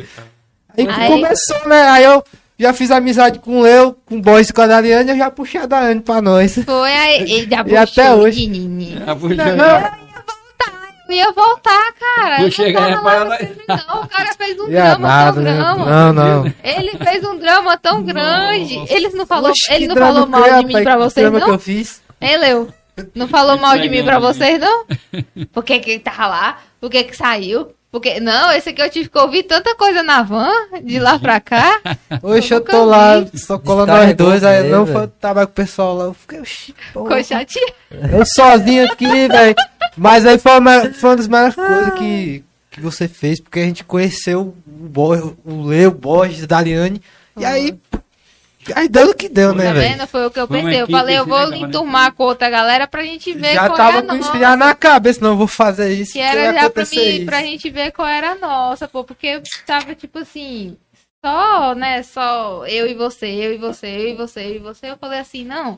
Aí 0.76 0.86
Aí- 0.88 1.08
começou, 1.08 1.68
né? 1.68 1.82
Aí 1.88 2.04
eu 2.04 2.22
já 2.58 2.72
fiz 2.72 2.90
amizade 2.90 3.38
com 3.40 3.58
o 3.58 3.62
Leo, 3.62 3.96
com 4.06 4.16
o 4.16 4.20
boys 4.22 4.48
e 4.48 4.52
com 4.52 4.60
a 4.62 4.66
Daliane, 4.66 5.10
eu 5.10 5.16
já 5.16 5.30
puxei 5.30 5.60
a 5.60 5.66
Daliane 5.66 6.00
pra 6.00 6.20
nós. 6.22 6.54
Foi 6.64 6.92
aí. 6.92 7.22
Ele 7.22 7.48
já 7.50 7.64
E 7.66 7.76
até 7.76 8.04
puxou, 8.04 8.22
hoje. 8.24 8.40
menininho. 8.46 9.02
Ah, 9.06 9.16
puxa, 9.16 9.34
Não, 9.34 10.11
Eu 11.12 11.16
ia 11.16 11.32
voltar, 11.32 11.92
cara. 11.92 12.42
Eu 12.42 12.50
chegar 12.50 12.90
não 12.90 13.02
tava 13.02 13.24
lá 13.24 13.36
filme, 13.36 13.64
não. 13.68 14.02
O 14.02 14.08
cara 14.08 14.34
fez 14.34 14.58
um 14.58 14.68
ia 14.70 14.94
drama 14.96 15.08
nada, 15.08 15.32
tão 15.34 15.42
né? 15.42 15.54
grande. 15.54 15.90
Não, 15.90 16.12
não. 16.12 16.54
Ele 16.64 16.90
fez 17.04 17.24
um 17.24 17.38
drama 17.38 17.76
tão 17.76 18.02
grande. 18.02 18.84
Ele 18.88 19.08
não 19.10 19.26
falou, 19.26 19.50
Oxe, 19.50 19.72
ele 19.72 19.88
não 19.88 19.96
falou 19.96 20.26
mal 20.26 20.46
é, 20.46 20.60
de 20.60 20.66
mim 20.66 20.82
pra 20.82 20.96
vocês, 20.96 21.24
drama 21.26 21.40
que 21.40 21.46
não? 21.46 21.54
eu 21.54 21.58
fiz. 21.58 22.02
Hein, 22.18 22.38
Leo? 22.38 22.74
Não 23.14 23.28
falou 23.28 23.58
mal 23.58 23.78
de 23.78 23.88
mim 23.90 24.02
pra 24.02 24.18
vocês, 24.18 24.58
não? 24.58 24.86
Por 25.52 25.62
que 25.62 25.78
que 25.80 25.90
ele 25.90 26.00
tava 26.00 26.26
lá? 26.26 26.58
Por 26.80 26.90
que 26.90 27.04
que 27.04 27.16
saiu? 27.16 27.74
Porque, 27.92 28.18
não, 28.20 28.50
esse 28.50 28.70
aqui 28.70 28.80
eu 28.80 28.88
tive 28.88 29.10
que 29.10 29.18
ouvir 29.18 29.42
tanta 29.42 29.74
coisa 29.76 30.02
na 30.02 30.22
van, 30.22 30.50
de 30.82 30.98
lá 30.98 31.18
pra 31.18 31.38
cá. 31.38 31.78
Hoje 32.22 32.54
eu 32.54 32.62
tô 32.62 32.86
lá, 32.86 33.22
só 33.34 33.58
colando 33.58 33.92
nós 33.92 34.16
dois, 34.16 34.42
aí 34.42 34.70
não 34.70 34.86
foi 34.86 35.06
trabalho 35.20 35.46
com 35.46 35.52
o 35.52 35.56
pessoal 35.56 35.94
lá. 35.94 36.04
Eu 36.04 36.14
fiquei, 36.14 36.40
oxi. 36.40 36.74
Ficou 36.86 37.22
chateado. 37.22 37.74
Eu 38.10 38.24
sozinho 38.24 38.90
aqui, 38.90 39.28
velho. 39.28 39.54
Mas 39.94 40.24
aí 40.24 40.38
foi 40.38 40.58
uma, 40.58 40.90
foi 40.94 41.10
uma 41.10 41.16
das 41.16 41.28
melhores 41.28 41.54
coisas 41.54 41.94
que, 41.98 42.42
que 42.70 42.80
você 42.80 43.06
fez, 43.06 43.38
porque 43.38 43.60
a 43.60 43.64
gente 43.64 43.84
conheceu 43.84 44.40
o, 44.40 44.54
Bo, 44.66 45.36
o 45.44 45.66
Leo, 45.66 45.90
o 45.90 45.94
Borges, 45.94 46.44
a 46.44 46.46
Daliane. 46.46 47.02
E 47.36 47.44
aí. 47.44 47.78
Aí 48.76 48.88
deu 48.88 49.10
o 49.10 49.14
que 49.14 49.28
deu, 49.28 49.52
né, 49.54 49.64
Tá 49.66 49.72
velho? 49.72 49.88
vendo? 49.92 50.06
Foi 50.06 50.26
o 50.26 50.30
que 50.30 50.38
eu 50.38 50.46
pensei. 50.46 50.82
Eu 50.82 50.86
falei, 50.88 51.18
eu 51.18 51.26
vou 51.26 51.52
enturmar 51.54 52.12
com 52.12 52.22
outra 52.24 52.48
galera 52.48 52.86
pra 52.86 53.02
gente 53.02 53.32
ver 53.32 53.54
Já 53.54 53.66
qual 53.66 53.76
tava 53.76 53.96
é 53.96 54.00
a 54.00 54.02
com 54.02 54.14
isso 54.16 54.28
nossa. 54.28 54.38
já 54.38 54.56
na 54.56 54.74
cabeça, 54.74 55.20
não, 55.20 55.30
eu 55.30 55.36
vou 55.36 55.46
fazer 55.48 55.92
isso. 55.92 56.12
Que 56.12 56.18
que 56.20 56.24
era 56.24 56.52
já 56.54 56.70
pra, 56.70 56.84
mim, 56.84 56.96
isso. 57.16 57.26
pra 57.26 57.40
gente 57.40 57.70
ver 57.70 57.90
qual 57.92 58.06
era 58.06 58.30
a 58.32 58.34
nossa, 58.36 58.86
pô. 58.86 59.02
Porque 59.02 59.42
tava 59.66 59.94
tipo 59.96 60.20
assim, 60.20 60.76
só, 61.24 61.74
né, 61.74 62.02
só 62.02 62.64
eu 62.66 62.86
e 62.86 62.94
você, 62.94 63.26
eu 63.26 63.52
e 63.54 63.58
você, 63.58 63.86
eu 63.88 64.08
e 64.10 64.14
você, 64.14 64.40
eu 64.40 64.54
e 64.56 64.58
você. 64.58 64.90
Eu 64.90 64.96
falei 64.96 65.18
assim, 65.18 65.44
não, 65.44 65.76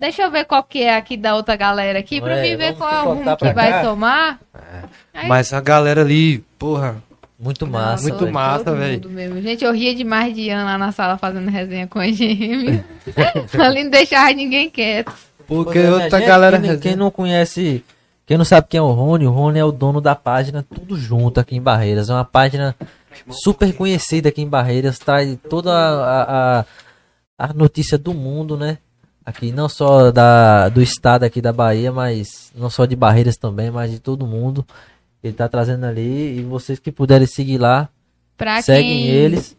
deixa 0.00 0.22
eu 0.22 0.30
ver 0.30 0.44
qual 0.46 0.62
que 0.64 0.82
é 0.82 0.96
aqui 0.96 1.16
da 1.16 1.34
outra 1.36 1.54
galera 1.54 1.98
aqui, 2.00 2.20
pra 2.20 2.34
Ué, 2.34 2.42
mim 2.42 2.56
ver 2.56 2.74
qual 2.76 2.90
é 2.92 3.02
o 3.02 3.04
rumo 3.14 3.30
que 3.36 3.44
pra 3.44 3.52
vai 3.52 3.70
cá? 3.70 3.82
tomar. 3.82 4.40
Aí- 5.14 5.28
Mas 5.28 5.52
a 5.52 5.60
galera 5.60 6.00
ali, 6.00 6.38
porra. 6.58 6.96
Muito 7.38 7.66
massa. 7.66 8.02
muito 8.02 8.32
massa, 8.32 8.74
velho. 8.74 9.42
Gente, 9.42 9.64
eu 9.64 9.72
ria 9.72 9.94
demais 9.94 10.34
de 10.34 10.48
Ana 10.48 10.64
lá 10.64 10.78
na 10.78 10.92
sala 10.92 11.18
fazendo 11.18 11.50
resenha 11.50 11.86
com 11.86 11.98
a 11.98 12.10
gêmea. 12.10 12.84
Ali 13.62 13.84
não 13.84 13.90
deixava 13.90 14.32
ninguém 14.32 14.70
quieto. 14.70 15.12
Porque 15.46 15.78
é, 15.78 15.90
outra 15.90 16.18
gente, 16.18 16.26
galera. 16.26 16.58
Quem, 16.58 16.78
quem 16.78 16.96
não 16.96 17.10
conhece, 17.10 17.84
quem 18.24 18.38
não 18.38 18.44
sabe 18.44 18.66
quem 18.70 18.78
é 18.78 18.82
o 18.82 18.90
Rony, 18.90 19.26
o 19.26 19.30
Rony 19.30 19.58
é 19.58 19.64
o 19.64 19.70
dono 19.70 20.00
da 20.00 20.14
página 20.14 20.62
Tudo 20.62 20.96
Junto 20.96 21.38
aqui 21.38 21.54
em 21.54 21.60
Barreiras. 21.60 22.08
É 22.08 22.14
uma 22.14 22.24
página 22.24 22.74
super 23.30 23.72
conhecida 23.74 24.30
aqui 24.30 24.40
em 24.40 24.48
Barreiras, 24.48 24.98
traz 24.98 25.36
toda 25.48 25.70
a, 25.72 26.60
a, 26.60 26.64
a 27.38 27.52
notícia 27.52 27.98
do 27.98 28.14
mundo, 28.14 28.56
né? 28.56 28.78
Aqui, 29.24 29.50
não 29.50 29.68
só 29.68 30.10
da, 30.10 30.68
do 30.68 30.80
estado 30.80 31.24
aqui 31.24 31.42
da 31.42 31.52
Bahia, 31.52 31.90
mas 31.90 32.52
não 32.54 32.70
só 32.70 32.86
de 32.86 32.94
Barreiras 32.94 33.36
também, 33.36 33.70
mas 33.70 33.90
de 33.90 33.98
todo 33.98 34.26
mundo. 34.26 34.64
Ele 35.26 35.34
tá 35.34 35.48
trazendo 35.48 35.84
ali 35.86 36.38
e 36.38 36.42
vocês 36.42 36.78
que 36.78 36.90
puderem 36.92 37.26
seguir 37.26 37.58
lá, 37.58 37.88
Pra 38.36 38.60
seguem 38.62 38.82
quem... 39.02 39.06
eles. 39.06 39.56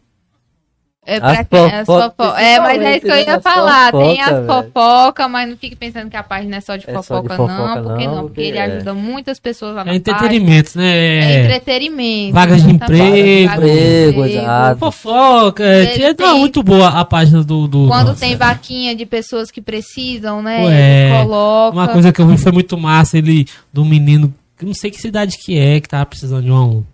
É, 1.10 1.18
pra 1.20 1.30
As 1.40 1.48
quem, 1.48 1.64
as 1.72 1.86
fofocas, 1.86 2.12
fofo- 2.18 2.38
é, 2.38 2.60
mas 2.60 2.82
é 2.82 2.96
isso 2.98 3.06
que 3.06 3.10
eu 3.12 3.16
ia 3.16 3.40
falar. 3.40 3.92
Tem 3.92 4.20
As 4.20 4.28
as 4.30 4.46
fofoca, 4.46 4.70
fofocas, 4.74 5.30
mas 5.30 5.48
não 5.48 5.56
fique 5.56 5.74
pensando 5.74 6.10
que 6.10 6.16
a 6.18 6.22
página 6.22 6.56
é 6.56 6.60
só 6.60 6.76
de 6.76 6.84
É 6.86 6.92
só 6.92 7.02
fofoca, 7.02 7.28
de 7.30 7.36
fofoca, 7.36 7.74
não. 7.80 7.82
Porque 7.82 8.06
não, 8.06 8.14
não, 8.14 8.22
porque 8.24 8.34
porque 8.34 8.40
ele 8.42 8.58
é. 8.58 8.62
ajuda 8.64 8.92
muitas 8.92 9.40
pessoas 9.40 9.74
lá 9.74 9.84
na 9.86 9.94
É 9.94 9.98
página. 9.98 10.16
entretenimento, 10.18 10.78
É 10.78 10.82
né? 10.82 11.44
entretenimento. 11.46 12.34
Vagas 12.34 12.62
de 12.62 12.70
emprego. 12.70 13.48
Vagas 13.48 13.64
Emprego, 13.70 14.10
emprego. 14.20 14.24
exato. 14.26 14.78
Fofoca. 14.80 15.64
É, 15.64 15.94
é, 15.94 16.08
não, 16.08 16.14
tem- 16.14 16.38
muito 16.40 16.62
boa 16.62 16.88
a 16.88 17.04
página 17.06 17.42
do. 17.42 17.66
do 17.66 17.86
Quando 17.88 18.08
nossa, 18.08 18.20
tem 18.20 18.34
é. 18.34 18.36
vaquinha 18.36 18.94
de 18.94 19.06
pessoas 19.06 19.50
que 19.50 19.62
precisam, 19.62 20.42
né? 20.42 20.62
Ué, 20.66 21.06
ele 21.16 21.22
coloca. 21.24 21.74
Uma 21.74 21.88
coisa 21.88 22.12
que 22.12 22.20
eu 22.20 22.26
vi 22.26 22.36
foi 22.36 22.52
muito 22.52 22.76
massa, 22.76 23.16
ele, 23.16 23.46
do 23.72 23.82
menino, 23.82 24.30
não 24.66 24.74
sei 24.74 24.90
que 24.90 25.00
cidade 25.00 25.36
que 25.38 25.58
é, 25.58 25.80
que 25.80 25.88
tava 25.88 26.06
precisando 26.06 26.44
de 26.44 26.50
uma, 26.50 26.84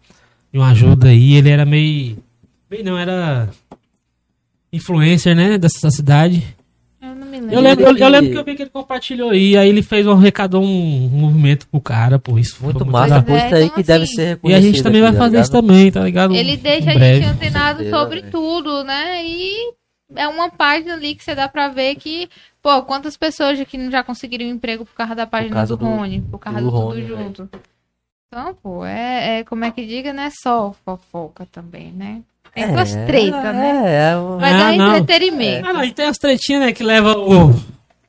de 0.53 0.59
uma 0.59 0.71
ajuda 0.71 1.09
aí, 1.09 1.35
ele 1.35 1.51
era 1.51 1.65
meio, 1.65 2.17
meio 2.71 2.85
não, 2.85 2.99
era 2.99 3.49
influencer, 4.73 5.35
né, 5.37 5.57
dessa 5.59 5.91
cidade. 5.91 6.43
Eu 7.01 7.15
não 7.15 7.27
me 7.27 7.39
lembro. 7.41 7.55
Eu 7.55 7.61
lembro, 7.61 7.85
eu, 7.85 7.89
eu 7.91 7.95
que- 7.97 8.09
lembro 8.09 8.31
que 8.31 8.39
eu 8.39 8.45
vi 8.45 8.55
que 8.57 8.63
ele 8.63 8.71
compartilhou 8.71 9.31
aí, 9.31 9.57
aí 9.57 9.69
ele 9.69 9.83
fez 9.83 10.07
um 10.07 10.13
arrecadou 10.13 10.63
um, 10.65 11.05
um 11.07 11.09
movimento 11.09 11.67
pro 11.69 11.81
cara, 11.81 12.19
pô, 12.19 12.39
isso 12.39 12.57
foi 12.57 12.67
Muito 12.73 12.79
muito 12.85 12.93
massa, 12.93 13.19
isso 13.21 13.31
É, 13.31 13.55
aí 13.55 13.65
então, 13.65 13.75
que 13.77 13.83
deve 13.83 14.05
assim, 14.05 14.15
ser 14.15 14.39
E 14.43 14.55
a 14.55 14.61
gente 14.61 14.83
também 14.83 15.01
aqui, 15.03 15.11
vai 15.11 15.19
tá 15.19 15.25
fazer 15.25 15.41
isso 15.41 15.51
também, 15.53 15.93
tá 15.93 16.01
ligado? 16.03 16.35
Ele 16.35 16.57
deixa 16.57 16.91
a 16.91 16.99
gente 16.99 17.25
antenado 17.27 17.79
certeza, 17.79 17.97
sobre 17.97 18.21
velho. 18.21 18.33
tudo, 18.33 18.83
né? 18.85 19.25
E 19.25 19.73
é 20.15 20.27
uma 20.29 20.51
página 20.51 20.95
ali 20.95 21.15
que 21.15 21.25
você 21.25 21.35
dá 21.35 21.49
pra 21.49 21.69
ver 21.69 21.95
que, 21.97 22.29
pô, 22.63 22.83
quantas 22.83 23.17
pessoas 23.17 23.59
aqui 23.61 23.79
não 23.79 23.91
já 23.91 24.03
conseguiram 24.03 24.45
emprego 24.47 24.85
por 24.85 24.95
causa 24.95 25.15
da 25.15 25.27
página 25.27 25.55
causa 25.55 25.77
do, 25.77 25.85
do- 25.85 25.85
Rony, 25.87 26.21
por 26.31 26.39
causa 26.39 26.61
do 26.61 26.71
do, 26.71 26.77
Rony, 26.77 27.03
Tudo. 27.03 27.17
Junto. 27.17 27.51
Então, 28.29 28.55
pô, 28.63 28.85
é, 28.85 29.39
é, 29.41 29.45
como 29.45 29.65
é 29.65 29.71
que 29.71 29.87
diga, 29.87 30.13
não 30.13 30.23
é 30.25 30.31
só 30.31 30.75
fofoca 30.85 31.47
também, 31.53 31.93
né? 31.93 32.21
Tem 32.53 32.69
suas 32.73 32.91
tretas, 33.07 33.55
né? 33.55 33.83
É, 33.85 34.13
é 34.13 34.15
Mas 34.41 34.55
Ah, 34.63 34.73
é 34.75 34.77
não. 34.77 34.97
entretenimento. 34.97 35.67
Ah, 35.69 35.73
não, 35.73 35.85
e 35.85 35.93
tem 35.93 36.07
as 36.07 36.19
tretinhas, 36.19 36.63
né, 36.63 36.73
que 36.73 36.85
leva 36.85 37.17
o, 37.19 37.51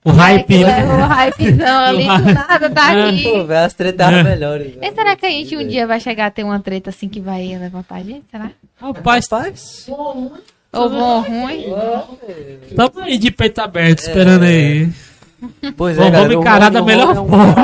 o 0.03 0.11
hype, 0.11 0.41
É, 0.41 0.43
que 0.43 0.63
né? 0.63 0.83
leva 0.83 0.93
o 0.93 1.07
hypezão 1.07 1.79
ali, 1.85 2.03
do 2.05 2.33
nada 2.33 2.69
tá 2.69 2.91
aqui. 3.07 3.23
Pô, 3.23 3.43
velho, 3.43 3.65
as 3.65 3.73
tretas 3.73 4.07
É. 4.13 4.23
melhores. 4.23 4.75
velho. 4.75 4.85
E 4.85 4.91
será 4.95 5.15
que 5.15 5.25
a 5.25 5.29
gente 5.29 5.57
um 5.57 5.67
dia 5.67 5.87
vai 5.87 5.99
chegar 5.99 6.27
a 6.27 6.31
ter 6.31 6.43
uma 6.43 6.59
treta 6.59 6.91
assim 6.91 7.09
que 7.09 7.19
vai 7.19 7.57
levantar 7.57 7.95
a 7.95 8.03
gente? 8.03 8.25
Será? 8.29 8.51
Rapaz, 8.79 9.27
Rapaz, 9.29 9.89
Ou 10.75 10.89
bom 10.89 10.97
ou 11.17 11.21
ruim? 11.21 11.65
tamo 12.75 12.99
aí 13.05 13.17
de 13.17 13.31
peito 13.31 13.59
aberto, 13.61 13.99
esperando 13.99 14.43
aí. 14.43 14.89
pois 15.77 15.95
Vamos- 15.97 16.11
galera, 16.11 16.29
vamos 16.33 16.41
encarar 16.45 16.71
da 16.71 16.81
melhor 16.81 17.11
é 17.11 17.15
forma. 17.15 17.55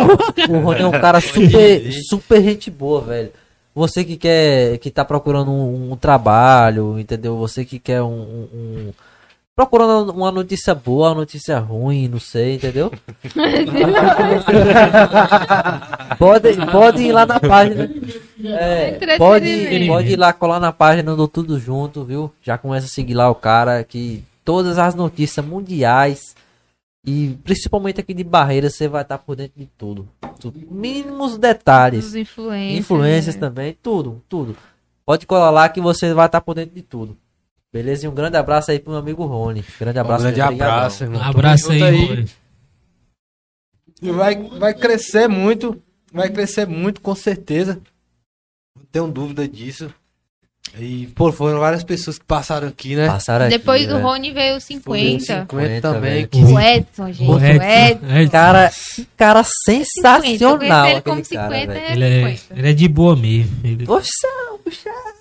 O 0.49 0.59
Rony 0.59 0.81
é 0.81 0.87
um 0.87 0.91
cara 0.91 1.19
super, 1.21 1.91
super 2.09 2.41
gente 2.43 2.69
boa, 2.71 3.01
velho. 3.01 3.31
Você 3.73 4.03
que 4.03 4.17
quer, 4.17 4.77
que 4.79 4.91
tá 4.91 5.05
procurando 5.05 5.49
um, 5.51 5.93
um 5.93 5.95
trabalho, 5.95 6.99
entendeu? 6.99 7.37
Você 7.37 7.63
que 7.63 7.79
quer 7.79 8.01
um, 8.01 8.07
um- 8.07 8.47
um- 8.53 8.93
procurando 9.61 10.11
uma 10.11 10.31
notícia 10.31 10.73
boa, 10.73 11.09
uma 11.09 11.15
notícia 11.15 11.59
ruim, 11.59 12.07
não 12.07 12.19
sei, 12.19 12.55
entendeu? 12.55 12.89
pode, 16.17 16.57
pode 16.71 17.03
ir 17.03 17.11
lá 17.11 17.27
na 17.27 17.39
página. 17.39 17.83
É, 18.43 19.17
pode, 19.17 19.47
Entretenimento. 19.47 19.93
pode 19.93 20.13
ir 20.13 20.17
lá 20.17 20.33
colar 20.33 20.59
na 20.59 20.71
página 20.71 21.15
do 21.15 21.27
Tudo 21.27 21.59
Junto, 21.59 22.03
viu? 22.03 22.33
Já 22.41 22.57
começa 22.57 22.87
a 22.87 22.89
seguir 22.89 23.13
lá 23.13 23.29
o 23.29 23.35
cara 23.35 23.83
que 23.83 24.23
todas 24.43 24.79
as 24.79 24.95
notícias 24.95 25.45
mundiais 25.45 26.35
e 27.05 27.37
principalmente 27.43 28.01
aqui 28.01 28.15
de 28.15 28.23
Barreiras 28.23 28.73
você 28.73 28.87
vai 28.87 29.03
estar 29.03 29.19
por 29.19 29.35
dentro 29.35 29.59
de 29.59 29.67
tudo. 29.77 30.09
tudo. 30.39 30.59
Mínimos 30.71 31.37
detalhes. 31.37 32.05
Os 32.05 32.15
influencers. 32.15 32.79
Influências 32.79 33.35
né? 33.35 33.41
também, 33.41 33.77
tudo, 33.79 34.23
tudo. 34.27 34.57
Pode 35.05 35.27
colar 35.27 35.51
lá 35.51 35.69
que 35.69 35.79
você 35.79 36.15
vai 36.15 36.25
estar 36.25 36.41
por 36.41 36.55
dentro 36.55 36.73
de 36.73 36.81
tudo. 36.81 37.15
Beleza? 37.73 38.05
E 38.05 38.09
um 38.09 38.13
grande 38.13 38.35
abraço 38.37 38.69
aí 38.71 38.79
pro 38.79 38.91
meu 38.91 38.99
amigo 38.99 39.25
Rony. 39.25 39.63
Grande 39.79 39.97
Um 39.97 40.01
abraço. 40.01 40.23
grande 40.23 40.37
meu, 40.37 40.45
obrigadão. 40.47 40.75
abraço, 40.75 41.03
irmão. 41.03 41.21
Um 41.21 41.23
abraço 41.23 41.71
aí, 41.71 42.05
Rony. 42.05 42.29
E 44.01 44.11
vai, 44.11 44.35
vai 44.35 44.73
crescer 44.73 45.27
muito. 45.27 45.81
Vai 46.11 46.29
crescer 46.29 46.67
muito, 46.67 46.99
com 46.99 47.15
certeza. 47.15 47.79
Não 48.77 48.83
tenho 48.91 49.07
dúvida 49.07 49.47
disso. 49.47 49.93
E, 50.77 51.07
pô, 51.15 51.31
foram 51.31 51.59
várias 51.59 51.83
pessoas 51.83 52.17
que 52.19 52.25
passaram 52.25 52.67
aqui, 52.67 52.95
né? 52.95 53.07
Passaram 53.07 53.45
aqui, 53.45 53.57
Depois 53.57 53.87
do 53.87 53.95
velho. 53.95 54.05
Rony 54.05 54.31
veio 54.31 54.57
o 54.57 54.61
50. 54.61 55.41
50 55.41 55.81
também. 55.81 56.27
Que... 56.27 56.43
O 56.43 56.59
Edson, 56.59 57.11
gente. 57.11 57.29
O 57.29 57.33
O 57.35 57.39
Edson, 57.39 57.63
Edson. 57.63 58.15
Edson. 58.17 58.31
Cara, 58.31 58.71
cara 59.17 59.43
50. 59.43 59.85
Sensacional 60.21 60.57
conheci 60.57 60.63
ele 60.63 60.71
aquele 60.73 61.01
como 61.01 61.23
cara, 61.29 61.49
50, 61.59 61.73
velho. 61.73 61.79
é 61.79 61.91
Ele 61.93 62.05
é, 62.05 62.35
50. 62.35 62.59
ele 62.59 62.69
é 62.69 62.73
de 62.73 62.87
boa 62.87 63.15
mesmo. 63.15 63.51
Ele... 63.63 63.85
Poxa, 63.85 64.09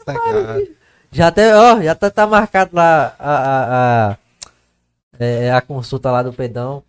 Tá 0.05 0.13
ligado? 0.13 0.80
Já 1.13 1.29
até, 1.29 1.55
ó, 1.57 1.81
já 1.81 1.95
tá, 1.95 2.11
tá 2.11 2.27
marcado 2.27 2.71
lá 2.75 3.15
a, 3.19 3.35
a, 3.35 4.11
a, 4.13 4.17
é, 5.19 5.53
a 5.53 5.61
consulta 5.61 6.11
lá 6.11 6.23
do 6.23 6.33
Pedão. 6.33 6.83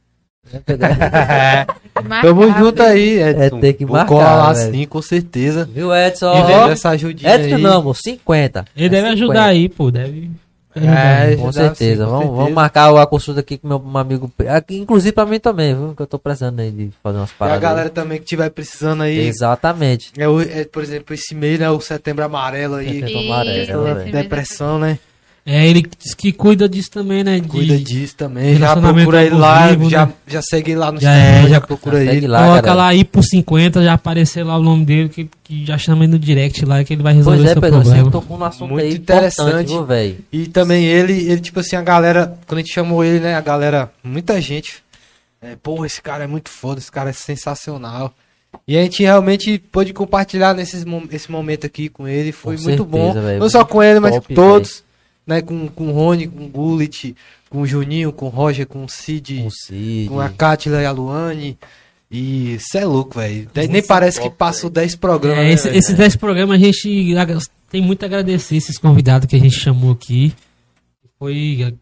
Né, 0.51 0.59
Pedão? 0.65 0.89
Tamo 2.21 2.51
junto 2.57 2.81
aí, 2.81 3.21
Edson. 3.21 3.57
É, 3.57 3.61
tem 3.61 3.73
que 3.73 3.85
Vou 3.85 3.95
marcar, 3.95 4.07
colar 4.09 4.35
lá 4.35 4.53
velho. 4.53 4.71
sim, 4.73 4.85
com 4.85 5.01
certeza. 5.01 5.65
Viu, 5.71 5.95
Edson? 5.95 6.33
E 6.33 6.41
Ó, 6.41 6.47
dando 6.47 6.71
essa 6.71 6.89
ajudinha 6.89 7.35
Edson 7.35 7.55
aí. 7.55 7.61
não, 7.61 7.79
amor, 7.79 7.95
50. 7.95 8.65
Ele 8.75 8.85
É 8.85 8.89
deve 8.89 9.07
50. 9.09 9.13
ajudar 9.23 9.45
aí, 9.45 9.69
pô. 9.69 9.91
Deve. 9.91 10.31
É, 10.75 11.35
Com 11.35 11.45
dá, 11.47 11.51
certeza. 11.51 12.03
sim, 12.05 12.09
com 12.09 12.09
vamos, 12.11 12.25
vamos 12.27 12.37
certeza. 12.37 12.55
marcar 12.55 12.97
a 13.01 13.05
consulta 13.05 13.39
aqui 13.41 13.57
com 13.57 13.67
meu 13.67 13.77
um 13.83 13.97
amigo. 13.97 14.31
Aqui, 14.49 14.77
inclusive 14.79 15.11
pra 15.11 15.25
mim 15.25 15.39
também, 15.39 15.75
viu? 15.75 15.93
Que 15.95 16.01
eu 16.01 16.07
tô 16.07 16.17
precisando 16.17 16.59
aí 16.61 16.71
de 16.71 16.91
fazer 17.03 17.17
umas 17.17 17.29
E 17.29 17.33
a 17.33 17.37
paradas. 17.37 17.61
galera 17.61 17.89
também 17.89 18.19
que 18.19 18.25
tiver 18.25 18.49
precisando 18.49 19.03
aí. 19.03 19.19
Exatamente. 19.19 20.11
É, 20.17 20.61
é, 20.61 20.65
por 20.65 20.81
exemplo, 20.81 21.13
esse 21.13 21.35
mês, 21.35 21.59
né? 21.59 21.69
O 21.69 21.81
setembro 21.81 22.23
amarelo 22.23 22.75
aí. 22.75 22.87
Setembro 23.01 23.09
Isso, 23.09 23.17
amarelo, 23.33 23.55
Questão 23.59 23.83
da 23.83 23.93
velho. 23.95 24.11
depressão, 24.11 24.79
né? 24.79 24.99
É, 25.43 25.67
ele 25.67 25.83
diz 25.99 26.13
que 26.13 26.31
cuida 26.31 26.69
disso 26.69 26.91
também, 26.91 27.23
né? 27.23 27.39
de- 27.39 27.47
Cuida 27.47 27.75
disso 27.75 28.15
também. 28.15 28.57
Já 28.57 28.75
procura 28.77 29.23
ele 29.25 29.33
lá. 29.35 29.63
abusivo, 29.65 29.89
Já, 29.89 30.05
né? 30.05 30.13
já 30.27 30.39
segue 30.43 30.71
ele 30.71 30.79
lá 30.79 30.91
no 30.91 31.01
Já 31.01 31.09
Instagram, 31.17 31.37
é, 31.39 31.41
já 31.43 31.49
já- 31.49 31.61
procura 31.61 32.05
já 32.05 32.13
ele. 32.13 32.27
lá. 32.27 32.37
Coloca 32.43 32.61
galera. 32.61 32.73
lá 32.75 32.87
aí 32.89 33.03
por 33.03 33.23
50, 33.23 33.83
já 33.83 33.93
aparecer 33.93 34.43
lá 34.43 34.55
o 34.57 34.61
nome 34.61 34.85
dele, 34.85 35.09
que, 35.09 35.27
que 35.43 35.65
já 35.65 35.79
chama 35.79 36.03
ele 36.03 36.11
no 36.13 36.19
direct 36.19 36.63
lá, 36.63 36.83
que 36.83 36.93
ele 36.93 37.01
vai 37.01 37.13
resolver 37.15 37.39
Pois 37.39 37.49
é, 37.49 37.53
seu 37.53 37.61
Pedro, 37.61 37.77
você 37.79 37.83
problema. 37.85 38.11
tocou 38.11 38.37
num 38.37 38.45
assunto 38.45 38.69
Muito 38.69 38.85
aí 38.85 38.93
interessante. 38.93 39.83
velho? 39.87 40.17
E 40.31 40.45
também 40.45 40.85
ele, 40.85 41.13
ele, 41.13 41.41
tipo 41.41 41.59
assim, 41.59 41.75
a 41.75 41.81
galera, 41.81 42.37
quando 42.45 42.59
a 42.59 42.61
gente 42.61 42.71
chamou 42.73 43.03
ele, 43.03 43.19
né? 43.19 43.33
A 43.33 43.41
galera, 43.41 43.91
muita 44.03 44.39
gente. 44.39 44.83
É, 45.41 45.55
Porra, 45.55 45.87
esse 45.87 45.99
cara 46.03 46.23
é 46.23 46.27
muito 46.27 46.51
foda, 46.51 46.79
esse 46.79 46.91
cara 46.91 47.09
é 47.09 47.13
sensacional. 47.13 48.13
E 48.67 48.77
a 48.77 48.83
gente 48.83 49.01
realmente 49.01 49.57
pôde 49.71 49.91
compartilhar 49.91 50.53
nesses, 50.53 50.85
mom- 50.85 51.07
esse 51.11 51.31
momento 51.31 51.65
aqui 51.65 51.89
com 51.89 52.07
ele. 52.07 52.31
Foi 52.31 52.57
Com 52.57 52.63
muito 52.63 52.83
certeza, 52.83 53.13
bom. 53.13 53.21
velho. 53.25 53.39
Não 53.39 53.49
só 53.49 53.65
com 53.65 53.81
ele, 53.81 53.99
mas 53.99 54.19
com 54.19 54.33
todos. 54.35 54.83
Né, 55.31 55.41
com, 55.41 55.67
com 55.69 55.87
o 55.87 55.91
Rony, 55.93 56.27
com 56.27 56.43
o 56.43 56.47
Gullit, 56.49 57.15
com 57.49 57.61
o 57.61 57.65
Juninho, 57.65 58.11
com 58.11 58.25
o 58.25 58.29
Roger, 58.29 58.67
com 58.67 58.83
o 58.83 58.89
Cid, 58.89 59.37
Com 59.41 59.47
o 59.47 59.51
Cid. 59.51 60.09
com 60.09 60.19
a 60.19 60.27
Cátila 60.29 60.81
e 60.81 60.85
a 60.85 60.91
Luane. 60.91 61.57
E 62.11 62.57
cê 62.59 62.79
é 62.79 62.85
louco, 62.85 63.17
velho. 63.17 63.47
Nem 63.69 63.81
parece 63.81 64.19
que 64.21 64.29
passou 64.29 64.69
10 64.69 64.97
programas. 64.97 65.39
É, 65.39 65.43
né, 65.47 65.53
esse, 65.53 65.69
esses 65.69 65.95
10 65.95 66.17
programas 66.17 66.57
a 66.57 66.59
gente 66.65 67.15
tem 67.69 67.81
muito 67.81 68.03
a 68.03 68.05
agradecer 68.07 68.57
esses 68.57 68.77
convidados 68.77 69.25
que 69.27 69.35
a 69.37 69.39
gente 69.39 69.57
chamou 69.57 69.93
aqui. 69.93 70.33
Foi. 71.17 71.73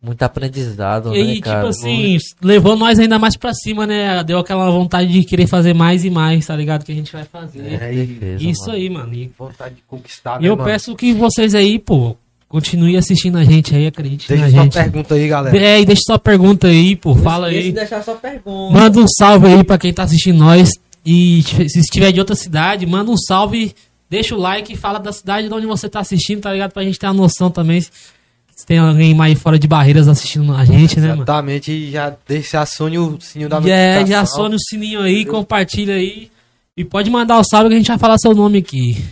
Muito 0.00 0.22
aprendizado, 0.22 1.14
E 1.14 1.24
né, 1.24 1.34
tipo 1.36 1.44
cara? 1.46 1.68
assim, 1.68 2.18
levou 2.42 2.76
nós 2.76 2.98
ainda 2.98 3.18
mais 3.18 3.38
pra 3.38 3.54
cima, 3.54 3.86
né? 3.86 4.22
Deu 4.22 4.38
aquela 4.38 4.70
vontade 4.70 5.10
de 5.10 5.24
querer 5.24 5.46
fazer 5.46 5.72
mais 5.72 6.04
e 6.04 6.10
mais, 6.10 6.46
tá 6.46 6.54
ligado? 6.54 6.84
Que 6.84 6.92
a 6.92 6.94
gente 6.94 7.10
vai 7.10 7.24
fazer. 7.24 7.82
É, 7.82 7.94
e 7.94 8.50
Isso 8.50 8.66
mano. 8.66 8.74
aí, 8.74 8.90
mano. 8.90 9.14
E 9.14 9.30
vontade 9.38 9.76
de 9.76 9.82
conquistar, 9.88 10.40
e 10.40 10.42
né, 10.42 10.48
eu 10.50 10.56
mano? 10.56 10.68
peço 10.68 10.94
que 10.94 11.14
vocês 11.14 11.54
aí, 11.54 11.78
pô, 11.78 12.16
continuem 12.54 12.96
assistindo 12.96 13.36
a 13.36 13.42
gente 13.42 13.74
aí, 13.74 13.84
acreditem 13.88 14.28
Deixa 14.28 14.44
na 14.44 14.50
sua 14.52 14.62
gente. 14.62 14.72
pergunta 14.74 15.14
aí, 15.16 15.26
galera. 15.26 15.58
É, 15.58 15.80
e 15.80 15.84
deixa 15.84 16.02
sua 16.06 16.20
pergunta 16.20 16.68
aí, 16.68 16.94
pô. 16.94 17.12
Fala 17.16 17.48
aí. 17.48 17.64
de 17.64 17.72
deixar 17.72 18.00
sua 18.00 18.14
pergunta. 18.14 18.72
Manda 18.72 19.00
um 19.00 19.06
salve 19.08 19.48
aí 19.48 19.64
pra 19.64 19.76
quem 19.76 19.92
tá 19.92 20.04
assistindo 20.04 20.38
nós. 20.38 20.70
E 21.04 21.42
se 21.42 21.80
estiver 21.80 22.12
de 22.12 22.20
outra 22.20 22.36
cidade, 22.36 22.86
manda 22.86 23.10
um 23.10 23.16
salve, 23.16 23.74
deixa 24.08 24.36
o 24.36 24.38
like 24.38 24.72
e 24.72 24.76
fala 24.76 25.00
da 25.00 25.12
cidade 25.12 25.48
de 25.48 25.52
onde 25.52 25.66
você 25.66 25.88
tá 25.88 25.98
assistindo, 25.98 26.42
tá 26.42 26.52
ligado? 26.52 26.70
Pra 26.70 26.84
gente 26.84 26.96
ter 26.96 27.08
uma 27.08 27.12
noção 27.14 27.50
também 27.50 27.80
se 27.80 28.64
tem 28.64 28.78
alguém 28.78 29.16
mais 29.16 29.36
fora 29.36 29.58
de 29.58 29.66
barreiras 29.66 30.06
assistindo 30.06 30.54
a 30.54 30.64
gente, 30.64 31.00
né, 31.00 31.08
mano? 31.08 31.22
Exatamente, 31.22 31.72
e 31.72 31.90
já 31.90 32.14
deixa 32.26 32.60
acione 32.60 32.96
o 32.98 33.18
sininho 33.20 33.48
da 33.48 33.56
E 33.60 33.68
é, 33.68 33.94
notificação. 33.96 34.06
já 34.06 34.20
acione 34.20 34.54
o 34.54 34.60
sininho 34.60 35.00
aí, 35.00 35.24
compartilha 35.24 35.94
aí. 35.94 36.30
E 36.76 36.84
pode 36.84 37.10
mandar 37.10 37.36
o 37.40 37.44
salve 37.44 37.68
que 37.68 37.74
a 37.74 37.78
gente 37.78 37.88
vai 37.88 37.98
falar 37.98 38.16
seu 38.16 38.32
nome 38.32 38.58
aqui. 38.58 39.04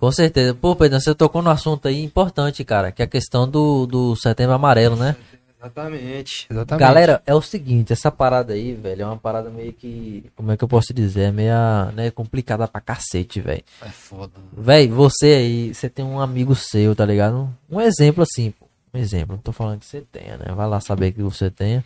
Com 0.00 0.10
certeza. 0.10 0.54
Pô, 0.54 0.74
Pedro, 0.74 0.98
você 0.98 1.14
tocou 1.14 1.42
no 1.42 1.50
assunto 1.50 1.86
aí 1.86 2.02
importante, 2.02 2.64
cara, 2.64 2.90
que 2.90 3.02
é 3.02 3.04
a 3.04 3.08
questão 3.08 3.46
do, 3.46 3.86
do 3.86 4.16
setembro 4.16 4.54
amarelo, 4.54 4.96
né? 4.96 5.14
Exatamente, 5.60 6.46
exatamente. 6.50 6.80
Galera, 6.80 7.22
é 7.26 7.34
o 7.34 7.42
seguinte, 7.42 7.92
essa 7.92 8.10
parada 8.10 8.54
aí, 8.54 8.72
velho, 8.72 9.02
é 9.02 9.04
uma 9.04 9.18
parada 9.18 9.50
meio 9.50 9.74
que. 9.74 10.24
Como 10.34 10.50
é 10.50 10.56
que 10.56 10.64
eu 10.64 10.68
posso 10.68 10.94
dizer? 10.94 11.24
É 11.24 11.30
meio 11.30 11.52
né, 11.94 12.10
complicada 12.10 12.66
pra 12.66 12.80
cacete, 12.80 13.42
velho. 13.42 13.62
É 13.82 13.90
foda. 13.90 14.32
Véi, 14.56 14.88
você 14.88 15.26
aí, 15.26 15.74
você 15.74 15.90
tem 15.90 16.02
um 16.02 16.18
amigo 16.18 16.54
seu, 16.54 16.96
tá 16.96 17.04
ligado? 17.04 17.54
Um 17.70 17.78
exemplo 17.78 18.22
assim, 18.22 18.52
pô. 18.52 18.66
Um 18.94 18.98
exemplo, 18.98 19.36
não 19.36 19.42
tô 19.42 19.52
falando 19.52 19.80
que 19.80 19.86
você 19.86 20.00
tenha, 20.00 20.38
né? 20.38 20.46
Vai 20.56 20.66
lá 20.66 20.80
saber 20.80 21.12
que 21.12 21.22
você 21.22 21.50
tenha. 21.50 21.84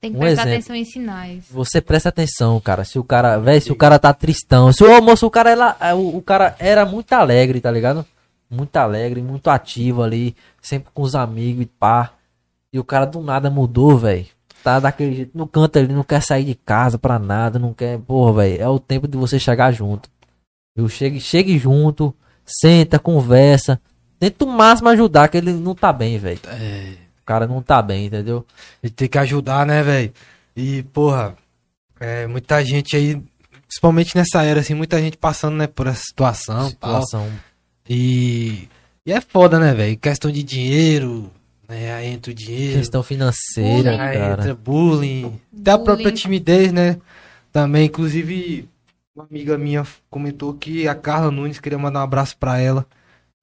Tem 0.00 0.12
que 0.12 0.16
Um 0.16 0.20
prestar 0.20 0.42
exemplo. 0.42 0.58
atenção 0.58 0.76
em 0.76 0.84
sinais. 0.84 1.44
Você 1.50 1.80
presta 1.80 2.08
atenção, 2.08 2.60
cara. 2.60 2.84
Se 2.84 2.98
o 2.98 3.04
cara, 3.04 3.36
velho, 3.38 3.60
se 3.60 3.72
o 3.72 3.76
cara 3.76 3.98
tá 3.98 4.12
tristão. 4.12 4.72
Se 4.72 4.84
o 4.84 5.00
moço, 5.02 5.26
o 5.26 5.30
cara 5.30 5.50
era, 5.50 5.76
é, 5.80 5.92
o, 5.94 6.16
o 6.16 6.22
cara 6.22 6.54
era 6.58 6.86
muito 6.86 7.12
alegre, 7.12 7.60
tá 7.60 7.70
ligado? 7.70 8.06
Muito 8.48 8.76
alegre, 8.76 9.20
muito 9.20 9.50
ativo 9.50 10.02
ali, 10.02 10.34
sempre 10.62 10.90
com 10.94 11.02
os 11.02 11.14
amigos 11.14 11.62
e 11.62 11.66
pá. 11.66 12.12
E 12.72 12.78
o 12.78 12.84
cara 12.84 13.06
do 13.06 13.20
nada 13.20 13.50
mudou, 13.50 13.98
velho. 13.98 14.26
Tá 14.62 14.78
daquele 14.80 15.14
jeito, 15.14 15.36
no 15.36 15.46
canto 15.46 15.78
ali, 15.78 15.92
não 15.92 16.02
quer 16.04 16.22
sair 16.22 16.44
de 16.44 16.54
casa 16.54 16.98
pra 16.98 17.18
nada, 17.18 17.58
não 17.58 17.72
quer. 17.74 17.98
Porra, 17.98 18.42
velho, 18.42 18.62
é 18.62 18.68
o 18.68 18.78
tempo 18.78 19.08
de 19.08 19.16
você 19.16 19.38
chegar 19.38 19.72
junto. 19.72 20.08
Viu? 20.76 20.88
Chegue, 20.88 21.20
chegue 21.20 21.58
junto, 21.58 22.14
senta, 22.46 22.98
conversa. 22.98 23.80
Tenta 24.18 24.44
o 24.44 24.48
máximo 24.48 24.88
ajudar, 24.90 25.28
que 25.28 25.36
ele 25.38 25.52
não 25.52 25.74
tá 25.74 25.92
bem, 25.92 26.18
velho. 26.18 26.40
É, 26.46 26.92
cara 27.28 27.46
não 27.46 27.60
tá 27.60 27.82
bem, 27.82 28.06
entendeu? 28.06 28.46
a 28.82 28.86
gente 28.86 28.96
tem 28.96 29.06
que 29.06 29.18
ajudar, 29.18 29.66
né, 29.66 29.82
velho? 29.82 30.10
E, 30.56 30.82
porra, 30.84 31.36
é, 32.00 32.26
muita 32.26 32.64
gente 32.64 32.96
aí, 32.96 33.22
principalmente 33.66 34.16
nessa 34.16 34.42
era, 34.42 34.60
assim, 34.60 34.72
muita 34.72 34.98
gente 34.98 35.18
passando, 35.18 35.54
né, 35.54 35.66
por 35.66 35.86
essa 35.86 36.02
situação 36.02 36.70
e 36.70 36.74
tal. 36.74 37.02
Situação. 37.02 37.30
E, 37.86 38.66
e 39.04 39.12
é 39.12 39.20
foda, 39.20 39.58
né, 39.58 39.74
velho? 39.74 39.98
Questão 39.98 40.30
de 40.30 40.42
dinheiro, 40.42 41.30
né, 41.68 41.92
aí 41.92 42.06
entra 42.06 42.32
o 42.32 42.34
dinheiro. 42.34 42.78
Questão 42.78 43.02
financeira, 43.02 43.90
Bullying. 43.90 44.00
Aí 44.00 44.18
cara. 44.18 44.32
entra 44.32 44.54
bullying. 44.54 45.40
Até 45.60 45.70
a 45.70 45.78
própria 45.78 46.04
Bullying. 46.04 46.14
timidez, 46.14 46.72
né? 46.72 46.96
Também, 47.52 47.86
inclusive, 47.86 48.66
uma 49.14 49.26
amiga 49.30 49.58
minha 49.58 49.86
comentou 50.08 50.54
que 50.54 50.88
a 50.88 50.94
Carla 50.94 51.30
Nunes 51.30 51.60
queria 51.60 51.78
mandar 51.78 52.00
um 52.00 52.04
abraço 52.04 52.38
pra 52.38 52.58
ela. 52.58 52.86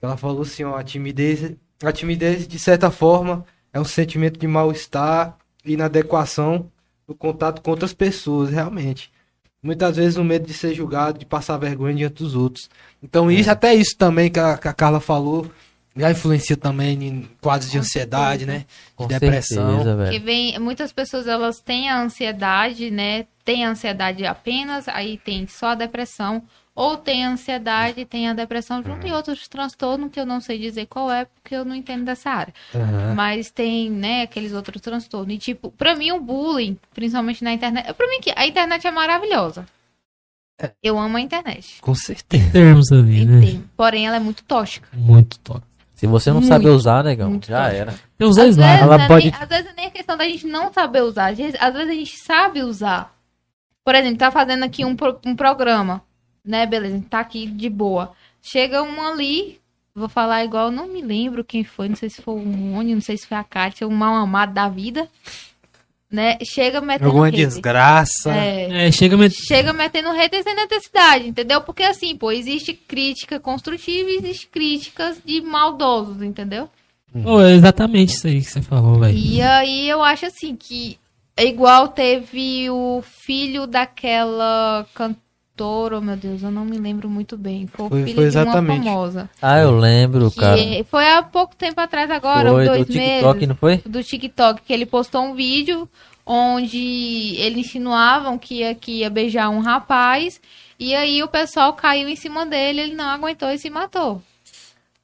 Ela 0.02 0.18
falou 0.18 0.42
assim, 0.42 0.64
ó, 0.64 0.76
a 0.76 0.84
timidez, 0.84 1.52
a 1.84 1.92
timidez, 1.92 2.48
de 2.48 2.58
certa 2.58 2.90
forma, 2.90 3.46
é 3.76 3.80
um 3.80 3.84
sentimento 3.84 4.40
de 4.40 4.48
mal-estar 4.48 5.38
e 5.66 5.74
inadequação 5.74 6.72
no 7.06 7.14
contato 7.14 7.62
com 7.62 7.72
outras 7.72 7.94
pessoas, 7.94 8.50
realmente. 8.50 9.12
Muitas 9.62 9.98
vezes 9.98 10.16
o 10.16 10.24
medo 10.24 10.48
de 10.48 10.54
ser 10.54 10.74
julgado, 10.74 11.20
de 11.20 11.26
passar 11.26 11.58
vergonha 11.58 11.94
diante 11.94 12.24
dos 12.24 12.36
outros. 12.36 12.70
Então, 13.04 13.30
isso, 13.30 13.52
até 13.52 13.76
isso 13.76 13.98
também 13.98 14.32
que 14.32 14.40
a, 14.40 14.58
que 14.58 14.70
a 14.70 14.74
Carla 14.74 15.02
falou, 15.02 15.52
já 15.94 16.10
influencia 16.10 16.56
também 16.56 17.04
em 17.04 17.30
quadros 17.42 17.70
de 17.70 17.78
ansiedade, 17.78 18.46
né? 18.46 18.60
De 18.60 18.66
Com 18.96 19.08
depressão. 19.08 19.76
certeza, 19.76 19.96
velho. 19.98 20.24
vem, 20.24 20.58
muitas 20.58 20.94
pessoas 20.94 21.28
elas 21.28 21.60
têm 21.60 21.90
a 21.90 22.02
ansiedade, 22.02 22.90
né? 22.90 23.26
Tem 23.44 23.66
a 23.66 23.72
ansiedade 23.72 24.26
apenas, 24.26 24.88
aí 24.88 25.18
tem 25.18 25.48
só 25.48 25.68
a 25.70 25.76
depressão, 25.76 26.42
ou 26.76 26.98
tem 26.98 27.26
a 27.26 27.30
ansiedade, 27.30 28.04
tem 28.04 28.28
a 28.28 28.34
depressão 28.34 28.84
junto 28.84 29.08
e 29.08 29.12
outros 29.14 29.48
transtornos 29.48 30.12
que 30.12 30.20
eu 30.20 30.26
não 30.26 30.42
sei 30.42 30.60
dizer 30.60 30.88
qual 30.88 31.10
é, 31.10 31.24
porque 31.26 31.56
eu 31.56 31.64
não 31.64 31.74
entendo 31.74 32.04
dessa 32.04 32.30
área. 32.30 32.54
Aham. 32.76 33.14
Mas 33.16 33.50
tem, 33.50 33.90
né, 33.90 34.24
aqueles 34.24 34.52
outros 34.52 34.82
transtornos. 34.82 35.34
E 35.34 35.38
tipo, 35.38 35.72
pra 35.72 35.96
mim 35.96 36.12
o 36.12 36.20
bullying, 36.20 36.78
principalmente 36.94 37.44
na 37.44 37.54
internet, 37.54 37.94
pra 37.94 38.08
mim 38.10 38.20
que 38.20 38.34
a 38.36 38.46
internet 38.46 38.86
é 38.86 38.92
maravilhosa. 38.92 39.66
Eu 40.84 40.98
amo 41.00 41.18
a 41.18 41.22
internet. 41.22 41.82
Com 41.82 41.94
certeza. 41.96 42.52
Termos 42.52 42.92
ali, 42.92 43.26
né? 43.26 43.62
Porém, 43.76 44.08
ela 44.08 44.16
é 44.18 44.20
muito 44.20 44.44
tóxica. 44.44 44.88
Muito 44.94 45.38
top. 45.40 45.62
Se 45.94 46.08
você 46.08 46.30
não 46.30 46.40
Muito, 46.40 46.50
sabe 46.50 46.68
usar, 46.68 47.04
negão, 47.06 47.30
muito 47.30 47.48
já 47.48 47.70
era. 47.72 47.94
Tem 48.18 48.28
os 48.28 48.38
Às 48.38 48.44
dois 48.44 48.58
lados. 48.58 48.82
Ela 48.84 49.04
é 49.04 49.08
pode- 49.08 49.32
nem, 49.32 49.42
às 49.42 49.48
vezes 49.50 49.74
nem 49.76 49.86
a 49.88 49.92
questão 49.92 50.18
da 50.18 50.26
gente 50.26 50.46
não 50.46 50.72
saber 50.74 51.02
usar. 51.04 51.32
Às 51.32 51.38
vezes, 51.38 51.56
às 51.62 51.74
vezes 51.74 51.90
a 51.90 51.94
gente 51.94 52.18
sabe 52.18 52.62
usar. 52.64 53.14
Por 53.84 53.96
exemplo, 53.96 54.18
tá 54.18 54.30
fazendo 54.32 54.64
aqui 54.64 54.84
um, 54.84 54.96
um 55.26 55.36
programa, 55.36 56.02
né? 56.46 56.66
Beleza, 56.66 56.96
a 56.96 56.98
gente 56.98 57.10
tá 57.10 57.20
aqui 57.20 57.46
de 57.46 57.70
boa. 57.70 58.12
Chega 58.42 58.84
um 58.84 59.02
ali, 59.02 59.60
vou 59.94 60.08
falar 60.08 60.44
igual, 60.46 60.70
não 60.70 60.88
me 60.88 61.02
lembro 61.02 61.44
quem 61.44 61.64
foi, 61.64 61.90
não 61.90 61.96
sei 61.96 62.10
se 62.10 62.22
foi 62.22 62.36
o 62.36 62.46
Mônio, 62.46 62.96
não 62.96 63.02
sei 63.02 63.18
se 63.18 63.26
foi 63.26 63.38
a 63.38 63.44
Kátia, 63.44 63.88
um 63.88 63.92
mal 63.92 64.14
amado 64.16 64.54
da 64.54 64.70
vida. 64.70 65.08
Né? 66.12 66.38
Chega 66.46 66.80
metendo 66.80 67.08
Alguma 67.10 67.26
hater. 67.26 67.48
desgraça. 67.48 68.32
É, 68.34 68.88
É, 68.88 68.92
chega 68.92 69.18
met... 69.18 69.34
chega 69.36 69.74
metendo 69.74 70.12
hater 70.12 70.44
sem 70.44 70.56
necessidade, 70.56 71.28
entendeu? 71.28 71.62
Porque 71.62 71.84
assim, 71.84 72.16
pô, 72.16 72.32
existe 72.32 72.74
crítica 72.74 73.40
construtiva 73.40 74.10
e 74.10 74.18
existe 74.18 74.48
críticas 74.48 75.18
de 75.26 75.42
maldosos, 75.42 76.22
entendeu? 76.22 76.70
Pô, 77.24 77.42
é 77.42 77.54
exatamente 77.54 78.14
isso 78.14 78.28
aí 78.28 78.42
que 78.42 78.52
você 78.52 78.62
falou, 78.62 79.00
velho. 79.00 79.18
E 79.18 79.42
aí 79.42 79.90
eu 79.90 80.04
acho 80.04 80.26
assim 80.28 80.56
que 80.56 80.98
é 81.36 81.46
igual 81.46 81.88
teve 81.90 82.70
o 82.70 83.02
filho 83.26 83.66
daquela 83.66 84.86
cantora, 84.94 85.25
oh 85.64 86.02
meu 86.02 86.16
Deus, 86.18 86.44
eu 86.44 86.52
não 86.52 86.66
me 86.66 86.78
lembro 86.78 87.10
muito 87.10 87.38
bem. 87.38 87.68
Foi 87.68 87.86
o 87.86 87.90
Foi- 87.90 88.04
filho 88.04 88.16
foi 88.16 88.30
de 88.30 88.38
uma 88.38 88.42
exatamente. 88.44 88.84
famosa. 88.86 89.30
Ah, 89.42 89.60
eu 89.60 89.78
lembro, 89.78 90.30
Que 90.32 90.40
cara. 90.40 90.58
foi 90.90 91.08
há 91.10 91.24
pouco 91.24 91.56
tempo 91.56 91.80
atrás 91.80 92.10
agora, 92.12 92.50
Foi 92.52 92.64
uns 92.64 92.70
do 92.70 92.74
dois 92.76 92.88
TikTok, 92.88 93.34
meses. 93.36 93.48
não 93.48 93.56
foi? 93.56 93.78
Do 93.86 94.04
TikTok, 94.04 94.62
que 94.62 94.74
ele 94.74 94.86
postou 94.86 95.22
um 95.24 95.34
vídeo 95.34 95.88
onde 96.26 97.36
eles 97.38 97.68
insinuavam 97.68 98.38
que 98.38 98.56
ia, 98.56 98.74
que 98.76 99.00
ia 99.00 99.10
beijar 99.10 99.50
um 99.50 99.60
rapaz. 99.60 100.42
E 100.80 100.94
aí 100.94 101.24
o 101.24 101.28
pessoal 101.28 101.74
caiu 101.74 102.10
em 102.10 102.16
cima 102.16 102.46
dele, 102.46 102.82
ele 102.82 102.96
não 102.96 103.06
aguentou 103.06 103.50
e 103.50 103.58
se 103.58 103.70
matou. 103.70 104.22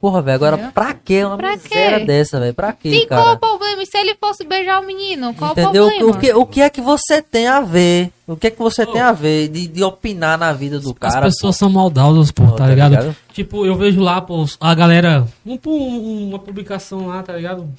Porra, 0.02 0.20
velho, 0.22 0.36
agora 0.36 0.56
Entendeu? 0.56 0.72
pra 0.74 0.94
que 0.96 1.24
uma 1.24 1.38
Pra 1.38 1.52
miséria 1.52 2.00
quê? 2.00 2.06
dessa, 2.06 2.40
velho? 2.40 2.54
Pra 2.56 2.74
quê, 2.74 2.90
Sim, 2.92 3.08
qual 3.08 3.24
cara? 3.24 3.36
o 3.36 3.40
problema? 3.40 3.84
E 3.84 3.86
se 3.86 3.96
ele 4.00 4.16
fosse 4.16 4.44
beijar 4.44 4.82
o 4.82 4.86
menino? 4.86 5.32
Qual 5.36 5.52
Entendeu? 5.52 5.86
o 5.86 5.90
problema? 5.90 6.18
O 6.18 6.20
que, 6.20 6.34
o 6.34 6.46
que 6.48 6.62
é 6.62 6.70
que 6.72 6.82
você 6.82 7.22
tem 7.22 7.48
a 7.48 7.62
ver? 7.62 8.12
O 8.28 8.36
que 8.36 8.48
é 8.48 8.50
que 8.50 8.58
você 8.58 8.84
tem 8.84 9.00
a 9.00 9.12
ver 9.12 9.48
de, 9.50 9.68
de 9.68 9.84
opinar 9.84 10.40
na 10.40 10.52
vida 10.54 10.80
do 10.80 10.90
As 10.90 11.14
cara? 11.14 11.26
pessoas 11.28 11.56
são 11.56 11.70
maldosas, 11.70 12.32
pô, 12.32 12.46
Pô, 12.46 12.52
tá, 12.54 12.64
tá 12.64 12.68
ligado? 12.72 12.90
ligado? 12.92 13.16
Tipo, 13.32 13.64
eu 13.64 13.76
vejo 13.76 14.02
lá, 14.02 14.20
pô, 14.20 14.44
a 14.60 14.74
galera. 14.74 15.28
Um, 15.46 15.60
um- 15.68 16.30
uma 16.30 16.40
publicação 16.40 17.06
lá, 17.06 17.22
tá 17.22 17.34
ligado? 17.34 17.70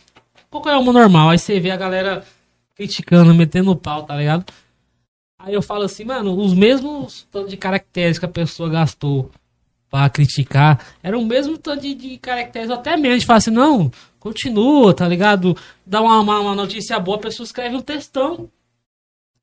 Qualquer 0.49 0.77
uma 0.77 0.93
normal. 0.93 1.31
Aí 1.31 1.39
você 1.41 1.59
vê 1.59 1.73
a 1.73 1.77
galera 1.77 2.23
criticando, 2.77 3.35
metendo 3.35 3.73
o 3.73 3.77
pau, 3.77 4.05
tá 4.05 4.15
ligado? 4.15 4.45
Aí 5.41 5.55
eu 5.55 5.63
falo 5.63 5.83
assim, 5.83 6.05
mano, 6.05 6.39
os 6.39 6.55
mesmos 6.55 7.27
tanto 7.33 7.49
de 7.49 7.57
caracteres 7.57 8.17
que 8.17 8.25
a 8.25 8.29
pessoa 8.29 8.69
gastou 8.71 9.29
pra 9.93 10.09
criticar, 10.09 10.83
era 11.03 11.19
o 11.19 11.27
mesmo 11.27 11.59
tanto 11.59 11.83
de, 11.83 11.95
de 11.95 12.17
caracteres, 12.17 12.71
até 12.71 12.97
menos, 12.97 13.21
de 13.21 13.27
falar 13.27 13.37
assim, 13.37 13.51
não, 13.51 13.93
continua, 14.19 14.95
tá 14.95 15.07
ligado? 15.07 15.55
Dá 15.85 16.01
uma, 16.01 16.19
uma, 16.19 16.41
uma 16.41 16.55
notícia 16.55 16.99
boa, 16.99 17.19
a 17.19 17.21
pessoa 17.21 17.45
escreve 17.45 17.77
um 17.77 17.83
textão. 17.83 18.49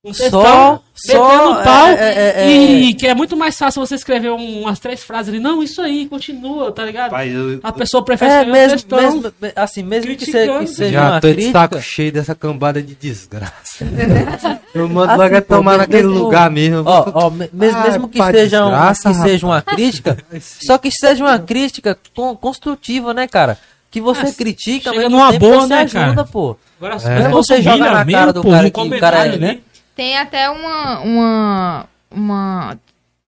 Um 0.01 0.13
textão, 0.13 0.81
Só- 0.95 1.13
metendo 1.13 1.43
só, 1.55 1.63
pau, 1.63 1.87
é, 1.87 1.91
é, 1.93 2.33
é, 2.45 2.51
e 2.53 2.93
que 2.93 3.05
é 3.05 3.13
muito 3.13 3.35
mais 3.35 3.57
fácil 3.57 3.85
você 3.85 3.95
escrever 3.95 4.31
um- 4.31 4.61
umas 4.61 4.79
três 4.79 5.03
frases 5.03 5.27
ali, 5.27 5.41
não, 5.41 5.61
isso 5.61 5.81
aí, 5.81 6.05
continua, 6.07 6.71
tá 6.71 6.85
ligado? 6.85 7.11
Pai, 7.11 7.27
eu, 7.35 7.59
A 7.61 7.73
pessoa 7.73 8.01
prefere 8.05 8.31
É, 8.31 8.35
escrever 8.37 8.49
um 8.49 8.53
mesmo, 8.61 8.77
textão. 8.77 8.97
mesmo, 9.01 9.33
assim, 9.57 9.83
mesmo 9.83 10.11
que, 10.11 10.25
que 10.25 10.31
seja 10.31 10.89
já 10.93 11.01
uma 11.11 11.19
tô 11.19 11.27
de 11.27 11.33
crítica, 11.33 11.59
saco 11.59 11.81
cheio 11.81 12.13
dessa 12.13 12.33
cambada 12.33 12.81
de 12.81 12.95
desgraça. 12.95 13.85
eu 14.73 14.87
mando 14.87 15.11
Assim, 15.11 15.21
logo 15.21 15.35
é 15.35 15.41
pô, 15.41 15.55
tomar 15.57 15.71
mesmo- 15.71 15.77
naquele 15.83 16.07
mesmo- 16.07 16.23
lugar 16.23 16.49
mesmo. 16.49 16.83
Ó, 16.85 17.11
ó, 17.13 17.29
me- 17.29 17.49
mes- 17.51 17.75
Ah, 17.75 17.83
mesmo 17.83 18.07
que, 18.07 18.17
pá, 18.19 18.31
seja, 18.31 18.65
um- 18.65 18.69
desgraça, 18.69 19.09
que 19.09 19.15
seja 19.17 19.45
uma 19.45 19.61
crítica, 19.61 20.17
só 20.41 20.77
que 20.77 20.91
seja 20.91 21.25
uma 21.25 21.39
crítica 21.39 21.99
con- 22.15 22.37
construtiva, 22.37 23.13
né, 23.13 23.27
cara? 23.27 23.57
Que 23.91 23.99
você 23.99 24.27
Ah, 24.27 24.33
critica, 24.33 24.93
mas 24.93 25.09
numa 25.11 25.25
mesmo 25.31 25.39
boa, 25.39 25.61
você 25.63 25.67
né, 25.67 25.81
ajuda, 25.81 25.99
cara? 26.15 26.23
pô. 26.23 26.55
Agora, 26.81 26.95
É. 27.03 27.27
Você 27.27 27.61
joga 27.61 27.91
na 27.91 28.05
mesmo, 28.05 28.19
cara 28.21 28.31
do 28.31 28.41
pô, 28.41 28.51
cara 28.51 28.69
que 28.71 28.79
o 28.79 28.99
cara 29.01 29.25
é, 29.27 29.37
né? 29.37 29.57
Tem 29.99 30.17
até 30.17 30.49
uma, 30.49 31.01
uma, 31.01 31.89
uma 32.09 32.79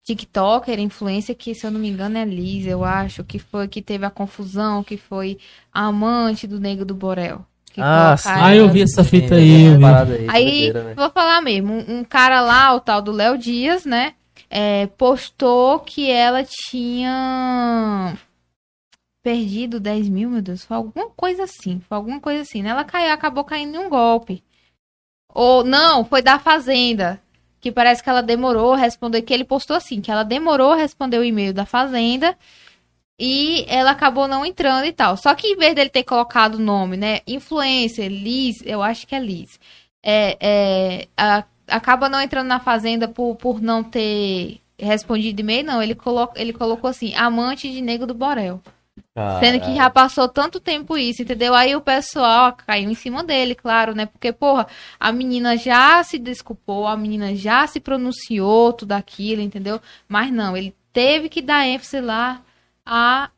TikToker, 0.05 0.79
influência, 0.79 1.35
que 1.35 1.55
se 1.55 1.67
eu 1.67 1.71
não 1.71 1.81
me 1.81 1.89
engano 1.89 2.19
é 2.19 2.27
Liz, 2.27 2.67
eu 2.67 2.85
acho, 2.85 3.25
que 3.25 3.39
foi 3.39 3.67
que 3.67 3.81
teve 3.81 4.05
a 4.05 4.11
confusão, 4.11 4.85
que 4.85 4.99
foi 4.99 5.39
a 5.73 5.87
amante 5.87 6.47
do 6.47 6.61
Nego 6.61 6.85
do 6.85 6.95
Borel. 6.95 7.43
Que 7.73 7.81
Ah, 7.81 8.15
sim. 8.19 8.25
colocaram- 8.25 8.47
Ah, 8.51 8.55
eu 8.55 8.69
vi 8.69 8.83
essa 8.83 9.03
fita 9.03 9.37
aí, 9.37 9.65
eu 9.65 9.77
vi. 9.77 9.81
parada 9.81 10.13
aí, 10.13 10.27
Aí, 10.29 10.73
né? 10.75 10.93
vou 10.95 11.09
falar 11.09 11.41
mesmo, 11.41 11.73
um, 11.73 12.01
um 12.01 12.05
cara 12.05 12.43
lá, 12.43 12.75
o 12.75 12.81
tal 12.81 13.01
do 13.01 13.13
Léo 13.13 13.39
Dias, 13.39 13.87
né, 13.87 14.13
é, 14.51 14.89
postou 14.89 15.79
que 15.79 16.11
ela 16.11 16.45
tinha 16.45 18.15
perdido 19.23 19.81
10 19.81 20.07
mil, 20.07 20.29
meu 20.29 20.43
Deus, 20.43 20.67
foi 20.67 20.77
alguma 20.77 21.09
coisa 21.17 21.45
assim, 21.45 21.81
foi 21.89 21.97
alguma 21.97 22.21
coisa 22.21 22.43
assim, 22.43 22.63
né? 22.63 22.69
Ela 22.69 22.85
caiu, 22.85 23.11
acabou 23.11 23.43
caindo 23.43 23.75
em 23.75 23.79
um 23.79 23.89
golpe. 23.89 24.43
Ou, 25.35 25.63
não, 25.65 26.05
foi 26.05 26.23
da 26.23 26.39
Fazenda, 26.39 27.21
que 27.61 27.71
parece 27.73 28.03
que 28.03 28.09
ela 28.11 28.23
demorou 28.23 28.73
a 28.75 28.77
responder, 28.77 29.23
que 29.23 29.33
ele 29.35 29.45
postou 29.45 29.77
assim, 29.77 30.01
que 30.01 30.11
ela 30.11 30.23
demorou 30.25 30.73
a 30.73 30.77
responder 30.77 31.19
o 31.19 31.25
e-mail 31.25 31.53
da 31.53 31.67
Fazenda 31.67 32.37
e 33.19 33.65
ela 33.69 33.91
acabou 33.93 34.29
não 34.29 34.45
entrando 34.47 34.87
e 34.87 34.93
tal. 34.93 35.17
Só 35.17 35.35
que 35.35 35.49
em 35.49 35.57
vez 35.57 35.75
dele 35.75 35.91
ter 35.91 36.05
colocado 36.05 36.55
o 36.57 36.61
nome, 36.61 36.97
né, 36.97 37.21
influencer, 37.27 38.09
Liz, 38.11 38.63
eu 38.65 38.83
acho 38.83 39.07
que 39.07 39.15
é 39.15 39.21
Liz, 39.21 39.59
é, 40.03 40.37
é, 40.41 41.09
a- 41.17 41.45
acaba 41.69 42.09
não 42.09 42.23
entrando 42.23 42.47
na 42.49 42.61
Fazenda 42.61 43.09
por, 43.09 43.37
por 43.37 43.61
não 43.61 43.83
ter 43.85 44.61
respondido 44.79 45.41
e-mail, 45.41 45.65
não, 45.65 45.83
ele, 45.83 45.95
colo, 45.95 46.31
ele 46.37 46.53
colocou 46.53 46.89
assim, 46.89 47.15
amante 47.15 47.71
de 47.71 47.81
Nego 47.83 48.07
do 48.07 48.15
Borel. 48.15 48.61
Sendo 49.41 49.61
que 49.61 49.75
já 49.75 49.89
passou 49.91 50.29
tanto 50.29 50.61
tempo 50.61 50.97
isso, 50.97 51.23
entendeu? 51.23 51.55
Aí 51.55 51.75
o 51.77 51.81
pessoal 51.81 52.53
caiu 52.67 52.91
em 52.91 52.95
cima 52.95 53.23
dele, 53.25 53.55
claro, 53.55 53.95
né? 53.95 54.07
Porque, 54.07 54.33
porra, 54.33 54.67
a 54.99 55.13
menina 55.13 55.57
já 55.57 56.03
se 56.05 56.19
desculpou, 56.19 56.87
a 56.87 56.97
menina 56.97 57.35
já 57.35 57.67
se 57.67 57.81
pronunciou, 57.81 58.73
tudo 58.73 58.93
aquilo, 58.93 59.41
entendeu? 59.43 59.81
Mas 60.09 60.31
não, 60.33 60.57
ele 60.57 60.75
teve 60.93 61.29
que 61.29 61.41
dar 61.43 61.67
ênfase 61.67 62.01
lá 62.01 62.41
a. 62.85 63.31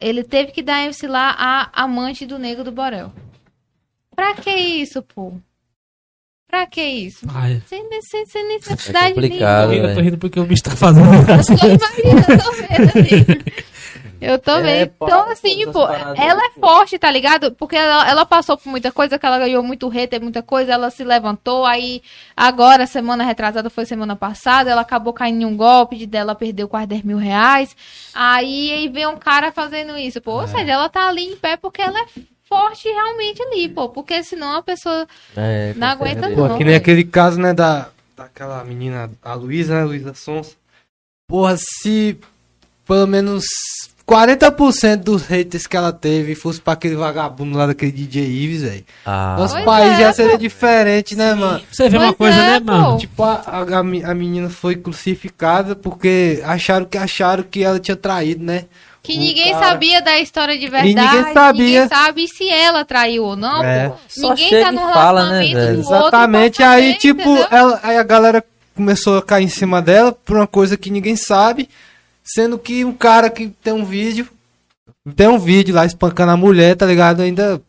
Ele 0.00 0.24
teve 0.24 0.52
que 0.52 0.62
dar 0.62 0.80
ênfase 0.82 1.06
lá 1.06 1.34
a 1.38 1.82
amante 1.82 2.24
do 2.26 2.38
Nego 2.38 2.64
do 2.64 2.72
Borel. 2.72 3.12
Pra 4.16 4.34
que 4.34 4.50
isso, 4.50 5.02
pô? 5.02 5.32
Pra 6.48 6.66
que 6.66 6.82
isso? 6.82 7.24
Ai, 7.32 7.62
Sem, 7.66 7.88
sem, 8.02 8.26
sem 8.26 8.48
necessidade 8.48 9.12
É 9.12 9.14
complicado, 9.14 9.72
eu 9.72 9.82
nenhuma. 9.82 9.94
tô 9.94 10.00
rindo 10.00 10.18
porque 10.18 10.40
o 10.40 10.44
bicho 10.44 10.64
tá 10.64 10.72
fazendo. 10.72 11.06
Eu 11.14 11.24
tô 11.24 11.32
imaginando, 11.66 12.32
eu 12.32 12.42
tô 12.42 12.52
vendo 12.52 12.90
ali. 12.98 13.60
Eu 14.20 14.38
tô 14.38 14.52
É, 14.52 14.86
pô, 14.86 15.06
Então, 15.06 15.30
assim, 15.30 15.56
tipo, 15.56 15.72
paradas 15.72 16.18
ela 16.18 16.44
é 16.44 16.48
pô. 16.50 16.60
forte, 16.60 16.98
tá 16.98 17.10
ligado? 17.10 17.52
Porque 17.52 17.74
ela, 17.76 18.08
ela 18.08 18.26
passou 18.26 18.56
por 18.56 18.68
muita 18.68 18.92
coisa, 18.92 19.18
que 19.18 19.24
ela 19.24 19.38
ganhou 19.38 19.62
muito 19.62 19.88
hater, 19.88 20.20
muita 20.20 20.42
coisa, 20.42 20.72
ela 20.72 20.90
se 20.90 21.02
levantou, 21.02 21.64
aí 21.64 22.02
agora, 22.36 22.86
semana 22.86 23.24
retrasada, 23.24 23.70
foi 23.70 23.86
semana 23.86 24.14
passada, 24.14 24.70
ela 24.70 24.82
acabou 24.82 25.12
caindo 25.12 25.42
em 25.42 25.44
um 25.44 25.56
golpe, 25.56 25.96
de 25.96 26.06
dela 26.06 26.34
perdeu 26.34 26.68
quase 26.68 26.86
10 26.88 27.02
mil 27.02 27.18
reais. 27.18 27.74
Aí, 28.14 28.72
aí 28.72 28.88
vem 28.88 29.06
um 29.06 29.16
cara 29.16 29.50
fazendo 29.52 29.96
isso, 29.96 30.20
pô. 30.20 30.32
Ou 30.32 30.46
seja, 30.48 30.72
ela 30.72 30.88
tá 30.88 31.08
ali 31.08 31.24
em 31.24 31.36
pé 31.36 31.56
porque 31.56 31.80
ela 31.80 31.98
é 32.00 32.06
forte 32.46 32.88
realmente 32.88 33.42
ali, 33.42 33.68
pô. 33.68 33.88
Porque 33.88 34.22
senão 34.22 34.56
a 34.56 34.62
pessoa 34.62 35.06
É, 35.36 35.72
não 35.76 35.86
aguenta 35.88 36.28
não. 36.28 36.48
Pô, 36.48 36.56
que 36.58 36.64
nem 36.64 36.74
aquele 36.74 37.04
caso, 37.04 37.40
né, 37.40 37.54
da, 37.54 37.88
daquela 38.16 38.62
menina, 38.64 39.10
a 39.22 39.34
Luísa, 39.34 39.74
né, 39.76 39.84
Luísa 39.84 40.12
Sons. 40.14 40.56
Porra, 41.28 41.56
se 41.56 42.18
pelo 42.86 43.06
menos 43.06 43.44
40% 44.10 44.96
dos 44.96 45.22
haters 45.26 45.66
que 45.66 45.76
ela 45.76 45.92
teve 45.92 46.34
fosse 46.34 46.60
pra 46.60 46.72
aquele 46.72 46.96
vagabundo 46.96 47.56
lá 47.56 47.66
daquele 47.66 47.92
DJ 47.92 48.24
Ives, 48.26 48.62
velho. 48.62 48.84
Ah, 49.06 49.36
Nosso 49.38 49.54
Pois 49.54 49.64
país 49.64 49.92
é, 49.92 50.00
já 50.00 50.12
seria 50.12 50.32
pô. 50.32 50.38
diferente, 50.38 51.14
né, 51.16 51.34
mano? 51.34 51.60
Você 51.70 51.88
vê 51.88 51.96
uma 51.96 52.12
Pois 52.12 52.34
coisa, 52.34 52.46
é, 52.46 52.50
né, 52.52 52.60
mano? 52.60 52.92
pô. 52.92 52.96
Tipo, 52.98 53.22
a, 53.22 53.42
a, 53.46 53.78
a 53.78 53.82
me- 53.82 54.04
a 54.04 54.14
menina 54.14 54.50
foi 54.50 54.74
crucificada 54.76 55.74
porque 55.76 56.42
acharam 56.44 56.84
que 56.84 56.98
acharam 56.98 57.42
que 57.42 57.62
ela 57.62 57.78
tinha 57.78 57.96
traído, 57.96 58.44
né? 58.44 58.64
Que 59.02 59.14
O 59.14 59.18
ninguém 59.18 59.52
cara- 59.52 59.66
sabia 59.68 60.02
da 60.02 60.18
história 60.18 60.58
de 60.58 60.68
verdade. 60.68 60.94
ninguém 60.94 61.32
sabia. 61.32 61.64
Ninguém 61.64 61.88
sabe 61.88 62.28
se 62.28 62.48
ela 62.50 62.84
traiu 62.84 63.24
ou 63.24 63.36
não. 63.36 63.64
É. 63.64 63.92
Só 64.08 64.30
Ninguém 64.30 64.48
chega 64.50 64.66
tá 64.66 64.72
e 64.72 64.74
no 64.74 64.80
fala, 64.92 65.30
né, 65.30 65.54
velho? 65.54 65.80
Exatamente, 65.80 66.62
aí 66.62 66.88
saber, 66.88 66.98
tipo, 66.98 67.20
entendeu? 67.30 67.46
ela, 67.50 67.80
aí 67.82 67.96
a 67.96 68.02
galera 68.02 68.44
começou 68.74 69.16
a 69.18 69.22
cair 69.22 69.44
em 69.44 69.48
cima 69.48 69.80
dela 69.80 70.12
por 70.12 70.36
uma 70.36 70.46
coisa 70.46 70.76
que 70.76 70.90
ninguém 70.90 71.16
sabe, 71.16 71.68
sendo 72.34 72.58
que 72.58 72.84
um 72.84 72.92
cara 72.92 73.28
que 73.30 73.48
tem 73.62 73.72
um 73.72 73.84
vídeo, 73.84 74.28
tem 75.16 75.28
um 75.28 75.38
vídeo 75.38 75.74
lá 75.74 75.84
espancando 75.86 76.32
a 76.32 76.36
mulher, 76.36 76.76
tá 76.76 76.86
ligado? 76.86 77.20
Ainda 77.22 77.60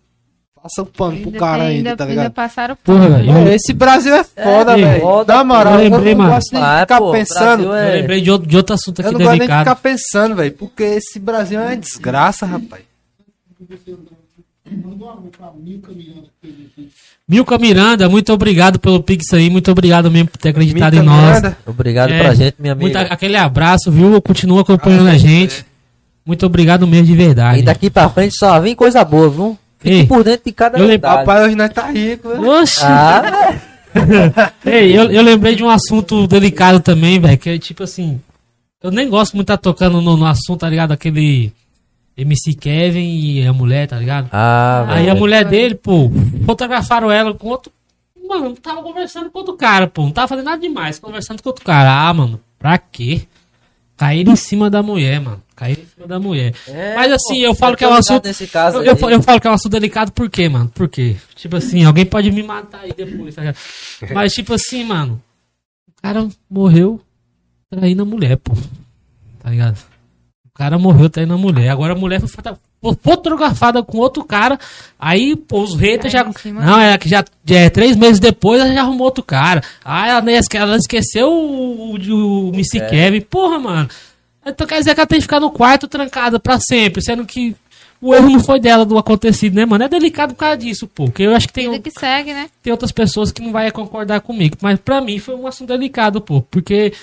passa 0.61 0.83
o 0.83 0.85
pano 0.85 1.17
pro 1.21 1.31
cara 1.31 1.63
ainda, 1.63 1.97
tá 1.97 2.05
ligado? 2.05 2.31
passaram 2.33 2.77
Porra, 2.83 3.09
velho. 3.09 3.31
É, 3.49 3.55
Esse 3.55 3.73
Brasil 3.73 4.13
é 4.13 4.23
foda, 4.23 4.77
É, 4.77 4.99
velho. 4.99 5.25
Na 5.25 5.43
moral, 5.43 5.73
eu 5.79 5.85
eu, 5.85 5.89
lembrei, 5.89 6.13
não 6.13 6.21
mano. 6.23 6.35
gosto 6.35 6.51
nem 6.53 6.61
de 6.61 6.67
Ah, 6.67 6.79
ficar 6.81 6.97
pô, 6.99 7.11
pensando. 7.11 7.63
Brasil 7.63 7.65
Eu 7.69 7.75
é- 7.75 7.95
lembrei 8.01 8.21
de 8.21 8.29
outro, 8.31 8.47
de 8.47 8.57
outro 8.57 8.75
assunto 8.75 9.01
Eu 9.01 9.05
aqui 9.05 9.13
não 9.13 9.19
gosto 9.19 9.29
nem 9.31 9.39
de 9.39 9.47
delicado. 9.47 9.59
ficar 9.61 9.75
pensando, 9.89 10.35
velho, 10.35 10.51
porque 10.53 10.83
esse 10.83 11.17
Brasil 11.19 11.59
é 11.59 11.65
uma 11.65 11.77
desgraça, 11.77 12.45
rapaz. 12.45 12.83
Milka 17.27 17.57
Miranda. 17.57 18.03
Milka 18.07 18.09
muito 18.09 18.33
obrigado 18.33 18.79
pelo 18.79 19.01
Pix 19.01 19.33
aí, 19.33 19.49
muito 19.49 19.71
obrigado 19.71 20.09
mesmo 20.09 20.29
por 20.29 20.37
ter 20.37 20.49
acreditado 20.49 20.93
Mica 20.93 21.03
em 21.03 21.05
nós. 21.05 21.35
Miranda, 21.35 21.57
Obrigado 21.65 22.11
É, 22.11 22.19
pra 22.19 22.33
gente, 22.33 22.55
minha 22.59 22.73
amiga. 22.73 22.99
Muito, 22.99 23.11
aquele 23.13 23.35
abraço, 23.37 23.91
viu? 23.91 24.21
Continua 24.21 24.61
acompanhando 24.61 25.07
Ah, 25.07 25.11
a 25.11 25.15
é. 25.15 25.19
gente. 25.19 25.65
Muito 26.25 26.45
obrigado 26.45 26.85
mesmo 26.87 27.07
de 27.07 27.15
verdade. 27.15 27.59
E 27.59 27.63
daqui 27.63 27.89
pra 27.89 28.09
frente 28.09 28.35
só 28.37 28.59
vem 28.59 28.75
coisa 28.75 29.03
boa, 29.03 29.29
viu? 29.29 29.57
Fique 29.79 29.95
Ei, 29.95 30.05
por 30.07 30.23
dentro 30.23 30.43
de 30.45 30.51
cada 30.51 30.77
eu 30.77 30.85
lembro-. 30.85 31.09
Rapaz, 31.09 31.45
hoje 31.45 31.55
nós 31.55 31.69
tá 31.73 31.89
rico, 31.89 32.29
velho. 32.29 32.47
Oxi! 32.61 32.81
Ah, 32.83 33.57
Ei, 34.65 34.95
eu, 34.97 35.11
eu 35.11 35.21
lembrei 35.21 35.55
de 35.55 35.63
um 35.63 35.69
assunto 35.69 36.27
delicado 36.27 36.79
também, 36.79 37.19
velho, 37.19 37.37
que 37.37 37.49
é 37.49 37.57
tipo 37.57 37.83
assim. 37.83 38.21
Eu 38.81 38.91
nem 38.91 39.09
gosto 39.09 39.33
muito 39.35 39.47
de 39.47 39.53
estar 39.53 39.57
tocando 39.57 40.01
no, 40.01 40.15
no 40.15 40.25
assunto, 40.25 40.59
tá 40.61 40.69
ligado? 40.69 40.91
Aquele 40.91 41.51
MC 42.17 42.53
Kevin 42.53 42.99
e 43.19 43.45
a 43.47 43.53
mulher, 43.53 43.87
tá 43.87 43.97
ligado? 43.97 44.29
ah 44.31 44.85
Aí 44.89 45.03
a 45.03 45.13
velho. 45.13 45.17
mulher 45.19 45.45
dele, 45.45 45.75
pô, 45.75 46.11
fotografaram 46.45 47.09
ela 47.11 47.33
com 47.33 47.47
outro. 47.47 47.71
Mano, 48.27 48.55
tava 48.55 48.81
conversando 48.83 49.29
com 49.31 49.39
outro 49.39 49.55
cara, 49.55 49.87
pô. 49.87 50.03
Não 50.03 50.11
tava 50.11 50.27
fazendo 50.27 50.45
nada 50.45 50.61
demais, 50.61 50.99
conversando 50.99 51.41
com 51.41 51.49
outro 51.49 51.65
cara. 51.65 52.07
Ah, 52.07 52.13
mano, 52.13 52.39
pra 52.59 52.77
quê? 52.77 53.23
Caíram 53.97 54.33
em 54.33 54.35
cima 54.37 54.69
da 54.69 54.81
mulher, 54.81 55.19
mano. 55.21 55.43
Caíram 55.55 55.83
em 55.83 55.85
cima 55.85 56.07
da 56.07 56.19
mulher. 56.19 56.53
É, 56.67 56.95
Mas 56.95 57.11
assim, 57.11 57.39
eu 57.39 57.51
pô, 57.51 57.57
falo 57.59 57.75
que 57.77 57.83
é 57.83 57.87
um 57.87 57.93
assunto. 57.93 58.25
Nesse 58.25 58.47
caso 58.47 58.77
Eu, 58.79 58.95
eu, 58.95 59.09
eu 59.11 59.21
falo 59.21 59.39
que 59.39 59.47
é 59.47 59.51
um 59.51 59.53
assunto 59.53 59.71
delicado 59.73 60.11
por 60.11 60.29
quê, 60.29 60.49
mano? 60.49 60.69
Por 60.69 60.87
quê? 60.89 61.17
Tipo 61.35 61.57
assim, 61.57 61.83
alguém 61.83 62.05
pode 62.05 62.31
me 62.31 62.41
matar 62.41 62.81
aí 62.81 62.93
depois, 62.95 63.35
tá 63.35 63.41
ligado? 63.41 63.57
Mas 64.13 64.33
tipo 64.33 64.53
assim, 64.53 64.83
mano. 64.83 65.21
O 65.87 66.01
cara 66.01 66.27
morreu 66.49 66.99
traindo 67.69 68.01
a 68.01 68.05
mulher, 68.05 68.37
pô. 68.37 68.53
Tá 69.39 69.49
ligado? 69.51 69.77
O 70.61 70.63
cara 70.63 70.77
morreu 70.77 71.09
traindo 71.09 71.33
a 71.33 71.37
mulher. 71.37 71.69
Agora 71.69 71.93
a 71.93 71.95
mulher 71.95 72.19
foi 72.21 72.29
fotografada 73.01 73.81
com 73.81 73.97
outro 73.97 74.23
cara. 74.23 74.59
Aí, 74.99 75.35
pô, 75.35 75.61
os 75.63 75.75
haters 75.75 76.13
já. 76.13 76.21
Em 76.23 76.31
cima 76.33 76.61
Não, 76.63 76.79
é 76.79 76.95
que 76.99 77.09
já, 77.09 77.25
já 77.43 77.59
é 77.61 77.69
três 77.69 77.95
meses 77.95 78.19
depois 78.19 78.61
ela 78.61 78.71
já 78.71 78.81
arrumou 78.81 79.05
outro 79.05 79.23
cara. 79.23 79.63
Ah, 79.83 80.07
ela, 80.07 80.31
esque- 80.31 80.57
ela 80.57 80.77
esqueceu 80.77 81.31
o, 81.31 81.95
o, 81.95 82.49
o 82.49 82.55
Missy 82.55 82.77
É. 82.77 82.85
Kevin. 82.87 83.21
Porra, 83.21 83.57
mano. 83.57 83.89
Então 84.45 84.67
quer 84.67 84.77
dizer 84.77 84.93
que 84.93 84.99
ela 84.99 85.07
tem 85.07 85.17
que 85.17 85.23
ficar 85.23 85.39
no 85.39 85.49
quarto 85.49 85.87
trancada 85.87 86.39
pra 86.39 86.59
sempre, 86.59 87.01
sendo 87.01 87.25
que 87.25 87.55
o 87.99 88.13
erro 88.13 88.29
não 88.29 88.39
foi 88.39 88.59
dela 88.59 88.85
do 88.85 88.97
acontecido, 88.99 89.55
né, 89.55 89.65
mano? 89.65 89.83
É 89.83 89.89
delicado 89.89 90.33
por 90.35 90.39
causa 90.41 90.57
disso, 90.57 90.87
pô. 90.87 91.05
Porque 91.05 91.23
eu 91.23 91.35
acho 91.35 91.47
que 91.47 91.53
tem, 91.53 91.71
Vida 91.71 91.81
que 91.89 91.99
segue, 91.99 92.33
né? 92.33 92.49
tem 92.61 92.71
outras 92.71 92.91
pessoas 92.91 93.31
que 93.31 93.41
não 93.41 93.51
vai 93.51 93.71
concordar 93.71 94.21
comigo. 94.21 94.57
Mas 94.61 94.79
pra 94.79 95.01
mim 95.01 95.17
foi 95.17 95.33
um 95.35 95.45
assunto 95.47 95.69
delicado, 95.69 96.21
pô. 96.21 96.41
Porque, 96.41 96.93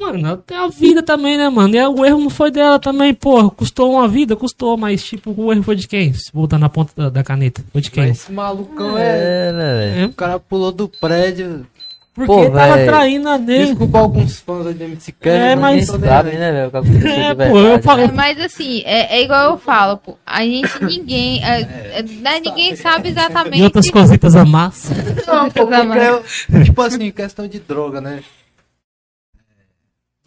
mano, 0.00 0.36
tem 0.38 0.56
a 0.56 0.68
vida 0.68 1.02
também, 1.02 1.36
né, 1.36 1.48
mano? 1.48 1.74
E 1.74 1.86
o 1.86 2.04
erro 2.06 2.20
não 2.20 2.30
foi 2.30 2.50
dela 2.50 2.78
também, 2.78 3.12
pô. 3.12 3.50
Custou 3.50 3.92
uma 3.92 4.06
vida, 4.06 4.36
custou, 4.36 4.76
mas, 4.76 5.02
tipo, 5.02 5.34
o 5.36 5.52
erro 5.52 5.62
foi 5.62 5.74
de 5.76 5.88
quem? 5.88 6.12
Se 6.14 6.30
voltar 6.32 6.58
na 6.58 6.68
ponta 6.68 6.92
da, 6.96 7.08
da 7.10 7.24
caneta. 7.24 7.62
Foi 7.72 7.80
de 7.80 7.90
quem? 7.90 8.08
Mas 8.08 8.18
esse 8.20 8.32
malucão 8.32 8.96
é... 8.96 9.48
É, 9.48 9.52
né, 9.52 9.74
velho? 9.96 10.08
O 10.08 10.12
cara 10.14 10.38
pulou 10.38 10.70
do 10.70 10.88
prédio. 10.88 11.66
Porque 12.14 12.32
Pô, 12.32 12.50
tava 12.50 12.74
véi. 12.76 12.86
traindo 12.86 13.28
a 13.28 13.36
dele. 13.36 13.66
Desculpa 13.66 13.98
alguns 14.00 14.40
fãs 14.40 14.66
aí 14.66 14.74
do 14.74 14.82
MC. 14.84 15.14
É, 15.20 15.54
mas- 15.54 15.86
Sabe, 15.86 16.30
né, 16.32 16.52
velho? 16.52 17.08
É, 17.08 17.34
pô, 17.34 17.42
eu 17.58 17.62
verdade, 17.62 17.82
falo- 17.84 18.02
né? 18.08 18.12
Mas 18.12 18.40
assim, 18.40 18.82
é, 18.84 19.18
é 19.18 19.22
igual 19.22 19.52
eu 19.52 19.58
falo, 19.58 19.98
pô. 19.98 20.16
A 20.26 20.42
gente, 20.44 20.82
ninguém. 20.84 21.44
é, 21.44 21.60
é, 21.98 22.02
né, 22.02 22.40
ninguém 22.44 22.74
sabe 22.74 23.10
exatamente. 23.10 23.60
E 23.60 23.62
outras 23.62 23.88
cositas 23.88 24.34
a 24.34 24.44
massa. 24.44 24.92
Não, 25.26 25.48
pô, 25.48 25.66
porque 25.66 26.64
tipo 26.64 26.82
assim, 26.82 27.10
questão 27.12 27.46
de 27.46 27.60
droga, 27.60 28.00
né? 28.00 28.18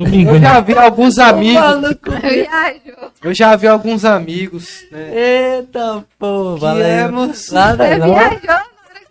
Domingo, 0.06 0.32
Eu 0.32 0.40
já 0.40 0.60
vi 0.62 0.74
alguns 0.78 1.20
amigos. 1.20 1.62
Viajou. 2.22 3.12
Eu 3.24 3.34
já 3.34 3.56
vi 3.56 3.68
alguns 3.68 4.06
amigos, 4.06 4.86
né? 4.92 5.58
Eita, 5.58 6.06
pô, 6.18 6.56
Que 6.56 6.62
valeu. 6.62 6.84
é, 6.86 7.08
Você 7.34 7.98
viajou 8.00 8.08
na 8.08 8.18
hora 8.18 8.36
que 8.36 8.48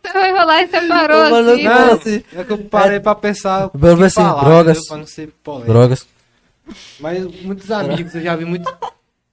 você 0.02 0.12
foi 0.12 0.30
rolar 0.32 0.62
e 0.62 0.66
você 0.68 0.80
parou 0.88 1.26
O 1.26 1.30
maluco 1.30 1.50
assim. 1.52 1.62
não. 1.64 1.86
Não, 1.86 1.92
assim. 1.94 2.22
é 2.36 2.44
que 2.44 2.52
eu 2.52 2.58
parei 2.58 3.00
pra 3.00 3.14
pensar. 3.14 3.70
que 3.70 4.04
assim, 4.06 4.14
falar, 4.14 4.44
drogas. 4.44 4.76
entendeu? 4.78 4.88
Pra 4.88 4.96
não 4.98 5.06
ser 5.06 5.28
polêmico. 5.42 5.72
Drogas. 5.72 6.06
Mas 7.00 7.24
muitos 7.42 7.70
amigos, 7.70 8.14
eu 8.14 8.20
já 8.22 8.36
vi 8.36 8.44
muito. 8.44 8.72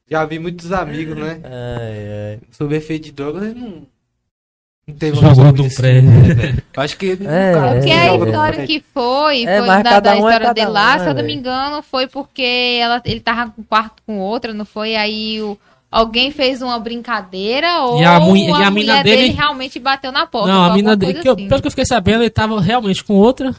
Já 0.09 0.23
vi 0.25 0.39
muitos 0.39 0.71
amigos, 0.71 1.17
né? 1.17 1.39
Ai, 1.43 2.33
ai. 2.33 2.39
Sobre 2.51 2.77
efeito 2.77 3.05
de 3.05 3.11
drogas, 3.11 3.43
eles 3.43 3.55
não. 3.61 3.85
Não 4.87 4.95
teve 4.95 5.17
Jogou 5.19 5.51
do 5.51 5.69
prédio. 5.75 6.09
né, 6.09 6.57
Acho 6.77 6.97
que. 6.97 7.11
É, 7.11 7.53
cara, 7.53 7.75
Porque 7.75 7.89
é, 7.91 8.09
a 8.09 8.15
história 8.15 8.65
que 8.65 8.83
foi, 8.93 9.43
É, 9.43 9.57
foi 9.59 9.67
mas 9.67 9.83
da, 9.83 9.89
cada 9.89 9.99
da 9.99 10.15
um 10.15 10.29
é 10.29 10.31
história 10.31 10.53
dele 10.53 10.67
um, 10.67 10.71
lá, 10.71 10.97
né, 10.97 11.03
se 11.03 11.09
eu 11.09 11.13
não 11.13 11.23
me 11.23 11.33
engano, 11.33 11.81
foi 11.83 12.07
porque 12.07 12.77
ela, 12.81 13.01
ele 13.03 13.19
tava 13.19 13.51
com 13.51 13.63
quarto 13.63 14.01
com 14.05 14.17
outra, 14.19 14.53
não 14.53 14.63
foi? 14.63 14.95
Aí 14.95 15.41
o, 15.41 15.57
alguém 15.91 16.31
fez 16.31 16.61
uma 16.61 16.79
brincadeira 16.79 17.81
ou 17.81 17.99
E 18.01 18.05
a 18.05 18.17
mu- 18.17 18.37
e 18.37 18.49
a 18.49 18.53
mulher 18.53 18.71
mina 18.71 19.03
dele... 19.03 19.23
dele- 19.23 19.33
realmente 19.33 19.77
bateu 19.77 20.11
na 20.11 20.25
porta. 20.25 20.47
Não, 20.47 20.63
a 20.63 20.73
mina 20.73 20.95
dele. 20.95 21.13
coisa 21.15 21.21
Que 21.23 21.29
eu, 21.29 21.33
assim. 21.33 21.47
pelo 21.49 21.61
que 21.61 21.67
eu 21.67 21.71
fiquei 21.71 21.85
sabendo, 21.85 22.23
ele 22.23 22.29
tava 22.29 22.59
realmente 22.61 23.03
com 23.03 23.15
outra. 23.15 23.53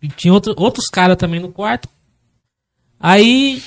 E 0.00 0.08
tinha 0.08 0.32
outro, 0.32 0.54
outros 0.56 0.86
caras 0.86 1.16
também 1.18 1.40
no 1.40 1.50
quarto. 1.50 1.88
Aí. 2.98 3.60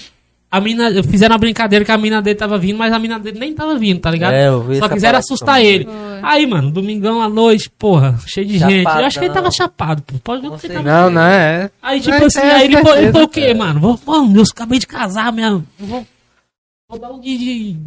A 0.52 0.60
mina. 0.60 1.02
Fizeram 1.04 1.34
uma 1.34 1.40
brincadeira 1.40 1.86
que 1.86 1.92
a 1.92 1.98
mina 1.98 2.22
dele 2.22 2.36
tava 2.36 2.58
vindo, 2.58 2.78
mas 2.78 2.92
a 2.92 3.00
mina 3.00 3.18
dele 3.18 3.40
nem 3.40 3.54
tava 3.54 3.80
vindo, 3.80 4.02
tá 4.02 4.12
ligado? 4.12 4.34
É, 4.34 4.50
eu 4.50 4.62
vi 4.62 4.80
Só 4.80 4.90
quiseram 4.90 5.18
assustar 5.20 5.56
também. 5.56 5.72
ele. 5.72 5.88
Aí, 6.22 6.46
mano, 6.46 6.70
domingão 6.70 7.22
à 7.22 7.30
noite, 7.30 7.70
porra, 7.70 8.20
cheio 8.28 8.46
de 8.46 8.58
gente. 8.58 8.84
Eu 8.86 9.06
acho 9.06 9.18
que 9.18 9.26
ele 9.26 9.34
tava 9.34 9.50
chapado, 9.50 10.02
pô. 10.04 10.16
Pode 10.22 10.42
ver 10.42 10.50
Não 10.50 10.58
que 10.58 10.68
ele 10.68 10.74
tava. 10.74 10.86
Não, 11.04 11.10
não 11.10 11.22
é. 11.22 11.72
Aí, 11.82 12.02
tipo 12.02 12.20
Não, 12.20 12.26
assim, 12.26 12.42
tem 12.42 12.52
aí 12.52 12.66
ele 12.66 12.78
foi, 12.84 12.98
ele 12.98 13.12
foi 13.14 13.24
o 13.24 13.28
quê, 13.30 13.42
cara. 13.48 13.56
mano? 13.56 13.80
Vou, 13.80 14.00
mano, 14.06 14.38
eu 14.40 14.44
acabei 14.44 14.78
de 14.78 14.88
casar, 14.88 15.32
minha. 15.32 15.64
Vou, 15.80 16.06
vou 16.90 17.00
dar 17.00 17.12
um 17.12 17.20
de. 17.22 17.78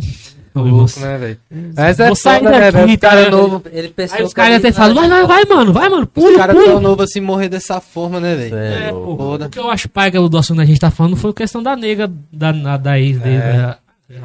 Louco, 0.55 1.01
né, 1.01 1.19
velho? 1.19 1.39
Mas 1.77 1.99
é 1.99 2.07
Vou 2.07 2.15
sair 2.17 2.39
foda, 2.39 2.51
né, 2.51 2.61
daqui, 2.71 2.77
velho? 2.77 2.89
Os 2.95 2.97
tá 3.01 3.09
caras 3.09 3.25
ligado? 3.25 3.37
novos. 3.49 3.63
Ele 3.73 3.89
pensou 3.89 4.17
Aí 4.19 4.23
os 4.25 4.29
que 4.29 4.35
caras 4.37 4.51
ali 4.55 4.59
até 4.59 4.73
falam, 4.73 4.95
vai, 4.95 5.09
vai, 5.09 5.27
vai, 5.27 5.45
mano, 5.57 5.73
vai, 5.73 5.89
mano, 5.89 6.03
Os 6.03 6.09
pula, 6.09 6.37
caras 6.39 6.55
pula. 6.57 6.67
tão 6.69 6.81
novos 6.81 7.05
assim 7.11 7.21
morrer 7.21 7.49
dessa 7.49 7.81
forma, 7.81 8.21
né, 8.21 8.37
velho? 8.37 8.57
É, 8.57 8.89
É, 8.89 8.91
pô, 8.93 9.17
Foda. 9.17 9.47
o 9.47 9.51
que 9.51 9.59
eu 9.59 9.69
acho 9.71 9.89
pai 9.89 10.11
do 10.29 10.39
assunto 10.39 10.59
que 10.59 10.63
a 10.63 10.67
gente 10.67 10.79
tá 10.81 10.91
falando 10.93 11.17
foi 11.17 11.33
questão 11.35 11.61
da 11.63 11.75
nega 11.75 12.09
da, 12.33 12.53
da, 12.53 12.77
da 12.77 13.01
ex 13.01 13.19
dele. 13.19 13.37
É. 13.37 13.53
né? 13.57 13.75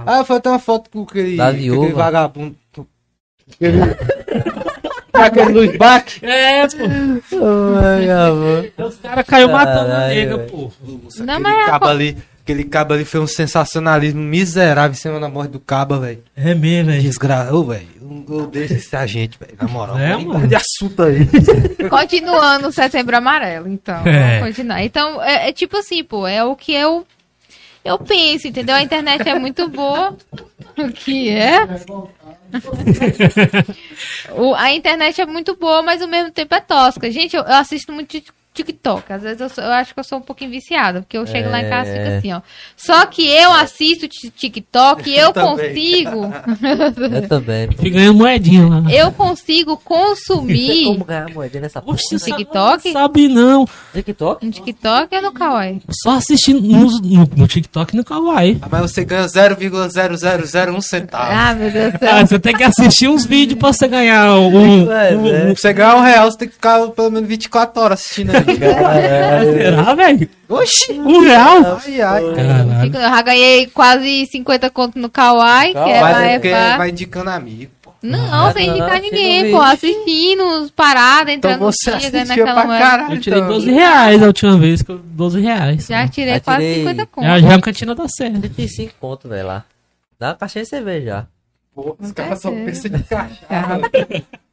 Ah, 0.06 0.24
foi 0.24 0.38
até 0.38 0.50
uma 0.50 0.60
foto 0.60 0.90
com 0.92 1.02
aquele, 1.04 1.36
Da 1.36 1.48
aquele 1.48 1.64
viúva. 1.64 1.94
vagabundo. 1.96 2.56
Aquele, 3.52 3.80
com 5.12 5.22
aquele 5.22 5.52
Luiz 5.52 5.78
Bach. 5.78 6.04
É, 6.22 6.68
pô. 6.68 7.38
Ai, 7.84 8.10
amor. 8.10 8.72
Os 8.88 8.96
caras 8.98 9.26
caiu 9.26 9.50
matando 9.50 9.80
a 9.92 9.96
Caralho, 9.96 10.16
nega, 10.16 10.38
velho. 10.38 10.50
pô. 10.50 10.72
Não, 11.24 11.34
aquele 11.34 11.40
mas 11.40 11.58
é 11.68 11.72
a 11.72 11.80
co- 11.80 11.88
ali, 11.88 12.18
aquele 12.50 12.64
cabo 12.64 12.94
ali 12.96 13.06
foi 13.06 13.20
um 13.20 13.28
sensacionalismo 13.28 14.20
miserável 14.20 14.92
em 14.92 14.96
cima 14.96 15.20
da 15.20 15.30
morte 15.30 15.52
do 15.52 15.60
cabo, 15.60 16.00
velho. 16.00 16.24
É 16.36 16.56
mesmo, 16.56 16.90
velho. 16.92 17.02
Desgraça. 17.04 17.54
Ô, 17.54 17.64
velho, 17.64 17.88
eu 18.02 18.26
eu 18.40 18.48
deixo 18.48 18.74
esse 18.74 18.96
agente, 18.96 19.38
velho, 19.40 19.54
na 19.62 19.68
moral. 19.68 20.00
É, 20.00 20.18
mano. 20.18 20.48
de 20.48 20.56
assunto 20.56 21.04
aí. 21.04 21.20
Continuando 21.90 22.68
o 22.68 22.72
setembro 22.72 23.16
amarelo, 23.16 23.68
então. 23.68 24.02
É. 24.06 24.40
Vamos 24.40 24.56
continuar. 24.56 24.84
Então, 24.84 25.22
é, 25.22 25.50
é 25.50 25.54
tipo 25.54 25.78
assim, 25.78 26.04
pô, 26.04 26.28
é 26.28 26.44
o 26.44 26.56
que 26.56 26.74
eu. 26.74 27.06
Eu 27.86 27.98
penso, 28.00 28.48
entendeu? 28.48 28.76
A 28.76 28.82
internet 28.82 29.28
é 29.28 29.38
muito 29.38 29.68
boa. 29.70 30.18
O 30.78 30.88
que 30.94 31.28
é? 31.30 31.68
O- 34.32 34.56
a 34.56 34.72
internet 34.74 35.20
é 35.20 35.26
muito 35.26 35.58
boa, 35.58 35.82
mas 35.82 36.02
ao 36.02 36.08
mesmo 36.08 36.32
tempo 36.32 36.56
é 36.56 36.62
tosca. 36.62 37.12
Gente, 37.12 37.36
eu, 37.36 37.44
eu 37.44 37.56
assisto 37.56 37.92
muito 37.92 38.08
TikTok. 38.54 39.14
Às 39.14 39.22
vezes 39.22 39.40
eu, 39.42 39.48
sou- 39.50 39.64
eu 39.64 39.72
acho 39.72 39.94
que 39.94 40.00
eu 40.00 40.04
sou 40.04 40.18
um 40.18 40.22
pouquinho 40.22 40.52
viciada, 40.52 41.02
porque 41.02 41.18
eu 41.18 41.26
chego 41.26 41.50
lá 41.50 41.62
em 41.62 41.70
casa 41.70 41.90
e 41.92 41.94
fico 41.94 42.06
É. 42.08 42.18
assim, 42.18 42.34
ó. 42.34 42.42
Só 42.76 43.06
que 43.06 43.26
eu 43.26 43.52
assisto 43.54 44.08
ti- 44.08 44.30
TikTok 44.30 45.10
e 45.10 45.16
eu 45.18 45.32
também. 45.32 46.04
consigo. 46.04 46.34
Eu 47.16 47.28
também. 47.28 47.70
Fui 47.72 47.90
ganhando 47.90 48.18
moedinha 48.18 48.68
lá. 48.68 48.84
eu 48.92 49.12
consigo 49.12 49.78
consumir 49.78 50.86
Como 50.92 51.06
ganhar 51.06 51.30
moedinha 51.30 51.62
nessa 51.62 51.82
porra? 51.82 51.98
Você 51.98 52.18
TikTok? 52.32 52.86
Não 52.86 52.94
sabe 52.94 53.28
não. 53.28 53.68
TikTok? 53.94 54.46
no 54.46 54.52
TikTok 54.52 55.16
ou 55.16 55.22
no 55.22 55.32
Kawaii. 55.32 55.82
Só 56.04 56.12
assistindo 56.12 56.62
no, 56.62 56.88
no, 57.02 57.30
no 57.38 57.48
TikTok 57.48 57.94
e 57.94 57.98
no 57.98 58.04
Kawaii. 58.04 58.58
Ah, 58.62 58.68
Mas 58.72 58.82
você 58.92 59.06
ganha 59.06 59.26
0,0001 59.28 60.82
centavo. 60.82 61.32
Ah, 61.32 61.54
meu 61.54 61.72
Deus 61.72 61.94
do 61.94 62.00
céu. 62.00 62.10
Ah, 62.12 62.26
você 62.26 62.40
tem 62.40 62.56
que 62.56 62.64
assistir 62.64 63.08
uns 63.08 63.26
vídeos 63.26 63.60
pra 63.60 63.72
você 63.74 63.88
ganhar 63.88 64.32
um. 64.38 64.92
É, 64.92 65.16
né? 65.16 65.54
Você 65.56 65.72
ganhar 65.74 65.96
um 65.96 66.02
real, 66.02 66.30
você 66.32 66.38
tem 66.38 66.48
que 66.48 66.54
ficar 66.56 66.88
pelo 66.90 67.12
menos 67.12 67.28
24 67.30 67.82
horas 67.82 68.00
assistindo 68.00 68.32
aí. 68.36 68.49
Caralho. 68.58 69.54
Será, 69.54 69.94
velho? 69.94 70.30
Oxi! 70.50 70.94
Um 70.94 71.20
real? 71.22 71.80
Ai, 71.86 72.02
ai. 72.02 72.24
Caralho. 72.36 72.82
Fico- 72.82 72.98
Eu 72.98 73.02
já 73.02 73.22
ganhei 73.22 73.68
quase 73.68 74.26
50 74.28 74.70
conto 74.70 74.98
no 75.00 75.10
Kawaii, 75.10 75.74
que 75.74 75.78
é, 75.80 76.36
é 76.36 76.40
pra... 76.40 76.78
vai 76.78 76.90
indicando 76.90 77.30
amigo, 77.30 77.72
pô. 77.82 77.92
Não, 78.02 78.48
Ah, 78.48 78.52
sem 78.54 78.70
indicar 78.70 79.02
ninguém, 79.02 79.52
no 79.52 79.58
pô. 79.58 79.62
Assistindo, 79.64 80.44
os 80.62 80.72
paradas, 80.72 81.34
Então 81.34 81.52
entrando 81.52 81.60
no 81.60 81.66
você 81.72 81.92
dia, 81.98 82.10
ganhando 82.10 82.16
assistiu 82.32 82.44
aquela 82.48 82.62
pra 82.66 82.80
caralho. 82.80 83.14
Eu 83.16 83.22
tirei 83.22 83.40
então. 83.40 83.50
12 83.52 83.72
reais 83.72 84.24
a 84.24 84.26
última 84.28 84.58
vez. 84.58 84.82
que 84.82 84.90
eu- 84.92 85.00
12 85.04 85.42
reais. 85.42 85.86
Já 85.88 86.08
tirei 86.08 86.34
Já 86.36 86.40
quase 86.40 86.60
tirei- 86.62 86.76
50 86.80 87.06
conto. 87.06 87.26
Já, 87.26 87.40
já 87.40 87.48
é 87.48 87.52
uma 87.52 87.62
cantina 87.62 87.94
da 87.96 88.08
Serra. 88.08 88.40
35 88.40 88.94
conto, 89.02 89.28
velho, 89.28 89.48
lá. 89.48 89.66
Dá 90.18 90.28
uma 90.30 90.36
caixinha 90.36 90.64
de 90.64 90.70
cerveja. 90.70 91.28
Pô, 91.76 91.96
os 92.00 92.12
caras 92.12 92.42
só 92.42 92.50
quer 92.52 92.66
pensam 92.66 92.92
de 92.92 93.04
cachaça. 93.04 93.40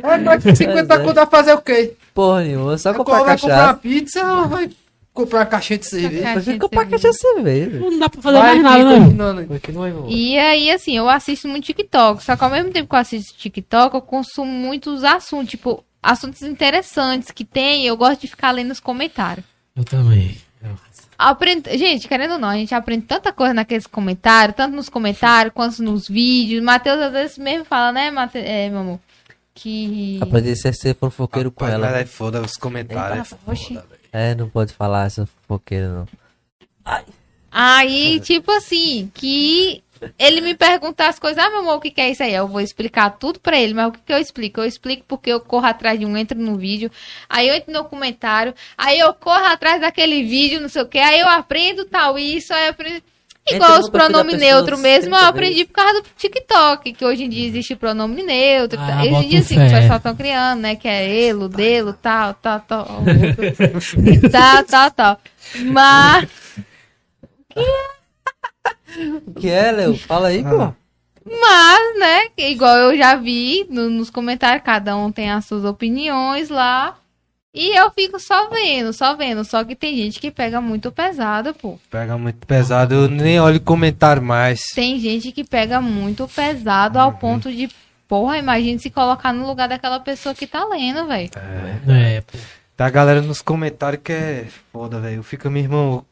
Cara, 0.00 0.16
É, 0.16 0.24
mas 0.24 0.42
50 0.42 0.86
Pois 0.86 1.00
é. 1.00 1.02
conto 1.04 1.14
vai 1.14 1.26
fazer 1.26 1.52
o 1.54 1.60
quê? 1.60 1.94
Porra 2.14 2.42
nenhuma, 2.42 2.76
só 2.78 2.90
Vai 2.90 2.98
comprar 2.98 3.22
vai 3.24 3.38
comprar 3.38 3.54
uma 3.54 3.60
cachaça. 3.64 3.78
pizza 3.80 4.32
ou 4.32 4.48
vai 4.48 4.70
comprar 5.14 5.38
uma 5.40 5.46
caixinha 5.46 5.78
de 5.78 5.86
cerveja? 5.86 6.22
Caixinha 6.22 6.54
de 6.54 6.60
comprar 6.60 6.80
cerveja. 6.82 7.02
caixinha 7.08 7.12
de 7.12 7.18
cerveja. 7.18 7.78
Não 7.80 7.98
dá 7.98 8.08
pra 8.08 8.22
fazer 8.22 8.38
Vai 8.38 8.58
mais 8.58 8.62
nada, 8.62 8.78
aqui, 8.78 9.14
né? 9.14 9.44
Continua 9.48 9.86
aí, 9.86 9.92
irmão. 9.92 10.06
E 10.10 10.38
aí, 10.38 10.70
assim, 10.70 10.96
eu 10.96 11.08
assisto 11.08 11.48
muito 11.48 11.64
TikTok. 11.64 12.22
Só 12.22 12.36
que 12.36 12.44
ao 12.44 12.50
mesmo 12.50 12.70
tempo 12.70 12.88
que 12.88 12.94
eu 12.94 12.98
assisto 12.98 13.34
TikTok, 13.38 13.94
eu 13.94 14.02
consumo 14.02 14.50
muitos 14.50 15.02
assuntos. 15.04 15.50
Tipo, 15.50 15.82
assuntos 16.02 16.42
interessantes 16.42 17.30
que 17.30 17.44
tem. 17.44 17.86
Eu 17.86 17.96
gosto 17.96 18.20
de 18.20 18.28
ficar 18.28 18.50
lendo 18.50 18.70
os 18.72 18.80
comentários. 18.80 19.44
Eu 19.74 19.84
também. 19.84 20.36
Aprende... 21.18 21.76
Gente, 21.78 22.06
querendo 22.06 22.32
ou 22.32 22.38
não, 22.38 22.48
a 22.50 22.56
gente 22.56 22.74
aprende 22.74 23.06
tanta 23.06 23.32
coisa 23.32 23.54
naqueles 23.54 23.86
comentários, 23.86 24.54
tanto 24.54 24.76
nos 24.76 24.90
comentários 24.90 25.54
quanto 25.54 25.82
nos 25.82 26.06
vídeos. 26.06 26.62
Matheus 26.62 27.00
às 27.00 27.12
vezes 27.12 27.38
mesmo 27.38 27.64
fala, 27.64 27.90
né, 27.90 28.10
Mate... 28.10 28.36
é, 28.36 28.68
meu 28.68 28.80
amor? 28.80 29.00
Que. 29.58 30.18
Aprendi 30.20 30.50
a 30.50 30.56
ser- 30.56 30.74
ser 30.74 30.94
fofoqueiro 30.94 31.50
com 31.50 31.64
Rapaz, 31.64 31.80
mas 31.80 31.88
ela. 31.90 31.98
aí 32.00 32.06
foda 32.06 32.42
os 32.42 32.52
comentários. 32.58 33.32
é 33.32 33.54
foda. 33.56 33.86
É, 34.12 34.34
não 34.34 34.48
pode 34.50 34.72
falar 34.74 35.06
essa 35.06 35.24
fofoqueira, 35.26 35.88
não. 35.88 36.06
Aí, 37.50 38.20
tipo 38.20 38.50
assim, 38.52 39.10
que 39.14 39.82
ele 40.18 40.42
me 40.42 40.54
pergunta 40.54 41.06
as 41.08 41.18
coisas, 41.18 41.42
ah, 41.42 41.48
meu 41.48 41.60
amor, 41.60 41.76
o 41.76 41.80
que, 41.80 41.90
que 41.90 42.00
é 42.02 42.10
isso 42.10 42.22
aí? 42.22 42.34
Eu 42.34 42.46
vou 42.46 42.60
explicar 42.60 43.08
tudo 43.18 43.40
pra 43.40 43.58
ele, 43.58 43.72
mas 43.72 43.88
o 43.88 43.92
que, 43.92 44.00
que 44.04 44.12
eu 44.12 44.18
explico? 44.18 44.60
Eu 44.60 44.66
explico 44.66 45.04
porque 45.08 45.30
eu 45.30 45.40
corro 45.40 45.64
atrás 45.66 45.98
de 45.98 46.04
um, 46.04 46.16
entro 46.18 46.38
no 46.38 46.56
vídeo, 46.56 46.90
aí 47.28 47.48
eu 47.48 47.54
entro 47.54 47.72
no 47.72 47.84
comentário, 47.86 48.54
aí 48.76 48.98
eu 48.98 49.14
corro 49.14 49.46
atrás 49.46 49.80
daquele 49.80 50.22
vídeo, 50.22 50.60
não 50.60 50.68
sei 50.68 50.82
o 50.82 50.86
que, 50.88 50.98
aí 50.98 51.18
eu 51.18 51.28
aprendo 51.28 51.86
tal 51.86 52.18
isso, 52.18 52.52
aí 52.52 52.66
eu 52.66 52.70
aprendo. 52.72 53.02
Igual 53.48 53.78
os 53.78 53.88
pronomes 53.88 54.38
neutros 54.40 54.80
mesmo, 54.80 55.14
eu 55.14 55.18
30 55.18 55.28
aprendi 55.28 55.64
por 55.64 55.72
causa 55.74 56.02
do 56.02 56.08
TikTok, 56.16 56.92
que 56.92 57.04
hoje 57.04 57.24
em 57.24 57.28
dia 57.28 57.46
existe 57.46 57.76
pronome 57.76 58.22
neutro. 58.22 58.78
Ah, 58.80 59.02
hoje 59.02 59.14
em 59.14 59.28
dia, 59.28 59.38
assim, 59.38 59.54
que 59.54 59.60
o 59.66 59.68
fé. 59.70 59.80
pessoal 59.80 59.96
estão 59.98 60.16
criando, 60.16 60.60
né? 60.62 60.74
Que 60.74 60.88
é 60.88 61.26
elo, 61.28 61.48
delo, 61.48 61.92
tal, 61.92 62.34
tal, 62.34 62.60
tal. 62.60 62.86
tal, 64.32 64.64
tal, 64.64 64.90
tal. 64.90 65.20
Mas. 65.66 66.28
O 69.26 69.34
que 69.34 69.48
é, 69.48 69.70
Léo? 69.72 69.96
Fala 69.98 70.28
aí, 70.28 70.42
pô. 70.42 70.72
Mas, 71.28 71.98
né, 71.98 72.26
igual 72.38 72.76
eu 72.76 72.96
já 72.96 73.16
vi 73.16 73.66
no- 73.68 73.90
nos 73.90 74.10
comentários, 74.10 74.64
cada 74.64 74.96
um 74.96 75.10
tem 75.10 75.30
as 75.30 75.44
suas 75.44 75.64
opiniões 75.64 76.48
lá. 76.48 76.96
E 77.56 77.74
eu 77.74 77.90
fico 77.90 78.20
só 78.20 78.50
vendo, 78.50 78.92
só 78.92 79.16
vendo. 79.16 79.42
Só 79.42 79.64
que 79.64 79.74
tem 79.74 79.96
gente 79.96 80.20
que 80.20 80.30
pega 80.30 80.60
muito 80.60 80.92
pesado, 80.92 81.54
pô. 81.54 81.78
Pega 81.90 82.18
muito 82.18 82.46
pesado, 82.46 82.94
eu 82.94 83.08
nem 83.08 83.40
olho 83.40 83.58
comentário 83.58 84.22
mais. 84.22 84.60
Tem 84.74 85.00
gente 85.00 85.32
que 85.32 85.42
pega 85.42 85.80
muito 85.80 86.28
pesado 86.28 86.98
ao 86.98 87.12
ponto 87.14 87.50
de, 87.50 87.70
porra, 88.06 88.36
imagine 88.36 88.78
se 88.78 88.90
colocar 88.90 89.32
no 89.32 89.46
lugar 89.46 89.70
daquela 89.70 89.98
pessoa 89.98 90.34
que 90.34 90.46
tá 90.46 90.66
lendo, 90.66 91.06
velho. 91.06 91.30
É, 91.88 92.20
pô. 92.20 92.36
Tá 92.76 92.84
a 92.84 92.90
galera 92.90 93.22
nos 93.22 93.40
comentários 93.40 94.02
que 94.04 94.12
é 94.12 94.46
foda, 94.70 95.00
velho. 95.00 95.16
Eu 95.16 95.22
fico, 95.22 95.48
meu 95.48 95.62
irmão, 95.62 96.04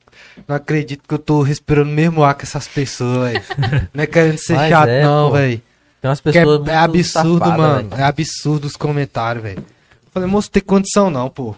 não 0.48 0.56
acredito 0.56 1.06
que 1.06 1.12
eu 1.12 1.18
tô 1.18 1.42
respirando 1.42 1.90
o 1.90 1.92
mesmo 1.92 2.24
ar 2.24 2.34
que 2.34 2.44
essas 2.44 2.66
pessoas, 2.66 3.32
velho. 3.32 3.44
Não 3.92 4.02
é 4.02 4.06
querendo 4.06 4.38
ser 4.38 4.54
Mas 4.54 4.70
chato, 4.70 4.88
é, 4.88 5.02
não, 5.02 5.30
velho. 5.30 5.60
Tem 6.00 6.08
umas 6.08 6.20
é, 6.20 6.22
pessoas 6.22 6.58
muito 6.58 6.70
é 6.70 6.76
absurdo, 6.76 7.38
safadas, 7.38 7.58
mano. 7.58 7.88
velho. 7.90 8.00
É 8.00 8.04
absurdo 8.04 8.66
os 8.66 8.76
comentários, 8.76 9.42
velho. 9.42 9.73
Falei, 10.14 10.28
moço, 10.28 10.50
tem 10.50 10.62
condição 10.62 11.10
não, 11.10 11.28
pô. 11.28 11.54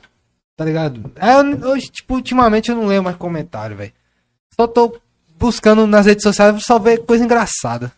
Tá 0.56 0.64
ligado? 0.64 1.12
É, 1.16 1.36
hoje, 1.66 1.88
tipo, 1.88 2.14
ultimamente 2.14 2.70
eu 2.70 2.76
não 2.76 2.86
leio 2.86 3.02
mais 3.02 3.16
comentário, 3.16 3.76
velho. 3.76 3.92
Só 4.58 4.66
tô 4.66 4.96
buscando 5.38 5.86
nas 5.86 6.06
redes 6.06 6.22
sociais 6.22 6.64
só 6.64 6.78
ver 6.78 7.04
coisa 7.04 7.22
engraçada. 7.22 7.92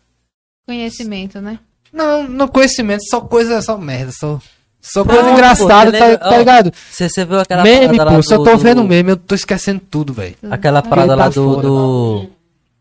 Conhecimento, 0.66 1.40
né? 1.40 1.58
Não, 1.92 2.24
no 2.28 2.48
conhecimento, 2.48 3.02
só 3.08 3.20
coisa, 3.20 3.62
só 3.62 3.78
merda, 3.78 4.10
só. 4.12 4.40
Só 4.80 5.04
coisa 5.04 5.30
engraçada, 5.30 5.90
pô, 5.92 5.98
tá, 5.98 6.08
ele- 6.08 6.18
tá 6.18 6.30
ó, 6.30 6.36
ligado? 6.38 6.72
Você, 6.90 7.08
você 7.08 7.24
viu 7.24 7.38
aquela 7.40 7.62
Meme, 7.62 7.96
parada 7.96 8.04
lá 8.04 8.16
pô, 8.16 8.22
só 8.22 8.36
tô 8.38 8.44
do- 8.44 8.58
vendo 8.58 8.84
meme, 8.84 9.10
eu 9.10 9.16
tô 9.16 9.34
esquecendo 9.34 9.80
tudo, 9.90 10.12
velho. 10.12 10.36
Aquela 10.50 10.82
parada 10.82 11.14
lá 11.14 11.24
tá 11.24 11.28
do, 11.30 11.34
foda. 11.54 11.62
do, 11.62 12.26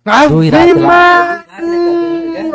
Ah, 0.05 0.27
do 0.27 0.43
Iraque 0.43 0.73
lá. 0.73 1.45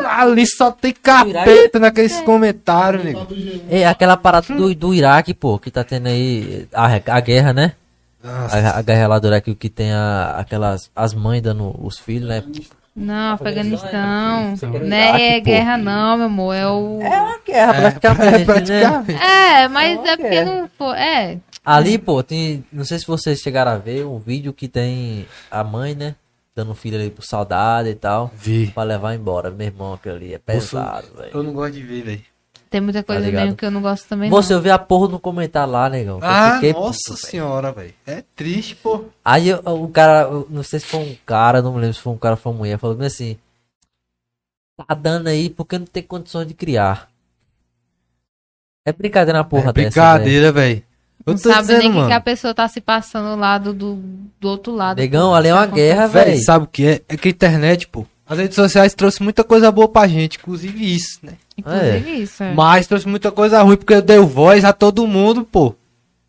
Ali 0.08 0.46
só 0.46 0.70
tem 0.70 0.92
capeta 0.92 1.78
naqueles 1.78 2.20
comentários, 2.20 3.04
nego. 3.04 3.26
É, 3.70 3.86
aquela 3.86 4.16
parada 4.16 4.54
do, 4.54 4.74
do 4.74 4.94
Iraque, 4.94 5.34
pô, 5.34 5.58
que 5.58 5.70
tá 5.70 5.82
tendo 5.84 6.08
aí 6.08 6.66
a, 6.72 6.86
a 7.16 7.20
guerra, 7.20 7.52
né? 7.52 7.72
A, 8.24 8.78
a 8.78 8.82
guerra 8.82 9.08
lá 9.08 9.18
do 9.18 9.26
Iraque 9.26 9.54
que 9.54 9.68
tem 9.68 9.92
a, 9.92 10.36
aquelas 10.38 10.90
as 10.94 11.12
mães 11.12 11.42
dando 11.42 11.74
os 11.84 11.98
filhos, 11.98 12.28
né? 12.28 12.42
Não, 12.94 13.34
Afeganistão. 13.34 14.54
Iraque, 14.54 14.86
Não 14.88 14.96
é 14.96 15.38
pô. 15.40 15.44
guerra, 15.46 15.78
não, 15.78 16.16
meu 16.18 16.26
amor. 16.26 16.54
É 16.54 16.66
o. 16.68 17.00
É 17.02 17.20
uma 17.22 17.38
guerra, 17.44 17.74
É, 17.74 17.80
praticamente, 17.90 18.38
né? 18.38 18.44
praticamente. 18.44 19.22
É, 19.22 19.68
mas 19.68 20.04
é 20.04 20.16
porque 20.16 20.34
é. 20.36 20.44
não 20.44 20.68
foi. 20.78 20.96
É. 20.98 21.38
Ali, 21.64 21.96
pô, 21.96 22.22
tem. 22.22 22.64
Não 22.72 22.84
sei 22.84 22.98
se 22.98 23.06
vocês 23.06 23.38
chegaram 23.40 23.72
a 23.72 23.76
ver 23.76 24.04
um 24.04 24.18
vídeo 24.18 24.52
que 24.52 24.68
tem 24.68 25.26
a 25.50 25.64
mãe, 25.64 25.94
né? 25.94 26.14
Dando 26.54 26.72
o 26.72 26.74
filho 26.74 26.98
ali 26.98 27.10
pro 27.10 27.24
soldado 27.26 27.88
e 27.88 27.94
tal. 27.94 28.30
Vi. 28.34 28.70
Pra 28.72 28.82
levar 28.82 29.14
embora. 29.14 29.50
Meu 29.50 29.66
irmão, 29.66 29.94
aquilo 29.94 30.16
ali 30.16 30.34
é 30.34 30.38
pesado, 30.38 31.06
velho. 31.16 31.30
Eu 31.32 31.42
não 31.42 31.52
gosto 31.52 31.72
de 31.72 31.82
ver, 31.82 32.02
velho. 32.02 32.22
Tem 32.68 32.80
muita 32.80 33.02
coisa 33.02 33.20
ligado? 33.20 33.42
mesmo 33.44 33.56
que 33.56 33.66
eu 33.66 33.70
não 33.70 33.82
gosto 33.82 34.08
também. 34.08 34.30
Você, 34.30 34.52
não. 34.52 34.58
eu 34.58 34.62
vi 34.62 34.70
a 34.70 34.78
porra 34.78 35.08
no 35.08 35.20
comentário 35.20 35.70
lá, 35.72 35.90
negão. 35.90 36.18
Ah, 36.22 36.54
fiquei 36.54 36.72
nossa 36.72 36.98
puto, 37.10 37.16
senhora, 37.20 37.70
velho. 37.70 37.94
É 38.06 38.22
triste, 38.34 38.76
pô. 38.76 39.04
Aí 39.22 39.48
eu- 39.48 39.60
o 39.64 39.88
cara, 39.90 40.22
eu 40.28 40.46
não 40.48 40.62
sei 40.62 40.80
se 40.80 40.86
foi 40.86 41.00
um 41.00 41.14
cara, 41.26 41.60
não 41.60 41.74
me 41.74 41.80
lembro 41.80 41.94
se 41.94 42.00
foi 42.00 42.12
um 42.14 42.18
cara 42.18 42.34
ou 42.34 42.40
foi 42.40 42.50
uma 42.52 42.58
mulher, 42.58 42.78
falou 42.78 42.98
assim: 43.02 43.36
Tá 44.74 44.94
dando 44.94 45.28
aí 45.28 45.50
porque 45.50 45.78
não 45.78 45.84
tem 45.86 46.02
condições 46.02 46.46
de 46.48 46.54
criar. 46.54 47.10
É 48.86 48.92
brincadeira 48.92 49.38
na 49.38 49.44
porra 49.44 49.68
é 49.70 49.72
dessa. 49.74 49.90
brincadeira, 49.90 50.50
velho. 50.50 50.82
Eu 51.26 51.32
Não 51.34 51.38
sabe 51.38 51.68
nem 51.68 51.76
dizendo, 51.78 51.98
o 51.98 52.02
que, 52.02 52.06
que 52.08 52.12
a 52.14 52.20
pessoa 52.20 52.54
tá 52.54 52.66
se 52.68 52.80
passando 52.80 53.38
lá 53.38 53.58
do, 53.58 53.72
do, 53.72 53.94
do 54.40 54.48
outro 54.48 54.74
lado. 54.74 54.98
Negão, 54.98 55.34
ali 55.34 55.48
é 55.48 55.54
uma 55.54 55.66
Tá 55.66 55.74
guerra, 55.74 56.06
velho. 56.08 56.42
sabe 56.42 56.64
o 56.64 56.68
que 56.68 56.86
é? 56.86 57.02
É 57.08 57.16
que 57.16 57.28
a 57.28 57.30
internet, 57.30 57.86
pô. 57.88 58.04
As 58.28 58.38
redes 58.38 58.54
sociais 58.56 58.94
trouxe 58.94 59.22
muita 59.22 59.44
coisa 59.44 59.70
boa 59.70 59.88
pra 59.88 60.06
gente, 60.08 60.38
inclusive 60.38 60.94
isso, 60.94 61.18
né? 61.22 61.32
Inclusive 61.58 62.10
isso. 62.22 62.42
É. 62.42 62.52
Mas 62.54 62.86
trouxe 62.86 63.06
muita 63.06 63.30
coisa 63.30 63.60
ruim, 63.62 63.76
porque 63.76 63.94
eu 63.94 64.00
dei 64.02 64.18
voz 64.18 64.64
a 64.64 64.72
todo 64.72 65.06
mundo, 65.06 65.44
pô. 65.44 65.74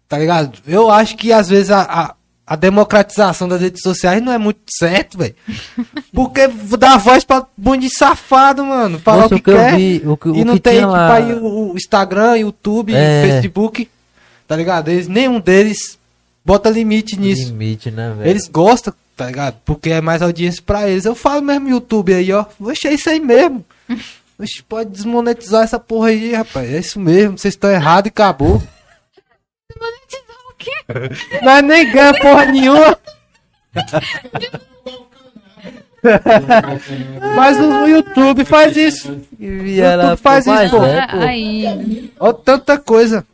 Tá 0.10 0.18
ligado? 0.18 0.60
Eu 0.68 0.91
acho 0.91 1.15
que 1.15 1.32
às 1.32 1.48
vezes 1.49 1.72
a, 1.72 1.82
a, 1.82 2.15
a 2.45 2.56
democratização 2.56 3.48
das 3.48 3.61
redes 3.61 3.82
sociais 3.82 4.22
não 4.22 4.32
é 4.34 4.38
muito 4.38 4.60
certo, 4.70 5.18
velho. 5.18 5.34
Porque 6.14 6.48
dá 6.78 6.98
voz 6.98 7.24
pra 7.24 7.48
bando 7.57 7.80
de 7.80 7.90
safado, 7.90 8.64
mano. 8.65 8.99
Falar 8.99 9.24
Nossa, 9.24 9.36
o 9.36 9.41
que, 9.41 9.49
eu 9.49 9.56
quer. 9.56 9.76
vi, 9.76 10.02
o 10.06 10.18
que, 10.18 10.28
e 10.30 10.41
o 10.41 10.45
não 10.45 10.53
que 10.56 10.60
tem 10.60 10.74
tinha 10.74 10.86
tipo 10.86 10.91
lá. 10.91 11.14
aí 11.15 11.34
o, 11.34 11.72
o 11.72 11.76
Instagram, 11.76 12.38
YouTube, 12.40 12.94
É. 12.94 13.28
Facebook. 13.28 13.90
Tá 14.48 14.56
ligado? 14.56 14.90
Eles, 14.90 15.07
nenhum 15.07 15.40
deles 15.40 15.98
bota 16.44 16.70
limite 16.70 17.18
nisso. 17.18 17.48
Limite, 17.48 17.90
né, 17.91 18.14
velho? 18.18 18.30
Eles 18.30 18.48
gostam, 18.48 18.94
tá 19.15 19.26
ligado? 19.28 19.57
Porque 19.65 19.90
é 19.90 20.02
mais 20.02 20.22
audiência 20.22 20.61
pra 20.65 20.90
eles. 20.90 21.06
Eu 21.06 21.15
falo 21.15 21.41
mesmo 21.41 21.70
YouTube 21.70 22.14
aí, 22.14 22.32
ó. 22.32 22.45
Oxe, 22.60 22.88
é 22.88 22.94
isso 22.94 23.10
aí 23.10 23.20
mesmo. 23.20 23.65
Oxe, 24.40 24.64
pode 24.64 24.90
desmonetizar 24.90 25.64
essa 25.64 25.80
porra 25.80 26.10
aí, 26.10 26.34
rapaz. 26.34 26.72
É 26.72 26.80
isso 26.80 26.99
mesmo. 26.99 27.38
Vocês 27.38 27.53
estão 27.53 27.72
errados 27.72 28.07
e 28.07 28.10
acabou. 28.10 28.61
Desmonetizar 29.70 30.38
o 30.49 30.53
quê? 30.57 30.72
Mas 31.44 31.64
nem 31.64 31.91
ganha 31.91 32.14
porra 32.20 32.45
nenhuma. 32.45 32.98
Mas 37.36 37.57
o 37.60 37.88
YouTube 37.88 38.44
faz 38.44 38.76
isso. 38.76 39.22
YouTube 39.40 40.18
faz 40.18 40.45
isso, 40.45 40.78
pô. 40.78 40.84
É, 40.84 41.07
pô. 41.07 41.18
Aí. 41.18 42.11
Ó, 42.20 42.34
tanta 42.34 42.78
coisa. 42.78 43.26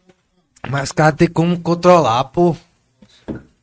Mas 0.68 0.84
os 0.86 0.92
caras 0.92 1.16
tem 1.16 1.28
como 1.28 1.60
controlar, 1.60 2.24
pô. 2.26 2.56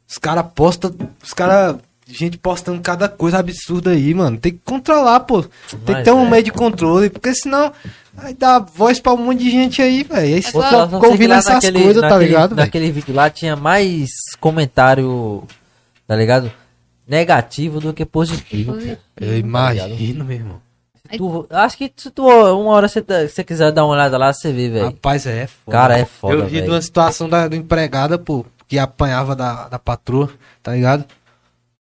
Os 0.08 0.18
caras 0.18 0.46
postam. 0.54 0.94
Os 1.22 1.32
caras. 1.32 1.76
Gente 2.08 2.38
postando 2.38 2.80
cada 2.80 3.08
coisa 3.08 3.38
absurda 3.38 3.90
aí, 3.90 4.14
mano. 4.14 4.38
Tem 4.38 4.52
que 4.52 4.60
controlar, 4.64 5.20
pô. 5.20 5.42
Tem 5.84 5.96
que 5.96 6.02
ter 6.04 6.12
um 6.12 6.24
é. 6.24 6.30
meio 6.30 6.42
de 6.44 6.52
controle. 6.52 7.10
Porque 7.10 7.34
senão. 7.34 7.72
Vai 8.14 8.32
dar 8.32 8.60
voz 8.60 8.98
pra 8.98 9.12
um 9.12 9.18
monte 9.18 9.40
de 9.40 9.50
gente 9.50 9.82
aí, 9.82 10.02
velho. 10.02 10.36
Aí 10.36 10.40
que 10.42 10.56
ouvindo 10.56 11.30
lá 11.30 11.36
essas 11.36 11.54
naquele- 11.54 11.82
coisas, 11.82 12.00
tá 12.00 12.08
naquele- 12.08 12.26
ligado, 12.28 12.54
velho? 12.54 12.64
Naquele 12.64 12.90
vídeo 12.90 13.14
lá 13.14 13.28
tinha 13.28 13.54
mais 13.56 14.08
comentário, 14.40 15.44
tá 16.06 16.16
ligado? 16.16 16.50
Negativo 17.06 17.78
do 17.78 17.92
que 17.92 18.06
positivo. 18.06 18.72
pô. 18.72 18.96
Eu 19.20 19.36
imagino, 19.36 20.24
meu 20.24 20.36
irmão. 20.36 20.65
Tu, 21.06 21.46
acho 21.50 21.76
que 21.78 21.92
se 21.96 22.10
tu, 22.10 22.22
uma 22.26 22.70
hora 22.72 22.88
você, 22.88 23.02
você 23.02 23.44
quiser 23.44 23.72
dar 23.72 23.84
uma 23.84 23.94
olhada 23.94 24.16
lá, 24.18 24.32
você 24.32 24.52
vê, 24.52 24.68
velho. 24.70 24.86
Rapaz, 24.86 25.26
é 25.26 25.46
foda. 25.46 25.76
Cara, 25.76 25.98
é 25.98 26.04
foda, 26.04 26.34
Eu 26.34 26.46
vi 26.46 26.60
de 26.62 26.68
uma 26.68 26.80
situação 26.82 27.28
da, 27.28 27.46
do 27.48 27.56
empregada, 27.56 28.18
pô, 28.18 28.44
que 28.66 28.78
apanhava 28.78 29.34
da, 29.36 29.68
da 29.68 29.78
patroa, 29.78 30.30
tá 30.62 30.72
ligado? 30.72 31.04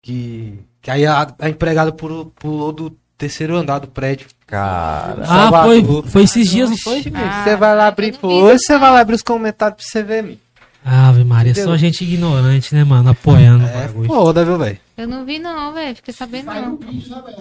Que, 0.02 0.60
que 0.81 0.89
aí 0.91 1.06
a, 1.06 1.27
a 1.39 1.49
empregada 1.49 1.91
pulou, 1.91 2.27
pulou 2.39 2.72
do 2.72 2.91
terceiro 3.18 3.56
andar 3.57 3.80
do 3.80 3.88
prédio. 3.88 4.27
Cara. 4.45 5.23
Ah, 5.27 5.64
foi, 5.64 5.84
foi 6.07 6.23
esses 6.23 6.49
dias, 6.49 6.69
não 6.69 6.77
foi? 6.77 7.03
Ah, 7.14 7.19
amigo, 7.19 7.44
Você 7.44 7.56
vai 7.57 7.76
lá 7.76 7.88
abrir, 7.88 8.18
você 8.22 8.77
vai 8.77 8.91
lá 8.91 8.99
abrir 9.02 9.15
os 9.15 9.22
comentários 9.22 9.77
pra 9.77 9.85
você 9.85 10.03
ver, 10.03 10.19
amigo. 10.19 10.39
Ave 10.85 11.26
Maria, 11.26 11.52
Entendeu? 11.52 11.72
só 11.72 11.76
gente 11.76 12.02
ignorante, 12.06 12.73
né, 12.73 12.81
mano? 12.85 13.10
Apoiando 13.10 13.65
o 13.65 13.68
É 13.68 13.88
bagulho. 13.88 14.07
foda, 14.07 14.45
viu, 14.45 14.57
velho? 14.57 14.80
Eu 14.95 15.06
não 15.06 15.26
vi, 15.26 15.38
não, 15.38 15.73
velho. 15.73 15.94
Fiquei 15.98 16.14
sabendo, 16.14 16.45
não. 16.45 16.80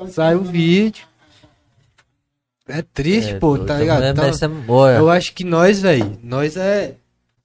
Sai 0.08 0.34
o 0.34 0.42
vídeo. 0.42 1.06
É 2.68 2.82
triste, 2.82 3.32
É, 3.34 3.38
pô, 3.38 3.58
tá 3.58 3.74
ligado? 3.78 4.04
Então, 4.04 4.24
eu 4.98 5.08
acho 5.10 5.32
que 5.32 5.44
nós, 5.44 5.80
velho, 5.80 6.18
nós 6.22 6.56
é. 6.56 6.94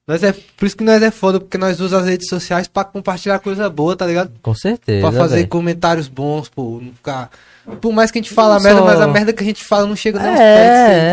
Nós 0.07 0.23
é. 0.23 0.33
Por 0.57 0.65
isso 0.65 0.75
que 0.75 0.83
nós 0.83 1.01
é 1.01 1.11
foda, 1.11 1.39
porque 1.39 1.57
nós 1.59 1.79
usamos 1.79 2.03
as 2.05 2.09
redes 2.11 2.27
sociais 2.27 2.67
pra 2.67 2.83
compartilhar 2.83 3.37
coisa 3.39 3.69
boa, 3.69 3.95
tá 3.95 4.05
ligado? 4.05 4.31
Com 4.41 4.53
certeza. 4.55 5.07
Pra 5.07 5.11
fazer 5.17 5.35
velho. 5.37 5.47
comentários 5.47 6.07
bons, 6.07 6.49
pô, 6.49 6.79
não 6.81 6.91
ficar. 6.91 7.29
Por 7.79 7.93
mais 7.93 8.09
que 8.09 8.17
a 8.17 8.21
gente 8.21 8.33
fala 8.33 8.59
merda, 8.59 8.79
só- 8.79 8.85
mas 8.85 8.99
a 8.99 9.07
merda 9.07 9.31
que 9.31 9.43
a 9.43 9.45
gente 9.45 9.63
fala 9.63 9.85
não 9.85 9.95
chega 9.95 10.19
nem 10.19 10.29
aos 10.31 10.39
É, 10.39 10.55
pés. 10.55 10.65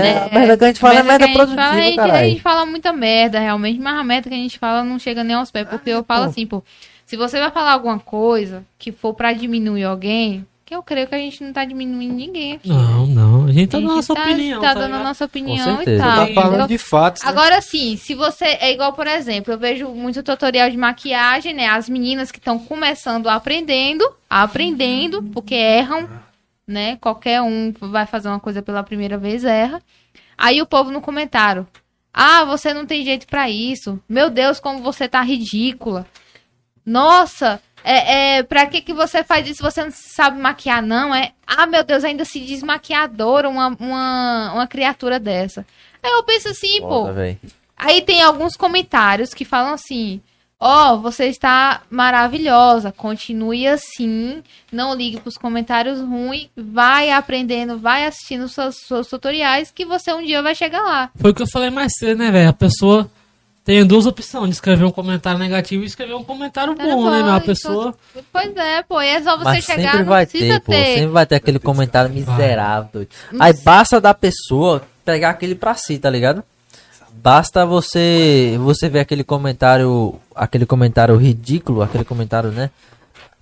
de 0.02 0.09
é, 0.09 0.12
ser- 0.12 0.18
a 0.35 0.39
merda 0.39 0.56
que 0.56 0.64
a 0.64 0.66
gente 0.68 0.80
fala 0.80 0.94
é 0.98 1.02
merda 1.02 1.18
que 1.18 1.24
a 1.24 1.26
gente 1.26 1.36
fala, 1.36 1.44
a 1.44 1.72
produtiva, 1.74 2.02
gente, 2.06 2.16
a 2.16 2.24
gente 2.24 2.43
fala 2.43 2.66
muita 2.66 2.93
merda, 2.94 3.39
realmente, 3.39 3.78
mas 3.78 3.94
a 4.01 4.02
merda 4.05 4.28
que 4.30 4.35
a 4.35 4.39
gente 4.39 4.59
fala 4.59 4.82
não 4.82 4.98
chega 4.98 5.22
nem 5.22 5.36
aos 5.36 5.51
pés. 5.51 5.68
Porque 5.68 5.90
eu 5.90 6.02
falo 6.02 6.24
assim, 6.24 6.47
pô, 6.47 6.64
se 7.05 7.14
você 7.16 7.39
vai 7.39 7.51
falar 7.51 7.72
alguma 7.74 7.98
coisa 8.01 8.64
que 8.78 8.90
for 8.90 9.12
pra 9.12 9.35
diminuir 9.35 9.85
alguém, 9.85 10.47
que 10.68 10.74
eu 10.74 10.82
creio 10.82 11.06
que 11.06 11.14
a 11.14 11.18
gente 11.18 11.42
não 11.42 11.50
tá 11.50 11.64
diminuindo 11.64 12.12
ninguém 12.12 12.52
aqui. 12.52 12.68
Não, 12.68 13.06
não. 13.06 13.46
A 13.46 13.52
gente 13.52 13.70
tá 13.70 13.78
dando 13.78 13.90
a 13.90 13.94
nossa 13.94 14.14
tá, 14.14 14.22
opinião. 14.22 14.60
tá 14.60 14.74
tá 14.74 14.80
dando 14.80 14.94
a 14.96 15.02
nossa 15.02 15.24
opinião 15.24 15.82
e 15.82 15.96
tal. 15.96 16.26
Tá 16.26 16.34
falando 16.34 16.68
de 16.68 16.76
fatos. 16.76 17.22
né? 17.22 17.30
Agora 17.30 17.58
sim, 17.62 17.96
se 17.96 18.14
você. 18.14 18.44
É 18.44 18.70
igual, 18.70 18.92
por 18.92 19.06
exemplo, 19.06 19.54
eu 19.54 19.58
vejo 19.58 19.88
muito 19.88 20.22
tutorial 20.22 20.68
de 20.68 20.76
maquiagem, 20.76 21.54
né? 21.54 21.68
As 21.68 21.88
meninas 21.88 22.30
que 22.30 22.38
estão 22.38 22.58
começando 22.58 23.28
aprendendo, 23.28 24.04
aprendendo, 24.28 25.22
porque 25.22 25.54
erram, 25.54 26.06
né? 26.66 26.96
Qualquer 27.00 27.40
um 27.40 27.72
vai 27.80 28.04
fazer 28.04 28.28
uma 28.28 28.40
coisa 28.40 28.60
pela 28.60 28.82
primeira 28.82 29.16
vez, 29.16 29.44
erra. 29.44 29.80
Aí 30.36 30.60
o 30.60 30.66
povo 30.66 30.90
no 30.90 31.00
comentário. 31.00 31.66
Ah, 32.12 32.44
você 32.44 32.74
não 32.74 32.84
tem 32.84 33.06
jeito 33.06 33.26
pra 33.26 33.48
isso. 33.48 33.98
Meu 34.06 34.28
Deus, 34.28 34.60
como 34.60 34.82
você 34.82 35.08
tá 35.08 35.22
ridícula. 35.22 36.06
Nossa, 36.84 37.58
é, 37.84 38.38
é, 38.38 38.42
pra 38.42 38.66
que, 38.66 38.80
que 38.80 38.92
você 38.92 39.24
faz 39.24 39.48
isso? 39.48 39.62
Você 39.62 39.84
não 39.84 39.90
sabe 39.90 40.38
maquiar, 40.40 40.82
não? 40.82 41.14
É, 41.14 41.32
ah, 41.46 41.66
meu 41.66 41.82
Deus, 41.84 42.05
ainda 42.05 42.24
se 42.24 42.40
diz 42.40 42.62
maquiadora 42.62 43.48
uma, 43.48 43.68
uma, 43.78 44.52
uma 44.55 44.66
criatura 44.66 45.18
dessa. 45.18 45.66
Aí 46.02 46.12
eu 46.12 46.22
penso 46.22 46.48
assim, 46.48 46.80
pô. 46.80 47.06
Foda, 47.06 47.12
velho. 47.12 47.38
Aí 47.76 48.02
tem 48.02 48.22
alguns 48.22 48.56
comentários 48.56 49.32
que 49.32 49.44
falam 49.44 49.74
assim: 49.74 50.20
Ó, 50.60 50.96
você 50.96 51.26
está 51.26 51.82
maravilhosa, 51.88 52.90
continue 52.90 53.68
assim, 53.68 54.42
não 54.72 54.92
ligue 54.92 55.20
pros 55.20 55.38
comentários 55.38 56.00
ruins, 56.00 56.48
vai 56.56 57.12
aprendendo, 57.12 57.78
vai 57.78 58.05
assistindo 58.05 58.48
seus, 58.48 58.74
seus 58.88 59.06
tutoriais 59.06 59.70
que 59.70 59.84
você 59.84 60.12
um 60.12 60.24
dia 60.24 60.42
vai 60.42 60.56
chegar 60.56 60.82
lá. 60.82 61.10
Foi 61.14 61.30
o 61.30 61.34
que 61.34 61.42
eu 61.42 61.46
falei 61.46 61.70
mais 61.70 61.92
cedo, 61.96 62.18
né, 62.18 62.32
velho? 62.32 62.48
A 62.48 62.52
pessoa 62.52 63.09
tem 63.68 63.84
duas 63.86 64.06
opções, 64.06 64.48
de 64.48 64.54
escrever 64.54 64.82
um 64.86 64.90
comentário 64.90 65.38
negativo 65.38 65.82
e 65.82 65.86
escrever 65.86 66.14
um 66.14 66.24
comentário 66.24 66.74
Tá 66.74 66.82
bom, 66.84 67.02
bom, 67.04 67.10
né? 67.10 67.20
Mas 67.20 67.28
a 67.28 67.36
então- 67.36 67.40
pessoa. 67.40 67.94
Pois 68.32 68.56
é, 68.56 68.82
pô, 68.82 68.98
e 69.02 69.06
é 69.08 69.22
só 69.22 69.36
você 69.36 69.44
Mas 69.44 69.64
chegar, 69.66 69.90
sempre 69.92 70.04
vai 70.04 70.24
ter, 70.24 70.60
pô. 70.60 70.72
ter. 70.72 70.94
Sempre 70.94 71.06
vai 71.08 71.26
ter 71.26 71.34
aquele 71.34 71.58
comentário 71.58 72.10
miserável. 72.10 72.88
doido. 72.90 73.10
Aí 73.38 73.52
basta 73.62 74.00
da 74.00 74.14
pessoa 74.14 74.80
pegar 75.04 75.28
aquele 75.28 75.54
pra 75.54 75.74
si, 75.74 75.98
tá 75.98 76.08
ligado? 76.08 76.42
Basta 77.12 77.66
você 77.66 78.56
você 78.58 78.88
ver 78.88 79.00
aquele 79.00 79.22
comentário, 79.22 80.18
aquele 80.34 80.64
comentário 80.64 81.14
ridículo, 81.16 81.82
aquele 81.82 82.04
comentário, 82.04 82.50
né? 82.50 82.70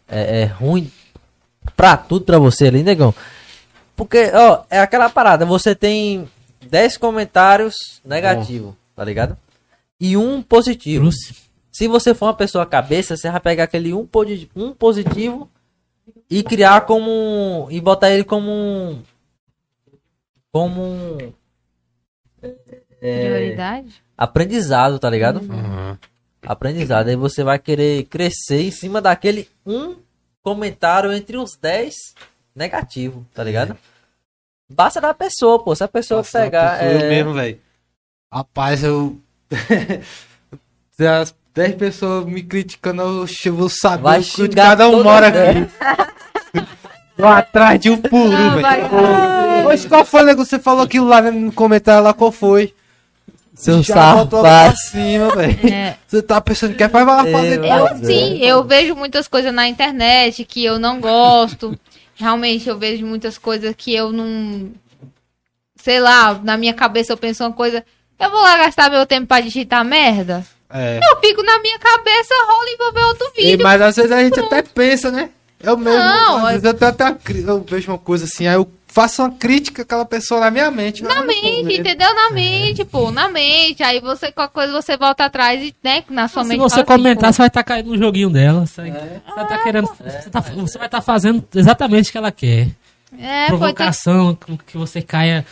É, 0.08 0.40
é 0.40 0.44
ruim 0.46 0.90
pra 1.76 1.96
tudo 1.96 2.24
pra 2.24 2.40
você 2.40 2.66
ali, 2.66 2.82
negão. 2.82 3.14
Porque, 3.94 4.32
ó, 4.34 4.64
é 4.68 4.80
aquela 4.80 5.08
parada, 5.08 5.46
você 5.46 5.72
tem 5.72 6.28
10 6.68 6.96
comentários 6.96 8.00
negativos, 8.04 8.74
tá 8.96 9.04
ligado? 9.04 9.36
E 10.00 10.16
um 10.16 10.42
positivo. 10.42 11.04
Bruce. 11.04 11.34
Se 11.72 11.86
você 11.88 12.14
for 12.14 12.26
uma 12.26 12.34
pessoa 12.34 12.64
cabeça, 12.66 13.16
você 13.16 13.30
vai 13.30 13.40
pegar 13.40 13.64
aquele 13.64 13.92
um, 13.92 14.08
um 14.54 14.72
positivo 14.72 15.50
e 16.30 16.42
criar 16.42 16.82
como. 16.82 17.10
um- 17.10 17.70
e 17.70 17.80
botar 17.80 18.10
ele 18.10 18.24
como 18.24 18.50
um. 18.50 19.02
Como 20.52 20.82
um. 20.82 21.32
é, 23.02 23.24
Prioridade? 23.26 24.02
aprendizado, 24.16 24.98
tá 24.98 25.10
ligado? 25.10 25.40
Aprendizado. 26.42 27.08
Aí 27.08 27.16
você 27.16 27.42
vai 27.44 27.58
querer 27.58 28.04
crescer 28.04 28.62
em 28.62 28.70
cima 28.70 29.00
daquele 29.02 29.48
um 29.66 29.96
comentário 30.42 31.12
entre 31.12 31.36
os 31.36 31.56
10 31.56 31.94
negativo, 32.54 33.26
tá 33.34 33.42
ligado? 33.44 33.76
Basta 34.68 35.00
da 35.00 35.12
pessoa, 35.12 35.62
pô. 35.62 35.74
Se 35.74 35.84
a 35.84 35.88
pessoa 35.88 36.18
Nossa, 36.18 36.40
pegar. 36.40 36.82
eu 36.84 37.00
é, 37.00 37.08
mesmo, 37.08 37.34
velho. 37.34 37.60
Rapaz, 38.32 38.82
eu. 38.82 39.18
As 40.98 41.34
10 41.54 41.74
pessoas 41.76 42.24
me 42.26 42.42
criticando, 42.42 43.26
eu 43.44 43.54
vou 43.54 43.68
saber 43.68 44.02
Vai 44.02 44.20
o 44.20 44.24
que 44.24 44.48
cada 44.48 44.88
um 44.88 45.02
mora 45.02 45.28
aqui. 45.28 45.70
Tô 47.16 47.26
atrás 47.26 47.80
de 47.80 47.90
um 47.90 47.96
puru, 47.96 48.30
velho. 48.30 48.88
Poxa, 49.62 49.88
qual 49.88 50.04
foi, 50.04 50.22
nego? 50.24 50.44
Você 50.44 50.58
falou 50.58 50.82
aquilo 50.82 51.06
lá 51.06 51.22
né, 51.22 51.30
no 51.30 51.50
comentário 51.50 52.04
lá, 52.04 52.12
qual 52.12 52.30
foi? 52.30 52.74
Seu 53.54 53.82
pra 53.82 53.94
safado. 53.94 54.76
cima, 54.76 55.34
velho. 55.34 55.58
É. 55.72 55.96
Você 56.06 56.22
tá 56.22 56.40
pensando 56.42 56.74
que 56.74 56.82
é 56.82 56.88
lá 56.88 57.24
fazer 57.24 57.64
É, 57.64 57.78
Eu 57.80 57.88
Pois 57.88 58.02
é. 58.02 58.06
sim, 58.06 58.38
eu 58.44 58.64
vejo 58.64 58.94
muitas 58.94 59.26
coisas 59.26 59.52
na 59.52 59.66
internet 59.66 60.44
que 60.44 60.62
eu 60.62 60.78
não 60.78 61.00
gosto. 61.00 61.78
Realmente 62.14 62.68
eu 62.68 62.78
vejo 62.78 63.06
muitas 63.06 63.38
coisas 63.38 63.74
que 63.76 63.94
eu 63.94 64.12
não. 64.12 64.70
Sei 65.76 65.98
lá, 66.00 66.34
na 66.44 66.58
minha 66.58 66.74
cabeça 66.74 67.14
eu 67.14 67.16
penso 67.16 67.44
uma 67.44 67.52
coisa. 67.52 67.82
Eu 68.18 68.30
vou 68.30 68.40
lá 68.40 68.56
gastar 68.58 68.90
meu 68.90 69.04
tempo 69.06 69.26
pra 69.26 69.40
digitar 69.40 69.84
merda? 69.84 70.44
É. 70.70 70.98
Eu 70.98 71.20
fico 71.20 71.42
na 71.42 71.58
minha 71.60 71.78
cabeça, 71.78 72.34
rolo 72.48 72.66
e 72.68 72.76
vou 72.76 72.92
ver 72.92 73.04
outro 73.04 73.32
E, 73.36 73.42
vídeo. 73.50 73.62
mas 73.62 73.80
às 73.80 73.96
vezes 73.96 74.10
a 74.12 74.22
gente 74.22 74.40
até 74.40 74.62
pensa, 74.62 75.10
né? 75.10 75.30
Eu 75.62 75.76
mesmo, 75.76 75.98
Não, 75.98 76.38
às 76.46 76.56
é- 76.56 76.58
vezes 76.58 76.80
eu, 76.82 76.88
até 76.88 77.12
cri- 77.14 77.44
eu 77.46 77.64
vejo 77.68 77.90
uma 77.90 77.98
coisa 77.98 78.24
assim, 78.24 78.46
aí 78.46 78.54
eu 78.56 78.70
faço 78.88 79.22
uma 79.22 79.30
crítica 79.30 79.82
àquela 79.82 80.04
pessoa 80.04 80.40
na 80.40 80.50
minha 80.50 80.70
mente. 80.70 81.02
mas 81.02 81.14
Na 81.14 81.22
mente, 81.24 81.78
entendeu? 81.80 82.14
Na 82.14 82.30
mente, 82.30 82.84
pô, 82.84 83.10
na 83.10 83.28
mente. 83.28 83.82
Aí 83.82 84.00
você, 84.00 84.32
qualquer 84.32 84.52
coisa, 84.52 84.72
você 84.72 84.96
volta 84.96 85.24
atrás 85.24 85.62
e, 85.62 85.74
né, 85.84 86.02
na 86.10 86.28
sua 86.28 86.42
Se 86.42 86.48
mente. 86.48 86.58
você 86.58 86.76
fala 86.76 86.82
assim, 86.82 86.96
comentar, 87.02 87.28
pô, 87.28 87.32
você 87.32 87.38
vai 87.38 87.46
estar 87.48 87.62
caindo 87.62 87.90
no 87.90 87.98
joguinho 87.98 88.30
dela. 88.30 88.66
Você, 88.66 88.82
você 88.82 89.34
vai 89.34 89.46
tá 89.48 89.58
querendo. 89.58 89.86
Você, 89.86 90.30
tá- 90.30 90.40
você 90.40 90.78
vai 90.78 90.88
estar 90.88 91.00
fazendo 91.02 91.44
exatamente 91.54 92.08
o 92.08 92.12
que 92.12 92.18
ela 92.18 92.32
quer. 92.32 92.68
É, 93.18 93.46
então, 93.46 93.58
Provocação, 93.58 94.34
com 94.34 94.56
que 94.58 94.76
você 94.76 95.00
caia 95.00 95.44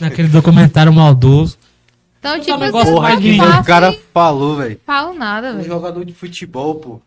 naquele 0.00 0.28
documentário 0.28 0.92
maldoso. 0.92 1.58
Então, 2.20 2.38
tipo 2.38 2.52
assim, 2.62 3.00
mais 3.00 3.14
não 3.14 3.20
de- 3.20 3.36
faço 3.38 3.60
O 3.60 3.64
cara 3.64 3.98
falou, 4.14 4.56
velho. 4.56 4.80
falo 4.86 5.14
nada, 5.14 5.50
Um 5.50 5.56
velho. 5.56 5.66
jogador 5.68 6.04
de 6.04 6.12
futebol, 6.14 6.74
pô. 6.76 7.00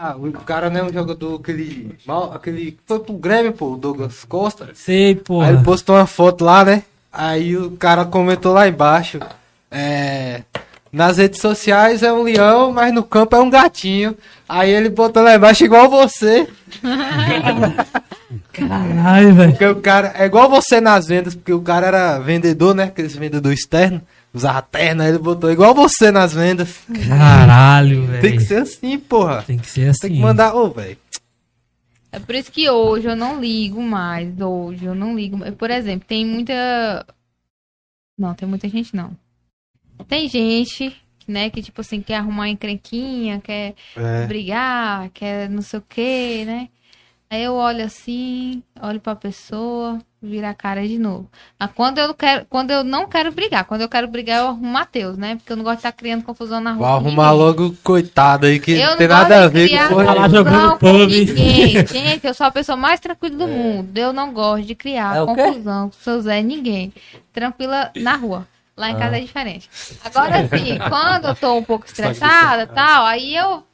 Ah, 0.00 0.14
o 0.16 0.30
cara 0.32 0.70
não 0.70 0.80
é 0.80 0.84
um 0.84 0.92
jogador, 0.92 1.40
aquele. 1.40 1.98
Mal, 2.06 2.32
aquele. 2.32 2.78
Foi 2.86 3.00
pro 3.00 3.14
Grêmio, 3.14 3.52
pô, 3.52 3.72
o 3.72 3.76
Douglas 3.76 4.24
Costa. 4.24 4.70
Sei, 4.74 5.16
pô. 5.16 5.40
Aí 5.40 5.48
ele 5.52 5.64
postou 5.64 5.96
uma 5.96 6.06
foto 6.06 6.44
lá, 6.44 6.64
né? 6.64 6.84
Aí 7.12 7.56
o 7.56 7.72
cara 7.72 8.04
comentou 8.04 8.52
lá 8.52 8.68
embaixo. 8.68 9.18
É. 9.70 10.42
Nas 10.92 11.18
redes 11.18 11.40
sociais 11.40 12.02
é 12.02 12.12
um 12.12 12.22
leão, 12.22 12.72
mas 12.72 12.94
no 12.94 13.02
campo 13.02 13.34
é 13.36 13.40
um 13.40 13.50
gatinho. 13.50 14.16
Aí 14.48 14.70
ele 14.70 14.88
botou 14.88 15.22
lá 15.22 15.34
embaixo 15.34 15.64
igual 15.64 15.90
você. 15.90 16.48
Caralho, 18.66 19.34
velho. 19.34 19.50
Porque 19.52 19.66
o 19.66 19.80
cara. 19.80 20.12
É 20.16 20.24
igual 20.26 20.48
você 20.48 20.80
nas 20.80 21.06
vendas, 21.06 21.34
porque 21.34 21.52
o 21.52 21.60
cara 21.62 21.86
era 21.86 22.18
vendedor, 22.18 22.74
né? 22.74 22.84
Aqueles 22.84 23.14
vendedor 23.16 23.52
externo. 23.52 24.02
Usava 24.32 24.60
terno, 24.62 25.02
aí 25.02 25.08
ele 25.08 25.18
botou 25.18 25.50
igual 25.50 25.74
você 25.74 26.10
nas 26.10 26.34
vendas. 26.34 26.80
Caralho, 27.08 28.06
velho. 28.06 28.20
Tem 28.20 28.36
que 28.36 28.42
ser 28.44 28.62
assim, 28.62 28.98
porra. 28.98 29.42
Tem 29.42 29.58
que 29.58 29.66
ser 29.66 29.88
assim. 29.88 30.00
Tem 30.02 30.12
que 30.16 30.20
mandar. 30.20 30.54
Ô, 30.54 30.68
velho. 30.70 30.98
É 32.12 32.18
por 32.18 32.34
isso 32.34 32.50
que 32.52 32.68
hoje 32.68 33.06
eu 33.06 33.16
não 33.16 33.40
ligo 33.40 33.82
mais. 33.82 34.28
Hoje 34.40 34.84
eu 34.84 34.94
não 34.94 35.14
ligo. 35.16 35.38
Por 35.52 35.70
exemplo, 35.70 36.06
tem 36.06 36.24
muita. 36.26 37.06
Não, 38.18 38.34
tem 38.34 38.48
muita 38.48 38.68
gente 38.68 38.94
não. 38.94 39.12
Tem 40.08 40.28
gente, 40.28 40.94
né, 41.26 41.50
que 41.50 41.62
tipo 41.62 41.80
assim, 41.80 42.00
quer 42.00 42.16
arrumar 42.16 42.48
encrenquinha, 42.48 43.40
quer 43.40 43.74
É. 43.96 44.26
brigar, 44.26 45.10
quer 45.10 45.48
não 45.50 45.62
sei 45.62 45.78
o 45.78 45.84
que, 45.88 46.44
né? 46.44 46.68
Aí 47.30 47.42
eu 47.44 47.54
olho 47.54 47.84
assim, 47.84 48.62
olho 48.80 48.98
pra 49.00 49.14
pessoa, 49.14 49.98
vira 50.22 50.48
a 50.48 50.54
cara 50.54 50.88
de 50.88 50.98
novo. 50.98 51.28
Mas 51.60 51.70
quando 51.74 51.98
eu 51.98 52.08
não 52.08 52.14
quero, 52.14 52.46
quando 52.48 52.70
eu 52.70 52.82
não 52.82 53.06
quero 53.06 53.30
brigar, 53.30 53.64
quando 53.66 53.82
eu 53.82 53.88
quero 53.88 54.08
brigar, 54.08 54.38
eu 54.38 54.46
arrumo 54.48 54.66
o 54.66 54.72
Matheus, 54.72 55.18
né? 55.18 55.36
Porque 55.36 55.52
eu 55.52 55.56
não 55.58 55.62
gosto 55.62 55.76
de 55.76 55.80
estar 55.80 55.92
criando 55.92 56.22
confusão 56.24 56.58
na 56.58 56.72
rua. 56.72 56.86
Vou 56.86 56.96
arrumar 56.96 57.32
logo 57.32 57.66
o 57.66 57.76
coitado 57.84 58.46
aí, 58.46 58.58
que 58.58 58.72
Eu 58.72 58.92
não 58.92 58.96
tem 58.96 59.08
nada 59.08 59.44
a 59.44 59.48
ver 59.48 59.68
com 59.68 59.96
Tá 59.96 60.02
lá 60.04 60.14
porra. 60.14 60.28
jogando 60.30 60.78
pub. 60.78 61.10
ninguém. 61.10 61.84
Gente, 61.86 62.26
eu 62.26 62.32
sou 62.32 62.46
a 62.46 62.50
pessoa 62.50 62.76
mais 62.76 62.98
tranquila 62.98 63.36
do 63.36 63.46
mundo. 63.46 63.98
Eu 63.98 64.12
não 64.14 64.32
gosto 64.32 64.64
de 64.64 64.74
criar 64.74 65.16
É 65.16 65.20
o 65.22 65.26
confusão 65.26 65.90
com 65.90 65.96
seu 66.02 66.22
Zé 66.22 66.40
ninguém. 66.42 66.94
Tranquila 67.32 67.90
na 67.94 68.16
rua. 68.16 68.48
Lá 68.74 68.90
em 68.90 68.96
casa 68.96 69.16
Ah. 69.16 69.18
é 69.18 69.20
diferente. 69.20 69.68
Agora 70.04 70.48
sim, 70.48 70.78
quando 70.88 71.26
eu 71.26 71.34
tô 71.34 71.56
um 71.58 71.62
pouco 71.64 71.84
estressada 71.84 72.66
tal, 72.66 73.04
aí 73.04 73.36
eu. 73.36 73.64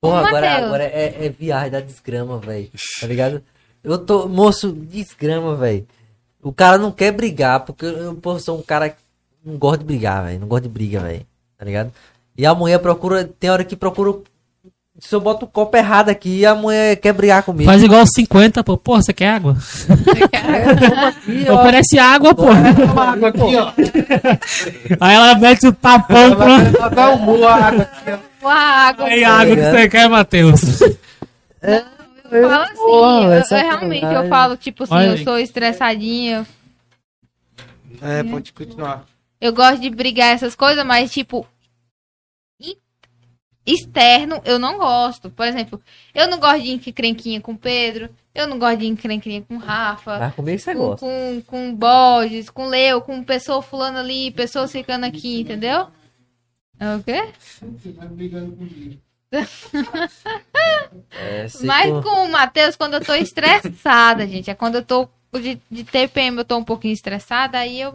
Porra, 0.00 0.22
Ô, 0.22 0.26
agora, 0.26 0.56
agora 0.56 0.84
é, 0.84 1.26
é 1.26 1.28
viagem 1.28 1.70
da 1.70 1.80
desgrama, 1.80 2.38
velho. 2.38 2.70
Tá 3.00 3.06
ligado? 3.06 3.42
Eu 3.82 3.98
tô, 3.98 4.28
moço, 4.28 4.72
desgrama, 4.72 5.54
velho. 5.56 5.86
O 6.42 6.52
cara 6.52 6.78
não 6.78 6.92
quer 6.92 7.12
brigar, 7.12 7.60
porque 7.60 7.86
eu, 7.86 8.14
pô, 8.14 8.38
sou 8.38 8.58
um 8.58 8.62
cara 8.62 8.90
que 8.90 8.96
não 9.44 9.56
gosta 9.56 9.78
de 9.78 9.84
brigar, 9.84 10.24
velho. 10.24 10.40
Não 10.40 10.48
gosta 10.48 10.68
de 10.68 10.72
briga, 10.72 11.00
velho. 11.00 11.26
Tá 11.58 11.64
ligado? 11.64 11.92
E 12.36 12.44
a 12.44 12.54
mulher 12.54 12.78
procura, 12.78 13.24
tem 13.24 13.50
hora 13.50 13.64
que 13.64 13.74
procura. 13.74 14.18
Se 14.98 15.14
eu 15.14 15.20
boto 15.20 15.44
o 15.44 15.48
copo 15.48 15.76
errado 15.76 16.08
aqui, 16.08 16.44
a 16.44 16.54
mulher 16.54 16.96
quer 16.96 17.12
brigar 17.12 17.42
comigo. 17.42 17.68
Faz 17.68 17.82
igual 17.82 18.02
os 18.02 18.10
50, 18.14 18.64
pô. 18.64 18.76
Porra, 18.76 19.02
você 19.02 19.12
quer 19.12 19.28
água? 19.28 19.56
Aqui, 21.06 21.46
ó. 21.48 21.60
Oferece 21.60 21.98
água, 21.98 22.34
pô. 22.34 22.46
água 22.48 23.28
aqui, 23.28 23.56
ó. 23.56 23.72
Aí 25.00 25.14
ela 25.14 25.34
mete 25.36 25.66
o 25.66 25.72
tapão 25.72 26.34
pra. 26.36 26.60
Ela 26.60 26.88
dá 26.88 27.10
um 27.10 27.46
a 27.46 27.54
água 27.54 27.82
aqui, 27.82 28.10
ó. 28.10 28.35
Com 28.46 28.50
a 28.50 28.60
água. 28.60 29.06
A 29.06 29.40
água 29.40 29.56
que 29.56 29.62
você 29.62 29.88
quer, 29.88 30.08
Matheus. 30.08 30.60
Eu 32.30 32.48
falo 32.48 32.62
assim, 32.62 32.74
Porra, 32.76 33.22
eu, 33.24 33.24
eu 33.24 33.32
essa 33.32 33.56
realmente 33.56 34.02
eu 34.04 34.08
sacanagem. 34.08 34.30
falo, 34.30 34.56
tipo 34.56 34.84
assim, 34.84 34.94
Olha 34.94 35.06
eu 35.06 35.18
sou 35.18 35.36
estressadinha. 35.36 36.46
É, 38.00 38.22
pode 38.22 38.52
continuar. 38.52 39.04
Eu 39.40 39.52
gosto 39.52 39.80
de 39.80 39.90
brigar 39.90 40.32
essas 40.32 40.54
coisas, 40.54 40.86
mas 40.86 41.10
tipo. 41.10 41.44
Externo, 43.66 44.40
eu 44.44 44.60
não 44.60 44.78
gosto. 44.78 45.28
Por 45.28 45.44
exemplo, 45.44 45.82
eu 46.14 46.28
não 46.28 46.38
gosto 46.38 46.62
de 46.62 46.70
encrenquinha 46.70 47.40
com 47.40 47.50
o 47.50 47.58
Pedro. 47.58 48.08
Eu 48.32 48.46
não 48.46 48.60
gosto 48.60 48.78
de 48.78 48.86
encrenquinha 48.86 49.42
com 49.42 49.56
o 49.56 49.58
Rafa. 49.58 50.20
Mas 50.20 50.34
comigo 50.36 50.58
você 50.60 50.72
com, 50.72 50.78
gosta. 50.78 51.04
com, 51.04 51.42
com 51.44 51.74
Borges, 51.74 52.48
com 52.48 52.66
Leo, 52.66 53.00
com 53.00 53.24
pessoa 53.24 53.60
fulano 53.60 53.98
ali, 53.98 54.30
pessoa 54.30 54.68
ficando 54.68 55.04
aqui, 55.04 55.40
entendeu? 55.40 55.88
É 56.78 56.94
o 56.96 57.02
quê? 57.02 57.24
É, 61.10 61.48
se 61.48 61.66
Mas 61.66 61.90
for- 61.90 62.02
com 62.02 62.26
o 62.26 62.30
Matheus, 62.32 62.76
quando 62.76 62.94
eu 62.94 63.04
tô 63.04 63.14
estressada, 63.14 64.26
gente, 64.26 64.50
é 64.50 64.54
quando 64.54 64.76
eu 64.76 64.82
tô 64.82 65.08
de, 65.34 65.58
de 65.70 65.84
TPM, 65.84 66.38
eu 66.38 66.44
tô 66.44 66.56
um 66.56 66.64
pouquinho 66.64 66.94
estressada, 66.94 67.58
aí 67.58 67.80
eu 67.80 67.94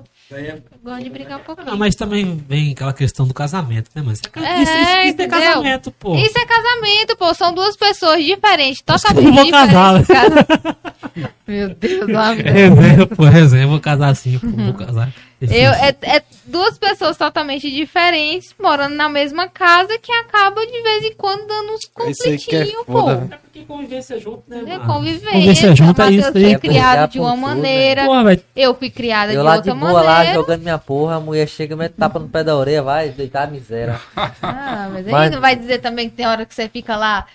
gosto 0.83 1.03
de 1.03 1.09
brigar 1.09 1.39
um 1.39 1.43
pouquinho. 1.43 1.67
Não, 1.71 1.77
mas 1.77 1.95
também 1.95 2.37
vem 2.47 2.71
aquela 2.73 2.93
questão 2.93 3.27
do 3.27 3.33
casamento, 3.33 3.89
né, 3.95 4.01
mano? 4.01 4.13
Isso 4.13 4.21
é, 4.35 4.39
É, 4.43 4.61
isso, 4.61 4.71
isso- 4.77 5.07
isso 5.13 5.21
é 5.21 5.27
casamento, 5.27 5.91
pô. 5.91 6.15
Isso 6.15 6.37
é 6.37 6.45
casamento, 6.45 7.17
pô. 7.17 7.33
São 7.33 7.53
duas 7.53 7.75
pessoas 7.75 8.23
diferentes, 8.23 8.81
totalmente 8.81 9.33
vou 9.33 9.49
casar, 9.49 9.99
diferentes. 10.01 10.45
Casa- 10.45 10.77
Meu 11.47 11.69
Deus, 11.75 12.09
lá 12.09 12.33
vem. 12.35 12.43
Resenha, 12.45 13.07
pô, 13.07 13.23
resenha. 13.25 13.63
Eu 13.63 13.69
vou 13.69 13.79
casar 13.79 14.09
assim, 14.09 14.37
pô, 14.37 14.47
vou 14.49 14.73
casar. 14.73 15.11
Eu, 15.41 15.71
é, 15.73 15.95
é 16.03 16.21
duas 16.45 16.77
pessoas 16.77 17.17
totalmente 17.17 17.69
diferentes, 17.71 18.53
morando 18.61 18.93
na 18.95 19.09
mesma 19.09 19.47
casa, 19.47 19.97
que 19.97 20.11
acaba 20.11 20.63
de 20.65 20.81
vez 20.83 21.03
em 21.05 21.15
quando 21.15 21.47
dando 21.47 21.73
uns 21.73 21.81
aí 21.83 21.89
é 21.89 22.05
conflitinhos, 22.05 22.85
pô. 22.85 23.09
É 23.09 23.15
porque 23.41 23.61
convivência 23.63 24.19
junto, 24.19 24.43
né, 24.47 24.59
É 24.59 24.77
mano? 24.77 24.85
convivência. 24.93 25.31
Convivência 25.31 25.75
junto 25.75 25.99
é 26.01 26.03
Matheus 26.05 26.21
isso 26.23 26.31
foi 26.31 26.45
aí, 26.45 26.53
pô. 26.53 26.59
criado 26.59 27.11
de 27.11 27.19
uma 27.19 27.35
né? 27.35 27.41
maneira, 27.41 28.05
Porra, 28.05 28.39
eu 28.55 28.75
fui 28.75 28.89
criada 28.91 29.33
Eu 29.33 29.39
de 29.41 29.45
lá 29.45 29.55
outra 29.55 29.73
de 29.73 29.79
boa 29.79 30.01
lá, 30.01 30.13
maneira. 30.17 30.33
jogando 30.35 30.61
minha 30.61 30.77
porra, 30.77 31.15
a 31.15 31.19
mulher 31.19 31.47
chega, 31.47 31.75
mete 31.75 31.93
tapa 31.93 32.19
no 32.19 32.29
pé 32.29 32.43
da 32.43 32.55
orelha, 32.55 32.83
vai 32.83 33.09
deitar 33.09 33.47
a 33.47 33.51
miséria. 33.51 33.99
Ah, 34.15 34.89
mas 34.93 35.05
aí 35.07 35.11
Mas- 35.11 35.31
não 35.31 35.41
vai 35.41 35.55
dizer 35.55 35.79
também 35.79 36.07
que 36.09 36.15
tem 36.15 36.27
hora 36.27 36.45
que 36.45 36.53
você 36.53 36.69
fica 36.69 36.95
lá. 36.95 37.25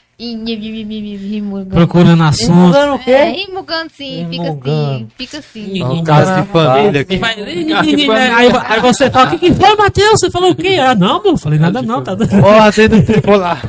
Procurando 1.70 2.22
assunto. 2.22 2.52
Mudando 2.52 2.92
o 2.92 3.00
É, 3.10 3.32
quê? 3.32 3.44
rimugando 3.44 3.90
sim, 3.90 4.26
fica 4.30 4.42
Rimugando. 4.44 4.90
assim, 4.94 5.08
fica 5.18 5.38
assim. 5.38 5.80
É 5.82 5.84
Um 5.86 6.02
caso 6.04 6.42
de 6.42 6.48
família 6.48 6.98
E 7.00 7.72
aqui. 7.74 8.10
Aí, 8.10 8.48
aí 8.66 8.80
você 8.80 9.10
fala, 9.10 9.26
o 9.26 9.30
que, 9.30 9.38
que 9.38 9.54
foi, 9.54 9.76
Matheus? 9.76 10.20
Você 10.20 10.30
falou 10.30 10.52
o 10.52 10.54
quê? 10.54 10.78
Ah, 10.80 10.94
não, 10.94 11.22
não 11.22 11.36
falei 11.36 11.58
nada 11.58 11.82
não, 11.82 12.02
tá 12.02 12.14
dando. 12.14 12.30
Ó, 12.42 12.70
dentro 12.70 13.00
do 13.00 13.06
tripolar. 13.06 13.62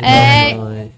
É. 0.00 0.56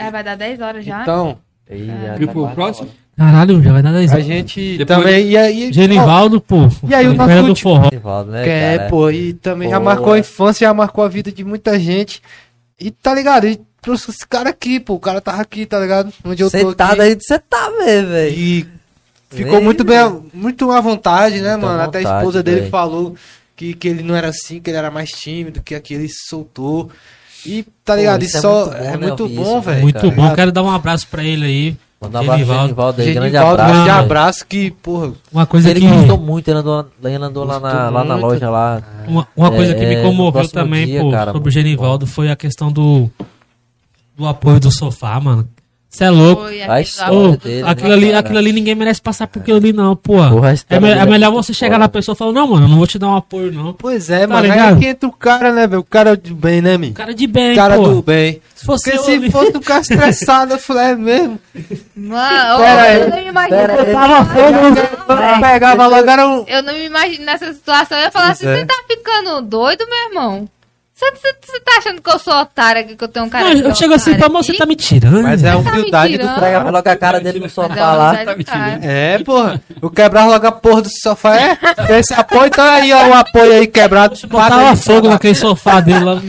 É, 0.00 0.12
vai 0.12 0.22
dar 0.22 0.36
10 0.36 0.60
horas 0.60 0.84
já. 0.84 1.02
Então, 1.02 1.38
já 1.68 2.14
Viu 2.14 2.28
tá 2.28 2.32
pro 2.32 2.48
próximo? 2.50 2.88
Caralho, 3.18 3.60
já 3.60 3.72
vai 3.72 3.82
dar 3.82 3.92
10 3.92 4.12
a 4.12 4.14
anos. 4.14 4.26
gente 4.26 4.78
Depois- 4.78 4.98
também. 5.00 5.26
E 5.30 5.36
aí. 5.36 5.72
Genivaldo, 5.72 6.40
pô. 6.40 6.68
E 6.88 6.94
aí 6.94 7.06
o 7.08 7.14
nosso 7.14 7.28
do 7.42 7.48
último- 7.48 7.56
forró. 7.74 7.88
Nivaldo, 7.92 8.30
né, 8.30 8.48
é, 8.48 8.76
cara? 8.78 8.88
pô, 8.90 9.10
e 9.10 9.32
também 9.32 9.68
já 9.68 9.80
marcou 9.80 10.12
a 10.12 10.18
infância, 10.20 10.66
já 10.68 10.72
marcou 10.72 11.02
a 11.04 11.08
vida 11.08 11.32
de 11.32 11.42
muita 11.44 11.78
gente. 11.80 12.22
E 12.80 12.92
tá 12.92 13.12
ligado? 13.12 13.48
E 13.48 13.60
trouxe 13.82 14.10
esse 14.10 14.24
cara 14.26 14.50
aqui, 14.50 14.78
pô. 14.78 14.94
O 14.94 15.00
cara 15.00 15.20
tava 15.20 15.42
aqui, 15.42 15.66
tá 15.66 15.80
ligado? 15.80 16.12
Onde 16.24 16.42
eu 16.44 16.48
tô 16.50 16.56
Sentado 16.58 16.92
aqui. 16.92 17.00
aí, 17.00 17.18
você 17.20 17.38
tá 17.40 17.70
mesmo, 17.76 18.08
velho. 18.10 18.38
E 18.38 18.66
ficou 19.30 19.54
Vem, 19.56 19.64
muito 19.64 19.82
bem, 19.82 20.22
muito 20.32 20.70
à 20.70 20.80
vontade, 20.80 21.40
né, 21.40 21.56
Muito 21.56 21.66
mano? 21.66 21.82
Até 21.82 21.98
a 21.98 22.02
vontade, 22.02 22.18
esposa 22.20 22.42
dele 22.42 22.60
véi. 22.62 22.70
falou 22.70 23.16
que, 23.56 23.74
que 23.74 23.88
ele 23.88 24.04
não 24.04 24.14
era 24.14 24.28
assim, 24.28 24.60
que 24.60 24.70
ele 24.70 24.76
era 24.78 24.92
mais 24.92 25.10
tímido, 25.10 25.60
que 25.60 25.74
aqui 25.74 25.92
ele 25.94 26.08
se 26.08 26.28
soltou. 26.28 26.88
E 27.44 27.64
tá 27.84 27.96
ligado? 27.96 28.22
isso 28.22 28.36
e 28.36 28.38
é 28.38 28.40
só 28.40 28.66
muito 28.66 28.70
bom, 28.70 28.84
é 28.84 28.90
né, 28.90 28.96
muito 28.96 29.28
bom, 29.28 29.42
isso, 29.42 29.60
velho. 29.62 29.82
Muito 29.82 30.00
cara. 30.00 30.10
bom, 30.14 30.34
quero 30.36 30.52
dar 30.52 30.62
um 30.62 30.70
abraço 30.70 31.08
pra 31.08 31.24
ele 31.24 31.44
aí. 31.44 31.76
Mandar 32.00 32.20
um 32.20 32.22
abraço 32.22 32.36
pro 32.38 32.46
Genivaldo. 32.46 32.62
Genivaldo 32.68 33.02
aí, 33.02 33.14
grande 33.14 33.36
abraço. 33.36 33.72
grande 33.74 33.90
abraço 33.90 34.46
que, 34.46 34.70
porra, 34.70 35.12
Uma 35.32 35.46
coisa 35.46 35.68
Ele 35.70 35.80
que, 35.80 35.88
gostou 35.88 36.18
muito, 36.18 36.48
ele 36.48 36.58
andou, 36.58 36.86
ele 37.02 37.14
andou 37.16 37.44
lá, 37.44 37.58
na, 37.58 37.90
lá 37.90 38.04
na 38.04 38.14
loja 38.16 38.48
lá. 38.48 38.80
uma, 39.08 39.26
uma 39.36 39.50
coisa 39.50 39.74
que 39.74 39.84
É, 39.84 39.88
me 39.88 39.96
no 39.96 40.02
comoveu 40.02 40.48
também, 40.48 40.86
dia, 40.86 41.00
pô, 41.00 41.10
cara, 41.10 41.32
sobre 41.32 41.48
o 41.48 41.52
Genivaldo 41.52 42.06
foi 42.06 42.30
a 42.30 42.36
questão 42.36 42.70
do, 42.70 43.10
do 44.16 44.26
apoio 44.26 44.60
do 44.60 44.70
sofá, 44.70 45.18
mano. 45.18 45.48
Você 45.90 46.04
é 46.04 46.10
louco. 46.10 46.42
Foi 46.42 46.50
dele, 47.38 47.62
aquilo, 47.66 47.88
né, 47.88 47.94
ali, 47.94 48.06
cara? 48.08 48.18
aquilo 48.18 48.38
ali 48.38 48.52
ninguém 48.52 48.74
merece 48.74 49.00
passar 49.00 49.26
por 49.26 49.40
aquilo 49.40 49.56
ali, 49.56 49.72
não, 49.72 49.96
pô. 49.96 50.12
Porra, 50.18 50.50
a 50.50 50.74
É, 50.76 50.80
me- 50.80 50.90
é 50.90 50.94
dele 50.96 51.10
melhor 51.10 51.30
você 51.32 51.54
chegar 51.54 51.76
foda. 51.76 51.84
na 51.84 51.88
pessoa 51.88 52.14
e 52.14 52.18
falar, 52.18 52.32
não, 52.32 52.46
mano, 52.46 52.66
eu 52.66 52.68
não 52.68 52.76
vou 52.76 52.86
te 52.86 52.98
dar 52.98 53.08
um 53.08 53.16
apoio, 53.16 53.50
não. 53.50 53.72
Pois 53.72 54.10
é, 54.10 54.20
Tá 54.26 54.34
mano. 54.34 54.42
ligado? 54.42 54.74
Aí 54.74 54.80
que 54.80 54.86
entra 54.86 55.08
o 55.08 55.12
cara, 55.12 55.50
né, 55.52 55.66
velho? 55.66 55.80
O 55.80 55.84
cara 55.84 56.14
do 56.14 56.34
bem, 56.34 56.60
né, 56.60 56.76
mi? 56.76 56.92
Cara 56.92 57.14
de 57.14 57.26
bem, 57.26 57.56
cara 57.56 57.76
pô. 57.76 57.88
do 57.88 58.02
bem. 58.02 58.40
Se 58.54 58.66
fosse 58.66 58.84
Porque 58.84 58.98
eu 58.98 59.02
se 59.04 59.12
ali- 59.12 59.30
fosse 59.30 59.56
um 59.56 59.60
cara 59.60 59.80
estressado, 59.88 60.52
eu 60.52 60.58
falei, 60.58 60.84
é 60.92 60.94
mesmo. 60.94 61.40
Mano, 61.96 62.58
Pera 62.58 62.82
aí. 62.82 63.00
eu 63.00 63.08
não 63.10 63.16
me 63.16 63.26
imagino. 63.28 63.56
Pera. 63.56 63.74
Eu 65.34 65.40
pegava 65.40 65.86
logo, 65.86 66.10
era 66.10 66.28
um. 66.28 66.44
Eu 66.46 66.62
não 66.62 66.72
me 66.74 66.84
imagino 66.84 67.24
nessa 67.24 67.52
situação. 67.52 67.96
Eu 67.98 68.04
ia 68.04 68.10
falar 68.10 68.26
Pois 68.36 68.38
assim: 68.42 68.46
é. 68.48 68.56
você 68.60 68.66
tá 68.66 68.74
ficando 68.88 69.42
doido, 69.42 69.84
meu 69.88 70.08
irmão? 70.08 70.48
Você, 70.98 71.12
você, 71.12 71.36
você 71.46 71.60
tá 71.60 71.78
achando 71.78 72.02
que 72.02 72.10
eu 72.10 72.18
sou 72.18 72.34
otária, 72.34 72.82
que 72.82 73.04
eu 73.04 73.06
tenho 73.06 73.26
um 73.26 73.28
cara 73.28 73.54
Não, 73.54 73.66
é 73.68 73.70
eu 73.70 73.74
chego 73.76 73.94
assim, 73.94 74.16
pra 74.16 74.26
aqui? 74.26 74.56
tá 74.56 74.66
me 74.66 74.74
tirando. 74.74 75.22
Mas 75.22 75.44
é 75.44 75.50
a 75.50 75.52
Tá 75.52 75.58
me 75.62 75.68
humildade 75.70 76.12
do 76.14 76.18
tirando. 76.18 76.40
Pega 76.40 76.70
logo 76.70 76.88
a 76.88 76.96
cara 76.96 77.20
dele 77.20 77.38
no 77.38 77.48
sofá 77.48 77.76
é 77.76 77.80
lá. 77.80 78.10
amizade 78.10 78.34
do 78.38 78.44
cara. 78.44 78.80
É, 78.82 79.18
porra. 79.20 79.60
Eu 79.80 79.90
quebrava 79.90 80.28
logo 80.28 80.46
a 80.48 80.50
porra 80.50 80.82
do 80.82 80.88
sofá. 80.90 81.36
É, 81.36 81.56
esse 82.00 82.12
apoio, 82.14 82.46
então 82.46 82.64
aí, 82.64 82.92
ó, 82.92 83.10
o 83.10 83.14
apoio 83.14 83.52
aí 83.52 83.68
quebrado. 83.68 84.16
Botava 84.26 84.74
fogo 84.74 85.08
naquele 85.08 85.36
sofá 85.36 85.80
dele 85.80 86.04
lá. 86.04 86.20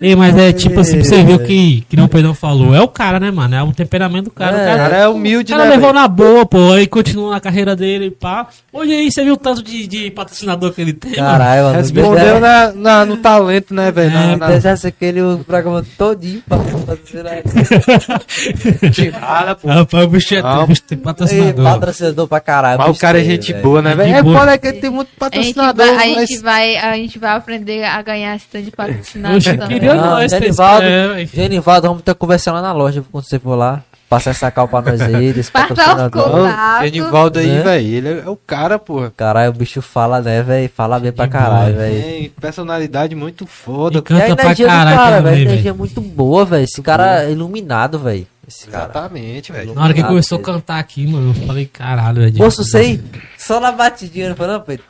Ei, 0.00 0.14
mas 0.16 0.36
é 0.36 0.52
tipo 0.52 0.80
assim, 0.80 0.96
pra 0.96 1.04
você 1.04 1.22
ver 1.22 1.34
o 1.34 1.38
que, 1.40 1.84
que 1.88 1.96
não 1.96 2.04
o 2.04 2.08
Pedrão 2.08 2.34
falou. 2.34 2.74
É 2.74 2.80
o 2.80 2.88
cara, 2.88 3.18
né, 3.20 3.30
mano? 3.30 3.54
É 3.54 3.62
o 3.62 3.72
temperamento 3.72 4.24
do 4.24 4.30
cara. 4.30 4.56
É, 4.56 4.62
o 4.62 4.66
cara, 4.66 4.78
cara 4.90 4.96
é 4.96 5.08
humilde, 5.08 5.52
o 5.52 5.56
cara 5.56 5.68
né? 5.68 5.76
levou 5.76 5.92
na 5.92 6.06
boa, 6.08 6.44
pô. 6.46 6.72
Aí 6.72 6.86
continuou 6.86 7.30
na 7.30 7.40
carreira 7.40 7.74
dele, 7.76 8.10
pá. 8.10 8.48
Hoje 8.72 8.92
aí, 8.92 9.10
você 9.10 9.24
viu 9.24 9.34
o 9.34 9.36
tanto 9.36 9.62
de, 9.62 9.86
de 9.86 10.10
patrocinador 10.10 10.72
que 10.72 10.80
ele 10.80 10.92
tem? 10.92 11.12
Caralho, 11.12 11.64
mano. 11.64 11.76
Respondeu 11.76 12.40
na, 12.40 12.72
na- 12.72 13.04
no 13.06 13.16
talento, 13.16 13.74
né, 13.74 13.90
velho? 13.90 14.12
Na- 14.12 14.32
É, 14.32 14.36
na- 14.36 14.48
Deixasse 14.48 14.86
aquele 14.86 15.20
o 15.22 15.38
programa 15.46 15.84
todinho 15.98 16.42
pra 16.48 16.58
patrocinar. 16.58 17.42
Tirada, 18.92 19.54
pô. 19.56 19.68
Rapaz, 19.68 20.04
o 20.04 20.08
bicho, 20.08 20.34
é, 20.34 20.66
bicho 20.66 20.82
tem 20.82 20.98
Ei, 20.98 21.04
patrocinador. 21.04 21.64
patrocinador 21.64 22.28
pra 22.28 22.40
caralho. 22.40 22.78
Mas 22.78 22.96
o 22.96 23.00
cara 23.00 23.20
é 23.20 23.24
gente 23.24 23.52
velho. 23.52 23.62
boa, 23.64 23.82
né, 23.82 23.92
É 23.92 23.94
velho? 23.96 24.14
É 24.16 24.22
foda 24.22 24.58
que 24.58 24.66
ele 24.66 24.78
tem 24.78 24.90
muito 24.90 25.08
A 25.20 25.24
gente, 25.36 25.54
patrocinador, 25.54 25.86
vai, 25.86 26.14
a, 26.14 26.20
gente 26.26 26.38
vai, 26.38 26.76
a 26.76 26.96
gente 26.96 27.18
vai 27.18 27.30
aprender 27.36 27.84
a 27.84 28.02
ganhar 28.02 28.36
esse 28.36 28.46
tanto 28.50 28.64
de 28.64 28.70
patrocinador. 28.70 29.40
Queria 29.74 29.94
Não, 29.94 30.04
nós, 30.10 30.30
Genivaldo, 30.30 30.84
é, 30.86 31.08
velho. 31.08 31.28
Genivaldo, 31.32 31.88
vamos 31.88 32.02
ter 32.02 32.12
que 32.14 32.18
conversar 32.20 32.52
lá 32.52 32.60
na 32.62 32.72
loja 32.72 33.02
quando 33.10 33.24
você 33.24 33.38
for 33.38 33.54
lá. 33.54 33.82
Passar 34.08 34.30
essa 34.30 34.50
cal 34.50 34.66
pra 34.66 34.82
nós 34.82 35.00
aí, 35.00 35.32
desse 35.32 35.52
patrocinador. 35.52 36.48
Genivaldo 36.82 37.38
aí, 37.38 37.46
Né? 37.46 37.62
velho, 37.62 37.86
ele 37.86 38.08
é, 38.08 38.22
é 38.26 38.28
o 38.28 38.34
cara, 38.36 38.76
porra. 38.76 39.12
Caralho, 39.16 39.50
o 39.50 39.54
bicho 39.54 39.80
fala, 39.80 40.20
né, 40.20 40.42
velho? 40.42 40.68
Fala 40.74 40.98
bem 40.98 41.12
pra 41.12 41.28
caralho, 41.28 41.76
velho. 41.76 42.02
Tem 42.02 42.28
personalidade 42.40 43.14
muito 43.14 43.46
foda. 43.46 43.98
E 43.98 44.00
E 44.00 44.02
canta 44.02 44.32
a 44.32 44.36
pra 44.36 44.44
energia 44.46 44.66
caralho 44.66 44.96
cara, 44.96 45.20
velho. 45.22 45.42
energia 45.42 45.70
é 45.70 45.74
muito 45.74 46.00
boa, 46.00 46.44
velho. 46.44 46.64
Esse 46.64 46.82
cara 46.82 47.22
é 47.22 47.30
iluminado, 47.30 48.00
velho. 48.00 48.26
Exatamente, 48.48 49.52
velho. 49.52 49.74
Na 49.74 49.84
hora 49.84 49.94
que 49.94 50.02
começou 50.02 50.38
a 50.38 50.42
cantar 50.42 50.80
aqui, 50.80 51.06
mano, 51.06 51.30
eu 51.30 51.46
falei, 51.46 51.66
caralho, 51.66 52.16
velho. 52.22 52.38
Moço, 52.38 52.64
sei, 52.64 53.00
só 53.38 53.60
na 53.60 53.70
batidinha, 53.70 54.30
não 54.30 54.36
foi 54.36 54.46
não, 54.48 54.60
Pedro? 54.60 54.84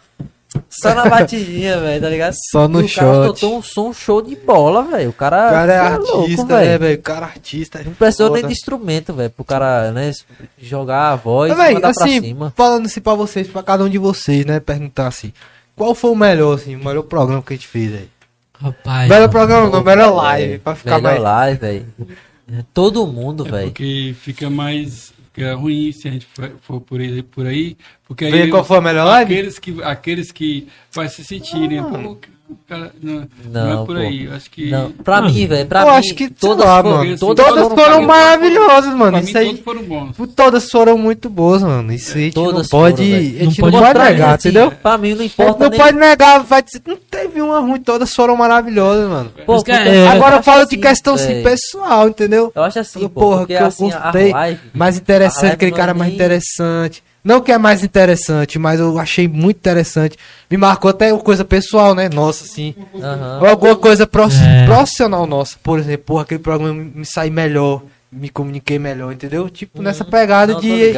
Só 0.69 0.95
na 0.95 1.07
batidinha, 1.09 1.79
velho, 1.81 2.01
tá 2.03 2.09
ligado? 2.09 2.35
Só 2.51 2.67
no 2.67 2.81
E 2.81 2.87
o 2.87 2.95
cara 2.95 3.15
shot. 3.15 3.27
botou 3.29 3.59
um 3.59 3.63
som 3.63 3.93
show 3.93 4.21
de 4.21 4.35
bola, 4.35 4.83
velho. 4.83 5.11
O 5.11 5.13
cara, 5.13 5.47
O 5.49 5.51
cara 5.51 5.73
é 5.73 5.77
é 5.77 5.97
louco, 5.97 6.21
artista, 6.23 6.45
né, 6.45 6.79
velho? 6.79 6.99
O 6.99 7.03
cara 7.03 7.27
é 7.27 7.29
artista. 7.29 7.83
Não 7.85 7.93
precisou 7.95 8.31
nem 8.33 8.45
de 8.47 8.53
instrumento, 8.53 9.13
velho, 9.15 9.31
pro 9.31 9.45
cara, 9.45 9.93
né, 9.93 10.11
jogar 10.61 11.13
a 11.13 11.17
voz 11.17 11.51
Mas, 11.51 11.59
e 11.59 11.63
véi, 11.63 11.75
mandar 11.75 11.93
pra 11.95 12.05
assim, 12.05 12.21
cima. 12.21 12.53
falando 12.57 12.87
assim 12.87 13.01
pra 13.01 13.15
vocês, 13.15 13.47
pra 13.47 13.63
cada 13.63 13.85
um 13.85 13.89
de 13.89 13.99
vocês, 13.99 14.45
né? 14.45 14.59
Perguntar 14.59 15.07
assim, 15.07 15.33
qual 15.77 15.95
foi 15.95 16.11
o 16.11 16.17
melhor, 16.17 16.55
assim, 16.57 16.75
o 16.75 16.85
melhor 16.85 17.03
programa 17.05 17.43
que 17.43 17.53
a 17.53 17.57
gente 17.57 17.69
fez 17.69 17.93
aí? 17.95 18.09
Rapaz. 18.61 19.09
melhor 19.09 19.29
programa 19.29 19.71
não, 19.71 19.83
melhor 19.85 20.15
live, 20.15 20.59
pra 20.59 20.75
ficar 20.75 20.97
Melhor 20.97 21.13
mais... 21.13 21.23
live, 21.23 21.61
velho. 21.61 21.87
Todo 22.75 23.07
mundo, 23.07 23.47
É 23.47 23.51
velho. 23.51 23.67
porque 23.69 24.15
fica 24.21 24.51
mais. 24.51 25.13
Fica 25.33 25.55
ruim 25.55 25.93
se 25.93 26.09
a 26.09 26.11
gente 26.11 26.27
for, 26.61 26.81
por, 26.81 27.01
aí, 27.01 27.23
por 27.23 27.47
aí. 27.47 27.77
Porque 28.07 28.25
aí. 28.25 28.33
Vê 28.33 28.49
qual 28.49 28.65
foi 28.65 28.79
a 28.79 28.81
melhor 28.81 29.05
live? 29.05 29.33
Aqueles 29.33 29.59
que, 29.59 29.83
aqueles 29.83 30.33
que 30.33 30.69
vai 30.93 31.09
se 31.09 31.25
sentirem. 31.25 31.81
o 31.81 32.19
cara, 32.69 32.93
não, 33.03 33.15
não, 33.15 33.29
Não, 33.53 33.83
é 33.83 33.87
por 33.87 33.97
pô. 33.97 34.01
aí. 34.03 34.25
Eu 34.27 34.35
acho 34.35 34.51
que. 34.51 34.71
Não, 34.71 34.91
pra 34.91 35.23
mim, 35.23 35.47
velho, 35.47 35.67
pra 35.67 35.81
eu 35.83 35.87
mim, 35.87 35.93
acho 35.93 36.15
que, 36.15 36.31
todas 36.31 36.65
lá, 36.65 36.83
foram, 36.83 36.97
mano, 36.99 37.19
todas, 37.19 37.47
todas 37.47 37.63
foram, 37.65 37.77
foram 37.77 38.03
maravilhosas, 38.03 38.95
mano. 38.95 39.11
Pra 39.13 39.21
Isso 39.21 39.33
mim, 39.33 39.39
aí, 39.39 39.47
todos 39.47 39.61
foram 39.65 39.83
bons. 39.83 40.17
todas 40.35 40.71
foram 40.71 40.99
muito 40.99 41.29
boas, 41.31 41.63
mano. 41.63 41.93
Isso 41.93 42.17
aí 42.17 42.23
a 42.23 42.27
gente 42.27 42.37
não 42.37 42.45
Todas 42.45 42.69
pode, 42.69 42.97
foram, 43.05 43.17
a 43.17 43.21
gente 43.21 43.61
Não 43.61 43.69
não 43.69 43.73
pode 43.73 43.85
pode, 43.85 43.93
Pra 43.95 44.05
mim, 44.05 44.11
negar, 44.13 44.35
assim, 44.35 44.49
entendeu? 44.49 44.71
Pra 44.83 44.99
mim 44.99 45.15
não 45.15 45.25
importa 45.25 45.63
não 45.65 45.71
nem... 45.71 45.81
pode 45.81 45.97
negar, 45.99 46.43
vai 46.45 46.63
dizer, 46.63 46.83
não 46.87 46.97
teve 46.97 47.43
uma 47.43 47.61
ruim, 47.61 47.81
todas 47.81 48.15
foram 48.15 48.37
maravilhosas, 48.37 49.09
mano. 49.09 49.33
Pô, 49.47 49.63
é- 49.67 50.09
Agora 50.09 50.37
eu 50.37 50.43
falo 50.43 50.61
de 50.67 50.75
assim, 50.75 50.81
questão 50.81 51.15
assim, 51.15 51.43
pessoal, 51.43 52.09
entendeu? 52.09 52.53
Eu 52.55 52.63
acho 52.63 52.79
assim, 52.79 53.01
pô, 53.09 53.09
Porra, 53.21 53.47
que 53.47 53.53
eu 53.53 53.67
assim, 53.67 53.91
gostei. 53.91 54.33
Mais 54.75 54.97
interessante, 54.97 55.53
aquele 55.53 55.73
cara 55.73 55.91
é 55.93 55.95
mais 55.95 56.13
interessante. 56.13 57.03
Não 57.23 57.41
que 57.41 57.53
é 57.53 57.59
mais 57.59 57.85
interessante, 57.85 58.59
mas 58.59 58.81
eu 58.81 58.99
achei 58.99 59.29
muito 59.29 59.59
interessante. 59.59 60.17
Me 60.51 60.57
marcou 60.57 60.91
até 60.91 61.15
coisa 61.19 61.45
pessoal, 61.45 61.95
né? 61.95 62.09
Nossa, 62.09 62.45
assim. 62.45 62.75
Ou 63.41 63.47
alguma 63.47 63.77
coisa 63.77 64.05
É. 64.05 64.67
profissional 64.67 65.27
nossa. 65.27 65.57
Por 65.63 65.79
exemplo, 65.79 66.05
porra, 66.07 66.23
aquele 66.23 66.41
programa 66.41 66.73
me, 66.73 67.05
saí 67.05 67.31
melhor, 67.31 67.83
me 68.11 68.29
comuniquei 68.31 68.79
melhor, 68.79 69.13
entendeu? 69.13 69.49
Tipo, 69.51 69.83
nessa 69.83 70.05
pegada 70.05 70.55
Não, 70.55 70.61
de, 70.61 70.93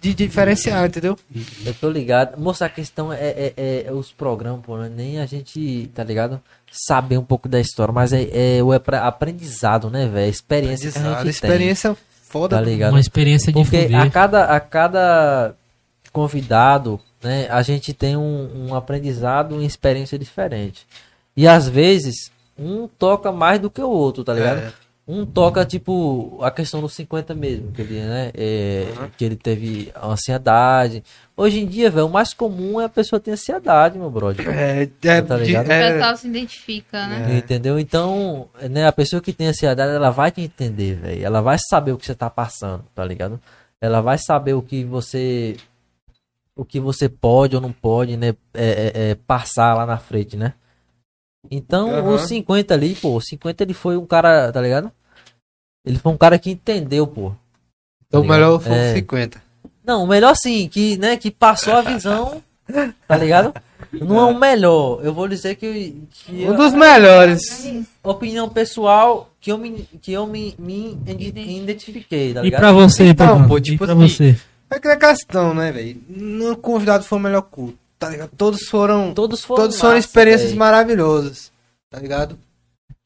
de 0.00 0.14
diferenciar, 0.14 0.86
entendeu? 0.86 1.18
Eu 1.66 1.74
tô 1.74 1.90
ligado. 1.90 2.40
Moça, 2.40 2.64
a 2.64 2.68
questão 2.70 3.12
é, 3.12 3.16
é, 3.18 3.52
é- 3.56 3.84
é 3.88 3.92
os 3.92 4.10
programas, 4.10 4.60
pô, 4.64 4.76
né? 4.78 4.90
nem 4.94 5.20
a 5.20 5.26
gente, 5.26 5.90
tá 5.94 6.02
ligado? 6.02 6.40
Saber 6.70 7.18
um 7.18 7.24
pouco 7.24 7.48
da 7.48 7.60
história, 7.60 7.92
mas 7.92 8.12
é, 8.12 8.58
é 8.58 8.62
o 8.62 8.72
apre- 8.72 8.96
aprendizado, 8.96 9.90
né, 9.90 10.06
velho? 10.06 10.30
Experiência 10.30 10.90
que 10.92 10.98
a 10.98 11.18
gente 11.18 11.28
experiência 11.30 11.96
foda. 12.28 12.56
tá 12.56 12.62
ligado? 12.62 12.92
Uma 12.92 13.00
experiência 13.00 13.52
de 13.52 13.60
Porque 13.60 13.88
a 13.94 14.10
cada, 14.10 14.44
a 14.44 14.60
cada 14.60 15.54
convidado, 16.12 17.00
né, 17.22 17.48
a 17.50 17.62
gente 17.62 17.92
tem 17.92 18.16
um, 18.16 18.68
um 18.68 18.74
aprendizado, 18.74 19.54
uma 19.54 19.64
experiência 19.64 20.18
diferente. 20.18 20.86
E 21.36 21.46
às 21.46 21.68
vezes, 21.68 22.30
um 22.58 22.88
toca 22.88 23.32
mais 23.32 23.60
do 23.60 23.70
que 23.70 23.80
o 23.80 23.88
outro, 23.88 24.24
tá 24.24 24.34
ligado? 24.34 24.58
É. 24.58 24.72
Um 25.10 25.24
toca, 25.24 25.64
tipo, 25.64 26.38
a 26.42 26.50
questão 26.50 26.82
dos 26.82 26.92
50 26.92 27.34
mesmo, 27.34 27.72
que 27.72 27.80
ele, 27.80 27.98
né? 28.02 28.30
é, 28.34 28.86
Que 29.16 29.24
ele 29.24 29.36
teve 29.36 29.90
ansiedade. 29.96 31.02
Hoje 31.34 31.60
em 31.60 31.66
dia, 31.66 31.90
velho, 31.90 32.06
o 32.06 32.10
mais 32.10 32.34
comum 32.34 32.78
é 32.78 32.84
a 32.84 32.88
pessoa 32.90 33.18
ter 33.18 33.30
ansiedade, 33.30 33.98
meu 33.98 34.10
brother. 34.10 34.46
É, 34.50 34.82
é, 34.82 35.22
Tá 35.22 35.38
ligado? 35.38 35.66
O 35.66 35.72
é- 35.72 35.92
pessoal 35.94 36.14
se 36.14 36.28
identifica, 36.28 37.06
né? 37.06 37.38
Entendeu? 37.38 37.78
Então, 37.78 38.50
né, 38.68 38.86
a 38.86 38.92
pessoa 38.92 39.22
que 39.22 39.32
tem 39.32 39.46
ansiedade, 39.46 39.94
ela 39.94 40.10
vai 40.10 40.30
te 40.30 40.42
entender, 40.42 40.96
velho. 40.96 41.24
Ela 41.24 41.40
vai 41.40 41.56
saber 41.58 41.92
o 41.92 41.96
que 41.96 42.04
você 42.04 42.14
tá 42.14 42.28
passando, 42.28 42.84
tá 42.94 43.02
ligado? 43.02 43.40
Ela 43.80 44.02
vai 44.02 44.18
saber 44.18 44.52
o 44.52 44.60
que 44.60 44.84
você. 44.84 45.56
O 46.54 46.66
que 46.66 46.78
você 46.78 47.08
pode 47.08 47.56
ou 47.56 47.62
não 47.62 47.72
pode, 47.72 48.14
né? 48.16 48.34
é, 48.52 48.92
é, 48.92 49.10
é, 49.10 49.14
passar 49.14 49.74
lá 49.74 49.86
na 49.86 49.96
frente, 49.96 50.36
né? 50.36 50.52
Então, 51.50 51.90
Aham. 51.94 52.14
o 52.14 52.18
50 52.18 52.74
ali, 52.74 52.94
pô, 52.94 53.16
o 53.16 53.20
50 53.20 53.62
ele 53.62 53.74
foi 53.74 53.96
um 53.96 54.06
cara, 54.06 54.50
tá 54.52 54.60
ligado? 54.60 54.90
Ele 55.84 55.98
foi 55.98 56.12
um 56.12 56.16
cara 56.16 56.38
que 56.38 56.50
entendeu, 56.50 57.06
pô. 57.06 57.32
então 58.06 58.22
o 58.22 58.28
melhor 58.28 58.60
foi 58.60 58.72
É. 58.72 58.92
o 58.92 58.94
50. 58.96 59.42
Não, 59.84 60.04
o 60.04 60.06
melhor 60.06 60.34
sim, 60.36 60.68
que, 60.68 60.96
né, 60.98 61.16
que 61.16 61.30
passou 61.30 61.72
a 61.74 61.80
visão, 61.80 62.42
tá 63.06 63.16
ligado? 63.16 63.54
Não 63.92 64.18
é 64.20 64.24
o 64.24 64.38
melhor. 64.38 65.00
Eu 65.02 65.14
vou 65.14 65.26
dizer 65.28 65.54
que, 65.54 65.96
que 66.10 66.32
Um 66.32 66.48
eu- 66.48 66.56
dos 66.56 66.74
melhores. 66.74 67.40
opinião 68.02 68.48
pessoal 68.50 69.30
que 69.40 69.50
eu 69.50 69.56
me, 69.56 69.88
que 70.02 70.12
eu 70.12 70.26
me, 70.26 70.54
me 70.58 70.98
ide- 71.06 71.40
identifiquei, 71.62 72.34
tá 72.34 72.40
E 72.40 72.44
ligado? 72.44 72.60
pra 72.60 72.72
você, 72.72 73.04
Então, 73.06 73.48
pô, 73.48 73.56
e 73.56 73.60
tipo 73.62 73.84
pra 73.86 73.94
assim, 73.94 74.08
você? 74.08 74.38
É 74.70 74.76
aquela 74.76 74.96
questão, 74.96 75.54
né, 75.54 75.72
velho? 75.72 75.98
No 76.08 76.54
convidado 76.58 77.04
foi 77.04 77.16
o 77.18 77.22
melhor 77.22 77.42
culto, 77.42 77.78
tá 77.98 78.08
ligado? 78.08 78.30
Todos 78.36 78.62
foram. 78.68 79.12
Todos 79.14 79.44
foram, 79.44 79.62
Todos 79.64 79.78
foram 79.78 79.94
massa, 79.94 80.06
experiências 80.06 80.50
véi. 80.50 80.58
maravilhosas, 80.58 81.50
tá 81.90 81.98
ligado? 81.98 82.38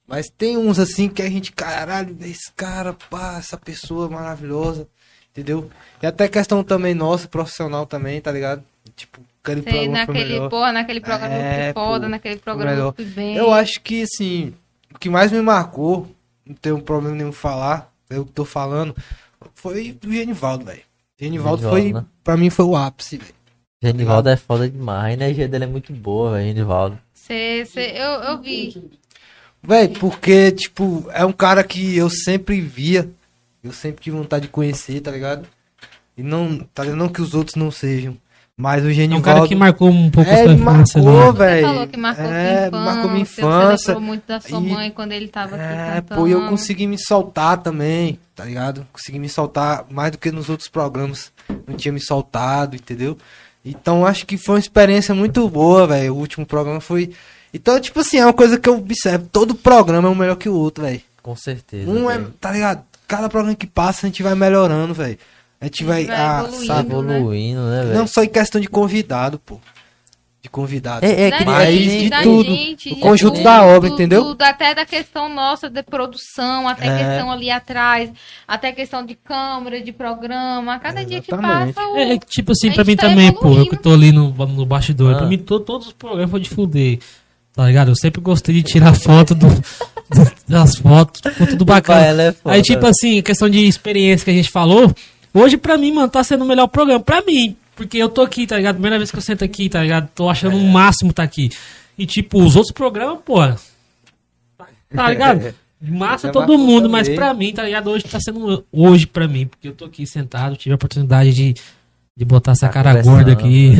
Mas 0.07 0.29
tem 0.29 0.57
uns 0.59 0.79
assim 0.79 1.09
que 1.09 1.23
a 1.23 1.31
gente, 1.31 1.53
caralho, 1.53 2.15
vê 2.15 2.29
esse 2.29 2.53
cara, 2.55 2.93
pá, 2.93 3.37
essa 3.39 3.57
pessoa 3.57 4.11
maravilhosa, 4.11 4.87
entendeu? 5.31 5.71
E 6.03 6.07
até 6.07 6.29
questão 6.29 6.62
também 6.62 6.95
nossa, 6.95 7.27
profissional 7.27 7.87
também, 7.87 8.21
tá 8.21 8.31
ligado? 8.31 8.62
Tipo, 8.95 9.21
aquele 9.43 9.62
Sei, 9.62 9.73
programa 9.73 10.05
foi 10.05 10.15
naquele, 10.15 10.33
melhor. 10.35 10.51
porra, 10.51 10.73
naquele 10.73 11.01
programa 11.01 11.35
É, 11.35 11.69
que 11.69 11.73
foda, 11.73 12.05
pô, 12.07 12.09
naquele 12.11 12.35
foi 12.35 12.43
programa 12.43 12.95
bem. 12.99 13.37
Eu 13.37 13.53
acho 13.55 13.81
que, 13.81 14.03
assim, 14.03 14.53
o 14.95 14.99
que 14.99 15.09
mais 15.09 15.33
me 15.33 15.41
marcou, 15.41 16.07
não 16.45 16.55
tenho 16.57 16.83
problema 16.83 17.17
nenhum 17.17 17.33
falar, 17.33 17.91
eu 18.11 18.27
que 18.27 18.33
tô 18.33 18.45
falando, 18.45 18.95
foi 19.55 19.97
o 20.05 20.12
Genivaldo, 20.12 20.67
velho. 20.67 20.83
Genivaldo 21.19 21.62
Genivaldo, 21.62 21.83
foi, 21.83 21.93
né? 21.93 22.05
pra 22.23 22.37
mim, 22.37 22.51
foi 22.51 22.65
o 22.67 22.77
ápice, 22.77 23.17
velho. 23.17 23.35
Genivaldo 23.83 24.28
é 24.28 24.36
foda 24.36 24.69
demais, 24.69 25.05
a 25.07 25.12
energia 25.12 25.49
dele 25.49 25.65
é 25.65 25.67
muito 25.67 25.93
boa, 25.93 26.33
velho, 26.33 26.47
Genivaldo. 26.47 26.99
Cê, 27.12 27.65
cê, 27.67 27.93
eu, 27.97 28.11
eu 28.23 28.41
vi. 28.41 28.91
Véi, 29.62 29.89
porque, 29.89 30.51
tipo, 30.52 31.07
é 31.12 31.25
um 31.25 31.33
cara 31.33 31.62
que 31.65 31.97
eu 31.97 32.09
sempre 32.11 32.61
via, 32.61 33.09
eu 33.62 33.73
sempre 33.73 34.02
tive 34.02 34.17
vontade 34.17 34.47
de 34.47 34.52
conhecer, 34.52 35.01
tá 35.01 35.11
ligado? 35.11 35.47
E 36.17 36.23
não, 36.23 36.59
tá 36.75 36.83
ligado? 36.83 36.99
Não 36.99 37.09
que 37.09 37.23
os 37.23 37.33
outros 37.35 37.57
não 37.57 37.70
sejam, 37.70 38.17
mas 38.57 38.83
o 38.85 38.89
É 38.89 38.91
um 38.91 38.94
Genivaldo... 38.94 39.25
cara 39.25 39.49
que 39.49 39.55
marcou 39.55 39.89
um 39.89 40.11
pouco 40.11 40.28
a 40.31 40.33
É, 40.33 40.43
sua 40.43 40.52
ele 40.52 40.61
infância, 40.62 41.02
marcou, 41.02 41.23
né? 41.23 41.27
Você 41.33 41.39
velho. 41.39 41.67
falou 41.67 41.86
que 41.89 41.97
marcou 41.97 42.25
é, 42.25 42.28
sua 42.28 42.67
infância. 42.67 42.70
marcou 42.85 43.11
minha 43.11 43.25
Você 43.25 43.41
infância. 43.41 43.89
lembrou 43.94 44.07
muito 44.09 44.27
da 44.27 44.41
sua 44.41 44.59
E- 44.61 44.62
mãe 44.73 44.91
quando 44.91 45.12
ele 45.12 45.28
tava 45.28 45.55
aqui 45.57 45.65
É, 45.65 45.94
cantando. 46.01 46.20
pô, 46.20 46.28
e 46.28 46.33
eu 46.33 46.49
consegui 46.49 46.86
me 46.86 46.99
soltar 46.99 47.59
também, 47.62 48.19
tá 48.35 48.44
ligado? 48.44 48.86
Consegui 48.93 49.19
me 49.19 49.28
soltar 49.28 49.86
mais 49.91 50.11
do 50.12 50.19
que 50.19 50.31
nos 50.31 50.49
outros 50.49 50.69
programas. 50.69 51.33
Não 51.67 51.77
tinha 51.77 51.93
me 51.93 52.01
soltado, 52.01 52.77
entendeu? 52.77 53.17
Então 53.65 54.05
acho 54.05 54.27
que 54.27 54.37
foi 54.37 54.57
uma 54.57 54.61
experiência 54.61 55.15
muito 55.15 55.49
boa, 55.49 55.87
velho. 55.87 56.15
O 56.15 56.19
último 56.19 56.45
programa 56.45 56.81
foi. 56.81 57.13
Então, 57.55 57.79
tipo 57.81 58.01
assim, 58.01 58.19
é 58.19 58.25
uma 58.25 58.33
coisa 58.33 58.59
que 58.59 58.69
eu 58.69 58.77
observo. 58.77 59.29
Todo 59.31 59.55
programa 59.55 60.09
é 60.09 60.11
um 60.11 60.15
melhor 60.15 60.37
que 60.37 60.49
o 60.49 60.55
outro, 60.55 60.85
velho. 60.85 61.01
Com 61.23 61.37
certeza. 61.37 61.91
Um 61.91 62.11
é, 62.11 62.21
tá 62.41 62.51
ligado? 62.51 62.83
Cada 63.07 63.29
programa 63.29 63.55
que 63.55 63.67
passa 63.67 64.07
a 64.07 64.09
gente 64.09 64.23
vai 64.23 64.35
melhorando, 64.35 64.95
velho. 64.95 65.19
A 65.61 65.67
gente 65.67 65.85
vai, 65.85 66.07
vai 66.07 66.17
ah, 66.17 66.41
evoluindo, 66.41 66.67
sabe? 66.67 66.89
né? 66.89 67.17
evoluindo, 67.17 67.61
né, 67.63 67.83
velho? 67.85 67.95
Não 67.95 68.07
só 68.07 68.25
em 68.25 68.29
questão 68.29 68.61
de 68.61 68.69
convidado, 68.69 69.39
pô. 69.39 69.61
De 70.43 70.49
convidado. 70.49 71.07
É, 71.07 71.29
é 71.29 71.31
que 71.31 71.45
Mas 71.45 71.73
gente, 71.79 72.03
de 72.03 72.11
da 72.11 72.23
tudo, 72.23 72.45
gente, 72.53 72.89
o 72.91 72.95
de 72.97 73.01
conjunto 73.01 73.35
tudo, 73.35 73.45
da 73.45 73.62
obra, 73.62 73.89
tudo, 73.89 73.95
entendeu? 73.95 74.25
tudo, 74.25 74.43
até 74.43 74.75
da 74.75 74.85
questão 74.85 75.29
nossa 75.29 75.71
de 75.71 75.83
produção, 75.85 76.67
até 76.69 76.87
É. 76.89 76.99
questão 76.99 77.31
ali 77.31 77.49
atrás, 77.49 78.11
até 78.49 78.73
questão 78.73 79.07
de 79.07 79.15
câmera, 79.15 79.81
de 79.81 79.93
programa. 79.93 80.75
A 80.75 80.79
cada 80.81 81.05
dia 81.05 81.21
que 81.23 81.31
passa, 81.31 81.81
o... 81.87 81.97
É, 81.97 82.15
é 82.15 82.19
tipo 82.19 82.51
assim, 82.51 82.73
pra 82.73 82.83
mim 82.83 82.97
tá 82.97 83.09
também, 83.09 83.31
pô, 83.33 83.57
eu 83.57 83.69
que 83.69 83.77
tô 83.77 83.93
ali 83.95 84.11
no, 84.11 84.31
no 84.33 84.67
bastidor, 84.67 85.15
Ah. 85.15 85.19
pra 85.19 85.27
mim 85.29 85.39
to- 85.39 85.61
todos 85.61 85.87
os 85.87 85.93
programas 85.93 86.33
foi 86.33 86.41
de 86.41 86.51
fuder, 86.51 86.99
tá 87.55 87.65
ligado? 87.69 87.93
Eu 87.93 87.97
sempre 87.97 88.21
gostei 88.21 88.53
de 88.57 88.65
tirar 88.65 88.95
foto 88.97 89.37
do, 89.37 89.47
das 90.49 90.77
fotos, 90.77 91.21
ficou 91.25 91.47
tudo 91.47 91.65
bacana. 91.65 92.35
É. 92.45 92.51
Aí, 92.51 92.62
tipo 92.62 92.85
assim, 92.85 93.23
questão 93.23 93.49
de 93.49 93.65
experiência 93.65 94.25
que 94.25 94.31
a 94.33 94.35
gente 94.35 94.51
falou, 94.51 94.93
hoje 95.33 95.57
pra 95.57 95.79
mim, 95.79 95.93
mano, 95.93 96.09
tá 96.09 96.25
sendo 96.25 96.43
o 96.45 96.49
melhor 96.49 96.67
programa. 96.67 96.99
Pra 96.99 97.23
mim, 97.23 97.57
porque 97.86 97.99
eu 97.99 98.09
tô 98.09 98.23
aqui, 98.23 98.47
tá 98.47 98.57
ligado? 98.57 98.75
Primeira 98.75 98.99
vez 98.99 99.11
que 99.11 99.17
eu 99.17 99.23
sento 99.23 99.44
aqui, 99.44 99.69
tá 99.69 99.83
ligado? 99.83 100.09
Tô 100.15 100.28
achando 100.28 100.57
o 100.57 100.69
máximo 100.69 101.12
tá 101.12 101.23
aqui. 101.23 101.51
E, 101.99 102.07
tipo, 102.07 102.43
os 102.43 102.57
outros 102.57 102.73
programas, 102.73 103.19
pô, 103.25 103.39
tá 104.94 105.11
ligado? 105.11 105.55
Massa 105.81 106.31
todo 106.31 106.57
mundo, 106.57 106.89
mas 106.89 107.09
também. 107.09 107.17
pra 107.17 107.35
mim, 107.35 107.52
tá 107.52 107.65
ligado? 107.65 107.91
Hoje 107.91 108.05
tá 108.05 108.19
sendo 108.20 108.65
hoje 108.70 109.05
pra 109.07 109.27
mim, 109.27 109.47
porque 109.47 109.67
eu 109.67 109.73
tô 109.73 109.86
aqui 109.86 110.07
sentado, 110.07 110.57
tive 110.57 110.73
a 110.73 110.77
oportunidade 110.77 111.33
de, 111.33 111.55
de 112.17 112.25
botar 112.25 112.52
essa 112.52 112.69
Tá 112.69 112.73
cara 112.73 113.02
gorda 113.02 113.33
aqui. 113.33 113.73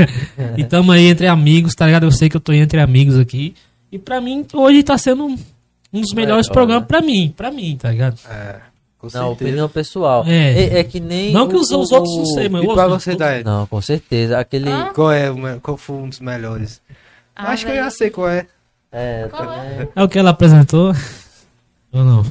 e 0.56 0.64
tamo 0.64 0.90
aí 0.90 1.06
entre 1.06 1.26
amigos, 1.26 1.74
tá 1.74 1.84
ligado? 1.84 2.04
Eu 2.04 2.10
sei 2.12 2.30
que 2.30 2.36
eu 2.36 2.40
tô 2.40 2.52
entre 2.52 2.80
amigos 2.80 3.18
aqui. 3.18 3.54
E 3.92 3.98
pra 3.98 4.22
mim, 4.22 4.46
hoje 4.54 4.82
tá 4.82 4.96
sendo 4.96 5.26
um 5.26 5.36
um 5.92 6.00
dos 6.00 6.14
melhores 6.14 6.46
Melhor, 6.46 6.54
programas 6.54 6.82
né? 6.82 6.88
pra 6.88 7.00
mim, 7.00 7.34
pra 7.36 7.50
mim, 7.50 7.76
tá 7.76 7.90
ligado? 7.90 8.18
É, 8.28 8.60
com 9.00 9.06
Não, 9.06 9.10
certeza. 9.10 9.32
opinião 9.32 9.68
pessoal. 9.68 10.24
É. 10.26 10.52
É, 10.52 10.78
é 10.80 10.84
que 10.84 11.00
nem. 11.00 11.32
Não 11.32 11.48
que 11.48 11.54
o- 11.56 11.60
os, 11.60 11.70
os 11.70 11.90
o- 11.90 11.94
outros 11.94 12.16
não 12.16 12.26
sei, 12.26 12.48
mas 12.48 12.62
E 12.62 12.66
gosto 12.66 12.88
você, 12.90 13.16
Daí? 13.16 13.42
Não, 13.42 13.66
com 13.66 13.80
certeza. 13.80 14.38
Aquele. 14.38 14.68
Hã? 14.70 14.92
Qual 14.94 15.10
é 15.10 15.30
qual 15.62 15.76
foi 15.76 15.96
um 15.96 16.08
dos 16.08 16.20
melhores? 16.20 16.80
Ah, 17.34 17.52
Acho 17.52 17.64
que 17.64 17.70
eu 17.72 17.76
já 17.76 17.82
velho. 17.84 17.94
sei 17.96 18.10
qual 18.10 18.28
é. 18.28 18.46
É, 18.92 19.28
Qual 19.30 19.52
é? 19.52 19.88
É 19.96 20.02
o 20.02 20.08
que 20.08 20.18
ela 20.18 20.30
apresentou? 20.30 20.92
Ou 21.92 22.04
não? 22.04 22.24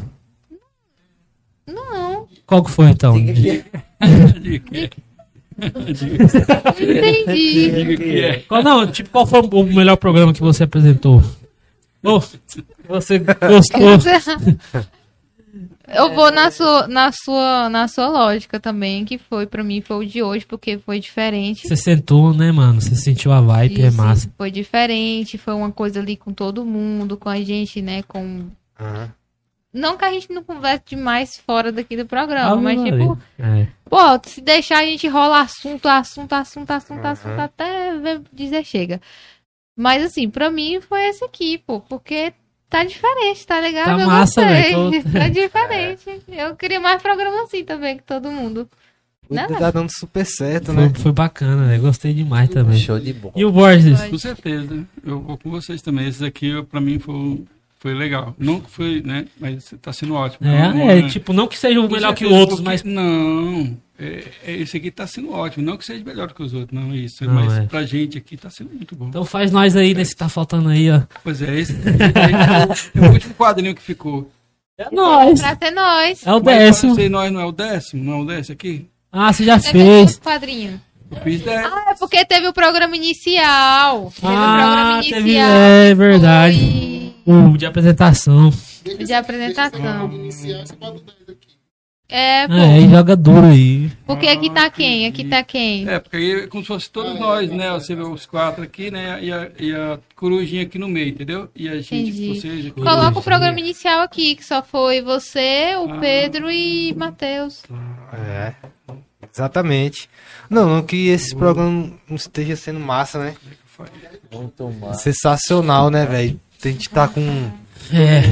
Não, 1.65 2.27
Qual 2.45 2.63
que 2.63 2.69
foi 2.71 2.87
então? 2.89 3.15
entendi. 3.17 3.63
Diga 6.77 7.97
que 7.97 8.21
é. 8.21 8.39
Qual, 8.47 8.63
não, 8.63 8.87
tipo, 8.87 9.09
qual 9.09 9.25
foi 9.27 9.41
o 9.41 9.63
melhor 9.63 9.97
programa 9.97 10.33
que 10.33 10.41
você 10.41 10.63
apresentou? 10.63 11.21
Ô, 12.03 12.19
você 12.87 13.19
gostou? 13.19 13.97
Eu 15.93 16.13
vou 16.13 16.31
na 16.31 16.51
sua, 16.51 16.87
na 16.87 17.11
sua, 17.11 17.69
na 17.69 17.87
sua 17.87 18.07
lógica 18.07 18.59
também, 18.59 19.05
que 19.05 19.17
foi 19.17 19.45
pra 19.45 19.63
mim 19.63 19.81
foi 19.81 19.97
o 19.97 20.07
de 20.07 20.21
hoje, 20.21 20.45
porque 20.45 20.77
foi 20.77 20.99
diferente. 20.99 21.67
Você 21.67 21.75
sentou, 21.75 22.33
né, 22.33 22.51
mano? 22.51 22.81
Você 22.81 22.95
sentiu 22.95 23.31
a 23.31 23.41
vibe, 23.41 23.81
é 23.81 23.87
Isso, 23.87 23.97
massa. 23.97 24.31
Foi 24.37 24.51
diferente, 24.51 25.37
foi 25.37 25.53
uma 25.53 25.71
coisa 25.71 25.99
ali 25.99 26.15
com 26.15 26.33
todo 26.33 26.65
mundo, 26.65 27.17
com 27.17 27.29
a 27.29 27.41
gente, 27.41 27.81
né, 27.81 28.03
com 28.03 28.49
não 29.71 29.97
que 29.97 30.05
a 30.05 30.11
gente 30.11 30.31
não 30.31 30.43
converse 30.43 30.83
demais 30.87 31.37
fora 31.37 31.71
daqui 31.71 31.95
do 31.95 32.05
programa, 32.05 32.53
Ave 32.53 32.61
mas 32.61 32.81
tipo, 32.83 33.17
É. 33.37 33.67
pô, 33.87 33.97
se 34.23 34.41
deixar 34.41 34.79
a 34.79 34.85
gente 34.85 35.07
rola 35.07 35.41
assunto, 35.41 35.87
assunto, 35.87 36.33
assunto, 36.33 36.71
assunto, 36.71 37.05
assunto, 37.05 37.39
até 37.39 37.91
dizer 38.33 38.65
chega. 38.65 38.99
Mas 39.77 40.03
assim, 40.03 40.29
pra 40.29 40.49
mim 40.49 40.81
foi 40.81 41.03
esse 41.07 41.23
aqui, 41.23 41.57
pô, 41.59 41.79
porque 41.79 42.33
tá 42.69 42.83
diferente, 42.83 43.47
tá 43.47 43.59
legal? 43.59 43.85
Tá 43.85 43.91
Eu 43.99 44.07
massa, 44.07 44.41
gostei. 44.41 44.61
velho, 44.63 45.03
tô- 45.03 45.11
Tá 45.19 45.29
diferente. 45.29 46.21
Eu 46.27 46.55
queria 46.55 46.79
mais 46.79 47.01
programa 47.01 47.43
assim 47.43 47.63
também, 47.63 47.97
que 47.97 48.03
todo 48.03 48.31
mundo. 48.31 48.69
Não, 49.29 49.47
não. 49.47 49.59
Tá 49.59 49.69
dando 49.69 49.89
super 49.91 50.25
certo, 50.25 50.73
Foi, 50.73 50.75
né? 50.87 50.91
foi 50.95 51.11
bacana, 51.11 51.67
né? 51.67 51.77
Gostei 51.77 52.13
demais 52.13 52.49
também. 52.49 52.79
Show 52.79 52.99
de 52.99 53.13
bola. 53.13 53.33
E 53.37 53.45
o 53.45 53.51
Borges? 53.51 54.01
Com 54.01 54.17
certeza. 54.17 54.83
Eu 55.05 55.19
vou 55.21 55.37
com 55.37 55.51
vocês 55.51 55.81
também. 55.83 56.07
Esse 56.07 56.25
aqui, 56.25 56.63
pra 56.63 56.81
mim, 56.81 56.97
foi, 56.97 57.43
foi 57.79 57.93
legal. 57.93 58.35
Não 58.37 58.59
que 58.59 58.69
foi, 58.69 59.01
né? 59.01 59.25
Mas 59.39 59.73
tá 59.81 59.91
sendo 59.93 60.13
ótimo. 60.13 60.47
Não, 60.47 60.89
É, 60.89 60.99
é, 60.99 61.01
né? 61.01 61.09
tipo, 61.09 61.31
não 61.33 61.47
que 61.47 61.57
seja 61.57 61.79
o 61.79 61.89
melhor 61.89 62.13
que 62.13 62.19
certeza, 62.25 62.39
outros, 62.39 62.59
porque- 62.59 62.69
mas 62.69 62.83
Não, 62.83 63.77
é, 63.97 64.23
é, 64.45 64.51
esse 64.57 64.77
aqui 64.77 64.91
tá 64.91 65.07
sendo 65.07 65.31
ótimo. 65.31 65.65
Não 65.65 65.77
que 65.77 65.85
seja 65.85 66.03
melhor 66.03 66.31
que 66.33 66.43
os 66.43 66.53
outros, 66.53 66.77
não 66.77 66.91
é 66.91 66.97
isso. 66.97 67.23
Não, 67.25 67.33
mas 67.33 67.57
é. 67.57 67.61
pra 67.63 67.83
gente 67.85 68.17
aqui 68.17 68.35
tá 68.37 68.49
sendo 68.49 68.69
muito 68.73 68.95
bom. 68.95 69.07
Então 69.07 69.23
faz 69.25 69.51
nós 69.51 69.75
aí 69.75 69.93
nesse 69.93 70.11
que 70.11 70.17
tá 70.19 70.29
faltando 70.29 70.69
aí, 70.69 70.91
ó. 70.91 71.01
Pois 71.23 71.41
é, 71.41 71.57
esse, 71.59 71.73
aí 71.73 72.99
é 72.99 73.01
o, 73.01 73.03
é 73.05 73.09
o 73.09 73.13
último 73.13 73.33
quadrinho 73.35 73.73
que 73.73 73.81
ficou. 73.81 74.29
É 74.77 74.87
nóis. 74.93 75.41
Pra 75.41 75.57
ser 75.57 75.71
nós. 75.71 76.25
É 76.25 76.33
o 76.33 76.41
Mas 76.43 76.57
décimo. 76.57 76.95
Sei, 76.95 77.09
nós 77.09 77.31
não 77.31 77.39
é 77.41 77.45
o 77.45 77.51
décimo? 77.51 78.03
Não 78.03 78.13
é 78.13 78.21
o 78.21 78.25
décimo 78.25 78.53
aqui? 78.53 78.85
Ah, 79.11 79.33
você 79.33 79.43
já 79.43 79.59
Você 79.59 79.71
fez 79.71 79.83
fez. 79.83 80.15
o 80.15 80.21
quadrinho. 80.21 80.81
Eu 81.11 81.17
fiz 81.17 81.41
décimo. 81.41 81.75
Ah, 81.75 81.91
é 81.91 81.95
porque 81.95 82.23
teve 82.23 82.47
o 82.47 82.53
programa 82.53 82.95
inicial. 82.95 84.11
Teve 84.15 84.27
o 84.27 84.29
Ah, 84.29 84.55
programa 84.55 85.01
teve- 85.03 85.19
inicial. 85.19 85.49
é 85.51 85.89
que 85.89 85.95
verdade. 85.95 86.59
foi 86.59 87.08
O 87.31 87.57
de 87.57 87.65
apresentação. 87.65 88.51
De 88.83 89.13
apresentação. 89.13 90.05
O 90.05 90.09
10 90.09 90.51
aqui. 90.51 91.49
É, 92.11 92.47
pô. 92.47 92.53
É, 92.55 92.79
e 92.79 92.89
joga 92.89 93.15
duro 93.15 93.45
aí. 93.45 93.91
Porque 94.07 94.25
aqui 94.27 94.49
tá 94.49 94.67
quem? 94.71 95.05
Aqui 95.05 95.23
tá 95.25 95.43
quem? 95.43 95.87
É, 95.87 95.99
porque 95.99 96.17
aí 96.17 96.31
é 96.31 96.47
como 96.47 96.63
se 96.63 96.67
fosse 96.67 96.89
todos 96.89 97.19
nós, 97.19 97.51
né? 97.51 97.71
Você 97.73 97.93
vê 97.93 98.01
os 98.01 98.25
quatro 98.25 98.63
aqui, 98.63 98.89
né? 98.89 99.23
E 99.23 99.31
a, 99.31 99.51
e 99.59 99.75
a 99.75 99.99
corujinha 100.15 100.63
aqui 100.63 100.79
no 100.79 100.87
meio, 100.87 101.09
entendeu? 101.09 101.49
E 101.55 101.69
a 101.69 101.75
gente, 101.75 102.09
Entendi. 102.09 102.39
vocês... 102.39 102.71
Coloca 102.71 103.19
o 103.19 103.21
programa 103.21 103.59
inicial 103.59 103.99
aqui, 104.01 104.33
que 104.35 104.43
só 104.43 104.63
foi 104.63 105.03
você, 105.03 105.75
o 105.77 105.91
Ah. 105.93 105.97
Pedro 105.99 106.49
e 106.49 106.95
Matheus. 106.95 107.61
É, 108.11 108.55
exatamente. 109.31 110.09
Não, 110.49 110.67
não 110.67 110.81
que 110.81 111.09
esse 111.09 111.35
programa 111.35 111.91
não 112.09 112.15
esteja 112.15 112.55
sendo 112.55 112.79
massa, 112.79 113.19
né? 113.19 113.35
Muito 114.33 114.67
massa. 114.71 115.03
Sensacional, 115.03 115.91
né, 115.91 116.07
velho? 116.07 116.39
A 116.63 116.67
gente 116.67 116.89
tá 116.89 117.07
com. 117.07 117.21
É. 117.91 118.23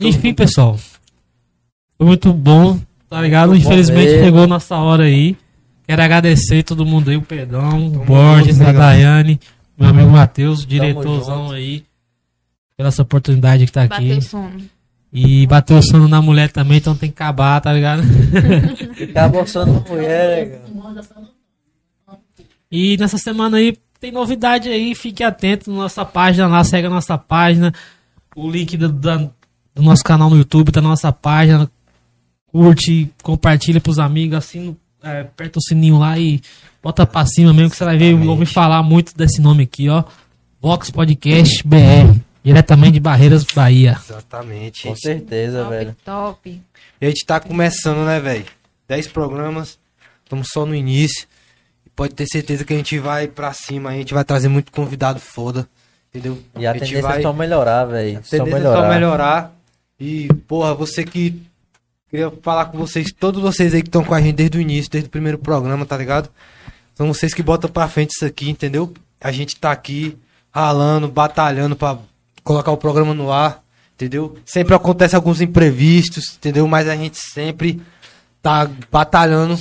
Enfim, 0.00 0.32
pessoal. 0.32 0.78
Foi 1.98 2.06
muito 2.06 2.32
bom, 2.32 2.80
tá 3.08 3.20
ligado? 3.20 3.50
Muito 3.50 3.62
bom 3.62 3.68
Infelizmente 3.68 4.06
mesmo. 4.06 4.24
chegou 4.24 4.46
nossa 4.46 4.76
hora 4.76 5.04
aí. 5.04 5.36
Quero 5.86 6.02
agradecer 6.02 6.62
todo 6.62 6.86
mundo 6.86 7.10
aí, 7.10 7.16
o 7.16 7.22
Pedrão, 7.22 7.88
o 7.88 8.04
Borges, 8.04 8.60
a. 8.60 8.72
Daiane, 8.72 9.38
meu 9.76 9.90
amigo 9.90 10.10
Matheus, 10.10 10.64
diretorzão 10.64 11.50
aí. 11.50 11.84
Pela 12.76 12.88
essa 12.88 13.02
oportunidade 13.02 13.66
que 13.66 13.72
tá 13.72 13.82
aqui. 13.82 14.08
Bateu 14.08 14.22
sono. 14.22 14.62
E 15.12 15.46
bateu 15.46 15.76
o 15.76 15.82
sono 15.82 16.08
na 16.08 16.22
mulher 16.22 16.50
também, 16.50 16.78
então 16.78 16.96
tem 16.96 17.10
que 17.10 17.20
acabar, 17.20 17.60
tá 17.60 17.72
ligado? 17.72 18.02
Ficar 18.94 19.28
mostrando 19.28 19.84
a 19.84 19.90
mulher, 19.90 20.46
né, 20.46 20.58
cara? 21.04 21.28
E 22.70 22.96
nessa 22.96 23.18
semana 23.18 23.56
aí 23.56 23.76
tem 24.00 24.10
novidade 24.10 24.68
aí, 24.68 24.94
fique 24.94 25.22
atento 25.22 25.70
na 25.70 25.76
nossa 25.82 26.04
página 26.04 26.46
lá, 26.46 26.64
segue 26.64 26.86
a 26.86 26.90
nossa 26.90 27.18
página. 27.18 27.72
O 28.34 28.50
link 28.50 28.76
do, 28.76 28.88
da- 28.88 29.16
do 29.74 29.82
nosso 29.82 30.02
canal 30.02 30.30
no 30.30 30.36
YouTube 30.38 30.72
tá 30.72 30.80
na 30.80 30.88
nossa 30.88 31.12
página. 31.12 31.70
Curte, 32.46 33.10
compartilha 33.22 33.80
pros 33.80 33.98
amigos, 33.98 34.38
assina, 34.38 34.76
é, 35.02 35.20
aperta 35.20 35.58
o 35.58 35.62
sininho 35.62 35.98
lá 35.98 36.18
e 36.18 36.40
bota 36.82 37.06
pra 37.06 37.24
cima 37.24 37.52
mesmo 37.52 37.70
que 37.70 37.76
você 37.76 37.84
vai 37.84 37.96
ver, 37.96 38.14
ouvir 38.14 38.46
falar 38.46 38.82
muito 38.82 39.16
desse 39.16 39.40
nome 39.40 39.62
aqui, 39.64 39.88
ó. 39.88 40.02
Vox 40.60 40.90
Podcast 40.90 41.62
BR, 41.66 42.18
diretamente 42.42 42.94
de 42.94 43.00
Barreiras, 43.00 43.44
Bahia. 43.54 43.96
Exatamente. 44.04 44.88
Com 44.88 44.96
certeza, 44.96 45.58
Top, 45.62 45.70
velho. 45.70 45.96
top. 46.04 46.62
E 47.00 47.06
a 47.06 47.08
gente 47.08 47.24
tá 47.24 47.38
começando, 47.38 48.04
né, 48.04 48.18
velho? 48.18 48.44
10 48.88 49.06
programas, 49.08 49.78
estamos 50.24 50.48
só 50.52 50.66
no 50.66 50.74
início. 50.74 51.26
Pode 52.00 52.14
ter 52.14 52.26
certeza 52.26 52.64
que 52.64 52.72
a 52.72 52.76
gente 52.78 52.98
vai 52.98 53.28
pra 53.28 53.52
cima, 53.52 53.90
a 53.90 53.92
gente 53.92 54.14
vai 54.14 54.24
trazer 54.24 54.48
muito 54.48 54.72
convidado 54.72 55.20
foda, 55.20 55.68
entendeu? 56.08 56.38
E 56.56 56.66
a 56.66 56.72
gente 56.72 56.84
tendência 56.84 57.02
vai- 57.02 57.18
é 57.18 57.22
só 57.22 57.30
melhorar, 57.30 57.84
velho. 57.84 58.16
a 58.16 58.20
tendência 58.22 58.40
é 58.40 58.54
melhorar. 58.54 58.82
só 58.82 58.88
melhorar. 58.88 59.52
E, 60.00 60.28
porra, 60.48 60.74
você 60.74 61.04
que. 61.04 61.42
Queria 62.08 62.32
falar 62.40 62.64
com 62.64 62.78
vocês, 62.78 63.12
todos 63.12 63.42
vocês 63.42 63.74
aí 63.74 63.82
que 63.82 63.88
estão 63.88 64.02
com 64.02 64.14
a 64.14 64.20
gente 64.22 64.34
desde 64.34 64.56
o 64.56 64.62
início, 64.62 64.90
desde 64.90 65.08
o 65.08 65.10
primeiro 65.10 65.36
programa, 65.36 65.84
tá 65.84 65.94
ligado? 65.94 66.30
São 66.94 67.06
vocês 67.06 67.34
que 67.34 67.42
botam 67.42 67.68
pra 67.68 67.86
frente 67.86 68.12
isso 68.16 68.24
aqui, 68.24 68.48
entendeu? 68.48 68.94
A 69.20 69.30
gente 69.30 69.56
tá 69.56 69.70
aqui 69.70 70.16
ralando, 70.50 71.06
batalhando 71.06 71.76
pra 71.76 71.98
colocar 72.42 72.70
o 72.72 72.78
programa 72.78 73.12
no 73.12 73.30
ar, 73.30 73.62
entendeu? 73.94 74.38
Sempre 74.46 74.74
acontece 74.74 75.14
alguns 75.14 75.42
imprevistos, 75.42 76.34
entendeu? 76.34 76.66
Mas 76.66 76.88
a 76.88 76.96
gente 76.96 77.18
sempre 77.18 77.78
tá 78.40 78.70
batalhando 78.90 79.54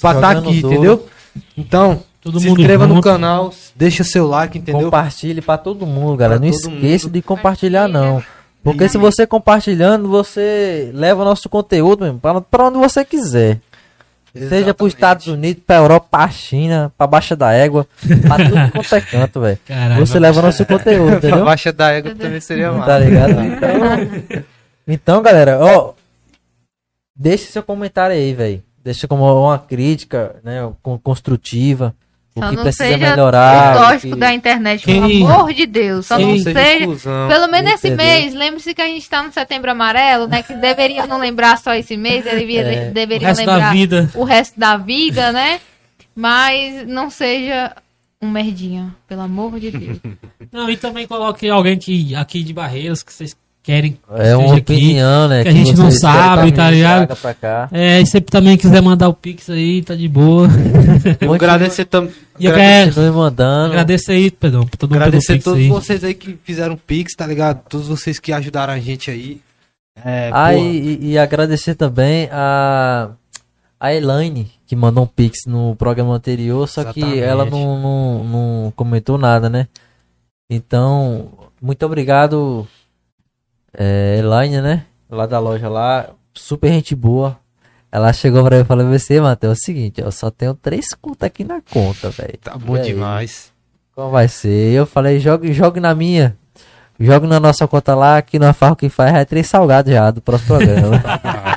pra 0.00 0.10
estar 0.10 0.34
Jogando 0.34 0.48
aqui, 0.48 0.58
entendeu? 0.58 1.08
Então, 1.56 2.02
Todo 2.20 2.40
se 2.40 2.46
mundo 2.48 2.60
inscreva 2.60 2.86
no 2.86 2.94
junto. 2.96 3.04
canal, 3.04 3.52
deixa 3.74 4.02
seu 4.04 4.26
like, 4.26 4.58
entendeu? 4.58 4.82
Compartilhe 4.84 5.40
pra 5.40 5.56
todo 5.58 5.86
mundo, 5.86 6.16
galera. 6.16 6.40
Pra 6.40 6.48
Não 6.48 6.54
esqueça 6.54 7.06
mundo. 7.06 7.12
de 7.14 7.22
compartilhar, 7.22 7.88
não. 7.88 8.22
Porque 8.62 8.88
se 8.88 8.98
você 8.98 9.26
compartilhando, 9.26 10.08
você 10.08 10.90
leva 10.92 11.22
o 11.22 11.24
nosso 11.24 11.48
conteúdo 11.48 12.18
pra, 12.20 12.40
pra 12.40 12.64
onde 12.64 12.78
você 12.78 13.04
quiser. 13.04 13.60
Seja 14.34 14.74
pros 14.74 14.88
Exatamente. 14.92 14.94
Estados 14.94 15.26
Unidos, 15.28 15.62
pra 15.66 15.76
Europa, 15.76 16.08
pra 16.10 16.28
China, 16.28 16.92
pra 16.98 17.06
Baixa 17.06 17.34
da 17.34 17.52
Égua, 17.52 17.86
pra 18.26 18.36
tudo 18.36 18.68
quanto 18.72 18.94
é 18.94 19.00
canto, 19.00 19.40
velho. 19.40 19.58
Você 19.98 20.18
leva 20.18 20.40
o 20.40 20.42
nosso 20.42 20.66
conteúdo, 20.66 21.14
A 21.14 21.16
entendeu? 21.18 21.44
baixa 21.44 21.72
da 21.72 21.90
égua 21.92 22.14
também 22.14 22.40
seria 22.40 22.70
Tá 22.70 22.76
massa. 22.76 22.98
ligado? 22.98 23.30
Então, 23.44 24.44
então 24.86 25.22
galera, 25.22 25.58
ó. 25.60 25.94
Deixe 27.14 27.46
seu 27.50 27.62
comentário 27.62 28.14
aí, 28.14 28.34
velho. 28.34 28.62
Deixa 28.86 29.08
como 29.08 29.24
uma 29.24 29.58
crítica, 29.58 30.36
né? 30.44 30.60
con- 30.80 30.96
Construtiva. 30.96 31.92
O 32.36 32.40
Só 32.40 32.50
que 32.50 32.56
não 32.56 32.62
precisa 32.62 32.84
seja 32.84 32.98
melhorar. 33.10 33.74
o 33.74 33.78
o 33.78 33.82
tóxico 33.82 34.12
que- 34.14 34.20
da 34.20 34.32
internet, 34.32 34.84
Quem- 34.84 35.00
pelo 35.00 35.26
amor 35.32 35.52
de 35.52 35.66
Deus. 35.66 36.06
Só 36.06 36.16
Quem- 36.18 36.26
não 36.26 36.38
seja 36.38 36.52
seja. 36.60 36.78
exclusão. 36.78 37.28
Pelo 37.28 37.48
menos 37.50 37.72
esse 37.72 37.88
Entendeu? 37.88 38.06
mês, 38.06 38.34
lembre-se 38.34 38.74
que 38.74 38.80
a 38.82 38.86
gente 38.86 39.08
tá 39.10 39.22
no 39.24 39.32
setembro 39.32 39.70
amarelo, 39.72 40.28
né? 40.28 40.42
Que 40.42 40.54
deveria 40.54 41.04
não 41.06 41.18
lembrar 41.18 41.58
só 41.58 41.74
esse 41.74 41.96
mês, 41.96 42.22
deveria, 42.24 42.60
É. 42.62 42.90
O 42.90 42.92
deveria 42.92 43.28
resto 43.28 43.44
da 43.44 43.54
lembrar 43.54 43.72
vida. 43.72 44.10
o 44.14 44.22
resto 44.22 44.60
da 44.60 44.76
vida, 44.76 45.32
né? 45.32 45.60
Mas 46.14 46.86
não 46.86 47.10
seja 47.10 47.74
um 48.22 48.30
merdinha, 48.30 48.94
pelo 49.08 49.22
amor 49.22 49.58
de 49.58 49.70
Deus. 49.70 49.98
Não, 50.52 50.70
e 50.70 50.76
também 50.76 51.06
coloque 51.08 51.48
alguém 51.50 51.76
que, 51.78 52.14
aqui 52.14 52.42
de 52.42 52.52
Barreiras 52.52 53.02
que 53.02 53.12
vocês 53.12 53.36
querem 53.66 53.92
que 53.92 53.98
É 54.16 54.36
uma 54.36 54.52
aqui. 54.52 54.72
opinião, 54.74 55.26
né? 55.28 55.42
que 55.42 55.48
a 55.48 55.52
gente 55.52 55.74
não 55.76 55.90
sabe, 55.90 56.52
tá 56.52 56.70
ligado? 56.70 57.08
É, 57.72 58.00
e 58.00 58.06
se 58.06 58.20
também 58.20 58.56
quiser 58.56 58.80
mandar 58.80 59.08
o 59.08 59.12
Pix 59.14 59.50
aí, 59.50 59.82
tá 59.82 59.94
de 59.96 60.06
boa. 60.08 60.48
Eu 61.20 61.34
agradecer 61.34 61.84
também. 61.84 62.12
E 62.38 62.46
eu 62.46 63.12
mandando. 63.12 63.72
agradecer 63.72 64.12
aí, 64.12 64.30
perdão, 64.30 64.64
por 64.66 64.76
todo 64.76 64.90
mundo 64.90 65.02
Agradecer 65.02 65.32
Pix 65.34 65.44
todos 65.44 65.60
aí. 65.60 65.68
vocês 65.68 66.04
aí 66.04 66.14
que 66.14 66.38
fizeram 66.44 66.76
Pix, 66.76 67.14
tá 67.16 67.26
ligado? 67.26 67.60
Todos 67.68 67.88
vocês 67.88 68.20
que 68.20 68.32
ajudaram 68.32 68.72
a 68.72 68.78
gente 68.78 69.10
aí. 69.10 69.40
É, 70.04 70.30
Ah, 70.32 70.54
e, 70.54 70.98
e 71.02 71.18
agradecer 71.18 71.74
também 71.74 72.28
a, 72.30 73.08
a 73.80 73.94
Elaine, 73.94 74.50
que 74.66 74.76
mandou 74.76 75.04
um 75.04 75.06
pix 75.06 75.38
no 75.46 75.74
programa 75.74 76.14
anterior, 76.14 76.68
só 76.68 76.84
que 76.84 77.00
Exatamente. 77.00 77.22
ela 77.22 77.44
não, 77.46 77.80
não, 77.80 78.24
não 78.24 78.72
comentou 78.76 79.16
nada, 79.18 79.48
né? 79.48 79.66
Então, 80.50 81.30
muito 81.60 81.84
obrigado, 81.84 82.68
é, 83.76 84.16
Elaine, 84.18 84.60
né? 84.60 84.84
Lá 85.08 85.26
da 85.26 85.38
loja 85.38 85.68
lá, 85.68 86.08
super 86.34 86.72
gente 86.72 86.94
boa. 86.94 87.38
Ela 87.92 88.12
chegou 88.12 88.42
pra 88.44 88.56
mim 88.56 88.62
e 88.62 88.66
falou, 88.66 88.86
você, 88.88 89.20
Matheus, 89.20 89.58
é 89.58 89.60
o 89.60 89.64
seguinte, 89.64 90.00
eu 90.00 90.10
só 90.10 90.30
tenho 90.30 90.54
três 90.54 90.92
contas 90.94 91.26
aqui 91.26 91.44
na 91.44 91.60
conta, 91.70 92.10
velho. 92.10 92.38
tá 92.42 92.56
bom 92.56 92.76
E 92.76 92.80
aí? 92.80 92.86
demais. 92.86 93.52
Como 93.94 94.10
vai 94.10 94.28
ser? 94.28 94.72
Eu 94.72 94.84
falei, 94.84 95.20
jogue, 95.20 95.52
jogue 95.52 95.80
na 95.80 95.94
minha. 95.94 96.36
Jogue 96.98 97.26
na 97.26 97.38
nossa 97.38 97.68
conta 97.68 97.94
lá, 97.94 98.20
que 98.22 98.38
nós 98.38 98.56
faz 98.56 98.72
o 98.72 98.76
que 98.76 98.88
faz, 98.88 99.14
é 99.14 99.24
três 99.24 99.46
salgados 99.46 99.92
já 99.92 100.10
do 100.10 100.20
próximo 100.20 100.56
programa. 100.56 101.02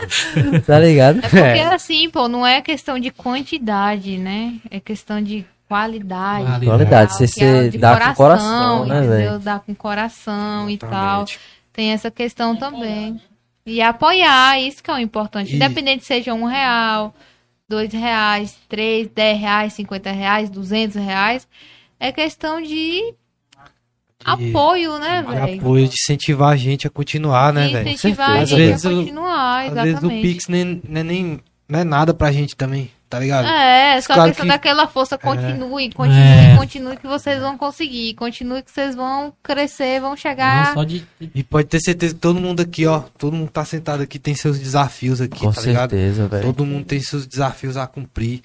tá 0.67 0.79
ligado? 0.79 1.19
É 1.19 1.21
porque 1.29 1.73
assim, 1.73 2.09
pô, 2.09 2.27
não 2.27 2.45
é 2.45 2.61
questão 2.61 2.99
de 2.99 3.09
quantidade, 3.09 4.17
né? 4.17 4.55
É 4.69 4.79
questão 4.81 5.21
de 5.21 5.45
qualidade. 5.67 6.65
Qualidade. 6.65 7.17
Tal, 7.17 7.27
você 7.27 7.43
é 7.45 7.67
de 7.69 7.77
dá 7.77 7.99
com 7.99 8.13
coração, 8.15 8.85
né, 8.85 9.01
velho? 9.01 9.39
Dá 9.39 9.59
com 9.59 9.75
coração 9.75 10.69
e 10.69 10.77
tal. 10.77 11.25
Exatamente. 11.79 11.89
Tem 11.89 11.91
essa 11.91 12.11
questão 12.11 12.55
também. 12.55 13.19
E 13.65 13.81
apoiar, 13.81 14.59
isso 14.59 14.83
que 14.83 14.89
é 14.91 14.93
o 14.93 14.97
importante. 14.99 15.51
E- 15.53 15.55
Independente 15.55 16.03
seja 16.05 16.33
um 16.33 16.45
real, 16.45 17.13
dois 17.67 17.93
reais, 17.93 18.57
três, 18.67 19.07
dez 19.07 19.39
reais, 19.39 19.73
cinquenta 19.73 20.11
reais, 20.11 20.49
duzentos 20.49 20.95
reais. 20.95 21.47
É 21.99 22.11
questão 22.11 22.61
de 22.61 23.13
apoio, 24.23 24.97
né, 24.99 25.21
velho? 25.23 25.59
apoio, 25.59 25.87
de 25.87 25.93
incentivar 25.93 26.51
a 26.51 26.55
gente 26.57 26.85
a 26.87 26.89
continuar, 26.89 27.53
né, 27.53 27.67
De 27.67 27.73
velho? 27.73 27.89
incentivar 27.89 28.31
a 28.31 28.45
gente 28.45 28.87
a 28.87 28.89
continuar, 28.89 29.59
Às 29.67 29.73
vezes 29.73 29.85
o 29.93 29.97
exatamente. 29.97 30.21
Pix 30.21 30.47
nem, 30.47 30.81
nem, 30.87 31.03
nem- 31.03 31.39
não 31.67 31.79
é 31.79 31.83
nada 31.83 32.13
pra 32.13 32.31
gente 32.31 32.55
também, 32.55 32.89
tá 33.09 33.19
ligado? 33.19 33.47
É, 33.47 33.99
só 34.01 34.13
Claro 34.13 34.29
questão 34.29 34.45
que- 34.45 34.51
daquela 34.51 34.87
força, 34.87 35.17
continue, 35.17 35.91
continue, 35.91 36.17
É. 36.19 36.55
continue 36.57 36.95
que 36.97 37.07
vocês 37.07 37.39
vão 37.41 37.57
conseguir, 37.57 38.13
continue 38.13 38.61
que 38.61 38.71
vocês 38.71 38.95
vão 38.95 39.33
crescer, 39.41 39.99
vão 39.99 40.11
Não, 40.11 40.17
chegar. 40.17 40.73
só 40.73 40.83
de, 40.83 41.03
E 41.33 41.43
pode 41.43 41.67
ter 41.67 41.79
certeza 41.79 42.13
que 42.13 42.19
todo 42.19 42.39
mundo 42.39 42.61
aqui, 42.61 42.85
ó, 42.85 42.99
todo 43.17 43.35
mundo 43.35 43.49
tá 43.49 43.65
sentado 43.65 44.03
aqui 44.03 44.19
tem 44.19 44.35
seus 44.35 44.59
desafios 44.59 45.19
aqui, 45.21 45.39
Com 45.39 45.51
tá 45.51 45.61
ligado? 45.61 45.89
certeza, 45.89 46.27
velho. 46.27 46.43
Todo 46.43 46.65
mundo 46.65 46.85
tem 46.85 47.01
seus 47.01 47.25
desafios 47.25 47.75
a 47.77 47.87
cumprir. 47.87 48.41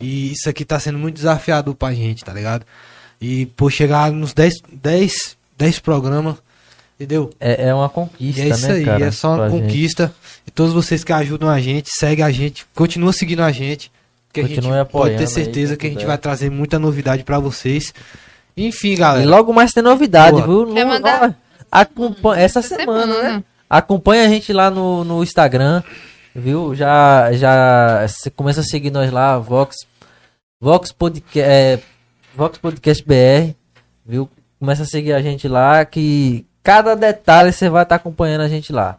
E 0.00 0.32
isso 0.32 0.48
aqui 0.48 0.64
tá 0.64 0.78
sendo 0.80 0.98
muito 0.98 1.14
desafiador 1.16 1.74
pra 1.74 1.92
gente, 1.92 2.24
tá 2.24 2.32
ligado? 2.32 2.64
E 3.20 3.46
por 3.46 3.70
chegar 3.70 4.10
nos 4.12 4.32
10, 4.34 4.54
10, 4.72 5.36
10 5.56 5.78
programas, 5.78 6.36
entendeu? 6.96 7.30
É, 7.40 7.68
é 7.68 7.74
uma 7.74 7.86
E 7.86 7.90
conquista, 7.90 8.42
é 8.42 8.48
isso 8.48 8.66
né, 8.68 8.74
aí, 8.74 8.84
cara? 8.84 9.04
é 9.06 9.10
só 9.10 9.28
uma 9.28 9.36
pra 9.38 9.48
gente. 9.50 9.62
conquista. 9.62 10.14
E 10.46 10.50
todos 10.50 10.72
vocês 10.74 11.02
que 11.04 11.12
ajudam 11.12 11.48
a 11.48 11.60
gente, 11.60 11.88
segue 11.98 12.22
a 12.22 12.30
gente, 12.30 12.66
continua 12.74 13.12
seguindo 13.12 13.42
a 13.42 13.50
gente. 13.52 13.90
Que 14.44 14.52
a 14.52 14.56
gente 14.60 14.90
pode 14.90 15.14
ter 15.16 15.22
aí, 15.22 15.26
certeza 15.28 15.76
quem 15.76 15.78
que 15.78 15.86
a 15.86 15.90
gente 15.90 15.96
puder. 15.98 16.06
vai 16.08 16.18
trazer 16.18 16.50
muita 16.50 16.78
novidade 16.78 17.24
pra 17.24 17.38
vocês. 17.38 17.92
Enfim, 18.56 18.92
E 18.92 18.96
galera. 18.96 19.28
logo 19.28 19.52
mais 19.52 19.72
tem 19.72 19.82
novidade, 19.82 20.40
Boa. 20.42 20.46
viu? 20.46 20.74
Quer 20.74 20.84
Não- 20.84 20.92
mandar? 20.94 21.30
ó, 21.30 21.32
acompanha, 21.70 22.42
essa 22.42 22.62
semana, 22.62 23.22
né? 23.22 23.44
Acompanha 23.68 24.24
a 24.24 24.28
gente 24.28 24.52
lá 24.52 24.70
no, 24.70 25.04
no 25.04 25.22
Instagram, 25.22 25.82
viu? 26.34 26.74
Já, 26.74 27.32
já 27.32 28.06
você 28.06 28.30
começa 28.30 28.60
a 28.60 28.64
seguir 28.64 28.90
nós 28.90 29.10
lá, 29.12 29.38
Vox, 29.38 29.76
Vox, 30.60 30.92
Podca 30.92 31.40
é, 31.40 31.78
Vox 32.34 32.58
Podcast 32.58 33.04
BR, 33.04 33.54
viu? 34.06 34.28
Começa 34.58 34.84
a 34.84 34.86
seguir 34.86 35.12
a 35.12 35.20
gente 35.20 35.48
lá, 35.48 35.84
que 35.84 36.46
cada 36.62 36.94
detalhe 36.96 37.52
você 37.52 37.68
vai 37.68 37.82
estar 37.82 37.96
acompanhando 37.96 38.40
a 38.42 38.48
gente 38.48 38.72
lá. 38.72 38.98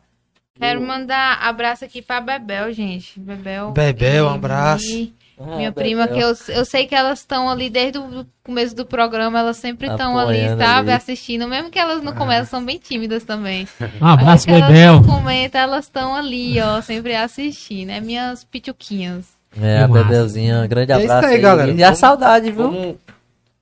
Quero 0.59 0.82
mandar 0.82 1.40
abraço 1.41 1.85
aqui 1.85 2.01
pra 2.01 2.19
Bebel, 2.19 2.72
gente. 2.74 3.19
Bebel. 3.19 3.72
Bebel, 3.72 4.27
um 4.27 4.32
e- 4.32 4.35
abraço. 4.35 4.85
e 4.85 5.14
Ah, 5.40 5.56
Minha 5.57 5.72
prima, 5.72 6.07
que 6.07 6.19
eu, 6.19 6.33
eu 6.49 6.66
sei 6.66 6.88
que 6.88 6.95
elas 6.95 7.19
estão 7.19 7.48
ali 7.49 7.69
desde 7.69 7.99
o 7.99 8.25
começo 8.43 8.75
do 8.75 8.85
programa, 8.85 9.38
elas 9.40 9.57
sempre 9.57 9.88
estão 9.88 10.17
ali, 10.17 10.48
sabe? 10.57 10.90
ali. 10.90 10.91
Assistindo. 10.91 11.48
Mesmo 11.48 11.69
que 11.69 11.77
elas 11.77 12.01
no 12.01 12.14
começo 12.14 12.49
são 12.49 12.66
bem 12.66 12.80
tímidas 12.80 13.24
também. 13.24 13.67
Um 14.01 14.06
abraço, 14.07 14.48
Bebel. 14.48 15.03
Comentam, 15.03 15.61
elas 15.61 15.85
estão 15.85 16.16
ali, 16.16 16.59
ó, 16.59 16.82
sempre 16.82 17.16
assistindo. 17.16 17.91
É 17.91 18.01
minhas 18.01 18.43
pituquinhas. 18.43 19.25
É, 19.61 19.83
a. 19.83 19.88
Bebelzinha, 19.88 20.61
um 20.64 20.67
grande 20.67 20.91
É 20.91 20.98
isso 21.03 21.11
abraço 21.11 21.33
aí, 21.33 21.40
galera. 21.41 21.72
E 21.72 21.83
a 21.83 21.85
Vamos- 21.88 21.99
saudade, 21.99 22.51
viu? 22.51 22.72
Vamos 22.72 22.95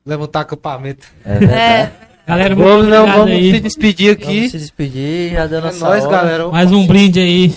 levantar 0.06 0.42
acampamento. 0.42 1.08
É. 1.26 1.44
É, 1.44 1.92
Galera, 2.28 2.56
Vamos, 2.56 2.88
não, 2.88 3.06
vamos 3.06 3.32
aí. 3.32 3.52
se 3.52 3.60
despedir 3.60 4.12
aqui. 4.14 4.38
Vamos 4.38 4.52
se 4.52 4.58
despedir, 4.58 5.34
já 5.34 5.46
deu 5.46 5.60
É 5.60 5.62
nossa 5.62 5.88
hora. 5.88 6.08
galera. 6.08 6.48
Mais 6.48 6.72
um 6.72 6.88
brinde 6.88 7.20
aí. 7.20 7.54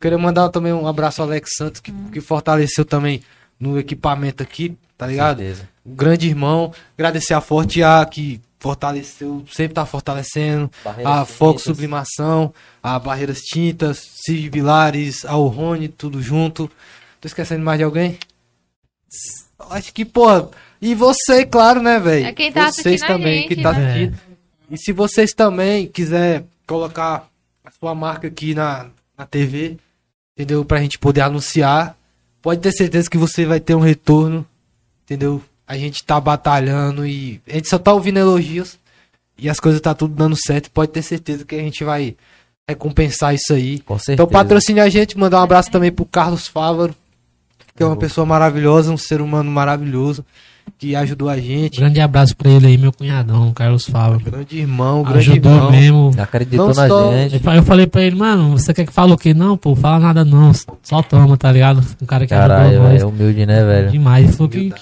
Queria 0.00 0.16
mandar 0.16 0.48
também 0.48 0.72
um 0.72 0.86
abraço 0.86 1.20
ao 1.20 1.28
Alex 1.28 1.50
Santos, 1.56 1.80
que, 1.80 1.92
que 2.10 2.20
fortaleceu 2.22 2.84
também 2.84 3.22
no 3.58 3.78
equipamento 3.78 4.42
aqui, 4.42 4.74
tá 4.96 5.06
ligado? 5.06 5.38
Certeza. 5.38 5.68
Um 5.84 5.94
grande 5.94 6.26
irmão. 6.26 6.72
Agradecer 6.96 7.34
a 7.34 7.40
Forte 7.42 7.82
A, 7.82 8.06
que 8.06 8.40
fortaleceu, 8.58 9.44
sempre 9.52 9.74
tá 9.74 9.84
fortalecendo. 9.84 10.70
Barreiras 10.82 11.12
a 11.12 11.24
Foco 11.26 11.58
Tintas. 11.58 11.64
Sublimação, 11.64 12.54
a 12.82 12.98
Barreiras 12.98 13.40
Tintas, 13.40 13.98
Cid 14.24 14.48
Vilares, 14.48 15.26
a 15.26 15.32
Rony, 15.32 15.88
tudo 15.88 16.22
junto. 16.22 16.70
Tô 17.20 17.28
esquecendo 17.28 17.62
mais 17.62 17.78
de 17.78 17.84
alguém? 17.84 18.18
Acho 19.70 19.92
que, 19.92 20.06
porra. 20.06 20.48
E 20.80 20.94
você, 20.94 21.44
claro, 21.44 21.82
né, 21.82 21.98
velho? 22.00 22.26
É 22.26 22.32
quem 22.32 22.50
tá 22.50 22.72
Vocês 22.72 22.86
assistindo 22.86 23.04
a 23.04 23.06
também, 23.06 23.42
gente, 23.42 23.54
quem 23.54 23.62
tá 23.62 23.72
né? 23.72 23.90
assistindo. 23.90 24.18
E 24.70 24.78
se 24.78 24.92
vocês 24.92 25.32
também 25.34 25.86
quiser 25.86 26.44
colocar 26.66 27.28
a 27.62 27.70
sua 27.70 27.94
marca 27.94 28.28
aqui 28.28 28.54
na, 28.54 28.86
na 29.18 29.26
TV, 29.26 29.76
entendeu? 30.40 30.64
Pra 30.64 30.80
gente 30.80 30.98
poder 30.98 31.20
anunciar, 31.20 31.96
pode 32.40 32.60
ter 32.60 32.72
certeza 32.72 33.10
que 33.10 33.18
você 33.18 33.44
vai 33.44 33.60
ter 33.60 33.74
um 33.74 33.80
retorno, 33.80 34.46
entendeu? 35.04 35.42
A 35.66 35.76
gente 35.76 36.02
tá 36.02 36.18
batalhando 36.18 37.06
e 37.06 37.40
a 37.46 37.54
gente 37.54 37.68
só 37.68 37.78
tá 37.78 37.92
ouvindo 37.92 38.18
elogios 38.18 38.78
e 39.38 39.50
as 39.50 39.60
coisas 39.60 39.80
tá 39.80 39.94
tudo 39.94 40.14
dando 40.14 40.36
certo. 40.36 40.70
Pode 40.70 40.92
ter 40.92 41.02
certeza 41.02 41.44
que 41.44 41.54
a 41.54 41.60
gente 41.60 41.84
vai 41.84 42.16
recompensar 42.66 43.34
isso 43.34 43.52
aí. 43.52 43.80
Com 43.80 43.98
certeza. 43.98 44.14
Então 44.14 44.26
patrocine 44.26 44.80
a 44.80 44.88
gente, 44.88 45.18
mandar 45.18 45.40
um 45.40 45.44
abraço 45.44 45.70
também 45.70 45.92
pro 45.92 46.06
Carlos 46.06 46.48
Fávaro, 46.48 46.94
que 47.76 47.82
é 47.82 47.86
uma 47.86 47.96
pessoa 47.96 48.26
maravilhosa, 48.26 48.90
um 48.90 48.96
ser 48.96 49.20
humano 49.20 49.50
maravilhoso, 49.50 50.24
que 50.78 50.96
ajudou 50.96 51.28
a 51.28 51.36
gente. 51.38 51.78
Grande 51.78 52.00
abraço 52.00 52.34
pra 52.36 52.50
ele 52.50 52.66
aí, 52.66 52.78
meu 52.78 52.90
cunhadão, 52.92 53.52
Carlos 53.52 53.84
Fábio. 53.84 54.20
Grande 54.20 54.58
irmão, 54.58 55.02
grande 55.02 55.30
Ajudou 55.30 55.52
irmão. 55.54 55.70
mesmo. 55.70 56.10
Acreditou 56.18 56.68
Não 56.68 56.74
na 56.74 56.88
só- 56.88 57.12
gente. 57.12 57.34
Eu 57.34 57.40
fa- 57.40 57.56
Eu 57.56 57.62
falei 57.62 57.86
pra 57.86 58.02
ele, 58.02 58.16
mano, 58.16 58.52
você 58.58 58.72
quer 58.72 58.86
que 58.86 58.92
fale 58.92 59.12
o 59.12 59.16
quê? 59.18 59.34
Não, 59.34 59.56
pô, 59.56 59.76
fala 59.76 59.98
nada 59.98 60.24
não. 60.24 60.52
Só 60.82 61.02
toma, 61.02 61.36
tá 61.36 61.52
ligado? 61.52 61.82
Um 62.02 62.06
cara 62.06 62.24
que 62.24 62.30
Caralho, 62.34 62.68
ajudou 62.70 62.88
nós 62.88 63.02
é 63.02 63.04
humilde, 63.04 63.44
né, 63.46 63.62
velho? 63.64 63.90
demais. 63.90 64.24
Ele 64.24 64.32
falou 64.32 64.48
que 64.48 64.72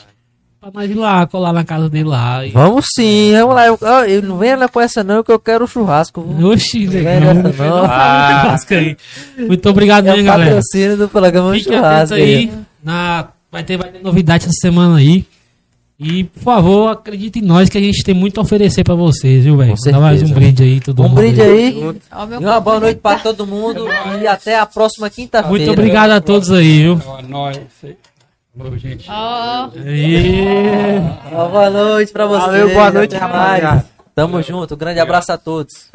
pra 0.60 0.70
nós 0.72 0.90
ir 0.90 0.94
lá, 0.94 1.26
colar 1.26 1.52
na 1.52 1.64
casa 1.64 1.88
dele 1.88 2.08
lá. 2.08 2.46
E... 2.46 2.50
Vamos 2.50 2.86
sim, 2.94 3.32
vamos 3.32 3.54
lá. 3.56 3.66
Eu, 3.66 3.78
eu 4.06 4.22
não 4.22 4.38
venha 4.38 4.56
lá 4.56 4.68
com 4.68 4.80
essa 4.80 5.02
não, 5.02 5.24
que 5.24 5.32
eu 5.32 5.38
quero 5.40 5.64
o 5.64 5.68
churrasco. 5.68 6.20
Oxi, 6.44 6.86
legal. 6.86 7.34
não. 7.34 7.52
Churrasco 7.52 8.74
aí. 8.74 8.96
Muito 9.36 9.68
obrigado 9.68 10.06
É 10.06 10.14
o 10.14 10.24
galera. 10.24 10.50
patrocínio 10.50 10.96
do 10.96 11.08
programa 11.08 11.52
Fique 11.54 11.64
churrasco 11.74 12.14
aí. 12.14 12.22
aí. 12.22 12.52
Na... 12.84 13.28
Vai, 13.50 13.64
ter, 13.64 13.78
vai 13.78 13.90
ter 13.90 14.02
novidade 14.02 14.44
essa 14.44 14.52
semana 14.60 14.98
aí. 14.98 15.24
E, 16.00 16.22
por 16.24 16.42
favor, 16.44 16.88
acredite 16.90 17.40
em 17.40 17.42
nós 17.42 17.68
que 17.68 17.76
a 17.76 17.80
gente 17.80 18.04
tem 18.04 18.14
muito 18.14 18.38
a 18.38 18.42
oferecer 18.44 18.84
pra 18.84 18.94
vocês, 18.94 19.42
viu, 19.42 19.56
velho? 19.56 19.74
Dá 19.84 19.98
mais 19.98 20.22
um 20.22 20.32
brinde 20.32 20.62
aí, 20.62 20.80
todo 20.80 21.00
Um 21.02 21.08
mundo. 21.08 21.16
brinde 21.16 21.42
aí. 21.42 21.74
ó, 22.12 22.24
E 22.24 22.36
uma 22.36 22.60
boa 22.60 22.78
noite 22.78 23.00
pra 23.00 23.18
todo 23.18 23.44
mundo. 23.44 23.84
E 24.22 24.26
até 24.28 24.56
a 24.60 24.64
próxima 24.64 25.10
quinta-feira. 25.10 25.48
Muito 25.48 25.70
obrigado 25.72 26.12
a 26.12 26.20
todos 26.20 26.52
aí, 26.52 26.82
viu? 26.84 27.02
Ó, 27.04 27.20
nós. 27.22 27.58
Falou, 28.56 28.78
gente. 28.78 29.08
Ó, 29.10 29.70
E... 29.76 31.00
Boa 31.32 31.68
noite 31.70 32.12
pra 32.12 32.26
vocês. 32.26 32.46
Valeu, 32.46 32.68
boa 32.72 32.90
noite, 32.92 33.16
rapaziada. 33.16 33.84
Tamo 34.14 34.40
junto. 34.40 34.74
Um 34.74 34.78
grande 34.78 35.00
abraço 35.00 35.32
a 35.32 35.36
todos. 35.38 35.88